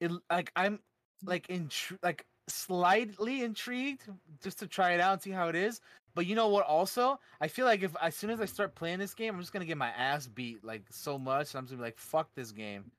It 0.00 0.12
like 0.30 0.52
I'm 0.56 0.80
like 1.24 1.46
intri- 1.48 1.98
like 2.02 2.26
slightly 2.48 3.42
intrigued 3.42 4.02
just 4.42 4.58
to 4.60 4.66
try 4.66 4.92
it 4.92 5.00
out 5.00 5.14
and 5.14 5.22
see 5.22 5.30
how 5.30 5.48
it 5.48 5.56
is. 5.56 5.80
But 6.14 6.26
you 6.26 6.34
know 6.36 6.48
what? 6.48 6.66
Also, 6.66 7.18
I 7.40 7.48
feel 7.48 7.66
like 7.66 7.82
if 7.82 7.96
as 8.00 8.16
soon 8.16 8.30
as 8.30 8.40
I 8.40 8.46
start 8.46 8.74
playing 8.74 8.98
this 9.00 9.14
game, 9.14 9.34
I'm 9.34 9.40
just 9.40 9.52
gonna 9.52 9.64
get 9.64 9.78
my 9.78 9.90
ass 9.90 10.26
beat 10.28 10.64
like 10.64 10.84
so 10.90 11.18
much. 11.18 11.54
I'm 11.54 11.64
just 11.64 11.72
gonna 11.72 11.82
be 11.82 11.86
like, 11.88 11.98
fuck 11.98 12.30
this 12.34 12.52
game. 12.52 12.92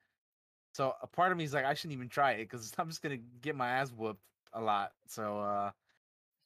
So 0.74 0.94
a 1.02 1.06
part 1.06 1.32
of 1.32 1.38
me 1.38 1.44
is 1.44 1.54
like, 1.54 1.64
I 1.64 1.74
shouldn't 1.74 1.94
even 1.94 2.08
try 2.08 2.32
it 2.32 2.44
because 2.50 2.72
I'm 2.78 2.88
just 2.88 3.02
gonna 3.02 3.18
get 3.42 3.56
my 3.56 3.68
ass 3.70 3.90
whooped 3.92 4.20
a 4.54 4.60
lot. 4.60 4.92
So 5.08 5.40
uh, 5.40 5.70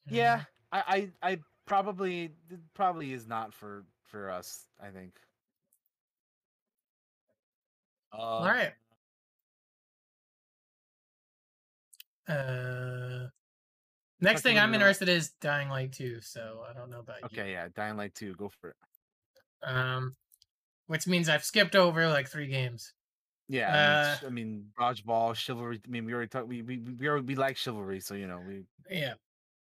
yeah, 0.08 0.42
I, 0.72 1.10
I 1.22 1.30
I 1.30 1.38
probably 1.66 2.32
it 2.50 2.60
probably 2.74 3.12
is 3.12 3.26
not 3.26 3.54
for 3.54 3.84
for 4.04 4.30
us. 4.30 4.66
I 4.82 4.88
think. 4.88 5.14
Um, 8.12 8.20
All 8.20 8.44
right. 8.46 8.72
Uh, 12.28 13.28
next 14.20 14.42
thing 14.42 14.58
I'm 14.58 14.74
interested 14.74 15.08
is 15.08 15.30
Dying 15.40 15.68
Light 15.68 15.92
2. 15.92 16.20
So 16.20 16.62
I 16.68 16.74
don't 16.74 16.90
know 16.90 17.00
about 17.00 17.20
you. 17.22 17.26
Okay, 17.26 17.52
yeah, 17.52 17.68
Dying 17.74 17.96
Light 17.96 18.14
two, 18.14 18.34
go 18.34 18.50
for 18.60 18.70
it. 18.70 18.76
Um, 19.62 20.16
which 20.86 21.06
means 21.06 21.28
I've 21.28 21.44
skipped 21.44 21.74
over 21.74 22.08
like 22.08 22.28
three 22.28 22.48
games. 22.48 22.92
Yeah, 23.48 23.68
I 23.68 23.72
mean, 23.72 23.80
Uh, 23.80 24.26
I 24.26 24.30
mean, 24.30 24.66
dodgeball, 24.78 25.34
chivalry. 25.34 25.80
I 25.84 25.88
mean, 25.88 26.04
we 26.04 26.12
already 26.12 26.28
talked. 26.28 26.48
We 26.48 26.62
we 26.62 26.78
we 26.78 27.08
already 27.08 27.24
we 27.26 27.34
like 27.34 27.56
chivalry, 27.56 28.00
so 28.00 28.14
you 28.14 28.26
know 28.26 28.40
we 28.46 28.64
Yeah, 28.90 29.14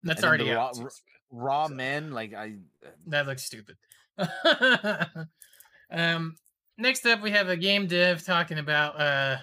that's 0.03 0.23
already 0.23 0.51
out. 0.53 0.77
raw- 0.77 0.89
raw 1.31 1.67
So- 1.67 1.73
men. 1.73 2.11
Like 2.11 2.33
I, 2.33 2.55
That 3.07 3.27
looks 3.27 3.43
stupid. 3.43 3.75
um, 5.91 6.35
next 6.77 7.05
up, 7.05 7.21
we 7.21 7.31
have 7.31 7.49
a 7.49 7.57
game 7.57 7.87
dev 7.87 8.23
talking 8.25 8.57
about 8.59 8.99
uh, 8.99 9.37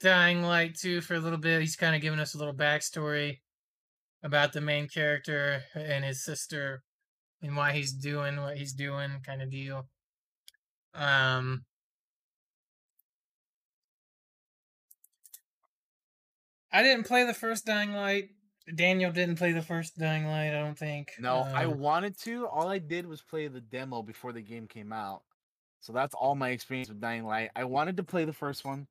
Dying 0.00 0.42
Light 0.42 0.76
2 0.76 1.00
for 1.00 1.14
a 1.14 1.20
little 1.20 1.38
bit. 1.38 1.60
He's 1.60 1.76
kind 1.76 1.94
of 1.94 2.02
giving 2.02 2.20
us 2.20 2.34
a 2.34 2.38
little 2.38 2.54
backstory 2.54 3.38
about 4.22 4.52
the 4.52 4.60
main 4.60 4.88
character 4.88 5.62
and 5.74 6.04
his 6.04 6.24
sister 6.24 6.82
and 7.42 7.56
why 7.56 7.72
he's 7.72 7.92
doing 7.92 8.40
what 8.40 8.56
he's 8.56 8.72
doing, 8.72 9.20
kind 9.24 9.42
of 9.42 9.50
deal. 9.50 9.86
Um, 10.94 11.64
I 16.74 16.82
didn't 16.82 17.06
play 17.06 17.24
the 17.24 17.32
first 17.32 17.64
Dying 17.64 17.92
Light. 17.92 18.28
Daniel 18.74 19.12
didn't 19.12 19.36
play 19.36 19.52
the 19.52 19.62
first 19.62 19.96
Dying 19.96 20.26
Light, 20.26 20.48
I 20.48 20.60
don't 20.60 20.76
think. 20.78 21.12
no, 21.18 21.38
I 21.38 21.64
Um, 21.66 21.78
wanted 21.78 22.18
to. 22.20 22.46
All 22.48 22.68
I 22.68 22.78
did 22.78 23.06
was 23.06 23.22
play 23.22 23.46
the 23.48 23.60
demo 23.60 24.02
before 24.02 24.32
the 24.32 24.42
game 24.42 24.66
came 24.66 24.92
out, 24.92 25.22
so 25.80 25.92
that's 25.92 26.14
all 26.14 26.34
my 26.34 26.50
experience 26.50 26.88
with 26.88 27.00
Dying 27.00 27.24
Light. 27.24 27.50
I 27.54 27.64
wanted 27.64 27.96
to 27.98 28.02
play 28.02 28.24
the 28.24 28.32
first 28.32 28.64
one, 28.64 28.86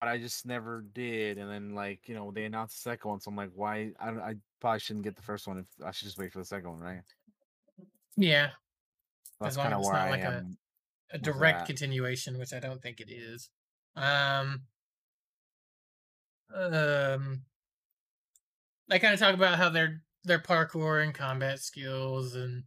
but 0.00 0.08
I 0.08 0.18
just 0.18 0.46
never 0.46 0.82
did. 0.94 1.38
And 1.38 1.50
then 1.50 1.74
like 1.74 2.08
you 2.08 2.14
know 2.14 2.30
they 2.30 2.44
announced 2.44 2.76
the 2.82 2.90
second 2.90 3.08
one, 3.10 3.20
so 3.20 3.30
I'm 3.30 3.36
like, 3.36 3.50
why? 3.54 3.92
I 4.00 4.08
I 4.10 4.34
probably 4.60 4.80
shouldn't 4.80 5.04
get 5.04 5.14
the 5.16 5.22
first 5.22 5.46
one. 5.46 5.58
If 5.58 5.66
I 5.84 5.90
should 5.92 6.06
just 6.06 6.18
wait 6.18 6.32
for 6.32 6.38
the 6.40 6.44
second 6.44 6.70
one, 6.70 6.80
right? 6.80 7.02
yeah, 8.16 8.50
That's 9.40 9.52
As 9.52 9.56
long 9.58 9.64
kind 9.66 9.74
of 9.74 9.82
where 9.84 9.92
not 9.92 10.06
I 10.08 10.10
like 10.10 10.20
a- 10.22 10.26
am. 10.26 10.58
a 11.12 11.16
with 11.16 11.22
direct 11.22 11.66
continuation, 11.66 12.38
which 12.38 12.52
I 12.52 12.58
don't 12.60 12.82
think 12.82 13.00
it 13.00 13.10
is. 13.10 13.50
Um, 13.94 14.62
um, 16.54 17.42
they 18.88 18.98
kind 18.98 19.14
of 19.14 19.20
talk 19.20 19.34
about 19.34 19.58
how 19.58 19.68
their 19.68 20.02
their 20.24 20.38
parkour 20.38 21.02
and 21.02 21.14
combat 21.14 21.60
skills, 21.60 22.34
and 22.34 22.64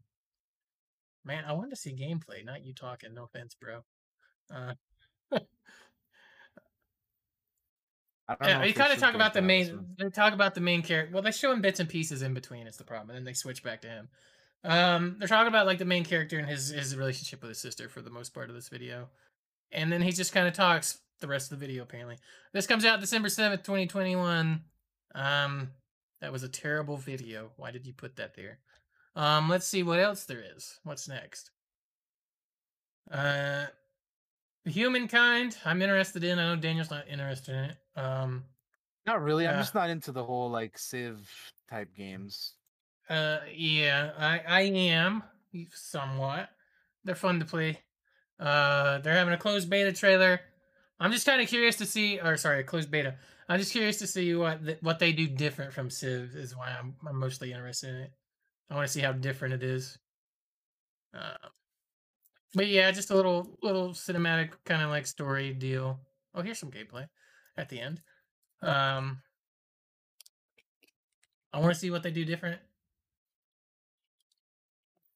man, 1.26 1.44
I 1.46 1.54
want 1.54 1.70
to 1.72 1.76
see 1.76 1.96
gameplay, 1.96 2.46
not 2.46 2.64
you 2.64 2.74
talking. 2.74 3.14
No 3.14 3.24
offense, 3.24 3.56
bro. 3.60 3.84
Uh, 4.54 4.74
yeah, 8.42 8.60
they 8.60 8.74
kind 8.74 8.94
of 8.94 9.00
talk 9.00 9.16
about 9.16 9.34
the 9.34 9.40
gameplay 9.40 9.44
on 9.44 9.48
this 9.48 9.72
main. 9.72 9.86
They 9.98 10.10
talk 10.10 10.34
about 10.34 10.56
the 10.56 10.62
main 10.62 10.82
character. 10.82 11.14
Well, 11.14 11.24
they 11.24 11.32
show 11.32 11.52
him 11.52 11.62
bits 11.62 11.80
and 11.80 11.90
pieces 11.90 12.22
in 12.22 12.34
between. 12.34 12.68
It's 12.68 12.78
the 12.78 12.84
problem, 12.84 13.10
and 13.10 13.18
then 13.18 13.24
they 13.26 13.34
switch 13.34 13.64
back 13.64 13.82
to 13.82 13.88
him. 13.88 14.10
Um, 14.64 15.16
they're 15.18 15.28
talking 15.28 15.48
about 15.48 15.66
like 15.66 15.80
the 15.80 15.86
main 15.86 16.06
character 16.06 16.38
and 16.38 16.48
his 16.48 16.70
his 16.70 16.96
relationship 16.96 17.42
with 17.42 17.50
his 17.50 17.60
sister 17.60 17.90
for 17.90 18.02
the 18.02 18.10
most 18.12 18.34
part 18.34 18.50
of 18.50 18.56
this 18.56 18.70
video, 18.70 19.10
and 19.72 19.92
then 19.92 20.02
he 20.02 20.12
just 20.12 20.34
kind 20.34 20.48
of 20.48 20.54
talks 20.54 21.00
the 21.22 21.28
rest 21.28 21.52
of 21.52 21.60
the 21.60 21.66
video. 21.66 21.84
Apparently, 21.84 22.18
this 22.54 22.68
comes 22.68 22.84
out 22.86 23.00
December 23.00 23.30
seventh, 23.30 23.64
twenty 23.64 23.88
twenty 23.88 24.16
one. 24.16 24.64
Um, 25.16 25.70
that 26.22 26.32
was 26.32 26.44
a 26.44 26.50
terrible 26.50 26.98
video. 26.98 27.52
Why 27.58 27.72
did 27.72 27.86
you 27.88 27.94
put 27.94 28.18
that 28.18 28.36
there? 28.36 28.60
Um, 29.16 29.50
let's 29.50 29.68
see 29.68 29.84
what 29.84 30.00
else 30.00 30.26
there 30.26 30.44
is. 30.56 30.80
What's 30.84 31.08
next? 31.08 31.52
Uh, 33.12 33.66
humankind. 34.66 35.58
I'm 35.66 35.82
interested 35.82 36.24
in. 36.24 36.40
I 36.40 36.54
know 36.54 36.62
Daniel's 36.62 36.92
not 36.92 37.08
interested 37.08 37.56
in 37.56 37.64
it. 37.66 37.78
Um, 37.96 38.44
Not 39.06 39.22
really. 39.24 39.48
I'm 39.48 39.56
Yeah. 39.56 39.62
just 39.62 39.74
not 39.76 39.90
into 39.90 40.12
the 40.12 40.24
whole 40.24 40.50
like 40.52 40.78
Civ 40.78 41.28
type 41.70 41.94
games. 41.96 42.54
Uh, 43.10 43.40
yeah, 43.52 44.12
I 44.18 44.40
I 44.48 44.62
am 44.62 45.24
somewhat. 45.74 46.50
They're 47.04 47.16
fun 47.16 47.40
to 47.40 47.46
play. 47.46 47.80
Uh, 48.40 49.00
they're 49.00 49.16
having 49.16 49.34
a 49.34 49.38
closed 49.38 49.70
beta 49.70 49.92
trailer. 49.92 50.40
I'm 51.02 51.12
just 51.12 51.26
kind 51.26 51.42
of 51.42 51.48
curious 51.48 51.78
to 51.78 51.86
see, 51.86 52.20
or 52.20 52.38
sorry, 52.38 52.60
a 52.60 52.64
closed 52.64 52.92
beta. 52.92 53.16
I'm 53.50 53.60
just 53.60 53.72
curious 53.72 53.98
to 54.00 54.08
see 54.08 54.36
what 54.36 54.64
th- 54.64 54.78
what 54.82 55.00
they 55.00 55.12
do 55.12 55.28
different 55.28 55.74
from 55.74 55.90
Civ. 55.90 56.36
Is 56.36 56.56
why 56.56 56.76
I'm 56.78 56.96
I'm 57.06 57.18
mostly 57.18 57.52
interested 57.52 57.90
in 57.90 57.96
it. 58.02 58.12
I 58.70 58.76
want 58.76 58.88
to 58.88 58.94
see 58.94 59.02
how 59.02 59.12
different 59.12 59.56
it 59.56 59.64
is. 59.64 59.98
Uh, 61.14 61.50
but 62.54 62.68
yeah, 62.68 62.92
just 62.92 63.10
a 63.10 63.16
little 63.16 63.58
little 63.64 63.90
cinematic 63.90 64.52
kind 64.64 64.84
of 64.84 64.90
like 64.90 65.08
story 65.08 65.54
deal. 65.54 66.00
Oh, 66.36 66.44
here's 66.44 66.60
some 66.60 66.72
gameplay 66.72 67.08
at 67.58 67.68
the 67.68 67.80
end. 67.80 68.02
Um, 68.62 69.22
I 71.52 71.60
want 71.60 71.74
to 71.74 71.80
see 71.80 71.90
what 71.90 72.04
they 72.04 72.12
do 72.12 72.24
different 72.26 72.62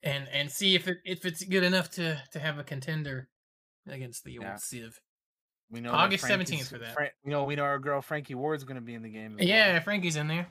and 0.01 0.27
and 0.29 0.49
see 0.49 0.73
if 0.75 0.87
it 0.87 0.97
if 1.05 1.25
it's 1.25 1.43
good 1.43 1.63
enough 1.63 1.91
to 1.91 2.21
to 2.31 2.39
have 2.39 2.57
a 2.57 2.63
contender 2.63 3.29
against 3.87 4.23
the 4.23 4.39
old 4.39 4.47
Yeah. 4.47 4.55
Civ. 4.55 4.99
We 5.75 5.81
know 5.81 5.91
August 5.91 6.23
17th 6.23 6.69
for 6.69 6.77
that. 6.77 6.93
Fra- 6.93 7.11
you 7.25 7.31
know, 7.31 7.43
we 7.43 7.57
know 7.57 7.63
our 7.63 7.79
girl 7.79 8.01
Frankie 8.01 8.33
Ward's 8.33 8.63
going 8.63 8.75
to 8.75 8.81
be 8.81 8.93
in 8.93 9.03
the 9.03 9.09
game. 9.09 9.33
as 9.37 9.39
well. 9.39 9.47
Yeah, 9.49 9.77
Frankie's 9.81 10.15
in 10.15 10.29
there. 10.29 10.47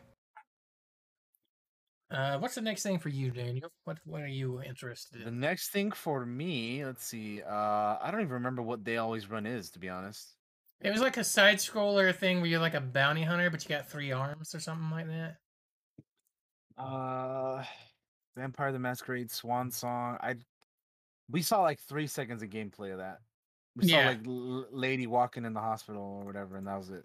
Uh, 2.11 2.39
what's 2.39 2.55
the 2.55 2.61
next 2.61 2.83
thing 2.83 2.99
for 2.99 3.09
you, 3.09 3.31
Daniel? 3.31 3.71
What 3.85 3.97
What 4.05 4.21
are 4.21 4.27
you 4.29 4.61
interested 4.61 5.21
in? 5.21 5.25
The 5.25 5.31
next 5.31 5.71
thing 5.71 5.93
for 5.93 6.27
me, 6.27 6.85
let's 6.85 7.07
see. 7.07 7.41
Uh, 7.41 7.97
I 8.03 8.11
don't 8.11 8.21
even 8.21 8.35
remember 8.35 8.61
what 8.61 8.85
They 8.85 8.99
Always 8.99 9.31
Run 9.31 9.47
is, 9.47 9.71
to 9.71 9.79
be 9.79 9.89
honest. 9.89 10.35
It 10.83 10.91
was 10.91 11.01
like 11.01 11.17
a 11.17 11.25
side 11.25 11.57
scroller 11.57 12.15
thing 12.15 12.43
where 12.43 12.51
you're 12.51 12.61
like 12.61 12.75
a 12.75 12.83
bounty 12.83 13.23
hunter, 13.23 13.49
but 13.49 13.65
you 13.65 13.71
got 13.71 13.89
three 13.89 14.13
arms 14.13 14.55
or 14.55 14.61
something 14.61 14.91
like 14.91 15.07
that. 15.07 15.37
Uh, 16.77 17.65
Vampire 18.37 18.73
the 18.73 18.79
Masquerade 18.79 19.31
Swan 19.31 19.71
Song. 19.71 20.19
I 20.21 20.35
we 21.31 21.41
saw 21.41 21.63
like 21.63 21.81
three 21.81 22.07
seconds 22.07 22.43
of 22.43 22.51
gameplay 22.51 22.93
of 22.93 22.99
that. 22.99 23.21
We 23.77 23.89
saw 23.89 23.97
Yeah. 23.97 24.09
like 24.11 24.27
l- 24.27 24.67
lady 24.71 25.07
walking 25.07 25.45
in 25.45 25.53
the 25.53 25.61
hospital 25.61 26.03
or 26.03 26.25
whatever, 26.25 26.57
and 26.57 26.67
that 26.67 26.77
was 26.77 26.91
it. 26.91 27.05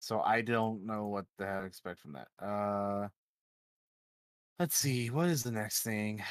So 0.00 0.20
I 0.20 0.42
don't 0.42 0.84
know 0.84 1.06
what 1.06 1.26
the 1.38 1.46
hell 1.46 1.60
to 1.60 1.66
expect 1.66 2.00
from 2.00 2.12
that. 2.12 2.28
Uh, 2.38 3.08
let's 4.58 4.76
see. 4.76 5.08
What 5.10 5.28
is 5.28 5.42
the 5.42 5.50
next 5.50 5.82
thing? 5.82 6.22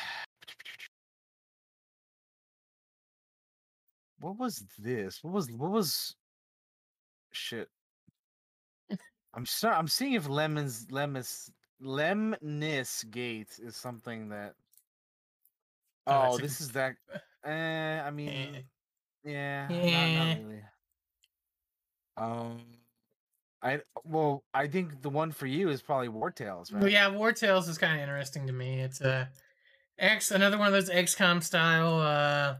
What 4.19 4.37
was 4.37 4.65
this? 4.79 5.23
What 5.23 5.33
was 5.33 5.51
what 5.51 5.71
was 5.71 6.15
shit? 7.31 7.69
I'm 9.33 9.45
sorry. 9.45 9.75
I'm 9.75 9.87
seeing 9.87 10.13
if 10.13 10.27
lemons 10.27 10.87
lemons 10.91 11.51
lemnis 11.79 13.03
gate 13.05 13.59
is 13.61 13.75
something 13.75 14.29
that. 14.29 14.55
Oh, 16.07 16.13
Oh, 16.21 16.27
it's 16.29 16.39
a- 16.39 16.41
this 16.41 16.61
is 16.61 16.71
that. 16.73 16.95
Eh, 17.45 18.01
I 18.03 18.11
mean, 18.11 18.65
yeah, 19.27 19.67
not, 19.67 19.77
Eh. 19.77 20.35
not 20.35 20.43
really. 20.45 20.61
Um, 22.17 22.61
I 23.61 23.81
well, 24.03 24.43
I 24.53 24.67
think 24.67 25.01
the 25.01 25.09
one 25.09 25.31
for 25.31 25.45
you 25.47 25.69
is 25.69 25.81
probably 25.81 26.07
Wartales, 26.09 26.71
right? 26.73 26.81
But 26.81 26.91
yeah, 26.91 27.09
Wartales 27.09 27.67
is 27.67 27.77
kind 27.77 27.95
of 27.95 28.01
interesting 28.01 28.47
to 28.47 28.53
me. 28.53 28.79
It's 28.81 29.01
a 29.01 29.29
X, 29.99 30.31
another 30.31 30.57
one 30.57 30.67
of 30.67 30.73
those 30.73 30.89
XCOM 30.89 31.41
style 31.43 31.99
uh 31.99 32.55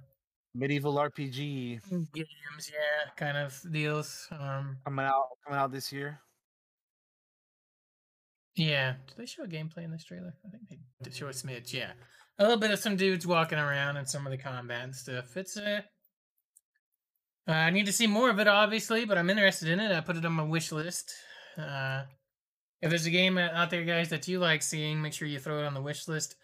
Medieval 0.56 0.96
RPG 0.96 1.80
games, 2.14 2.72
yeah, 2.74 3.12
kind 3.16 3.38
of 3.38 3.60
deals. 3.72 4.28
Um, 4.32 4.78
coming 4.86 5.06
out 5.06 5.26
coming 5.46 5.60
out 5.60 5.72
this 5.72 5.92
year. 5.94 6.20
yeah. 8.56 8.96
Did 9.08 9.18
they 9.18 9.26
show 9.28 9.44
a 9.44 9.48
gameplay 9.48 9.84
in 9.84 9.92
this 9.92 10.04
trailer? 10.04 10.34
I 10.46 10.50
think 10.50 10.68
they 10.70 10.78
did 11.04 11.16
show 11.16 11.28
a 11.28 11.32
smidge. 11.32 11.74
Yeah, 11.74 11.92
a 12.40 12.44
little 12.44 12.58
bit 12.60 12.72
of 12.72 12.80
some 12.80 12.96
dudes 12.96 13.28
walking 13.28 13.60
around 13.60 13.98
and 13.98 14.08
some 14.10 14.26
of 14.26 14.32
the 14.32 14.38
combat 14.38 14.84
and 14.84 14.96
stuff. 14.96 15.38
It's 15.38 15.58
uh, 15.58 15.82
uh, 17.48 17.52
I 17.52 17.70
need 17.70 17.86
to 17.86 17.94
see 17.94 18.08
more 18.08 18.30
of 18.30 18.40
it, 18.40 18.48
obviously, 18.48 19.06
but 19.06 19.18
I'm 19.18 19.30
interested 19.30 19.70
in 19.70 19.80
it. 19.80 19.92
I 19.92 20.02
put 20.02 20.18
it 20.18 20.26
on 20.26 20.34
my 20.34 20.44
wish 20.44 20.72
list. 20.72 21.14
Uh, 21.58 22.04
if 22.82 22.90
there's 22.90 23.06
a 23.06 23.12
game 23.12 23.38
out 23.38 23.70
there, 23.70 23.84
guys, 23.84 24.10
that 24.10 24.28
you 24.28 24.40
like 24.40 24.62
seeing, 24.62 25.02
make 25.02 25.14
sure 25.14 25.28
you 25.28 25.40
throw 25.40 25.60
it 25.60 25.66
on 25.66 25.74
the 25.74 25.82
wish 25.82 26.08
list. 26.08 26.36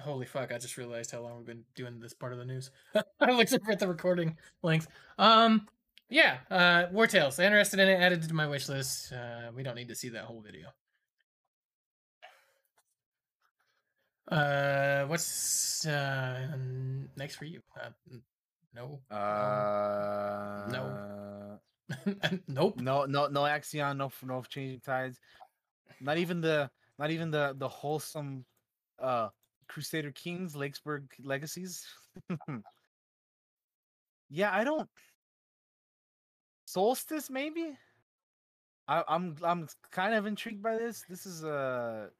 Holy 0.00 0.26
fuck! 0.26 0.52
I 0.52 0.58
just 0.58 0.76
realized 0.76 1.12
how 1.12 1.20
long 1.20 1.36
we've 1.36 1.46
been 1.46 1.64
doing 1.76 2.00
this 2.00 2.12
part 2.12 2.32
of 2.32 2.38
the 2.38 2.44
news. 2.44 2.70
I 3.20 3.30
looked 3.30 3.52
over 3.52 3.70
at 3.70 3.78
the 3.78 3.86
recording 3.86 4.36
length. 4.62 4.88
Um, 5.18 5.68
yeah, 6.08 6.38
uh, 6.50 6.86
Wartales. 6.92 7.42
Interested 7.42 7.78
in 7.78 7.88
it? 7.88 8.00
Added 8.00 8.22
to 8.28 8.34
my 8.34 8.46
wish 8.46 8.68
list. 8.68 9.12
Uh, 9.12 9.52
we 9.54 9.62
don't 9.62 9.76
need 9.76 9.88
to 9.88 9.94
see 9.94 10.08
that 10.10 10.24
whole 10.24 10.40
video. 10.40 10.68
Uh, 14.28 15.04
what's 15.06 15.86
uh 15.86 16.56
next 17.16 17.36
for 17.36 17.44
you? 17.44 17.60
Uh, 17.80 17.90
no. 18.74 19.00
Uh, 19.10 20.68
no. 20.70 21.58
nope. 22.48 22.80
no, 22.80 23.04
no, 23.04 23.26
no 23.26 23.42
Axion, 23.42 23.96
no, 23.96 24.10
no 24.22 24.42
changing 24.48 24.80
tides. 24.80 25.20
Not 26.00 26.18
even 26.18 26.40
the, 26.40 26.70
not 26.98 27.10
even 27.10 27.30
the 27.30 27.54
the 27.58 27.68
wholesome, 27.68 28.44
uh, 28.98 29.28
Crusader 29.68 30.12
Kings, 30.12 30.54
Lakeburg 30.54 31.04
Legacies. 31.22 31.86
yeah, 34.30 34.54
I 34.54 34.64
don't. 34.64 34.88
Solstice, 36.66 37.30
maybe. 37.30 37.76
I, 38.88 39.04
I'm 39.08 39.36
I'm 39.42 39.68
kind 39.90 40.14
of 40.14 40.26
intrigued 40.26 40.62
by 40.62 40.76
this. 40.76 41.04
This 41.08 41.26
is 41.26 41.44
a 41.44 42.10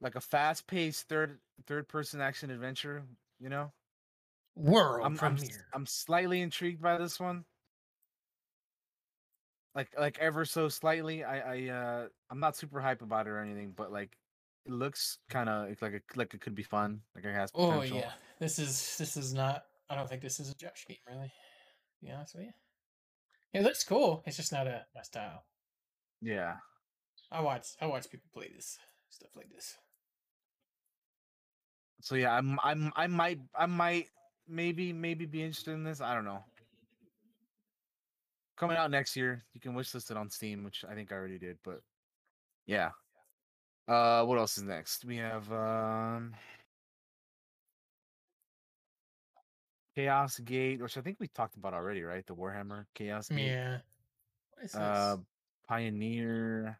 like 0.00 0.16
a 0.16 0.20
fast-paced 0.20 1.08
third 1.08 1.38
third 1.66 1.88
person 1.88 2.20
action 2.20 2.50
adventure. 2.50 3.04
You 3.40 3.48
know, 3.48 3.72
World 4.54 5.06
I'm 5.06 5.18
I'm. 5.20 5.38
I'm 5.72 5.86
slightly 5.86 6.42
intrigued 6.42 6.82
by 6.82 6.98
this 6.98 7.18
one. 7.18 7.44
Like 9.74 9.88
like 9.98 10.18
ever 10.18 10.44
so 10.44 10.68
slightly. 10.68 11.24
I 11.24 11.38
I 11.38 11.68
uh 11.70 12.06
I'm 12.30 12.40
not 12.40 12.56
super 12.56 12.80
hype 12.80 13.02
about 13.02 13.26
it 13.26 13.30
or 13.30 13.40
anything, 13.40 13.72
but 13.74 13.90
like 13.90 14.10
it 14.66 14.72
looks 14.72 15.18
kind 15.30 15.48
of 15.48 15.80
like 15.80 15.94
it 15.94 16.02
like 16.14 16.34
it 16.34 16.40
could 16.40 16.54
be 16.54 16.62
fun. 16.62 17.00
Like 17.14 17.24
it 17.24 17.34
has 17.34 17.50
Oh 17.54 17.80
yeah, 17.82 18.12
this 18.38 18.58
is 18.58 18.96
this 18.98 19.16
is 19.16 19.32
not. 19.32 19.64
I 19.88 19.94
don't 19.94 20.08
think 20.08 20.22
this 20.22 20.38
is 20.38 20.50
a 20.50 20.54
Josh 20.54 20.84
game, 20.86 20.98
really. 21.08 21.26
To 22.00 22.06
be 22.06 22.12
honest 22.12 22.34
with 22.34 22.44
you, 22.44 22.52
it 23.54 23.62
looks 23.62 23.84
cool. 23.84 24.22
It's 24.26 24.36
just 24.36 24.52
not 24.52 24.66
a 24.66 24.84
my 24.94 25.02
style. 25.02 25.44
Yeah. 26.20 26.56
I 27.30 27.40
watch 27.40 27.68
I 27.80 27.86
watch 27.86 28.10
people 28.10 28.28
play 28.34 28.50
this 28.54 28.78
stuff 29.08 29.30
like 29.34 29.50
this. 29.50 29.76
So 32.02 32.14
yeah, 32.16 32.34
I'm 32.34 32.58
I'm 32.62 32.92
I 32.94 33.06
might 33.06 33.38
I 33.54 33.66
might 33.66 34.08
maybe 34.48 34.92
maybe 34.92 35.26
be 35.26 35.42
interested 35.42 35.72
in 35.72 35.84
this. 35.84 36.00
I 36.00 36.14
don't 36.14 36.24
know. 36.24 36.44
Coming 38.56 38.76
out 38.76 38.90
next 38.90 39.16
year. 39.16 39.42
You 39.54 39.60
can 39.60 39.74
wishlist 39.74 40.10
it 40.10 40.16
on 40.16 40.30
Steam, 40.30 40.62
which 40.64 40.84
I 40.88 40.94
think 40.94 41.10
I 41.12 41.16
already 41.16 41.38
did, 41.38 41.58
but 41.64 41.80
yeah. 42.66 42.90
Uh 43.88 44.24
what 44.24 44.38
else 44.38 44.56
is 44.56 44.64
next? 44.64 45.04
We 45.04 45.16
have 45.16 45.50
um 45.52 46.34
Chaos 49.94 50.38
Gate, 50.38 50.80
which 50.80 50.96
I 50.96 51.00
think 51.00 51.18
we 51.20 51.28
talked 51.28 51.56
about 51.56 51.74
already, 51.74 52.02
right? 52.02 52.26
The 52.26 52.34
Warhammer 52.34 52.86
Chaos 52.94 53.28
Gate. 53.28 53.46
Yeah. 53.46 53.78
What 54.54 54.64
is 54.64 54.72
this? 54.72 54.80
Uh 54.80 55.16
Pioneer. 55.68 56.78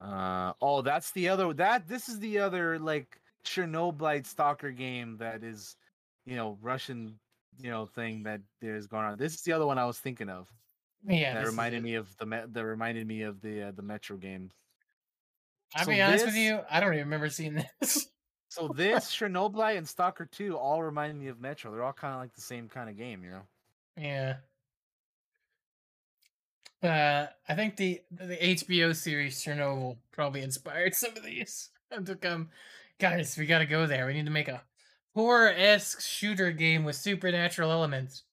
Uh 0.00 0.52
oh, 0.60 0.82
that's 0.82 1.12
the 1.12 1.28
other 1.28 1.52
that 1.54 1.86
this 1.86 2.08
is 2.08 2.18
the 2.18 2.38
other 2.38 2.78
like 2.78 3.20
Chernobylite 3.44 4.26
stalker 4.26 4.70
game 4.70 5.16
that 5.18 5.42
is, 5.42 5.76
you 6.30 6.36
know, 6.36 6.56
Russian, 6.62 7.18
you 7.60 7.70
know, 7.70 7.86
thing 7.86 8.22
that 8.22 8.40
is 8.62 8.86
going 8.86 9.04
on. 9.04 9.18
This 9.18 9.34
is 9.34 9.42
the 9.42 9.52
other 9.52 9.66
one 9.66 9.78
I 9.78 9.84
was 9.84 9.98
thinking 9.98 10.28
of. 10.28 10.46
yeah, 11.04 11.34
that 11.34 11.46
reminded 11.46 11.82
me 11.82 11.94
of 11.96 12.16
the 12.18 12.26
me- 12.26 12.44
that 12.52 12.64
reminded 12.64 13.06
me 13.06 13.22
of 13.22 13.40
the 13.42 13.68
uh, 13.68 13.72
the 13.72 13.82
Metro 13.82 14.16
game. 14.16 14.50
I'll 15.74 15.84
so 15.84 15.90
be 15.90 16.00
honest 16.00 16.26
with 16.26 16.36
you. 16.36 16.60
I 16.70 16.78
don't 16.78 16.92
even 16.94 17.04
remember 17.06 17.28
seeing 17.28 17.54
this. 17.80 18.08
So 18.48 18.68
this 18.68 19.06
Chernobyl 19.14 19.76
and 19.76 19.88
Stalker 19.88 20.26
2 20.26 20.56
all 20.56 20.82
remind 20.82 21.18
me 21.18 21.28
of 21.28 21.40
Metro. 21.40 21.70
They're 21.72 21.84
all 21.84 21.92
kind 21.92 22.14
of 22.14 22.20
like 22.20 22.34
the 22.34 22.40
same 22.40 22.68
kind 22.68 22.88
of 22.88 22.96
game, 22.96 23.22
you 23.24 23.30
know. 23.30 23.42
yeah. 23.96 24.36
Uh, 26.82 27.26
I 27.48 27.54
think 27.54 27.76
the 27.76 28.00
the 28.10 28.36
HBO 28.36 28.94
series 28.94 29.44
Chernobyl 29.44 29.96
probably 30.12 30.42
inspired 30.42 30.94
some 30.96 31.16
of 31.16 31.24
these 31.24 31.70
to 32.04 32.14
come. 32.14 32.50
Guys, 32.98 33.36
we 33.36 33.46
got 33.46 33.58
to 33.58 33.66
go 33.66 33.86
there. 33.86 34.06
We 34.06 34.12
need 34.14 34.26
to 34.26 34.30
make 34.30 34.48
a 34.48 34.62
horror 35.14 35.52
esque 35.54 36.00
shooter 36.00 36.52
game 36.52 36.84
with 36.84 36.96
supernatural 36.96 37.70
elements. 37.70 38.24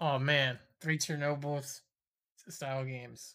Oh 0.00 0.18
man, 0.18 0.58
three 0.80 0.98
Chernobyls 0.98 1.80
style 2.48 2.84
games. 2.84 3.34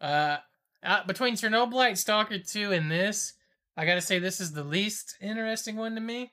Uh, 0.00 0.38
uh, 0.82 1.04
between 1.06 1.34
Chernobylite, 1.34 1.96
Stalker 1.96 2.38
Two, 2.38 2.72
and 2.72 2.90
this, 2.90 3.34
I 3.76 3.86
gotta 3.86 4.00
say 4.00 4.18
this 4.18 4.40
is 4.40 4.52
the 4.52 4.64
least 4.64 5.16
interesting 5.20 5.76
one 5.76 5.94
to 5.94 6.00
me 6.00 6.32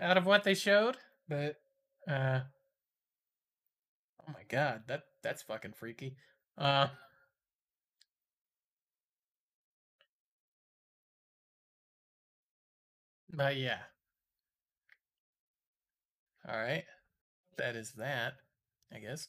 out 0.00 0.16
of 0.16 0.26
what 0.26 0.44
they 0.44 0.54
showed. 0.54 0.96
But 1.28 1.56
uh, 2.08 2.40
oh 4.20 4.32
my 4.32 4.42
god, 4.48 4.82
that 4.88 5.02
that's 5.22 5.42
fucking 5.42 5.72
freaky. 5.72 6.16
Uh, 6.58 6.88
but 13.32 13.56
yeah. 13.56 13.78
All 16.48 16.56
right, 16.58 16.84
that 17.58 17.76
is 17.76 17.92
that. 17.92 18.34
I 18.92 18.98
guess. 18.98 19.28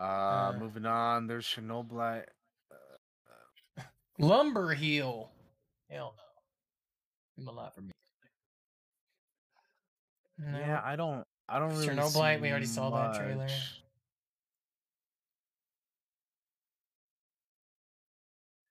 Uh, 0.00 0.04
Uh, 0.04 0.52
moving 0.58 0.86
on, 0.86 1.26
there's 1.26 1.46
Chernobylite. 1.46 2.26
Lumber 4.18 4.74
heel. 4.74 5.30
Hell 5.88 6.14
no. 6.16 7.42
I'm 7.42 7.48
a 7.48 7.52
lot 7.52 7.74
for 7.74 7.80
me. 7.82 7.92
No. 10.38 10.58
Yeah, 10.58 10.80
I 10.84 10.96
don't 10.96 11.24
I 11.48 11.58
don't 11.58 11.70
really 11.70 11.86
Chernobylite, 11.86 12.36
see 12.36 12.42
we 12.42 12.50
already 12.50 12.66
saw 12.66 12.90
that 12.90 13.18
trailer. 13.18 13.46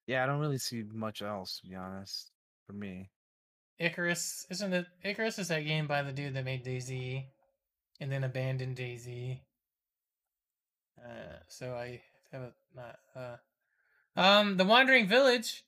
Yeah, 0.08 0.24
I 0.24 0.26
don't 0.26 0.40
really 0.40 0.58
see 0.58 0.84
much 0.94 1.22
else 1.22 1.60
to 1.60 1.68
be 1.68 1.76
honest. 1.76 2.32
For 2.68 2.74
me. 2.74 3.10
Icarus, 3.80 4.46
isn't 4.50 4.74
it? 4.74 4.86
Icarus 5.04 5.40
is 5.40 5.48
that 5.48 5.66
game 5.66 5.88
by 5.88 6.04
the 6.04 6.12
dude 6.12 6.34
that 6.36 6.46
made 6.46 6.66
DayZ, 6.66 7.26
and 8.00 8.12
then 8.12 8.24
abandoned 8.24 8.78
DayZ. 8.78 9.40
Uh, 11.04 11.38
so 11.48 11.74
I 11.74 12.02
have 12.32 12.42
a 12.42 12.54
not. 12.76 13.00
Uh, 13.16 13.36
um, 14.20 14.58
the 14.58 14.66
Wandering 14.66 15.08
Village. 15.08 15.64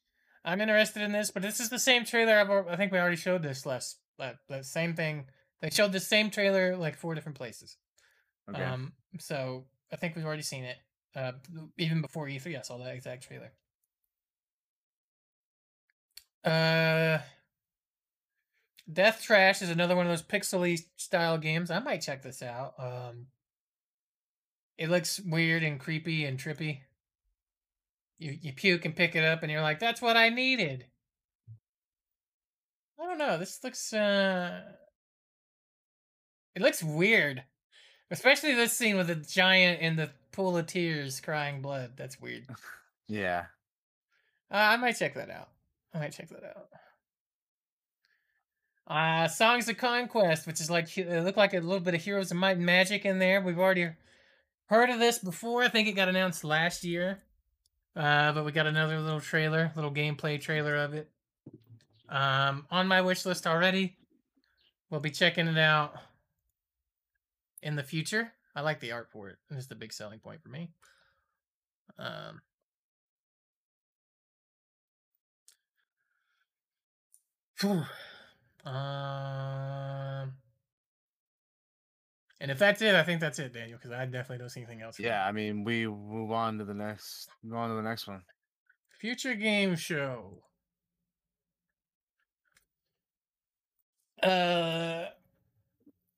I'm 0.46 0.60
interested 0.60 1.02
in 1.02 1.14
this, 1.14 1.32
but 1.32 1.42
this 1.42 1.60
is 1.60 1.70
the 1.70 1.80
same 1.80 2.04
trailer. 2.04 2.38
I've, 2.38 2.68
I 2.68 2.76
think 2.76 2.92
we 2.92 3.00
already 3.00 3.16
showed 3.16 3.44
this 3.44 3.66
last. 3.66 3.98
That, 4.20 4.38
that 4.50 4.66
same 4.66 4.94
thing. 4.94 5.26
They 5.62 5.70
showed 5.70 5.92
the 5.92 6.00
same 6.00 6.30
trailer 6.30 6.76
like 6.76 6.98
four 6.98 7.16
different 7.16 7.38
places. 7.38 7.78
Okay. 8.50 8.62
Um, 8.62 8.94
so 9.20 9.66
I 9.92 9.96
think 9.96 10.16
we've 10.16 10.26
already 10.26 10.44
seen 10.44 10.66
it. 10.66 10.78
Uh, 11.16 11.32
even 11.78 12.02
before 12.02 12.28
E3, 12.28 12.58
I 12.58 12.62
saw 12.62 12.78
that 12.78 12.94
exact 12.94 13.24
trailer. 13.24 13.52
Uh, 16.44 17.20
Death 18.92 19.22
Trash 19.24 19.62
is 19.62 19.70
another 19.70 19.96
one 19.96 20.06
of 20.06 20.12
those 20.12 20.24
pixely 20.24 20.84
style 20.98 21.38
games. 21.38 21.72
I 21.72 21.80
might 21.80 22.02
check 22.02 22.22
this 22.22 22.42
out. 22.42 22.74
Um, 22.78 23.28
it 24.78 24.90
looks 24.90 25.20
weird 25.20 25.64
and 25.64 25.80
creepy 25.80 26.26
and 26.26 26.38
trippy. 26.38 26.80
You 28.20 28.38
you 28.42 28.54
puke 28.54 28.86
and 28.86 28.96
pick 28.96 29.16
it 29.16 29.24
up, 29.24 29.42
and 29.42 29.52
you're 29.52 29.62
like, 29.62 29.80
"That's 29.80 30.02
what 30.02 30.18
I 30.18 30.30
needed." 30.30 30.86
I 33.00 33.06
don't 33.06 33.18
know. 33.18 33.38
This 33.38 33.64
looks 33.64 33.94
uh, 33.94 34.62
it 36.56 36.62
looks 36.62 36.84
weird, 36.84 37.44
especially 38.12 38.54
this 38.54 38.74
scene 38.74 38.98
with 38.98 39.08
the 39.08 39.16
giant 39.16 39.82
in 39.82 39.96
the 39.96 40.12
pool 40.32 40.58
of 40.58 40.68
tears 40.68 41.20
crying 41.20 41.62
blood. 41.62 41.94
That's 41.96 42.20
weird. 42.20 42.46
yeah. 43.08 43.46
Uh, 44.52 44.58
I 44.58 44.78
might 44.78 44.98
check 44.98 45.16
that 45.16 45.30
out. 45.30 45.50
I 45.94 46.00
might 46.00 46.12
check 46.12 46.30
that 46.30 46.44
out. 46.44 46.68
Uh, 48.86 49.28
Songs 49.28 49.70
of 49.70 49.78
Conquest, 49.78 50.46
which 50.46 50.60
is 50.60 50.70
like 50.70 50.98
it 50.98 51.24
looked 51.24 51.38
like 51.38 51.54
a 51.54 51.60
little 51.60 51.80
bit 51.80 51.96
of 51.96 52.02
Heroes 52.02 52.32
of 52.32 52.38
Might 52.38 52.58
and 52.58 52.66
Magic 52.66 53.06
in 53.06 53.20
there. 53.20 53.42
We've 53.42 53.60
already 53.60 53.90
heard 54.66 54.90
of 54.90 55.00
this 55.00 55.20
before. 55.20 55.64
I 55.64 55.70
think 55.70 55.88
it 55.88 55.94
got 55.94 56.10
announced 56.10 56.44
last 56.44 56.84
year. 56.84 57.24
Uh, 57.96 58.34
but 58.34 58.44
we 58.44 58.52
got 58.52 58.66
another 58.66 59.00
little 59.00 59.22
trailer, 59.22 59.72
little 59.76 59.92
gameplay 59.92 60.42
trailer 60.42 60.76
of 60.76 60.94
it. 60.94 61.10
Um, 62.10 62.66
on 62.72 62.88
my 62.88 63.02
wish 63.02 63.26
list 63.26 63.48
already. 63.48 63.96
We'll 64.90 65.00
be 65.00 65.12
checking 65.12 65.48
it 65.48 65.58
out 65.58 65.96
in 67.62 67.76
the 67.76 67.84
future. 67.84 68.34
I 68.56 68.62
like 68.62 68.80
the 68.80 68.92
art 68.92 69.10
for 69.12 69.30
it. 69.30 69.38
It's 69.50 69.68
the 69.68 69.76
big 69.76 69.94
selling 69.94 70.20
point 70.20 70.42
for 70.44 70.50
me. 70.50 70.70
Um. 71.98 72.42
Um, 78.66 80.34
and 82.40 82.52
if 82.52 82.60
that's 82.60 82.82
it, 82.82 82.96
I 82.96 83.04
think 83.04 83.20
that's 83.22 83.40
it, 83.40 83.54
Daniel, 83.54 83.78
because 83.78 83.92
I 83.92 84.06
definitely 84.06 84.40
don't 84.40 84.50
see 84.50 84.62
anything 84.62 84.82
else. 84.82 84.98
here. 84.98 85.08
Yeah. 85.08 85.26
I 85.26 85.32
mean, 85.32 85.64
we 85.64 85.88
move 85.88 86.32
on 86.32 86.58
to 86.60 86.66
the 86.66 86.74
next. 86.74 87.30
Move 87.44 87.58
on 87.58 87.70
to 87.70 87.76
the 87.76 87.82
next 87.82 88.08
one. 88.08 88.22
Future 89.00 89.36
game 89.36 89.76
show. 89.76 90.44
Uh, 94.22 95.08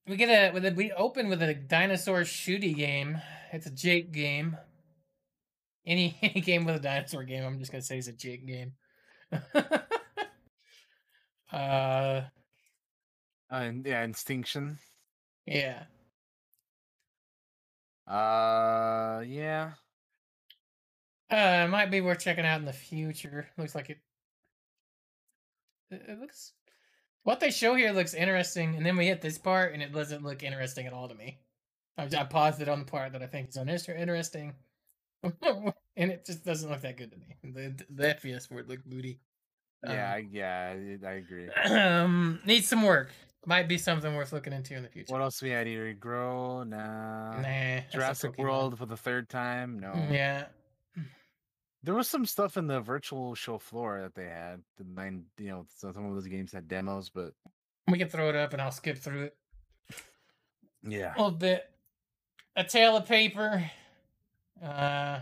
we 0.08 0.16
get 0.16 0.30
a 0.30 0.52
with 0.54 0.66
a, 0.66 0.72
we 0.72 0.92
open 0.92 1.28
with 1.30 1.42
a 1.42 1.56
dinosaur 1.56 2.22
shooty 2.22 2.76
game. 2.76 3.20
It's 3.52 3.66
a 3.66 3.72
Jake 3.72 4.12
game. 4.12 4.58
Any 5.86 6.18
any 6.22 6.42
game 6.42 6.66
with 6.66 6.76
a 6.76 6.80
dinosaur 6.80 7.24
game, 7.24 7.44
I'm 7.44 7.60
just 7.60 7.72
gonna 7.72 7.82
say 7.82 7.98
it's 7.98 8.08
a 8.08 8.14
Jake 8.14 8.46
game. 8.46 8.74
uh, 11.56 12.22
Uh, 13.52 13.56
and, 13.56 13.86
yeah, 13.86 14.04
Instinction. 14.04 14.80
yeah. 15.46 15.84
Uh, 18.08 19.22
yeah. 19.26 19.74
Uh, 21.32 21.66
it 21.66 21.70
might 21.70 21.90
be 21.90 22.02
worth 22.02 22.20
checking 22.20 22.46
out 22.46 22.60
in 22.60 22.66
the 22.66 22.74
future. 22.74 23.48
Looks 23.58 23.74
like 23.76 23.90
it. 23.90 24.00
It 25.92 26.20
looks. 26.20 26.54
What 27.24 27.40
they 27.40 27.50
show 27.50 27.74
here 27.76 27.92
looks 27.92 28.14
interesting, 28.14 28.76
and 28.76 28.86
then 28.86 28.98
we 28.98 29.08
hit 29.08 29.22
this 29.22 29.38
part, 29.40 29.74
and 29.74 29.82
it 29.82 29.92
doesn't 29.92 30.24
look 30.24 30.44
interesting 30.44 30.86
at 30.86 30.94
all 30.94 31.08
to 31.08 31.16
me. 31.16 31.40
I, 31.98 32.04
I 32.16 32.24
paused 32.26 32.62
it 32.62 32.70
on 32.70 32.80
the 32.80 32.86
part 32.86 33.14
that 33.14 33.24
I 33.24 33.28
think 33.28 33.50
is 33.50 33.58
interesting, 33.58 34.54
and 35.24 35.74
it 36.12 36.26
just 36.26 36.46
doesn't 36.46 36.70
look 36.70 36.82
that 36.82 36.98
good 36.98 37.12
to 37.12 37.18
me. 37.18 37.36
The 37.44 37.86
the 37.90 38.04
FPS 38.16 38.52
word 38.52 38.70
looked 38.70 38.88
booty. 38.88 39.20
Yeah. 39.88 40.14
I, 40.14 40.28
yeah. 40.32 40.76
I, 41.06 41.12
agree. 41.12 41.50
Um, 41.70 42.40
needs 42.46 42.68
some 42.68 42.84
work. 42.84 43.10
Might 43.46 43.68
be 43.68 43.78
something 43.78 44.16
worth 44.16 44.34
looking 44.34 44.54
into 44.54 44.76
in 44.76 44.82
the 44.84 44.90
future. 44.90 45.14
What 45.14 45.22
else 45.22 45.42
we 45.42 45.52
had 45.52 45.68
here? 45.68 45.94
Grow. 45.94 46.64
Nah. 46.64 47.40
Nah, 47.40 47.82
Jurassic. 47.92 48.38
World 48.38 48.78
for 48.78 48.88
the 48.88 48.98
third 48.98 49.30
time. 49.30 49.80
No. 49.80 49.94
Yeah, 50.10 50.46
There 51.84 51.94
was 51.94 52.10
some 52.10 52.26
stuff 52.26 52.58
in 52.58 52.66
the 52.66 52.80
virtual 52.80 53.36
show 53.36 53.60
floor 53.60 54.02
that 54.02 54.16
they 54.16 54.26
had. 54.26 54.62
The 54.78 54.86
nine, 54.86 55.26
you 55.38 55.50
know, 55.50 55.66
some 55.76 55.90
of 55.90 56.16
those 56.16 56.26
games 56.26 56.52
had 56.52 56.68
demos, 56.68 57.10
but 57.10 57.34
we 57.88 58.00
can 58.00 58.10
throw 58.10 58.30
it 58.30 58.36
up, 58.36 58.54
and 58.54 58.62
I'll 58.62 58.72
skip 58.72 58.98
through 58.98 59.26
it. 59.26 59.38
yeah. 60.82 61.14
a 61.16 61.18
little 61.18 61.32
bit. 61.38 61.70
A 62.56 62.64
tale 62.64 62.98
of 62.98 63.06
paper. 63.08 63.70
Uh, 64.64 65.20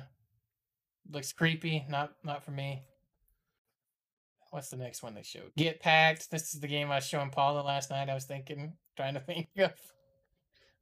looks 1.12 1.34
creepy. 1.34 1.84
Not 1.90 2.14
not 2.24 2.44
for 2.44 2.52
me. 2.52 2.84
What's 4.54 4.70
the 4.70 4.78
next 4.78 5.02
one 5.02 5.16
they 5.16 5.24
showed? 5.24 5.52
Get 5.58 5.80
packed. 5.80 6.30
This 6.30 6.54
is 6.54 6.60
the 6.60 6.68
game 6.68 6.92
I 6.92 6.96
was 6.98 7.08
showing 7.08 7.32
Paula 7.32 7.62
last 7.62 7.90
night. 7.90 8.08
I 8.08 8.14
was 8.14 8.26
thinking, 8.26 8.74
trying 8.96 9.16
to 9.16 9.20
think 9.20 9.48
of. 9.58 9.72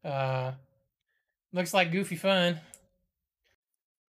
Uh, 0.04 0.52
looks 1.54 1.74
like 1.74 1.90
goofy 1.90 2.18
fun. 2.18 2.60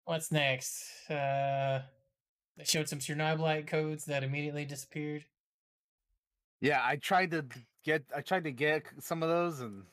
What's 0.06 0.32
next? 0.32 1.08
Uh, 1.08 1.82
they 2.58 2.64
showed 2.64 2.88
some 2.88 2.98
Chernobylite 2.98 3.68
codes 3.68 4.06
that 4.06 4.24
immediately 4.24 4.64
disappeared. 4.64 5.24
Yeah, 6.60 6.80
I 6.82 6.96
tried 6.96 7.30
to 7.30 7.44
get, 7.84 8.02
I 8.14 8.22
tried 8.22 8.44
to 8.44 8.50
get 8.50 8.82
some 8.98 9.22
of 9.22 9.28
those, 9.28 9.60
and 9.60 9.84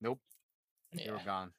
nope, 0.00 0.20
they 0.94 1.10
were 1.10 1.18
gone. 1.26 1.50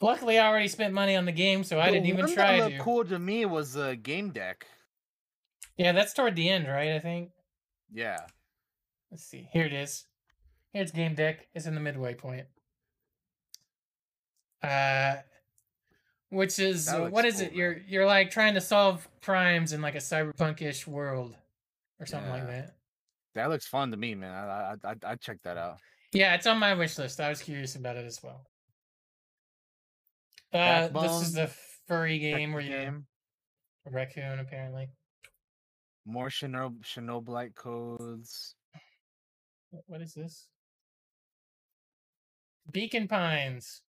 Luckily, 0.00 0.38
I 0.38 0.46
already 0.46 0.68
spent 0.68 0.94
money 0.94 1.16
on 1.16 1.24
the 1.24 1.32
game, 1.32 1.64
so 1.64 1.80
I 1.80 1.86
The 1.86 1.94
didn't 1.94 2.06
even 2.06 2.32
try 2.32 2.60
that 2.60 2.68
to. 2.70 2.78
cool 2.78 3.04
to 3.06 3.18
me 3.18 3.44
was 3.44 3.74
a 3.74 3.96
Gamedec. 3.96 4.62
Yeah, 5.76 5.92
that's 5.92 6.12
toward 6.12 6.36
the 6.36 6.48
end, 6.48 6.66
right? 6.68 6.92
I 6.92 6.98
think. 6.98 7.30
Yeah, 7.92 8.18
Let's 9.12 9.24
see. 9.24 9.46
Here 9.52 9.66
it 9.66 9.74
is. 9.74 10.06
Here's 10.72 10.90
Gamedec. 10.90 11.36
It's 11.54 11.66
in 11.66 11.74
the 11.74 11.82
midway 11.82 12.14
point. 12.14 12.46
Uh, 14.62 15.16
which 16.30 16.58
is 16.58 16.88
uh, 16.88 17.08
what 17.10 17.26
is 17.26 17.36
cool, 17.36 17.42
it? 17.44 17.52
You're 17.52 17.76
you're 17.86 18.06
like 18.06 18.30
trying 18.30 18.54
to 18.54 18.60
solve 18.62 19.06
crimes 19.20 19.74
in 19.74 19.82
like 19.82 19.96
a 19.96 19.98
cyberpunkish 19.98 20.86
world, 20.86 21.36
or 22.00 22.06
something 22.06 22.30
like 22.30 22.46
that. 22.46 22.76
that 23.34 23.50
looks 23.50 23.66
fun 23.66 23.90
to 23.90 23.98
me, 23.98 24.14
man. 24.14 24.32
I, 24.32 24.76
I, 24.82 24.90
I, 24.90 24.94
I'd 25.04 25.20
check 25.20 25.42
that 25.44 25.58
out. 25.58 25.76
Yeah, 26.14 26.34
it's 26.34 26.46
on 26.46 26.58
my 26.58 26.72
wish 26.72 26.96
list. 26.96 27.20
I 27.20 27.28
was 27.28 27.42
curious 27.42 27.76
about 27.76 27.96
it 27.96 28.06
as 28.06 28.22
well. 28.22 28.46
Uh, 30.54 30.88
this 30.88 30.88
is 30.88 30.92
Backbone, 30.92 31.32
the 31.34 31.50
furry 31.86 32.18
game 32.18 32.52
where 32.52 32.62
you're 32.62 32.84
game. 32.84 33.06
a 33.86 33.90
raccoon, 33.90 34.38
apparently. 34.38 34.88
More 36.04 36.28
Shinob- 36.28 36.82
Shinobylite 36.84 37.54
codes. 37.54 38.54
What- 39.86 40.02
is 40.02 40.14
this? 40.14 40.48
Beacon 42.70 43.08
Pines. 43.08 43.82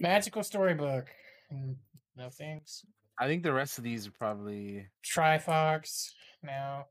Magical 0.00 0.42
storybook. 0.42 1.08
Mm, 1.52 1.76
No 2.16 2.30
thanks. 2.30 2.84
I 3.18 3.26
think 3.26 3.42
the 3.42 3.52
rest 3.52 3.78
of 3.78 3.84
these 3.84 4.06
are 4.08 4.12
probably 4.12 4.86
Trifox. 5.04 6.10
No. 6.42 6.84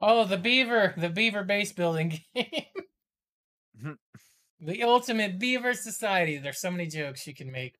Oh, 0.00 0.24
the 0.24 0.36
Beaver, 0.38 0.94
the 0.96 1.08
Beaver 1.08 1.44
base 1.44 1.72
building 1.72 2.20
game. 2.34 2.64
The 4.60 4.82
ultimate 4.82 5.38
Beaver 5.38 5.72
Society. 5.72 6.36
There's 6.38 6.58
so 6.60 6.72
many 6.72 6.88
jokes 6.88 7.28
you 7.28 7.34
can 7.34 7.52
make. 7.52 7.76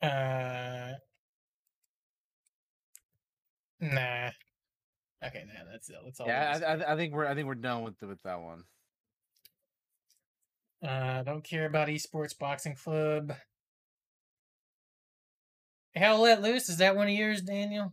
Uh, 0.00 0.92
nah. 3.80 4.30
Okay, 5.24 5.44
nah, 5.46 5.70
that's 5.70 5.90
it. 5.90 5.96
That's 6.04 6.20
all. 6.20 6.28
yeah. 6.28 6.60
I, 6.64 6.72
I, 6.72 6.92
I 6.92 6.96
think 6.96 7.14
we're 7.14 7.26
I 7.26 7.34
think 7.34 7.46
we're 7.46 7.54
done 7.56 7.82
with 7.82 7.98
the, 7.98 8.06
with 8.06 8.22
that 8.22 8.40
one. 8.40 8.64
Uh, 10.86 11.22
don't 11.24 11.42
care 11.42 11.66
about 11.66 11.88
esports 11.88 12.38
boxing 12.38 12.76
club. 12.76 13.34
Hell 15.94 16.20
let 16.20 16.40
loose. 16.40 16.68
Is 16.68 16.76
that 16.76 16.94
one 16.94 17.08
of 17.08 17.14
yours, 17.14 17.42
Daniel? 17.42 17.92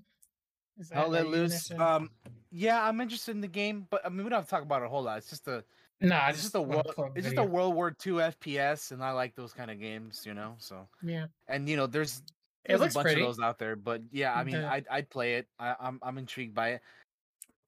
Is 0.77 0.89
that 0.89 0.95
Hell 0.95 1.09
let 1.09 1.27
loose. 1.27 1.71
Um, 1.71 2.11
yeah, 2.51 2.87
I'm 2.87 3.01
interested 3.01 3.31
in 3.31 3.41
the 3.41 3.47
game, 3.47 3.87
but 3.89 4.05
I 4.05 4.09
mean 4.09 4.23
we 4.23 4.29
don't 4.29 4.39
have 4.39 4.45
to 4.45 4.49
talk 4.49 4.61
about 4.61 4.83
it 4.83 4.85
a 4.85 4.89
whole 4.89 5.03
lot. 5.03 5.17
It's 5.17 5.29
just 5.29 5.47
a 5.47 5.63
no, 6.01 6.15
I 6.15 6.29
it's 6.29 6.41
just 6.41 6.55
a 6.55 6.61
world 6.61 6.91
it's 7.15 7.25
just 7.25 7.37
a 7.37 7.43
World 7.43 7.75
War 7.75 7.95
II 8.05 8.13
FPS, 8.13 8.91
and 8.91 9.03
I 9.03 9.11
like 9.11 9.35
those 9.35 9.53
kind 9.53 9.71
of 9.71 9.79
games, 9.79 10.23
you 10.25 10.33
know. 10.33 10.55
So 10.57 10.87
Yeah, 11.03 11.27
and 11.47 11.67
you 11.69 11.77
know 11.77 11.87
there's 11.87 12.21
there's 12.65 12.81
a 12.81 12.83
bunch 12.85 13.05
pretty. 13.05 13.21
of 13.21 13.27
those 13.27 13.39
out 13.39 13.59
there, 13.59 13.75
but 13.75 14.01
yeah, 14.11 14.33
I 14.33 14.43
mean 14.43 14.55
The- 14.55 14.67
I'd 14.67 14.87
I'd 14.89 15.09
play 15.09 15.35
it. 15.35 15.47
I, 15.59 15.75
I'm 15.79 15.99
I'm 16.01 16.17
intrigued 16.17 16.53
by 16.53 16.69
it. 16.69 16.81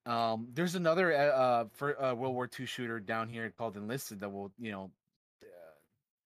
Um, 0.05 0.47
there's 0.53 0.75
another 0.75 1.13
uh, 1.13 1.17
uh 1.17 1.65
for 1.73 2.01
uh, 2.01 2.13
World 2.13 2.33
War 2.33 2.49
II 2.59 2.65
shooter 2.65 2.99
down 2.99 3.29
here 3.29 3.53
called 3.57 3.75
Enlisted 3.77 4.19
that 4.21 4.29
will 4.29 4.51
you 4.57 4.71
know 4.71 4.91
uh, 5.43 5.47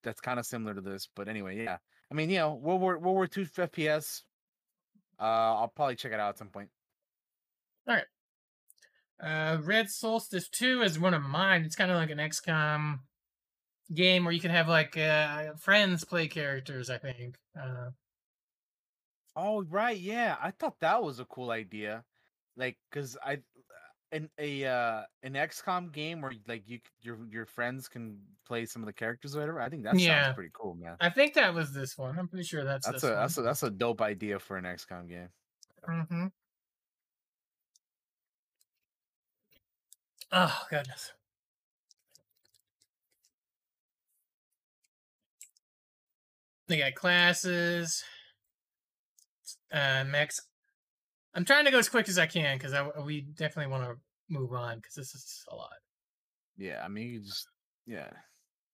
that's 0.04 0.22
kind 0.22 0.40
of 0.40 0.46
similar 0.46 0.74
to 0.74 0.82
this. 0.82 1.08
But 1.16 1.28
anyway, 1.28 1.64
yeah. 1.64 1.78
I 2.12 2.14
mean, 2.14 2.30
you 2.30 2.38
know, 2.38 2.56
World 2.56 2.82
War 2.82 2.98
World 2.98 3.16
War 3.16 3.26
II 3.26 3.46
FPS. 3.46 4.24
Uh, 5.20 5.24
I'll 5.24 5.68
probably 5.68 5.96
check 5.96 6.12
it 6.12 6.20
out 6.20 6.30
at 6.30 6.38
some 6.38 6.50
point. 6.50 6.70
Uh, 9.22 9.60
Red 9.62 9.90
Solstice 9.90 10.50
2 10.50 10.82
is 10.82 11.00
one 11.00 11.14
of 11.14 11.22
mine. 11.22 11.64
It's 11.64 11.76
kind 11.76 11.92
of 11.92 11.98
like 11.98 12.10
an 12.10 12.18
XCOM 12.18 13.00
game 13.94 14.24
where 14.24 14.34
you 14.34 14.40
can 14.40 14.52
have 14.52 14.68
like 14.68 14.98
uh, 14.98 15.54
friends 15.56 16.04
play 16.06 16.28
characters, 16.28 16.90
I 16.90 16.98
think. 16.98 17.38
Uh, 17.60 17.92
Oh 19.36 19.64
right, 19.64 19.98
yeah. 19.98 20.36
I 20.42 20.52
thought 20.52 20.80
that 20.82 21.02
was 21.04 21.20
a 21.20 21.26
cool 21.26 21.52
idea. 21.52 22.04
Like, 22.58 22.78
cause 22.92 23.18
I 23.24 23.40
in 24.12 24.30
a 24.38 24.66
uh 24.66 25.04
an 25.24 25.34
XCOM 25.36 25.94
game 25.94 26.20
where 26.20 26.34
like 26.48 26.68
you 26.68 26.80
your 27.00 27.18
your 27.30 27.46
friends 27.46 27.88
can 27.88 28.20
play 28.46 28.66
some 28.66 28.82
of 28.82 28.88
the 28.88 28.94
characters 28.94 29.36
or 29.36 29.40
whatever. 29.40 29.62
I 29.62 29.70
think 29.70 29.84
that 29.86 29.98
Yeah. 29.98 30.24
sounds 30.26 30.36
pretty 30.36 30.52
cool, 30.54 30.76
man. 30.76 30.98
I 31.00 31.10
think 31.10 31.34
that 31.36 31.54
was 31.54 31.74
this 31.74 31.98
one. 31.98 32.20
I'm 32.20 32.28
pretty 32.28 32.44
sure 32.44 32.66
that's, 32.66 32.86
That's 32.86 33.04
this 33.04 33.10
a 33.10 33.14
one. 33.14 33.16
that's 33.22 33.38
a 33.38 33.42
that's 33.42 33.64
a 33.64 33.70
dope 33.72 34.02
idea 34.02 34.38
for 34.38 34.58
an 34.58 34.66
XCOM 34.66 35.08
game. 35.08 35.30
Mm-hmm. 35.88 36.28
Oh 40.32 40.62
goodness. 40.70 41.12
They 46.68 46.78
got 46.78 46.96
classes. 46.96 48.04
Uh, 49.72 50.06
Max. 50.08 50.40
I'm 51.34 51.44
trying 51.46 51.66
to 51.66 51.72
go 51.72 51.80
as 51.80 51.90
quick 51.90 52.08
as 52.08 52.18
I 52.18 52.28
can 52.28 52.58
because 52.58 52.74
I 52.74 52.88
we 53.02 53.22
definitely 53.22 53.72
want 53.72 53.84
to 53.84 53.98
move 54.30 54.54
on 54.54 54.78
because 54.78 54.96
this 54.96 55.14
is 55.14 55.44
a 55.52 55.56
lot. 55.56 55.70
Yeah, 56.58 56.82
I 56.84 56.88
mean 56.88 57.10
you 57.10 57.20
just 57.20 57.48
yeah. 57.86 58.10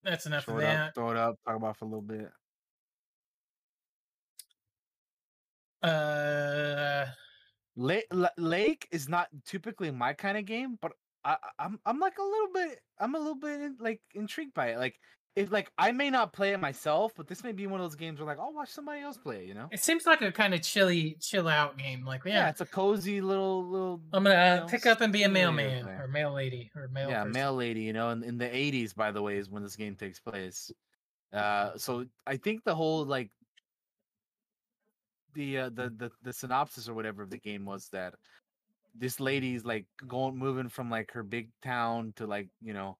That's 0.04 0.26
enough 0.28 0.46
Throw 0.46 0.58
of 0.58 0.62
it 0.62 0.68
up, 0.68 0.96
throw 0.96 1.12
it 1.12 1.18
up, 1.18 1.36
talk 1.46 1.56
about 1.56 1.72
it 1.72 1.78
for 1.78 1.86
a 1.86 1.88
little 1.88 2.02
bit. 2.02 2.30
Uh, 5.82 7.06
Lake 7.76 8.08
Lake 8.38 8.88
is 8.92 9.10
not 9.10 9.28
typically 9.46 9.92
my 9.92 10.14
kind 10.14 10.38
of 10.38 10.46
game, 10.46 10.78
but 10.82 10.92
I 11.28 11.38
I'm 11.60 11.80
I'm 11.86 12.00
like 12.00 12.18
a 12.18 12.24
little 12.24 12.48
bit 12.54 12.80
I'm 13.00 13.16
a 13.16 13.18
little 13.18 13.36
bit 13.36 13.62
in- 13.62 13.78
like 13.80 14.02
intrigued 14.16 14.54
by 14.54 14.70
it. 14.70 14.78
Like 14.78 15.00
if 15.36 15.52
like 15.52 15.72
I 15.78 15.92
may 15.92 16.10
not 16.10 16.32
play 16.32 16.54
it 16.54 16.60
myself, 16.60 17.12
but 17.16 17.28
this 17.28 17.44
may 17.44 17.52
be 17.52 17.68
one 17.68 17.82
of 17.82 17.86
those 17.86 17.96
games 17.96 18.20
where 18.20 18.26
like 18.26 18.40
I'll 18.40 18.54
watch 18.54 18.70
somebody 18.70 19.02
else 19.02 19.18
play 19.18 19.42
it. 19.42 19.46
You 19.46 19.54
know? 19.54 19.68
it 19.72 19.84
seems 19.84 20.06
like 20.06 20.22
a 20.22 20.32
kind 20.32 20.54
of 20.54 20.62
chilly, 20.62 21.18
chill 21.20 21.48
out 21.48 21.78
game. 21.78 22.06
Like, 22.06 22.22
Yeah, 22.26 22.34
yeah, 22.34 22.50
it's 22.50 22.62
a 22.62 22.66
cozy 22.66 23.20
little 23.22 23.68
little. 23.70 24.02
I'm 24.14 24.24
gonna 24.24 24.36
uh, 24.36 24.54
you 24.56 24.60
know, 24.62 24.68
pick 24.68 24.86
up 24.86 25.02
and 25.02 25.12
be 25.12 25.24
a 25.24 25.30
mailman 25.30 25.88
or 25.88 26.08
mail 26.08 26.34
lady 26.34 26.72
or 26.76 26.88
mail. 26.88 27.10
yeah, 27.10 27.24
person. 27.24 27.34
mail 27.34 27.54
lady. 27.54 27.82
You 27.82 27.94
know, 27.94 28.10
in, 28.10 28.24
in 28.24 28.38
the 28.38 28.48
'80s, 28.48 28.96
by 28.96 29.12
the 29.12 29.22
way, 29.22 29.38
is 29.38 29.50
when 29.50 29.64
this 29.64 29.76
game 29.76 29.96
takes 29.96 30.20
place. 30.20 30.72
Uh, 31.34 31.72
so 31.78 32.06
I 32.26 32.38
think 32.38 32.64
the 32.64 32.74
whole 32.74 33.06
like 33.06 33.30
the 35.34 35.58
uh, 35.60 35.70
the 35.70 35.94
the 35.96 36.10
the 36.24 36.34
synopsis 36.34 36.88
or 36.88 36.94
whatever 36.94 37.22
of 37.22 37.30
the 37.30 37.38
game 37.38 37.66
was 37.66 37.90
that 37.90 38.16
this 38.98 39.20
lady's 39.20 39.66
like 39.66 39.86
going 40.08 40.38
moving 40.38 40.70
from 40.70 40.90
like 40.90 41.12
her 41.12 41.24
big 41.24 41.50
town 41.64 42.14
to 42.16 42.26
like 42.26 42.50
you 42.62 42.74
know 42.74 42.98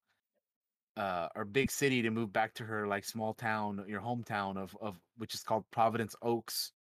uh 0.98 1.28
or 1.36 1.46
big 1.46 1.70
city 1.72 2.02
to 2.02 2.10
move 2.10 2.32
back 2.34 2.54
to 2.54 2.64
her 2.64 2.88
like 2.88 3.06
small 3.06 3.34
town 3.34 3.84
your 3.88 4.02
hometown 4.02 4.58
of 4.58 4.76
of 4.82 5.00
which 5.18 5.34
is 5.34 5.42
called 5.44 5.64
Providence 5.72 6.16
Oaks 6.22 6.72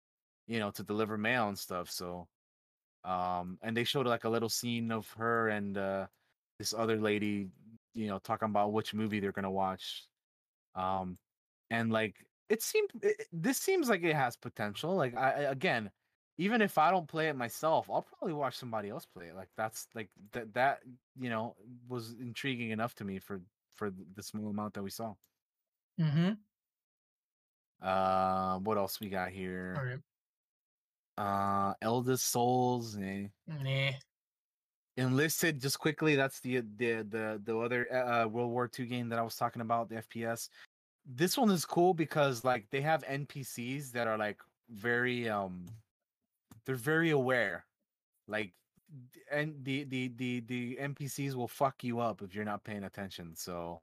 you 0.47 0.59
know 0.59 0.71
to 0.71 0.83
deliver 0.83 1.17
mail 1.17 1.47
and 1.47 1.57
stuff 1.57 1.89
so 1.89 2.27
um 3.03 3.57
and 3.61 3.75
they 3.75 3.83
showed 3.83 4.07
like 4.07 4.23
a 4.23 4.29
little 4.29 4.49
scene 4.49 4.91
of 4.91 5.09
her 5.17 5.49
and 5.49 5.77
uh 5.77 6.05
this 6.59 6.73
other 6.73 6.97
lady 6.97 7.47
you 7.93 8.07
know 8.07 8.19
talking 8.19 8.49
about 8.49 8.73
which 8.73 8.93
movie 8.93 9.19
they're 9.19 9.31
gonna 9.31 9.51
watch 9.51 10.05
um 10.75 11.17
and 11.69 11.91
like 11.91 12.15
it 12.49 12.61
seemed 12.61 12.89
it, 13.01 13.27
this 13.31 13.57
seems 13.57 13.89
like 13.89 14.03
it 14.03 14.15
has 14.15 14.35
potential 14.35 14.95
like 14.95 15.15
I 15.15 15.43
again 15.43 15.91
even 16.37 16.61
if 16.61 16.77
i 16.77 16.91
don't 16.91 17.07
play 17.07 17.27
it 17.29 17.35
myself 17.35 17.89
i'll 17.89 18.01
probably 18.17 18.33
watch 18.33 18.55
somebody 18.57 18.89
else 18.89 19.05
play 19.05 19.27
it 19.27 19.35
like 19.35 19.49
that's 19.57 19.87
like 19.95 20.09
that 20.31 20.53
that 20.53 20.79
you 21.19 21.29
know 21.29 21.55
was 21.87 22.13
intriguing 22.19 22.71
enough 22.71 22.93
to 22.95 23.03
me 23.03 23.19
for 23.19 23.41
for 23.75 23.91
the 24.15 24.23
small 24.23 24.49
amount 24.49 24.73
that 24.73 24.83
we 24.83 24.89
saw 24.89 25.13
Mm-hmm. 25.99 26.33
uh 27.81 28.57
what 28.59 28.77
else 28.77 28.99
we 28.99 29.09
got 29.09 29.29
here 29.29 29.75
All 29.77 29.85
right. 29.85 29.99
uh 31.17 31.73
eldest 31.81 32.29
souls 32.31 32.97
eh. 32.97 33.27
Nah. 33.47 33.91
enlisted 34.95 35.59
just 35.59 35.79
quickly 35.79 36.15
that's 36.15 36.39
the 36.41 36.61
the 36.77 37.05
the 37.09 37.41
the 37.43 37.57
other 37.57 37.91
uh 37.93 38.27
world 38.27 38.51
war 38.51 38.69
ii 38.79 38.85
game 38.85 39.09
that 39.09 39.19
i 39.19 39.21
was 39.21 39.35
talking 39.35 39.61
about 39.61 39.89
the 39.89 39.95
fps 39.95 40.49
this 41.05 41.37
one 41.37 41.49
is 41.51 41.65
cool 41.65 41.93
because 41.93 42.43
like 42.43 42.67
they 42.71 42.81
have 42.81 43.03
npcs 43.03 43.91
that 43.91 44.07
are 44.07 44.17
like 44.17 44.39
very 44.69 45.29
um 45.29 45.65
they're 46.67 46.75
very 46.77 47.11
aware 47.11 47.67
like 48.27 48.53
and 49.31 49.65
the 49.65 49.85
the 49.85 50.09
the 50.09 50.41
the 50.41 50.77
npcs 50.77 51.35
will 51.35 51.47
fuck 51.49 51.83
you 51.83 51.99
up 51.99 52.21
if 52.23 52.35
you're 52.35 52.45
not 52.45 52.63
paying 52.65 52.83
attention 52.85 53.35
so 53.35 53.81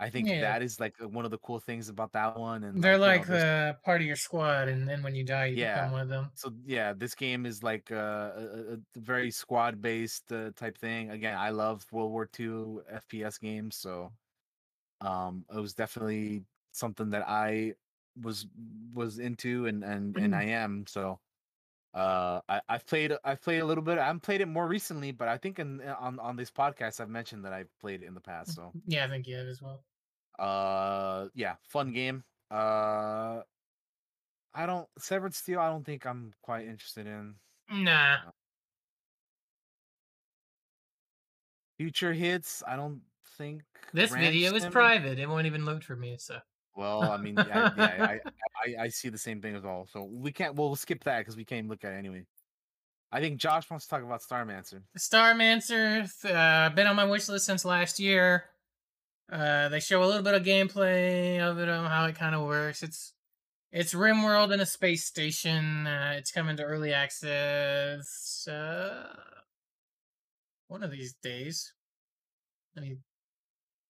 i 0.00 0.10
think 0.10 0.28
Yeah. 0.28 0.40
that 0.40 0.62
is 0.62 0.80
like 0.80 0.96
one 1.00 1.24
of 1.26 1.30
the 1.32 1.38
cool 1.40 1.60
things 1.60 1.88
about 1.90 2.12
that 2.12 2.38
one 2.38 2.64
and 2.64 2.82
They're 2.82 2.98
you 3.04 3.12
know, 3.12 3.24
like 3.24 3.24
there's- 3.24 3.44
uh, 3.44 3.74
part 3.84 4.00
of 4.02 4.06
your 4.06 4.16
squad, 4.16 4.68
and 4.68 4.88
then 4.88 5.02
when 5.02 5.14
you 5.14 5.24
die, 5.24 5.46
you 5.46 5.56
Yeah. 5.56 5.76
become 5.76 5.92
one 5.92 6.02
of 6.02 6.08
them. 6.08 6.30
so 6.34 6.50
yeah 6.64 6.92
this 6.92 7.14
game 7.14 7.46
is 7.46 7.62
like 7.62 7.90
uh, 7.90 8.32
a, 8.36 8.44
a, 8.44 8.74
a 8.74 8.78
very 8.96 9.30
squad 9.30 9.80
based 9.80 10.30
uh, 10.32 10.50
type 10.54 10.76
thing 10.76 11.10
again 11.10 11.36
i 11.38 11.48
love 11.50 11.90
world 11.92 12.10
war 12.12 12.28
ii 12.38 12.46
fps 12.46 13.40
games 13.40 13.76
so 13.76 14.12
um 15.00 15.44
it 15.54 15.60
was 15.60 15.74
definitely 15.74 16.44
something 16.72 17.10
that 17.10 17.24
i 17.28 17.74
was 18.22 18.46
was 18.94 19.18
into 19.18 19.66
and 19.66 19.84
and 19.84 20.16
and 20.18 20.34
i 20.36 20.44
am 20.44 20.86
so 20.86 21.20
uh 21.96 22.40
I, 22.48 22.60
i've 22.68 22.86
played 22.86 23.12
i've 23.24 23.40
played 23.40 23.60
a 23.60 23.64
little 23.64 23.82
bit 23.82 23.96
i've 23.98 24.20
played 24.20 24.42
it 24.42 24.46
more 24.46 24.68
recently 24.68 25.12
but 25.12 25.28
i 25.28 25.38
think 25.38 25.58
in 25.58 25.80
on 25.80 26.18
on 26.20 26.36
this 26.36 26.50
podcast 26.50 27.00
i've 27.00 27.08
mentioned 27.08 27.44
that 27.46 27.52
i've 27.54 27.70
played 27.80 28.02
it 28.02 28.06
in 28.06 28.12
the 28.14 28.20
past 28.20 28.54
so 28.54 28.70
Yeah, 28.86 29.06
I 29.06 29.08
think 29.08 29.26
you 29.26 29.36
have 29.36 29.46
as 29.48 29.62
well. 29.62 29.82
uh 30.38 31.28
yeah 31.34 31.54
fun 31.62 31.92
game 31.92 32.22
uh 32.50 33.40
i 34.54 34.66
don't 34.66 34.86
severed 34.98 35.32
steel 35.34 35.58
i 35.58 35.68
don't 35.70 35.84
think 35.84 36.04
i'm 36.06 36.32
quite 36.42 36.66
interested 36.66 37.06
in 37.06 37.34
Nah. 37.68 38.18
Future 41.78 42.12
hits, 42.12 42.62
I 42.66 42.76
don't 42.76 43.00
think 43.36 43.62
This 43.92 44.10
video 44.14 44.54
is 44.54 44.64
private. 44.66 45.18
It 45.18 45.28
won't 45.28 45.46
even 45.46 45.64
load 45.64 45.84
for 45.84 45.94
me. 45.96 46.16
So 46.18 46.38
Well, 46.76 47.02
I 47.02 47.16
mean, 47.16 47.34
yeah, 47.36 47.70
yeah 47.76 48.04
I, 48.04 48.20
I, 48.64 48.84
I 48.84 48.88
see 48.88 49.08
the 49.08 49.18
same 49.18 49.40
thing 49.40 49.56
as 49.56 49.62
well. 49.62 49.88
So 49.90 50.04
we 50.04 50.30
can't. 50.30 50.54
Well, 50.54 50.68
we'll 50.68 50.76
skip 50.76 51.04
that 51.04 51.20
because 51.20 51.36
we 51.36 51.44
can't 51.44 51.68
look 51.68 51.84
at 51.84 51.92
it 51.92 51.96
anyway. 51.96 52.26
I 53.10 53.20
think 53.20 53.38
Josh 53.38 53.70
wants 53.70 53.86
to 53.86 53.90
talk 53.90 54.02
about 54.02 54.20
Starmancer. 54.20 54.82
Starmancer, 54.98 56.08
uh, 56.24 56.68
been 56.70 56.86
on 56.86 56.96
my 56.96 57.04
wish 57.04 57.28
list 57.28 57.46
since 57.46 57.64
last 57.64 57.98
year. 57.98 58.44
Uh, 59.32 59.68
they 59.68 59.80
show 59.80 60.02
a 60.02 60.06
little 60.06 60.22
bit 60.22 60.34
of 60.34 60.42
gameplay 60.42 61.40
of 61.40 61.58
it, 61.58 61.68
how 61.68 62.06
it 62.06 62.16
kind 62.16 62.34
of 62.34 62.44
works. 62.44 62.82
It's 62.82 63.14
it's 63.72 63.94
RimWorld 63.94 64.52
in 64.52 64.60
a 64.60 64.66
space 64.66 65.04
station. 65.04 65.86
Uh, 65.86 66.14
it's 66.16 66.30
coming 66.30 66.56
to 66.58 66.62
early 66.62 66.92
access. 66.92 68.46
Uh, 68.46 69.14
one 70.68 70.82
of 70.82 70.90
these 70.90 71.14
days. 71.22 71.72
Let 72.74 72.84
me 72.84 72.98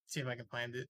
see 0.06 0.20
if 0.20 0.26
I 0.26 0.36
can 0.36 0.47
find 0.47 0.74
it. 0.74 0.89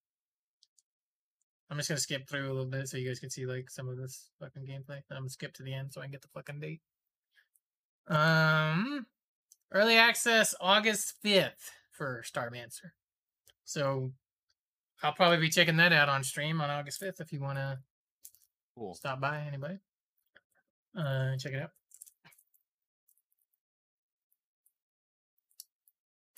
I'm 1.70 1.77
just 1.78 1.89
gonna 1.89 2.01
skip 2.01 2.28
through 2.28 2.47
a 2.47 2.53
little 2.55 2.67
bit 2.70 2.89
so 2.89 2.97
you 2.97 3.09
guys 3.09 3.19
can 3.19 3.31
see 3.31 3.45
like 3.47 3.69
some 3.70 3.89
of 3.89 3.97
this 3.97 4.31
fucking 4.41 4.65
gameplay. 4.67 5.01
I'm 5.11 5.19
gonna 5.19 5.28
skip 5.28 5.53
to 5.55 5.62
the 5.62 5.75
end 5.75 5.93
so 5.93 6.01
I 6.01 6.05
can 6.05 6.12
get 6.12 6.23
the 6.23 6.28
fucking 6.28 6.61
date. 6.61 6.81
Um, 8.09 9.07
early 9.73 9.97
access 9.97 10.55
August 10.61 11.15
5th 11.25 11.70
for 11.91 12.23
Starmancer. 12.25 12.91
So 13.65 14.12
I'll 15.03 15.12
probably 15.12 15.39
be 15.39 15.49
checking 15.51 15.77
that 15.78 15.93
out 15.93 16.09
on 16.09 16.23
stream 16.23 16.61
on 16.61 16.70
August 16.70 17.03
5th 17.03 17.20
if 17.20 17.33
you 17.33 17.41
want 17.41 17.59
to 17.59 17.78
Cool. 18.77 18.95
stop 18.95 19.20
by. 19.20 19.41
Anybody? 19.41 19.78
Uh, 20.97 21.36
check 21.39 21.53
it 21.53 21.62
out. 21.62 21.70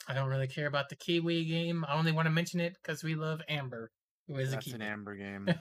I 0.09 0.15
don't 0.15 0.29
really 0.29 0.49
care 0.49 0.67
about 0.67 0.89
the 0.89 0.97
Kiwi 0.97 1.45
game. 1.45 1.85
I 1.87 1.95
only 1.95 2.13
want 2.13 2.27
to 2.27 2.31
mention 2.31 2.61
it 2.61 2.77
because 2.83 3.05
we 3.05 3.15
love 3.15 3.43
Amber, 3.49 3.91
is 4.37 4.51
That's 4.53 4.67
an 4.73 4.83
Amber 4.83 5.15
game. 5.17 5.45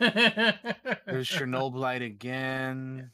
There's 1.06 1.30
Chernobylite 1.30 2.06
again. 2.06 3.12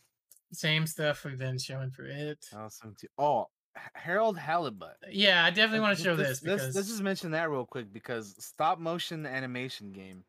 Same 0.52 0.86
stuff 0.88 1.26
we've 1.26 1.38
been 1.38 1.58
showing 1.58 1.92
for 1.92 2.06
it. 2.06 2.46
Awesome. 2.56 2.96
too. 3.00 3.08
Oh, 3.18 3.48
Harold 3.96 4.38
Halibut. 4.38 4.98
Yeah, 5.10 5.44
I 5.44 5.50
definitely 5.50 5.80
want 5.82 5.98
to 5.98 6.04
show 6.04 6.16
this 6.16 6.28
Let's, 6.28 6.40
because 6.42 6.76
let's 6.76 6.88
just 6.90 7.02
mention 7.02 7.32
that 7.32 7.50
real 7.50 7.66
quick 7.66 7.92
because 7.92 8.36
stop 8.44 8.80
motion 8.80 9.26
animation 9.26 9.92
game 9.92 10.24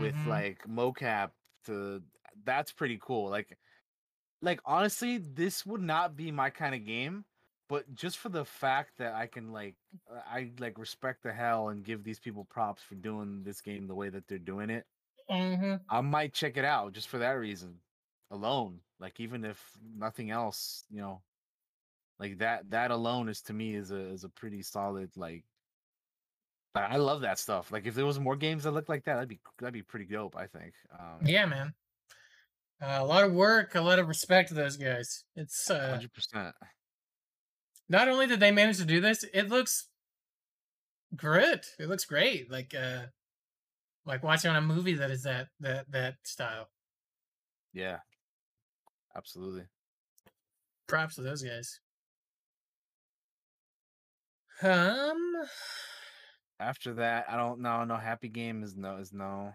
with 0.00 0.14
Mhm. 0.14 0.26
like 0.26 0.66
mocap 0.68 1.30
to 1.66 2.02
that's 2.44 2.72
pretty 2.72 2.98
cool. 3.02 3.30
Like 3.30 3.58
like 4.42 4.60
honestly, 4.66 5.18
this 5.18 5.64
would 5.64 5.80
not 5.80 6.14
be 6.16 6.30
my 6.30 6.50
kind 6.50 6.74
of 6.74 6.84
game, 6.84 7.24
but 7.68 7.92
just 7.94 8.18
for 8.18 8.28
the 8.28 8.44
fact 8.44 8.98
that 8.98 9.14
I 9.14 9.26
can 9.26 9.52
like 9.52 9.76
uh, 10.10 10.20
I 10.26 10.52
like 10.58 10.78
respect 10.78 11.22
the 11.22 11.32
hell 11.32 11.68
and 11.68 11.84
give 11.84 12.04
these 12.04 12.20
people 12.20 12.44
props 12.44 12.82
for 12.82 12.94
doing 12.94 13.42
this 13.44 13.60
game 13.60 13.86
the 13.86 13.94
way 13.94 14.08
that 14.08 14.26
they're 14.28 14.38
doing 14.38 14.70
it. 14.70 14.86
hmm 15.28 15.76
I 15.88 16.00
might 16.00 16.34
check 16.34 16.56
it 16.56 16.64
out 16.64 16.92
just 16.92 17.08
for 17.08 17.18
that 17.18 17.32
reason 17.32 17.80
alone. 18.30 18.80
Like 18.98 19.20
even 19.20 19.44
if 19.44 19.60
nothing 19.82 20.30
else, 20.30 20.84
you 20.90 21.00
know, 21.00 21.22
like 22.18 22.38
that 22.38 22.70
that 22.70 22.90
alone 22.90 23.28
is 23.28 23.42
to 23.42 23.52
me 23.52 23.74
is 23.74 23.90
a 23.90 23.96
is 24.12 24.24
a 24.24 24.28
pretty 24.28 24.62
solid 24.62 25.10
like. 25.16 25.44
I 26.74 26.96
love 26.96 27.20
that 27.20 27.38
stuff. 27.38 27.70
Like 27.70 27.86
if 27.86 27.94
there 27.94 28.06
was 28.06 28.18
more 28.18 28.36
games 28.36 28.64
that 28.64 28.70
look 28.72 28.88
like 28.88 29.04
that, 29.04 29.14
that'd 29.14 29.28
be 29.28 29.40
that'd 29.58 29.74
be 29.74 29.82
pretty 29.82 30.06
dope. 30.06 30.36
I 30.36 30.46
think. 30.46 30.74
Um, 30.98 31.26
Yeah, 31.26 31.46
man. 31.46 31.74
Uh, 32.80 32.98
a 33.00 33.04
lot 33.04 33.22
of 33.24 33.32
work, 33.32 33.74
a 33.74 33.80
lot 33.80 33.98
of 33.98 34.08
respect 34.08 34.48
to 34.48 34.54
those 34.54 34.76
guys. 34.76 35.24
It's 35.36 35.70
uh, 35.70 35.90
hundred 35.90 36.12
percent. 36.12 36.54
Not 37.92 38.08
only 38.08 38.26
did 38.26 38.40
they 38.40 38.50
manage 38.50 38.78
to 38.78 38.86
do 38.86 39.02
this, 39.02 39.22
it 39.34 39.50
looks 39.50 39.88
good. 41.14 41.60
It 41.78 41.88
looks 41.88 42.06
great. 42.06 42.50
Like 42.50 42.74
uh, 42.74 43.02
like 44.06 44.22
watching 44.22 44.50
on 44.50 44.56
a 44.56 44.62
movie 44.62 44.94
that 44.94 45.10
is 45.10 45.24
that 45.24 45.48
that 45.60 45.92
that 45.92 46.14
style. 46.22 46.70
Yeah, 47.74 47.98
absolutely. 49.14 49.64
Props 50.88 51.16
to 51.16 51.22
those 51.22 51.42
guys. 51.42 51.80
Um, 54.62 55.34
After 56.58 56.94
that, 56.94 57.26
I 57.28 57.36
don't 57.36 57.60
know. 57.60 57.84
No 57.84 57.96
happy 57.96 58.28
game 58.28 58.62
is 58.62 58.74
no 58.74 58.96
is 58.96 59.12
no. 59.12 59.52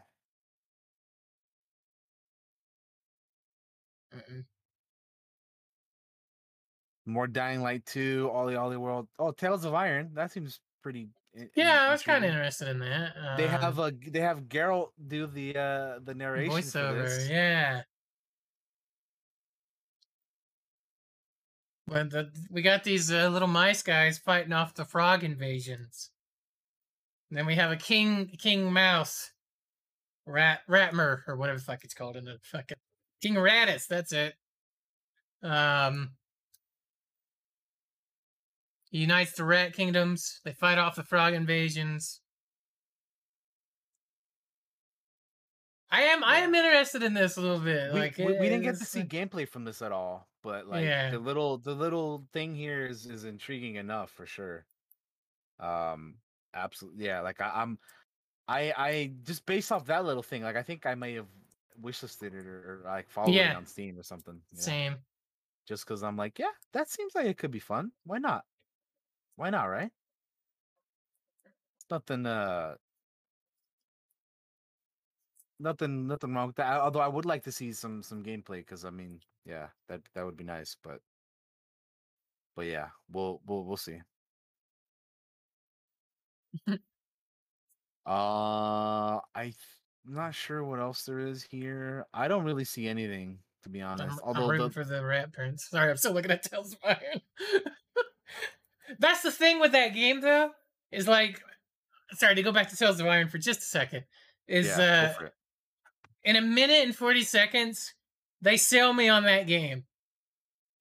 mm-mm. 4.15 4.45
More 7.07 7.25
Dying 7.25 7.61
Light 7.61 7.85
2, 7.85 8.29
OlliOlli 8.33 8.77
World. 8.77 9.07
Oh, 9.17 9.31
Tails 9.31 9.63
of 9.63 9.73
Iron. 9.73 10.11
That 10.13 10.31
seems 10.31 10.59
pretty. 10.83 11.07
yeah, 11.55 11.87
I 11.87 11.91
was 11.91 12.03
kind 12.03 12.23
of 12.25 12.29
interested 12.29 12.67
in 12.67 12.79
that. 12.79 13.13
Um, 13.15 13.37
They 13.37 13.47
have 13.47 13.79
a 13.79 13.93
they 14.11 14.19
have 14.19 14.41
Geralt 14.49 14.89
do 15.07 15.25
the 15.25 15.55
uh 15.55 15.99
the 16.03 16.13
narration 16.13 16.53
voiceover. 16.53 17.29
Yeah. 17.29 17.83
But 21.87 22.09
the, 22.09 22.29
we 22.51 22.61
got 22.61 22.83
these 22.83 23.09
uh, 23.11 23.29
little 23.29 23.47
mice 23.47 23.81
guys 23.81 24.17
fighting 24.17 24.51
off 24.51 24.73
the 24.73 24.83
frog 24.83 25.23
invasions. 25.23 26.11
And 27.29 27.37
then 27.37 27.45
we 27.45 27.55
have 27.55 27.71
a 27.71 27.77
king 27.77 28.27
king 28.37 28.71
mouse, 28.73 29.31
rat 30.25 30.59
ratmer 30.69 31.21
or 31.27 31.37
whatever 31.37 31.57
the 31.57 31.63
fuck 31.63 31.85
it's 31.85 31.93
called 31.93 32.17
in 32.17 32.25
the 32.25 32.37
fucking 32.41 32.77
King 33.21 33.35
Radis. 33.35 33.87
That's 33.87 34.11
it. 34.11 34.33
Um, 35.41 36.11
he 38.89 38.99
unites 38.99 39.33
the 39.33 39.43
rat 39.43 39.73
kingdoms. 39.73 40.39
They 40.43 40.53
fight 40.53 40.77
off 40.77 40.95
the 40.95 41.03
frog 41.03 41.33
invasions. 41.33 42.21
I 45.89 46.01
am 46.03 46.23
I 46.23 46.39
am 46.39 46.53
interested 46.53 47.01
in 47.03 47.13
this 47.13 47.37
a 47.37 47.41
little 47.41 47.59
bit. 47.59 47.93
We, 47.93 47.99
like 47.99 48.17
we, 48.17 48.25
we 48.25 48.49
didn't 48.49 48.63
get 48.63 48.77
to 48.77 48.85
see 48.85 49.03
gameplay 49.03 49.47
from 49.47 49.63
this 49.63 49.81
at 49.81 49.91
all, 49.93 50.27
but 50.43 50.67
like 50.67 50.83
Yeah. 50.83 51.11
the 51.11 51.19
little 51.19 51.57
the 51.57 51.73
little 51.73 52.27
thing 52.33 52.55
here 52.55 52.85
is 52.87 53.05
is 53.05 53.23
intriguing 53.23 53.75
enough 53.75 54.11
for 54.11 54.25
sure. 54.25 54.65
Um, 55.59 56.15
absolutely, 56.53 57.05
yeah. 57.05 57.21
Like 57.21 57.39
I, 57.41 57.51
I'm, 57.55 57.79
I 58.49 58.73
I 58.77 59.11
just 59.23 59.45
based 59.45 59.71
off 59.71 59.85
that 59.85 60.03
little 60.03 60.23
thing, 60.23 60.43
like 60.43 60.57
I 60.57 60.63
think 60.63 60.85
I 60.85 60.93
may 60.95 61.13
have 61.13 61.27
wishlisted 61.81 62.33
it 62.33 62.45
or, 62.45 62.81
or 62.83 62.89
like 62.89 63.09
followed 63.09 63.33
Yeah. 63.33 63.51
it 63.51 63.55
on 63.55 63.65
Steam 63.65 63.97
or 63.97 64.03
something. 64.03 64.33
know, 64.35 64.59
Same. 64.59 64.95
Just 65.67 65.85
because 65.85 66.03
I'm 66.03 66.17
like, 66.17 66.37
yeah, 66.37 66.51
that 66.73 66.89
seems 66.89 67.15
like 67.15 67.27
it 67.27 67.37
could 67.37 67.51
be 67.51 67.59
fun. 67.59 67.91
Why 68.05 68.17
not? 68.17 68.43
Why 69.37 69.49
not? 69.51 69.65
Right? 69.65 69.91
Nothing. 71.89 72.25
Uh, 72.25 72.75
nothing. 75.59 76.07
Nothing 76.07 76.33
wrong 76.33 76.47
with 76.47 76.57
that. 76.57 76.81
Although 76.81 76.99
I 76.99 77.07
would 77.07 77.25
like 77.25 77.43
to 77.45 77.51
see 77.51 77.71
some 77.71 78.03
some 78.03 78.23
gameplay 78.23 78.57
because 78.57 78.83
I 78.83 78.89
mean, 78.89 79.21
yeah, 79.45 79.67
that 79.87 80.01
that 80.15 80.25
would 80.25 80.35
be 80.35 80.43
nice. 80.43 80.75
But 80.83 80.99
but 82.55 82.65
yeah, 82.65 82.87
we'll 83.11 83.39
we'll 83.45 83.63
we'll 83.63 83.77
see. 83.77 84.01
uh, 86.67 86.79
I 88.05 89.21
am 89.35 89.53
not 90.05 90.33
sure 90.33 90.63
what 90.63 90.79
else 90.79 91.03
there 91.03 91.19
is 91.19 91.43
here. 91.43 92.05
I 92.13 92.27
don't 92.27 92.43
really 92.43 92.65
see 92.65 92.87
anything 92.87 93.39
to 93.63 93.69
be 93.69 93.81
honest. 93.81 94.19
I'm, 94.25 94.35
I'm 94.35 94.49
rooting 94.49 94.67
the, 94.67 94.73
for 94.73 94.83
the 94.83 95.05
Rat 95.05 95.31
Prince. 95.31 95.67
Sorry, 95.69 95.89
I'm 95.89 95.97
still 95.97 96.13
looking 96.13 96.31
at 96.31 96.43
Tails 96.43 96.73
of 96.73 96.79
Iron. 96.83 97.21
That's 98.99 99.21
the 99.21 99.31
thing 99.31 99.59
with 99.59 99.71
that 99.73 99.93
game, 99.93 100.21
though, 100.21 100.51
is 100.91 101.07
like, 101.07 101.41
sorry 102.13 102.35
to 102.35 102.43
go 102.43 102.51
back 102.51 102.69
to 102.69 102.77
Tails 102.77 102.99
of 102.99 103.07
Iron 103.07 103.27
for 103.27 103.37
just 103.37 103.59
a 103.59 103.65
second. 103.65 104.03
Is 104.47 104.67
yeah, 104.67 105.13
uh, 105.19 105.27
in 106.23 106.35
a 106.35 106.41
minute 106.41 106.85
and 106.85 106.95
forty 106.95 107.23
seconds, 107.23 107.93
they 108.41 108.57
sell 108.57 108.93
me 108.93 109.09
on 109.09 109.23
that 109.23 109.47
game 109.47 109.83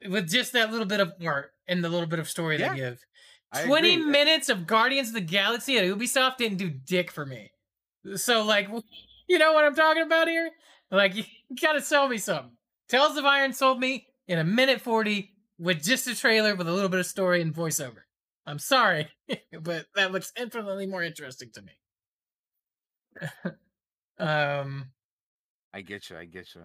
with 0.08 0.28
just 0.28 0.52
that 0.52 0.70
little 0.70 0.86
bit 0.86 1.00
of 1.00 1.12
art 1.24 1.50
and 1.66 1.82
the 1.82 1.88
little 1.88 2.06
bit 2.06 2.18
of 2.18 2.28
story 2.28 2.58
Yeah, 2.58 2.70
they 2.70 2.76
give. 2.76 3.04
20 3.64 3.96
minutes 3.98 4.48
of 4.48 4.66
Guardians 4.66 5.08
of 5.08 5.14
the 5.14 5.20
Galaxy 5.20 5.78
at 5.78 5.84
Ubisoft 5.84 6.36
didn't 6.36 6.58
do 6.58 6.68
dick 6.68 7.10
for 7.10 7.24
me. 7.24 7.50
So, 8.16 8.44
like, 8.44 8.68
you 9.28 9.38
know 9.38 9.52
what 9.52 9.64
I'm 9.64 9.74
talking 9.74 10.02
about 10.02 10.28
here? 10.28 10.50
Like, 10.90 11.14
you 11.16 11.24
gotta 11.60 11.80
sell 11.80 12.08
me 12.08 12.18
something. 12.18 12.52
Tails 12.88 13.16
of 13.16 13.24
Iron 13.24 13.52
sold 13.52 13.80
me 13.80 14.06
in 14.28 14.38
a 14.38 14.44
minute 14.44 14.80
40 14.80 15.32
with 15.58 15.82
just 15.82 16.06
a 16.06 16.14
trailer 16.16 16.54
with 16.54 16.68
a 16.68 16.72
little 16.72 16.88
bit 16.88 17.00
of 17.00 17.06
story 17.06 17.40
and 17.42 17.54
voiceover. 17.54 18.02
I'm 18.46 18.58
sorry, 18.58 19.08
but 19.60 19.86
that 19.94 20.12
looks 20.12 20.32
infinitely 20.36 20.86
more 20.86 21.02
interesting 21.02 21.50
to 21.54 21.62
me. 21.62 21.72
um, 24.18 24.90
I 25.72 25.80
get 25.82 26.08
you. 26.10 26.16
I 26.16 26.24
get 26.24 26.54
you. 26.54 26.62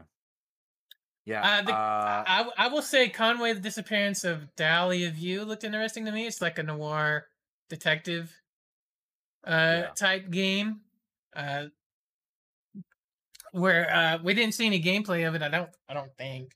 Yeah. 1.25 1.41
Uh, 1.43 1.61
the- 1.61 1.73
uh, 1.73 2.23
I, 2.27 2.49
I 2.57 2.67
will 2.69 2.81
say 2.81 3.09
Conway, 3.09 3.53
the 3.53 3.59
disappearance 3.59 4.23
of 4.23 4.53
Dahlia 4.55 5.11
View 5.11 5.43
looked 5.45 5.63
interesting 5.63 6.05
to 6.05 6.11
me. 6.11 6.27
It's 6.27 6.41
like 6.41 6.57
a 6.59 6.63
noir 6.63 7.27
detective 7.69 8.35
uh 9.47 9.49
Yeah. 9.49 9.87
type 9.97 10.29
game. 10.29 10.81
Uh 11.35 11.65
where 13.51 13.93
uh 13.93 14.17
we 14.23 14.33
didn't 14.33 14.53
see 14.53 14.65
any 14.65 14.81
gameplay 14.81 15.27
of 15.27 15.35
it, 15.35 15.41
I 15.41 15.49
don't 15.49 15.69
I 15.89 15.93
don't 15.93 16.11
think. 16.17 16.51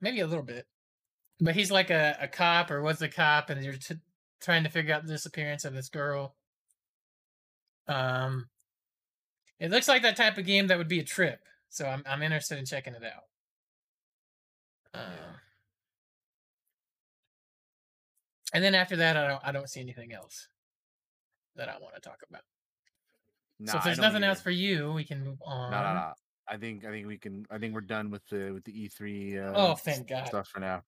Maybe 0.00 0.20
a 0.20 0.26
little 0.26 0.44
bit. 0.44 0.66
But 1.40 1.54
he's 1.54 1.70
like 1.70 1.90
a, 1.90 2.16
a 2.20 2.28
cop 2.28 2.70
or 2.70 2.82
was 2.82 3.00
a 3.02 3.08
cop 3.08 3.48
and 3.50 3.64
you're 3.64 3.74
t- 3.74 3.94
trying 4.40 4.64
to 4.64 4.70
figure 4.70 4.94
out 4.94 5.04
the 5.06 5.12
disappearance 5.12 5.64
of 5.64 5.74
this 5.74 5.88
girl. 5.88 6.34
Um 7.88 8.48
it 9.58 9.70
looks 9.70 9.88
like 9.88 10.02
that 10.02 10.16
type 10.16 10.38
of 10.38 10.46
game 10.46 10.66
that 10.68 10.78
would 10.78 10.88
be 10.88 11.00
a 11.00 11.04
trip. 11.04 11.40
So 11.68 11.86
I'm 11.86 12.02
I'm 12.06 12.22
interested 12.22 12.58
in 12.58 12.66
checking 12.66 12.94
it 12.94 13.02
out. 13.04 13.24
Uh, 14.92 15.36
and 18.52 18.64
then 18.64 18.74
after 18.74 18.96
that, 18.96 19.16
I 19.16 19.28
don't 19.28 19.40
I 19.44 19.52
don't 19.52 19.68
see 19.68 19.80
anything 19.80 20.12
else 20.12 20.48
that 21.56 21.68
I 21.68 21.78
want 21.80 21.94
to 21.94 22.00
talk 22.00 22.18
about. 22.28 22.42
nah, 23.58 23.72
so 23.72 23.78
if 23.78 23.84
there's 23.84 23.98
nothing 23.98 24.16
either. 24.24 24.26
else 24.30 24.40
for 24.40 24.50
you, 24.50 24.92
we 24.92 25.04
can 25.04 25.24
move 25.24 25.38
on. 25.44 25.70
No, 25.70 25.82
no, 25.82 25.94
no. 25.94 26.12
I 26.48 26.56
think 26.56 26.84
I 26.84 26.90
think 26.90 27.06
we 27.06 27.16
can. 27.18 27.46
I 27.50 27.58
think 27.58 27.74
we're 27.74 27.82
done 27.82 28.10
with 28.10 28.26
the 28.28 28.50
with 28.52 28.64
the 28.64 28.72
E3. 28.72 29.38
Uh, 29.38 29.52
Oh, 29.54 29.74
thank 29.76 30.08
God. 30.08 30.26
Stuff 30.26 30.48
for 30.48 30.58
now. 30.58 30.82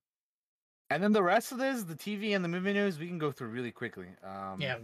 And 0.94 1.02
then 1.02 1.12
the 1.12 1.22
rest 1.22 1.52
of 1.52 1.58
this, 1.58 1.84
the 1.84 1.94
TV 1.96 2.34
and 2.34 2.44
the 2.44 2.48
movie 2.48 2.72
news, 2.72 2.98
we 2.98 3.06
can 3.08 3.18
go 3.18 3.32
through 3.32 3.48
really 3.48 3.72
quickly. 3.72 4.08
Um, 4.22 4.60
Yeah, 4.60 4.78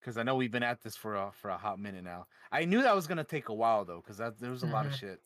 Because 0.00 0.16
I 0.18 0.22
know 0.22 0.36
we've 0.36 0.52
been 0.52 0.62
at 0.62 0.80
this 0.82 0.96
for 0.96 1.16
a 1.16 1.32
for 1.32 1.50
a 1.50 1.58
hot 1.58 1.78
minute 1.78 2.04
now. 2.04 2.26
I 2.52 2.64
knew 2.64 2.82
that 2.82 2.94
was 2.94 3.06
gonna 3.06 3.24
take 3.24 3.48
a 3.48 3.54
while 3.54 3.84
though, 3.84 4.00
because 4.00 4.18
that 4.18 4.38
there 4.38 4.50
was 4.50 4.62
a 4.62 4.66
lot 4.66 4.86
of 4.86 4.92
Mhm. 4.92 4.98
shit. 5.00 5.22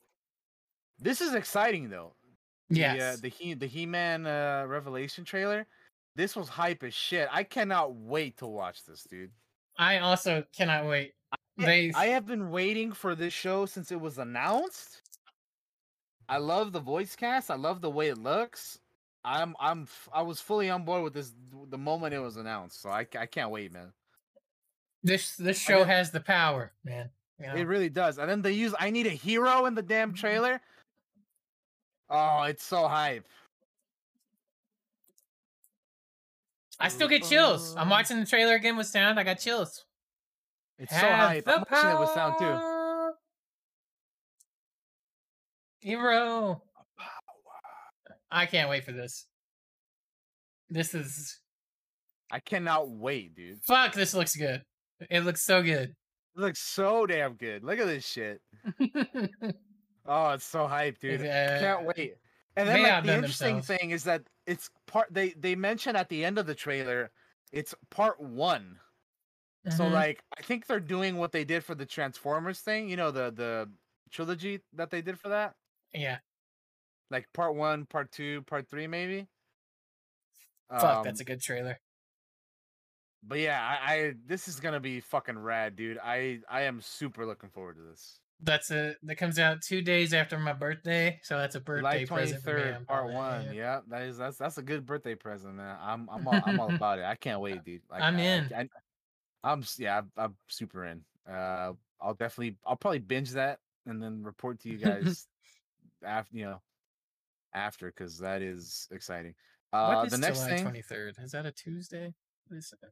This 0.98 1.20
is 1.20 1.34
exciting 1.34 1.88
though. 1.88 2.14
The, 2.70 3.00
uh, 3.00 3.16
the 3.16 3.28
he 3.28 3.54
the 3.54 3.66
He 3.66 3.86
Man 3.86 4.26
uh, 4.26 4.64
Revelation 4.66 5.24
trailer. 5.24 5.66
This 6.14 6.36
was 6.36 6.48
hype 6.48 6.82
as 6.82 6.94
shit. 6.94 7.28
I 7.30 7.44
cannot 7.44 7.94
wait 7.94 8.36
to 8.38 8.46
watch 8.46 8.84
this, 8.84 9.04
dude. 9.04 9.32
I 9.76 9.98
also 9.98 10.42
cannot 10.52 10.86
wait. 10.86 11.14
Yeah, 11.56 11.66
They 11.66 11.92
I 11.94 12.06
have 12.08 12.26
been 12.26 12.50
waiting 12.50 12.92
for 12.92 13.14
this 13.14 13.32
show 13.32 13.66
since 13.66 13.90
it 13.92 14.00
was 14.00 14.18
announced. 14.18 15.02
I 16.28 16.38
love 16.38 16.72
the 16.72 16.80
voice 16.80 17.16
cast. 17.16 17.50
I 17.50 17.56
love 17.56 17.80
the 17.80 17.90
way 17.90 18.08
it 18.08 18.18
looks. 18.18 18.78
I'm 19.24 19.54
I'm 19.60 19.86
I 20.12 20.22
was 20.22 20.40
fully 20.40 20.70
on 20.70 20.84
board 20.84 21.02
with 21.02 21.12
this 21.14 21.32
the 21.68 21.78
moment 21.78 22.14
it 22.14 22.18
was 22.20 22.36
announced. 22.36 22.80
So 22.80 22.88
I, 22.90 23.06
I 23.18 23.26
can't 23.26 23.50
wait, 23.50 23.72
man. 23.72 23.92
this 25.02 25.36
this 25.36 25.58
I 25.68 25.72
show 25.72 25.78
mean- 25.80 25.88
has 25.88 26.10
the 26.10 26.20
power, 26.20 26.72
man. 26.84 27.10
You 27.38 27.46
know? 27.46 27.54
It 27.54 27.64
really 27.66 27.88
does. 27.88 28.18
And 28.18 28.28
then 28.30 28.42
they 28.42 28.52
use 28.52 28.74
I 28.78 28.90
need 28.90 29.06
a 29.06 29.10
hero 29.10 29.66
in 29.66 29.74
the 29.74 29.82
damn 29.82 30.14
trailer. 30.14 30.60
Oh, 32.08 32.42
it's 32.44 32.64
so 32.64 32.86
hype. 32.88 33.26
I 36.78 36.88
still 36.88 37.08
get 37.08 37.22
chills. 37.24 37.74
I'm 37.76 37.88
Uh, 37.88 37.90
watching 37.90 38.18
the 38.20 38.26
trailer 38.26 38.54
again 38.54 38.76
with 38.76 38.86
sound. 38.86 39.20
I 39.20 39.22
got 39.22 39.38
chills. 39.38 39.84
It's 40.78 40.92
so 40.98 41.06
hype. 41.06 41.46
I'm 41.46 41.64
watching 41.70 41.90
it 41.90 42.00
with 42.00 42.10
sound 42.10 42.34
too. 42.38 43.12
Hero. 45.80 46.62
I 48.30 48.46
can't 48.46 48.70
wait 48.70 48.84
for 48.84 48.92
this. 48.92 49.26
This 50.68 50.94
is 50.94 51.40
I 52.30 52.38
cannot 52.40 52.88
wait, 52.90 53.34
dude. 53.34 53.62
Fuck, 53.64 53.92
this 53.94 54.14
looks 54.14 54.36
good. 54.36 54.62
It 55.10 55.20
looks 55.24 55.42
so 55.42 55.62
good. 55.62 55.90
It 56.36 56.40
looks 56.40 56.60
so 56.60 57.06
damn 57.06 57.34
good. 57.34 57.64
Look 57.64 57.78
at 57.80 57.86
this 57.86 58.06
shit. 58.06 58.40
Oh, 60.06 60.30
it's 60.30 60.46
so 60.46 60.66
hype, 60.66 60.98
dude. 60.98 61.20
Uh, 61.20 61.60
Can't 61.60 61.84
wait. 61.84 62.14
And 62.56 62.66
then 62.68 62.82
like, 62.82 63.04
the 63.04 63.14
interesting 63.14 63.56
themselves. 63.56 63.80
thing 63.80 63.90
is 63.90 64.02
that 64.04 64.22
it's 64.46 64.70
part 64.86 65.06
they 65.12 65.30
they 65.38 65.54
mention 65.54 65.94
at 65.94 66.08
the 66.08 66.24
end 66.24 66.38
of 66.38 66.46
the 66.46 66.54
trailer 66.54 67.10
it's 67.52 67.74
part 67.90 68.18
1. 68.18 68.78
So 69.68 69.84
Mhm. 69.84 69.92
like 69.92 70.24
I 70.36 70.42
think 70.42 70.66
they're 70.66 70.80
doing 70.80 71.16
what 71.16 71.32
they 71.32 71.44
did 71.44 71.64
for 71.64 71.74
the 71.74 71.86
Transformers 71.86 72.60
thing, 72.60 72.88
you 72.88 72.96
know, 72.96 73.10
the 73.10 73.30
the 73.30 73.70
trilogy 74.10 74.62
that 74.72 74.90
they 74.90 75.02
did 75.02 75.20
for 75.20 75.28
that? 75.28 75.54
yeah, 75.92 76.18
Like 77.10 77.26
part 77.32 77.54
1, 77.54 77.86
part 77.86 78.12
2, 78.12 78.42
part 78.42 78.68
3 78.68 78.86
maybe? 78.86 79.26
fuck, 80.70 80.84
Um, 80.98 81.04
that's 81.04 81.20
a 81.20 81.24
good 81.24 81.40
trailer. 81.42 81.78
But 83.22 83.40
yeah, 83.40 83.60
I, 83.60 83.92
I 83.94 84.12
this 84.26 84.48
is 84.48 84.60
going 84.60 84.72
to 84.74 84.80
be 84.80 85.00
fucking 85.00 85.38
rad, 85.38 85.76
dude. 85.76 85.98
I 86.02 86.40
I 86.48 86.62
am 86.62 86.80
super 86.80 87.26
looking 87.26 87.50
forward 87.50 87.76
to 87.76 87.82
this. 87.82 88.18
That's 88.42 88.70
a 88.70 88.94
that 89.02 89.16
comes 89.16 89.38
out 89.38 89.60
two 89.60 89.82
days 89.82 90.14
after 90.14 90.38
my 90.38 90.54
birthday, 90.54 91.20
so 91.22 91.36
that's 91.36 91.54
a 91.54 91.60
birthday 91.60 92.06
present 92.06 92.42
for 92.42 92.54
me. 92.56 92.86
part 92.86 93.12
one. 93.12 93.46
yeah. 93.46 93.52
Yeah, 93.52 93.80
that 93.88 94.02
is 94.02 94.16
that's 94.16 94.38
that's 94.38 94.56
a 94.56 94.62
good 94.62 94.86
birthday 94.86 95.14
present, 95.14 95.56
man. 95.56 95.76
I'm 95.82 96.08
I'm 96.10 96.26
all, 96.26 96.40
I'm 96.46 96.58
all 96.60 96.74
about 96.74 96.98
it. 96.98 97.04
I 97.04 97.14
can't 97.16 97.40
wait, 97.40 97.62
dude. 97.62 97.82
Like, 97.90 98.00
I'm 98.00 98.16
I- 98.16 98.20
I- 98.20 98.22
in. 98.22 98.68
I, 99.44 99.52
am 99.52 99.64
yeah, 99.76 99.98
I'm, 99.98 100.10
I'm 100.16 100.36
super 100.48 100.86
in. 100.86 101.02
Uh, 101.30 101.72
I'll 102.00 102.14
definitely 102.14 102.56
I'll 102.64 102.76
probably 102.76 103.00
binge 103.00 103.32
that 103.32 103.58
and 103.84 104.02
then 104.02 104.22
report 104.22 104.60
to 104.60 104.70
you 104.70 104.78
guys 104.78 105.26
after 106.02 106.34
you 106.34 106.44
know 106.46 106.62
after 107.54 107.86
because 107.86 108.18
that 108.18 108.42
is 108.42 108.88
exciting. 108.90 109.34
Uh, 109.72 109.94
What 109.94 110.06
is 110.06 110.12
the 110.12 110.18
next 110.18 110.44
July 110.44 110.58
twenty 110.62 110.82
third? 110.82 111.16
Is 111.22 111.32
that 111.32 111.46
a 111.46 111.52
Tuesday? 111.52 112.14
What 112.48 112.56
is 112.56 112.72
it? 112.72 112.88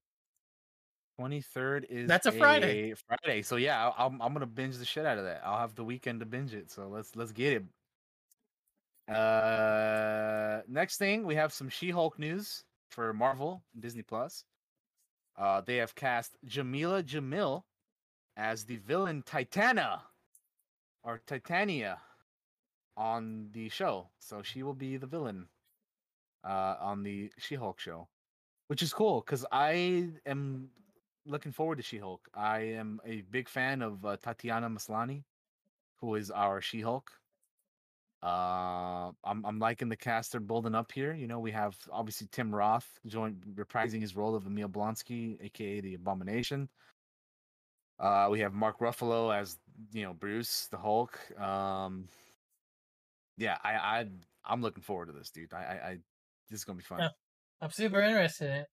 twenty 1.19 1.41
third 1.41 1.87
is 1.91 2.09
That's 2.09 2.27
a 2.27 2.33
Friday. 2.33 2.95
Friday, 2.95 3.43
so 3.43 3.57
yeah, 3.57 3.91
I'm 3.99 4.23
I'm 4.23 4.33
gonna 4.33 4.47
binge 4.47 4.77
the 4.77 4.85
shit 4.85 5.05
out 5.05 5.19
of 5.19 5.25
that. 5.25 5.43
I'll 5.45 5.59
have 5.59 5.75
the 5.75 5.85
weekend 5.85 6.21
to 6.21 6.27
binge 6.27 6.55
it. 6.55 6.71
So 6.71 6.89
let's 6.89 7.17
let's 7.17 7.33
get 7.33 7.55
it. 7.55 7.65
Uh, 9.13 10.61
next 10.69 10.99
thing 10.99 11.27
we 11.27 11.35
have 11.35 11.53
some 11.53 11.69
She-Hulk 11.69 12.19
news 12.19 12.65
for 12.91 13.13
Marvel 13.15 13.63
and 13.73 13.83
Disney 13.83 14.03
Plus. 14.03 14.45
Uh, 15.37 15.63
they 15.63 15.77
have 15.77 15.95
cast 15.95 16.37
Jamila 16.45 17.03
Jamil 17.03 17.63
as 18.37 18.65
the 18.65 18.77
villain 18.77 19.23
Titana 19.23 20.01
or 21.03 21.21
Titania 21.27 21.99
on 22.99 23.49
the 23.53 23.69
show. 23.69 24.09
So 24.19 24.43
she 24.43 24.63
will 24.63 24.75
be 24.75 24.97
the 24.99 25.07
villain 25.07 25.47
uh, 26.45 26.75
on 26.81 27.03
the 27.03 27.31
She-Hulk 27.39 27.79
show, 27.81 28.09
which 28.67 28.83
is 28.83 28.93
cool 28.93 29.23
because 29.25 29.47
I 29.51 30.09
am 30.27 30.69
looking 31.25 31.53
forward 31.53 31.77
to 31.77 31.83
She-Hulk. 31.83 32.29
I 32.35 32.61
am 32.61 33.01
a 33.07 33.23
big 33.31 33.49
fan 33.49 33.81
of 33.83 34.05
uh, 34.05 34.17
Tatiana 34.17 34.69
Maslany, 34.69 35.23
who 36.01 36.17
is 36.17 36.31
our 36.31 36.61
She-Hulk. 36.61 37.11
Uh, 38.21 39.13
I'm 39.23 39.47
I'm 39.47 39.61
liking 39.61 39.89
the 39.89 39.97
cast 39.97 40.33
they're 40.33 40.41
building 40.41 40.75
up 40.75 40.91
here. 40.91 41.15
You 41.15 41.29
know, 41.29 41.39
we 41.39 41.53
have 41.53 41.77
obviously 41.93 42.27
Tim 42.33 42.53
Roth 42.53 42.99
join 43.07 43.37
reprising 43.55 44.01
his 44.01 44.17
role 44.17 44.35
of 44.35 44.45
Emil 44.45 44.69
Blonsky, 44.69 45.39
aka 45.41 45.81
the 45.81 45.95
Abomination. 45.95 46.69
Uh, 48.01 48.27
we 48.29 48.41
have 48.41 48.53
Mark 48.53 48.81
Ruffalo 48.81 49.33
as 49.33 49.57
you 49.93 50.03
know 50.03 50.15
Bruce 50.15 50.67
the 50.73 50.77
Hulk. 50.77 51.17
Um, 51.41 52.09
yeah, 53.39 53.57
I 53.63 53.73
I 53.75 54.07
I'm 54.45 54.61
looking 54.61 54.83
forward 54.83 55.07
to 55.07 55.13
this, 55.13 55.31
dude. 55.31 55.55
I 55.55 55.57
I, 55.57 55.89
I 55.89 55.99
this 56.51 56.61
is 56.61 56.65
gonna 56.65 56.77
be 56.77 56.83
fun. 56.85 57.01
Yeah. 57.01 57.09
I'm 57.61 57.71
super 57.71 58.01
interested 58.01 58.51
in 58.51 58.57
it. 58.57 58.67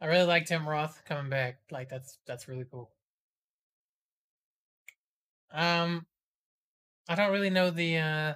I 0.00 0.06
really 0.06 0.24
like 0.26 0.46
Tim 0.46 0.68
Roth 0.68 1.02
coming 1.06 1.30
back. 1.30 1.58
Like 1.70 1.88
that's 1.88 2.18
that's 2.26 2.48
really 2.48 2.64
cool. 2.70 2.90
Um, 5.52 6.06
I 7.08 7.14
don't 7.16 7.32
really 7.32 7.50
know 7.50 7.70
the 7.70 7.98
uh 7.98 8.34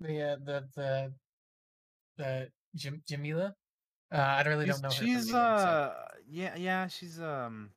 the 0.00 0.22
uh, 0.22 0.36
the 0.44 0.64
the 0.76 1.12
the 2.18 2.48
Jam- 2.76 3.02
Jamila. 3.08 3.54
Uh, 4.12 4.16
I 4.16 4.42
really 4.42 4.66
she's, 4.66 4.74
don't 4.74 4.82
know. 4.82 4.90
She's 4.90 5.30
so- 5.30 5.38
uh 5.38 5.94
yeah 6.28 6.56
yeah 6.56 6.86
she's 6.88 7.20
um 7.20 7.70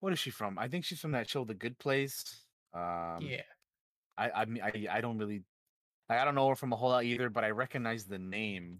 what 0.00 0.12
is 0.12 0.18
she 0.18 0.30
from? 0.30 0.58
I 0.58 0.68
think 0.68 0.84
she's 0.84 1.00
from 1.00 1.12
that 1.12 1.30
show 1.30 1.44
The 1.44 1.54
Good 1.54 1.78
Place. 1.78 2.42
Um, 2.74 3.18
yeah. 3.22 3.42
I 4.16 4.30
I 4.30 4.44
mean 4.44 4.62
I 4.62 4.86
I 4.90 5.00
don't 5.00 5.18
really 5.18 5.42
like, 6.08 6.18
I 6.18 6.24
don't 6.24 6.34
know 6.34 6.48
her 6.48 6.56
from 6.56 6.72
a 6.72 6.76
whole 6.76 6.90
lot 6.90 7.04
either, 7.04 7.30
but 7.30 7.44
I 7.44 7.50
recognize 7.50 8.04
the 8.04 8.18
name. 8.18 8.78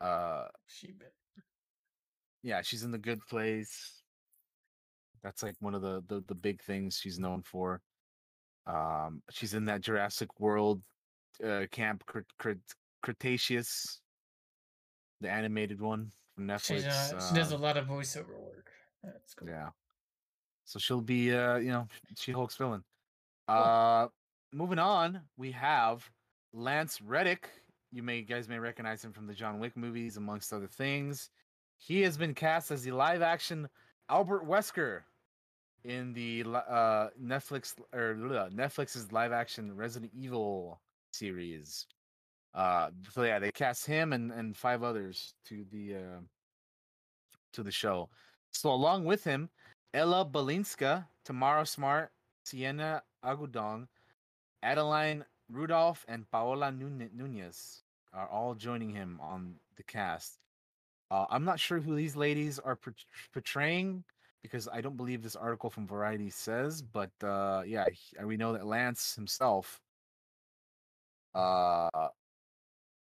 Uh, 0.00 0.46
She 0.66 0.88
bit. 0.92 1.12
yeah, 2.42 2.62
she's 2.62 2.82
in 2.82 2.90
The 2.90 2.98
Good 2.98 3.20
Place. 3.28 4.02
That's 5.22 5.42
like 5.42 5.56
one 5.60 5.74
of 5.74 5.82
the 5.82 6.02
the, 6.08 6.22
the 6.28 6.34
big 6.34 6.62
things 6.62 6.98
she's 7.00 7.18
known 7.18 7.42
for. 7.42 7.80
Um, 8.66 9.22
she's 9.30 9.54
in 9.54 9.66
that 9.66 9.80
Jurassic 9.82 10.40
World 10.40 10.82
uh, 11.42 11.66
Camp 11.70 12.04
Cret- 12.06 12.24
Cret- 12.38 12.74
Cretaceous, 13.02 14.00
the 15.20 15.30
animated 15.30 15.80
one 15.80 16.10
from 16.34 16.46
Netflix. 16.46 16.84
She's, 16.84 16.86
uh, 16.86 17.28
she 17.28 17.34
does 17.34 17.52
a 17.52 17.56
uh, 17.56 17.58
lot 17.58 17.76
of 17.76 17.86
voiceover 17.86 18.38
work. 18.40 18.70
That's 19.02 19.34
cool. 19.34 19.48
Yeah. 19.48 19.68
So 20.64 20.78
she'll 20.78 21.00
be 21.00 21.32
uh, 21.34 21.56
you 21.56 21.70
know, 21.70 21.88
She 22.16 22.32
Hulk's 22.32 22.56
villain. 22.56 22.84
Uh 23.48 24.08
moving 24.52 24.78
on, 24.78 25.20
we 25.36 25.50
have 25.52 26.08
Lance 26.52 27.00
Reddick. 27.02 27.50
You 27.92 28.02
may 28.02 28.18
you 28.18 28.24
guys 28.24 28.48
may 28.48 28.58
recognize 28.58 29.04
him 29.04 29.12
from 29.12 29.26
the 29.26 29.34
John 29.34 29.58
Wick 29.58 29.76
movies, 29.76 30.16
amongst 30.16 30.52
other 30.52 30.66
things. 30.66 31.30
He 31.76 32.00
has 32.02 32.16
been 32.16 32.34
cast 32.34 32.70
as 32.70 32.82
the 32.82 32.92
live 32.92 33.20
action 33.20 33.68
Albert 34.08 34.46
Wesker 34.46 35.02
in 35.84 36.14
the 36.14 36.44
uh 36.46 37.08
Netflix 37.22 37.74
or 37.92 38.14
blah, 38.14 38.48
Netflix's 38.48 39.12
live 39.12 39.32
action 39.32 39.76
Resident 39.76 40.12
Evil 40.14 40.80
series. 41.12 41.86
Uh 42.54 42.90
so 43.10 43.24
yeah, 43.24 43.38
they 43.38 43.50
cast 43.52 43.84
him 43.84 44.12
and, 44.14 44.32
and 44.32 44.56
five 44.56 44.82
others 44.82 45.34
to 45.46 45.66
the 45.70 45.96
uh 45.96 46.20
to 47.52 47.62
the 47.62 47.70
show. 47.70 48.08
So 48.52 48.72
along 48.72 49.04
with 49.04 49.24
him, 49.24 49.50
Ella 49.94 50.24
Balinska, 50.26 51.06
Tamara 51.24 51.64
Smart, 51.64 52.10
Siena 52.42 53.00
Agudong, 53.24 53.86
Adeline 54.60 55.24
Rudolph, 55.48 56.04
and 56.08 56.28
Paola 56.32 56.72
Nunez 56.72 57.82
are 58.12 58.28
all 58.28 58.54
joining 58.56 58.90
him 58.90 59.20
on 59.22 59.54
the 59.76 59.84
cast. 59.84 60.40
Uh, 61.12 61.26
I'm 61.30 61.44
not 61.44 61.60
sure 61.60 61.78
who 61.78 61.94
these 61.94 62.16
ladies 62.16 62.58
are 62.58 62.76
portraying 63.32 64.02
because 64.42 64.68
I 64.72 64.80
don't 64.80 64.96
believe 64.96 65.22
this 65.22 65.36
article 65.36 65.70
from 65.70 65.86
Variety 65.86 66.28
says, 66.28 66.82
but 66.82 67.10
uh, 67.22 67.62
yeah, 67.64 67.84
we 68.24 68.36
know 68.36 68.52
that 68.52 68.66
Lance 68.66 69.14
himself 69.14 69.80
uh, 71.36 72.08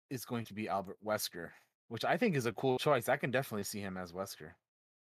is 0.09 0.23
going 0.23 0.45
to 0.45 0.53
be 0.53 0.69
Albert 0.69 0.97
Wesker, 1.05 1.49
which 1.89 2.05
I 2.05 2.15
think 2.15 2.37
is 2.37 2.45
a 2.45 2.53
cool 2.53 2.79
choice. 2.79 3.09
I 3.09 3.17
can 3.17 3.31
definitely 3.31 3.65
see 3.65 3.81
him 3.81 3.97
as 3.97 4.13
Wesker. 4.13 4.51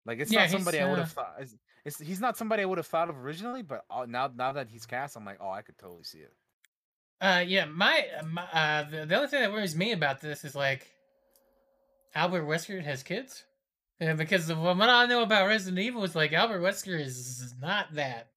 Like 0.04 0.18
it's 0.18 0.32
Yeah, 0.32 0.40
not 0.40 0.50
somebody 0.50 0.80
I 0.80 0.86
would 0.86 0.98
uh, 0.98 1.02
have 1.02 1.12
thought. 1.12 1.34
It's, 1.38 1.54
it's 1.84 1.98
he's 1.98 2.20
not 2.20 2.36
somebody 2.36 2.62
I 2.62 2.66
would 2.66 2.78
have 2.78 2.86
thought 2.86 3.08
of 3.08 3.16
originally, 3.18 3.62
but 3.62 3.84
uh, 3.90 4.06
now 4.08 4.30
now 4.34 4.52
that 4.52 4.68
he's 4.68 4.86
cast, 4.86 5.16
I'm 5.16 5.24
like, 5.24 5.38
oh, 5.40 5.50
I 5.50 5.62
could 5.62 5.78
totally 5.78 6.04
see 6.04 6.18
it. 6.18 6.32
Uh, 7.20 7.44
yeah, 7.46 7.66
my, 7.66 8.04
my 8.28 8.42
uh, 8.52 8.82
the, 8.90 9.06
the 9.06 9.14
only 9.14 9.28
thing 9.28 9.42
that 9.42 9.52
worries 9.52 9.76
me 9.76 9.92
about 9.92 10.20
this 10.20 10.44
is 10.44 10.56
like 10.56 10.90
Albert 12.14 12.44
Wesker 12.44 12.82
has 12.82 13.02
kids. 13.04 13.44
Yeah, 14.00 14.14
because 14.14 14.50
of 14.50 14.58
what 14.58 14.80
I 14.80 15.06
know 15.06 15.22
about 15.22 15.46
Resident 15.46 15.78
Evil 15.78 16.02
is 16.02 16.16
like 16.16 16.32
Albert 16.32 16.60
Wesker 16.60 16.98
is 17.00 17.54
not 17.60 17.94
that 17.94 18.32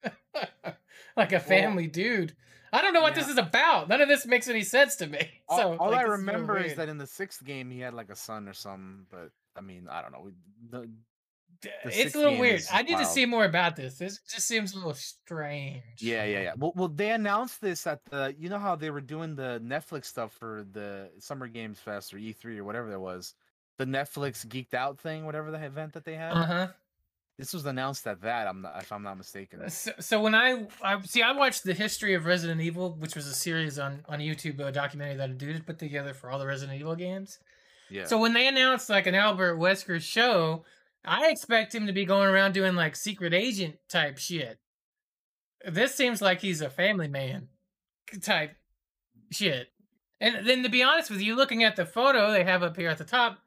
like 1.17 1.33
a 1.33 1.39
family 1.39 1.87
dude. 1.87 2.35
I 2.71 2.81
don't 2.81 2.93
know 2.93 3.01
what 3.01 3.15
this 3.15 3.29
is 3.29 3.37
about. 3.37 3.89
None 3.89 4.01
of 4.01 4.07
this 4.07 4.25
makes 4.27 4.47
any 4.47 4.61
sense 4.61 4.97
to 4.97 5.07
me. 5.07 5.27
All, 5.47 5.57
So 5.57 5.77
all 5.77 5.91
like, 5.91 6.01
I 6.01 6.03
this 6.03 6.13
is 6.13 6.19
remember 6.19 6.57
is 6.57 6.75
that 6.75 6.89
in 6.89 6.97
the 6.97 7.07
sixth 7.07 7.43
game 7.43 7.71
he 7.71 7.79
had 7.79 7.93
like 7.93 8.09
a 8.09 8.15
son 8.15 8.47
or 8.47 8.53
something, 8.53 9.05
but 9.09 9.31
I 9.55 9.61
mean, 9.61 9.87
I 9.89 10.01
don't 10.01 10.11
know. 10.11 10.85
It's 11.85 12.15
a 12.15 12.17
little 12.17 12.37
weird. 12.37 12.61
I 12.71 12.81
need 12.83 12.97
to 12.97 13.05
see 13.05 13.25
more 13.25 13.45
about 13.45 13.75
this. 13.75 13.97
This 13.97 14.19
just 14.29 14.47
seems 14.47 14.73
a 14.73 14.77
little 14.77 14.93
strange. 14.93 15.83
yeah, 15.99 16.23
yeah, 16.25 16.41
yeah. 16.41 16.53
Well, 16.57 16.73
well, 16.75 16.87
they 16.87 17.11
announced 17.11 17.61
this 17.61 17.85
at 17.87 18.03
the. 18.05 18.35
You 18.37 18.49
know 18.49 18.59
how 18.59 18.75
they 18.75 18.89
were 18.89 19.01
doing 19.01 19.35
the 19.35 19.61
Netflix 19.63 20.05
stuff 20.05 20.33
for 20.33 20.65
the 20.71 21.09
Summer 21.19 21.47
Games 21.47 21.79
Fest 21.79 22.13
or 22.13 22.17
E3 22.17 22.57
or 22.57 22.63
whatever 22.63 22.89
that 22.89 22.99
was, 22.99 23.33
the 23.77 23.85
Netflix 23.85 24.45
Geeked 24.45 24.73
Out 24.73 24.99
thing, 24.99 25.25
whatever 25.25 25.51
the 25.51 25.63
event 25.63 25.93
that 25.93 26.05
they 26.05 26.15
had. 26.15 26.31
Uh 26.31 26.45
huh. 26.45 26.67
This 27.37 27.53
was 27.53 27.65
announced 27.65 28.07
at 28.07 28.21
that. 28.21 28.47
I'm 28.47 28.61
not, 28.61 28.81
if 28.81 28.91
I'm 28.93 29.03
not 29.03 29.17
mistaken. 29.17 29.69
So, 29.69 29.91
so 29.99 30.21
when 30.21 30.33
I, 30.33 30.67
I 30.81 31.01
see, 31.01 31.21
I 31.21 31.33
watched 31.33 31.65
the 31.65 31.73
history 31.73 32.13
of 32.13 32.25
Resident 32.25 32.61
Evil, 32.61 32.95
which 32.97 33.13
was 33.13 33.27
a 33.27 33.33
series 33.33 33.77
on 33.77 34.05
on 34.07 34.19
YouTube, 34.19 34.59
a 34.59 34.71
documentary 34.71 35.17
that 35.17 35.29
a 35.29 35.33
dude 35.33 35.53
had 35.53 35.65
put 35.65 35.77
together 35.77 36.13
for 36.13 36.31
all 36.31 36.39
the 36.39 36.45
Resident 36.45 36.79
Evil 36.79 36.95
games. 36.95 37.39
Yeah. 37.89 38.05
So 38.05 38.17
when 38.17 38.33
they 38.33 38.47
announced 38.47 38.89
like 38.89 39.05
an 39.05 39.15
Albert 39.15 39.57
Wesker 39.57 40.01
show, 40.01 40.63
I 41.07 41.29
expect 41.29 41.73
him 41.73 41.87
to 41.87 41.93
be 41.93 42.05
going 42.05 42.29
around 42.29 42.53
doing 42.53 42.75
like 42.75 42.95
secret 42.95 43.33
agent 43.33 43.77
type 43.89 44.17
shit. 44.17 44.59
This 45.67 45.95
seems 45.95 46.21
like 46.21 46.41
he's 46.41 46.61
a 46.61 46.69
family 46.69 47.07
man 47.07 47.47
type 48.21 48.55
shit. 49.31 49.69
And 50.19 50.47
then 50.47 50.63
to 50.63 50.69
be 50.69 50.83
honest 50.83 51.09
with 51.09 51.21
you, 51.21 51.35
looking 51.35 51.63
at 51.63 51.75
the 51.75 51.85
photo 51.85 52.31
they 52.31 52.43
have 52.43 52.63
up 52.63 52.77
here 52.77 52.89
at 52.89 52.97
the 52.97 53.03
top, 53.03 53.39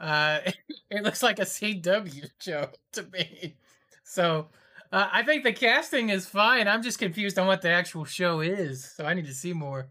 uh, 0.00 0.40
it 0.90 1.02
looks 1.02 1.22
like 1.22 1.38
a 1.38 1.42
CW 1.42 2.30
show 2.40 2.70
to 2.92 3.02
me. 3.12 3.56
So 4.04 4.48
uh, 4.92 5.08
I 5.12 5.22
think 5.22 5.44
the 5.44 5.52
casting 5.52 6.08
is 6.08 6.26
fine. 6.26 6.66
I'm 6.66 6.82
just 6.82 6.98
confused 6.98 7.38
on 7.38 7.46
what 7.46 7.62
the 7.62 7.70
actual 7.70 8.04
show 8.04 8.40
is, 8.40 8.92
so 8.96 9.04
I 9.04 9.14
need 9.14 9.26
to 9.26 9.34
see 9.34 9.52
more. 9.52 9.88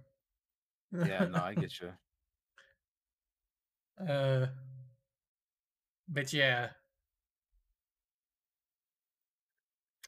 Yeah, 0.91 1.25
no, 1.25 1.41
I 1.43 1.53
get 1.53 1.73
you. 1.81 1.91
Uh, 4.05 4.47
but 6.07 6.33
yeah. 6.33 6.69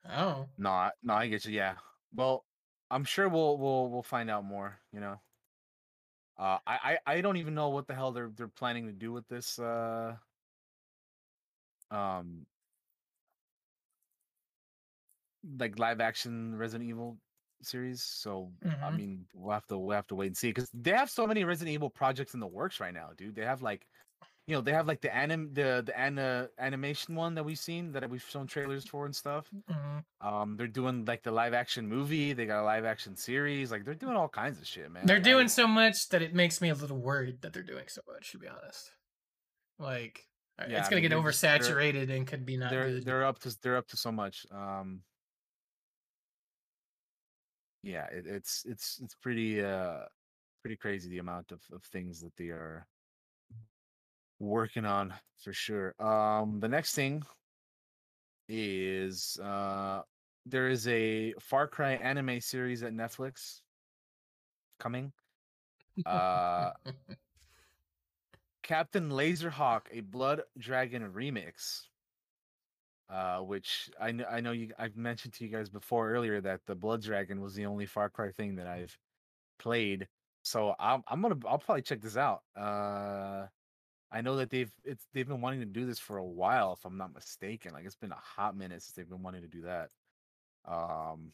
Oh, 0.06 0.50
No, 0.58 0.70
I- 0.72 0.92
no, 1.02 1.14
I 1.16 1.28
get 1.28 1.46
you. 1.46 1.52
Yeah. 1.54 1.80
Well, 2.14 2.46
I'm 2.90 3.04
sure 3.06 3.30
we'll 3.30 3.58
we'll 3.58 3.90
we'll 3.90 4.04
find 4.04 4.30
out 4.30 4.44
more. 4.46 4.82
You 4.92 5.00
know. 5.00 5.22
Uh, 6.38 6.60
I, 6.66 7.00
I 7.06 7.14
I 7.18 7.22
don't 7.22 7.38
even 7.38 7.54
know 7.54 7.70
what 7.70 7.88
the 7.88 7.94
hell 7.96 8.12
they're 8.12 8.32
they're 8.32 8.48
planning 8.48 8.88
to 8.88 8.94
do 8.94 9.12
with 9.12 9.28
this. 9.28 9.60
Uh, 9.60 10.18
um, 11.92 12.46
like 15.58 15.80
live 15.80 16.00
action 16.02 16.56
Resident 16.56 16.90
Evil 16.90 17.20
series. 17.62 18.04
So 18.04 18.54
I 18.82 18.92
Mhm. 18.92 18.96
mean, 18.96 19.28
we'll 19.34 19.52
have 19.54 19.66
to 19.68 19.78
we'll 19.78 19.96
have 19.96 20.08
to 20.08 20.16
wait 20.16 20.28
and 20.28 20.38
see 20.38 20.50
because 20.50 20.70
they 20.74 20.92
have 20.92 21.10
so 21.10 21.26
many 21.28 21.44
Resident 21.44 21.74
Evil 21.74 21.90
projects 21.90 22.34
in 22.34 22.40
the 22.40 22.48
works 22.48 22.80
right 22.80 22.94
now, 22.94 23.14
dude. 23.14 23.36
They 23.36 23.46
have 23.46 23.62
like, 23.62 23.88
you 24.52 24.58
know, 24.58 24.62
they 24.62 24.74
have 24.74 24.86
like 24.86 25.00
the 25.00 25.16
anim 25.16 25.54
the 25.54 25.82
the 25.86 25.98
ana, 25.98 26.50
animation 26.60 27.16
one 27.16 27.36
that 27.36 27.46
we've 27.46 27.58
seen 27.58 27.94
that 27.94 28.10
we've 28.10 28.22
shown 28.22 28.48
trailers 28.48 28.86
for 28.86 29.06
and 29.06 29.16
stuff. 29.16 29.50
mhm. 29.70 30.04
Um, 30.20 30.58
they're 30.58 30.68
doing 30.68 31.06
like 31.06 31.24
the 31.24 31.32
live 31.32 31.54
action 31.54 31.88
movie. 31.88 32.34
They 32.34 32.46
got 32.46 32.62
a 32.62 32.66
live 32.66 32.84
action 32.84 33.16
series. 33.16 33.72
Like 33.72 33.86
they're 33.86 33.96
doing 33.96 34.18
all 34.18 34.28
kinds 34.28 34.60
of 34.60 34.68
shit, 34.68 34.92
man. 34.92 35.06
they're 35.06 35.20
Like, 35.20 35.26
I- 35.26 35.30
doing 35.32 35.48
so 35.48 35.68
much 35.68 36.10
that 36.10 36.22
it 36.22 36.34
makes 36.34 36.60
me 36.60 36.68
a 36.68 36.76
little 36.76 36.98
worried 36.98 37.42
that 37.44 37.54
they're 37.54 37.64
doing 37.64 37.86
so 37.88 38.02
much. 38.14 38.34
To 38.34 38.40
be 38.40 38.50
honest, 38.50 38.92
like 39.80 40.28
uh, 40.60 40.66
Yeah, 40.68 40.80
it's 40.80 40.90
gonna 40.90 41.02
mean, 41.02 41.12
get 41.12 41.18
oversaturated 41.18 42.10
and 42.14 42.28
could 42.28 42.46
be 42.46 42.58
not 42.58 42.72
they're 42.72 42.90
good. 42.92 43.06
they're 43.06 43.24
up 43.24 43.40
to 43.40 43.58
they're 43.62 43.78
up 43.78 43.88
to 43.88 43.96
so 43.96 44.12
much. 44.12 44.46
Um, 44.52 45.04
yeah, 47.84 48.08
it, 48.12 48.28
it's 48.28 48.66
it's 48.66 49.00
it's 49.02 49.16
pretty 49.16 49.64
uh 49.64 50.00
pretty 50.62 50.76
crazy 50.76 51.10
the 51.10 51.20
amount 51.20 51.54
of, 51.54 51.62
of 51.72 51.84
things 51.86 52.20
that 52.20 52.36
they 52.36 52.50
are 52.50 52.86
working 54.42 54.86
on 54.86 55.14
for 55.38 55.54
sure. 55.54 55.94
Um, 56.00 56.60
the 56.60 56.68
next 56.68 56.96
thing 56.96 57.24
is 58.50 59.40
uh 59.42 60.02
there 60.46 60.68
is 60.68 60.88
a 60.88 61.34
Far 61.40 61.68
Cry 61.68 61.94
anime 61.94 62.42
series 62.42 62.84
at 62.84 62.94
Netflix 62.94 63.62
coming. 64.80 65.14
Uh, 66.06 66.72
Captain 68.64 69.10
Laserhawk, 69.10 69.82
a 69.92 70.02
Blood 70.02 70.42
Dragon 70.58 71.12
remix. 71.12 71.82
Uh, 73.10 73.40
which 73.40 73.90
I 74.00 74.14
know 74.14 74.24
I 74.32 74.40
know 74.40 74.54
you 74.54 74.72
I've 74.80 74.96
mentioned 74.96 75.34
to 75.34 75.44
you 75.44 75.52
guys 75.52 75.70
before 75.70 76.10
earlier 76.10 76.40
that 76.42 76.62
the 76.66 76.76
Blood 76.76 77.04
Dragon 77.04 77.42
was 77.42 77.54
the 77.54 77.66
only 77.66 77.86
Far 77.86 78.10
Cry 78.10 78.32
thing 78.32 78.56
that 78.56 78.68
I've 78.68 78.98
played. 79.60 80.08
So 80.44 80.74
I'm 80.80 81.04
I'm 81.08 81.22
gonna 81.22 81.38
I'll 81.46 81.60
probably 81.60 81.82
check 81.82 82.02
this 82.02 82.16
out. 82.16 82.42
Uh, 82.56 83.48
I 84.12 84.22
know 84.22 84.36
that 84.38 84.50
they've 84.50 84.72
it's 84.84 85.08
they've 85.14 85.28
been 85.28 85.42
wanting 85.42 85.62
to 85.62 85.66
do 85.66 85.86
this 85.86 86.00
for 86.00 86.18
a 86.18 86.26
while, 86.26 86.74
if 86.74 86.86
I'm 86.86 86.98
not 86.98 87.14
mistaken. 87.14 87.74
Like 87.74 87.86
it's 87.86 87.96
been 87.96 88.12
a 88.12 88.16
hot 88.16 88.56
minute 88.58 88.82
since 88.82 88.94
they've 88.94 89.10
been 89.10 89.24
wanting 89.24 89.42
to 89.42 89.48
do 89.48 89.62
that. 89.62 89.90
Um, 90.66 91.32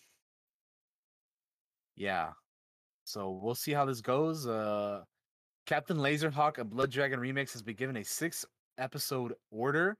yeah. 1.95 2.31
So 3.05 3.31
we'll 3.41 3.55
see 3.55 3.71
how 3.71 3.85
this 3.85 4.01
goes. 4.01 4.47
Uh, 4.47 5.03
Captain 5.65 5.97
Laserhawk, 5.97 6.59
a 6.59 6.63
Blood 6.63 6.91
Dragon 6.91 7.19
remix, 7.19 7.51
has 7.53 7.63
been 7.63 7.75
given 7.75 7.97
a 7.97 8.03
six 8.03 8.45
episode 8.77 9.33
order. 9.51 9.97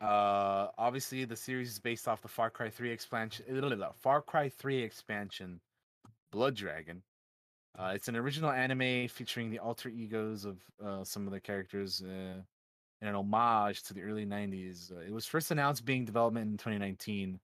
Uh, 0.00 0.68
obviously, 0.78 1.24
the 1.24 1.36
series 1.36 1.70
is 1.70 1.78
based 1.78 2.08
off 2.08 2.22
the 2.22 2.28
Far 2.28 2.50
Cry 2.50 2.70
3 2.70 2.90
expansion. 2.90 3.44
Far 3.96 4.22
Cry 4.22 4.48
3 4.48 4.82
expansion, 4.82 5.60
Blood 6.32 6.54
Dragon. 6.54 7.02
Uh, 7.78 7.92
it's 7.94 8.08
an 8.08 8.16
original 8.16 8.50
anime 8.50 9.08
featuring 9.08 9.50
the 9.50 9.58
alter 9.58 9.88
egos 9.88 10.44
of 10.44 10.58
uh, 10.84 11.04
some 11.04 11.26
of 11.26 11.32
the 11.32 11.40
characters 11.40 12.02
uh, 12.02 12.40
and 13.00 13.08
an 13.08 13.14
homage 13.14 13.82
to 13.84 13.94
the 13.94 14.02
early 14.02 14.26
90s. 14.26 14.92
Uh, 14.92 15.00
it 15.00 15.12
was 15.12 15.26
first 15.26 15.50
announced 15.50 15.84
being 15.84 16.04
development 16.04 16.50
in 16.50 16.56
2019, 16.56 17.38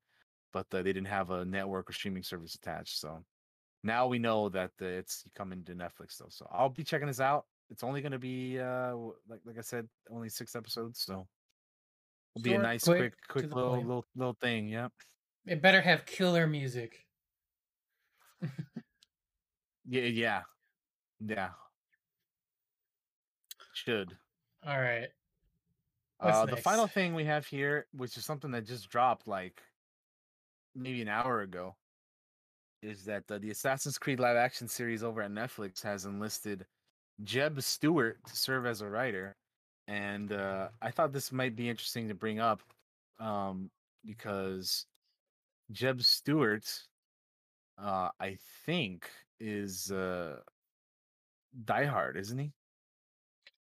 but 0.52 0.66
uh, 0.72 0.82
they 0.82 0.92
didn't 0.92 1.06
have 1.06 1.30
a 1.30 1.44
network 1.44 1.88
or 1.88 1.92
streaming 1.92 2.22
service 2.22 2.54
attached. 2.54 2.98
So 2.98 3.24
now 3.82 4.06
we 4.06 4.18
know 4.18 4.48
that 4.50 4.72
uh, 4.82 4.86
it's 4.86 5.24
coming 5.34 5.62
to 5.64 5.74
Netflix 5.74 6.18
though. 6.18 6.28
So 6.28 6.46
I'll 6.52 6.68
be 6.68 6.84
checking 6.84 7.06
this 7.06 7.20
out. 7.20 7.46
It's 7.70 7.82
only 7.84 8.00
going 8.00 8.12
to 8.12 8.18
be 8.18 8.58
uh, 8.58 8.96
like 9.28 9.40
like 9.44 9.58
I 9.58 9.62
said, 9.62 9.88
only 10.10 10.28
six 10.28 10.54
episodes. 10.54 11.00
So 11.00 11.26
it'll 12.34 12.42
be 12.42 12.54
a 12.54 12.58
nice, 12.58 12.84
quick, 12.84 12.98
quick, 12.98 13.14
quick 13.28 13.54
little 13.54 13.76
little 13.76 14.04
little 14.14 14.36
thing. 14.40 14.68
Yeah, 14.68 14.88
It 15.46 15.62
better 15.62 15.80
have 15.80 16.04
killer 16.06 16.46
music. 16.46 17.06
yeah, 19.88 20.02
yeah, 20.02 20.42
yeah. 21.24 21.48
Should. 23.72 24.16
All 24.66 24.80
right. 24.80 25.08
Uh, 26.18 26.46
the 26.46 26.56
final 26.56 26.86
thing 26.86 27.14
we 27.14 27.24
have 27.24 27.46
here, 27.46 27.86
which 27.92 28.16
is 28.16 28.24
something 28.24 28.50
that 28.52 28.64
just 28.64 28.88
dropped 28.88 29.28
like 29.28 29.62
maybe 30.74 31.02
an 31.02 31.08
hour 31.08 31.42
ago, 31.42 31.76
is 32.82 33.04
that 33.04 33.24
uh, 33.30 33.38
the 33.38 33.50
Assassin's 33.50 33.98
Creed 33.98 34.18
live 34.18 34.36
action 34.36 34.66
series 34.66 35.02
over 35.02 35.20
at 35.22 35.30
Netflix 35.30 35.82
has 35.82 36.06
enlisted 36.06 36.64
Jeb 37.22 37.60
Stuart 37.60 38.18
to 38.26 38.36
serve 38.36 38.64
as 38.66 38.80
a 38.80 38.88
writer, 38.88 39.36
and 39.88 40.32
uh, 40.32 40.68
I 40.80 40.90
thought 40.90 41.12
this 41.12 41.32
might 41.32 41.54
be 41.54 41.68
interesting 41.68 42.08
to 42.08 42.14
bring 42.14 42.40
up 42.40 42.62
um, 43.20 43.70
because 44.04 44.86
Jeb 45.70 46.02
Stuart, 46.02 46.66
uh, 47.78 48.08
I 48.18 48.38
think, 48.64 49.10
is 49.40 49.90
uh, 49.90 50.36
Die 51.64 51.84
Hard, 51.84 52.16
isn't 52.16 52.38
he? 52.38 52.52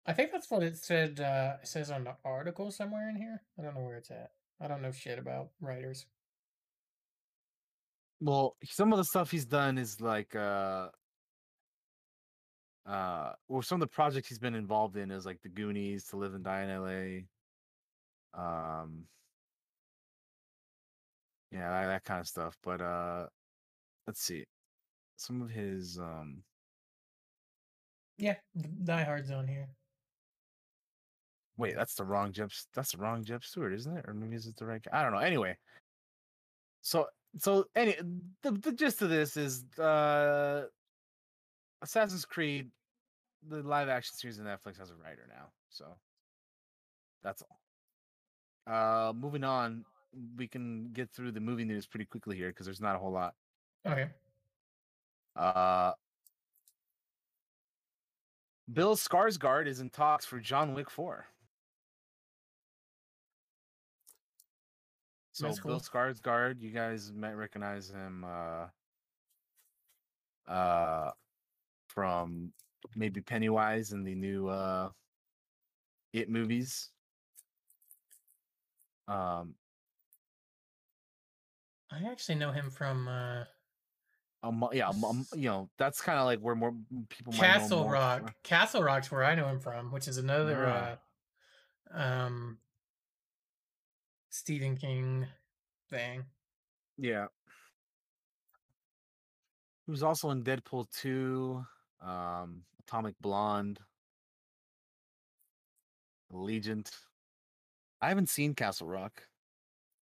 I 0.06 0.14
think 0.14 0.32
that's 0.32 0.52
what 0.52 0.64
it 0.64 0.77
said. 0.77 1.19
Uh, 1.19 1.53
it 1.61 1.68
says 1.68 1.90
on 1.90 2.03
the 2.03 2.16
article 2.26 2.72
somewhere 2.72 3.10
in 3.10 3.16
here. 3.16 3.42
I 3.58 3.64
don't 3.64 3.76
know 3.76 3.82
where 3.82 3.98
it's 3.98 4.11
at. 4.11 4.32
I 4.60 4.68
don't 4.68 4.82
know 4.82 4.92
shit 4.92 5.19
about 5.19 5.50
writers. 5.61 6.06
Well, 8.19 8.56
some 8.64 8.93
of 8.93 8.98
the 8.98 9.03
stuff 9.03 9.32
he's 9.32 9.45
done 9.45 9.77
is 9.77 10.00
like 10.00 10.35
uh 10.35 10.88
uh 12.85 13.34
or 13.50 13.64
some 13.64 13.82
of 13.82 13.90
the 13.90 13.93
projects 13.93 14.30
he's 14.30 14.40
been 14.40 14.56
involved 14.56 14.95
in 14.95 15.11
is 15.11 15.26
like 15.26 15.42
the 15.42 15.50
Goonies, 15.50 16.06
To 16.06 16.18
Live 16.18 16.34
and 16.34 16.43
Die 16.43 16.64
in 16.64 17.26
LA. 18.34 18.42
Um 18.42 19.03
yeah, 21.52 21.69
that, 21.69 21.88
that 21.88 22.03
kind 22.06 22.22
of 22.22 22.27
stuff. 22.27 22.58
But 22.64 22.82
uh 22.82 23.27
let's 24.08 24.22
see. 24.22 24.45
Some 25.16 25.42
of 25.42 25.50
his 25.50 25.98
um 26.00 26.43
Yeah, 28.17 28.35
Die 28.83 29.03
Hard's 29.03 29.32
on 29.32 29.48
here. 29.48 29.67
wait, 31.58 31.75
that's 31.75 31.95
the 31.95 32.03
wrong 32.03 32.32
Jeb 32.32 32.51
that's 32.74 32.92
the 32.93 32.98
wrong 32.98 33.24
Jeb 33.24 33.43
Stuart, 33.43 33.74
isn't 33.74 33.98
it? 33.98 34.06
Or 34.08 34.14
maybe 34.14 34.35
is 34.35 34.48
it 34.48 34.56
the 34.58 34.66
right? 34.66 34.85
I 34.92 35.03
don't 35.03 35.11
know. 35.14 35.19
Anyway. 35.19 35.58
So 36.82 37.08
so 37.38 37.66
any 37.75 37.95
the, 38.42 38.51
the 38.51 38.72
gist 38.72 39.01
of 39.01 39.09
this 39.09 39.38
is 39.38 39.66
uh 39.80 40.66
Assassin's 41.82 42.25
Creed, 42.25 42.72
the 43.48 43.61
live 43.61 43.90
action 43.90 44.16
series 44.16 44.40
on 44.40 44.45
Netflix 44.45 44.77
has 44.77 44.90
a 44.90 44.95
writer 44.95 45.27
now. 45.30 45.51
So 45.69 45.85
that's 47.24 47.42
all. 47.43 47.59
Uh 48.67 49.14
moving 49.14 49.43
on, 49.43 49.85
we 50.38 50.48
can 50.48 50.92
get 50.93 51.09
through 51.09 51.32
the 51.32 51.40
movie 51.40 51.66
news 51.66 51.85
pretty 51.88 52.06
quickly 52.06 52.35
here 52.38 52.50
because 52.50 52.66
there's 52.66 52.82
not 52.82 52.95
a 52.95 53.00
whole 53.00 53.11
lot. 53.11 53.33
Okay. 53.85 54.09
Uh 55.35 55.93
Bill 58.71 58.95
Skarsgård 58.95 59.67
is 59.67 59.79
in 59.79 59.89
talks 59.89 60.25
for 60.25 60.39
John 60.39 60.73
Wick 60.73 60.89
4. 60.89 61.25
So 65.33 65.47
That's 65.47 65.59
Bill 65.59 65.79
cool. 65.79 66.01
Skarsgård, 66.01 66.61
you 66.61 66.69
guys 66.71 67.11
might 67.11 67.33
recognize 67.33 67.89
him 67.89 68.23
uh 68.23 68.67
uh 70.51 71.11
from 71.87 72.51
maybe 72.95 73.21
Pennywise 73.21 73.91
in 73.91 74.03
the 74.03 74.15
new 74.15 74.47
uh 74.47 74.89
It 76.13 76.29
movies. 76.29 76.89
Um 79.07 79.55
I 81.91 82.09
actually 82.09 82.35
know 82.35 82.51
him 82.51 82.71
from 82.71 83.07
uh, 83.07 83.43
um, 84.43 84.67
yeah, 84.73 84.89
um, 84.89 85.25
you 85.35 85.49
know, 85.49 85.69
that's 85.77 86.01
kind 86.01 86.19
of 86.19 86.25
like 86.25 86.39
where 86.39 86.53
more 86.55 86.73
people 87.09 87.31
Castle 87.31 87.83
more 87.83 87.93
Rock. 87.93 88.22
fr- 88.27 88.33
Castle 88.43 88.83
Rock's 88.83 89.09
where 89.09 89.23
I 89.23 89.35
know 89.35 89.47
him 89.47 89.59
from, 89.59 89.91
which 89.91 90.07
is 90.07 90.17
another 90.17 90.65
uh, 90.67 90.95
um, 91.97 92.57
Stephen 94.30 94.75
King 94.75 95.25
thing. 95.89 96.25
Yeah. 96.97 97.27
He 99.85 99.91
was 99.91 100.03
also 100.03 100.30
in 100.31 100.43
Deadpool 100.43 100.89
2. 100.91 101.65
um, 102.01 102.63
Atomic 102.85 103.15
Blonde, 103.22 103.80
Allegiant. 106.33 106.89
I 108.01 108.09
haven't 108.09 108.30
seen 108.30 108.55
Castle 108.55 108.88
Rock. 108.88 109.23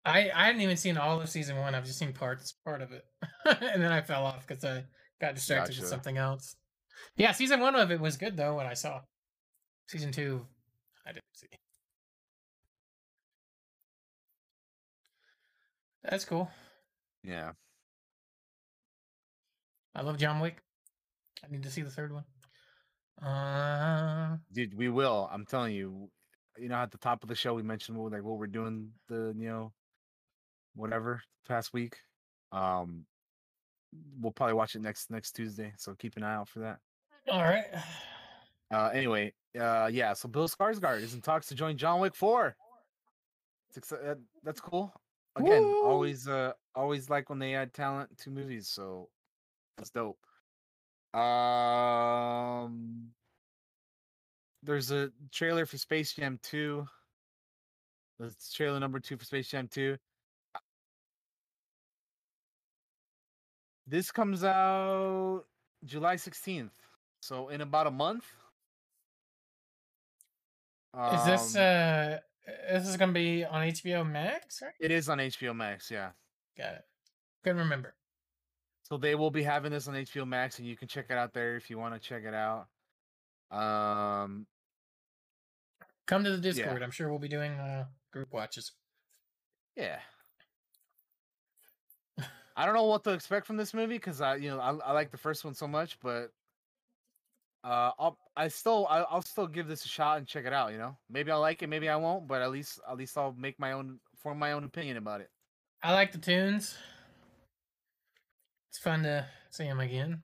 I 0.06 0.30
I 0.34 0.46
hadn't 0.46 0.62
even 0.62 0.78
seen 0.78 0.98
all 0.98 1.20
of 1.20 1.30
season 1.30 1.58
one. 1.58 1.76
I've 1.76 1.86
just 1.86 2.00
seen 2.00 2.14
parts 2.14 2.54
part 2.66 2.82
of 2.82 2.92
it, 2.92 3.04
and 3.46 3.82
then 3.82 3.92
I 3.92 4.02
fell 4.02 4.26
off 4.26 4.48
because 4.48 4.64
I 4.64 4.84
got 5.20 5.36
distracted 5.36 5.74
Gotcha. 5.74 5.82
with 5.82 5.90
something 5.90 6.18
else. 6.18 6.56
Yeah, 7.16 7.32
season 7.32 7.60
one 7.60 7.76
of 7.76 7.92
it 7.92 8.00
was 8.00 8.18
good 8.18 8.38
though. 8.38 8.56
What 8.56 8.66
I 8.66 8.74
saw, 8.74 9.02
season 9.88 10.12
two, 10.12 10.46
I 11.06 11.10
didn't 11.12 11.24
see. 11.34 11.48
That's 16.04 16.26
cool. 16.26 16.50
Yeah. 17.24 17.52
I 19.94 20.02
love 20.02 20.18
John 20.18 20.40
Wick. 20.40 20.58
I 21.44 21.52
need 21.52 21.64
to 21.64 21.72
see 21.72 21.82
the 21.82 21.90
third 21.90 22.14
one. 22.14 22.24
Uh, 23.22 24.38
Dude, 24.52 24.78
we 24.78 24.90
will. 24.90 25.30
I'm 25.32 25.46
telling 25.46 25.76
you. 25.76 26.10
You 26.58 26.68
know, 26.68 26.76
at 26.76 26.92
the 26.92 26.98
top 26.98 27.24
of 27.24 27.30
the 27.30 27.36
show, 27.36 27.54
we 27.54 27.64
mentioned 27.64 27.98
what, 27.98 28.12
like 28.12 28.24
what 28.24 28.38
we're 28.38 28.48
doing 28.48 28.90
the 29.08 29.34
you 29.38 29.48
know, 29.48 29.72
whatever 30.80 31.22
past 31.48 31.74
week. 31.74 31.98
Um, 32.52 33.06
we'll 34.20 34.32
probably 34.32 34.54
watch 34.54 34.76
it 34.76 34.82
next 34.82 35.12
next 35.12 35.34
Tuesday. 35.34 35.74
So 35.78 35.94
keep 35.98 36.18
an 36.18 36.24
eye 36.24 36.36
out 36.36 36.50
for 36.50 36.60
that. 36.60 36.80
all 37.32 37.44
right. 37.44 37.66
Uh, 38.72 38.90
anyway, 38.94 39.34
uh, 39.60 39.90
yeah. 39.92 40.14
So 40.14 40.30
Bill 40.30 40.48
Skarsgård 40.48 41.02
is 41.02 41.14
in 41.14 41.22
talks 41.22 41.48
to 41.48 41.56
join 41.56 41.76
John 41.78 42.00
Wick 42.00 42.16
Four. 42.16 42.56
It's 43.76 43.92
uh, 43.92 44.16
that's 44.44 44.62
cool. 44.62 44.94
Again, 45.36 45.64
Woo! 45.64 45.86
always 45.86 46.28
uh, 46.28 46.54
always 46.76 47.10
like 47.10 47.30
when 47.30 47.40
they 47.40 47.56
add 47.56 47.74
talent 47.74 48.16
to 48.20 48.30
movies. 48.30 48.68
So 48.68 49.10
that's 49.78 49.90
dope. 49.90 50.20
Um, 51.14 53.08
there's 54.64 54.92
a 54.92 55.12
trailer 55.32 55.66
for 55.66 55.78
Space 55.78 56.14
Jam 56.14 56.40
2. 56.44 56.86
That's 58.20 58.52
trailer 58.54 58.80
number 58.80 59.00
two 59.00 59.18
for 59.18 59.26
Space 59.26 59.48
Jam 59.48 59.68
2. 59.72 59.98
This 63.90 64.12
comes 64.12 64.44
out 64.44 65.46
July 65.84 66.16
16th. 66.16 66.70
So 67.22 67.50
in 67.50 67.62
about 67.62 67.88
a 67.88 67.92
month. 67.92 68.26
Is 71.14 71.26
this 71.26 71.56
Um, 71.56 71.62
uh, 71.62 72.18
this 72.72 72.88
is 72.88 72.98
gonna 72.98 73.14
be 73.14 73.44
on 73.46 73.64
HBO 73.64 74.04
Max, 74.04 74.62
right? 74.62 74.74
it 74.80 74.92
is 74.92 75.10
on 75.10 75.20
HBO 75.20 75.56
Max, 75.56 75.90
yeah. 75.90 76.12
Got 76.58 76.76
it. 76.76 76.84
Couldn't 77.44 77.60
remember. 77.60 77.96
So 78.84 78.98
they 78.98 79.16
will 79.16 79.32
be 79.32 79.44
having 79.44 79.72
this 79.72 79.88
on 79.88 79.96
HBO 79.96 80.26
Max 80.28 80.60
and 80.60 80.68
you 80.68 80.76
can 80.78 80.88
check 80.88 81.08
it 81.10 81.18
out 81.18 81.34
there 81.34 81.56
if 81.56 81.70
you 81.70 81.78
want 81.80 81.96
to 81.96 82.00
check 82.00 82.24
it 82.24 82.34
out. 82.34 82.68
Um 83.52 84.46
Come 86.06 86.24
to 86.24 86.32
the 86.32 86.42
Discord. 86.42 86.84
I'm 86.84 86.92
sure 86.92 87.10
we'll 87.10 87.20
be 87.20 87.28
doing 87.28 87.54
uh 87.54 87.86
group 88.12 88.32
watches. 88.34 88.72
Yeah. 89.76 90.00
I 92.60 92.66
don't 92.66 92.76
know 92.76 92.84
what 92.84 93.06
to 93.06 93.12
expect 93.12 93.48
from 93.48 93.56
this 93.56 93.74
movie 93.74 93.96
because 93.96 94.20
I, 94.20 94.36
you 94.36 94.50
know, 94.50 94.60
I, 94.60 94.76
I 94.90 94.92
like 94.92 95.12
the 95.12 95.18
first 95.18 95.46
one 95.46 95.54
so 95.54 95.66
much, 95.66 95.98
but 96.04 96.34
uh, 97.64 97.92
I'll, 97.98 98.18
I 98.36 98.50
still, 98.50 98.86
I, 98.90 99.00
I'll 99.04 99.22
still 99.22 99.48
give 99.48 99.70
this 99.70 99.86
a 99.86 99.88
shot 99.88 100.18
and 100.18 100.28
check 100.28 100.44
it 100.44 100.52
out. 100.52 100.74
You 100.74 100.78
know, 100.78 100.98
maybe 101.10 101.32
I'll 101.32 101.40
like 101.40 101.64
it, 101.64 101.68
maybe 101.68 101.88
I 101.88 101.96
won't, 101.96 102.28
but 102.28 102.42
at 102.42 102.52
least, 102.52 102.82
at 102.86 102.98
least 102.98 103.18
I'll 103.18 103.32
make 103.32 103.58
my 103.60 103.72
own, 103.72 104.02
form 104.18 104.40
my 104.40 104.52
own 104.52 104.66
opinion 104.66 104.98
about 104.98 105.22
it. 105.22 105.30
I 105.82 105.94
like 105.94 106.12
the 106.12 106.18
tunes. 106.18 106.78
It's 108.70 108.78
fun 108.78 109.04
to 109.04 109.26
see 109.52 109.64
them 109.64 109.80
again. 109.80 110.24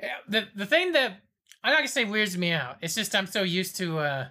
Yeah, 0.00 0.14
the 0.28 0.46
the 0.54 0.66
thing 0.66 0.92
that 0.92 1.20
I'm 1.64 1.72
not 1.72 1.78
gonna 1.78 1.88
say 1.88 2.04
weirds 2.04 2.38
me 2.38 2.52
out. 2.52 2.76
It's 2.80 2.94
just 2.94 3.14
I'm 3.14 3.26
so 3.26 3.42
used 3.42 3.76
to 3.78 3.98
uh 3.98 4.26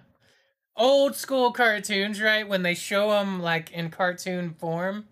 old 0.74 1.14
school 1.14 1.52
cartoons, 1.52 2.20
right? 2.20 2.48
When 2.48 2.62
they 2.62 2.74
show 2.74 3.10
them 3.10 3.40
like 3.40 3.70
in 3.70 3.90
cartoon 3.90 4.54
form, 4.54 5.06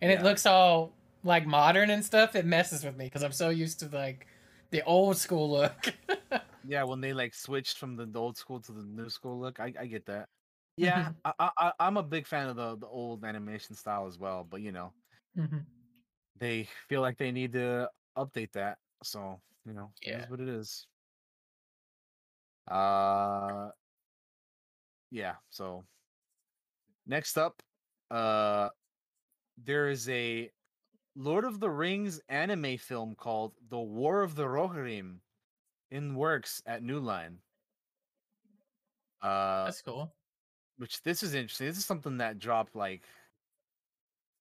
and 0.00 0.10
it 0.12 0.22
looks 0.22 0.46
all 0.46 0.92
like 1.22 1.46
modern 1.46 1.90
and 1.90 2.04
stuff, 2.04 2.34
it 2.34 2.44
messes 2.44 2.84
with 2.84 2.96
me 2.96 3.06
because 3.06 3.22
I'm 3.22 3.32
so 3.32 3.48
used 3.50 3.80
to 3.80 3.88
like 3.88 4.26
the 4.70 4.82
old 4.82 5.16
school 5.16 5.50
look. 5.50 5.94
Yeah, 6.62 6.84
when 6.84 7.00
they 7.00 7.12
like 7.12 7.34
switched 7.34 7.78
from 7.78 7.96
the, 7.96 8.18
old 8.18 8.36
school 8.38 8.60
to 8.62 8.72
the 8.72 8.82
new 8.84 9.10
school 9.10 9.38
look, 9.38 9.60
I, 9.60 9.72
I 9.78 9.86
get 9.86 10.06
that. 10.06 10.28
Yeah, 10.76 11.12
I, 11.24 11.32
I, 11.38 11.50
I- 11.58 11.72
I'm 11.80 11.96
a 11.96 12.02
big 12.02 12.26
fan 12.26 12.48
of 12.48 12.56
the 12.56 12.76
the 12.76 12.86
old 12.88 13.24
animation 13.24 13.76
style 13.76 14.06
as 14.06 14.18
well, 14.18 14.44
but 14.44 14.60
you 14.62 14.72
know, 14.72 14.94
Mhm. 15.34 15.66
they 16.36 16.64
feel 16.88 17.00
like 17.00 17.18
they 17.18 17.32
need 17.32 17.52
to 17.52 17.90
update 18.16 18.52
that. 18.52 18.78
So, 19.02 19.40
you 19.64 19.72
know, 19.72 19.92
Yeah. 20.02 20.26
is 20.26 20.28
what 20.28 20.40
it 20.40 20.48
is. 20.48 20.86
Uh 22.66 23.70
yeah, 25.10 25.36
so 25.50 25.86
next 27.06 27.36
up, 27.38 27.62
uh 28.10 28.68
there 29.56 29.88
is 29.88 30.08
a 30.08 30.50
Lord 31.16 31.44
of 31.44 31.60
the 31.60 31.70
Rings 31.70 32.20
anime 32.28 32.76
film 32.78 33.14
called 33.14 33.52
The 33.68 33.78
War 33.78 34.22
of 34.22 34.34
the 34.34 34.44
Rohirrim 34.44 35.18
in 35.90 36.14
works 36.16 36.62
at 36.66 36.82
New 36.82 36.98
Line. 37.00 37.38
Uh 39.22 39.64
That's 39.64 39.82
cool. 39.82 40.12
which 40.78 41.02
this 41.02 41.22
is 41.22 41.34
interesting. 41.34 41.66
This 41.68 41.78
is 41.78 41.86
something 41.86 42.18
that 42.18 42.38
dropped 42.38 42.74
like 42.76 43.04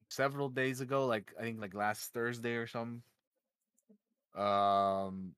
several 0.09 0.49
days 0.49 0.81
ago, 0.81 1.05
like 1.05 1.33
I 1.39 1.43
think 1.43 1.59
like 1.59 1.73
last 1.73 2.13
Thursday 2.13 2.53
or 2.55 2.67
something. 2.67 3.01
Um, 4.35 5.35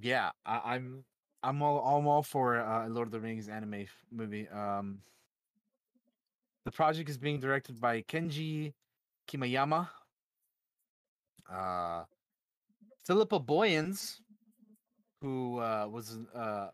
yeah, 0.00 0.30
I, 0.44 0.74
I'm 0.74 1.04
I'm 1.42 1.62
all 1.62 1.80
I'm 1.98 2.06
all 2.06 2.22
for 2.22 2.58
uh, 2.58 2.88
Lord 2.88 3.08
of 3.08 3.12
the 3.12 3.20
Rings 3.20 3.48
anime 3.48 3.74
f- 3.74 4.04
movie. 4.10 4.48
Um, 4.48 4.98
the 6.66 6.72
project 6.72 7.08
is 7.08 7.16
being 7.16 7.38
directed 7.38 7.80
by 7.80 8.02
Kenji 8.02 8.74
Kamiyama. 9.28 9.88
Uh, 11.50 12.02
Philippa 13.04 13.38
Boyens, 13.38 14.16
who 15.22 15.60
uh, 15.60 15.86
was 15.88 16.18
uh, 16.34 16.68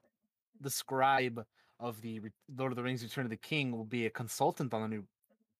the 0.63 0.71
scribe 0.71 1.45
of 1.79 2.01
the 2.01 2.21
Re- 2.21 2.31
Lord 2.57 2.73
of 2.73 2.77
the 2.77 2.83
Rings: 2.83 3.03
Return 3.03 3.27
of 3.27 3.31
the 3.31 3.37
King, 3.37 3.71
will 3.71 3.85
be 3.85 4.07
a 4.07 4.11
consultant 4.11 4.73
on 4.73 4.81
the 4.81 4.89
new 4.89 5.05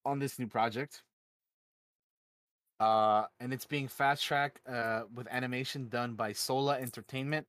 on 0.07 0.19
this 0.19 0.39
new 0.39 0.47
project. 0.47 1.03
Uh, 2.81 3.27
and 3.39 3.53
it's 3.53 3.67
being 3.67 3.87
fast 3.87 4.25
tracked 4.25 4.67
uh, 4.67 5.03
with 5.15 5.29
animation 5.31 5.89
done 5.91 6.15
by 6.15 6.33
Sola 6.33 6.79
Entertainment. 6.79 7.47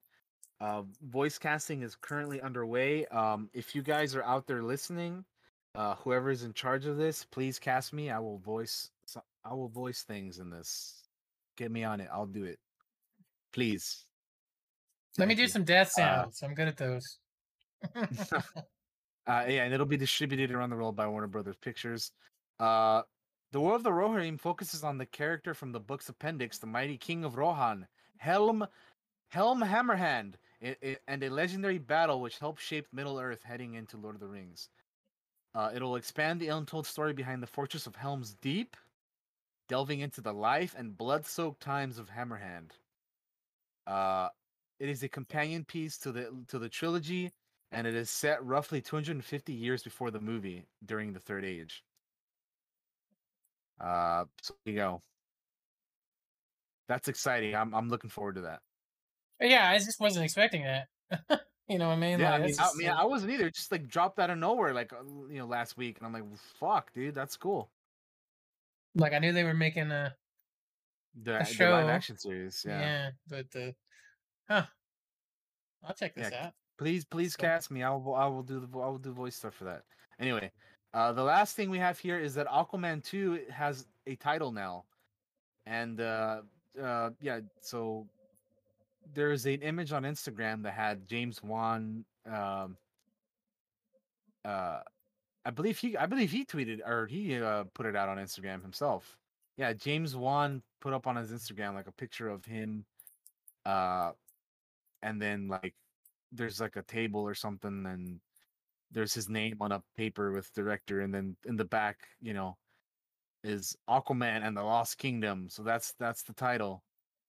Uh, 0.60 0.84
voice 1.02 1.38
casting 1.38 1.82
is 1.82 1.96
currently 1.96 2.42
underway. 2.42 3.06
Um, 3.06 3.50
if 3.54 3.74
you 3.74 3.82
guys 3.82 4.16
are 4.16 4.24
out 4.24 4.48
there 4.48 4.62
listening, 4.62 5.24
uh, 5.76 5.96
whoever 5.96 6.30
is 6.30 6.44
in 6.44 6.54
charge 6.54 6.86
of 6.86 6.98
this, 6.98 7.24
please 7.24 7.60
cast 7.60 7.94
me. 7.94 8.10
I 8.10 8.20
will 8.20 8.38
voice. 8.40 8.90
I 9.46 9.54
will 9.54 9.68
voice 9.70 10.04
things 10.04 10.40
in 10.40 10.50
this. 10.50 11.02
Get 11.58 11.72
me 11.72 11.84
on 11.84 12.00
it. 12.00 12.08
I'll 12.12 12.26
do 12.26 12.44
it. 12.44 12.60
Please. 13.52 14.06
Let 15.18 15.28
me 15.28 15.36
do 15.36 15.44
you. 15.44 15.48
some 15.48 15.64
death 15.64 15.90
Uh, 15.98 16.24
sounds. 16.24 16.42
I'm 16.42 16.54
good 16.54 16.68
at 16.68 16.78
those. 16.78 17.20
Uh, 19.26 19.46
yeah, 19.48 19.64
and 19.64 19.74
it'll 19.74 19.86
be 19.86 19.96
distributed 19.96 20.52
around 20.52 20.70
the 20.70 20.76
world 20.76 20.98
by 20.98 21.08
Warner 21.08 21.28
Brothers 21.28 21.56
Pictures. 21.62 22.12
Uh, 22.60 23.04
the 23.54 23.60
War 23.62 23.74
of 23.74 23.82
the 23.82 23.90
Rohirrim 23.90 24.38
focuses 24.38 24.84
on 24.84 24.98
the 24.98 25.06
character 25.06 25.54
from 25.54 25.72
the 25.72 25.80
book's 25.80 26.10
appendix, 26.10 26.58
the 26.58 26.68
mighty 26.68 26.98
king 26.98 27.24
of 27.24 27.38
Rohan, 27.38 27.88
Helm, 28.18 28.68
Helm 29.30 29.62
Hammerhand, 29.62 30.34
i- 30.62 30.76
i- 30.84 30.98
and 31.08 31.24
a 31.24 31.30
legendary 31.30 31.78
battle 31.78 32.20
which 32.20 32.38
helped 32.38 32.62
shape 32.62 32.86
Middle 32.92 33.18
Earth 33.18 33.42
heading 33.44 33.76
into 33.76 33.96
Lord 33.96 34.16
of 34.16 34.20
the 34.20 34.28
Rings. 34.28 34.68
Uh, 35.56 35.72
it'll 35.76 35.96
expand 35.96 36.40
the 36.40 36.48
untold 36.48 36.88
story 36.88 37.14
behind 37.14 37.42
the 37.44 37.48
fortress 37.48 37.86
of 37.86 37.96
Helm's 37.96 38.34
Deep, 38.42 38.76
delving 39.70 40.00
into 40.00 40.22
the 40.22 40.34
life 40.34 40.76
and 40.78 40.98
blood-soaked 40.98 41.62
times 41.62 42.00
of 42.00 42.10
Hammerhand. 42.10 42.72
Uh, 43.86 44.30
it 44.80 44.90
is 44.90 45.04
a 45.04 45.10
companion 45.10 45.64
piece 45.64 45.98
to 46.00 46.12
the 46.12 46.32
to 46.48 46.58
the 46.58 46.70
trilogy 46.70 47.32
and 47.74 47.88
it 47.88 47.96
is 47.96 48.10
set 48.10 48.44
roughly 48.46 48.82
250 48.82 49.52
years 49.52 49.84
before 49.84 50.12
the 50.12 50.20
movie 50.20 50.66
during 50.86 51.12
the 51.12 51.20
Third 51.20 51.44
Age. 51.44 51.84
Uh, 53.82 54.26
so 54.42 54.54
you 54.66 54.76
go. 54.76 55.02
That's 56.88 57.08
exciting. 57.08 57.56
I'm 57.56 57.74
I'm 57.74 57.90
looking 57.90 58.10
forward 58.10 58.36
to 58.36 58.42
that. 58.42 58.60
yeah, 59.42 59.70
I 59.70 59.80
just 59.80 60.00
wasn't 60.00 60.26
expecting 60.26 60.64
that. 60.64 60.88
you 61.68 61.78
know 61.80 61.88
what 61.88 61.94
I 61.94 62.00
mean? 62.00 62.20
Yeah, 62.20 62.34
I 62.34 62.40
mean, 62.40 62.56
I, 62.60 62.70
mean, 62.76 62.88
like- 62.88 62.98
I 62.98 63.06
wasn't 63.06 63.32
either. 63.32 63.48
It 63.48 63.56
Just 63.56 63.72
like 63.72 63.88
dropped 63.88 64.20
out 64.20 64.30
of 64.30 64.38
nowhere, 64.38 64.74
like 64.74 64.92
uh, 64.94 65.04
you 65.30 65.38
know, 65.40 65.46
last 65.46 65.78
week, 65.78 65.98
and 65.98 66.06
I'm 66.06 66.14
like, 66.14 66.24
"Fuck, 66.60 66.94
dude, 66.94 67.16
that's 67.16 67.38
cool." 67.38 67.70
like 68.96 69.14
I 69.14 69.20
knew 69.20 69.34
they 69.34 69.44
were 69.44 69.56
making 69.56 69.92
a 69.92 70.16
The, 71.16 71.32
the 71.32 71.38
live 71.40 71.48
show. 71.48 71.76
action 71.88 72.18
series, 72.18 72.64
yeah, 72.68 72.80
yeah. 72.82 73.10
but 73.28 73.60
uh, 73.60 73.72
huh? 74.48 74.66
I'll 75.84 75.96
check 75.96 76.14
this 76.16 76.30
Yeah, 76.32 76.48
out. 76.48 76.54
Please, 76.78 77.04
please 77.06 77.36
Cool. 77.36 77.48
cast 77.50 77.72
me. 77.72 77.82
I 77.84 77.90
will. 77.92 78.14
I 78.16 78.28
will 78.28 78.44
do 78.44 78.60
the. 78.60 78.68
I 78.80 78.88
will 78.88 78.98
do 79.00 79.12
voice 79.14 79.36
stuff 79.36 79.54
for 79.56 79.64
that. 79.66 79.84
Anyway, 80.20 80.52
uh, 80.94 81.12
the 81.14 81.24
last 81.24 81.56
thing 81.56 81.70
we 81.70 81.80
have 81.80 81.98
here 81.98 82.20
is 82.20 82.34
that 82.36 82.48
Aquaman 82.48 83.04
two 83.04 83.40
has 83.50 83.88
a 84.06 84.16
title 84.16 84.52
now, 84.52 84.86
and 85.66 86.00
uh, 86.02 86.42
uh, 86.82 87.10
yeah. 87.22 87.40
So 87.62 88.08
there's 89.14 89.46
an 89.46 89.62
image 89.62 89.92
on 89.92 90.04
Instagram 90.04 90.64
that 90.64 90.74
had 90.74 91.08
James 91.08 91.42
Wan. 91.44 92.06
Um, 92.26 92.78
uh, 94.46 94.80
I 95.46 95.52
believe 95.52 95.78
he, 95.78 95.98
I 95.98 96.06
believe 96.06 96.32
he 96.32 96.46
tweeted 96.46 96.80
or 96.86 97.08
he 97.08 97.42
uh, 97.42 97.66
put 97.74 97.86
it 97.86 97.96
out 97.96 98.10
on 98.10 98.18
Instagram 98.18 98.62
himself. 98.62 99.18
Yeah, 99.58 99.74
James 99.74 100.16
Wan 100.16 100.62
put 100.82 100.94
up 100.94 101.06
on 101.06 101.16
his 101.16 101.32
Instagram 101.32 101.76
like 101.76 101.88
a 101.88 101.92
picture 101.92 102.30
of 102.30 102.44
him, 102.46 102.86
uh, 103.66 104.12
and 105.02 105.22
then 105.22 105.48
like 105.48 105.76
there's 106.32 106.60
like 106.60 106.76
a 106.76 106.82
table 106.84 107.22
or 107.22 107.36
something, 107.36 107.86
and 107.86 108.20
there's 108.92 109.14
his 109.14 109.30
name 109.30 109.58
on 109.62 109.72
a 109.72 109.84
paper 109.96 110.32
with 110.32 110.54
director, 110.54 111.02
and 111.02 111.14
then 111.14 111.36
in 111.46 111.56
the 111.56 111.66
back, 111.66 112.00
you 112.22 112.34
know, 112.34 112.58
is 113.44 113.78
Aquaman 113.88 114.46
and 114.46 114.58
the 114.58 114.64
Lost 114.64 114.98
Kingdom. 114.98 115.48
So 115.50 115.62
that's 115.62 115.94
that's 116.00 116.24
the 116.24 116.34
title 116.34 116.84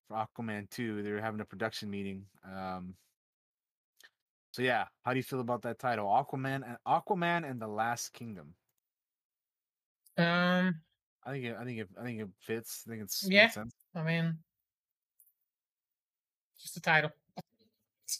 for 0.09 0.17
Aquaman 0.17 0.69
2. 0.71 1.03
They 1.03 1.11
were 1.11 1.21
having 1.21 1.41
a 1.41 1.45
production 1.45 1.91
meeting. 1.91 2.25
Um 2.45 2.95
so 4.53 4.63
yeah, 4.63 4.87
how 5.05 5.13
do 5.13 5.17
you 5.19 5.25
feel 5.25 5.41
about 5.41 5.63
that 5.63 5.79
title? 5.79 6.07
Aquaman 6.07 6.63
and 6.67 6.77
Aquaman 6.87 7.49
and 7.49 7.61
the 7.61 7.67
Last 7.67 8.13
Kingdom. 8.13 8.55
Um 10.17 10.81
I 11.27 11.31
think 11.33 11.45
it, 11.47 11.57
I 11.59 11.65
think 11.65 11.81
it, 11.81 11.89
I 12.01 12.05
think 12.05 12.21
it 12.21 12.29
fits. 12.41 12.85
I 12.87 12.91
think 12.91 13.03
it's 13.03 13.27
Yeah. 13.29 13.49
sense. 13.49 13.75
I 13.95 14.03
mean 14.03 14.39
just 16.61 16.77
a 16.77 16.81
title. 16.81 17.11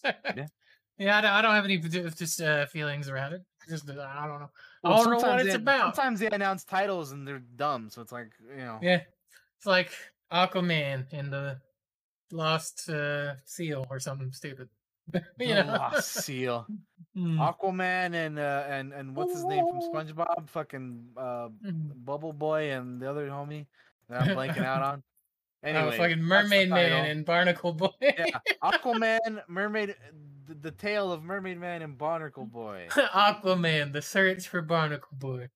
Yeah. 0.05 0.47
Yeah, 0.97 1.19
I 1.19 1.21
don't, 1.23 1.31
I 1.33 1.43
don't 1.43 1.55
have 1.55 1.65
any 1.65 1.79
just 1.79 2.41
uh, 2.41 2.67
feelings 2.67 3.09
around 3.09 3.33
it. 3.33 3.43
Just 3.69 3.91
uh, 3.91 3.95
I 3.95 4.29
don't 4.29 4.39
know. 4.39 4.51
I 4.85 4.91
don't 4.91 5.11
know 5.11 5.29
what 5.29 5.41
it's 5.41 5.49
they, 5.49 5.55
about. 5.55 5.97
Sometimes 5.97 6.21
they 6.21 6.29
announce 6.29 6.63
titles 6.63 7.11
and 7.11 7.27
they're 7.27 7.43
dumb, 7.57 7.91
so 7.91 8.01
it's 8.01 8.13
like 8.13 8.29
you 8.49 8.59
know. 8.63 8.79
Yeah, 8.81 9.01
it's 9.57 9.67
like 9.67 9.91
Aquaman 10.33 11.07
and 11.11 11.33
the 11.33 11.59
Lost 12.35 12.89
uh, 12.91 13.35
Seal 13.45 13.87
or 13.89 14.01
something 14.01 14.33
stupid. 14.33 14.69
you 15.39 15.55
know, 15.55 15.65
Lost 15.67 16.13
Seal, 16.15 16.67
Mm, 17.17 17.39
Aquaman, 17.39 18.13
and 18.13 18.41
uh, 18.41 18.65
and 18.69 18.93
and 18.93 19.15
what's 19.15 19.33
his 19.35 19.45
name 19.45 19.65
from 19.69 19.81
SpongeBob? 19.81 20.49
Fucking 20.51 21.11
uh, 21.17 21.49
mm. 21.65 21.93
Bubble 22.05 22.33
Boy 22.33 22.73
and 22.73 23.01
the 23.01 23.09
other 23.09 23.29
homie 23.29 23.67
that 24.09 24.23
I'm 24.23 24.37
blanking 24.37 24.65
out 24.65 24.83
on. 24.93 25.03
Anyway, 25.63 25.95
oh, 25.95 25.97
fucking 25.97 26.21
Mermaid 26.21 26.71
Man 26.71 27.07
and 27.07 27.25
Barnacle 27.25 27.73
Boy. 27.73 27.91
yeah, 28.01 28.27
Aquaman, 28.65 29.43
Mermaid, 29.47 29.95
the, 30.49 30.55
the 30.57 30.71
tale 30.73 31.13
of 31.13 31.23
Mermaid 31.23 31.61
Man 31.61 31.83
and 31.83 31.97
Barnacle 31.97 32.47
Boy. 32.47 32.89
Aquaman, 32.91 33.93
the 33.93 34.03
search 34.03 34.49
for 34.49 34.61
Barnacle 34.61 35.17
Boy. 35.17 35.49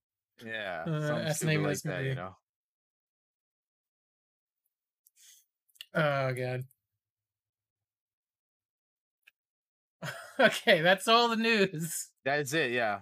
Yeah, 0.47 0.85
Uh, 0.87 1.01
that's 1.25 1.41
the 1.41 1.47
name 1.47 1.65
like 1.65 1.83
that, 1.83 1.99
movie. 1.99 2.11
you 2.11 2.15
know. 2.15 2.37
Oh 5.95 6.33
god. 6.33 6.65
okay, 10.41 10.81
that's 10.83 11.09
all 11.09 11.29
the 11.29 11.37
news. 11.37 12.09
That 12.25 12.41
is 12.41 12.53
it. 12.53 12.73
Yeah, 12.73 12.99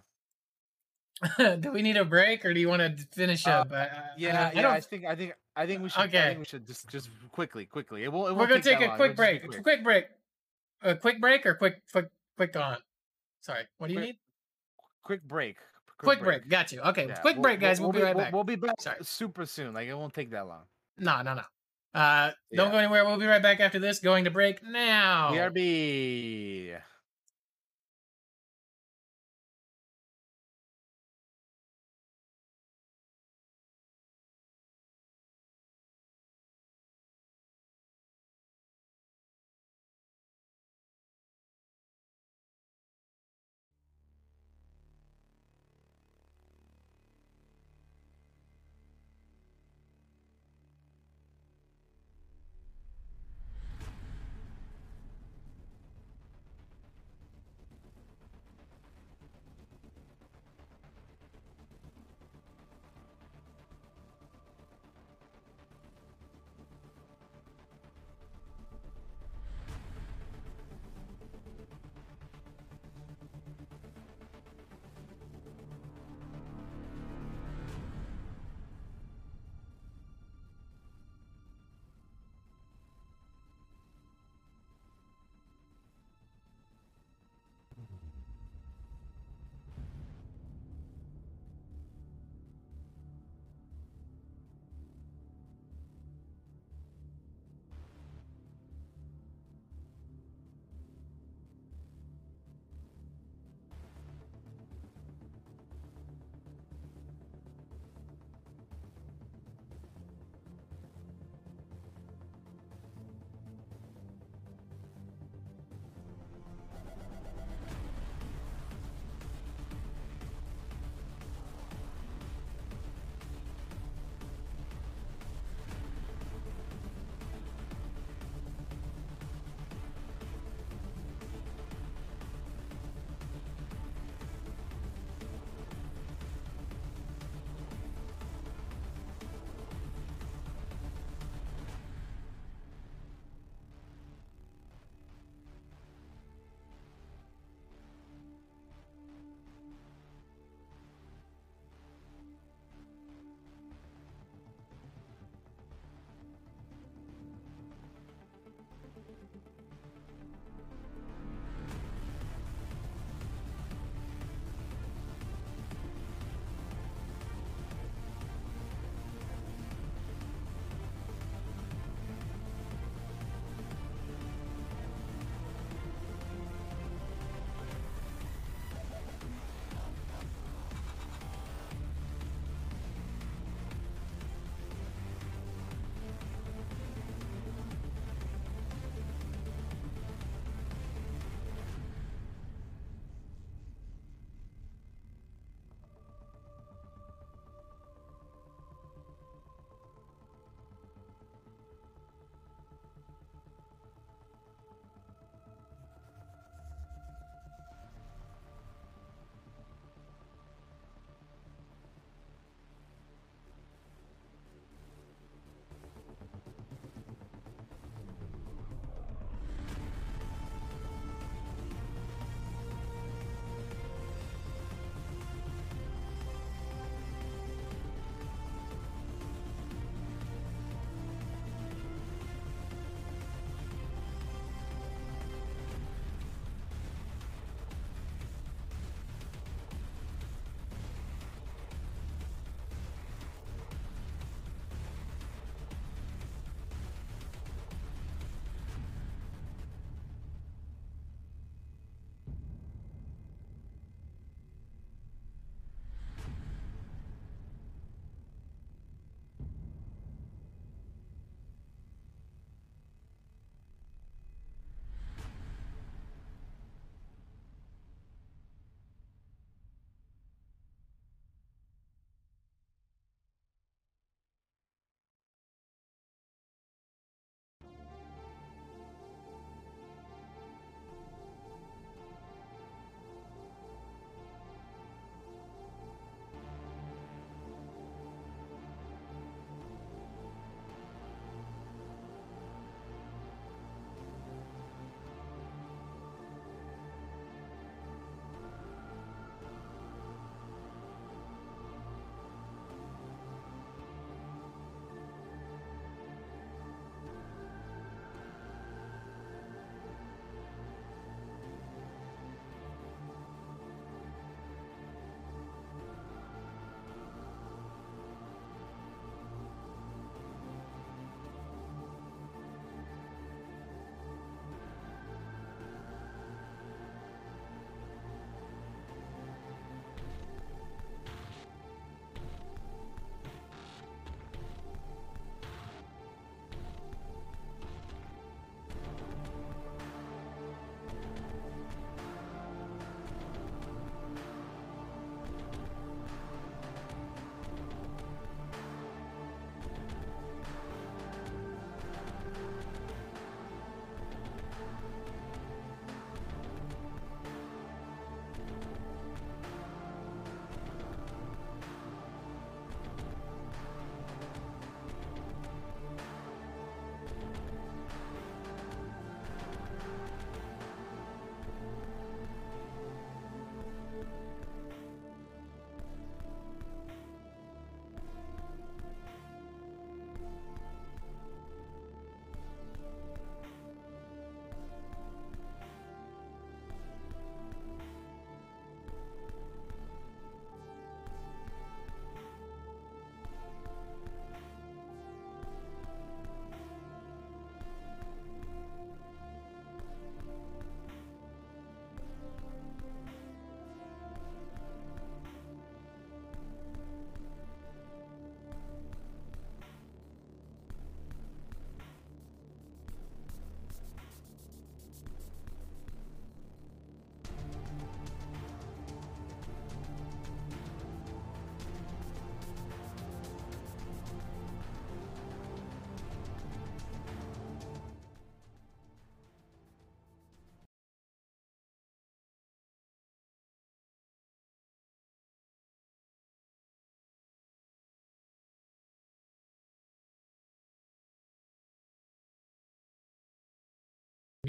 do 1.59 1.73
we 1.73 1.83
need 1.83 1.97
a 1.97 2.05
break 2.05 2.45
or 2.45 2.55
do 2.55 2.61
you 2.61 2.69
want 2.69 2.81
to 2.99 3.05
finish 3.13 3.45
Uh, 3.45 3.51
up? 3.51 3.73
I, 3.73 3.77
I- 3.77 3.91
yeah, 4.17 4.51
I, 4.51 4.53
yeah. 4.55 4.63
don't 4.63 4.71
I 4.73 4.79
think, 4.81 5.05
I 5.05 5.17
think, 5.17 5.33
I 5.57 5.67
think 5.67 5.83
we 5.83 5.89
should. 5.89 5.99
I 6.01 6.05
Okay. 6.05 6.23
think 6.29 6.39
we 6.39 6.45
should 6.45 6.65
just, 6.65 6.89
just 6.89 7.11
quickly, 7.33 7.65
quickly. 7.67 8.05
It 8.05 8.13
won't. 8.13 8.31
It 8.31 8.35
We're 8.37 8.47
gonna 8.47 8.63
take 8.63 8.79
a 8.81 8.87
long. 8.87 8.97
quick 8.97 9.11
It'll 9.13 9.17
break. 9.17 9.49
quick. 9.49 9.63
Quick 9.65 9.83
break. 9.83 10.05
A 10.83 10.95
quick 10.95 11.21
break 11.21 11.45
or 11.45 11.55
quick 11.55 11.83
quick 11.91 12.09
quick 12.37 12.55
on. 12.57 12.77
Sorry. 13.41 13.65
What 13.79 13.89
do 13.89 13.95
you 13.95 13.99
Quick- 14.01 14.07
need? 14.09 14.19
Quick 15.03 15.23
break. 15.27 15.57
Quick 15.99 16.21
break. 16.21 16.49
Got 16.49 16.71
you. 16.71 16.81
Okay. 16.83 17.07
Yeah, 17.09 17.15
quick 17.17 17.35
we'll- 17.37 17.43
break, 17.43 17.59
guys. 17.59 17.81
We'll, 17.81 17.91
be 17.91 18.03
right 18.03 18.17
back. 18.17 18.33
We'll, 18.33 18.45
be 18.45 18.55
back 18.55 18.81
Sorry. 18.81 18.99
super 19.03 19.45
soon. 19.47 19.75
Like 19.75 19.89
it 19.89 19.95
won't 19.95 20.15
take 20.15 20.31
that 20.31 20.47
long. 20.47 20.63
No, 20.99 21.21
no, 21.23 21.35
no. 21.35 21.43
Uh, 21.97 22.33
don't 22.55 22.71
go 22.71 22.77
anywhere. 22.77 23.07
We'll 23.07 23.17
be 23.17 23.25
right 23.25 23.43
back 23.43 23.59
after 23.59 23.79
this. 23.79 24.01
Going 24.01 24.25
to 24.25 24.31
break 24.31 24.63
now. 24.63 25.31
BRB. 25.33 26.77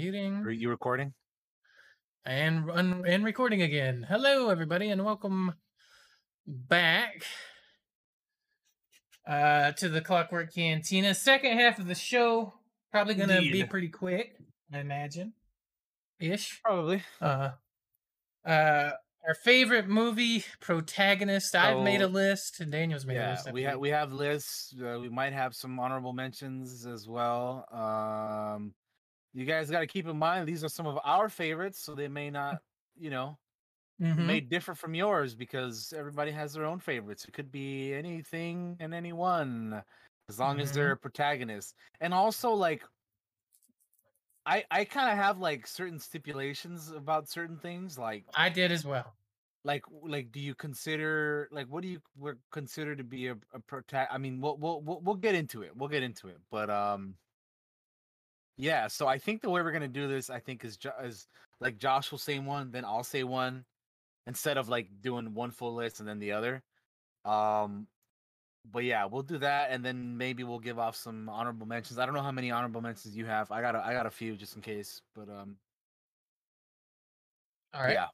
Muting. 0.02 0.44
Are 0.46 0.50
you 0.52 0.70
recording? 0.70 1.12
And 2.24 2.70
un- 2.70 3.02
and 3.04 3.24
recording 3.24 3.62
again. 3.62 4.06
Hello, 4.08 4.48
everybody, 4.48 4.90
and 4.90 5.04
welcome 5.04 5.54
back 6.46 7.24
uh, 9.26 9.72
to 9.72 9.88
the 9.88 10.00
Clockwork 10.00 10.54
Cantina. 10.54 11.14
Second 11.14 11.58
half 11.58 11.80
of 11.80 11.88
the 11.88 11.96
show. 11.96 12.54
Probably 12.92 13.16
gonna 13.16 13.40
be 13.40 13.64
pretty 13.64 13.88
quick, 13.88 14.36
I 14.72 14.78
imagine. 14.78 15.32
Ish. 16.20 16.62
Probably. 16.62 17.02
Uh, 17.20 17.50
uh, 18.46 18.90
our 19.26 19.34
favorite 19.42 19.88
movie 19.88 20.44
protagonist. 20.60 21.56
I've 21.56 21.82
made 21.82 22.02
a 22.02 22.06
list, 22.06 22.60
and 22.60 22.70
Daniel's 22.70 23.04
made 23.04 23.16
a 23.16 23.20
Yeah, 23.20 23.30
list. 23.32 23.48
I 23.48 23.50
we 23.50 23.62
have 23.64 23.78
we 23.80 23.88
have 23.88 24.12
lists. 24.12 24.72
Uh, 24.80 24.98
we 25.00 25.08
might 25.08 25.32
have 25.32 25.56
some 25.56 25.80
honorable 25.80 26.12
mentions 26.12 26.86
as 26.86 27.08
well. 27.08 27.66
Um, 27.72 28.74
you 29.32 29.44
guys 29.44 29.70
got 29.70 29.80
to 29.80 29.86
keep 29.86 30.06
in 30.06 30.16
mind 30.18 30.48
these 30.48 30.64
are 30.64 30.68
some 30.68 30.86
of 30.86 30.98
our 31.04 31.28
favorites, 31.28 31.78
so 31.80 31.94
they 31.94 32.08
may 32.08 32.30
not, 32.30 32.62
you 32.96 33.10
know, 33.10 33.38
Mhm. 33.98 34.18
may 34.18 34.40
differ 34.40 34.74
from 34.74 34.94
yours 34.94 35.34
because 35.34 35.92
everybody 35.96 36.30
has 36.32 36.54
their 36.54 36.64
own 36.66 36.80
favorites. 36.80 37.26
It 37.26 37.32
could 37.34 37.52
be 37.52 37.94
anything 37.94 38.76
and 38.80 38.94
anyone, 38.94 39.82
as 40.28 40.38
long 40.40 40.60
as 40.60 40.72
Mhm. 40.72 40.72
they're 40.72 40.92
a 40.92 40.98
protagonist. 40.98 41.74
And 42.00 42.14
also, 42.14 42.52
like, 42.52 42.84
I 44.46 44.64
I 44.70 44.84
kind 44.84 45.10
of 45.10 45.16
have 45.16 45.38
like 45.38 45.66
certain 45.66 45.98
stipulations 46.00 46.90
about 46.90 47.28
certain 47.28 47.58
things, 47.58 47.98
like 47.98 48.26
I 48.34 48.48
did 48.48 48.72
as 48.72 48.84
well. 48.86 49.18
like 49.64 49.84
like 49.90 50.32
do 50.32 50.40
you 50.40 50.54
consider 50.54 51.48
like 51.50 51.66
what 51.68 51.82
do 51.82 51.88
you 51.88 52.00
consider 52.50 52.96
to 52.96 53.04
be 53.04 53.28
a, 53.28 53.36
a? 53.52 54.12
I 54.12 54.18
mean, 54.18 54.40
we'll, 54.40 54.56
we'll 54.56 54.80
we'll 54.82 55.00
we'll 55.00 55.16
get 55.16 55.34
into 55.34 55.62
it. 55.62 55.76
We'll 55.76 55.88
get 55.88 56.02
into 56.02 56.28
it, 56.28 56.38
but 56.50 56.70
um. 56.70 57.16
Yeah, 58.58 58.88
so 58.88 59.06
I 59.06 59.18
think 59.18 59.40
the 59.40 59.50
way 59.50 59.62
we're 59.62 59.72
gonna 59.72 59.88
do 59.88 60.08
this, 60.08 60.30
I 60.30 60.40
think, 60.40 60.64
is 60.64 60.78
is 61.02 61.28
like 61.60 61.78
Josh 61.78 62.10
will 62.10 62.18
say 62.18 62.40
one, 62.40 62.72
then 62.72 62.84
I'll 62.84 63.04
say 63.04 63.22
one, 63.24 63.64
instead 64.26 64.58
of 64.58 64.68
like 64.68 65.00
doing 65.00 65.32
one 65.32 65.52
full 65.52 65.74
list 65.74 66.00
and 66.00 66.08
then 66.08 66.18
the 66.18 66.32
other. 66.32 66.64
Um, 67.24 67.88
but 68.64 68.84
yeah, 68.84 69.04
we'll 69.06 69.22
do 69.22 69.38
that, 69.38 69.70
and 69.70 69.84
then 69.84 70.16
maybe 70.16 70.44
we'll 70.44 70.58
give 70.58 70.78
off 70.78 70.96
some 70.96 71.28
honorable 71.28 71.66
mentions. 71.66 71.98
I 71.98 72.06
don't 72.06 72.14
know 72.14 72.22
how 72.22 72.32
many 72.32 72.50
honorable 72.50 72.80
mentions 72.80 73.16
you 73.16 73.26
have. 73.26 73.50
I 73.52 73.60
got 73.60 73.76
a, 73.76 73.84
I 73.84 73.92
got 73.92 74.06
a 74.06 74.10
few 74.10 74.36
just 74.36 74.56
in 74.56 74.62
case, 74.62 75.02
but 75.14 75.28
um, 75.28 75.56
All 77.72 77.82
right. 77.82 77.92
yeah. 77.92 78.08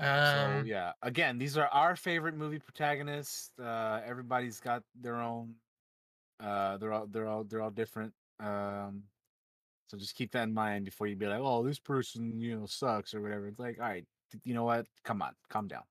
Um, 0.00 0.64
so 0.64 0.66
yeah, 0.66 0.92
again, 1.02 1.38
these 1.38 1.56
are 1.56 1.68
our 1.68 1.96
favorite 1.96 2.34
movie 2.34 2.58
protagonists. 2.58 3.52
Uh, 3.58 4.00
everybody's 4.04 4.60
got 4.60 4.82
their 4.94 5.16
own. 5.16 5.54
Uh, 6.40 6.76
they're 6.78 6.92
all 6.92 7.06
they're 7.06 7.26
all 7.26 7.44
they're 7.44 7.62
all 7.62 7.70
different. 7.70 8.12
Um, 8.40 9.04
so 9.88 9.98
just 9.98 10.14
keep 10.16 10.32
that 10.32 10.44
in 10.44 10.54
mind 10.54 10.84
before 10.86 11.06
you 11.06 11.16
be 11.16 11.26
like, 11.26 11.40
oh, 11.40 11.64
this 11.64 11.80
person 11.80 12.40
you 12.40 12.58
know 12.58 12.66
sucks 12.66 13.14
or 13.14 13.22
whatever. 13.22 13.48
It's 13.48 13.58
like, 13.60 13.78
all 13.78 13.88
right, 13.88 14.06
you 14.44 14.54
know 14.54 14.64
what? 14.64 14.86
Come 15.04 15.22
on, 15.22 15.34
calm 15.50 15.68
down. 15.68 15.84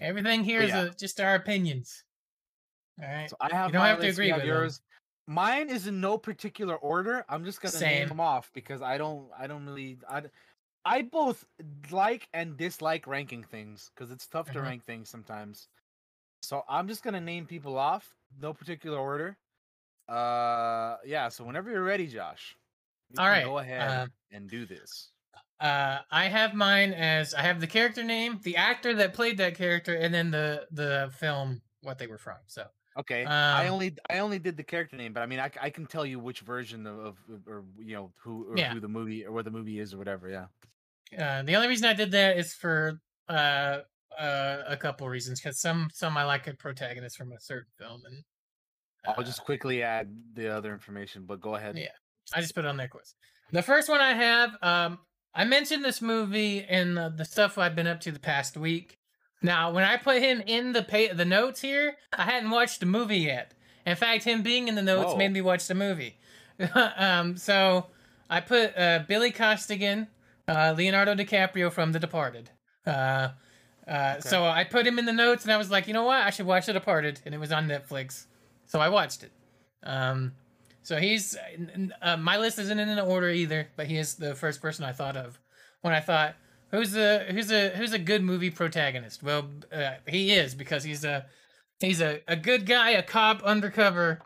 Everything 0.00 0.44
here 0.44 0.60
But 0.60 0.64
is 0.64 0.74
yeah. 0.74 0.76
uh 0.76 0.92
just 0.98 1.18
our 1.18 1.34
opinions. 1.34 2.04
All 3.00 3.06
right. 3.08 3.30
So 3.30 3.36
I 3.40 3.48
have 3.54 3.72
don't 3.72 3.86
have 3.86 4.00
to 4.00 4.08
agree 4.08 4.28
have 4.30 4.36
with 4.36 4.44
yours. 4.44 4.80
Mine 5.26 5.70
is 5.70 5.86
in 5.86 6.00
no 6.00 6.18
particular 6.18 6.76
order. 6.76 7.24
I'm 7.28 7.44
just 7.44 7.60
gonna 7.60 7.80
name 7.80 8.08
them 8.08 8.20
off 8.20 8.52
because 8.52 8.82
I 8.82 8.98
don't 8.98 9.30
I 9.36 9.46
don't 9.46 9.66
really 9.66 9.98
I, 10.08 10.24
I 10.84 11.02
both 11.02 11.46
like 11.90 12.28
and 12.34 12.56
dislike 12.56 13.06
ranking 13.06 13.44
things 13.44 13.90
because 13.94 14.10
it's 14.12 14.28
tough 14.28 14.50
to 14.52 14.60
Mhm. 14.60 14.62
rank 14.62 14.84
things 14.84 15.10
sometimes. 15.10 15.68
So 16.42 16.64
I'm 16.68 16.88
just 16.88 17.02
gonna 17.04 17.20
name 17.20 17.46
people 17.46 17.78
off, 17.78 18.16
no 18.38 18.54
particular 18.54 18.98
order. 18.98 19.38
Uh, 20.08 20.96
yeah. 21.04 21.28
So 21.28 21.44
whenever 21.44 21.70
you're 21.70 21.84
ready, 21.84 22.06
Josh, 22.06 22.56
you 23.10 23.18
All 23.18 23.28
go 23.44 23.58
ahead 23.58 23.90
uh, 23.90 24.06
and 24.30 24.48
do 24.48 24.66
this. 24.66 25.10
Uh, 25.60 26.00
I 26.10 26.24
have 26.26 26.54
mine 26.54 26.92
as 26.92 27.34
I 27.34 27.42
have 27.42 27.60
the 27.60 27.66
character 27.66 28.02
name, 28.02 28.40
the 28.42 28.56
actor 28.56 28.94
that 28.94 29.14
played 29.14 29.38
that 29.38 29.54
character, 29.54 29.94
and 29.94 30.12
then 30.12 30.30
the 30.30 30.66
the 30.72 31.12
film 31.18 31.62
what 31.82 31.98
they 31.98 32.06
were 32.06 32.18
from. 32.18 32.38
So 32.46 32.66
Okay. 32.98 33.24
I 33.24 33.66
um, 33.66 33.72
only 33.74 33.96
I 34.10 34.18
only 34.18 34.38
did 34.38 34.56
the 34.56 34.64
character 34.64 34.96
name, 34.96 35.12
but 35.12 35.22
I 35.22 35.26
mean 35.26 35.40
I, 35.40 35.50
I 35.60 35.70
can 35.70 35.86
tell 35.86 36.04
you 36.04 36.18
which 36.18 36.40
version 36.40 36.86
of, 36.86 36.98
of 36.98 37.16
of- 37.30 37.48
or 37.48 37.64
you 37.78 37.94
know 37.94 38.12
who 38.16 38.44
or 38.50 38.56
Yeah. 38.58 38.74
who 38.74 38.80
the 38.80 38.88
movie 38.88 39.24
or 39.24 39.32
what 39.32 39.44
the 39.44 39.50
movie 39.50 39.78
is 39.78 39.94
or 39.94 39.98
whatever. 39.98 40.28
Yeah. 40.28 40.46
uh, 41.18 41.42
the 41.42 41.54
only 41.56 41.68
reason 41.68 41.86
I 41.88 41.94
did 41.94 42.10
that 42.12 42.36
is 42.38 42.54
for 42.54 43.00
uh, 43.28 43.80
uh, 44.18 44.62
a 44.66 44.76
couple 44.76 45.08
reasons 45.08 45.40
because 45.40 45.60
some 45.60 45.88
some 45.92 46.16
I 46.16 46.24
like 46.24 46.46
a 46.46 46.54
protagonist 46.54 47.16
from 47.16 47.32
a 47.32 47.40
certain 47.40 47.70
film, 47.78 48.02
and 48.06 48.24
I'll 49.06 49.14
uh, 49.18 49.22
just 49.22 49.44
quickly 49.44 49.82
add 49.82 50.08
the 50.34 50.48
other 50.54 50.72
information, 50.72 51.24
but 51.26 51.40
go 51.40 51.54
ahead. 51.56 51.76
Yeah. 51.76 51.88
I 52.34 52.40
just 52.40 52.54
put 52.54 52.64
it 52.64 52.68
on 52.68 52.76
their 52.76 52.88
quiz. 52.88 53.14
The 53.50 53.62
first 53.62 53.88
one 53.88 54.00
I 54.00 54.14
have, 54.14 54.56
um, 54.62 54.98
I 55.34 55.44
mentioned 55.44 55.84
this 55.84 56.00
movie 56.00 56.58
in 56.58 56.94
the, 56.94 57.12
the 57.14 57.24
stuff 57.24 57.58
I've 57.58 57.74
been 57.74 57.86
up 57.86 58.00
to 58.00 58.12
the 58.12 58.18
past 58.18 58.56
week. 58.56 58.98
Now, 59.42 59.72
when 59.72 59.84
I 59.84 59.96
put 59.96 60.22
him 60.22 60.42
in 60.46 60.72
the 60.72 60.82
pay, 60.82 61.12
the 61.12 61.24
notes 61.24 61.60
here, 61.60 61.96
I 62.16 62.22
hadn't 62.22 62.50
watched 62.50 62.80
the 62.80 62.86
movie 62.86 63.18
yet. 63.18 63.54
In 63.84 63.96
fact, 63.96 64.24
him 64.24 64.42
being 64.42 64.68
in 64.68 64.76
the 64.76 64.82
notes 64.82 65.12
Whoa. 65.12 65.16
made 65.16 65.32
me 65.32 65.40
watch 65.40 65.66
the 65.66 65.74
movie. 65.74 66.16
um, 66.96 67.36
so 67.36 67.86
I 68.30 68.40
put 68.40 68.76
uh, 68.78 69.00
Billy 69.08 69.32
Costigan, 69.32 70.06
uh, 70.46 70.74
Leonardo 70.76 71.14
DiCaprio 71.14 71.72
from 71.72 71.92
The 71.92 71.98
Departed. 71.98 72.50
Uh, 72.86 73.30
uh, 73.86 74.20
So 74.20 74.44
I 74.44 74.64
put 74.64 74.86
him 74.86 74.98
in 74.98 75.06
the 75.06 75.12
notes, 75.12 75.42
and 75.44 75.52
I 75.52 75.56
was 75.56 75.70
like, 75.70 75.88
you 75.88 75.94
know 75.94 76.04
what? 76.04 76.22
I 76.22 76.30
should 76.30 76.46
watch 76.46 76.66
The 76.66 76.72
Departed, 76.72 77.20
and 77.26 77.34
it 77.34 77.38
was 77.38 77.50
on 77.50 77.66
Netflix, 77.66 78.26
so 78.72 78.80
I 78.80 78.88
watched 78.88 79.22
it. 79.22 79.32
Um, 79.82 80.32
so 80.82 80.96
he's 80.96 81.36
uh, 82.00 82.16
my 82.16 82.38
list 82.38 82.58
isn't 82.58 82.78
in 82.78 82.88
an 82.88 82.98
order 82.98 83.28
either, 83.28 83.68
but 83.76 83.86
he 83.86 83.98
is 83.98 84.14
the 84.14 84.34
first 84.34 84.62
person 84.62 84.82
I 84.84 84.92
thought 84.92 85.16
of 85.16 85.38
when 85.82 85.92
I 85.92 86.00
thought 86.00 86.36
who's 86.70 86.96
a 86.96 87.24
who's 87.30 87.52
a 87.52 87.68
who's 87.68 87.92
a 87.92 87.98
good 87.98 88.22
movie 88.22 88.50
protagonist. 88.50 89.22
Well, 89.22 89.50
uh, 89.70 89.96
he 90.08 90.32
is 90.32 90.54
because 90.54 90.84
he's 90.84 91.04
a 91.04 91.26
he's 91.80 92.00
a, 92.00 92.20
a 92.26 92.34
good 92.34 92.64
guy, 92.64 92.90
a 92.92 93.02
cop 93.02 93.42
undercover, 93.42 94.22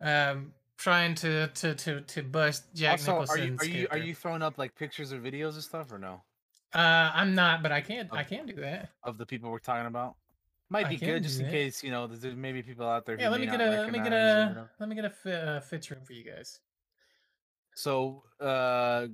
um, 0.00 0.52
trying 0.76 1.14
to 1.16 1.46
to 1.54 1.74
to 1.76 2.00
to 2.00 2.22
bust 2.24 2.64
Jack 2.74 2.92
also, 2.92 3.12
are 3.12 3.38
Nicholson's 3.38 3.68
you 3.68 3.74
are 3.76 3.78
you 3.78 3.88
are 3.92 3.98
you 3.98 4.14
throwing 4.14 4.42
up 4.42 4.58
like 4.58 4.74
pictures 4.74 5.12
or 5.12 5.20
videos 5.20 5.54
and 5.54 5.62
stuff 5.62 5.92
or 5.92 5.98
no 5.98 6.20
Uh, 6.74 7.12
I'm 7.14 7.36
not, 7.36 7.62
but 7.62 7.70
I 7.70 7.80
can 7.80 8.08
I 8.12 8.24
can 8.24 8.46
do 8.46 8.56
that. 8.56 8.90
of 9.04 9.18
the 9.18 9.24
people 9.24 9.50
we're 9.50 9.60
talking 9.60 9.86
about? 9.86 10.16
Might 10.74 10.88
be 10.88 10.96
good 10.96 11.22
just 11.22 11.40
in 11.40 11.48
case 11.48 11.84
you 11.84 11.92
know 11.92 12.08
there's 12.08 12.34
maybe 12.34 12.60
people 12.62 12.86
out 12.86 13.06
there. 13.06 13.16
Yeah, 13.16 13.26
who 13.26 13.30
let 13.30 13.40
me 13.40 13.46
get 13.46 13.60
a 13.60 13.70
let 13.82 13.92
me 13.92 14.00
get 14.00 14.12
a 14.12 14.68
let 14.80 14.88
me 14.88 14.94
get 14.96 15.04
a 15.04 15.10
fi- 15.10 15.32
uh, 15.32 15.60
fit 15.60 15.88
room 15.90 16.00
for 16.04 16.12
you 16.12 16.24
guys. 16.24 16.58
So, 17.76 18.24
uh, 18.40 19.06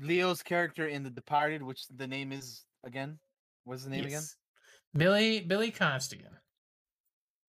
Leo's 0.00 0.42
character 0.42 0.86
in 0.86 1.02
The 1.02 1.08
Departed, 1.10 1.62
which 1.62 1.88
the 1.88 2.06
name 2.06 2.30
is 2.30 2.64
again, 2.84 3.18
what's 3.64 3.84
the 3.84 3.90
name 3.90 4.00
again? 4.00 4.12
Yes. 4.12 4.36
Billy 4.94 5.40
Billy 5.40 5.70
Costigan. 5.70 6.36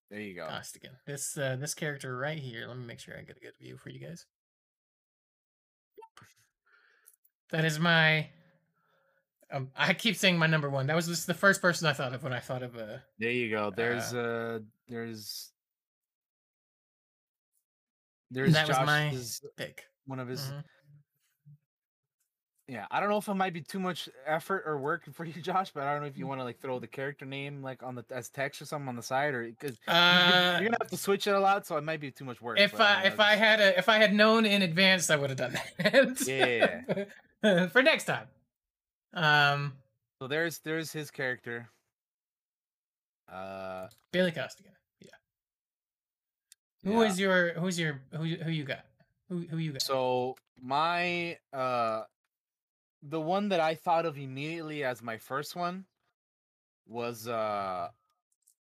There 0.09 0.21
you 0.21 0.35
go. 0.35 0.47
Costigan. 0.47 0.91
This 1.05 1.37
uh, 1.37 1.57
this 1.59 1.73
character 1.73 2.17
right 2.17 2.39
here. 2.39 2.65
Let 2.65 2.77
me 2.77 2.85
make 2.85 2.99
sure 2.99 3.15
I 3.17 3.23
get 3.23 3.37
a 3.37 3.41
good 3.41 3.57
view 3.59 3.77
for 3.77 3.89
you 3.89 3.99
guys. 3.99 4.25
That 7.51 7.65
is 7.65 7.77
my. 7.77 8.29
Um, 9.51 9.69
I 9.75 9.93
keep 9.93 10.15
saying 10.15 10.37
my 10.37 10.47
number 10.47 10.69
one. 10.69 10.87
That 10.87 10.95
was 10.95 11.07
just 11.07 11.27
the 11.27 11.33
first 11.33 11.61
person 11.61 11.87
I 11.87 11.93
thought 11.93 12.13
of 12.13 12.23
when 12.23 12.31
I 12.33 12.39
thought 12.39 12.63
of 12.63 12.75
uh, 12.77 12.97
There 13.19 13.31
you 13.31 13.49
go. 13.49 13.71
There's 13.75 14.13
uh, 14.13 14.59
there's 14.87 15.51
there's 18.29 18.53
that 18.53 18.67
was 18.67 18.77
my 18.85 19.09
Josh's 19.09 19.41
pick. 19.57 19.85
one 20.05 20.19
of 20.19 20.27
his. 20.27 20.39
Mhm. 20.41 20.63
Yeah, 22.67 22.85
I 22.89 23.01
don't 23.01 23.09
know 23.09 23.17
if 23.17 23.27
it 23.27 23.33
might 23.33 23.51
be 23.51 23.59
too 23.61 23.79
much 23.79 24.07
effort 24.25 24.63
or 24.65 24.77
work 24.79 25.03
for 25.13 25.25
you, 25.25 25.33
Josh, 25.41 25.71
but 25.71 25.83
I 25.83 25.91
don't 25.91 26.03
know 26.03 26.07
if 26.07 26.13
Mm. 26.13 26.19
you 26.19 26.27
want 26.27 26.39
to 26.39 26.45
like 26.45 26.61
throw 26.61 26.79
the 26.79 26.87
character 26.87 27.25
name 27.25 27.61
like 27.61 27.83
on 27.83 27.95
the 27.95 28.05
as 28.11 28.29
text 28.29 28.61
or 28.61 28.65
something 28.65 28.87
on 28.87 28.95
the 28.95 29.03
side, 29.03 29.33
or 29.33 29.43
because 29.43 29.77
Uh, 29.89 30.55
you're 30.61 30.69
gonna 30.69 30.77
have 30.81 30.89
to 30.91 30.95
switch 30.97 31.27
it 31.27 31.31
a 31.35 31.39
lot, 31.39 31.65
so 31.67 31.75
it 31.75 31.81
might 31.83 31.99
be 31.99 32.11
too 32.11 32.23
much 32.23 32.39
work. 32.41 32.57
if 32.57 32.79
I 32.79 33.03
mean, 33.03 33.11
if 33.11 33.19
I 33.19 33.35
had 33.35 33.59
a 33.59 33.77
if 33.77 33.89
I 33.89 33.97
had 33.97 34.13
known 34.13 34.45
in 34.45 34.61
advance, 34.61 35.09
I 35.09 35.17
would 35.17 35.29
have 35.31 35.37
done 35.37 35.51
that. 35.79 36.25
Yeah. 36.25 37.67
For 37.67 37.83
next 37.83 38.05
time. 38.05 38.27
Um, 39.13 39.73
so 40.19 40.27
there's 40.27 40.59
there's 40.59 40.91
his 40.91 41.11
character. 41.11 41.69
Uh, 43.31 43.87
Billy 44.11 44.31
Costigan. 44.31 44.73
Yeah. 44.99 45.09
Who 46.83 47.01
Yeah. 47.01 47.07
is 47.09 47.19
your 47.19 47.53
who's 47.53 47.79
your 47.79 48.01
who 48.13 48.23
you- 48.25 48.43
who 48.43 48.51
you 48.51 48.63
got? 48.63 48.85
Who 49.29 49.39
who 49.47 49.57
you 49.57 49.73
got? 49.73 49.81
So 49.81 50.35
my 50.59 51.37
uh 51.53 52.03
the 53.03 53.19
one 53.21 53.49
that 53.49 53.59
I 53.59 53.73
thought 53.75 54.05
of 54.05 54.17
immediately 54.17 54.83
as 54.83 55.01
my 55.01 55.17
first 55.17 55.55
one 55.55 55.85
was 56.87 57.27
uh 57.27 57.89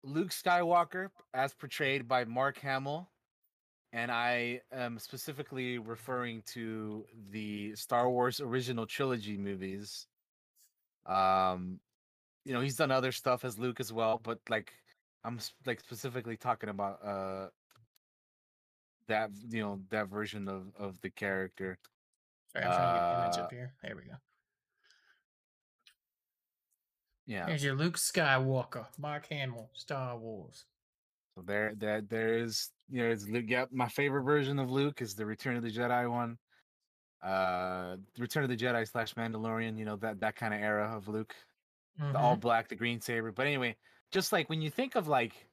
Luke 0.03 0.29
Skywalker 0.29 1.09
as 1.33 1.53
portrayed 1.53 2.07
by 2.07 2.25
Mark 2.25 2.57
Hamill 2.59 3.09
and 3.93 4.11
I 4.11 4.61
am 4.71 4.99
specifically 4.99 5.77
referring 5.77 6.41
to 6.53 7.05
the 7.29 7.75
Star 7.75 8.09
Wars 8.09 8.41
original 8.41 8.85
trilogy 8.85 9.37
movies. 9.37 10.07
Um 11.05 11.79
you 12.43 12.53
know, 12.53 12.61
he's 12.61 12.75
done 12.75 12.91
other 12.91 13.11
stuff 13.11 13.43
as 13.43 13.57
Luke 13.57 13.79
as 13.79 13.91
well, 13.91 14.19
but 14.23 14.39
like 14.49 14.71
I'm 15.23 15.39
like 15.65 15.79
specifically 15.79 16.37
talking 16.37 16.69
about 16.69 17.03
uh 17.03 17.47
that 19.07 19.31
you 19.49 19.61
know 19.61 19.81
that 19.89 20.09
version 20.09 20.47
of 20.47 20.71
of 20.77 20.99
the 21.01 21.09
character. 21.09 21.77
Sorry, 22.51 22.65
I'm 22.65 22.71
trying 22.71 22.93
to 22.93 22.99
get 22.99 23.07
the 23.07 23.23
image 23.23 23.37
Uh, 23.37 23.41
up 23.41 23.51
here. 23.51 23.73
There 23.83 23.95
we 23.95 24.03
go. 24.03 24.15
Yeah. 27.27 27.47
Here's 27.47 27.63
your 27.63 27.75
Luke 27.75 27.97
Skywalker, 27.97 28.85
Mark 28.99 29.27
Hamill, 29.29 29.69
Star 29.73 30.17
Wars. 30.17 30.65
So 31.35 31.43
there, 31.45 31.73
that 31.79 32.07
there 32.07 32.37
is, 32.37 32.69
you 32.89 33.01
know, 33.03 33.09
it's 33.09 33.27
Luke. 33.27 33.45
Yep, 33.47 33.69
my 33.71 33.89
favorite 33.89 34.23
version 34.23 34.59
of 34.59 34.71
Luke 34.71 35.01
is 35.01 35.15
the 35.15 35.25
Return 35.25 35.57
of 35.57 35.63
the 35.63 35.71
Jedi 35.71 36.09
one. 36.09 36.37
Uh, 37.25 37.97
Return 38.19 38.43
of 38.43 38.49
the 38.49 38.57
Jedi 38.57 38.87
slash 38.89 39.15
Mandalorian. 39.15 39.77
You 39.79 39.85
know 39.85 39.97
that 39.97 40.19
that 40.21 40.35
kind 40.35 40.53
of 40.53 40.61
era 40.61 40.95
of 40.95 41.07
Luke, 41.07 41.35
the 42.11 42.19
all 42.19 42.35
Mhm. 42.35 42.41
black, 42.41 42.69
the 42.69 42.75
green 42.75 43.01
saber. 43.01 43.31
But 43.31 43.47
anyway, 43.47 43.77
just 44.11 44.31
like 44.33 44.49
when 44.49 44.61
you 44.61 44.71
think 44.71 44.95
of 44.95 45.07
like, 45.07 45.49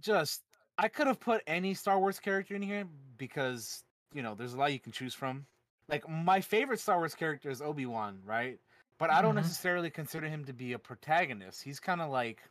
just 0.00 0.42
I 0.78 0.88
could 0.88 1.06
have 1.06 1.20
put 1.20 1.42
any 1.46 1.74
Star 1.74 1.98
Wars 1.98 2.18
character 2.20 2.54
in 2.54 2.62
here 2.62 2.84
because 3.16 3.84
you 4.12 4.22
know 4.22 4.34
there's 4.34 4.54
a 4.54 4.58
lot 4.58 4.72
you 4.72 4.80
can 4.80 4.92
choose 4.92 5.14
from. 5.14 5.46
Like 5.88 6.08
my 6.08 6.40
favorite 6.40 6.80
Star 6.80 6.98
Wars 6.98 7.14
character 7.14 7.50
is 7.50 7.60
Obi 7.62 7.86
Wan, 7.86 8.22
right? 8.24 8.60
But 8.98 9.10
I 9.10 9.22
don't 9.22 9.34
Mhm. 9.34 9.36
necessarily 9.36 9.90
consider 9.90 10.28
him 10.28 10.44
to 10.46 10.52
be 10.52 10.72
a 10.72 10.78
protagonist. 10.78 11.62
He's 11.62 11.80
kind 11.80 12.00
of 12.00 12.10
like, 12.10 12.42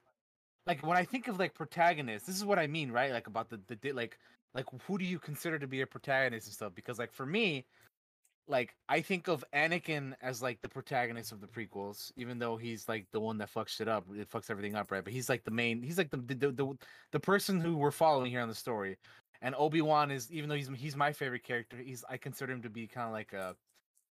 like 0.68 0.84
when 0.84 0.98
I 0.98 1.06
think 1.06 1.28
of 1.30 1.40
like 1.40 1.56
protagonists, 1.56 2.28
this 2.28 2.38
is 2.38 2.46
what 2.46 2.60
I 2.60 2.68
mean, 2.68 2.92
right? 2.92 3.12
Like 3.14 3.28
about 3.28 3.50
the 3.50 3.58
the 3.68 3.94
like 3.94 4.20
like 4.54 4.66
who 4.86 4.98
do 4.98 5.06
you 5.06 5.20
consider 5.20 5.60
to 5.60 5.68
be 5.68 5.82
a 5.82 5.88
protagonist 5.88 6.48
and 6.48 6.54
stuff? 6.54 6.74
Because 6.76 7.00
like 7.00 7.12
for 7.12 7.26
me, 7.26 7.66
like 8.48 8.76
I 8.90 9.02
think 9.02 9.28
of 9.28 9.44
Anakin 9.54 10.14
as 10.22 10.42
like 10.42 10.62
the 10.62 10.70
protagonist 10.70 11.32
of 11.32 11.42
the 11.42 11.48
prequels, 11.48 12.12
even 12.18 12.40
though 12.40 12.58
he's 12.58 12.88
like 12.88 13.08
the 13.12 13.20
one 13.20 13.38
that 13.38 13.54
fucks 13.54 13.70
shit 13.70 13.88
up, 13.88 14.06
it 14.16 14.30
fucks 14.30 14.50
everything 14.50 14.76
up, 14.76 14.92
right? 14.92 15.04
But 15.04 15.14
he's 15.14 15.30
like 15.30 15.44
the 15.44 15.52
main, 15.52 15.82
he's 15.82 15.98
like 15.98 16.12
the 16.12 16.18
the 16.18 16.52
the, 16.52 16.78
the, 17.12 17.20
person 17.20 17.62
who 17.62 17.78
we're 17.78 17.92
following 17.92 18.32
here 18.32 18.42
on 18.42 18.50
the 18.50 18.56
story. 18.56 18.98
And 19.42 19.56
Obi 19.58 19.82
Wan 19.82 20.12
is, 20.12 20.32
even 20.32 20.50
though 20.50 20.56
he's 20.56 20.70
he's 20.76 20.96
my 20.96 21.12
favorite 21.14 21.44
character, 21.44 21.78
he's 21.78 22.04
I 22.10 22.18
consider 22.18 22.54
him 22.54 22.62
to 22.64 22.70
be 22.70 22.88
kind 22.88 23.08
of 23.08 23.14
like 23.14 23.34
a 23.34 23.56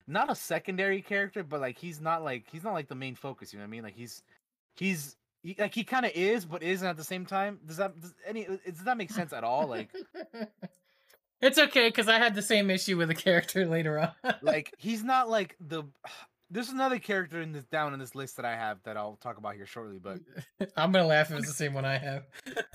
not 0.07 0.31
a 0.31 0.35
secondary 0.35 1.01
character, 1.01 1.43
but 1.43 1.61
like 1.61 1.77
he's 1.77 2.01
not 2.01 2.23
like 2.23 2.45
he's 2.51 2.63
not 2.63 2.73
like 2.73 2.87
the 2.87 2.95
main 2.95 3.15
focus. 3.15 3.53
You 3.53 3.59
know 3.59 3.63
what 3.63 3.69
I 3.69 3.71
mean? 3.71 3.83
Like 3.83 3.95
he's 3.95 4.23
he's 4.75 5.15
he, 5.43 5.55
like 5.57 5.73
he 5.73 5.83
kind 5.83 6.05
of 6.05 6.11
is, 6.13 6.45
but 6.45 6.63
isn't 6.63 6.87
at 6.87 6.97
the 6.97 7.03
same 7.03 7.25
time. 7.25 7.59
Does 7.65 7.77
that 7.77 7.99
does 7.99 8.13
any 8.25 8.45
does 8.45 8.83
that 8.85 8.97
make 8.97 9.11
sense 9.11 9.33
at 9.33 9.43
all? 9.43 9.67
Like 9.67 9.89
it's 11.41 11.57
okay 11.57 11.87
because 11.89 12.07
I 12.07 12.17
had 12.17 12.35
the 12.35 12.41
same 12.41 12.69
issue 12.69 12.97
with 12.97 13.09
a 13.09 13.15
character 13.15 13.65
later 13.67 13.99
on. 13.99 14.11
like 14.41 14.73
he's 14.77 15.03
not 15.03 15.29
like 15.29 15.55
the 15.59 15.83
there's 16.49 16.69
another 16.69 16.99
character 16.99 17.41
in 17.41 17.53
this 17.53 17.63
down 17.65 17.93
in 17.93 17.99
this 17.99 18.13
list 18.13 18.35
that 18.35 18.45
I 18.45 18.55
have 18.55 18.79
that 18.83 18.97
I'll 18.97 19.15
talk 19.15 19.37
about 19.37 19.55
here 19.55 19.65
shortly. 19.65 19.99
But 19.99 20.19
I'm 20.77 20.91
gonna 20.91 21.07
laugh 21.07 21.31
if 21.31 21.37
it's 21.37 21.47
the 21.47 21.53
same 21.53 21.73
one 21.73 21.85
I 21.85 21.97
have. 21.97 22.25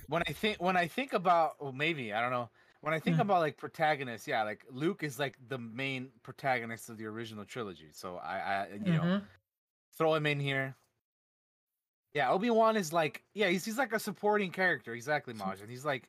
when 0.08 0.22
I 0.26 0.32
think 0.32 0.60
when 0.60 0.76
I 0.76 0.86
think 0.88 1.12
about 1.12 1.60
well 1.60 1.72
maybe 1.72 2.12
I 2.12 2.20
don't 2.20 2.30
know 2.30 2.48
when 2.80 2.94
I 2.94 3.00
think 3.00 3.16
Hmm. 3.16 3.22
about 3.22 3.40
like 3.40 3.56
protagonists, 3.56 4.28
yeah, 4.28 4.42
like 4.44 4.64
Luke 4.70 5.02
is 5.02 5.18
like 5.18 5.36
the 5.48 5.58
main 5.58 6.10
protagonist 6.22 6.88
of 6.88 6.98
the 6.98 7.04
original 7.06 7.44
trilogy. 7.44 7.88
So 7.92 8.16
I, 8.16 8.36
I 8.38 8.66
you 8.84 8.92
know 8.92 9.02
Mhm. 9.02 9.22
throw 9.96 10.14
him 10.14 10.26
in 10.26 10.40
here. 10.40 10.74
Yeah, 12.16 12.30
Obi 12.30 12.48
Wan 12.48 12.78
is 12.78 12.94
like 12.94 13.22
yeah 13.34 13.48
he's 13.48 13.66
he's 13.66 13.76
like 13.76 13.92
a 13.92 13.98
supporting 13.98 14.50
character 14.50 14.94
exactly 14.94 15.34
Majin. 15.34 15.68
He's 15.68 15.84
like 15.84 16.08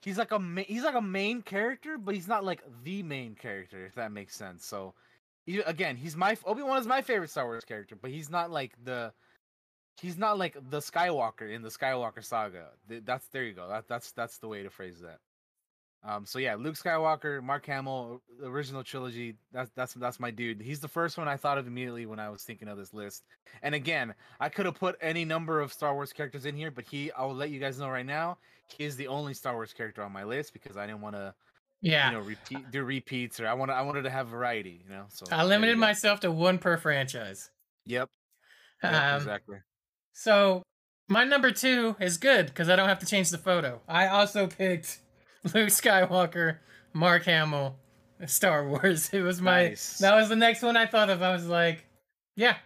he's 0.00 0.16
like 0.16 0.32
a 0.32 0.38
ma- 0.38 0.62
he's 0.66 0.84
like 0.84 0.94
a 0.94 1.02
main 1.02 1.42
character, 1.42 1.98
but 1.98 2.14
he's 2.14 2.26
not 2.26 2.44
like 2.44 2.62
the 2.82 3.02
main 3.02 3.34
character 3.34 3.84
if 3.84 3.94
that 3.96 4.10
makes 4.10 4.34
sense. 4.34 4.64
So 4.64 4.94
he, 5.44 5.58
again, 5.58 5.96
he's 5.96 6.16
my 6.16 6.34
Obi 6.46 6.62
Wan 6.62 6.78
is 6.78 6.86
my 6.86 7.02
favorite 7.02 7.28
Star 7.28 7.44
Wars 7.44 7.66
character, 7.66 7.94
but 7.94 8.10
he's 8.10 8.30
not 8.30 8.50
like 8.50 8.72
the 8.82 9.12
he's 10.00 10.16
not 10.16 10.38
like 10.38 10.54
the 10.70 10.78
Skywalker 10.78 11.54
in 11.54 11.60
the 11.60 11.68
Skywalker 11.68 12.24
saga. 12.24 12.68
That's 12.88 13.28
there 13.28 13.44
you 13.44 13.52
go. 13.52 13.68
That 13.68 13.86
that's 13.86 14.12
that's 14.12 14.38
the 14.38 14.48
way 14.48 14.62
to 14.62 14.70
phrase 14.70 14.98
that. 15.00 15.18
Um, 16.04 16.24
so 16.24 16.38
yeah, 16.38 16.54
Luke 16.54 16.76
Skywalker, 16.76 17.42
Mark 17.42 17.66
Hamill, 17.66 18.22
original 18.42 18.84
trilogy. 18.84 19.34
That's 19.52 19.70
that's 19.74 19.94
that's 19.94 20.20
my 20.20 20.30
dude. 20.30 20.60
He's 20.60 20.80
the 20.80 20.88
first 20.88 21.18
one 21.18 21.26
I 21.26 21.36
thought 21.36 21.58
of 21.58 21.66
immediately 21.66 22.06
when 22.06 22.20
I 22.20 22.30
was 22.30 22.42
thinking 22.44 22.68
of 22.68 22.78
this 22.78 22.94
list. 22.94 23.24
And 23.62 23.74
again, 23.74 24.14
I 24.38 24.48
could 24.48 24.66
have 24.66 24.76
put 24.76 24.96
any 25.00 25.24
number 25.24 25.60
of 25.60 25.72
Star 25.72 25.94
Wars 25.94 26.12
characters 26.12 26.46
in 26.46 26.56
here, 26.56 26.70
but 26.70 26.84
he, 26.84 27.10
I 27.12 27.24
will 27.24 27.34
let 27.34 27.50
you 27.50 27.58
guys 27.58 27.80
know 27.80 27.88
right 27.88 28.06
now, 28.06 28.38
he 28.68 28.84
is 28.84 28.96
the 28.96 29.08
only 29.08 29.34
Star 29.34 29.54
Wars 29.54 29.72
character 29.72 30.02
on 30.02 30.12
my 30.12 30.24
list 30.24 30.52
because 30.52 30.76
I 30.76 30.86
didn't 30.86 31.00
want 31.00 31.16
to, 31.16 31.34
Yeah, 31.80 32.10
you 32.10 32.16
know, 32.16 32.22
repeat 32.22 32.70
do 32.70 32.84
repeats 32.84 33.40
or 33.40 33.48
I 33.48 33.54
want 33.54 33.72
I 33.72 33.82
wanted 33.82 34.02
to 34.02 34.10
have 34.10 34.28
variety, 34.28 34.82
you 34.84 34.90
know. 34.90 35.06
So 35.08 35.26
I 35.32 35.44
limited 35.44 35.78
myself 35.78 36.20
to 36.20 36.30
one 36.30 36.58
per 36.58 36.76
franchise. 36.76 37.50
Yep. 37.86 38.08
yep, 38.84 38.94
Um, 38.94 39.16
exactly. 39.16 39.58
So 40.12 40.62
my 41.08 41.24
number 41.24 41.50
two 41.50 41.96
is 41.98 42.18
good 42.18 42.46
because 42.46 42.68
I 42.68 42.76
don't 42.76 42.88
have 42.88 43.00
to 43.00 43.06
change 43.06 43.30
the 43.30 43.38
photo. 43.38 43.80
I 43.88 44.06
also 44.06 44.46
picked 44.46 45.00
Luke 45.54 45.68
Skywalker, 45.68 46.58
Mark 46.92 47.24
Hamill, 47.24 47.76
Star 48.26 48.66
Wars. 48.66 49.10
It 49.12 49.20
was 49.22 49.40
my 49.40 49.68
Nice. 49.68 49.98
that 49.98 50.14
was 50.14 50.28
the 50.28 50.36
next 50.36 50.62
one 50.62 50.76
I 50.76 50.86
thought 50.86 51.10
of. 51.10 51.22
I 51.22 51.32
was 51.32 51.46
like, 51.46 51.84
yeah. 52.36 52.56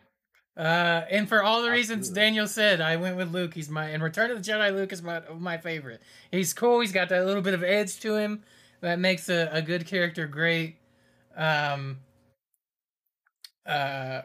Uh, 0.56 1.04
and 1.10 1.28
for 1.28 1.42
all 1.42 1.62
the 1.62 1.70
reasons 1.70 2.08
Absolutely. 2.08 2.20
Daniel 2.22 2.46
said, 2.46 2.80
I 2.82 2.96
went 2.96 3.16
with 3.16 3.32
Luke. 3.32 3.54
He's 3.54 3.70
my 3.70 3.88
and 3.88 4.02
Return 4.02 4.30
of 4.30 4.42
the 4.42 4.50
Jedi. 4.50 4.74
Luke 4.74 4.92
is 4.92 5.02
my 5.02 5.22
my 5.38 5.56
favorite. 5.56 6.02
He's 6.30 6.52
cool. 6.52 6.80
He's 6.80 6.92
got 6.92 7.08
that 7.08 7.24
little 7.24 7.40
bit 7.42 7.54
of 7.54 7.62
edge 7.62 7.98
to 8.00 8.16
him 8.16 8.42
that 8.82 8.98
makes 8.98 9.28
a, 9.30 9.48
a 9.50 9.62
good 9.62 9.86
character 9.86 10.26
great. 10.26 10.76
Um. 11.36 12.00
Uh. 13.64 14.22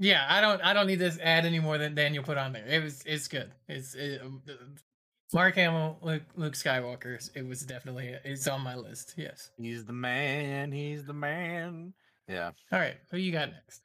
Yeah, 0.00 0.24
I 0.28 0.40
don't. 0.40 0.60
I 0.62 0.72
don't 0.72 0.86
need 0.88 0.98
to 1.00 1.12
add 1.22 1.44
any 1.44 1.60
more 1.60 1.78
than 1.78 1.94
Daniel 1.94 2.24
put 2.24 2.36
on 2.38 2.52
there. 2.52 2.66
It 2.66 2.82
was. 2.82 3.02
It's 3.06 3.28
good. 3.28 3.52
It's. 3.68 3.94
It, 3.94 4.20
um, 4.22 4.42
Mark 5.32 5.56
Hamill, 5.56 5.98
Luke, 6.00 6.22
Luke 6.36 6.54
Skywalker. 6.54 7.30
It 7.34 7.46
was 7.46 7.62
definitely. 7.62 8.14
It's 8.24 8.48
on 8.48 8.62
my 8.62 8.74
list. 8.74 9.14
Yes. 9.16 9.50
He's 9.58 9.84
the 9.84 9.92
man. 9.92 10.72
He's 10.72 11.04
the 11.04 11.12
man. 11.12 11.92
Yeah. 12.28 12.50
All 12.72 12.78
right. 12.78 12.96
Who 13.10 13.18
you 13.18 13.32
got 13.32 13.50
next? 13.50 13.82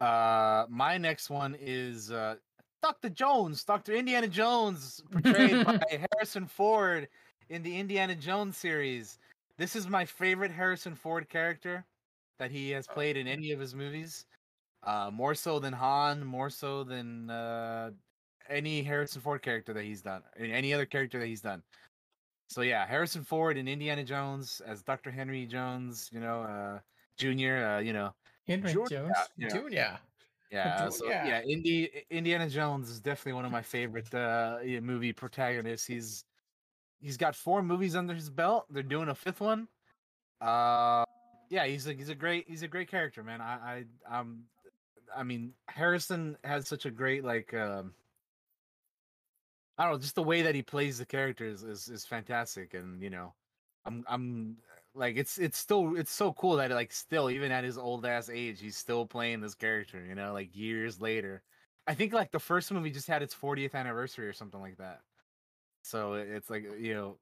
Uh, 0.00 0.64
my 0.70 0.96
next 0.96 1.28
one 1.28 1.56
is 1.60 2.10
uh, 2.10 2.36
Dr. 2.82 3.10
Jones, 3.10 3.64
Dr. 3.64 3.92
Indiana 3.92 4.28
Jones, 4.28 5.02
portrayed 5.10 5.64
by 5.66 5.78
Harrison 6.14 6.46
Ford 6.46 7.08
in 7.50 7.62
the 7.62 7.78
Indiana 7.78 8.14
Jones 8.14 8.56
series. 8.56 9.18
This 9.58 9.76
is 9.76 9.88
my 9.88 10.06
favorite 10.06 10.50
Harrison 10.50 10.94
Ford 10.94 11.28
character 11.28 11.84
that 12.38 12.50
he 12.50 12.70
has 12.70 12.86
played 12.86 13.18
in 13.18 13.26
any 13.26 13.52
of 13.52 13.60
his 13.60 13.74
movies. 13.74 14.24
Uh, 14.82 15.10
more 15.12 15.34
so 15.34 15.58
than 15.58 15.74
Han, 15.74 16.24
more 16.24 16.48
so 16.48 16.82
than 16.82 17.28
uh, 17.28 17.90
any 18.50 18.82
Harrison 18.82 19.22
Ford 19.22 19.42
character 19.42 19.72
that 19.72 19.84
he's 19.84 20.02
done, 20.02 20.22
any 20.38 20.74
other 20.74 20.86
character 20.86 21.18
that 21.18 21.26
he's 21.26 21.40
done. 21.40 21.62
So 22.48 22.62
yeah, 22.62 22.84
Harrison 22.86 23.22
Ford 23.22 23.56
in 23.56 23.68
Indiana 23.68 24.04
Jones 24.04 24.60
as 24.66 24.82
Dr. 24.82 25.10
Henry 25.10 25.46
Jones, 25.46 26.10
you 26.12 26.18
know, 26.18 26.42
uh, 26.42 26.78
Junior, 27.16 27.64
uh, 27.64 27.78
you 27.78 27.92
know, 27.92 28.12
Henry 28.46 28.72
Jones 28.72 28.90
yeah. 28.90 29.48
Junior. 29.48 29.98
yeah, 30.50 30.88
so 30.88 31.06
yeah. 31.06 31.26
yeah, 31.26 31.42
Indi- 31.42 31.90
Indiana 32.10 32.48
Jones 32.48 32.90
is 32.90 32.98
definitely 32.98 33.34
one 33.34 33.44
of 33.44 33.52
my 33.52 33.62
favorite 33.62 34.12
uh 34.12 34.58
movie 34.82 35.12
protagonists. 35.12 35.86
He's 35.86 36.24
he's 37.00 37.16
got 37.16 37.36
four 37.36 37.62
movies 37.62 37.94
under 37.94 38.14
his 38.14 38.30
belt. 38.30 38.66
They're 38.70 38.82
doing 38.82 39.08
a 39.08 39.14
fifth 39.14 39.40
one. 39.40 39.68
Uh 40.40 41.04
yeah, 41.50 41.66
he's 41.66 41.86
a 41.86 41.92
he's 41.92 42.08
a 42.08 42.14
great 42.14 42.46
he's 42.48 42.62
a 42.62 42.68
great 42.68 42.90
character, 42.90 43.22
man. 43.22 43.40
I 43.40 43.84
I 44.08 44.18
um 44.18 44.44
I 45.16 45.22
mean 45.22 45.52
Harrison 45.68 46.36
has 46.42 46.66
such 46.66 46.84
a 46.84 46.90
great 46.90 47.24
like 47.24 47.54
um 47.54 47.94
I 49.80 49.84
don't 49.84 49.94
know, 49.94 49.98
just 50.00 50.14
the 50.14 50.22
way 50.22 50.42
that 50.42 50.54
he 50.54 50.62
plays 50.62 50.98
the 50.98 51.06
characters 51.06 51.62
is 51.64 51.88
is 51.88 52.04
fantastic 52.06 52.74
and 52.74 53.02
you 53.02 53.08
know, 53.10 53.34
I'm 53.86 54.04
I'm 54.08 54.58
like 54.94 55.16
it's 55.16 55.38
it's 55.38 55.56
still 55.58 55.96
it's 55.96 56.12
so 56.12 56.34
cool 56.34 56.56
that 56.56 56.70
like 56.70 56.92
still 56.92 57.30
even 57.30 57.50
at 57.52 57.64
his 57.64 57.78
old 57.78 58.04
ass 58.06 58.28
age 58.28 58.60
he's 58.60 58.76
still 58.76 59.06
playing 59.06 59.40
this 59.40 59.54
character 59.54 60.04
you 60.04 60.14
know 60.14 60.34
like 60.34 60.54
years 60.56 61.00
later. 61.00 61.42
I 61.86 61.94
think 61.94 62.12
like 62.12 62.30
the 62.30 62.38
first 62.40 62.70
movie 62.72 62.90
just 62.90 63.08
had 63.08 63.22
its 63.22 63.34
40th 63.34 63.74
anniversary 63.74 64.28
or 64.28 64.34
something 64.34 64.60
like 64.60 64.76
that. 64.78 65.00
So 65.82 66.14
it's 66.14 66.50
like 66.50 66.64
you 66.78 66.94
know 66.94 67.18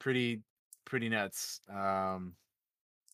pretty 0.00 0.42
pretty 0.84 1.08
nuts 1.08 1.60
um 1.70 2.36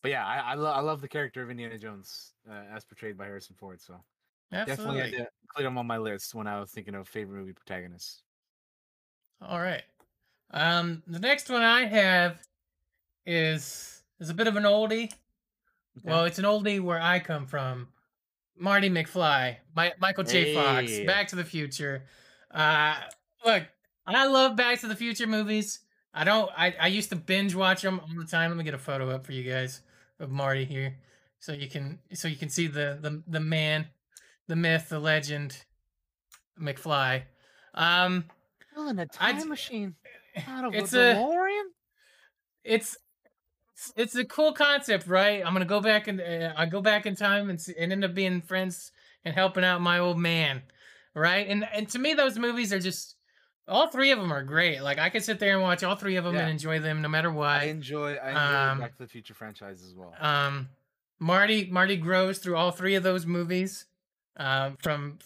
but 0.03 0.11
yeah 0.11 0.25
i 0.25 0.37
I, 0.53 0.55
lo- 0.55 0.71
I 0.71 0.81
love 0.81 1.01
the 1.01 1.07
character 1.07 1.43
of 1.43 1.51
indiana 1.51 1.77
jones 1.77 2.33
uh, 2.49 2.65
as 2.71 2.85
portrayed 2.85 3.17
by 3.17 3.25
harrison 3.25 3.55
ford 3.57 3.81
so 3.81 4.03
Absolutely. 4.51 5.01
definitely 5.01 5.01
had 5.01 5.11
to 5.11 5.31
include 5.43 5.67
him 5.67 5.77
on 5.77 5.87
my 5.87 5.97
list 5.99 6.35
when 6.35 6.47
i 6.47 6.59
was 6.59 6.71
thinking 6.71 6.95
of 6.95 7.07
favorite 7.07 7.39
movie 7.39 7.53
protagonists 7.53 8.23
All 9.41 9.59
right. 9.59 9.83
Um, 10.51 11.03
the 11.07 11.19
next 11.19 11.49
one 11.49 11.61
I 11.61 11.85
have 11.85 12.39
is 13.25 14.01
is 14.19 14.29
a 14.29 14.33
bit 14.33 14.47
of 14.47 14.55
an 14.55 14.63
oldie. 14.63 15.05
Okay. 15.05 15.13
Well, 16.03 16.25
it's 16.25 16.39
an 16.39 16.45
oldie 16.45 16.81
where 16.81 17.01
I 17.01 17.19
come 17.19 17.45
from. 17.45 17.87
Marty 18.57 18.89
McFly, 18.89 19.55
My, 19.73 19.93
Michael 19.99 20.25
J. 20.25 20.53
Fox, 20.53 20.99
Back 21.05 21.29
to 21.29 21.37
the 21.37 21.45
Future. 21.45 22.03
Uh, 22.51 22.95
look, 23.45 23.63
I 24.05 24.27
love 24.27 24.57
Back 24.57 24.81
to 24.81 24.87
the 24.87 24.95
Future 24.95 25.27
movies. 25.27 25.79
I 26.13 26.23
don't. 26.23 26.51
I, 26.57 26.75
I 26.79 26.87
used 26.87 27.09
to 27.09 27.15
binge 27.15 27.55
watch 27.55 27.81
them 27.83 28.01
all 28.01 28.09
the 28.17 28.25
time. 28.25 28.49
Let 28.49 28.57
me 28.57 28.63
get 28.63 28.73
a 28.73 28.79
photo 28.79 29.09
up 29.09 29.25
for 29.25 29.31
you 29.31 29.49
guys 29.49 29.81
of 30.19 30.29
Marty 30.29 30.65
here, 30.65 30.97
so 31.39 31.53
you 31.53 31.69
can 31.69 31.99
so 32.13 32.27
you 32.27 32.35
can 32.35 32.49
see 32.49 32.67
the 32.67 32.97
the 32.99 33.23
the 33.27 33.39
man, 33.39 33.87
the 34.47 34.55
myth, 34.55 34.89
the 34.89 34.99
legend, 34.99 35.63
McFly. 36.59 37.23
Um, 37.75 38.25
in 38.87 38.99
a 38.99 39.07
I'd- 39.19 39.43
machine 39.45 39.95
Out 40.47 40.65
of 40.65 40.73
It's 40.75 40.93
a 40.93 41.15
DeLorean? 41.15 41.63
it's 42.63 42.97
it's 43.95 44.15
a 44.15 44.25
cool 44.25 44.53
concept, 44.53 45.07
right? 45.07 45.43
I'm 45.45 45.53
gonna 45.53 45.65
go 45.65 45.79
back 45.81 46.07
and 46.07 46.19
uh, 46.21 46.53
I 46.55 46.65
go 46.65 46.81
back 46.81 47.05
in 47.05 47.15
time 47.15 47.49
and 47.49 47.57
s- 47.59 47.69
and 47.77 47.91
end 47.91 48.03
up 48.03 48.13
being 48.13 48.41
friends 48.41 48.91
and 49.23 49.33
helping 49.33 49.63
out 49.63 49.81
my 49.81 49.99
old 49.99 50.17
man, 50.17 50.63
right? 51.15 51.47
And 51.47 51.65
and 51.73 51.87
to 51.89 51.99
me, 51.99 52.13
those 52.13 52.37
movies 52.37 52.73
are 52.73 52.79
just 52.79 53.15
all 53.67 53.87
three 53.87 54.11
of 54.11 54.19
them 54.19 54.33
are 54.33 54.43
great. 54.43 54.81
Like 54.81 54.99
I 54.99 55.09
could 55.09 55.23
sit 55.23 55.39
there 55.39 55.53
and 55.53 55.61
watch 55.61 55.83
all 55.83 55.95
three 55.95 56.15
of 56.17 56.23
them 56.25 56.35
Yeah. 56.35 56.41
and 56.41 56.49
enjoy 56.51 56.79
them 56.79 57.01
no 57.01 57.07
matter 57.07 57.29
I 57.29 57.33
what. 57.33 57.63
enjoy 57.67 58.15
I 58.15 58.29
enjoy 58.29 58.39
um, 58.71 58.77
the 58.77 58.81
Back 58.83 58.97
to 58.97 59.03
the 59.03 59.07
Future 59.09 59.33
franchise 59.33 59.81
as 59.83 59.93
well. 59.95 60.13
Um, 60.19 60.69
Marty 61.19 61.69
Marty 61.71 61.95
grows 61.97 62.39
through 62.39 62.55
all 62.57 62.71
three 62.71 62.95
of 62.95 63.03
those 63.03 63.25
movies. 63.25 63.85
Um, 64.37 64.77
from 64.81 65.19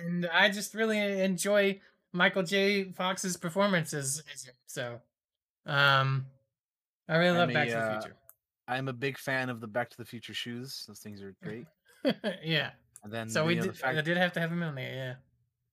and, 0.00 0.24
and 0.24 0.26
I 0.26 0.48
just 0.50 0.74
really 0.74 0.98
enjoy 0.98 1.80
Michael 2.14 2.44
J. 2.44 2.92
Fox's 2.92 3.36
performance 3.36 3.92
as, 3.92 4.22
as 4.32 4.44
him. 4.44 4.54
So, 4.66 5.00
um, 5.66 6.26
I 7.08 7.16
really 7.16 7.36
love 7.36 7.48
I'm 7.48 7.54
Back 7.54 7.68
a, 7.68 7.72
to 7.72 7.78
uh, 7.78 8.00
the 8.00 8.08
I'm 8.68 8.88
a 8.88 8.92
big 8.94 9.18
fan 9.18 9.50
of 9.50 9.60
the 9.60 9.66
Back 9.66 9.90
to 9.90 9.96
the 9.98 10.04
Future 10.04 10.32
shoes. 10.32 10.84
Those 10.88 11.00
things 11.00 11.20
are 11.22 11.34
great. 11.42 11.66
Yeah. 12.42 12.70
And 13.02 13.12
then 13.12 13.28
So 13.28 13.42
you 13.42 13.48
we 13.48 13.54
know, 13.56 13.62
the 13.62 13.68
did. 13.68 13.76
fact- 13.78 13.98
I 13.98 14.00
did 14.00 14.16
have 14.16 14.32
to 14.34 14.40
have 14.40 14.50
him 14.52 14.62
in 14.62 14.74
there. 14.74 14.94
Yeah. 14.94 15.14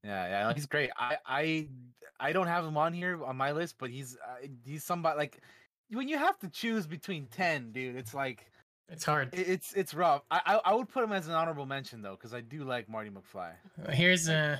Yeah, 0.10 0.28
yeah, 0.48 0.54
he's 0.54 0.66
great. 0.66 0.90
I 0.98 1.18
I 1.26 1.68
I 2.20 2.34
don't 2.34 2.48
have 2.48 2.66
him 2.66 2.76
on 2.76 2.92
here 2.92 3.24
on 3.24 3.36
my 3.38 3.52
list, 3.52 3.76
but 3.78 3.90
he's 3.92 4.18
uh, 4.18 4.48
he's 4.66 4.84
somebody 4.84 5.16
like 5.18 5.40
when 5.92 6.08
you 6.08 6.18
have 6.18 6.40
to 6.40 6.50
choose 6.50 6.88
between 6.88 7.28
ten, 7.28 7.72
dude. 7.72 7.96
It's 7.96 8.14
like 8.16 8.50
It's 8.90 9.06
hard. 9.06 9.30
it- 9.34 9.48
it's 9.48 9.74
it's 9.74 9.94
rough. 9.94 10.24
I 10.32 10.42
I, 10.46 10.72
I 10.72 10.74
would 10.74 10.90
put 10.90 11.04
him 11.04 11.12
as 11.12 11.28
an 11.28 11.34
honorable 11.36 11.66
mention 11.68 12.02
though, 12.02 12.16
because 12.16 12.34
I 12.34 12.42
do 12.42 12.64
like 12.64 12.90
Marty 12.90 13.12
McFly. 13.12 13.52
Here's 13.92 14.28
uh 14.28 14.58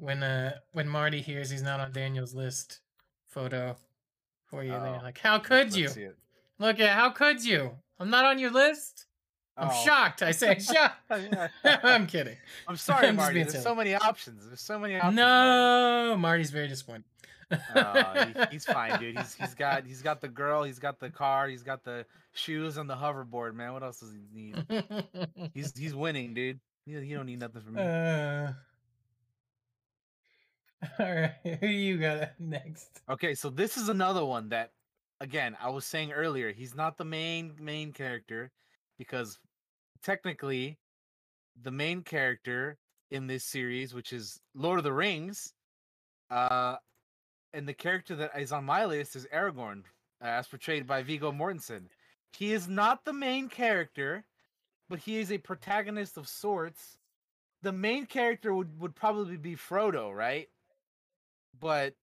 when 0.00 0.22
uh 0.22 0.52
when 0.72 0.88
Marty 0.88 1.20
hears 1.20 1.50
he's 1.50 1.62
not 1.62 1.78
on 1.80 1.92
Daniel's 1.92 2.34
list 2.34 2.80
photo 3.28 3.76
for 4.46 4.62
you. 4.64 4.70
They're 4.70 4.96
Oh, 4.98 5.00
like, 5.02 5.18
how 5.18 5.38
could 5.38 5.74
you? 5.76 5.88
Look 6.58 6.80
at 6.80 6.90
how 6.90 7.10
could 7.10 7.44
you? 7.44 7.70
I'm 7.98 8.10
not 8.10 8.24
on 8.24 8.38
your 8.38 8.50
list. 8.50 9.06
I'm 9.56 9.68
Oh. 9.70 9.84
shocked. 9.84 10.22
I 10.22 10.30
say 10.32 10.58
shocked. 10.58 10.96
I'm 11.64 12.06
kidding. 12.06 12.36
I'm 12.68 12.76
sorry, 12.76 13.08
I'm 13.08 13.16
Marty. 13.16 13.40
There's 13.40 13.52
silly. 13.52 13.64
so 13.64 13.74
many 13.74 13.94
options. 13.94 14.46
There's 14.46 14.60
so 14.60 14.78
many 14.78 14.96
options. 14.96 15.16
Marty. 15.16 16.08
No, 16.10 16.16
Marty's 16.18 16.50
very 16.50 16.68
disappointed. 16.68 17.04
Oh, 17.74 18.14
he, 18.26 18.34
he's 18.52 18.64
fine, 18.64 18.98
dude. 19.00 19.18
He's 19.18 19.34
he's 19.34 19.54
got 19.54 19.84
he's 19.84 20.02
got 20.02 20.20
the 20.20 20.28
girl, 20.28 20.62
he's 20.62 20.78
got 20.78 21.00
the 21.00 21.10
car, 21.10 21.48
he's 21.48 21.64
got 21.64 21.82
the 21.84 22.06
shoes 22.32 22.76
and 22.76 22.88
the 22.88 22.94
hoverboard, 22.94 23.54
man. 23.54 23.72
What 23.72 23.82
else 23.82 23.98
does 24.00 24.12
he 24.12 24.20
need? 24.32 24.64
He's 25.52 25.76
he's 25.76 25.94
winning, 25.94 26.32
dude. 26.32 26.60
He, 26.86 26.92
he 27.00 27.12
don't 27.12 27.26
need 27.26 27.40
nothing 27.40 27.60
from 27.62 27.74
me. 27.74 27.82
uh, 27.82 28.52
all 30.98 31.06
right, 31.06 31.58
who 31.60 31.66
you 31.66 31.98
got 31.98 32.30
next? 32.38 33.00
Okay, 33.08 33.34
so 33.34 33.50
this 33.50 33.76
is 33.76 33.88
another 33.88 34.24
one 34.24 34.48
that, 34.48 34.72
again, 35.20 35.56
I 35.60 35.70
was 35.70 35.84
saying 35.84 36.12
earlier, 36.12 36.52
he's 36.52 36.74
not 36.74 36.96
the 36.96 37.04
main 37.04 37.54
main 37.60 37.92
character 37.92 38.50
because 38.98 39.38
technically, 40.02 40.78
the 41.62 41.70
main 41.70 42.02
character 42.02 42.78
in 43.10 43.26
this 43.26 43.44
series, 43.44 43.92
which 43.94 44.12
is 44.12 44.40
Lord 44.54 44.78
of 44.78 44.84
the 44.84 44.92
Rings, 44.92 45.52
uh, 46.30 46.76
and 47.52 47.66
the 47.68 47.74
character 47.74 48.14
that 48.16 48.30
is 48.38 48.52
on 48.52 48.64
my 48.64 48.84
list 48.84 49.16
is 49.16 49.26
Aragorn, 49.34 49.80
uh, 50.22 50.26
as 50.26 50.46
portrayed 50.46 50.86
by 50.86 51.02
Viggo 51.02 51.32
Mortensen. 51.32 51.88
He 52.32 52.52
is 52.52 52.68
not 52.68 53.04
the 53.04 53.12
main 53.12 53.48
character, 53.48 54.24
but 54.88 55.00
he 55.00 55.18
is 55.18 55.32
a 55.32 55.38
protagonist 55.38 56.16
of 56.16 56.28
sorts. 56.28 56.98
The 57.62 57.72
main 57.72 58.06
character 58.06 58.54
would, 58.54 58.80
would 58.80 58.94
probably 58.94 59.36
be 59.36 59.56
Frodo, 59.56 60.14
right? 60.14 60.48
But 61.60 61.94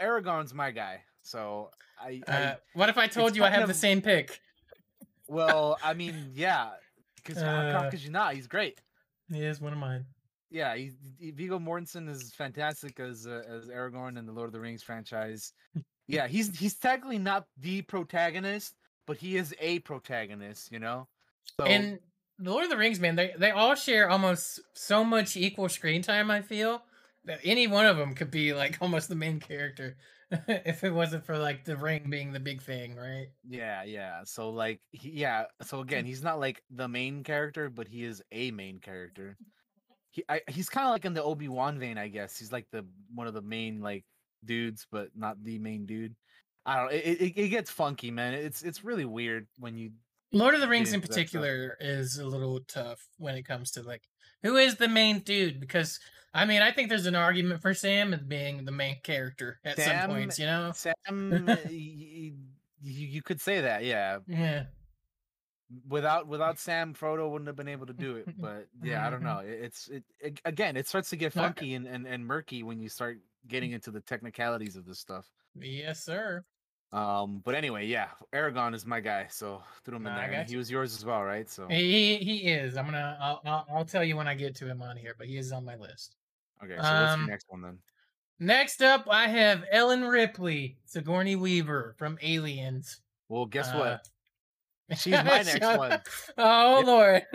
Aragorn's 0.00 0.54
my 0.54 0.70
guy. 0.70 1.02
So 1.22 1.70
I, 2.00 2.22
I 2.28 2.32
Uh, 2.32 2.54
what 2.74 2.88
if 2.88 2.98
I 2.98 3.06
told 3.06 3.36
you 3.36 3.44
I 3.44 3.50
have 3.50 3.68
the 3.68 3.74
same 3.74 4.00
pick? 4.00 4.40
well, 5.28 5.78
I 5.82 5.94
mean, 5.94 6.32
yeah, 6.34 6.70
because 7.16 7.42
Uh, 7.42 7.90
you 7.98 8.10
not? 8.10 8.34
He's 8.34 8.46
great. 8.46 8.80
He 9.30 9.44
is 9.44 9.60
one 9.60 9.72
of 9.72 9.78
mine. 9.78 10.06
Yeah, 10.50 10.74
he, 10.74 10.90
he- 11.18 11.30
Viggo 11.30 11.58
Mortensen 11.60 12.08
is 12.08 12.32
fantastic 12.34 12.98
as 12.98 13.26
uh, 13.26 13.42
as 13.48 13.68
Aragorn 13.68 14.18
in 14.18 14.26
the 14.26 14.32
Lord 14.32 14.48
of 14.48 14.52
the 14.52 14.60
Rings 14.60 14.82
franchise. 14.82 15.52
Yeah, 16.08 16.26
he's 16.26 16.58
he's 16.58 16.74
technically 16.76 17.18
not 17.18 17.46
the 17.56 17.82
protagonist, 17.82 18.74
but 19.06 19.16
he 19.16 19.36
is 19.36 19.54
a 19.60 19.78
protagonist. 19.80 20.72
You 20.72 20.80
know. 20.80 21.06
So 21.60 21.66
and 21.66 22.00
the 22.40 22.50
Lord 22.50 22.64
of 22.64 22.70
the 22.70 22.76
Rings, 22.76 22.98
man, 22.98 23.14
they 23.14 23.32
they 23.38 23.52
all 23.52 23.76
share 23.76 24.10
almost 24.10 24.60
so 24.74 25.04
much 25.04 25.36
equal 25.36 25.68
screen 25.68 26.02
time. 26.02 26.32
I 26.32 26.42
feel 26.42 26.82
any 27.44 27.66
one 27.66 27.86
of 27.86 27.96
them 27.96 28.14
could 28.14 28.30
be 28.30 28.52
like 28.52 28.78
almost 28.80 29.08
the 29.08 29.14
main 29.14 29.40
character 29.40 29.96
if 30.48 30.84
it 30.84 30.92
wasn't 30.92 31.24
for 31.24 31.36
like 31.36 31.64
the 31.64 31.76
ring 31.76 32.06
being 32.08 32.32
the 32.32 32.40
big 32.40 32.62
thing, 32.62 32.94
right? 32.94 33.28
yeah, 33.48 33.82
yeah. 33.82 34.20
So 34.24 34.50
like, 34.50 34.80
he, 34.92 35.10
yeah. 35.10 35.44
So 35.62 35.80
again, 35.80 36.04
he's 36.04 36.22
not 36.22 36.38
like 36.38 36.62
the 36.70 36.88
main 36.88 37.24
character, 37.24 37.68
but 37.68 37.88
he 37.88 38.04
is 38.04 38.22
a 38.30 38.50
main 38.52 38.78
character. 38.78 39.36
He 40.10 40.24
I, 40.28 40.40
he's 40.48 40.68
kind 40.68 40.86
of 40.86 40.92
like 40.92 41.04
in 41.04 41.14
the 41.14 41.22
Obi 41.22 41.48
Wan 41.48 41.78
vein, 41.78 41.98
I 41.98 42.08
guess. 42.08 42.38
He's 42.38 42.52
like 42.52 42.66
the 42.70 42.84
one 43.14 43.26
of 43.26 43.34
the 43.34 43.42
main 43.42 43.80
like 43.80 44.04
dudes, 44.44 44.86
but 44.90 45.08
not 45.16 45.42
the 45.42 45.58
main 45.58 45.86
dude. 45.86 46.14
I 46.64 46.76
don't. 46.76 46.92
It, 46.92 47.20
it, 47.20 47.32
it 47.36 47.48
gets 47.48 47.70
funky, 47.70 48.10
man. 48.10 48.34
It's 48.34 48.62
it's 48.62 48.84
really 48.84 49.04
weird 49.04 49.48
when 49.58 49.76
you 49.76 49.90
Lord 50.32 50.54
of 50.54 50.60
the 50.60 50.68
Rings 50.68 50.90
in 50.90 50.96
into 50.96 51.08
that 51.08 51.12
stuff. 51.12 51.24
particular 51.24 51.76
is 51.80 52.18
a 52.18 52.26
little 52.26 52.60
tough 52.68 53.04
when 53.18 53.34
it 53.34 53.42
comes 53.42 53.72
to 53.72 53.82
like 53.82 54.02
who 54.42 54.56
is 54.56 54.76
the 54.76 54.88
main 54.88 55.20
dude 55.20 55.60
because 55.60 56.00
I 56.32 56.44
mean 56.44 56.62
I 56.62 56.72
think 56.72 56.88
there's 56.88 57.06
an 57.06 57.14
argument 57.14 57.62
for 57.62 57.74
Sam 57.74 58.14
as 58.14 58.20
being 58.20 58.64
the 58.64 58.72
main 58.72 58.98
character 59.02 59.60
at 59.64 59.76
Sam- 59.76 60.02
some 60.02 60.10
points, 60.10 60.38
you 60.38 60.46
know? 60.46 60.72
Sam, 60.74 60.94
uh, 61.48 61.56
y- 61.64 62.32
you, 62.82 63.06
you 63.06 63.22
could 63.22 63.40
say 63.40 63.60
that, 63.62 63.84
yeah. 63.84 64.18
Yeah. 64.26 64.64
Without 65.88 66.26
without 66.26 66.58
Sam, 66.58 66.94
Frodo 66.94 67.30
wouldn't 67.30 67.46
have 67.46 67.56
been 67.56 67.68
able 67.68 67.86
to 67.86 67.92
do 67.92 68.16
it. 68.16 68.26
But 68.40 68.66
yeah, 68.82 69.06
I 69.06 69.10
don't 69.10 69.22
know. 69.22 69.38
It- 69.38 69.60
It's 69.62 69.88
it, 69.88 70.04
it 70.20 70.40
again. 70.44 70.76
It 70.76 70.88
starts 70.88 71.10
to 71.10 71.16
get 71.16 71.32
funky 71.32 71.74
and, 71.74 71.86
and, 71.86 72.06
and 72.06 72.26
murky 72.26 72.62
when 72.62 72.80
you 72.80 72.88
start 72.88 73.18
getting 73.46 73.70
mm. 73.70 73.74
into 73.74 73.90
the 73.90 74.00
technicalities 74.00 74.76
of 74.76 74.84
this 74.84 74.98
stuff. 74.98 75.26
Yes, 75.54 76.04
sir. 76.04 76.44
Um, 76.92 77.40
but 77.44 77.54
anyway, 77.54 77.86
yeah, 77.86 78.08
Aragorn 78.32 78.74
is 78.74 78.84
my 78.84 78.98
guy, 78.98 79.26
so 79.30 79.62
threw 79.84 79.96
him 79.96 80.06
in 80.06 80.14
there. 80.14 80.44
He 80.48 80.56
was 80.56 80.70
yours 80.70 80.96
as 80.96 81.04
well, 81.04 81.22
right? 81.22 81.48
So 81.48 81.68
He 81.68 82.16
he 82.16 82.48
is. 82.48 82.76
I'm 82.76 82.86
gonna 82.86 83.16
I'll, 83.20 83.40
I'll 83.44 83.66
I'll 83.72 83.84
tell 83.84 84.02
you 84.02 84.16
when 84.16 84.26
I 84.26 84.34
get 84.34 84.56
to 84.56 84.66
him 84.66 84.82
on 84.82 84.96
here, 84.96 85.14
but 85.16 85.28
he 85.28 85.36
is 85.36 85.52
on 85.52 85.64
my 85.64 85.76
list. 85.76 86.16
okay, 86.62 86.74
so 86.74 86.82
what's 86.82 87.12
um, 87.12 87.20
your 87.20 87.30
next 87.30 87.46
one 87.48 87.62
then? 87.62 87.78
Next 88.40 88.82
up, 88.82 89.06
I 89.08 89.28
have 89.28 89.64
Ellen 89.70 90.02
Ripley, 90.02 90.78
Sigourney 90.84 91.36
Weaver 91.36 91.94
from 91.96 92.18
Aliens. 92.22 93.00
Well, 93.28 93.46
guess 93.46 93.68
uh, 93.68 94.00
what? 94.88 94.98
She's 94.98 95.12
my 95.24 95.42
next 95.42 95.78
one. 95.78 96.00
Oh 96.36 96.82
Lord. 96.84 97.22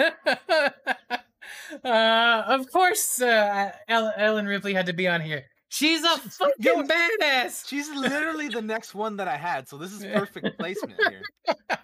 uh, 1.86 2.44
of 2.48 2.70
course, 2.72 3.22
uh, 3.22 3.72
Ellen 3.88 4.48
Ripley 4.48 4.74
had 4.74 4.88
to 4.88 4.94
be 4.94 5.08
on 5.08 5.22
here. 5.22 5.46
She's 5.70 6.04
a 6.04 6.18
fucking 6.18 6.54
Yo, 6.60 6.84
badass. 6.84 7.68
She's 7.68 7.90
literally 7.90 8.48
the 8.48 8.62
next 8.62 8.94
one 8.96 9.18
that 9.18 9.28
I 9.28 9.36
had, 9.38 9.68
so 9.68 9.78
this 9.78 9.92
is 9.92 10.04
perfect 10.06 10.58
placement 10.58 11.00
here. 11.10 11.22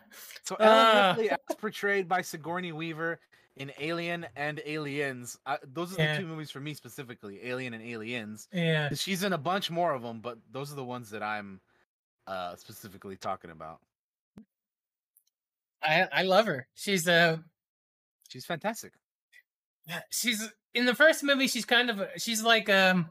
So 0.43 0.55
Uh. 0.55 0.63
Ellen 0.63 1.17
Ripley, 1.17 1.29
as 1.29 1.55
portrayed 1.57 2.07
by 2.09 2.21
Sigourney 2.21 2.71
Weaver 2.73 3.19
in 3.57 3.71
Alien 3.79 4.25
and 4.35 4.61
Aliens, 4.65 5.37
I, 5.45 5.57
those 5.73 5.97
are 5.97 6.01
Yeah. 6.01 6.15
the 6.15 6.21
two 6.21 6.27
movies 6.27 6.51
for 6.51 6.59
me 6.59 6.73
specifically, 6.73 7.39
Alien 7.43 7.73
and 7.73 7.83
Aliens. 7.83 8.47
Yeah, 8.51 8.89
She's 8.93 9.23
in 9.23 9.33
a 9.33 9.37
bunch 9.37 9.69
more 9.71 9.93
of 9.93 10.01
them, 10.01 10.19
but 10.19 10.37
those 10.51 10.71
are 10.71 10.75
the 10.75 10.83
ones 10.83 11.09
that 11.11 11.23
I'm 11.23 11.61
uh, 12.27 12.55
specifically 12.55 13.15
talking 13.15 13.51
about. 13.51 13.79
I 15.83 16.07
I 16.11 16.23
love 16.23 16.45
her. 16.47 16.67
She's 16.75 17.07
uh 17.07 17.37
She's 18.29 18.45
fantastic. 18.45 18.93
she's 20.09 20.51
in 20.73 20.85
the 20.85 20.95
first 20.95 21.23
movie. 21.23 21.47
She's 21.47 21.65
kind 21.65 21.89
of 21.89 21.99
a- 22.01 22.19
she's 22.19 22.43
like 22.43 22.69
um 22.69 23.09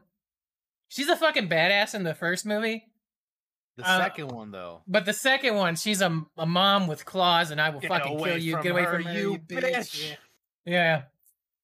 she's 0.91 1.09
a 1.09 1.17
fucking 1.17 1.49
badass 1.49 1.95
in 1.95 2.03
the 2.03 2.15
first 2.15 2.45
movie. 2.45 2.85
The 3.79 3.89
Uh, 3.89 3.99
second 3.99 4.29
one, 4.29 4.51
though, 4.51 4.83
But 4.87 5.07
the 5.07 5.15
second 5.15 5.55
one, 5.55 5.75
she's 5.77 6.03
a, 6.03 6.23
a 6.37 6.45
mom 6.45 6.87
with 6.87 7.07
claws, 7.07 7.51
and 7.51 7.59
I 7.61 7.71
will 7.71 7.81
Get 7.81 7.89
fucking 7.89 8.19
kill 8.19 8.37
you. 8.37 8.61
Get 8.63 8.73
away 8.73 8.83
her, 8.83 8.93
from 8.97 9.05
her, 9.05 9.13
you 9.15 9.39
bitch. 9.39 9.63
bitch. 9.63 10.17
Yeah. 10.67 10.75
yeah. 10.75 11.03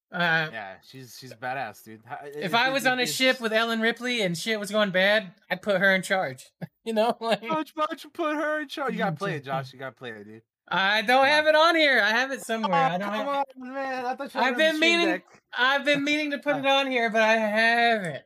Uh, 0.09 0.49
yeah, 0.53 0.75
she's 0.89 1.17
she's 1.19 1.33
badass, 1.33 1.83
dude. 1.83 2.01
If 2.33 2.53
it- 2.53 2.55
I 2.55 2.69
was 2.69 2.85
it- 2.85 2.89
on 2.91 2.99
a 2.99 3.05
ship 3.05 3.41
with 3.41 3.51
Ellen 3.51 3.81
Ripley 3.81 4.21
and 4.21 4.37
shit 4.37 4.57
was 4.57 4.71
going 4.71 4.91
bad, 4.91 5.33
I'd 5.51 5.61
put 5.61 5.79
her 5.81 5.93
in 5.93 6.01
charge. 6.01 6.45
you 6.85 6.93
know, 6.93 7.15
like 7.19 7.41
Josh, 7.43 7.67
why 7.75 7.85
don't 7.89 8.03
you 8.03 8.09
put 8.11 8.35
her 8.37 8.61
in 8.61 8.69
charge? 8.69 8.93
You 8.93 8.99
gotta 8.99 9.17
play 9.17 9.35
it. 9.35 9.43
Josh. 9.43 9.73
You 9.73 9.79
gotta 9.79 9.91
play 9.95 10.11
it, 10.11 10.23
dude. 10.23 10.41
I 10.69 11.01
don't 11.01 11.23
on. 11.23 11.27
have 11.27 11.45
it 11.47 11.55
on 11.55 11.75
here. 11.75 12.01
I 12.01 12.11
have 12.11 12.31
it 12.31 12.41
somewhere. 12.41 12.73
I 12.73 12.95
Oh, 12.95 12.97
don't. 12.99 13.09
come 13.09 13.25
Have, 13.27 13.27
on, 13.27 13.73
man! 13.73 14.05
I 14.05 14.15
thought 14.15 14.33
you 14.33 14.39
I've 14.41 14.55
been 14.57 14.79
meaning- 14.79 15.05
Deck. 15.07 15.25
I've 15.57 15.83
been 15.85 16.03
meaning 16.05 16.31
to 16.31 16.37
put 16.39 16.55
it 16.59 16.65
on 16.65 16.89
here, 16.89 17.09
but 17.09 17.21
I 17.21 17.33
haven't. 17.35 18.23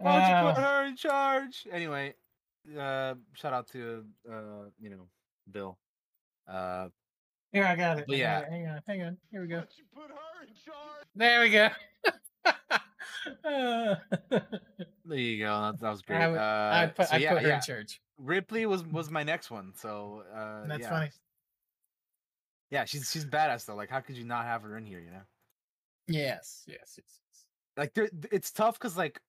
Why 0.00 0.18
don't 0.18 0.28
you 0.28 0.52
put 0.54 0.60
Uh, 0.62 0.66
her 0.66 0.84
in 0.86 0.96
charge? 0.96 1.66
Anyway, 1.70 2.14
uh, 2.78 3.14
shout 3.34 3.52
out 3.52 3.68
to 3.68 4.04
uh, 4.30 4.70
you 4.80 4.90
know, 4.90 5.08
Bill. 5.50 5.78
Uh, 6.48 6.88
here, 7.52 7.64
I 7.64 7.76
got 7.76 7.98
it. 7.98 8.04
But 8.06 8.14
I 8.14 8.18
got 8.18 8.22
yeah. 8.22 8.38
it. 8.40 8.50
Hang 8.50 8.66
on, 8.68 8.80
hang 8.86 9.02
on. 9.02 9.16
Here 9.30 9.42
we 9.42 9.48
go. 9.48 9.62
you 9.76 9.84
put 9.94 10.08
her 10.08 10.42
in 10.46 10.54
charge? 10.64 11.06
There 11.14 11.40
we 11.40 11.50
go. 11.50 11.68
There 15.04 15.18
you 15.18 15.44
go. 15.44 15.60
That, 15.60 15.80
that 15.80 15.90
was 15.90 16.02
great. 16.02 16.20
I 16.20 16.28
would, 16.28 16.38
uh, 16.38 16.70
I'd 16.72 16.94
put, 16.94 17.08
so 17.08 17.16
I'd 17.16 17.22
yeah, 17.22 17.32
put 17.32 17.42
her 17.42 17.48
yeah. 17.48 17.54
in 17.56 17.60
church. 17.62 18.00
Ripley 18.18 18.64
was 18.66 18.84
was 18.84 19.10
my 19.10 19.22
next 19.22 19.50
one. 19.50 19.72
So 19.74 20.22
uh, 20.34 20.66
That's 20.66 20.82
yeah. 20.82 20.88
funny. 20.88 21.10
Yeah, 22.70 22.84
she's 22.84 23.10
she's 23.10 23.24
badass 23.24 23.66
though. 23.66 23.74
Like, 23.74 23.90
how 23.90 24.00
could 24.00 24.16
you 24.16 24.24
not 24.24 24.44
have 24.44 24.62
her 24.62 24.76
in 24.76 24.86
here? 24.86 25.00
You 25.00 25.10
know, 25.10 25.22
Yes, 26.06 26.62
yes, 26.66 26.94
yes. 26.96 27.20
yes. 27.20 27.46
like 27.76 27.94
there, 27.94 28.08
it's 28.30 28.52
tough 28.52 28.78
because 28.78 28.96
like, 28.96 29.20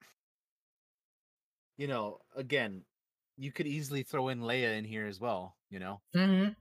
you 1.82 1.88
know, 1.88 2.20
again, 2.36 2.86
you 3.38 3.52
could 3.52 3.68
easily 3.68 4.04
throw 4.04 4.30
in 4.30 4.42
Leia 4.42 4.78
in 4.78 4.86
here 4.86 5.08
as 5.08 5.20
well. 5.22 5.58
You 5.72 5.80
know, 5.80 6.02
Mhm. 6.14 6.56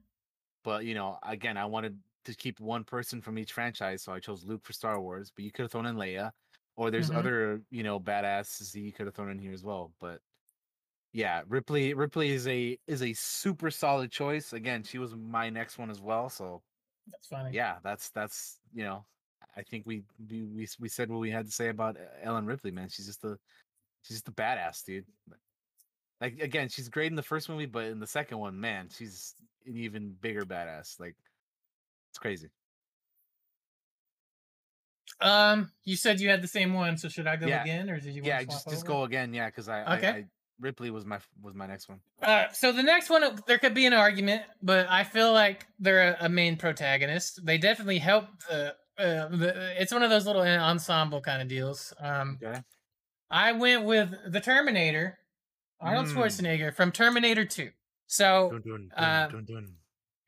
but 0.62 0.84
you 0.84 0.94
know, 0.94 1.18
again, 1.22 1.56
I 1.56 1.64
wanted 1.66 2.00
to 2.24 2.34
keep 2.34 2.60
one 2.60 2.84
person 2.84 3.22
from 3.22 3.38
each 3.38 3.52
franchise, 3.52 4.02
so 4.02 4.12
I 4.12 4.20
chose 4.20 4.44
Luke 4.44 4.64
for 4.64 4.72
Star 4.72 5.00
Wars. 5.00 5.30
But 5.34 5.44
you 5.44 5.52
could 5.52 5.62
have 5.64 5.72
thrown 5.72 5.86
in 5.86 5.96
Leia, 5.96 6.32
or 6.76 6.90
there's 6.90 7.10
Mhm. 7.10 7.10
other 7.10 7.62
you 7.70 7.82
know 7.82 7.98
badasses 8.00 8.72
that 8.72 8.80
you 8.80 8.92
could 8.92 9.06
have 9.06 9.14
thrown 9.14 9.30
in 9.30 9.38
here 9.38 9.52
as 9.52 9.64
well. 9.64 9.94
But 10.00 10.20
yeah, 11.12 11.44
Ripley 11.48 11.94
Ripley 11.94 12.30
is 12.32 12.48
a 12.48 12.78
is 12.88 13.02
a 13.02 13.14
super 13.14 13.70
solid 13.70 14.12
choice. 14.12 14.52
Again, 14.54 14.84
she 14.84 14.98
was 14.98 15.14
my 15.16 15.50
next 15.50 15.78
one 15.78 15.90
as 15.90 16.00
well. 16.02 16.30
So 16.30 16.62
That's 17.06 17.26
funny. 17.28 17.52
yeah, 17.52 17.78
that's 17.82 18.10
that's 18.10 18.60
you 18.72 18.84
know, 18.84 19.06
I 19.56 19.62
think 19.64 19.86
we 19.86 20.04
we 20.18 20.44
we, 20.44 20.68
we 20.80 20.88
said 20.88 21.10
what 21.10 21.18
we 21.20 21.30
had 21.30 21.46
to 21.46 21.52
say 21.52 21.68
about 21.68 21.96
uh, 21.98 22.06
Ellen 22.22 22.46
Ripley, 22.46 22.70
man. 22.70 22.88
She's 22.88 23.06
just 23.06 23.24
a 23.24 23.38
she's 24.02 24.18
just 24.18 24.28
a 24.28 24.32
badass, 24.32 24.84
dude. 24.84 25.04
Like 26.20 26.40
again, 26.40 26.68
she's 26.68 26.88
great 26.88 27.10
in 27.10 27.16
the 27.16 27.22
first 27.22 27.48
movie, 27.48 27.66
but 27.66 27.86
in 27.86 27.98
the 27.98 28.06
second 28.06 28.38
one, 28.38 28.60
man, 28.60 28.88
she's 28.94 29.34
an 29.66 29.76
even 29.76 30.14
bigger 30.20 30.44
badass. 30.44 31.00
Like 31.00 31.16
it's 32.10 32.18
crazy. 32.18 32.48
Um, 35.20 35.70
you 35.84 35.96
said 35.96 36.20
you 36.20 36.28
had 36.30 36.42
the 36.42 36.48
same 36.48 36.72
one, 36.72 36.96
so 36.96 37.08
should 37.08 37.26
I 37.26 37.36
go 37.36 37.46
Yeah. 37.46 37.62
again, 37.62 37.90
or 37.90 38.00
did 38.00 38.14
you? 38.14 38.22
yeah, 38.24 38.42
just 38.42 38.68
just 38.68 38.84
over? 38.84 38.98
go 38.98 39.04
again, 39.04 39.34
yeah, 39.34 39.46
because 39.46 39.68
I, 39.68 39.96
Okay. 39.96 40.08
I, 40.08 40.12
I 40.12 40.24
Ripley 40.60 40.90
was 40.90 41.04
my 41.04 41.18
was 41.42 41.54
my 41.54 41.66
next 41.66 41.88
one. 41.88 42.00
Uh, 42.22 42.46
so 42.52 42.70
the 42.72 42.82
next 42.82 43.08
one, 43.08 43.22
there 43.46 43.58
could 43.58 43.74
be 43.74 43.86
an 43.86 43.94
argument, 43.94 44.42
but 44.62 44.86
I 44.90 45.04
feel 45.04 45.32
like 45.32 45.66
they're 45.78 46.16
a, 46.20 46.26
a 46.26 46.28
main 46.28 46.56
protagonist. 46.56 47.44
They 47.44 47.58
definitely 47.58 47.98
help 47.98 48.26
the. 48.48 48.74
Uh, 48.98 49.28
the 49.28 49.80
it's 49.80 49.92
one 49.92 50.02
of 50.02 50.10
those 50.10 50.26
little 50.26 50.42
ensemble 50.42 51.22
kind 51.22 51.40
of 51.40 51.48
deals. 51.48 51.94
Um, 51.98 52.38
Okay. 52.42 52.60
I 53.30 53.52
went 53.52 53.84
with 53.84 54.14
the 54.26 54.40
Terminator, 54.40 55.18
Arnold 55.80 56.06
Mm. 56.06 56.14
Schwarzenegger 56.14 56.74
from 56.74 56.92
Terminator 56.92 57.44
Two. 57.44 57.70
So 58.06 58.58
dun, 58.64 58.90
uh, 58.96 59.28
dun. 59.28 59.76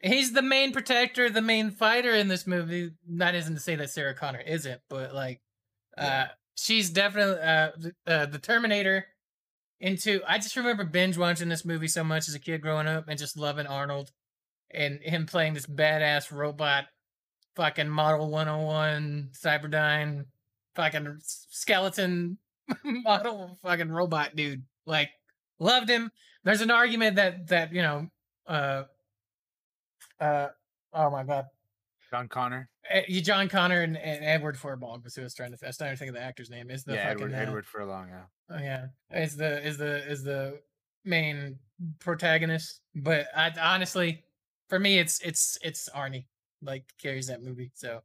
he's 0.00 0.32
the 0.32 0.42
main 0.42 0.72
protector, 0.72 1.28
the 1.28 1.42
main 1.42 1.70
fighter 1.72 2.14
in 2.14 2.28
this 2.28 2.47
movie. 2.47 2.92
That 3.08 3.34
isn't 3.34 3.55
to 3.55 3.60
say 3.60 3.74
that 3.76 3.90
Sarah 3.90 4.14
Connor 4.14 4.40
isn't, 4.40 4.81
but 4.89 5.12
like, 5.14 5.40
uh, 5.98 6.26
she's 6.55 6.90
definitely 6.90 7.42
uh, 7.42 7.70
th- 7.81 7.94
uh, 8.06 8.26
the 8.26 8.39
Terminator. 8.39 9.06
Into 9.81 10.22
I 10.28 10.39
just 10.39 10.55
remember 10.55 10.84
binge 10.84 11.18
watching 11.18 11.48
this 11.48 11.64
movie 11.64 11.89
so 11.89 12.05
much 12.05 12.28
as 12.28 12.36
a 12.36 12.39
kid 12.39 12.62
growing 12.62 12.86
up 12.86 13.08
and 13.08 13.18
just 13.18 13.36
loving 13.36 13.66
Arnold 13.66 14.12
and 14.70 15.00
him 15.02 15.26
playing 15.26 15.55
this 15.55 15.66
badass 15.66 16.31
robot, 16.31 16.84
fucking 17.56 17.89
Model 17.89 18.31
101 18.31 19.31
Cyberdyne, 19.32 20.26
fucking 20.76 21.18
skeleton 21.20 22.39
model 22.84 23.59
fucking 23.62 23.91
robot 23.91 24.36
dude. 24.36 24.62
Like 24.86 25.10
loved 25.59 25.89
him. 25.89 26.10
There's 26.44 26.60
an 26.60 26.70
argument 26.70 27.17
that 27.17 27.49
that 27.49 27.73
you 27.73 27.83
know, 27.83 28.09
uh, 28.47 28.84
uh, 30.20 30.49
oh 30.92 31.10
my 31.10 31.25
god, 31.25 31.47
John 32.10 32.28
Connor. 32.28 32.68
Eh, 32.91 33.02
you 33.09 33.20
John 33.20 33.49
Connor 33.49 33.83
and, 33.83 33.97
and 33.97 34.25
Edward 34.25 34.59
Furlong 34.59 35.02
was 35.05 35.15
who 35.15 35.23
I 35.23 35.25
was 35.25 35.34
trying 35.34 35.52
to. 35.52 35.59
I 35.62 35.68
was 35.68 35.76
trying 35.76 35.92
to 35.92 35.97
think 35.97 36.10
of 36.10 36.15
the 36.15 36.23
actor's 36.23 36.51
name. 36.51 36.70
Is 36.70 36.84
the 36.84 36.94
yeah, 36.94 37.09
fucking 37.09 37.26
Edward 37.26 37.34
uh, 37.34 37.42
Edward 37.42 37.67
Furlong. 37.67 38.09
Yeah. 38.09 38.57
Oh 38.57 38.60
yeah, 38.60 38.86
is 39.15 39.36
the 39.36 39.65
is 39.67 39.78
the 39.78 40.09
is 40.10 40.23
the 40.25 40.60
main 41.05 41.59
protagonist. 42.01 42.81
But 42.94 43.26
I 43.36 43.52
honestly, 43.60 44.25
for 44.68 44.78
me, 44.78 44.99
it's 44.99 45.20
it's 45.20 45.59
it's 45.62 45.89
Arnie 45.94 46.26
like 46.60 46.84
carries 47.01 47.28
that 47.28 47.42
movie. 47.42 47.70
So 47.75 48.01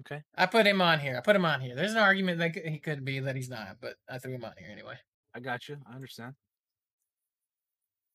Okay. 0.00 0.22
I 0.36 0.46
put 0.46 0.66
him 0.66 0.80
on 0.80 0.98
here. 0.98 1.16
I 1.16 1.20
put 1.20 1.36
him 1.36 1.44
on 1.44 1.60
here. 1.60 1.74
There's 1.76 1.92
an 1.92 1.98
argument 1.98 2.38
that 2.38 2.56
he 2.56 2.78
could 2.78 3.04
be 3.04 3.20
that 3.20 3.36
he's 3.36 3.48
not, 3.50 3.76
but 3.80 3.94
I 4.08 4.18
threw 4.18 4.34
him 4.34 4.44
on 4.44 4.52
here 4.58 4.68
anyway. 4.72 4.94
I 5.34 5.40
got 5.40 5.68
you. 5.68 5.76
I 5.90 5.94
understand. 5.94 6.34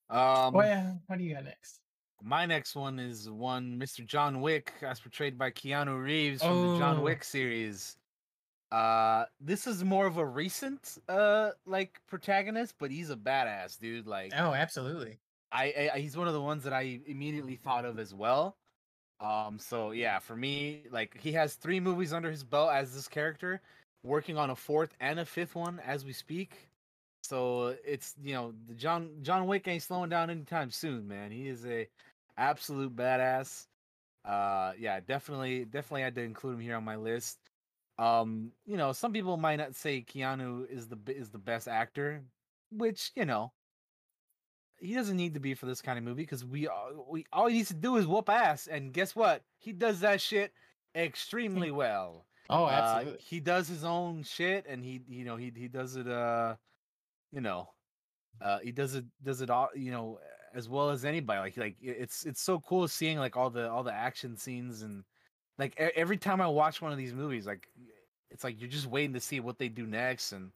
Um, 0.10 0.54
well, 0.54 1.02
what 1.08 1.18
do 1.18 1.24
you 1.26 1.34
got 1.36 1.44
next? 1.44 1.80
my 2.24 2.48
next 2.48 2.76
one 2.76 2.98
is 2.98 3.30
one 3.30 3.80
Mr. 3.80 4.04
John 4.06 4.42
Wick, 4.42 4.74
as 4.82 5.00
portrayed 5.00 5.38
by 5.38 5.52
Keanu 5.52 6.02
Reeves 6.02 6.42
from 6.42 6.74
the 6.74 6.78
John 6.80 6.98
Oh. 6.98 7.02
Wick 7.02 7.24
series. 7.24 7.96
Uh, 8.72 9.26
this 9.40 9.68
is 9.68 9.84
more 9.84 10.08
of 10.08 10.18
a 10.18 10.26
recent 10.26 10.98
uh 11.08 11.52
like 11.66 12.02
protagonist, 12.08 12.76
but 12.80 12.90
he's 12.92 13.10
a 13.12 13.16
badass 13.16 13.78
dude. 13.80 14.08
Like 14.08 14.34
Oh, 14.36 14.54
absolutely. 14.54 15.20
I, 15.52 15.92
I 15.94 16.00
he's 16.00 16.18
one 16.18 16.28
of 16.28 16.34
the 16.34 16.42
ones 16.42 16.64
that 16.64 16.74
I 16.74 17.00
immediately 17.06 17.56
thought 17.56 17.86
of 17.86 18.00
as 18.00 18.14
well. 18.14 18.58
Um, 19.20 19.58
so 19.60 19.92
yeah, 19.92 20.20
for 20.20 20.36
me, 20.36 20.84
like 20.92 21.18
he 21.20 21.32
has 21.34 21.56
three 21.56 21.80
movies 21.80 22.14
under 22.14 22.30
his 22.30 22.44
belt 22.44 22.72
as 22.72 22.94
this 22.94 23.08
character, 23.08 23.62
working 24.04 24.38
on 24.38 24.52
a 24.52 24.56
fourth 24.56 24.96
and 25.00 25.20
a 25.20 25.26
fifth 25.26 25.56
one 25.56 25.80
as 25.80 26.06
we 26.06 26.14
speak. 26.14 26.70
So 27.24 27.76
it's 27.86 28.16
you 28.22 28.34
know 28.34 28.54
John 28.76 29.10
John 29.24 29.48
Wick 29.48 29.68
ain't 29.68 29.84
slowing 29.84 30.10
down 30.10 30.30
anytime 30.30 30.72
soon, 30.72 31.08
man. 31.08 31.32
He 31.32 31.48
is 31.48 31.66
a 31.66 31.88
absolute 32.38 32.96
badass. 32.96 33.68
Uh, 34.26 34.74
yeah, 34.78 35.00
definitely, 35.00 35.66
definitely 35.66 36.02
had 36.04 36.16
to 36.16 36.22
include 36.24 36.56
him 36.56 36.62
here 36.62 36.76
on 36.76 36.84
my 36.84 36.96
list. 36.98 37.40
Um, 37.98 38.52
you 38.66 38.78
know, 38.78 38.92
some 38.94 39.14
people 39.14 39.38
might 39.38 39.58
not 39.58 39.76
say 39.76 40.04
Keanu 40.04 40.70
is 40.70 40.88
the 40.90 40.98
is 41.08 41.32
the 41.32 41.40
best 41.40 41.68
actor, 41.68 42.24
which 42.72 43.12
you 43.16 43.26
know 43.26 43.52
he 44.80 44.94
doesn't 44.94 45.18
need 45.18 45.34
to 45.34 45.40
be 45.40 45.54
for 45.54 45.66
this 45.66 45.82
kind 45.82 45.98
of 45.98 46.04
movie 46.04 46.24
because 46.24 46.46
we 46.46 46.68
all 46.68 47.08
we 47.10 47.26
all 47.34 47.48
he 47.48 47.56
needs 47.58 47.70
to 47.70 47.74
do 47.76 47.98
is 47.98 48.06
whoop 48.08 48.30
ass, 48.30 48.68
and 48.68 48.94
guess 48.94 49.16
what? 49.16 49.44
He 49.58 49.72
does 49.74 50.00
that 50.02 50.22
shit 50.22 50.54
extremely 50.96 51.72
well. 51.72 52.26
Oh, 52.50 52.66
Uh, 52.66 52.70
absolutely. 52.70 53.20
he 53.24 53.40
does 53.40 53.68
his 53.68 53.84
own 53.84 54.24
shit, 54.24 54.66
and 54.68 54.84
he 54.84 55.02
you 55.08 55.26
know 55.26 55.36
he 55.36 55.52
he 55.56 55.68
does 55.68 55.96
it 55.96 56.08
uh, 56.08 56.56
you 57.32 57.42
know, 57.42 57.70
uh, 58.42 58.60
he 58.60 58.72
does 58.72 58.96
it 58.96 59.06
does 59.24 59.42
it 59.42 59.50
all 59.50 59.70
you 59.76 59.92
know 59.92 60.20
as 60.54 60.70
well 60.70 60.90
as 60.90 61.06
anybody. 61.06 61.40
Like 61.40 61.58
like 61.58 61.76
it's 61.82 62.26
it's 62.26 62.42
so 62.42 62.60
cool 62.60 62.88
seeing 62.88 63.18
like 63.20 63.36
all 63.36 63.50
the 63.50 63.70
all 63.70 63.84
the 63.84 63.94
action 63.94 64.38
scenes 64.38 64.82
and 64.82 65.04
like 65.58 65.76
every 65.78 66.18
time 66.18 66.40
I 66.40 66.48
watch 66.48 66.82
one 66.82 66.92
of 66.92 66.98
these 66.98 67.14
movies, 67.14 67.46
like 67.48 67.68
it's 68.30 68.44
like 68.44 68.60
you're 68.62 68.70
just 68.70 68.88
waiting 68.88 69.14
to 69.14 69.20
see 69.20 69.40
what 69.40 69.58
they 69.58 69.70
do 69.70 69.86
next, 69.88 70.32
and 70.32 70.52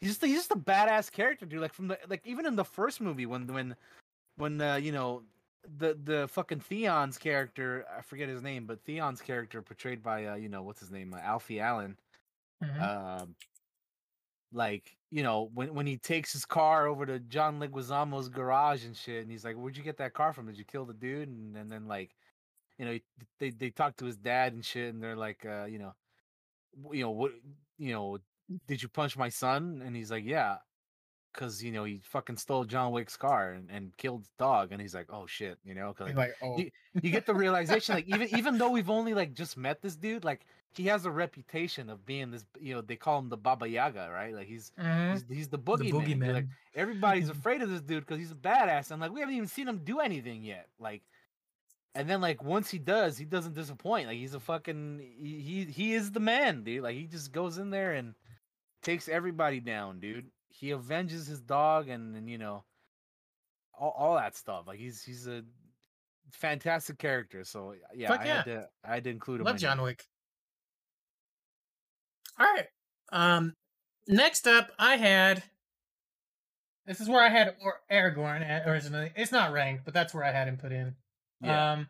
he's 0.00 0.10
just 0.10 0.24
he's 0.24 0.36
just 0.36 0.50
a 0.52 0.56
badass 0.56 1.10
character, 1.12 1.46
dude. 1.46 1.60
Like 1.60 1.74
from 1.74 1.88
the 1.88 1.98
like 2.08 2.26
even 2.26 2.46
in 2.46 2.56
the 2.56 2.64
first 2.64 3.00
movie 3.00 3.26
when 3.26 3.46
when 3.46 3.76
when 4.36 4.60
uh, 4.60 4.76
you 4.76 4.92
know 4.92 5.24
the 5.64 5.94
the 6.02 6.28
fucking 6.28 6.60
Theon's 6.60 7.18
character, 7.18 7.86
I 7.96 8.02
forget 8.02 8.28
his 8.28 8.42
name, 8.42 8.66
but 8.66 8.84
Theon's 8.84 9.20
character 9.22 9.62
portrayed 9.62 10.02
by 10.02 10.26
uh, 10.26 10.34
you 10.36 10.48
know 10.48 10.62
what's 10.62 10.80
his 10.80 10.90
name, 10.90 11.14
uh, 11.14 11.18
Alfie 11.18 11.60
Allen. 11.60 11.98
Mhm. 12.62 12.80
Um, 12.82 13.36
like 14.52 14.96
you 15.10 15.22
know 15.22 15.50
when 15.54 15.74
when 15.74 15.86
he 15.86 15.98
takes 15.98 16.32
his 16.32 16.44
car 16.44 16.86
over 16.86 17.04
to 17.06 17.20
John 17.20 17.58
Leguizamo's 17.60 18.28
garage 18.28 18.84
and 18.84 18.96
shit, 18.96 19.22
and 19.22 19.30
he's 19.30 19.44
like, 19.44 19.56
"Where'd 19.56 19.76
you 19.76 19.82
get 19.82 19.98
that 19.98 20.14
car 20.14 20.32
from? 20.32 20.46
Did 20.46 20.58
you 20.58 20.64
kill 20.64 20.84
the 20.86 20.94
dude?" 20.94 21.28
And, 21.28 21.56
and 21.56 21.70
then 21.70 21.86
like, 21.86 22.16
you 22.78 22.86
know, 22.86 22.98
they 23.38 23.50
they 23.50 23.70
talk 23.70 23.96
to 23.98 24.06
his 24.06 24.16
dad 24.18 24.54
and 24.54 24.64
shit, 24.64 24.94
and 24.94 25.02
they're 25.02 25.16
like, 25.16 25.44
uh, 25.46 25.66
you 25.66 25.78
know, 25.78 25.94
you 26.92 27.02
know 27.02 27.10
what, 27.10 27.32
you 27.78 27.92
know, 27.92 28.18
did 28.66 28.82
you 28.82 28.88
punch 28.88 29.16
my 29.16 29.28
son? 29.28 29.82
And 29.84 29.94
he's 29.94 30.10
like, 30.10 30.24
yeah, 30.24 30.56
because 31.32 31.62
you 31.62 31.70
know 31.72 31.84
he 31.84 32.00
fucking 32.04 32.36
stole 32.36 32.64
John 32.64 32.92
Wick's 32.92 33.16
car 33.16 33.52
and, 33.52 33.70
and 33.70 33.96
killed 33.96 34.24
the 34.24 34.30
dog, 34.44 34.72
and 34.72 34.80
he's 34.80 34.94
like, 34.94 35.06
oh 35.12 35.26
shit, 35.26 35.58
you 35.64 35.74
know, 35.74 35.92
'cause, 35.92 36.08
He's 36.08 36.16
like, 36.16 36.34
oh, 36.42 36.58
you- 36.58 36.70
you 37.02 37.10
get 37.10 37.26
the 37.26 37.34
realization 37.34 37.94
like 37.94 38.08
even 38.08 38.28
even 38.36 38.58
though 38.58 38.70
we've 38.70 38.90
only 38.90 39.14
like 39.14 39.32
just 39.34 39.56
met 39.56 39.80
this 39.82 39.94
dude 39.94 40.24
like 40.24 40.44
he 40.74 40.84
has 40.84 41.04
a 41.06 41.10
reputation 41.10 41.88
of 41.90 42.04
being 42.04 42.30
this 42.30 42.44
you 42.60 42.74
know 42.74 42.80
they 42.80 42.96
call 42.96 43.18
him 43.18 43.28
the 43.28 43.36
baba 43.36 43.68
yaga 43.68 44.10
right 44.12 44.34
like 44.34 44.46
he's 44.48 44.72
mhm. 44.80 45.12
he's, 45.12 45.24
he's 45.28 45.48
the 45.48 45.56
the 45.56 45.62
boogeyman 45.62 45.78
dude, 46.06 46.18
boogeyman. 46.20 46.34
like 46.34 46.46
everybody's 46.74 47.28
afraid 47.38 47.62
of 47.62 47.70
this 47.70 47.82
dude 47.82 48.04
because 48.04 48.18
he's 48.18 48.32
a 48.32 48.34
badass 48.36 48.90
and 48.90 49.00
like 49.00 49.12
we 49.12 49.20
haven't 49.20 49.34
even 49.36 49.46
seen 49.48 49.68
him 49.68 49.78
do 49.84 50.00
anything 50.00 50.42
yet 50.42 50.66
like 50.80 51.02
and 51.94 52.08
then 52.08 52.20
like 52.20 52.42
once 52.42 52.68
he 52.70 52.78
does 52.78 53.16
he 53.16 53.24
doesn't 53.24 53.54
disappoint 53.54 54.08
like 54.08 54.16
he's 54.16 54.34
a 54.34 54.40
fucking 54.40 55.00
he 55.20 55.40
he, 55.40 55.64
he 55.66 55.94
is 55.94 56.10
the 56.10 56.20
man 56.20 56.64
dude 56.64 56.82
like 56.82 56.96
he 56.96 57.04
just 57.04 57.32
goes 57.32 57.58
in 57.58 57.70
there 57.70 57.92
and 57.92 58.14
takes 58.88 59.08
everybody 59.08 59.60
down 59.60 60.00
dude 60.00 60.26
he 60.48 60.72
avenges 60.72 61.26
his 61.26 61.40
dog 61.40 61.88
and, 61.88 62.16
and 62.16 62.28
you 62.30 62.38
know 62.38 62.64
all, 63.78 63.94
all 63.98 64.14
that 64.16 64.34
stuff 64.36 64.64
like 64.66 64.78
he's 64.78 65.02
he's 65.02 65.26
a 65.26 65.42
fantastic 66.32 66.98
character 66.98 67.44
so 67.44 67.74
yeah 67.94 68.08
Fuck 68.08 68.20
i 68.20 68.24
yeah. 68.24 68.34
had 68.36 68.44
to 68.44 68.68
i 68.84 68.94
had 68.94 69.04
to 69.04 69.10
include 69.10 69.40
him 69.40 69.46
Love 69.46 69.56
in 69.56 69.60
John. 69.60 69.82
Wick. 69.82 70.04
All 72.40 72.46
right. 72.46 72.66
Um, 73.10 73.54
next 74.06 74.46
up, 74.46 74.70
I 74.78 74.96
had. 74.96 75.42
This 76.86 77.00
is 77.00 77.08
where 77.08 77.22
I 77.24 77.28
had 77.28 77.54
or- 77.62 77.80
Aragorn 77.90 78.48
at 78.48 78.66
originally. 78.66 79.10
It's 79.16 79.32
not 79.32 79.52
ranked, 79.52 79.84
but 79.84 79.92
that's 79.92 80.14
where 80.14 80.24
I 80.24 80.30
had 80.32 80.48
him 80.48 80.56
put 80.56 80.72
in. 80.72 80.94
yeah 81.42 81.72
Um, 81.72 81.88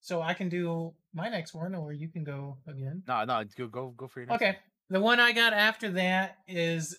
so 0.00 0.20
I 0.22 0.34
can 0.34 0.48
do 0.48 0.94
my 1.14 1.28
next 1.28 1.54
one, 1.54 1.74
or 1.74 1.92
you 1.92 2.08
can 2.08 2.24
go 2.24 2.56
again. 2.66 3.02
no 3.06 3.24
no 3.24 3.44
go 3.56 3.66
go 3.68 3.90
go 3.96 4.06
for 4.08 4.20
your 4.20 4.28
next 4.28 4.42
Okay. 4.42 4.58
The 4.92 5.00
one 5.00 5.18
I 5.20 5.32
got 5.32 5.52
after 5.52 5.90
that 5.92 6.38
is 6.46 6.98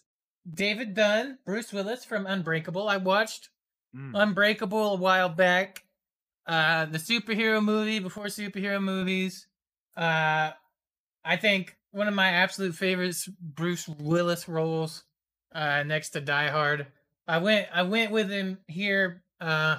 David 0.52 0.94
Dunn, 0.94 1.38
Bruce 1.46 1.72
Willis 1.72 2.04
from 2.04 2.26
Unbreakable. 2.28 2.88
I 2.90 2.98
watched 2.98 3.50
Mm. 3.96 4.12
Unbreakable 4.20 4.94
a 4.94 4.96
while 4.96 5.30
back. 5.30 5.84
Uh, 6.48 6.86
the 6.86 6.98
superhero 6.98 7.64
movie 7.64 8.00
before 8.00 8.26
superhero 8.26 8.82
movies. 8.84 9.46
Uh, 9.96 10.52
I 11.24 11.38
think 11.38 11.78
one 11.92 12.08
of 12.08 12.16
my 12.16 12.30
absolute 12.30 12.74
favorites, 12.74 13.30
Bruce 13.40 13.88
Willis 13.88 14.50
roles, 14.50 15.04
uh, 15.54 15.84
next 15.84 16.10
to 16.10 16.22
Die 16.22 16.50
Hard. 16.50 16.88
I 17.28 17.38
went, 17.38 17.68
I 17.72 17.84
went 17.84 18.12
with 18.12 18.32
him 18.32 18.58
here, 18.68 19.22
uh, 19.40 19.78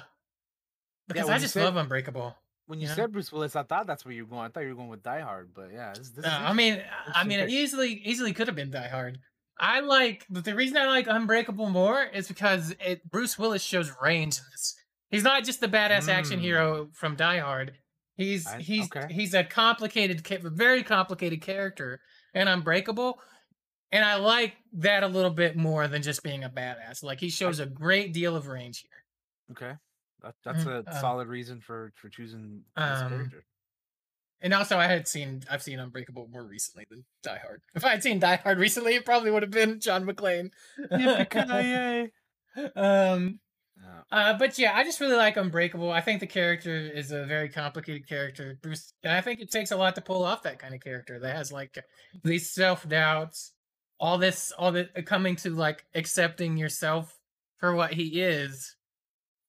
because 1.09 1.25
when 1.25 1.33
I 1.35 1.39
just 1.39 1.53
said- 1.53 1.65
love 1.65 1.75
Unbreakable. 1.75 2.35
When 2.67 2.79
you 2.79 2.87
Yeah. 2.87 2.95
said 2.95 3.11
Bruce 3.11 3.31
Willis, 3.31 3.55
I 3.55 3.63
thought 3.63 3.85
that's 3.85 4.03
where 4.05 4.13
you 4.13 4.23
were 4.25 4.29
going. 4.29 4.45
I 4.45 4.49
thought 4.49 4.61
you 4.61 4.69
were 4.69 4.75
going 4.75 4.89
with 4.89 5.03
Die 5.03 5.19
Hard, 5.19 5.53
but 5.53 5.71
yeah, 5.71 5.93
this, 5.93 6.09
this 6.09 6.25
Uh, 6.25 6.29
is 6.29 6.33
I 6.33 6.53
mean, 6.53 6.83
I 7.13 7.23
mean, 7.23 7.39
it 7.39 7.49
easily, 7.49 7.93
easily 8.03 8.33
could 8.33 8.47
have 8.47 8.55
been 8.55 8.71
Die 8.71 8.87
Hard. 8.87 9.19
I 9.59 9.79
like, 9.81 10.25
the 10.29 10.55
reason 10.55 10.75
I 10.77 10.87
like 10.87 11.07
Unbreakable 11.07 11.69
more 11.69 12.03
is 12.03 12.27
because 12.27 12.71
it 12.79 13.09
Bruce 13.09 13.37
Willis 13.37 13.63
shows 13.63 13.91
range 14.01 14.37
in 14.39 14.43
this. 14.51 14.75
He's 15.11 15.23
not 15.23 15.43
just 15.45 15.61
the 15.61 15.67
badass 15.67 16.09
action 16.09 16.39
Mm. 16.39 16.43
hero 16.43 16.89
from 16.93 17.15
Die 17.15 17.37
Hard. 17.39 17.77
He's 18.17 18.47
I- 18.47 18.61
he's 18.61 18.85
okay. 18.85 19.13
he's 19.13 19.33
a 19.33 19.43
complicated, 19.43 20.25
very 20.27 20.83
complicated 20.83 21.41
character 21.41 22.01
in 22.33 22.47
Unbreakable, 22.47 23.21
and 23.91 24.03
I 24.03 24.15
like 24.15 24.55
that 24.73 25.03
a 25.03 25.07
little 25.07 25.31
bit 25.31 25.55
more 25.55 25.87
than 25.87 26.01
just 26.01 26.23
being 26.23 26.43
a 26.43 26.49
badass. 26.49 27.03
Like 27.03 27.19
he 27.19 27.29
shows 27.29 27.59
a 27.59 27.65
great 27.65 28.11
deal 28.13 28.35
of 28.35 28.47
range 28.47 28.79
here. 28.81 29.03
okay. 29.51 29.77
That, 30.25 30.35
that's 30.43 30.63
Mhm, 30.65 30.71
a 30.71 30.77
um, 30.77 31.01
solid 31.01 31.27
reason 31.27 31.61
for 31.61 31.93
for 31.95 32.09
choosing 32.09 32.63
this 32.75 33.01
um, 33.01 33.09
character. 33.09 33.45
And 34.41 34.53
also, 34.53 34.77
I 34.77 34.87
had 34.87 35.07
seen 35.07 35.43
I've 35.49 35.61
seen 35.61 35.79
Unbreakable 35.79 36.27
more 36.31 36.43
recently 36.43 36.85
than 36.89 37.05
Die 37.23 37.37
Hard. 37.37 37.61
If 37.75 37.85
I 37.85 37.89
had 37.89 38.01
seen 38.03 38.19
Die 38.19 38.35
Hard 38.37 38.57
recently, 38.57 38.95
it 38.95 39.05
probably 39.05 39.29
would 39.29 39.43
have 39.43 39.51
been 39.51 39.79
John 39.79 40.05
McClane. 40.05 40.49
Um, 42.75 43.39
uh, 44.11 44.37
but 44.37 44.57
yeah, 44.57 44.73
I 44.75 44.83
just 44.83 45.01
really 45.01 45.17
like 45.17 45.35
Unbreakable. 45.37 45.91
I 45.91 46.01
think 46.01 46.21
the 46.21 46.27
character 46.27 46.75
is 46.75 47.11
a 47.11 47.25
very 47.25 47.49
complicated 47.49 48.07
character, 48.07 48.57
Bruce, 48.61 48.93
and 49.03 49.13
I 49.13 49.21
think 49.21 49.41
it 49.41 49.51
takes 49.51 49.71
a 49.71 49.77
lot 49.77 49.95
to 49.95 50.01
pull 50.01 50.23
off 50.23 50.43
that 50.43 50.57
kind 50.59 50.73
of 50.73 50.79
character 50.81 51.19
that 51.19 51.35
has 51.35 51.51
like 51.51 51.77
these 52.23 52.49
self 52.49 52.87
doubts, 52.87 53.51
all 53.99 54.17
this, 54.17 54.51
all 54.57 54.71
the 54.71 54.85
coming 55.05 55.35
to 55.37 55.49
like 55.49 55.85
accepting 55.93 56.57
yourself 56.57 57.19
for 57.59 57.75
what 57.75 57.93
he 57.93 58.21
is, 58.21 58.75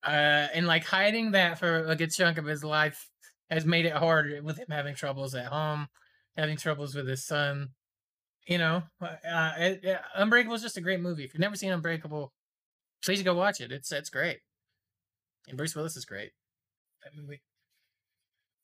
uh, 0.07 0.47
and 0.55 0.67
like 0.67 0.85
hiding 0.85 1.33
that 1.33 1.59
for 1.59 1.87
a 1.87 1.97
good 1.97 2.13
chunk 2.13 2.39
of 2.39 2.45
his 2.45 2.63
life 2.63 3.11
has 3.51 3.65
made 3.65 3.87
it 3.87 3.93
hard 3.93 4.43
with 4.45 4.59
him 4.59 4.67
having 4.71 4.95
troubles 4.95 5.35
at 5.35 5.47
home, 5.47 5.89
having 6.37 6.57
troubles 6.57 6.95
with 6.95 7.09
his 7.09 7.25
son. 7.25 7.71
You 8.47 8.59
know, 8.59 8.83
uh, 9.03 9.53
it, 9.59 9.81
it, 9.83 10.01
Unbreakable 10.15 10.55
is 10.55 10.63
just 10.63 10.77
a 10.77 10.81
great 10.81 11.01
movie. 11.01 11.25
If 11.25 11.35
you've 11.35 11.41
never 11.41 11.57
seen 11.57 11.73
Unbreakable, 11.73 12.33
please 13.05 13.23
go 13.23 13.35
watch 13.35 13.61
it. 13.61 13.73
It's 13.73 13.91
it's 13.91 14.11
great, 14.11 14.39
and 15.49 15.57
Bruce 15.57 15.75
Willis 15.75 15.97
is 15.97 16.05
great. 16.05 16.31
That 17.03 17.21
movie. 17.21 17.43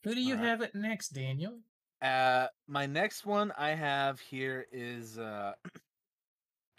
Who 0.05 0.15
do 0.15 0.21
you 0.21 0.37
have 0.37 0.61
it 0.63 0.75
next, 0.75 1.11
Daniel? 1.11 1.59
Uh, 2.01 2.47
my 2.69 2.87
next 2.87 3.25
one 3.27 3.53
I 3.57 3.71
have 3.71 4.21
here 4.21 4.67
is 4.73 5.19
uh, 5.19 5.53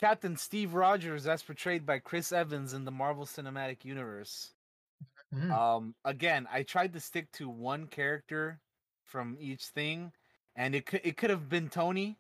Captain 0.03 0.35
Steve 0.35 0.73
Rogers, 0.73 1.27
as 1.27 1.43
portrayed 1.43 1.85
by 1.85 1.97
Chris 1.97 2.33
Evans 2.33 2.73
in 2.73 2.83
the 2.83 2.91
Marvel 2.91 3.25
Cinematic 3.25 3.85
Universe. 3.85 4.51
Hmm. 5.33 5.49
Um, 5.49 5.95
again, 6.03 6.45
I 6.51 6.63
tried 6.63 6.91
to 6.91 6.99
stick 6.99 7.31
to 7.33 7.47
one 7.47 7.87
character 7.87 8.59
from 9.05 9.37
each 9.39 9.63
thing, 9.67 10.11
and 10.57 10.75
it 10.75 10.85
could 10.85 10.99
it 11.05 11.15
could 11.15 11.29
have 11.29 11.47
been 11.47 11.69
Tony, 11.69 12.17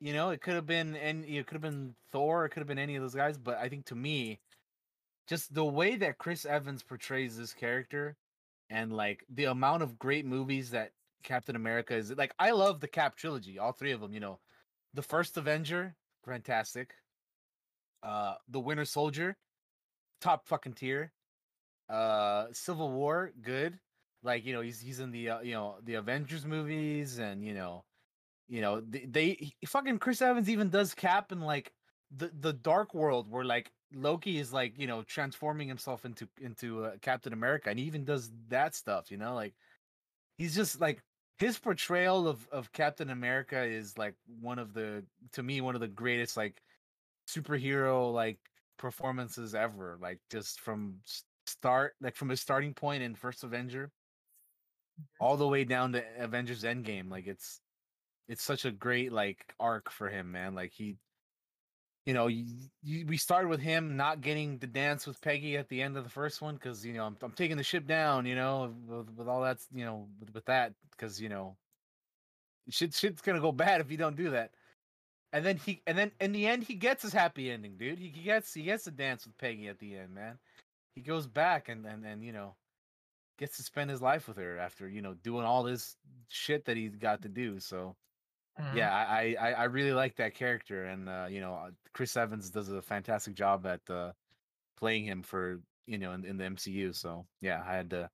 you 0.00 0.14
know, 0.14 0.30
it 0.30 0.40
could 0.40 0.54
have 0.54 0.66
been 0.66 0.96
and 0.96 1.24
it 1.24 1.46
could 1.46 1.54
have 1.54 1.62
been 1.62 1.94
Thor, 2.10 2.44
it 2.44 2.48
could 2.48 2.58
have 2.58 2.66
been 2.66 2.76
any 2.76 2.96
of 2.96 3.02
those 3.02 3.14
guys. 3.14 3.38
But 3.38 3.58
I 3.58 3.68
think 3.68 3.86
to 3.86 3.94
me, 3.94 4.40
just 5.28 5.54
the 5.54 5.64
way 5.64 5.94
that 5.94 6.18
Chris 6.18 6.44
Evans 6.44 6.82
portrays 6.82 7.38
this 7.38 7.54
character, 7.54 8.16
and 8.68 8.92
like 8.92 9.24
the 9.32 9.44
amount 9.44 9.84
of 9.84 9.96
great 9.96 10.26
movies 10.26 10.70
that 10.70 10.90
Captain 11.22 11.54
America 11.54 11.94
is 11.94 12.10
like, 12.16 12.34
I 12.36 12.50
love 12.50 12.80
the 12.80 12.88
Cap 12.88 13.14
trilogy, 13.14 13.60
all 13.60 13.70
three 13.70 13.92
of 13.92 14.00
them. 14.00 14.12
You 14.12 14.18
know, 14.18 14.40
the 14.92 15.02
first 15.02 15.36
Avenger, 15.36 15.94
fantastic. 16.26 16.94
Uh, 18.02 18.34
the 18.48 18.60
Winter 18.60 18.84
Soldier, 18.84 19.36
top 20.20 20.46
fucking 20.46 20.74
tier 20.74 21.12
uh 21.88 22.46
civil 22.52 22.90
war 22.90 23.32
good 23.42 23.78
like 24.22 24.44
you 24.44 24.52
know 24.52 24.60
he's 24.60 24.80
he's 24.80 25.00
in 25.00 25.10
the 25.12 25.30
uh, 25.30 25.40
you 25.40 25.52
know 25.52 25.76
the 25.84 25.94
avengers 25.94 26.44
movies 26.44 27.18
and 27.18 27.44
you 27.44 27.54
know 27.54 27.84
you 28.48 28.60
know 28.60 28.80
they, 28.80 29.06
they 29.06 29.28
he- 29.34 29.56
fucking 29.66 29.98
chris 29.98 30.22
evans 30.22 30.50
even 30.50 30.70
does 30.70 30.94
cap 30.94 31.32
in 31.32 31.40
like 31.40 31.72
the 32.16 32.30
the 32.40 32.52
dark 32.52 32.94
world 32.94 33.30
where 33.30 33.44
like 33.44 33.72
loki 33.94 34.38
is 34.38 34.52
like 34.52 34.78
you 34.78 34.86
know 34.86 35.02
transforming 35.02 35.68
himself 35.68 36.04
into 36.04 36.28
into 36.40 36.84
uh, 36.84 36.92
captain 37.02 37.32
america 37.32 37.70
and 37.70 37.78
he 37.78 37.86
even 37.86 38.04
does 38.04 38.30
that 38.48 38.74
stuff 38.74 39.10
you 39.10 39.16
know 39.16 39.34
like 39.34 39.54
he's 40.38 40.54
just 40.54 40.80
like 40.80 41.02
his 41.38 41.58
portrayal 41.58 42.26
of 42.26 42.46
of 42.50 42.72
captain 42.72 43.10
america 43.10 43.62
is 43.62 43.96
like 43.98 44.14
one 44.40 44.58
of 44.58 44.72
the 44.72 45.04
to 45.32 45.42
me 45.42 45.60
one 45.60 45.74
of 45.74 45.80
the 45.80 45.88
greatest 45.88 46.36
like 46.36 46.62
superhero 47.28 48.12
like 48.12 48.38
performances 48.78 49.54
ever 49.54 49.98
like 50.00 50.20
just 50.30 50.60
from 50.60 50.96
start 51.46 51.94
like 52.00 52.16
from 52.16 52.28
his 52.28 52.40
starting 52.40 52.74
point 52.74 53.02
in 53.02 53.14
first 53.14 53.44
avenger 53.44 53.90
mm-hmm. 55.00 55.24
all 55.24 55.36
the 55.36 55.46
way 55.46 55.64
down 55.64 55.92
to 55.92 56.02
avengers 56.18 56.62
endgame 56.62 57.10
like 57.10 57.26
it's 57.26 57.60
it's 58.28 58.42
such 58.42 58.64
a 58.64 58.70
great 58.70 59.12
like 59.12 59.54
arc 59.60 59.90
for 59.90 60.08
him 60.08 60.32
man 60.32 60.54
like 60.54 60.72
he 60.72 60.96
you 62.06 62.14
know 62.14 62.28
you, 62.28 62.46
you, 62.82 63.04
we 63.06 63.16
started 63.16 63.48
with 63.48 63.60
him 63.60 63.96
not 63.96 64.20
getting 64.20 64.58
the 64.58 64.66
dance 64.66 65.06
with 65.06 65.20
peggy 65.20 65.56
at 65.56 65.68
the 65.68 65.82
end 65.82 65.96
of 65.96 66.04
the 66.04 66.10
first 66.10 66.40
one 66.40 66.54
because 66.54 66.86
you 66.86 66.94
know 66.94 67.04
I'm, 67.04 67.16
I'm 67.20 67.32
taking 67.32 67.56
the 67.56 67.64
ship 67.64 67.86
down 67.86 68.24
you 68.24 68.36
know 68.36 68.72
with, 68.88 69.10
with 69.16 69.28
all 69.28 69.42
that 69.42 69.58
you 69.74 69.84
know 69.84 70.06
with, 70.20 70.32
with 70.32 70.44
that 70.46 70.72
because 70.92 71.20
you 71.20 71.28
know 71.28 71.56
shit 72.70 72.94
shit's 72.94 73.20
gonna 73.20 73.40
go 73.40 73.52
bad 73.64 73.80
if 73.80 73.90
you 73.90 73.96
don't 73.96 74.16
do 74.16 74.30
that. 74.30 74.52
And 75.32 75.44
then 75.44 75.56
he 75.56 75.82
and 75.86 75.98
then 75.98 76.12
in 76.20 76.32
the 76.32 76.46
end 76.46 76.62
he 76.62 76.74
gets 76.74 77.02
his 77.02 77.12
happy 77.12 77.50
ending 77.50 77.76
dude. 77.76 77.98
He, 77.98 78.12
he 78.14 78.22
gets 78.22 78.54
he 78.54 78.62
gets 78.62 78.84
to 78.84 78.90
dance 78.90 79.26
with 79.26 79.36
peggy 79.38 79.68
at 79.68 79.78
the 79.78 79.96
end 79.96 80.14
man. 80.14 80.38
He 80.94 81.02
goes 81.02 81.26
back 81.26 81.68
and 81.68 81.84
and, 81.84 82.04
and 82.06 82.24
you 82.24 82.32
know 82.32 82.54
gets 83.38 83.56
to 83.58 83.62
spend 83.62 83.90
his 83.90 84.00
life 84.00 84.28
with 84.28 84.38
her 84.38 84.58
after 84.58 84.88
you 84.88 85.02
know 85.02 85.14
doing 85.14 85.44
all 85.44 85.62
this 85.62 85.96
shit 86.28 86.64
that 86.64 86.76
he's 86.76 86.96
got 86.96 87.22
to 87.22 87.28
do 87.28 87.60
so 87.60 87.94
Mhm. 88.58 88.74
yeah 88.76 88.94
I, 88.94 89.36
I 89.38 89.52
i 89.52 89.64
really 89.64 89.92
like 89.92 90.16
that 90.16 90.34
character 90.34 90.84
and 90.86 91.08
uh 91.08 91.26
you 91.28 91.40
know 91.40 91.54
uh, 91.54 91.70
chris 91.92 92.16
evans 92.16 92.48
does 92.50 92.70
a 92.70 92.80
fantastic 92.80 93.34
job 93.34 93.66
at 93.66 93.80
uh 93.90 94.12
playing 94.78 95.04
him 95.04 95.22
for 95.22 95.60
you 95.86 95.98
know 95.98 96.12
in, 96.12 96.24
in 96.24 96.36
the 96.38 96.44
mcu 96.44 96.94
so 96.94 97.26
yeah 97.42 97.62
i 97.66 97.74
had 97.76 97.90
to 97.90 98.08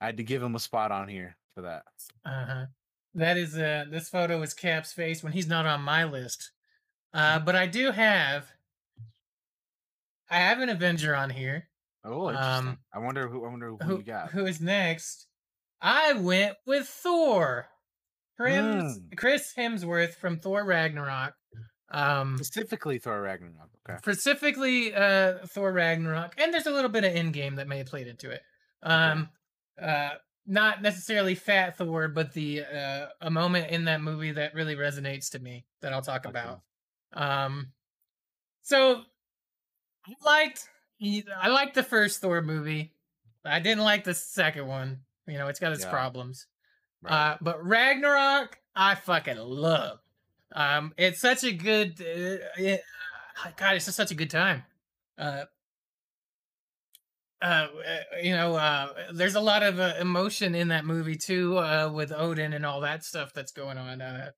i 0.00 0.06
had 0.06 0.16
to 0.18 0.22
give 0.22 0.42
him 0.42 0.54
a 0.54 0.60
spot 0.60 0.92
on 0.92 1.08
here 1.08 1.36
for 1.54 1.62
that 1.62 1.82
Uh-huh. 2.24 2.66
That 3.14 3.36
is 3.36 3.56
uh 3.58 3.86
this 3.90 4.08
photo 4.08 4.40
is 4.42 4.54
Cap's 4.54 4.92
face 4.92 5.24
when 5.24 5.32
he's 5.32 5.48
not 5.48 5.66
on 5.66 5.80
my 5.80 6.04
list. 6.04 6.52
Uh 7.12 7.38
but 7.40 7.56
I 7.56 7.66
do 7.66 7.90
have 7.90 8.52
I 10.30 10.36
have 10.38 10.60
an 10.60 10.68
Avenger 10.68 11.16
on 11.16 11.30
here. 11.30 11.68
oh 12.04 12.28
Um, 12.28 12.78
i 12.92 12.98
wonder 12.98 13.26
who 13.28 13.44
i 13.44 13.48
wonder 13.48 13.70
who, 13.70 13.78
Who 13.82 13.96
you 13.98 14.02
got 14.04 14.30
who 14.30 14.46
is 14.46 14.60
next? 14.60 15.26
I 15.80 16.12
went 16.12 16.56
with 16.66 16.86
Thor. 16.86 17.68
Chris, 18.38 18.64
Mm. 18.64 19.16
Chris 19.16 19.54
Hemsworth 19.56 20.14
from 20.14 20.38
Thor 20.38 20.64
Ragnarok. 20.64 21.34
Um 21.90 22.36
specifically 22.36 22.98
thor 22.98 23.22
ragnarok 23.22 23.70
okay 23.88 23.96
specifically 23.98 24.94
uh 24.94 25.38
Thor 25.46 25.72
Ragnarok, 25.72 26.34
and 26.38 26.52
there's 26.52 26.66
a 26.66 26.70
little 26.70 26.90
bit 26.90 27.04
of 27.04 27.12
Endgame 27.14 27.56
that 27.56 27.66
may 27.66 27.78
have 27.78 27.86
played 27.86 28.06
into 28.06 28.30
it. 28.30 28.42
Um, 28.82 29.30
uh, 29.80 30.10
not 30.46 30.82
necessarily 30.82 31.34
Fat 31.34 31.78
Thor, 31.78 32.08
but 32.08 32.32
the 32.34 32.62
uh 32.64 33.08
a 33.22 33.30
moment 33.30 33.70
in 33.70 33.84
that 33.86 34.02
movie 34.02 34.32
that 34.32 34.52
really 34.54 34.76
resonates 34.76 35.30
to 35.30 35.38
me 35.38 35.64
that 35.80 35.94
I'll 35.94 36.02
talk 36.02 36.26
Okay. 36.26 36.30
about. 36.30 36.60
Um, 37.14 37.72
so 38.62 39.02
I 40.06 40.14
liked 40.24 40.68
I 41.02 41.48
liked 41.48 41.74
the 41.74 41.82
first 41.82 42.20
Thor 42.20 42.42
movie. 42.42 42.92
I 43.44 43.60
didn't 43.60 43.84
like 43.84 44.04
the 44.04 44.14
second 44.14 44.66
one. 44.66 45.00
You 45.26 45.38
know, 45.38 45.48
it's 45.48 45.60
got 45.60 45.72
its 45.72 45.84
Yeah. 45.84 45.90
problems. 45.90 46.46
Right. 47.02 47.32
Uh, 47.32 47.36
but 47.40 47.64
Ragnarok, 47.64 48.58
I 48.74 48.94
fucking 48.94 49.38
love. 49.38 49.98
Um, 50.52 50.94
it's 50.96 51.20
such 51.20 51.44
a 51.44 51.52
good, 51.52 52.00
uh, 52.00 52.44
it, 52.56 52.82
God, 53.56 53.76
it's 53.76 53.84
just 53.84 53.96
such 53.96 54.10
a 54.10 54.14
good 54.14 54.30
time. 54.30 54.64
Uh, 55.16 55.44
uh, 57.40 57.68
you 58.22 58.34
know, 58.34 58.54
uh, 58.54 58.92
there's 59.12 59.36
a 59.36 59.40
lot 59.40 59.62
of 59.62 59.78
uh, 59.78 59.94
emotion 60.00 60.54
in 60.54 60.68
that 60.68 60.84
movie 60.84 61.16
too, 61.16 61.58
uh, 61.58 61.90
with 61.92 62.12
Odin 62.12 62.52
and 62.52 62.66
all 62.66 62.80
that 62.80 63.04
stuff 63.04 63.32
that's 63.32 63.52
going 63.52 63.78
on. 63.78 64.00
Uh, 64.00 64.30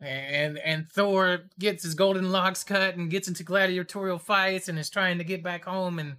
and 0.00 0.58
and 0.58 0.88
Thor 0.92 1.40
gets 1.58 1.82
his 1.82 1.94
golden 1.94 2.30
locks 2.30 2.62
cut 2.62 2.94
and 2.94 3.10
gets 3.10 3.26
into 3.26 3.42
gladiatorial 3.42 4.20
fights 4.20 4.68
and 4.68 4.78
is 4.78 4.90
trying 4.90 5.18
to 5.18 5.24
get 5.24 5.42
back 5.42 5.64
home 5.64 5.98
and 5.98 6.16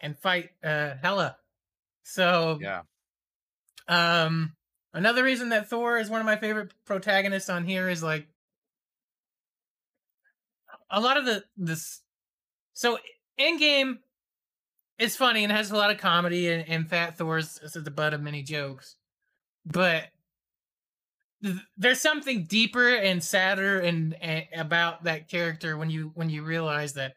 and 0.00 0.18
fight 0.18 0.50
uh 0.64 0.94
Hela. 1.02 1.36
So 2.04 2.58
yeah 2.60 2.80
um, 3.88 4.54
another 4.92 5.22
reason 5.24 5.50
that 5.50 5.68
Thor 5.68 5.98
is 5.98 6.10
one 6.10 6.20
of 6.20 6.26
my 6.26 6.36
favorite 6.36 6.72
protagonists 6.84 7.48
on 7.48 7.64
here 7.64 7.88
is 7.88 8.02
like 8.02 8.26
a 10.90 11.00
lot 11.00 11.16
of 11.16 11.24
the 11.24 11.44
this 11.56 12.00
so 12.72 12.98
Endgame 13.38 13.98
is 14.98 15.16
funny 15.16 15.44
and 15.44 15.52
has 15.52 15.70
a 15.70 15.76
lot 15.76 15.90
of 15.90 15.98
comedy 15.98 16.48
and, 16.48 16.68
and 16.68 16.88
Fat 16.88 17.18
Thor's 17.18 17.58
is 17.62 17.72
the 17.72 17.90
butt 17.90 18.14
of 18.14 18.22
many 18.22 18.42
jokes, 18.42 18.96
but 19.64 20.04
th- 21.42 21.56
there's 21.76 22.00
something 22.00 22.44
deeper 22.44 22.88
and 22.88 23.22
sadder 23.22 23.80
and, 23.80 24.14
and 24.22 24.44
about 24.54 25.04
that 25.04 25.28
character 25.28 25.76
when 25.76 25.90
you 25.90 26.12
when 26.14 26.30
you 26.30 26.42
realize 26.42 26.94
that 26.94 27.14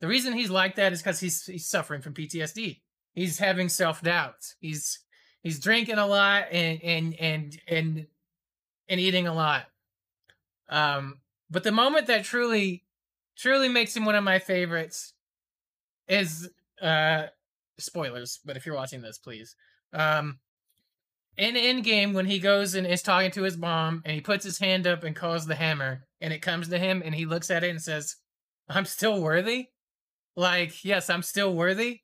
the 0.00 0.06
reason 0.06 0.34
he's 0.34 0.50
like 0.50 0.76
that 0.76 0.92
is 0.92 1.02
because 1.02 1.20
he's 1.20 1.44
he's 1.44 1.66
suffering 1.66 2.02
from 2.02 2.14
PTSD. 2.14 2.80
He's 3.12 3.38
having 3.38 3.68
self 3.68 4.02
doubts. 4.02 4.56
He's 4.60 5.00
he's 5.46 5.60
drinking 5.60 5.96
a 5.98 6.06
lot 6.06 6.46
and 6.50 6.82
and 6.82 7.14
and 7.20 7.60
and 7.68 8.06
and 8.88 9.00
eating 9.00 9.28
a 9.28 9.32
lot. 9.32 9.66
Um, 10.68 11.20
but 11.48 11.62
the 11.62 11.70
moment 11.70 12.08
that 12.08 12.24
truly 12.24 12.82
truly 13.36 13.68
makes 13.68 13.96
him 13.96 14.04
one 14.04 14.16
of 14.16 14.24
my 14.24 14.40
favorites 14.40 15.12
is 16.08 16.50
uh 16.82 17.26
spoilers, 17.78 18.40
but 18.44 18.56
if 18.56 18.66
you're 18.66 18.74
watching 18.74 19.02
this, 19.02 19.18
please. 19.18 19.54
Um 19.92 20.40
in 21.36 21.54
Endgame 21.54 22.12
when 22.12 22.26
he 22.26 22.40
goes 22.40 22.74
and 22.74 22.84
is 22.84 23.02
talking 23.02 23.30
to 23.30 23.42
his 23.42 23.56
mom 23.56 24.02
and 24.04 24.14
he 24.16 24.20
puts 24.20 24.44
his 24.44 24.58
hand 24.58 24.84
up 24.84 25.04
and 25.04 25.14
calls 25.14 25.46
the 25.46 25.54
hammer 25.54 26.08
and 26.20 26.32
it 26.32 26.42
comes 26.42 26.66
to 26.70 26.78
him 26.78 27.02
and 27.04 27.14
he 27.14 27.24
looks 27.24 27.52
at 27.52 27.62
it 27.62 27.70
and 27.70 27.80
says, 27.80 28.16
I'm 28.68 28.86
still 28.86 29.22
worthy. 29.22 29.68
Like, 30.34 30.84
yes, 30.84 31.08
I'm 31.08 31.22
still 31.22 31.54
worthy. 31.54 32.00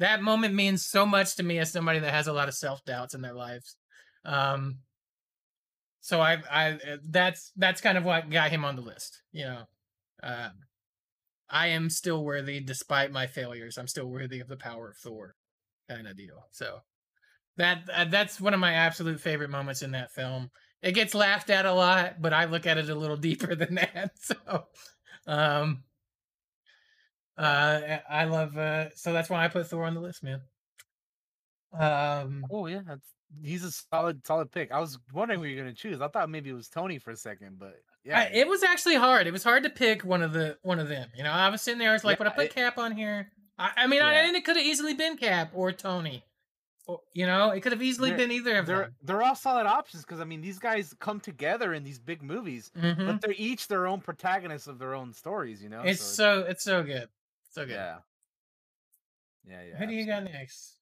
That 0.00 0.22
moment 0.22 0.54
means 0.54 0.84
so 0.84 1.04
much 1.04 1.36
to 1.36 1.42
me 1.42 1.58
as 1.58 1.70
somebody 1.70 1.98
that 1.98 2.12
has 2.12 2.26
a 2.26 2.32
lot 2.32 2.48
of 2.48 2.54
self 2.54 2.84
doubts 2.86 3.14
in 3.14 3.20
their 3.20 3.34
lives. 3.34 3.76
Um, 4.24 4.78
so 6.00 6.20
I, 6.20 6.38
I, 6.50 6.78
that's 7.06 7.52
that's 7.56 7.82
kind 7.82 7.98
of 7.98 8.04
what 8.04 8.30
got 8.30 8.50
him 8.50 8.64
on 8.64 8.76
the 8.76 8.82
list. 8.82 9.22
You 9.30 9.44
know, 9.44 9.62
uh, 10.22 10.48
I 11.50 11.68
am 11.68 11.90
still 11.90 12.24
worthy 12.24 12.60
despite 12.60 13.12
my 13.12 13.26
failures. 13.26 13.76
I'm 13.76 13.86
still 13.86 14.06
worthy 14.06 14.40
of 14.40 14.48
the 14.48 14.56
power 14.56 14.88
of 14.88 14.96
Thor, 14.96 15.34
kind 15.88 16.06
of 16.06 16.16
deal. 16.16 16.46
So 16.50 16.78
that 17.58 17.82
uh, 17.94 18.06
that's 18.06 18.40
one 18.40 18.54
of 18.54 18.60
my 18.60 18.72
absolute 18.72 19.20
favorite 19.20 19.50
moments 19.50 19.82
in 19.82 19.90
that 19.90 20.12
film. 20.12 20.50
It 20.82 20.92
gets 20.92 21.14
laughed 21.14 21.50
at 21.50 21.66
a 21.66 21.74
lot, 21.74 22.22
but 22.22 22.32
I 22.32 22.46
look 22.46 22.66
at 22.66 22.78
it 22.78 22.88
a 22.88 22.94
little 22.94 23.16
deeper 23.18 23.54
than 23.54 23.74
that. 23.74 24.12
So, 24.18 24.36
um, 25.26 25.82
uh, 27.40 27.98
I 28.08 28.24
love. 28.24 28.56
Uh, 28.56 28.90
so 28.94 29.12
that's 29.12 29.30
why 29.30 29.44
I 29.44 29.48
put 29.48 29.66
Thor 29.66 29.84
on 29.84 29.94
the 29.94 30.00
list, 30.00 30.22
man. 30.22 30.40
Um. 31.78 32.44
Oh 32.50 32.66
yeah, 32.66 32.80
that's 32.86 33.06
he's 33.42 33.62
a 33.64 33.70
solid 33.70 34.26
solid 34.26 34.50
pick. 34.50 34.72
I 34.72 34.80
was 34.80 34.98
wondering 35.12 35.38
what 35.40 35.48
you're 35.48 35.58
gonna 35.62 35.74
choose. 35.74 36.00
I 36.00 36.08
thought 36.08 36.28
maybe 36.28 36.50
it 36.50 36.54
was 36.54 36.68
Tony 36.68 36.98
for 36.98 37.12
a 37.12 37.16
second, 37.16 37.58
but 37.60 37.76
yeah, 38.04 38.18
I, 38.20 38.22
it 38.32 38.48
was 38.48 38.62
actually 38.64 38.96
hard. 38.96 39.26
It 39.28 39.32
was 39.32 39.44
hard 39.44 39.62
to 39.62 39.70
pick 39.70 40.04
one 40.04 40.22
of 40.22 40.32
the 40.32 40.58
one 40.62 40.80
of 40.80 40.88
them. 40.88 41.08
You 41.16 41.22
know, 41.22 41.30
I 41.30 41.48
was 41.48 41.62
sitting 41.62 41.78
there. 41.78 41.90
I 41.90 41.92
was 41.92 42.02
like, 42.02 42.18
Yeah, 42.18 42.24
"Would 42.24 42.32
I 42.32 42.34
put 42.36 42.44
it- 42.46 42.54
Cap 42.54 42.76
on 42.78 42.92
here?" 42.92 43.30
I, 43.56 43.70
I 43.76 43.86
mean, 43.86 44.02
I, 44.02 44.12
Yeah. 44.14 44.26
and 44.26 44.36
it 44.36 44.44
could 44.44 44.56
have 44.56 44.64
easily 44.66 44.94
been 44.94 45.16
Cap 45.16 45.52
or 45.54 45.70
Tony. 45.70 46.24
Or, 46.86 47.00
you 47.12 47.26
know, 47.26 47.50
it 47.50 47.60
could 47.60 47.70
have 47.72 47.82
easily 47.82 48.08
They're- 48.10 48.18
been 48.18 48.32
either 48.32 48.56
of 48.56 48.66
they're 48.66 48.78
them. 48.84 48.94
they're 49.02 49.22
all 49.22 49.36
solid 49.36 49.66
options 49.66 50.02
because 50.04 50.18
I 50.18 50.24
mean 50.24 50.40
these 50.40 50.58
guys 50.58 50.92
come 50.98 51.20
together 51.20 51.72
in 51.72 51.84
these 51.84 52.00
big 52.00 52.20
movies, 52.20 52.72
Mhm. 52.76 53.06
but 53.06 53.20
they're 53.20 53.34
each 53.38 53.68
their 53.68 53.86
own 53.86 54.00
protagonists 54.00 54.66
of 54.66 54.80
their 54.80 54.94
own 54.94 55.12
stories. 55.12 55.62
You 55.62 55.68
know, 55.68 55.82
It's 55.82 56.02
So 56.02 56.40
so 56.42 56.46
it's 56.48 56.64
so 56.64 56.82
good, 56.82 57.08
so 57.50 57.66
good. 57.66 57.74
yeah, 57.74 58.00
yeah, 59.44 59.62
yeah. 59.64 59.78
Who 59.78 59.86
do 59.86 59.94
you 59.94 60.06
got 60.06 60.24
next? 60.24 60.80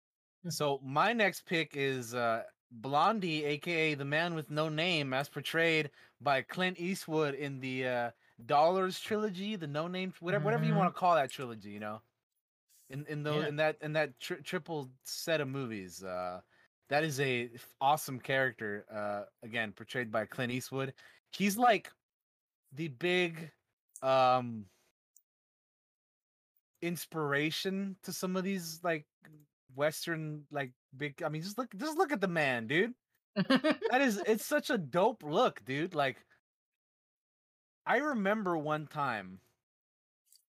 So 0.48 0.80
my 0.82 1.12
next 1.12 1.42
pick 1.46 1.76
is 1.76 2.14
uh 2.14 2.44
Blondie, 2.70 3.44
aka 3.44 3.94
the 3.94 4.04
man 4.04 4.34
with 4.34 4.50
no 4.50 4.68
name, 4.68 5.12
as 5.14 5.28
portrayed 5.28 5.90
by 6.20 6.42
Clint 6.42 6.78
Eastwood 6.78 7.34
in 7.34 7.60
the 7.60 7.86
uh 7.86 8.10
Dollars 8.44 9.00
trilogy, 9.00 9.56
the 9.56 9.66
no 9.66 9.88
name, 9.88 10.12
whatever, 10.20 10.44
whatever 10.44 10.64
you 10.64 10.72
Mhm. 10.72 10.76
want 10.76 10.94
to 10.94 10.98
call 10.98 11.14
that 11.16 11.30
trilogy, 11.30 11.70
you 11.70 11.80
know. 11.80 12.02
In 12.90 13.06
in 13.06 13.22
those 13.22 13.44
Yeah. 13.44 13.48
in 13.48 13.56
that 13.56 13.78
in 13.82 13.92
that 13.94 14.18
tri- 14.20 14.40
triple 14.40 14.92
set 15.04 15.40
of 15.40 15.48
movies, 15.48 16.02
uh, 16.04 16.40
that 16.88 17.04
is 17.04 17.20
a 17.20 17.50
f- 17.54 17.74
awesome 17.80 18.20
character. 18.20 18.86
Uh, 18.90 19.24
again, 19.42 19.72
portrayed 19.72 20.10
by 20.12 20.26
Clint 20.26 20.52
Eastwood. 20.52 20.94
He's 21.32 21.58
like 21.58 21.92
the 22.72 22.88
big 22.88 23.52
um 24.02 24.70
inspiration 26.82 27.96
to 28.02 28.12
some 28.12 28.36
of 28.36 28.44
these 28.44 28.80
like 28.82 29.06
western 29.74 30.44
like 30.50 30.72
big 30.96 31.22
i 31.22 31.28
mean 31.28 31.42
just 31.42 31.58
look 31.58 31.68
just 31.76 31.98
look 31.98 32.12
at 32.12 32.20
the 32.20 32.28
man 32.28 32.66
dude 32.66 32.94
that 33.36 34.00
is 34.00 34.20
it's 34.26 34.44
such 34.44 34.70
a 34.70 34.78
dope 34.78 35.22
look 35.22 35.64
dude 35.64 35.94
like 35.94 36.16
i 37.86 37.96
remember 37.96 38.56
one 38.56 38.86
time 38.86 39.40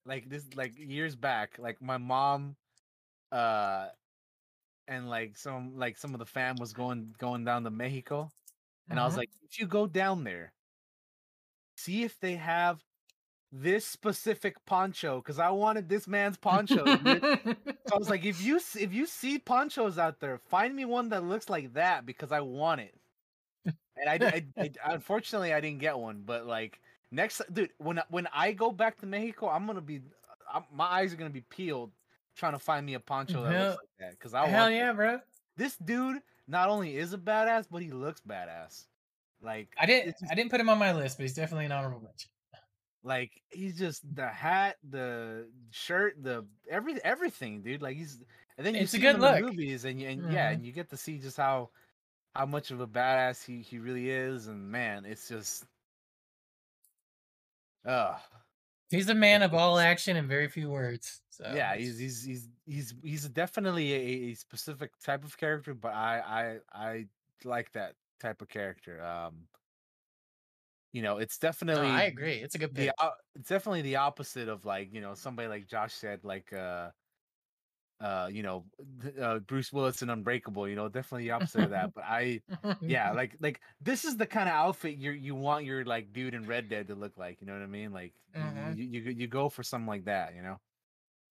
like 0.04 0.28
this 0.28 0.46
like 0.54 0.72
years 0.76 1.14
back 1.16 1.56
like 1.58 1.80
my 1.82 1.98
mom 1.98 2.56
uh 3.32 3.88
and 4.88 5.08
like 5.08 5.36
some 5.36 5.76
like 5.76 5.96
some 5.96 6.14
of 6.14 6.18
the 6.18 6.26
fam 6.26 6.56
was 6.58 6.72
going 6.72 7.14
going 7.18 7.44
down 7.44 7.64
to 7.64 7.70
mexico 7.70 8.28
and 8.90 8.98
i 9.00 9.04
was 9.04 9.14
Mhm. 9.14 9.18
like 9.18 9.30
if 9.42 9.58
you 9.60 9.66
go 9.66 9.86
down 9.86 10.24
there 10.24 10.52
see 11.76 12.02
if 12.04 12.18
they 12.20 12.36
have 12.36 12.82
this 13.52 13.84
specific 13.86 14.54
poncho 14.64 15.16
because 15.18 15.40
i 15.40 15.50
wanted 15.50 15.88
this 15.88 16.06
man's 16.06 16.36
poncho. 16.36 16.84
So 17.88 17.96
I 17.96 17.98
was 17.98 18.08
like, 18.08 18.24
if 18.24 18.40
you 18.40 18.56
if 18.78 18.92
you 18.94 19.04
see 19.06 19.38
ponchos 19.40 19.98
out 19.98 20.20
there, 20.20 20.38
find 20.38 20.76
me 20.76 20.84
one 20.84 21.08
that 21.08 21.24
looks 21.24 21.48
like 21.50 21.72
that 21.74 22.06
because 22.06 22.30
I 22.30 22.40
want 22.40 22.82
it. 22.82 22.94
And 23.64 24.08
I, 24.08 24.44
I, 24.56 24.62
I- 24.84 24.92
unfortunately 24.94 25.52
I 25.52 25.60
didn't 25.60 25.80
get 25.80 25.98
one, 25.98 26.22
but 26.24 26.46
like 26.46 26.80
next, 27.10 27.42
dude, 27.52 27.70
when 27.78 27.98
I- 27.98 28.04
when 28.08 28.28
I 28.32 28.52
go 28.52 28.70
back 28.70 28.98
to 29.00 29.06
Mexico, 29.06 29.48
I'm 29.48 29.66
gonna 29.66 29.80
be, 29.80 30.02
I'm, 30.54 30.62
my 30.72 30.84
eyes 30.84 31.12
are 31.12 31.16
gonna 31.16 31.30
be 31.30 31.40
peeled 31.40 31.90
trying 32.36 32.52
to 32.52 32.60
find 32.60 32.86
me 32.86 32.94
a 32.94 33.00
poncho 33.00 33.42
that 33.42 33.52
Hell- 33.52 33.66
looks 33.70 33.78
like 33.82 33.88
that 33.98 34.10
because 34.12 34.34
I 34.34 34.46
Hell 34.46 34.62
want. 34.66 34.74
yeah, 34.76 34.90
it. 34.90 34.94
bro! 34.96 35.18
This 35.56 35.76
dude 35.76 36.22
not 36.46 36.68
only 36.68 36.96
is 36.96 37.12
a 37.12 37.18
badass, 37.18 37.66
but 37.68 37.82
he 37.82 37.90
looks 37.90 38.20
badass. 38.20 38.84
Like 39.42 39.74
I 39.80 39.86
didn't 39.86 40.18
just- 40.20 40.30
I 40.30 40.36
didn't 40.36 40.52
put 40.52 40.60
him 40.60 40.68
on 40.68 40.78
my 40.78 40.92
list, 40.92 41.16
but 41.18 41.22
he's 41.22 41.34
definitely 41.34 41.64
an 41.64 41.72
honorable 41.72 42.00
mention. 42.00 42.30
Like 43.02 43.42
he's 43.50 43.78
just 43.78 44.02
the 44.14 44.28
hat, 44.28 44.76
the 44.82 45.50
shirt, 45.70 46.22
the 46.22 46.46
every 46.68 47.02
everything, 47.04 47.62
dude. 47.62 47.82
Like 47.82 47.96
he's 47.96 48.22
and 48.58 48.66
then 48.66 48.76
you 48.76 48.84
It's 48.84 48.94
a 48.94 48.98
see 48.98 49.00
good 49.00 49.16
him 49.16 49.18
in 49.18 49.26
the 49.26 49.32
movies, 49.32 49.84
and 49.84 50.00
and 50.02 50.30
yeah, 50.30 50.50
Mhm. 50.50 50.50
and 50.50 50.64
you 50.64 50.72
get 50.72 50.90
to 50.90 50.96
see 50.96 51.18
just 51.18 51.36
how 51.36 51.70
how 52.34 52.46
much 52.46 52.70
of 52.72 52.80
a 52.80 52.88
badass 52.88 53.44
he 53.44 53.62
he 53.62 53.78
really 53.78 54.10
is, 54.10 54.48
and 54.48 54.70
man, 54.70 55.06
it's 55.06 55.28
just, 55.28 55.66
uh 57.84 58.18
He's 58.90 59.08
a 59.08 59.14
man 59.14 59.42
of 59.42 59.54
all 59.54 59.78
action 59.78 60.16
and 60.16 60.28
very 60.28 60.48
few 60.48 60.68
words. 60.70 61.22
So 61.30 61.44
yeah, 61.46 61.76
he's 61.76 61.98
he's 61.98 62.22
he's 62.24 62.48
he's 62.66 62.94
he's 63.02 63.28
definitely 63.28 63.92
a, 63.94 64.30
a 64.30 64.34
specific 64.34 64.98
type 64.98 65.24
of 65.24 65.36
character, 65.36 65.74
but 65.74 65.92
I 65.94 66.20
I 66.72 66.88
I 66.88 67.08
like 67.44 67.72
that 67.72 67.96
type 68.20 68.42
of 68.42 68.48
character. 68.48 69.02
Um, 69.02 69.48
you 70.92 71.02
know, 71.02 71.18
it's 71.18 71.40
No, 71.42 71.48
definitely 71.48 71.88
I 71.88 72.02
agree. 72.04 72.34
It's 72.34 72.54
a 72.54 72.58
good 72.58 72.74
the 72.74 72.86
pick. 72.86 72.94
it's 73.36 73.48
definitely 73.48 73.82
the 73.82 73.96
opposite 73.96 74.48
of 74.48 74.64
like 74.64 74.92
you 74.92 75.00
know 75.00 75.14
somebody 75.14 75.48
like 75.48 75.66
Josh 75.68 75.94
said 75.94 76.24
like 76.24 76.52
uh 76.52 76.90
uh 78.00 78.30
you 78.32 78.42
know 78.42 78.64
uh, 79.20 79.38
Bruce 79.40 79.72
Willis 79.72 80.00
and 80.02 80.10
Unbreakable 80.10 80.66
you 80.68 80.74
know 80.74 80.88
definitely 80.88 81.24
the 81.24 81.32
opposite 81.32 81.64
of 81.64 81.70
that 81.70 81.92
but 81.94 82.04
I 82.04 82.40
yeah 82.86 83.12
like 83.14 83.36
like 83.40 83.60
this 83.80 84.04
is 84.04 84.16
the 84.16 84.26
kind 84.26 84.48
of 84.48 84.54
outfit 84.54 84.96
you 84.96 85.10
you 85.12 85.34
want 85.34 85.66
your 85.66 85.84
like 85.84 86.12
dude 86.12 86.34
in 86.34 86.46
Red 86.46 86.68
Dead 86.70 86.88
to 86.88 86.94
look 86.94 87.18
like 87.18 87.40
you 87.40 87.46
know 87.46 87.52
what 87.52 87.62
I 87.62 87.66
mean 87.66 87.92
like 87.92 88.14
you- 88.34 88.40
Mhm. 88.40 88.76
you, 88.76 88.84
you 89.02 89.10
you 89.10 89.26
go 89.28 89.48
for 89.50 89.62
something 89.62 89.86
like 89.88 90.04
that 90.06 90.34
you 90.34 90.42
know 90.42 90.56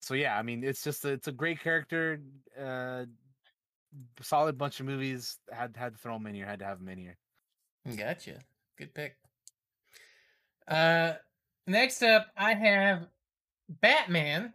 so 0.02 0.14
yeah 0.14 0.38
I 0.38 0.44
mean 0.44 0.64
it's 0.64 0.84
just 0.84 1.06
a, 1.06 1.10
it's 1.10 1.28
a 1.28 1.32
great 1.32 1.60
character 1.60 2.22
uh 2.60 3.06
solid 4.22 4.58
bunch 4.58 4.80
of 4.80 4.86
movies 4.86 5.40
had 5.52 5.76
had 5.76 5.94
to 5.94 6.00
throw 6.00 6.16
him 6.16 6.28
in 6.28 6.36
here 6.36 6.46
had 6.46 6.60
to 6.60 6.66
have 6.66 6.80
him 6.80 6.90
in 6.90 6.98
here 7.00 7.18
Gotcha. 7.98 8.40
Good 8.78 8.94
pick. 8.94 9.16
Uh, 10.70 11.14
next 11.68 12.02
up, 12.04 12.28
I 12.38 12.54
have 12.54 13.08
Batman, 13.68 14.54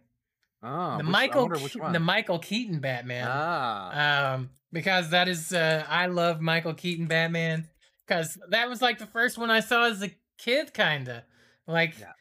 oh 0.63 0.91
the 0.97 1.03
which- 1.03 1.05
Michael, 1.11 1.49
Ke- 1.49 1.91
the 1.93 1.99
Michael 1.99 2.39
Keaton 2.39 2.79
Batman. 2.79 3.27
ah 3.29 4.33
Um, 4.35 4.49
because 4.71 5.09
that 5.11 5.27
is, 5.27 5.53
uh, 5.53 5.85
I 5.87 6.07
love 6.07 6.41
Michael 6.41 6.73
Keaton 6.73 7.07
Batman 7.07 7.67
because 8.05 8.37
that 8.49 8.69
was 8.69 8.81
like 8.81 8.97
the 8.97 9.05
first 9.07 9.37
one 9.37 9.49
I 9.51 9.59
saw 9.59 9.85
as 9.85 10.01
a 10.03 10.09
kid, 10.37 10.73
kinda. 10.73 11.23
Like, 11.67 11.99
Yeah. 11.99 12.11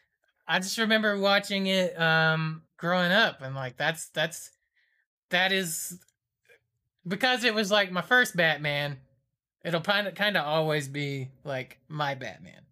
I 0.46 0.58
just 0.58 0.78
remember 0.78 1.18
watching 1.18 1.66
it, 1.66 1.98
um, 2.00 2.62
growing 2.76 3.12
up, 3.12 3.40
and 3.42 3.54
like 3.54 3.76
that's 3.76 4.08
that's 4.10 4.50
that 5.30 5.52
is 5.52 5.98
because 7.06 7.44
it 7.44 7.54
was 7.54 7.70
like 7.70 7.90
my 7.90 8.02
first 8.02 8.36
Batman. 8.36 8.98
It'll 9.64 9.80
kind 9.80 10.06
of 10.06 10.14
kind 10.14 10.36
of 10.36 10.44
always 10.44 10.86
be 10.88 11.30
like 11.44 11.78
my 11.88 12.14
Batman. 12.14 12.66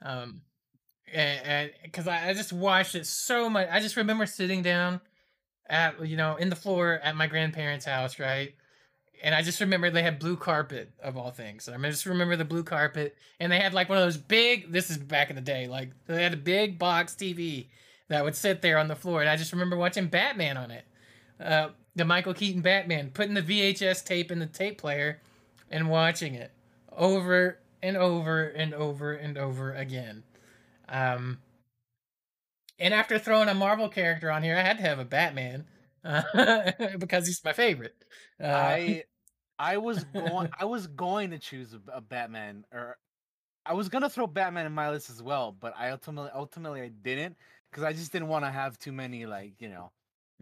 Um, 0.00 0.42
and 1.12 1.72
because 1.82 2.06
I, 2.08 2.30
I 2.30 2.34
just 2.34 2.52
watched 2.52 2.94
it 2.94 3.06
so 3.06 3.48
much, 3.48 3.68
I 3.70 3.80
just 3.80 3.96
remember 3.96 4.26
sitting 4.26 4.62
down 4.62 5.00
at 5.68 6.06
you 6.06 6.16
know 6.16 6.36
in 6.36 6.50
the 6.50 6.56
floor 6.56 7.00
at 7.02 7.16
my 7.16 7.26
grandparents' 7.26 7.84
house, 7.84 8.18
right? 8.18 8.54
and 9.22 9.34
I 9.34 9.42
just 9.42 9.60
remember 9.60 9.90
they 9.90 10.02
had 10.02 10.18
blue 10.18 10.36
carpet 10.36 10.92
of 11.02 11.16
all 11.16 11.30
things. 11.30 11.68
I 11.68 11.76
just 11.82 12.06
remember 12.06 12.36
the 12.36 12.44
blue 12.44 12.62
carpet, 12.62 13.16
and 13.40 13.50
they 13.50 13.58
had 13.58 13.74
like 13.74 13.88
one 13.88 13.98
of 13.98 14.04
those 14.04 14.16
big. 14.16 14.72
This 14.72 14.90
is 14.90 14.98
back 14.98 15.30
in 15.30 15.36
the 15.36 15.42
day. 15.42 15.66
Like 15.66 15.90
they 16.06 16.22
had 16.22 16.34
a 16.34 16.38
big 16.38 16.78
box 16.78 17.14
TV 17.14 17.66
that 18.08 18.24
would 18.24 18.36
sit 18.36 18.62
there 18.62 18.78
on 18.78 18.88
the 18.88 18.96
floor, 18.96 19.20
and 19.20 19.28
I 19.28 19.36
just 19.36 19.52
remember 19.52 19.76
watching 19.76 20.06
Batman 20.06 20.56
on 20.56 20.70
it. 20.70 20.84
Uh, 21.40 21.68
the 21.94 22.04
Michael 22.04 22.34
Keaton 22.34 22.62
Batman, 22.62 23.10
putting 23.12 23.34
the 23.34 23.42
VHS 23.42 24.04
tape 24.04 24.30
in 24.30 24.38
the 24.38 24.46
tape 24.46 24.78
player, 24.78 25.20
and 25.70 25.90
watching 25.90 26.34
it 26.34 26.52
over 26.96 27.58
and 27.82 27.96
over 27.96 28.44
and 28.44 28.74
over 28.74 29.12
and 29.12 29.36
over 29.36 29.72
again. 29.72 30.22
Um, 30.88 31.38
and 32.78 32.94
after 32.94 33.18
throwing 33.18 33.48
a 33.48 33.54
Marvel 33.54 33.88
character 33.88 34.30
on 34.30 34.42
here, 34.42 34.56
I 34.56 34.62
had 34.62 34.78
to 34.78 34.82
have 34.82 34.98
a 34.98 35.04
Batman 35.04 35.66
uh, 36.04 36.22
because 36.98 37.26
he's 37.26 37.44
my 37.44 37.52
favorite. 37.52 37.94
Uh, 38.42 38.46
I 38.46 39.04
I 39.58 39.78
was 39.78 40.04
going 40.04 40.50
I 40.58 40.64
was 40.64 40.86
going 40.86 41.30
to 41.30 41.38
choose 41.38 41.74
a, 41.74 41.80
a, 41.92 42.00
Batman 42.00 42.64
or 42.72 42.96
I 43.66 43.74
was 43.74 43.88
gonna 43.88 44.08
throw 44.08 44.26
Batman 44.26 44.66
in 44.66 44.72
my 44.72 44.90
list 44.90 45.10
as 45.10 45.22
well, 45.22 45.56
but 45.58 45.74
I 45.76 45.90
ultimately 45.90 46.30
ultimately 46.34 46.80
I 46.82 46.88
didn't 46.88 47.36
because 47.70 47.84
I 47.84 47.92
just 47.92 48.12
didn't 48.12 48.28
want 48.28 48.44
to 48.44 48.50
have 48.50 48.78
too 48.78 48.92
many 48.92 49.26
like 49.26 49.54
you 49.60 49.68
know, 49.68 49.90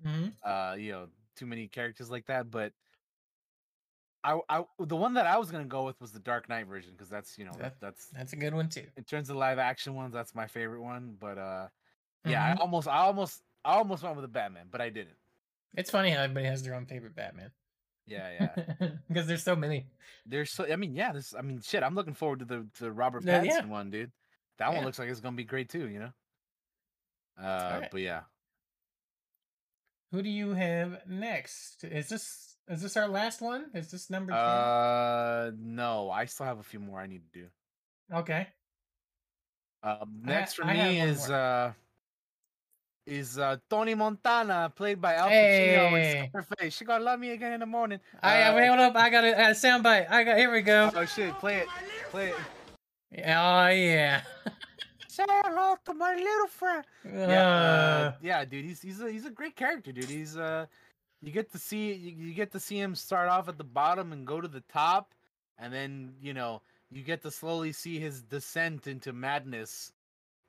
mm-hmm. 0.07 0.29
uh, 0.45 0.75
you 0.75 0.93
know, 0.93 1.07
too 1.37 1.47
many 1.47 1.67
characters 1.69 2.11
like 2.11 2.27
that. 2.27 2.51
But 2.51 2.73
I, 4.27 4.41
I 4.49 4.65
the 4.81 4.97
one 4.97 5.15
that 5.15 5.27
I 5.27 5.39
was 5.39 5.53
gonna 5.53 5.65
go 5.65 5.85
with 5.85 6.01
was 6.01 6.11
the 6.11 6.19
Dark 6.19 6.49
Knight 6.49 6.67
version 6.67 6.91
because 6.93 7.09
that's 7.09 7.39
you 7.39 7.45
know 7.45 7.53
that, 7.61 7.77
that's 7.81 8.07
that's 8.09 8.33
a 8.33 8.37
good 8.37 8.55
one 8.55 8.69
too. 8.69 8.85
In 8.97 9.05
terms 9.05 9.31
of 9.31 9.37
live 9.37 9.61
action 9.61 9.95
ones, 9.95 10.13
that's 10.13 10.35
my 10.35 10.49
favorite 10.49 10.83
one. 10.83 11.17
But 11.19 11.39
uh, 11.39 11.69
yeah, 12.25 12.51
mm-hmm. 12.51 12.59
I 12.59 12.63
almost 12.63 12.89
I 12.89 12.99
almost 12.99 13.43
I 13.65 13.75
almost 13.75 14.03
went 14.03 14.17
with 14.17 14.25
the 14.25 14.29
Batman, 14.29 14.67
but 14.71 14.81
I 14.81 14.91
didn't. 14.91 15.17
It's 15.77 15.91
funny 15.91 16.11
how 16.11 16.23
everybody 16.23 16.47
has 16.47 16.65
their 16.65 16.75
own 16.75 16.87
favorite 16.87 17.15
Batman. 17.15 17.53
Yeah, 18.07 18.31
yeah. 18.41 18.89
because 19.09 19.29
there's 19.29 19.45
so 19.45 19.55
many. 19.55 19.87
There's 20.27 20.51
so 20.51 20.67
I 20.71 20.75
mean, 20.75 20.97
yeah, 20.97 21.13
this 21.13 21.33
I 21.33 21.43
mean 21.43 21.61
shit, 21.61 21.85
I'm 21.85 21.95
looking 21.95 22.15
forward 22.15 22.41
to 22.41 22.45
the 22.45 22.67
the 22.81 22.91
Robert 22.91 23.25
Pattinson 23.25 23.45
yeah. 23.45 23.67
one, 23.67 23.91
dude. 23.91 24.11
That 24.59 24.71
yeah. 24.71 24.75
one 24.75 24.85
looks 24.85 24.99
like 24.99 25.09
it's 25.09 25.21
gonna 25.21 25.37
be 25.37 25.45
great 25.45 25.69
too, 25.69 25.89
you 25.89 26.01
know? 26.01 26.13
Uh 27.41 27.79
right. 27.81 27.89
but 27.93 28.01
yeah. 28.01 28.23
Who 30.11 30.23
do 30.23 30.31
you 30.31 30.51
have 30.55 31.03
next? 31.07 31.85
Is 31.85 32.09
this 32.09 32.56
is 32.69 32.83
this 32.83 32.97
our 32.97 33.09
last 33.09 33.41
one? 33.41 33.67
Is 33.75 33.91
this 33.91 34.11
number 34.11 34.33
two? 34.33 34.39
Uh 34.39 35.51
no, 35.59 36.11
I 36.11 36.25
still 36.27 36.47
have 36.47 36.59
a 36.59 36.63
few 36.63 36.81
more 36.81 37.01
I 37.01 37.07
need 37.07 37.23
to 37.33 37.41
do. 37.41 37.47
Okay. 38.13 38.47
Uh, 39.83 40.05
next 40.23 40.59
I, 40.59 40.63
for 40.63 40.65
me 40.67 41.01
is 41.01 41.29
more. 41.29 41.39
uh 41.39 41.73
is 43.07 43.39
uh, 43.39 43.57
Tony 43.71 43.95
Montana, 43.95 44.73
played 44.75 45.01
by 45.01 45.15
Al 45.15 45.29
Pacino 45.29 45.91
hey. 45.91 46.19
in 46.19 46.29
Scarface. 46.29 46.75
She 46.75 46.85
gonna 46.85 47.05
love 47.05 47.21
me 47.21 47.31
again 47.31 47.53
in 47.53 47.61
the 47.61 47.67
morning. 47.67 48.01
I 48.21 48.43
uh, 48.43 48.55
wait, 48.55 48.67
hold 48.67 48.81
up. 48.81 48.97
I 48.97 49.11
got 49.11 49.25
a, 49.25 49.33
a 49.33 49.51
soundbite. 49.51 50.11
I 50.11 50.25
got 50.25 50.37
here 50.37 50.53
we 50.53 50.63
go. 50.63 50.91
Oh 50.95 51.05
shit, 51.05 51.33
play 51.39 51.59
it, 51.59 51.69
play 52.11 52.31
it. 52.31 52.37
Oh 53.25 53.69
yeah. 53.69 54.23
Say 55.09 55.25
hello 55.29 55.77
to 55.85 55.95
my 55.95 56.15
little 56.15 56.49
friend. 56.49 56.85
Uh, 57.07 57.11
yeah, 57.11 57.49
uh, 57.49 58.13
yeah, 58.23 58.45
dude. 58.45 58.65
He's 58.65 58.83
he's 58.83 59.01
a 59.01 59.11
he's 59.11 59.25
a 59.25 59.31
great 59.31 59.57
character, 59.57 59.93
dude. 59.93 60.11
He's 60.11 60.37
uh, 60.37 60.67
you 61.23 61.33
get 61.33 61.53
to 61.53 61.59
see 61.59 61.93
you, 61.93 62.13
you 62.29 62.35
get 62.35 62.53
to 62.53 62.61
see 62.61 62.79
him 62.79 62.95
start 62.95 63.29
off 63.29 63.49
at 63.49 63.59
the 63.59 63.65
bottom 63.65 64.13
and 64.13 64.27
go 64.27 64.41
to 64.41 64.49
the 64.49 64.63
top, 64.73 65.15
and 65.59 65.73
then 65.73 66.15
you 66.21 66.35
know 66.35 66.63
you 66.91 67.03
get 67.03 67.23
to 67.23 67.31
slowly 67.31 67.73
see 67.73 67.99
his 67.99 68.23
descent 68.23 68.87
into 68.87 69.13
madness 69.13 69.93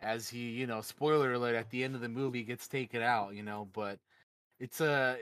as 0.01 0.29
he, 0.29 0.49
you 0.49 0.67
know, 0.67 0.81
spoiler 0.81 1.33
alert 1.33 1.55
at 1.55 1.69
the 1.71 1.83
end 1.83 1.95
of 1.95 2.01
the 2.01 2.09
movie 2.09 2.43
gets 2.43 2.67
taken 2.67 3.01
out, 3.01 3.33
you 3.33 3.43
know, 3.43 3.67
but 3.73 3.99
it's 4.59 4.81
a 4.81 5.17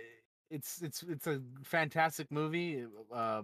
it's 0.50 0.82
it's 0.82 1.04
it's 1.04 1.28
a 1.28 1.42
fantastic 1.64 2.32
movie. 2.32 2.86
Uh 3.14 3.44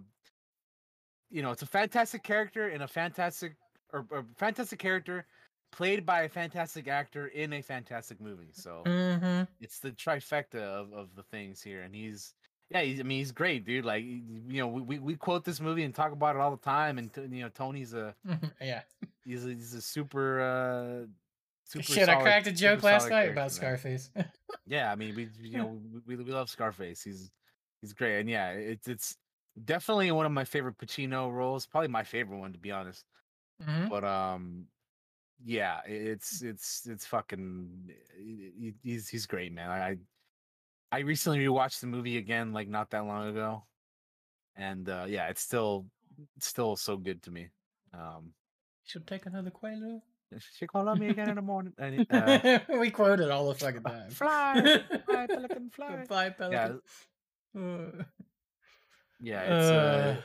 you 1.30 1.42
know, 1.42 1.52
it's 1.52 1.62
a 1.62 1.68
fantastic 1.68 2.24
character 2.24 2.68
and 2.68 2.84
a 2.84 2.88
fantastic 2.88 3.56
or, 3.94 4.06
or 4.12 4.26
fantastic 4.36 4.80
character 4.80 5.26
played 5.72 6.06
by 6.06 6.24
a 6.24 6.30
fantastic 6.30 6.88
actor 6.88 7.28
in 7.28 7.54
a 7.54 7.62
fantastic 7.62 8.20
movie. 8.22 8.52
So 8.52 8.84
mm-hmm. 8.86 9.44
it's 9.60 9.80
the 9.80 9.92
trifecta 9.92 10.62
of, 10.62 10.94
of 10.94 11.16
the 11.16 11.24
things 11.24 11.62
here, 11.62 11.82
and 11.82 11.96
he's 11.96 12.34
yeah, 12.70 12.82
he's, 12.82 13.00
I 13.00 13.04
mean 13.04 13.20
he's 13.20 13.32
great, 13.32 13.66
dude. 13.66 13.86
Like 13.86 14.04
you 14.04 14.42
know, 14.48 14.68
we, 14.68 15.00
we 15.00 15.16
quote 15.16 15.44
this 15.44 15.60
movie 15.60 15.84
and 15.84 15.94
talk 15.94 16.12
about 16.12 16.36
it 16.36 16.40
all 16.40 16.52
the 16.52 16.58
time, 16.58 16.98
and 16.98 17.10
you 17.32 17.44
know 17.44 17.50
Tony's 17.50 17.94
a 17.94 18.16
yeah, 18.62 18.82
he's 19.26 19.46
a, 19.46 19.50
he's 19.50 19.74
a 19.74 19.82
super 19.82 20.42
uh 20.42 21.08
Super 21.72 21.84
Shit, 21.86 22.10
I 22.10 22.22
cracked 22.22 22.48
a 22.48 22.52
joke 22.52 22.84
last 22.84 23.10
night 23.10 23.30
about 23.30 23.50
Scarface. 23.54 24.12
yeah, 24.68 24.92
I 24.92 24.96
mean, 24.96 25.16
we 25.16 25.30
you 25.42 25.58
know 25.58 25.80
we, 26.06 26.18
we 26.18 26.32
love 26.32 26.50
Scarface. 26.50 27.02
He's 27.02 27.32
he's 27.80 27.94
great, 27.94 28.20
and 28.20 28.30
yeah, 28.30 28.50
it's 28.52 28.90
it's 28.90 29.16
definitely 29.64 30.12
one 30.12 30.26
of 30.26 30.34
my 30.34 30.44
favorite 30.44 30.78
Pacino 30.78 31.32
roles. 31.32 31.66
Probably 31.66 31.88
my 31.88 32.04
favorite 32.04 32.40
one, 32.40 32.52
to 32.52 32.60
be 32.60 32.72
honest. 32.72 33.06
Mm-hmm. 33.64 33.88
But 33.88 34.04
um, 34.04 34.66
yeah, 35.46 35.80
it's 35.86 36.42
it's 36.42 36.88
it's 36.88 37.06
fucking. 37.06 37.92
He's 38.82 39.10
he's 39.10 39.26
great, 39.26 39.54
man. 39.54 39.70
I 39.70 39.98
I 40.92 41.00
recently 41.00 41.40
rewatched 41.40 41.80
the 41.80 41.88
movie 41.88 42.18
again, 42.18 42.54
like 42.54 42.68
not 42.68 42.90
that 42.92 43.06
long 43.06 43.30
ago, 43.30 43.64
and 44.56 44.88
uh 44.90 45.06
yeah, 45.08 45.28
it's 45.28 45.42
still 45.42 45.86
it's 46.38 46.48
still 46.48 46.76
so 46.76 46.98
good 46.98 47.22
to 47.24 47.32
me. 47.32 47.50
Um, 47.94 48.34
should 48.86 49.08
take 49.08 49.26
another 49.26 49.52
Quaalude. 49.52 50.02
She 50.58 50.66
called 50.66 50.88
on 50.88 50.98
me 50.98 51.10
again 51.10 51.28
in 51.28 51.36
the 51.36 51.42
morning. 51.42 51.74
And, 51.78 52.08
uh, 52.10 52.60
we 52.80 52.90
quote 52.90 53.20
it 53.20 53.30
all 53.30 53.50
the 53.50 53.56
fucking 53.56 53.84
time. 53.84 54.10
Fly, 54.12 54.82
fly, 55.06 55.28
pelican, 55.28 55.70
fly. 55.74 56.06
Fly, 56.08 56.30
pelican. 56.30 56.80
Yeah, 57.54 58.04
yeah 59.20 59.42
it's 59.42 59.70
uh, 59.70 60.16
uh, 60.18 60.22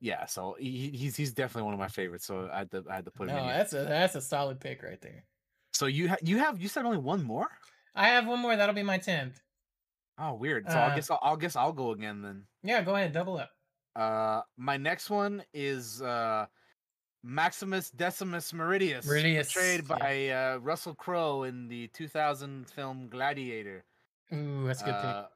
yeah. 0.00 0.26
So 0.26 0.56
he, 0.58 0.90
he's 0.90 1.16
he's 1.16 1.32
definitely 1.32 1.64
one 1.64 1.74
of 1.74 1.80
my 1.80 1.88
favorites. 1.88 2.26
So 2.26 2.48
I 2.52 2.58
had 2.58 2.70
to 2.72 2.84
I 2.90 2.96
had 2.96 3.04
to 3.04 3.10
put 3.10 3.28
him. 3.28 3.36
No, 3.36 3.46
that's 3.46 3.72
a 3.72 3.84
that's 3.84 4.14
a 4.14 4.20
solid 4.20 4.60
pick 4.60 4.82
right 4.82 5.00
there. 5.00 5.24
So 5.72 5.86
you 5.86 6.08
ha- 6.08 6.16
you 6.22 6.38
have 6.38 6.60
you 6.60 6.68
said 6.68 6.84
only 6.84 6.98
one 6.98 7.22
more? 7.22 7.48
I 7.94 8.08
have 8.08 8.26
one 8.26 8.40
more. 8.40 8.56
That'll 8.56 8.74
be 8.74 8.82
my 8.82 8.98
tenth. 8.98 9.40
Oh, 10.18 10.34
weird. 10.34 10.68
So 10.68 10.76
uh, 10.76 10.90
I 10.92 10.94
guess 10.94 11.10
I'll, 11.10 11.18
I'll 11.22 11.36
guess 11.36 11.56
I'll 11.56 11.72
go 11.72 11.92
again 11.92 12.22
then. 12.22 12.44
Yeah, 12.62 12.82
go 12.82 12.94
ahead, 12.94 13.12
double 13.12 13.38
up. 13.38 13.50
Uh, 13.96 14.42
my 14.56 14.76
next 14.76 15.10
one 15.10 15.42
is 15.52 16.00
uh 16.02 16.46
Maximus 17.22 17.90
Decimus 17.90 18.52
Meridius, 18.52 19.06
Meridius 19.06 19.52
portrayed 19.52 19.86
by 19.86 20.12
yeah. 20.12 20.54
uh, 20.54 20.58
Russell 20.58 20.94
Crowe 20.94 21.42
in 21.42 21.68
the 21.68 21.88
2000 21.88 22.68
film 22.68 23.08
Gladiator. 23.10 23.84
Ooh, 24.32 24.66
that's 24.66 24.82
a 24.82 24.84
good 24.84 24.94
uh, 24.94 25.26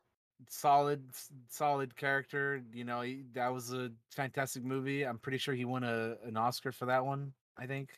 Solid, 0.48 1.02
solid 1.48 1.96
character. 1.96 2.62
You 2.72 2.84
know, 2.84 3.00
he, 3.00 3.24
that 3.34 3.52
was 3.52 3.72
a 3.72 3.90
fantastic 4.10 4.64
movie. 4.64 5.04
I'm 5.04 5.18
pretty 5.18 5.38
sure 5.38 5.54
he 5.54 5.64
won 5.64 5.84
a 5.84 6.16
an 6.24 6.36
Oscar 6.36 6.72
for 6.72 6.86
that 6.86 7.04
one. 7.04 7.32
I 7.56 7.66
think. 7.66 7.90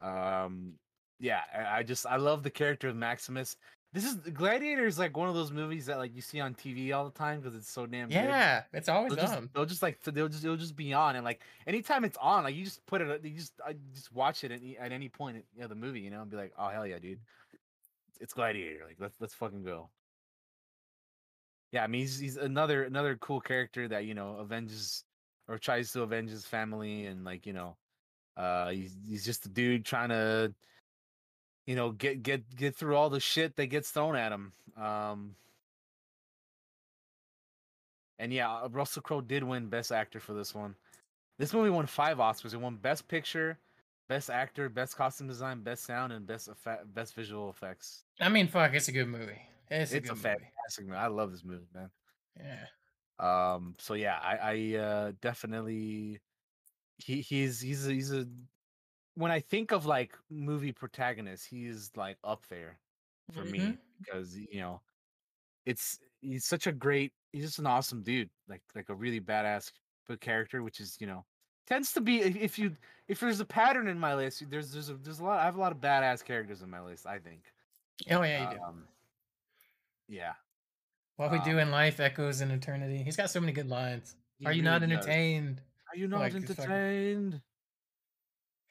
Um, 0.00 0.74
yeah, 1.20 1.40
I, 1.56 1.78
I 1.78 1.82
just 1.82 2.06
I 2.06 2.16
love 2.16 2.42
the 2.42 2.50
character 2.50 2.88
of 2.88 2.96
Maximus. 2.96 3.56
This 3.94 4.04
is 4.04 4.16
Gladiator 4.16 4.86
is 4.86 4.98
like 4.98 5.16
one 5.16 5.28
of 5.28 5.36
those 5.36 5.52
movies 5.52 5.86
that 5.86 5.98
like 5.98 6.16
you 6.16 6.20
see 6.20 6.40
on 6.40 6.52
TV 6.54 6.92
all 6.92 7.04
the 7.04 7.16
time 7.16 7.40
because 7.40 7.54
it's 7.54 7.70
so 7.70 7.86
damn 7.86 8.10
yeah, 8.10 8.62
good. 8.72 8.78
it's 8.78 8.88
always 8.88 9.14
they'll 9.14 9.24
on. 9.24 9.42
Just, 9.42 9.54
they'll 9.54 9.66
just 9.66 9.82
like 9.82 10.02
they'll 10.02 10.28
just 10.28 10.42
they'll 10.42 10.56
just 10.56 10.74
be 10.74 10.92
on 10.92 11.14
and 11.14 11.24
like 11.24 11.42
anytime 11.68 12.04
it's 12.04 12.18
on, 12.20 12.42
like 12.42 12.56
you 12.56 12.64
just 12.64 12.84
put 12.86 13.00
it, 13.00 13.24
you 13.24 13.38
just 13.38 13.52
I 13.64 13.76
just 13.94 14.12
watch 14.12 14.42
it 14.42 14.50
at, 14.50 14.60
at 14.80 14.90
any 14.90 15.08
point 15.08 15.44
you 15.54 15.62
know 15.62 15.68
the 15.68 15.76
movie, 15.76 16.00
you 16.00 16.10
know, 16.10 16.22
and 16.22 16.30
be 16.30 16.36
like, 16.36 16.52
oh 16.58 16.68
hell 16.70 16.84
yeah, 16.84 16.98
dude, 16.98 17.20
it's 18.20 18.32
Gladiator, 18.34 18.80
like 18.84 18.96
let's 18.98 19.14
let's 19.20 19.34
fucking 19.34 19.62
go. 19.62 19.90
Yeah, 21.74 21.84
I 21.84 21.88
mean 21.88 22.02
he's 22.02 22.18
he's 22.18 22.36
another 22.36 22.84
another 22.84 23.16
cool 23.16 23.40
character 23.40 23.86
that 23.88 24.06
you 24.06 24.14
know 24.14 24.38
avenges 24.40 25.04
or 25.48 25.58
tries 25.58 25.92
to 25.92 26.02
avenge 26.02 26.30
his 26.30 26.46
family 26.46 27.04
and 27.06 27.24
like 27.24 27.44
you 27.44 27.52
know, 27.52 27.76
uh 28.36 28.70
he's 28.70 28.96
he's 29.06 29.24
just 29.24 29.44
a 29.44 29.48
dude 29.50 29.84
trying 29.84 30.08
to 30.08 30.54
you 31.66 31.76
know, 31.76 31.90
get 31.92 32.22
get 32.22 32.54
get 32.54 32.76
through 32.76 32.96
all 32.96 33.10
the 33.10 33.20
shit 33.20 33.56
that 33.56 33.66
gets 33.66 33.90
thrown 33.90 34.16
at 34.16 34.32
him. 34.32 34.52
Um, 34.76 35.34
and 38.18 38.32
yeah, 38.32 38.52
uh, 38.52 38.68
Russell 38.70 39.02
Crowe 39.02 39.20
did 39.20 39.42
win 39.42 39.68
Best 39.68 39.92
Actor 39.92 40.20
for 40.20 40.34
this 40.34 40.54
one. 40.54 40.74
This 41.38 41.52
movie 41.52 41.70
won 41.70 41.86
five 41.86 42.18
Oscars. 42.18 42.54
It 42.54 42.60
won 42.60 42.76
Best 42.76 43.08
Picture, 43.08 43.58
Best 44.08 44.30
Actor, 44.30 44.68
Best 44.68 44.96
Costume 44.96 45.26
Design, 45.26 45.62
Best 45.62 45.84
Sound, 45.84 46.12
and 46.12 46.26
Best 46.26 46.48
Effect, 46.48 46.92
Best 46.94 47.14
Visual 47.14 47.50
Effects. 47.50 48.04
I 48.20 48.28
mean, 48.28 48.46
fuck, 48.46 48.74
it's 48.74 48.88
a 48.88 48.92
good 48.92 49.08
movie. 49.08 49.40
It's 49.70 49.92
a, 49.92 49.96
it's 49.96 50.10
a 50.10 50.14
fantastic 50.14 50.86
movie. 50.86 50.96
I 50.96 51.06
love 51.06 51.32
this 51.32 51.44
movie, 51.44 51.66
man. 51.74 51.90
Yeah. 52.38 52.66
Um. 53.18 53.74
So 53.78 53.94
yeah, 53.94 54.18
I 54.22 54.36
I 54.36 54.78
uh, 54.78 55.12
definitely 55.20 56.20
he 56.98 57.20
he's 57.20 57.60
he's 57.60 57.86
a, 57.86 57.92
he's 57.92 58.12
a 58.12 58.26
when 59.14 59.30
I 59.30 59.40
think 59.40 59.72
of 59.72 59.86
like 59.86 60.12
movie 60.30 60.72
protagonists, 60.72 61.46
he's 61.46 61.90
like 61.96 62.18
up 62.24 62.44
there 62.48 62.78
for 63.32 63.42
mm-hmm. 63.42 63.52
me 63.52 63.78
because 63.98 64.36
you 64.36 64.60
know 64.60 64.80
it's 65.64 65.98
he's 66.20 66.44
such 66.44 66.66
a 66.66 66.72
great 66.72 67.12
he's 67.32 67.44
just 67.44 67.58
an 67.58 67.66
awesome 67.66 68.02
dude 68.02 68.28
like 68.48 68.62
like 68.74 68.88
a 68.88 68.94
really 68.94 69.20
badass 69.20 69.70
character 70.20 70.62
which 70.62 70.80
is 70.80 70.96
you 71.00 71.06
know 71.06 71.24
tends 71.66 71.92
to 71.92 72.00
be 72.00 72.20
if 72.20 72.58
you 72.58 72.76
if 73.08 73.20
there's 73.20 73.40
a 73.40 73.44
pattern 73.44 73.88
in 73.88 73.98
my 73.98 74.14
list 74.14 74.42
there's 74.50 74.72
there's 74.72 74.90
a 74.90 74.94
there's 74.94 75.20
a 75.20 75.24
lot 75.24 75.40
I 75.40 75.44
have 75.44 75.56
a 75.56 75.60
lot 75.60 75.72
of 75.72 75.78
badass 75.78 76.22
characters 76.22 76.60
in 76.60 76.68
my 76.68 76.82
list 76.82 77.06
I 77.06 77.18
think 77.18 77.40
oh 78.10 78.22
yeah 78.22 78.52
you 78.52 78.58
um, 78.62 78.74
do 78.74 78.82
yeah 80.08 80.32
What 81.16 81.30
we 81.30 81.38
Um, 81.38 81.44
do 81.44 81.58
in 81.58 81.70
life 81.70 82.00
echoes 82.00 82.40
in 82.40 82.50
eternity. 82.50 83.02
He's 83.02 83.16
got 83.16 83.30
so 83.30 83.40
many 83.40 83.52
good 83.52 83.68
lines. 83.68 84.16
Are 84.44 84.52
you 84.52 84.62
not 84.62 84.80
does. 84.80 84.90
entertained? 84.90 85.62
Are 85.92 85.96
you 85.96 86.08
not 86.08 86.20
Like, 86.20 86.32
fucking- 86.32 86.48
entertained? 86.50 87.40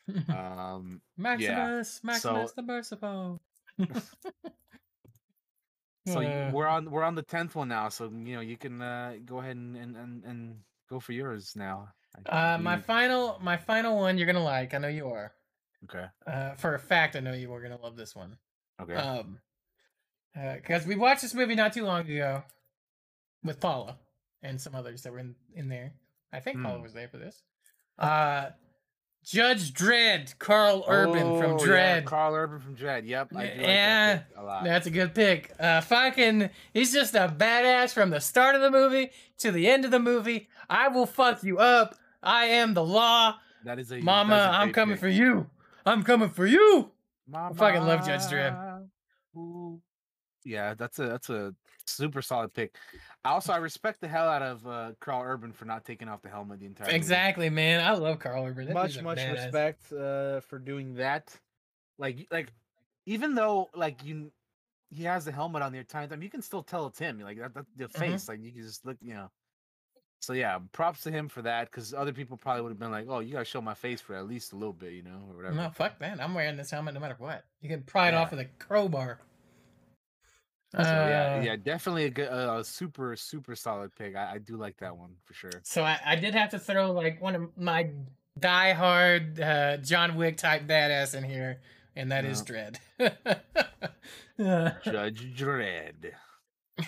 Um, 0.30 1.02
Maximus, 1.18 2.04
Maximus 2.04 2.50
so- 2.50 2.56
the 2.58 2.62
Merciful. 2.64 3.42
so 6.08 6.20
Uh, 6.22 6.52
we're 6.54 6.68
on 6.68 6.92
we're 6.92 7.04
on 7.04 7.16
the 7.16 7.22
tenth 7.22 7.56
one 7.56 7.70
now. 7.70 7.88
So 7.90 8.06
you 8.12 8.36
know 8.36 8.42
you 8.42 8.58
can 8.58 8.82
uh, 8.82 9.14
go 9.26 9.40
ahead 9.40 9.56
and, 9.56 9.76
and 9.78 9.96
and 9.96 10.24
and 10.26 10.56
go 10.90 11.00
for 11.00 11.14
yours 11.14 11.54
now. 11.56 11.88
Uh, 12.28 12.60
my 12.62 12.78
final, 12.78 13.40
my 13.42 13.58
final 13.58 13.98
one. 13.98 14.18
You're 14.18 14.28
gonna 14.28 14.44
like. 14.44 14.74
I 14.74 14.78
know 14.78 14.88
you 14.90 15.08
are. 15.10 15.34
okay 15.86 16.06
Uh, 16.28 16.54
for 16.56 16.76
a 16.76 16.80
fact, 16.80 17.16
I 17.16 17.22
know 17.22 17.34
you 17.34 17.50
were 17.50 17.62
gonna 17.62 17.80
love 17.82 17.96
this 17.96 18.14
one. 18.16 18.38
okay 18.82 18.96
Um, 18.96 19.40
because 20.36 20.86
we 20.86 20.96
watched 20.96 21.22
this 21.22 21.34
movie 21.34 21.56
not 21.56 21.74
too 21.74 21.86
long 21.86 22.10
ago 22.10 22.44
with 23.44 23.60
Paula 23.60 23.98
and 24.42 24.60
some 24.60 24.76
others 24.76 25.04
that 25.04 25.12
were 25.14 25.20
in, 25.20 25.36
in 25.56 25.70
there. 25.70 25.94
I 26.32 26.40
think 26.40 26.62
Paula 26.62 26.78
Hmm. 26.78 26.84
was 26.84 26.94
there 26.94 27.08
for 27.08 27.18
this. 27.18 27.42
Uh, 28.00 28.50
Judge 29.24 29.74
Dredd, 29.74 30.38
Karl 30.38 30.84
Urban 30.88 31.40
from 31.40 31.52
Oh, 31.54 31.60
yeah, 31.60 32.00
Dredd. 32.02 32.06
Karl 32.06 32.36
Urban 32.36 32.60
from 32.60 32.76
Dredd. 32.76 33.06
Yep, 33.08 33.30
I 33.36 33.46
do 33.46 33.50
like 33.52 33.62
Yeah, 33.62 34.16
that 34.16 34.28
a 34.36 34.44
lot. 34.44 34.64
That's 34.66 34.86
a 34.88 34.92
good 34.92 35.14
pick. 35.16 35.54
Uh, 35.58 35.80
fucking, 35.80 36.50
he's 36.74 36.92
just 36.92 37.16
a 37.16 37.34
badass 37.34 37.94
from 37.94 38.10
the 38.10 38.20
start 38.20 38.56
of 38.56 38.62
the 38.62 38.70
movie 38.72 39.12
to 39.38 39.52
the 39.52 39.70
end 39.70 39.86
of 39.86 39.92
the 39.92 40.00
movie. 40.00 40.50
I 40.70 40.90
will 40.90 41.06
fuck 41.06 41.42
you 41.44 41.60
up. 41.60 41.96
I 42.22 42.46
am 42.46 42.74
the 42.74 42.84
law, 42.84 43.36
That 43.64 43.80
is 43.80 43.92
a 43.94 44.00
Mama. 44.00 44.36
I'm 44.54 44.74
coming 44.74 44.96
pick. 44.96 45.02
for 45.02 45.10
you. 45.10 45.50
I'm 45.86 46.04
coming 46.04 46.30
for 46.30 46.46
you. 46.46 46.92
Mama. 47.26 47.56
fucking 47.56 47.84
love 47.84 48.06
Judge 48.06 48.22
Dredd. 48.24 48.73
Ooh. 50.46 50.50
Yeah, 50.50 50.74
that's 50.74 51.00
a 51.00 51.08
that's 51.08 51.30
a 51.30 51.54
super 51.86 52.22
solid 52.22 52.54
pick. 52.54 52.76
Also, 53.26 53.54
I 53.54 53.58
respect 53.58 54.02
the 54.02 54.08
hell 54.08 54.28
out 54.28 54.42
of 54.42 54.68
uh, 54.68 54.92
Karl 55.00 55.24
Urban 55.24 55.54
for 55.54 55.66
not 55.66 55.86
taking 55.86 56.08
off 56.10 56.22
the 56.22 56.30
helmet 56.30 56.60
the 56.60 56.66
entire 56.66 56.88
movie. 56.88 56.98
Exactly, 56.98 57.50
man. 57.50 57.84
I 57.84 57.94
love 57.94 58.20
Karl 58.20 58.46
Urban. 58.46 58.68
That 58.68 58.74
much 58.74 59.02
much 59.02 59.20
badass. 59.20 59.32
respect 59.46 59.94
uh, 59.94 60.40
for 60.42 60.60
doing 60.60 60.96
that. 60.96 61.34
Like 61.98 62.28
like 62.32 62.52
even 63.06 63.36
though 63.36 63.70
like 63.76 64.04
you 64.04 64.32
he 64.90 65.04
has 65.04 65.26
the 65.26 65.32
helmet 65.32 65.62
on 65.62 65.72
there 65.72 65.84
time 65.84 66.10
time 66.10 66.22
you 66.22 66.30
can 66.30 66.42
still 66.42 66.64
tell 66.64 66.86
it's 66.88 67.00
him. 67.00 67.20
Like 67.20 67.38
that, 67.40 67.54
that 67.54 67.66
the 67.76 67.86
Mm-hmm. 67.86 68.00
face 68.00 68.28
like 68.28 68.42
you 68.42 68.52
can 68.52 68.62
just 68.64 68.86
look 68.86 68.98
you 69.02 69.14
know. 69.14 69.30
So 70.22 70.32
yeah, 70.32 70.58
props 70.72 71.02
to 71.02 71.12
him 71.12 71.28
for 71.28 71.42
that 71.42 71.70
because 71.70 71.94
other 71.94 72.14
people 72.14 72.38
probably 72.38 72.62
would 72.62 72.70
have 72.70 72.80
been 72.80 72.92
like, 72.92 73.08
"Oh, 73.10 73.20
you 73.20 73.34
gotta 73.34 73.44
show 73.44 73.60
my 73.60 73.74
face 73.74 74.00
for 74.00 74.16
at 74.16 74.26
least 74.26 74.54
a 74.54 74.56
little 74.56 74.72
bit, 74.72 74.94
you 74.94 75.04
know, 75.04 75.22
or 75.30 75.36
whatever." 75.36 75.54
No, 75.56 75.70
fuck 75.70 76.00
that. 76.00 76.22
I'm 76.22 76.34
wearing 76.34 76.56
this 76.56 76.72
helmet 76.72 76.94
no 76.94 77.02
matter 77.02 77.16
what. 77.18 77.44
You 77.62 77.68
can 77.68 77.84
pry 77.84 78.08
it 78.08 78.12
Yeah. 78.14 78.22
off 78.22 78.32
with 78.32 78.40
a 78.40 78.46
crowbar. 78.58 79.20
So 80.74 80.82
yeah, 80.82 81.38
Uh, 81.38 81.42
yeah, 81.42 81.56
definitely 81.56 82.06
a 82.06 82.10
good, 82.10 82.30
uh, 82.30 82.58
a 82.60 82.64
super, 82.64 83.16
super 83.16 83.56
solid 83.56 83.96
pick. 83.96 84.16
I, 84.16 84.34
I 84.34 84.38
do 84.40 84.58
like 84.58 84.78
that 84.78 84.96
one 84.98 85.16
for 85.24 85.34
sure. 85.36 85.52
So 85.64 85.84
I, 85.84 86.00
I 86.04 86.16
did 86.16 86.34
have 86.34 86.50
to 86.50 86.60
throw 86.60 86.92
like 86.92 87.22
one 87.22 87.36
of 87.36 87.58
my 87.58 87.92
diehard 88.40 89.40
uh, 89.40 89.78
John 89.78 90.16
Wick 90.16 90.38
type 90.38 90.64
badass 90.64 91.14
in 91.16 91.24
here, 91.24 91.62
and 91.96 92.12
that 92.12 92.26
is 92.26 92.42
Dredd. 92.42 92.78
Uh, 94.40 94.72
Judge 94.82 95.38
Dredd. 95.38 96.14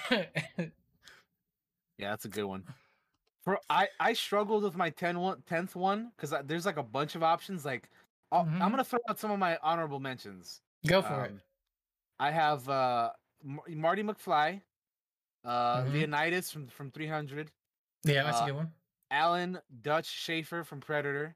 Yeah, 1.97 2.09
that's 2.09 2.25
a 2.25 2.30
good 2.30 2.45
one. 2.45 2.64
For 3.43 3.59
I, 3.69 3.88
I 3.99 4.14
struggled 4.14 4.64
with 4.64 4.75
my 4.75 4.89
10 4.89 5.19
one, 5.19 5.43
10th 5.43 5.75
one 5.75 6.11
because 6.15 6.33
there's 6.45 6.65
like 6.65 6.77
a 6.77 6.83
bunch 6.83 7.15
of 7.15 7.23
options. 7.23 7.64
Like, 7.64 7.89
Mhm. 8.33 8.61
I'm 8.61 8.72
gonna 8.72 8.83
throw 8.83 8.99
out 9.07 9.19
some 9.19 9.31
of 9.31 9.39
my 9.39 9.57
honorable 9.61 9.99
mentions. 9.99 10.61
Go 10.85 11.01
for 11.01 11.25
it. 11.25 11.31
Um, 11.31 11.41
I 12.19 12.31
have 12.31 12.67
uh, 12.67 13.11
Marty 13.45 14.03
McFly, 14.03 14.61
uh, 15.43 15.83
Mhm. 15.83 15.93
Leonidas 15.93 16.51
from 16.51 16.67
from 16.67 16.91
300, 16.91 17.51
Yeah, 18.03 18.24
that's 18.24 18.40
uh, 18.41 18.43
a 18.43 18.45
good 18.48 18.56
one. 18.56 18.74
Alan 19.11 19.59
Dutch 19.82 20.07
Schaefer 20.07 20.64
from 20.64 20.82
Predator 20.82 21.35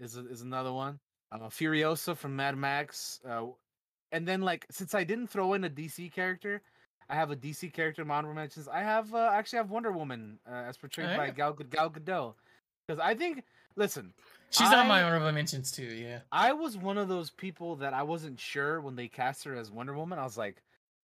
is 0.00 0.16
a, 0.16 0.26
is 0.28 0.42
another 0.42 0.72
one. 0.72 0.98
Uh, 1.30 1.48
Furiosa 1.48 2.16
from 2.16 2.34
Mad 2.36 2.56
Max. 2.56 3.20
Uh, 3.24 3.46
and 4.12 4.26
then 4.26 4.40
like 4.42 4.66
since 4.70 4.94
I 4.94 5.04
didn't 5.04 5.28
throw 5.28 5.52
in 5.54 5.64
a 5.64 5.70
DC 5.70 6.10
character, 6.12 6.62
I 7.08 7.14
have 7.14 7.30
a 7.30 7.36
DC 7.36 7.72
character 7.72 8.02
in 8.02 8.08
my 8.08 8.16
honorable 8.16 8.34
mentions. 8.40 8.66
I 8.68 8.80
have 8.80 9.14
uh, 9.14 9.30
actually 9.32 9.58
have 9.58 9.70
Wonder 9.70 9.92
Woman 9.92 10.38
uh, 10.46 10.54
as 10.68 10.76
portrayed 10.76 11.16
by 11.16 11.26
yeah. 11.26 11.30
Gal, 11.32 11.52
Gal 11.52 11.90
Gadot. 11.90 12.34
Because 12.86 13.00
I 13.00 13.14
think, 13.14 13.44
listen, 13.76 14.12
She's 14.50 14.72
on 14.72 14.88
my 14.88 15.00
I- 15.00 15.02
honorable 15.02 15.30
mentions 15.32 15.70
too. 15.70 15.84
Yeah. 15.84 16.20
I 16.32 16.52
was 16.54 16.76
one 16.78 16.96
of 16.98 17.08
those 17.08 17.30
people 17.30 17.76
that 17.76 17.92
I 17.92 18.02
wasn't 18.02 18.40
sure 18.40 18.80
when 18.80 18.96
they 18.96 19.08
cast 19.08 19.44
her 19.44 19.54
as 19.54 19.70
Wonder 19.70 19.94
Woman. 19.94 20.18
I 20.18 20.24
was 20.24 20.38
like, 20.38 20.62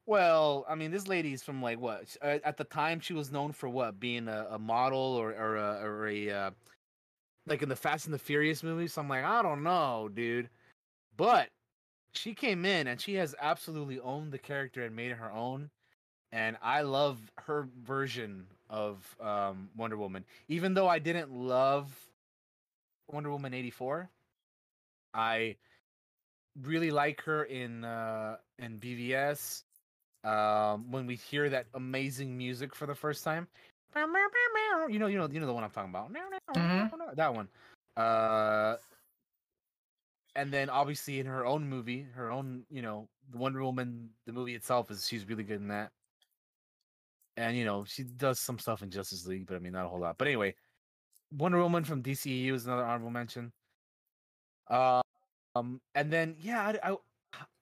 well, 0.08 0.66
I 0.70 0.76
mean, 0.76 0.92
this 0.92 1.08
lady's 1.08 1.44
from 1.44 1.62
like 1.64 1.80
what? 1.80 2.18
uh, 2.24 2.40
At 2.46 2.58
the 2.58 2.66
time, 2.66 3.02
she 3.02 3.14
was 3.14 3.32
known 3.32 3.54
for 3.54 3.70
what? 3.70 4.00
Being 4.00 4.30
a, 4.30 4.48
a 4.52 4.60
model 4.60 5.00
or 5.00 5.32
or 5.34 5.58
a, 5.58 5.82
or 5.84 6.08
a 6.10 6.32
uh, 6.32 6.52
like 7.48 7.62
in 7.64 7.70
the 7.70 7.76
Fast 7.78 8.06
and 8.06 8.14
the 8.14 8.20
Furious 8.20 8.64
movies. 8.64 8.94
So 8.94 9.02
I'm 9.02 9.10
like, 9.10 9.24
I 9.26 9.42
don't 9.44 9.64
know, 9.64 10.10
dude. 10.14 10.50
But 11.18 11.50
she 12.14 12.34
came 12.36 12.66
in 12.66 12.88
and 12.88 13.02
she 13.02 13.16
has 13.16 13.36
absolutely 13.42 14.00
owned 14.00 14.34
the 14.34 14.40
character 14.40 14.84
and 14.86 14.96
made 14.96 15.12
it 15.12 15.16
her 15.18 15.32
own. 15.32 15.72
And 16.32 16.58
I 16.62 16.82
love 16.84 17.20
her 17.46 17.68
version 17.84 18.48
of 18.70 19.16
um, 19.22 19.70
Wonder 19.78 19.98
Woman, 19.98 20.26
even 20.50 20.74
though 20.74 20.88
I 20.90 21.00
didn't 21.00 21.32
love 21.32 22.10
Wonder 23.08 23.32
Woman 23.32 23.54
84. 23.54 24.10
I 25.14 25.58
really 26.64 26.92
like 26.92 27.22
her 27.22 27.44
in 27.44 27.84
uh 27.84 28.38
in 28.60 28.80
BVS. 28.80 29.64
Um 30.28 30.92
when 30.92 31.08
we 31.08 31.16
hear 31.16 31.50
that 31.50 31.68
amazing 31.74 32.38
music 32.38 32.76
for 32.76 32.86
the 32.86 32.96
first 32.96 33.24
time. 33.24 33.48
You 34.92 35.00
know, 35.00 35.08
you 35.08 35.18
know, 35.18 35.28
you 35.32 35.40
know 35.40 35.48
the 35.48 35.54
one 35.54 35.64
I'm 35.64 35.72
talking 35.72 35.90
about. 35.90 36.12
Mhm. 36.56 37.16
That 37.16 37.34
one. 37.34 37.48
Uh 37.96 38.76
and 40.36 40.52
then 40.54 40.70
obviously 40.70 41.20
in 41.20 41.26
her 41.26 41.46
own 41.46 41.68
movie, 41.68 42.06
her 42.14 42.30
own, 42.32 42.64
you 42.70 42.82
know, 42.82 43.08
the 43.32 43.38
Wonder 43.38 43.64
Woman, 43.64 44.10
the 44.26 44.34
movie 44.34 44.54
itself 44.56 44.92
is 44.92 45.08
she's 45.08 45.26
really 45.28 45.44
good 45.44 45.60
in 45.62 45.68
that. 45.70 45.92
And 47.38 47.56
you 47.58 47.66
know, 47.66 47.86
she 47.86 48.04
does 48.04 48.40
some 48.40 48.60
stuff 48.60 48.82
in 48.84 48.90
Justice 48.90 49.26
League, 49.26 49.48
but 49.48 49.56
I 49.56 49.60
mean 49.60 49.74
not 49.74 49.86
a 49.86 49.90
whole 49.90 50.00
lot. 50.00 50.18
But 50.18 50.28
anyway, 50.28 50.56
Wonder 51.32 51.60
Woman 51.60 51.84
from 51.84 52.02
DCEU 52.04 52.54
is 52.54 52.66
another 52.68 52.84
honorable 52.86 53.12
mention. 53.12 53.52
Uh, 54.70 55.02
um, 55.56 55.82
and 55.96 56.12
then 56.12 56.36
yeah, 56.40 56.74
I, 56.84 56.92
I 56.92 56.98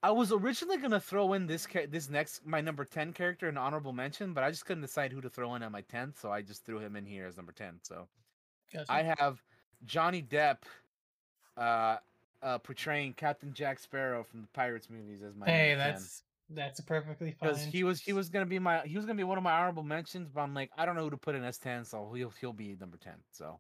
I 0.04 0.12
was 0.12 0.32
originally 0.32 0.78
gonna 0.78 1.00
throw 1.00 1.34
in 1.34 1.48
this 1.48 1.66
ca- 1.66 1.88
this 1.88 2.10
next 2.10 2.45
my 2.45 2.62
number 2.62 2.86
ten 2.86 3.12
character 3.14 3.48
an 3.50 3.58
honorable 3.58 3.94
mention, 3.94 4.34
but 4.34 4.44
I 4.44 4.52
just 4.52 4.66
couldn't 4.66 4.82
decide 4.82 5.12
who 5.12 5.22
to 5.22 5.30
throw 5.30 5.56
in 5.56 5.64
at 5.64 5.72
my 5.72 5.82
tenth, 5.82 6.20
so 6.20 6.32
I 6.32 6.42
just 6.42 6.66
threw 6.66 6.80
him 6.80 6.95
in 6.95 7.06
here 7.06 7.26
as 7.26 7.36
number 7.38 7.52
ten. 7.52 7.80
So 7.82 8.08
Gotcha. 8.74 8.92
I 8.92 9.04
have 9.18 9.42
Johnny 9.86 10.22
Depp, 10.22 10.60
uh, 11.58 11.98
uh, 12.42 12.58
portraying 12.60 13.14
Captain 13.14 13.54
Jack 13.54 13.80
Sparrow 13.80 14.24
from 14.24 14.42
the 14.42 14.48
Pirates 14.48 14.90
movies 14.90 15.22
as 15.24 15.36
my 15.36 15.45
hey, 15.45 15.70
number 15.72 15.84
10 15.84 15.94
that's 15.94 16.24
that's 16.52 16.80
perfectly 16.82 17.32
fine. 17.32 17.50
because 17.50 17.64
he 17.64 17.84
was 17.84 18.00
he 18.02 18.14
was 18.14 18.30
gonna 18.30 18.45
be 18.45 18.60
my 18.60 18.82
he 18.82 18.95
was 18.95 19.06
gonna 19.06 19.18
be 19.18 19.24
one 19.24 19.38
of 19.38 19.44
my 19.44 19.54
honorable 19.54 19.84
mentions, 19.84 20.30
but 20.30 20.42
I'm 20.42 20.54
like 20.54 20.70
I 20.78 20.86
don't 20.86 20.95
know 20.95 21.04
who 21.04 21.10
to 21.12 21.18
put 21.18 21.34
in 21.36 21.44
as 21.44 21.58
ten, 21.58 21.84
so 21.86 22.12
he'll 22.14 22.34
he'll 22.40 22.54
be 22.54 22.76
number 22.80 22.98
ten. 22.98 23.16
So 23.32 23.60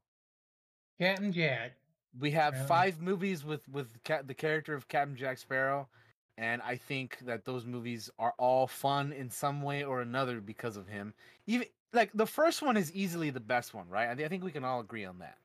Captain 0.99 1.31
Jack. 1.33 1.73
we 2.19 2.31
have 2.31 2.53
Really? 2.53 2.67
five 2.67 3.01
movies 3.01 3.43
with 3.43 3.67
with 3.69 4.03
ca- 4.03 4.21
the 4.21 4.35
character 4.35 4.73
of 4.75 4.87
Captain 4.87 5.15
Jack 5.17 5.37
Sparrow, 5.39 5.89
and 6.37 6.61
I 6.61 6.75
think 6.77 7.19
that 7.19 7.45
those 7.45 7.65
movies 7.65 8.09
are 8.19 8.33
all 8.37 8.67
fun 8.67 9.13
in 9.13 9.29
some 9.29 9.61
way 9.61 9.83
or 9.83 10.01
another 10.01 10.41
because 10.41 10.77
of 10.77 10.87
him. 10.87 11.13
Even 11.47 11.67
like 11.93 12.11
the 12.13 12.25
first 12.27 12.61
one 12.61 12.77
is 12.77 12.91
easily 12.93 13.29
the 13.29 13.39
best 13.39 13.73
one, 13.73 13.87
right? 13.89 14.09
I, 14.09 14.15
thi- 14.15 14.25
I 14.25 14.27
think 14.27 14.43
we 14.43 14.51
can 14.51 14.65
all 14.65 14.79
agree 14.81 15.05
on 15.05 15.19
that. 15.19 15.37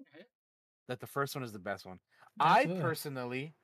Okay. 0.00 0.24
That 0.88 1.00
the 1.00 1.06
first 1.06 1.34
one 1.34 1.44
is 1.44 1.52
the 1.52 1.58
best 1.58 1.86
one. 1.86 2.00
Absolutely. 2.40 2.78
I 2.78 2.86
personally 2.86 3.54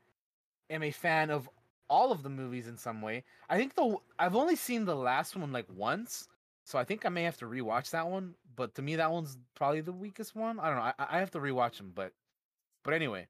am 0.71 0.83
a 0.83 0.91
fan 0.91 1.31
of 1.31 1.49
all 1.89 2.13
of 2.13 2.23
the 2.23 2.31
movies 2.31 2.69
in 2.69 2.77
some 2.77 3.03
way. 3.03 3.25
I 3.51 3.57
think 3.59 3.75
the 3.75 3.97
I've 4.19 4.37
only 4.37 4.57
seen 4.57 4.85
the 4.85 4.97
last 4.97 5.37
one 5.37 5.53
like 5.53 5.67
once, 5.75 6.29
so 6.65 6.79
I 6.79 6.85
think 6.85 7.05
I 7.05 7.11
may 7.11 7.25
have 7.25 7.37
to 7.39 7.47
rewatch 7.47 7.91
that 7.91 8.09
one. 8.09 8.35
But 8.57 8.75
to 8.77 8.83
me, 8.83 8.97
that 8.97 9.11
one's 9.13 9.39
probably 9.55 9.81
the 9.81 9.93
weakest 9.93 10.35
one. 10.35 10.59
I 10.61 10.67
don't 10.69 10.77
know. 10.77 10.83
I, 10.83 10.95
I 10.99 11.19
have 11.19 11.31
to 11.33 11.39
rewatch 11.41 11.77
them, 11.79 11.93
but 11.95 12.13
but 12.85 12.95
anyway, 12.95 13.29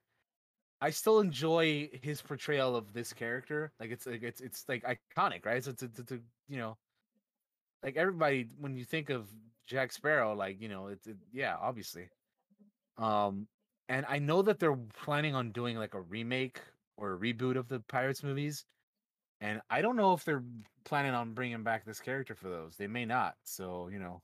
I 0.83 0.91
still 0.91 1.21
enjoy 1.21 1.89
his 2.03 2.21
portrayal 2.23 2.77
of 2.77 2.93
this 2.93 3.15
character. 3.15 3.73
Like 3.81 3.93
it's 3.93 4.07
like 4.07 4.25
it's 4.25 4.43
it's 4.43 4.69
like 4.69 4.85
iconic, 4.85 5.47
right? 5.47 5.59
It's 5.59 5.69
it's, 5.69 5.83
it's, 5.85 6.01
it's 6.01 6.13
you 6.49 6.59
know, 6.59 6.77
like 7.85 7.97
everybody 7.97 8.51
when 8.59 8.77
you 8.77 8.85
think 8.85 9.11
of 9.11 9.29
Jack 9.67 9.93
Sparrow, 9.93 10.35
like 10.35 10.61
you 10.61 10.69
know, 10.69 10.89
it's 10.89 11.07
it, 11.07 11.19
yeah, 11.33 11.57
obviously. 11.61 12.11
Um, 12.99 13.49
and 13.89 14.07
I 14.09 14.19
know 14.19 14.43
that 14.43 14.59
they're 14.61 14.77
planning 14.77 15.35
on 15.37 15.53
doing 15.53 15.79
like 15.79 15.95
a 15.95 16.03
remake 16.03 16.61
or 16.97 17.15
a 17.15 17.19
reboot 17.19 17.57
of 17.57 17.69
the 17.69 17.81
Pirates 17.81 18.25
movies, 18.25 18.67
and 19.41 19.63
I 19.71 19.83
don't 19.83 19.97
know 19.97 20.15
if 20.15 20.25
they're 20.25 20.45
planning 20.85 21.15
on 21.15 21.35
bringing 21.35 21.63
back 21.65 21.85
this 21.85 22.01
character 22.01 22.35
for 22.35 22.49
those. 22.51 22.77
They 22.77 22.89
may 22.89 23.07
not. 23.07 23.37
So 23.45 23.89
you 23.89 24.01
know, 24.01 24.23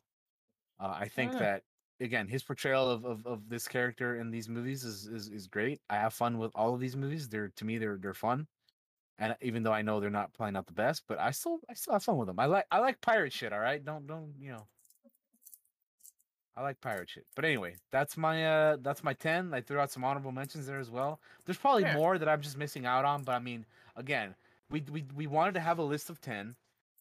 uh, 0.81 0.97
I 0.99 1.09
think 1.09 1.35
Ah. 1.35 1.39
that 1.41 1.65
again, 2.01 2.29
his 2.29 2.43
portrayal 2.43 2.91
of, 2.91 3.05
of, 3.05 3.27
of 3.27 3.49
this 3.49 3.67
character 3.69 4.17
in 4.17 4.31
these 4.31 4.49
movies 4.49 4.85
is, 4.85 5.07
is 5.07 5.29
is 5.29 5.47
great. 5.47 5.81
I 5.91 5.97
have 5.97 6.15
fun 6.15 6.39
with 6.39 6.53
all 6.55 6.75
of 6.75 6.81
these 6.81 6.97
movies. 6.97 7.29
They're 7.29 7.49
to 7.57 7.65
me 7.65 7.79
they're 7.79 7.99
they're 7.99 8.15
fun. 8.15 8.47
and 9.19 9.37
even 9.41 9.63
though 9.63 9.73
I 9.73 9.83
know 9.83 10.01
they're 10.01 10.11
not 10.11 10.33
probably 10.35 10.53
not 10.53 10.67
the 10.67 10.73
best, 10.73 11.05
but 11.09 11.19
I 11.19 11.31
still 11.33 11.61
I 11.69 11.75
still 11.75 11.95
have 11.95 12.05
fun 12.05 12.17
with 12.19 12.29
them. 12.29 12.39
I 12.39 12.47
like 12.47 12.67
I 12.71 12.79
like 12.79 13.01
pirate 13.01 13.33
shit. 13.33 13.53
All 13.53 13.61
right, 13.61 13.85
don't 13.85 14.07
don't 14.07 14.35
you 14.39 14.53
know. 14.53 14.67
I 16.57 16.63
like 16.63 16.81
pirate 16.81 17.09
shit. 17.09 17.25
But 17.37 17.45
anyway, 17.45 17.77
that's 17.93 18.17
my 18.17 18.45
uh 18.47 18.77
that's 18.83 19.05
my 19.05 19.13
10. 19.15 19.55
I 19.55 19.61
threw 19.61 19.79
out 19.79 19.91
some 19.93 20.05
honorable 20.05 20.33
mentions 20.33 20.67
there 20.67 20.81
as 20.81 20.91
well. 20.91 21.21
There's 21.45 21.59
probably 21.59 21.83
Yeah. 21.85 21.95
more 21.95 22.19
that 22.19 22.29
I'm 22.29 22.41
just 22.43 22.57
missing 22.59 22.85
out 22.85 23.05
on, 23.05 23.23
but 23.23 23.33
I 23.35 23.39
mean, 23.39 23.65
again, 23.97 24.35
we 24.71 24.83
we 24.91 25.05
we 25.15 25.27
wanted 25.27 25.55
to 25.55 25.61
have 25.61 25.79
a 25.79 25.85
list 25.85 26.11
of 26.11 26.21
10 26.21 26.57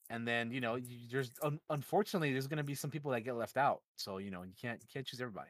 and 0.09 0.27
then, 0.27 0.51
you 0.51 0.61
know, 0.61 0.75
you, 0.75 0.97
there's 1.11 1.31
un- 1.41 1.59
unfortunately 1.69 2.31
there's 2.31 2.47
going 2.47 2.57
to 2.57 2.63
be 2.63 2.75
some 2.75 2.89
people 2.89 3.11
that 3.11 3.21
get 3.21 3.35
left 3.35 3.57
out. 3.57 3.81
So, 3.97 4.17
you 4.17 4.31
know, 4.31 4.43
you 4.43 4.53
can't 4.59 4.79
you 4.81 4.87
can't 4.91 5.05
choose 5.05 5.21
everybody. 5.21 5.49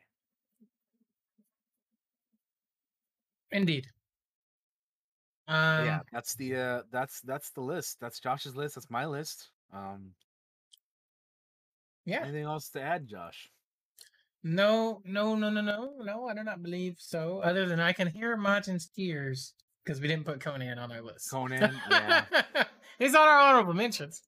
Indeed. 3.52 3.88
Um, 5.48 5.86
yeah, 5.86 6.00
that's 6.12 6.36
the 6.36 6.56
uh 6.56 6.82
that's 6.92 7.22
that's 7.22 7.52
the 7.52 7.62
list. 7.62 7.98
That's 8.02 8.20
Josh's 8.20 8.56
list. 8.56 8.76
That's 8.76 8.90
my 8.90 9.06
list. 9.06 9.50
Um 9.74 10.12
yeah. 12.06 12.24
anything 12.24 12.46
else 12.46 12.70
to 12.70 12.82
add, 12.82 13.08
Josh? 13.08 13.50
No, 14.44 15.02
no, 15.06 15.36
no, 15.36 15.50
no, 15.50 15.62
no, 15.62 15.94
no. 16.02 16.28
I 16.28 16.34
do 16.34 16.44
not 16.44 16.64
believe 16.64 16.96
so. 17.00 17.40
Other 17.40 17.66
than 17.66 17.80
I 17.80 17.92
can 17.92 18.08
hear 18.08 18.38
Martin's 18.38 18.88
tears 18.88 19.54
because 19.84 20.02
we 20.02 20.08
didn't 20.08 20.26
put 20.26 20.40
Conan 20.40 20.80
on 20.80 20.92
our 20.92 21.02
list. 21.02 21.30
Conan, 21.30 21.74
yeah. 21.92 22.26
He's 23.00 23.14
on 23.14 23.28
our 23.28 23.40
honorable 23.40 23.74
mentions. 23.74 24.22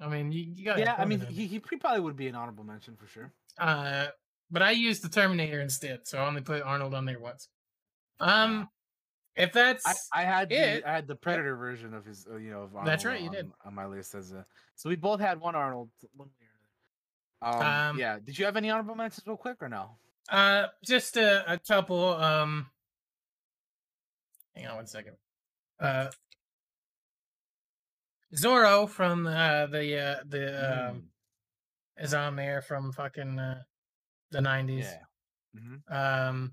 I 0.00 0.08
mean, 0.08 0.32
you, 0.32 0.44
you 0.54 0.64
got. 0.64 0.78
yeah, 0.78 0.94
I 0.96 1.04
mean, 1.04 1.20
he, 1.20 1.46
he 1.46 1.58
probably 1.58 2.00
would 2.00 2.16
be 2.16 2.28
an 2.28 2.34
honorable 2.34 2.64
mention 2.64 2.96
for 2.96 3.06
sure. 3.06 3.32
Uh, 3.58 4.06
but 4.50 4.62
I 4.62 4.70
used 4.70 5.04
the 5.04 5.08
Terminator 5.08 5.60
instead, 5.60 6.00
so 6.04 6.18
I 6.18 6.26
only 6.26 6.40
put 6.40 6.62
Arnold 6.62 6.94
on 6.94 7.04
there 7.04 7.20
once. 7.20 7.48
Um, 8.18 8.68
if 9.36 9.52
that's 9.52 9.86
I, 10.12 10.22
I 10.22 10.24
had 10.24 10.50
it. 10.52 10.82
the, 10.82 10.88
I 10.88 10.92
had 10.92 11.06
the 11.06 11.14
Predator 11.14 11.56
version 11.56 11.94
of 11.94 12.04
his, 12.04 12.26
uh, 12.30 12.36
you 12.36 12.50
know, 12.50 12.62
of 12.62 12.74
Arnold 12.74 12.86
That's 12.88 13.04
right, 13.04 13.20
you 13.20 13.28
on, 13.28 13.34
did. 13.34 13.50
on 13.64 13.74
my 13.74 13.86
list 13.86 14.14
as 14.14 14.32
a. 14.32 14.44
So 14.76 14.88
we 14.88 14.96
both 14.96 15.20
had 15.20 15.40
one 15.40 15.54
Arnold. 15.54 15.90
One 16.16 16.28
way 16.28 16.46
or 17.42 17.52
another. 17.56 17.66
Um, 17.66 17.90
Um, 17.92 17.98
yeah. 17.98 18.18
Did 18.24 18.38
you 18.38 18.44
have 18.44 18.56
any 18.56 18.70
honorable 18.70 18.94
mentions, 18.94 19.26
real 19.26 19.36
quick, 19.36 19.58
or 19.60 19.68
no? 19.68 19.96
uh 20.30 20.66
just 20.84 21.16
a, 21.16 21.52
a 21.52 21.58
couple. 21.58 22.14
Um, 22.14 22.66
hang 24.54 24.66
on 24.66 24.76
one 24.76 24.86
second. 24.86 25.14
Uh, 25.80 26.08
Zorro 28.34 28.88
from 28.88 29.26
uh, 29.26 29.66
the 29.66 29.98
uh, 29.98 30.16
the 30.26 30.88
um, 30.90 30.96
Mm, 31.98 32.04
is 32.04 32.14
on 32.14 32.36
there 32.36 32.62
from 32.62 32.92
fucking 32.92 33.38
uh, 33.38 33.62
the 34.30 34.40
nineties. 34.40 34.86
yeah. 34.86 35.60
hmm 35.60 35.94
Um, 35.94 36.52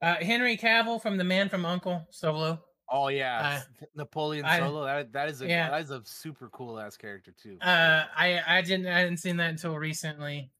uh, 0.00 0.16
Henry 0.16 0.56
Cavill 0.56 1.00
from 1.00 1.16
The 1.16 1.24
Man 1.24 1.48
from 1.48 1.62
U.N.C.L.E. 1.62 2.00
Solo. 2.10 2.60
Oh 2.88 3.08
yeah, 3.08 3.60
s- 3.60 3.68
Napoleon 3.94 4.44
I- 4.44 4.58
Solo. 4.58 4.84
That 4.84 5.12
that 5.12 5.28
is 5.28 5.40
a 5.42 5.46
yeah. 5.46 5.70
that 5.70 5.82
is 5.82 5.90
a 5.90 6.02
super 6.04 6.48
cool 6.50 6.78
ass 6.80 6.96
character 6.96 7.32
too. 7.40 7.58
Uh. 7.60 8.04
I 8.16 8.40
I 8.46 8.62
didn't 8.62 8.86
I 8.86 8.98
hadn't 9.00 9.18
seen 9.18 9.36
that 9.36 9.50
until 9.50 9.76
recently. 9.76 10.50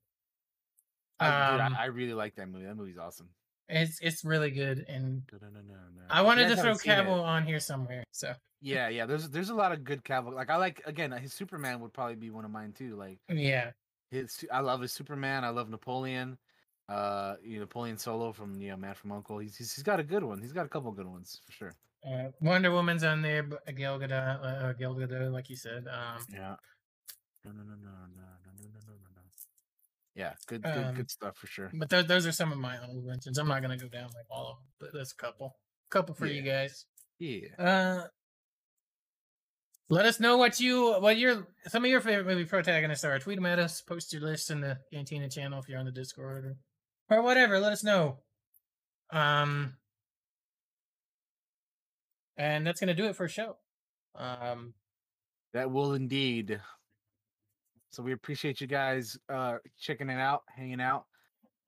I, 1.20 1.52
dude, 1.52 1.60
um, 1.60 1.74
I, 1.76 1.82
I 1.82 1.84
really 1.86 2.14
like 2.14 2.34
that 2.36 2.48
movie. 2.48 2.64
That 2.66 2.74
movie's 2.76 2.98
awesome. 2.98 3.28
It's 3.68 3.98
it's 4.00 4.24
really 4.24 4.50
good, 4.50 4.84
and 4.88 5.22
no, 5.32 5.48
no, 5.48 5.60
no, 5.60 6.02
I 6.10 6.20
wanted 6.22 6.48
to 6.48 6.56
throw 6.56 6.74
Cavill 6.74 7.18
it. 7.18 7.24
on 7.24 7.46
here 7.46 7.60
somewhere. 7.60 8.04
So 8.12 8.34
yeah, 8.60 8.88
yeah. 8.88 9.06
There's 9.06 9.30
there's 9.30 9.50
a 9.50 9.54
lot 9.54 9.72
of 9.72 9.84
good 9.84 10.04
Cavill. 10.04 10.34
Like 10.34 10.50
I 10.50 10.56
like 10.56 10.82
again, 10.84 11.12
his 11.12 11.32
Superman 11.32 11.80
would 11.80 11.92
probably 11.92 12.16
be 12.16 12.30
one 12.30 12.44
of 12.44 12.50
mine 12.50 12.72
too. 12.72 12.96
Like 12.96 13.18
yeah, 13.28 13.70
his 14.10 14.44
I 14.52 14.60
love 14.60 14.80
his 14.80 14.92
Superman. 14.92 15.44
I 15.44 15.50
love 15.50 15.70
Napoleon. 15.70 16.36
Uh, 16.88 17.36
you 17.42 17.54
know, 17.54 17.60
Napoleon 17.60 17.96
Solo 17.96 18.32
from 18.32 18.60
you 18.60 18.70
know 18.70 18.76
Man 18.76 18.94
from 18.94 19.12
Uncle. 19.12 19.38
He's 19.38 19.56
he's, 19.56 19.74
he's 19.74 19.84
got 19.84 20.00
a 20.00 20.04
good 20.04 20.24
one. 20.24 20.42
He's 20.42 20.52
got 20.52 20.66
a 20.66 20.68
couple 20.68 20.90
good 20.92 21.06
ones 21.06 21.40
for 21.46 21.52
sure. 21.52 21.74
Uh, 22.04 22.28
Wonder 22.40 22.72
Woman's 22.72 23.04
on 23.04 23.22
there, 23.22 23.42
Gal 23.42 23.98
Gadot, 23.98 24.12
uh, 24.12 24.44
uh, 24.44 24.72
Gal 24.72 24.94
Gadot, 24.94 25.32
like 25.32 25.48
you 25.48 25.56
said. 25.56 25.86
Um, 25.86 26.24
yeah. 26.32 26.56
No, 27.44 27.52
no, 27.52 27.62
no, 27.62 27.74
no, 27.74 27.90
no, 28.16 28.22
yeah, 30.14 30.34
good 30.46 30.62
good 30.62 30.76
Um, 30.76 30.94
good 30.94 31.10
stuff 31.10 31.36
for 31.38 31.46
sure. 31.46 31.70
but 31.72 31.88
those 31.88 32.06
those 32.06 32.26
are 32.26 32.32
some 32.32 32.52
of 32.52 32.58
my 32.58 32.76
honorable 32.76 33.02
mentions. 33.02 33.38
I'm 33.38 33.48
not 33.48 33.62
gonna 33.62 33.78
go 33.78 33.88
down 33.88 34.10
like 34.14 34.26
all 34.30 34.50
of 34.50 34.56
them, 34.58 34.66
but 34.78 34.92
there's 34.92 35.12
a 35.12 35.16
couple, 35.16 35.56
couple 35.90 36.14
for 36.14 36.26
you 36.26 36.42
guys. 36.42 36.84
Yeah. 37.18 37.48
Uh, 37.58 38.08
let 39.88 40.04
us 40.06 40.20
know 40.20 40.36
what 40.36 40.60
you 40.60 40.92
what 41.00 41.16
your 41.16 41.46
some 41.68 41.84
of 41.84 41.90
your 41.90 42.00
favorite 42.02 42.26
movie 42.26 42.44
protagonists 42.44 43.04
are. 43.04 43.18
Tweet 43.18 43.36
them 43.36 43.46
at 43.46 43.58
us. 43.58 43.80
Post 43.80 44.12
your 44.12 44.22
list 44.22 44.50
in 44.50 44.60
the 44.60 44.78
Cantina 44.92 45.28
channel 45.30 45.58
if 45.60 45.68
you're 45.68 45.78
on 45.78 45.86
the 45.86 45.92
Discord 45.92 46.44
or, 46.44 46.56
or 47.16 47.22
whatever. 47.22 47.58
Let 47.58 47.72
us 47.72 47.82
know. 47.84 48.18
Um, 49.12 49.76
and 52.36 52.66
that's 52.66 52.80
gonna 52.80 52.94
do 52.94 53.06
it 53.06 53.16
for 53.16 53.24
a 53.24 53.28
show. 53.30 53.56
Um, 54.14 54.74
That 55.54 55.70
will 55.70 55.94
indeed. 55.94 56.60
So 57.92 58.02
we 58.02 58.12
appreciate 58.12 58.60
you 58.60 58.66
guys 58.66 59.18
uh 59.28 59.58
checking 59.78 60.08
it 60.08 60.18
out, 60.18 60.42
hanging 60.48 60.80
out. 60.80 61.04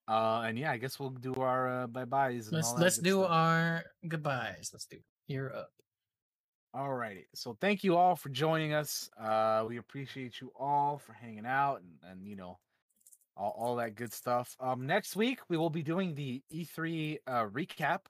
Uh 0.09 0.45
and 0.47 0.59
yeah, 0.59 0.73
I 0.73 0.79
guess 0.79 0.99
we'll 0.99 1.11
do 1.11 1.35
our 1.35 1.83
uh 1.83 1.87
bye 1.87 2.07
byes. 2.07 2.51
let's 2.51 2.73
let's 2.79 2.99
do 2.99 3.23
our 3.25 3.85
goodbyes. 4.09 4.71
Let's 4.73 4.87
do. 4.87 4.97
You're 5.27 5.55
up. 5.55 5.71
Alrighty. 6.75 7.27
So 7.35 7.57
thank 7.61 7.85
you 7.85 7.97
all 7.97 8.17
for 8.17 8.31
joining 8.31 8.73
us. 8.73 9.11
Uh 9.21 9.67
we 9.69 9.77
appreciate 9.77 10.41
you 10.41 10.51
all 10.59 10.97
for 10.97 11.13
hanging 11.13 11.47
out 11.47 11.83
and, 11.83 12.11
and 12.11 12.27
you 12.27 12.37
know 12.37 12.59
all, 13.37 13.55
all 13.59 13.77
that 13.77 13.95
good 13.95 14.13
stuff. 14.13 14.57
Um 14.61 14.87
next 14.87 15.17
week 15.17 15.41
we 15.51 15.59
will 15.59 15.71
be 15.71 15.83
doing 15.83 16.15
the 16.15 16.43
E3 16.51 17.19
uh 17.27 17.47
recap. 17.49 18.01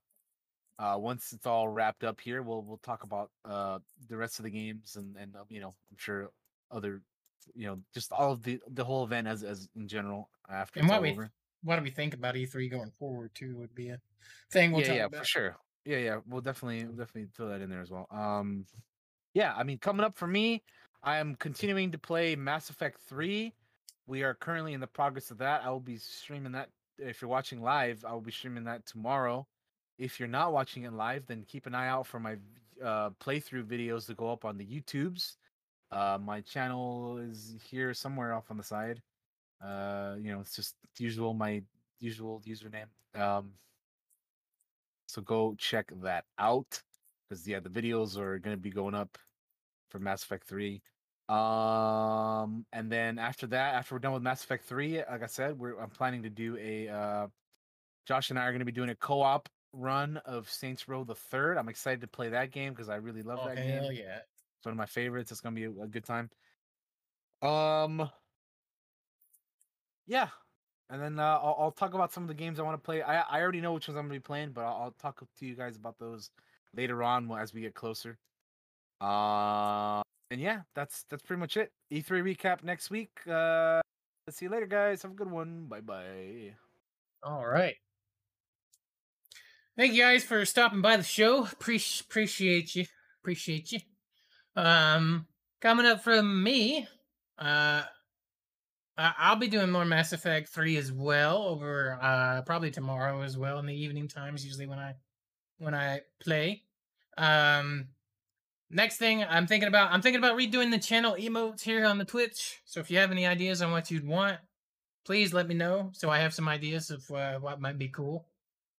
Uh 0.78 0.96
once 0.98 1.32
it's 1.32 1.46
all 1.46 1.66
wrapped 1.66 2.04
up 2.04 2.20
here, 2.20 2.42
we'll 2.42 2.62
we'll 2.62 2.78
talk 2.84 3.02
about 3.02 3.30
uh 3.44 3.80
the 4.08 4.16
rest 4.16 4.38
of 4.38 4.44
the 4.44 4.50
games 4.50 4.94
and 4.94 5.16
and 5.16 5.34
uh, 5.34 5.42
you 5.48 5.60
know, 5.60 5.74
I'm 5.90 5.96
sure 5.96 6.30
other 6.70 7.02
you 7.54 7.66
know, 7.66 7.82
just 7.92 8.12
all 8.12 8.32
of 8.32 8.42
the 8.42 8.60
the 8.68 8.84
whole 8.84 9.04
event 9.04 9.26
as 9.28 9.42
as 9.44 9.68
in 9.74 9.88
general 9.88 10.30
after 10.48 10.80
And 10.80 10.88
what 10.88 11.02
we 11.02 11.10
over. 11.10 11.32
what 11.62 11.76
do 11.76 11.82
we 11.82 11.90
think 11.90 12.14
about 12.14 12.36
E3 12.36 12.68
going 12.68 12.90
forward 12.92 13.34
too 13.34 13.56
would 13.58 13.74
be 13.74 13.88
a 13.88 14.00
thing 14.50 14.72
we'll 14.72 14.82
yeah, 14.82 14.92
yeah, 14.94 15.04
about. 15.04 15.20
for 15.20 15.24
sure. 15.24 15.56
Yeah, 15.84 15.98
yeah, 15.98 16.20
we'll 16.26 16.40
definitely 16.40 16.84
we'll 16.86 16.96
definitely 16.96 17.30
throw 17.34 17.48
that 17.48 17.60
in 17.60 17.70
there 17.70 17.82
as 17.82 17.90
well. 17.90 18.06
Um, 18.10 18.66
yeah, 19.34 19.54
I 19.54 19.64
mean, 19.64 19.78
coming 19.78 20.04
up 20.04 20.16
for 20.16 20.26
me, 20.26 20.64
I 21.02 21.18
am 21.18 21.34
continuing 21.36 21.92
to 21.92 21.98
play 21.98 22.36
Mass 22.36 22.70
Effect 22.70 23.00
Three. 23.00 23.54
We 24.06 24.22
are 24.22 24.34
currently 24.34 24.72
in 24.74 24.80
the 24.80 24.86
progress 24.86 25.30
of 25.30 25.38
that. 25.38 25.64
I 25.64 25.70
will 25.70 25.80
be 25.80 25.96
streaming 25.98 26.52
that. 26.52 26.70
If 26.98 27.20
you're 27.22 27.30
watching 27.30 27.60
live, 27.60 28.04
I 28.04 28.12
will 28.12 28.20
be 28.20 28.32
streaming 28.32 28.64
that 28.64 28.86
tomorrow. 28.86 29.48
If 29.98 30.18
you're 30.18 30.28
not 30.28 30.52
watching 30.52 30.84
it 30.84 30.92
live, 30.92 31.26
then 31.26 31.44
keep 31.44 31.66
an 31.66 31.74
eye 31.74 31.88
out 31.88 32.06
for 32.06 32.20
my 32.20 32.38
uh, 32.82 33.10
playthrough 33.20 33.64
videos 33.66 34.06
to 34.06 34.14
go 34.14 34.30
up 34.30 34.44
on 34.44 34.56
the 34.58 34.66
YouTubes. 34.66 35.36
Uh, 35.90 36.18
my 36.20 36.40
channel 36.40 37.18
is 37.18 37.54
here 37.70 37.94
somewhere 37.94 38.32
off 38.34 38.50
on 38.50 38.56
the 38.56 38.62
side. 38.64 39.00
Uh, 39.64 40.16
you 40.18 40.32
know, 40.32 40.40
it's 40.40 40.56
just 40.56 40.74
usual 40.98 41.34
my 41.34 41.62
usual 42.00 42.42
username. 42.46 42.88
Um, 43.18 43.52
so 45.06 45.22
go 45.22 45.54
check 45.56 45.92
that 46.02 46.24
out 46.38 46.82
because 47.28 47.46
yeah, 47.46 47.60
the 47.60 47.70
videos 47.70 48.18
are 48.18 48.38
going 48.38 48.56
to 48.56 48.60
be 48.60 48.70
going 48.70 48.94
up 48.94 49.16
for 49.90 49.98
Mass 49.98 50.22
Effect 50.24 50.46
Three. 50.46 50.82
Um, 51.28 52.66
and 52.72 52.90
then 52.90 53.18
after 53.18 53.46
that, 53.48 53.74
after 53.74 53.94
we're 53.94 54.00
done 54.00 54.12
with 54.12 54.22
Mass 54.22 54.42
Effect 54.44 54.64
Three, 54.64 54.98
like 54.98 55.22
I 55.22 55.26
said, 55.26 55.58
we're 55.58 55.78
I'm 55.78 55.90
planning 55.90 56.22
to 56.24 56.30
do 56.30 56.56
a. 56.58 56.88
Uh, 56.88 57.26
Josh 58.06 58.28
and 58.30 58.38
I 58.38 58.42
are 58.44 58.50
going 58.50 58.58
to 58.58 58.66
be 58.66 58.72
doing 58.72 58.90
a 58.90 58.94
co-op 58.96 59.48
run 59.72 60.18
of 60.18 60.50
Saints 60.50 60.88
Row 60.88 61.04
the 61.04 61.14
Third. 61.14 61.56
I'm 61.56 61.68
excited 61.70 62.02
to 62.02 62.06
play 62.06 62.28
that 62.30 62.50
game 62.50 62.72
because 62.72 62.88
I 62.90 62.96
really 62.96 63.22
love 63.22 63.38
Oh 63.42 63.48
that 63.48 63.56
hell 63.56 63.88
game. 63.88 63.92
yeah! 63.92 64.18
It's 64.64 64.66
one 64.66 64.72
of 64.72 64.78
my 64.78 64.86
favorites. 64.86 65.30
It's 65.30 65.42
gonna 65.42 65.54
be 65.54 65.64
a, 65.64 65.86
good 65.86 66.04
time. 66.04 66.30
Um, 67.42 68.08
yeah, 70.06 70.28
and 70.88 71.02
then 71.02 71.18
uh, 71.18 71.38
I'll, 71.42 71.56
I'll 71.58 71.70
talk 71.70 71.92
about 71.92 72.14
some 72.14 72.24
of 72.24 72.28
the 72.28 72.34
games 72.34 72.58
I 72.58 72.62
want 72.62 72.82
to 72.82 72.82
play. 72.82 73.02
I 73.02 73.20
I 73.20 73.42
already 73.42 73.60
know 73.60 73.74
which 73.74 73.88
ones 73.88 73.98
I'm 73.98 74.04
gonna 74.04 74.14
be 74.14 74.20
playing, 74.20 74.52
but 74.52 74.62
I'll, 74.62 74.84
I'll 74.84 74.94
talk 74.98 75.20
to 75.20 75.46
you 75.46 75.54
guys 75.54 75.76
about 75.76 75.98
those 75.98 76.30
later 76.74 77.02
on 77.02 77.30
as 77.38 77.52
we 77.52 77.60
get 77.60 77.74
closer. 77.74 78.16
Uh, 79.02 80.00
and 80.30 80.40
yeah, 80.40 80.62
that's 80.74 81.04
that's 81.10 81.22
pretty 81.22 81.40
much 81.40 81.58
it. 81.58 81.70
E3 81.92 82.34
recap 82.34 82.64
next 82.64 82.88
week. 82.88 83.10
Uh, 83.30 83.82
see 84.30 84.46
you 84.46 84.50
later, 84.50 84.66
guys. 84.66 85.02
Have 85.02 85.10
a 85.10 85.14
good 85.14 85.30
one. 85.30 85.66
Bye 85.66 85.82
bye. 85.82 86.54
All 87.22 87.46
right. 87.46 87.76
Thank 89.76 89.92
you 89.92 90.00
guys 90.00 90.24
for 90.24 90.42
stopping 90.46 90.80
by 90.80 90.96
the 90.96 91.02
show. 91.02 91.44
Appreciate 91.44 92.06
appreciate 92.06 92.74
you. 92.74 92.86
Appreciate 93.20 93.72
you. 93.72 93.80
Um, 94.56 95.26
coming 95.60 95.86
up 95.86 96.02
from 96.02 96.42
me, 96.42 96.86
uh, 97.38 97.82
I'll 98.96 99.36
be 99.36 99.48
doing 99.48 99.70
more 99.70 99.84
Mass 99.84 100.12
Effect 100.12 100.48
three 100.48 100.76
as 100.76 100.92
well 100.92 101.42
over 101.42 101.98
uh 102.00 102.42
probably 102.42 102.70
tomorrow 102.70 103.22
as 103.22 103.36
well 103.36 103.58
in 103.58 103.66
the 103.66 103.74
evening 103.74 104.06
times. 104.06 104.44
Usually 104.44 104.66
when 104.66 104.78
I 104.78 104.94
when 105.58 105.74
I 105.74 106.02
play. 106.22 106.62
Um, 107.18 107.88
next 108.70 108.98
thing 108.98 109.24
I'm 109.24 109.46
thinking 109.46 109.68
about 109.68 109.92
I'm 109.92 110.00
thinking 110.00 110.20
about 110.20 110.38
redoing 110.38 110.70
the 110.70 110.78
channel 110.78 111.16
emotes 111.18 111.62
here 111.62 111.84
on 111.84 111.98
the 111.98 112.04
Twitch. 112.04 112.60
So 112.64 112.80
if 112.80 112.90
you 112.90 112.98
have 112.98 113.10
any 113.10 113.26
ideas 113.26 113.62
on 113.62 113.72
what 113.72 113.90
you'd 113.90 114.06
want, 114.06 114.38
please 115.04 115.34
let 115.34 115.48
me 115.48 115.54
know 115.54 115.90
so 115.92 116.08
I 116.08 116.18
have 116.20 116.34
some 116.34 116.48
ideas 116.48 116.90
of 116.90 117.10
uh, 117.10 117.38
what 117.40 117.60
might 117.60 117.78
be 117.78 117.88
cool. 117.88 118.26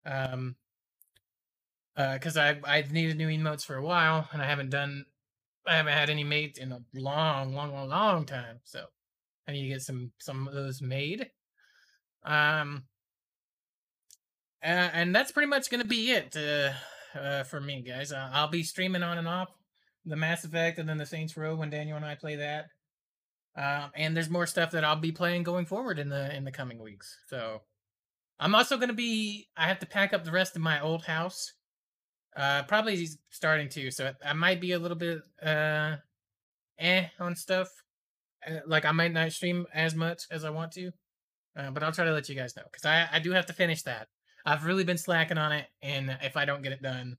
Um, 0.05 0.55
uh, 1.97 2.13
because 2.13 2.37
I 2.37 2.57
I've 2.63 2.93
needed 2.93 3.17
new 3.17 3.27
emotes 3.27 3.65
for 3.65 3.75
a 3.75 3.83
while, 3.83 4.29
and 4.31 4.41
I 4.41 4.45
haven't 4.45 4.69
done 4.69 5.05
I 5.67 5.75
haven't 5.75 5.93
had 5.93 6.09
any 6.09 6.23
made 6.23 6.57
in 6.57 6.71
a 6.71 6.79
long, 6.93 7.53
long, 7.53 7.73
long, 7.73 7.89
long 7.89 8.25
time. 8.25 8.59
So 8.63 8.85
I 9.47 9.51
need 9.51 9.63
to 9.63 9.69
get 9.69 9.81
some 9.81 10.11
some 10.19 10.47
of 10.47 10.53
those 10.53 10.81
made. 10.81 11.29
Um, 12.23 12.83
uh, 14.63 14.89
and 14.93 15.15
that's 15.15 15.31
pretty 15.31 15.47
much 15.47 15.69
gonna 15.69 15.85
be 15.85 16.11
it 16.11 16.35
uh, 16.35 16.71
uh, 17.17 17.43
for 17.43 17.61
me, 17.61 17.81
guys. 17.81 18.11
Uh, 18.11 18.29
I'll 18.33 18.49
be 18.49 18.63
streaming 18.63 19.03
on 19.03 19.17
and 19.17 19.27
off 19.27 19.49
the 20.05 20.15
Mass 20.15 20.43
Effect 20.43 20.79
and 20.79 20.87
then 20.87 20.97
the 20.97 21.05
Saints 21.05 21.35
Row 21.37 21.55
when 21.55 21.69
Daniel 21.69 21.97
and 21.97 22.05
I 22.05 22.15
play 22.15 22.35
that. 22.37 22.67
Um, 23.57 23.91
and 23.95 24.15
there's 24.15 24.29
more 24.29 24.45
stuff 24.45 24.71
that 24.71 24.83
I'll 24.83 24.95
be 24.95 25.11
playing 25.11 25.43
going 25.43 25.65
forward 25.65 25.99
in 25.99 26.09
the 26.09 26.35
in 26.35 26.43
the 26.43 26.51
coming 26.51 26.81
weeks. 26.81 27.17
So 27.27 27.61
I'm 28.39 28.55
also 28.55 28.77
gonna 28.77 28.93
be. 28.93 29.47
I 29.55 29.67
have 29.67 29.79
to 29.79 29.85
pack 29.85 30.13
up 30.13 30.23
the 30.23 30.31
rest 30.31 30.55
of 30.55 30.61
my 30.61 30.81
old 30.81 31.03
house. 31.05 31.53
Uh, 32.35 32.64
probably 32.64 32.95
he's 32.97 33.17
starting 33.30 33.69
to. 33.69 33.91
So 33.91 34.11
I 34.25 34.33
might 34.33 34.59
be 34.59 34.73
a 34.73 34.80
little 34.80 34.97
bit 34.97 35.19
uh, 35.41 35.95
eh 36.80 37.07
on 37.19 37.35
stuff. 37.35 37.69
Uh, 38.45 38.59
like 38.67 38.85
I 38.85 38.91
might 38.91 39.14
not 39.14 39.31
stream 39.31 39.65
as 39.73 39.95
much 39.95 40.23
as 40.30 40.43
I 40.43 40.49
want 40.49 40.73
to, 40.73 40.91
uh, 41.57 41.72
but 41.72 41.83
I'll 41.83 41.91
try 41.91 42.05
to 42.05 42.11
let 42.11 42.30
you 42.30 42.35
guys 42.35 42.55
know 42.55 42.64
because 42.72 42.85
I 42.85 43.07
I 43.11 43.19
do 43.19 43.31
have 43.31 43.45
to 43.47 43.53
finish 43.53 43.83
that. 43.83 44.07
I've 44.45 44.65
really 44.65 44.83
been 44.83 44.97
slacking 44.97 45.38
on 45.38 45.51
it, 45.51 45.65
and 45.81 46.17
if 46.22 46.38
I 46.38 46.45
don't 46.45 46.61
get 46.61 46.73
it 46.73 46.81
done, 46.81 47.17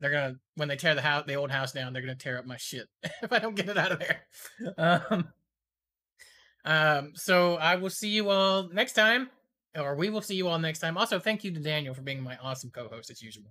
they're 0.00 0.10
gonna 0.10 0.34
when 0.54 0.68
they 0.68 0.76
tear 0.76 0.94
the 0.94 1.02
house, 1.02 1.24
the 1.26 1.34
old 1.34 1.50
house 1.50 1.72
down, 1.72 1.92
they're 1.92 2.02
gonna 2.02 2.14
tear 2.14 2.38
up 2.38 2.46
my 2.46 2.56
shit 2.56 2.86
if 3.22 3.32
I 3.32 3.38
don't 3.38 3.56
get 3.56 3.68
it 3.68 3.78
out 3.78 3.92
of 3.92 3.98
there. 3.98 4.22
Um, 4.78 5.28
um, 6.64 7.12
so 7.14 7.54
I 7.54 7.76
will 7.76 7.90
see 7.90 8.10
you 8.10 8.28
all 8.28 8.68
next 8.68 8.92
time, 8.92 9.30
or 9.76 9.94
we 9.94 10.10
will 10.10 10.20
see 10.20 10.34
you 10.34 10.48
all 10.48 10.58
next 10.58 10.80
time. 10.80 10.98
Also, 10.98 11.18
thank 11.18 11.42
you 11.42 11.52
to 11.52 11.60
Daniel 11.60 11.94
for 11.94 12.02
being 12.02 12.22
my 12.22 12.36
awesome 12.42 12.70
co-host 12.70 13.10
as 13.10 13.22
usual, 13.22 13.50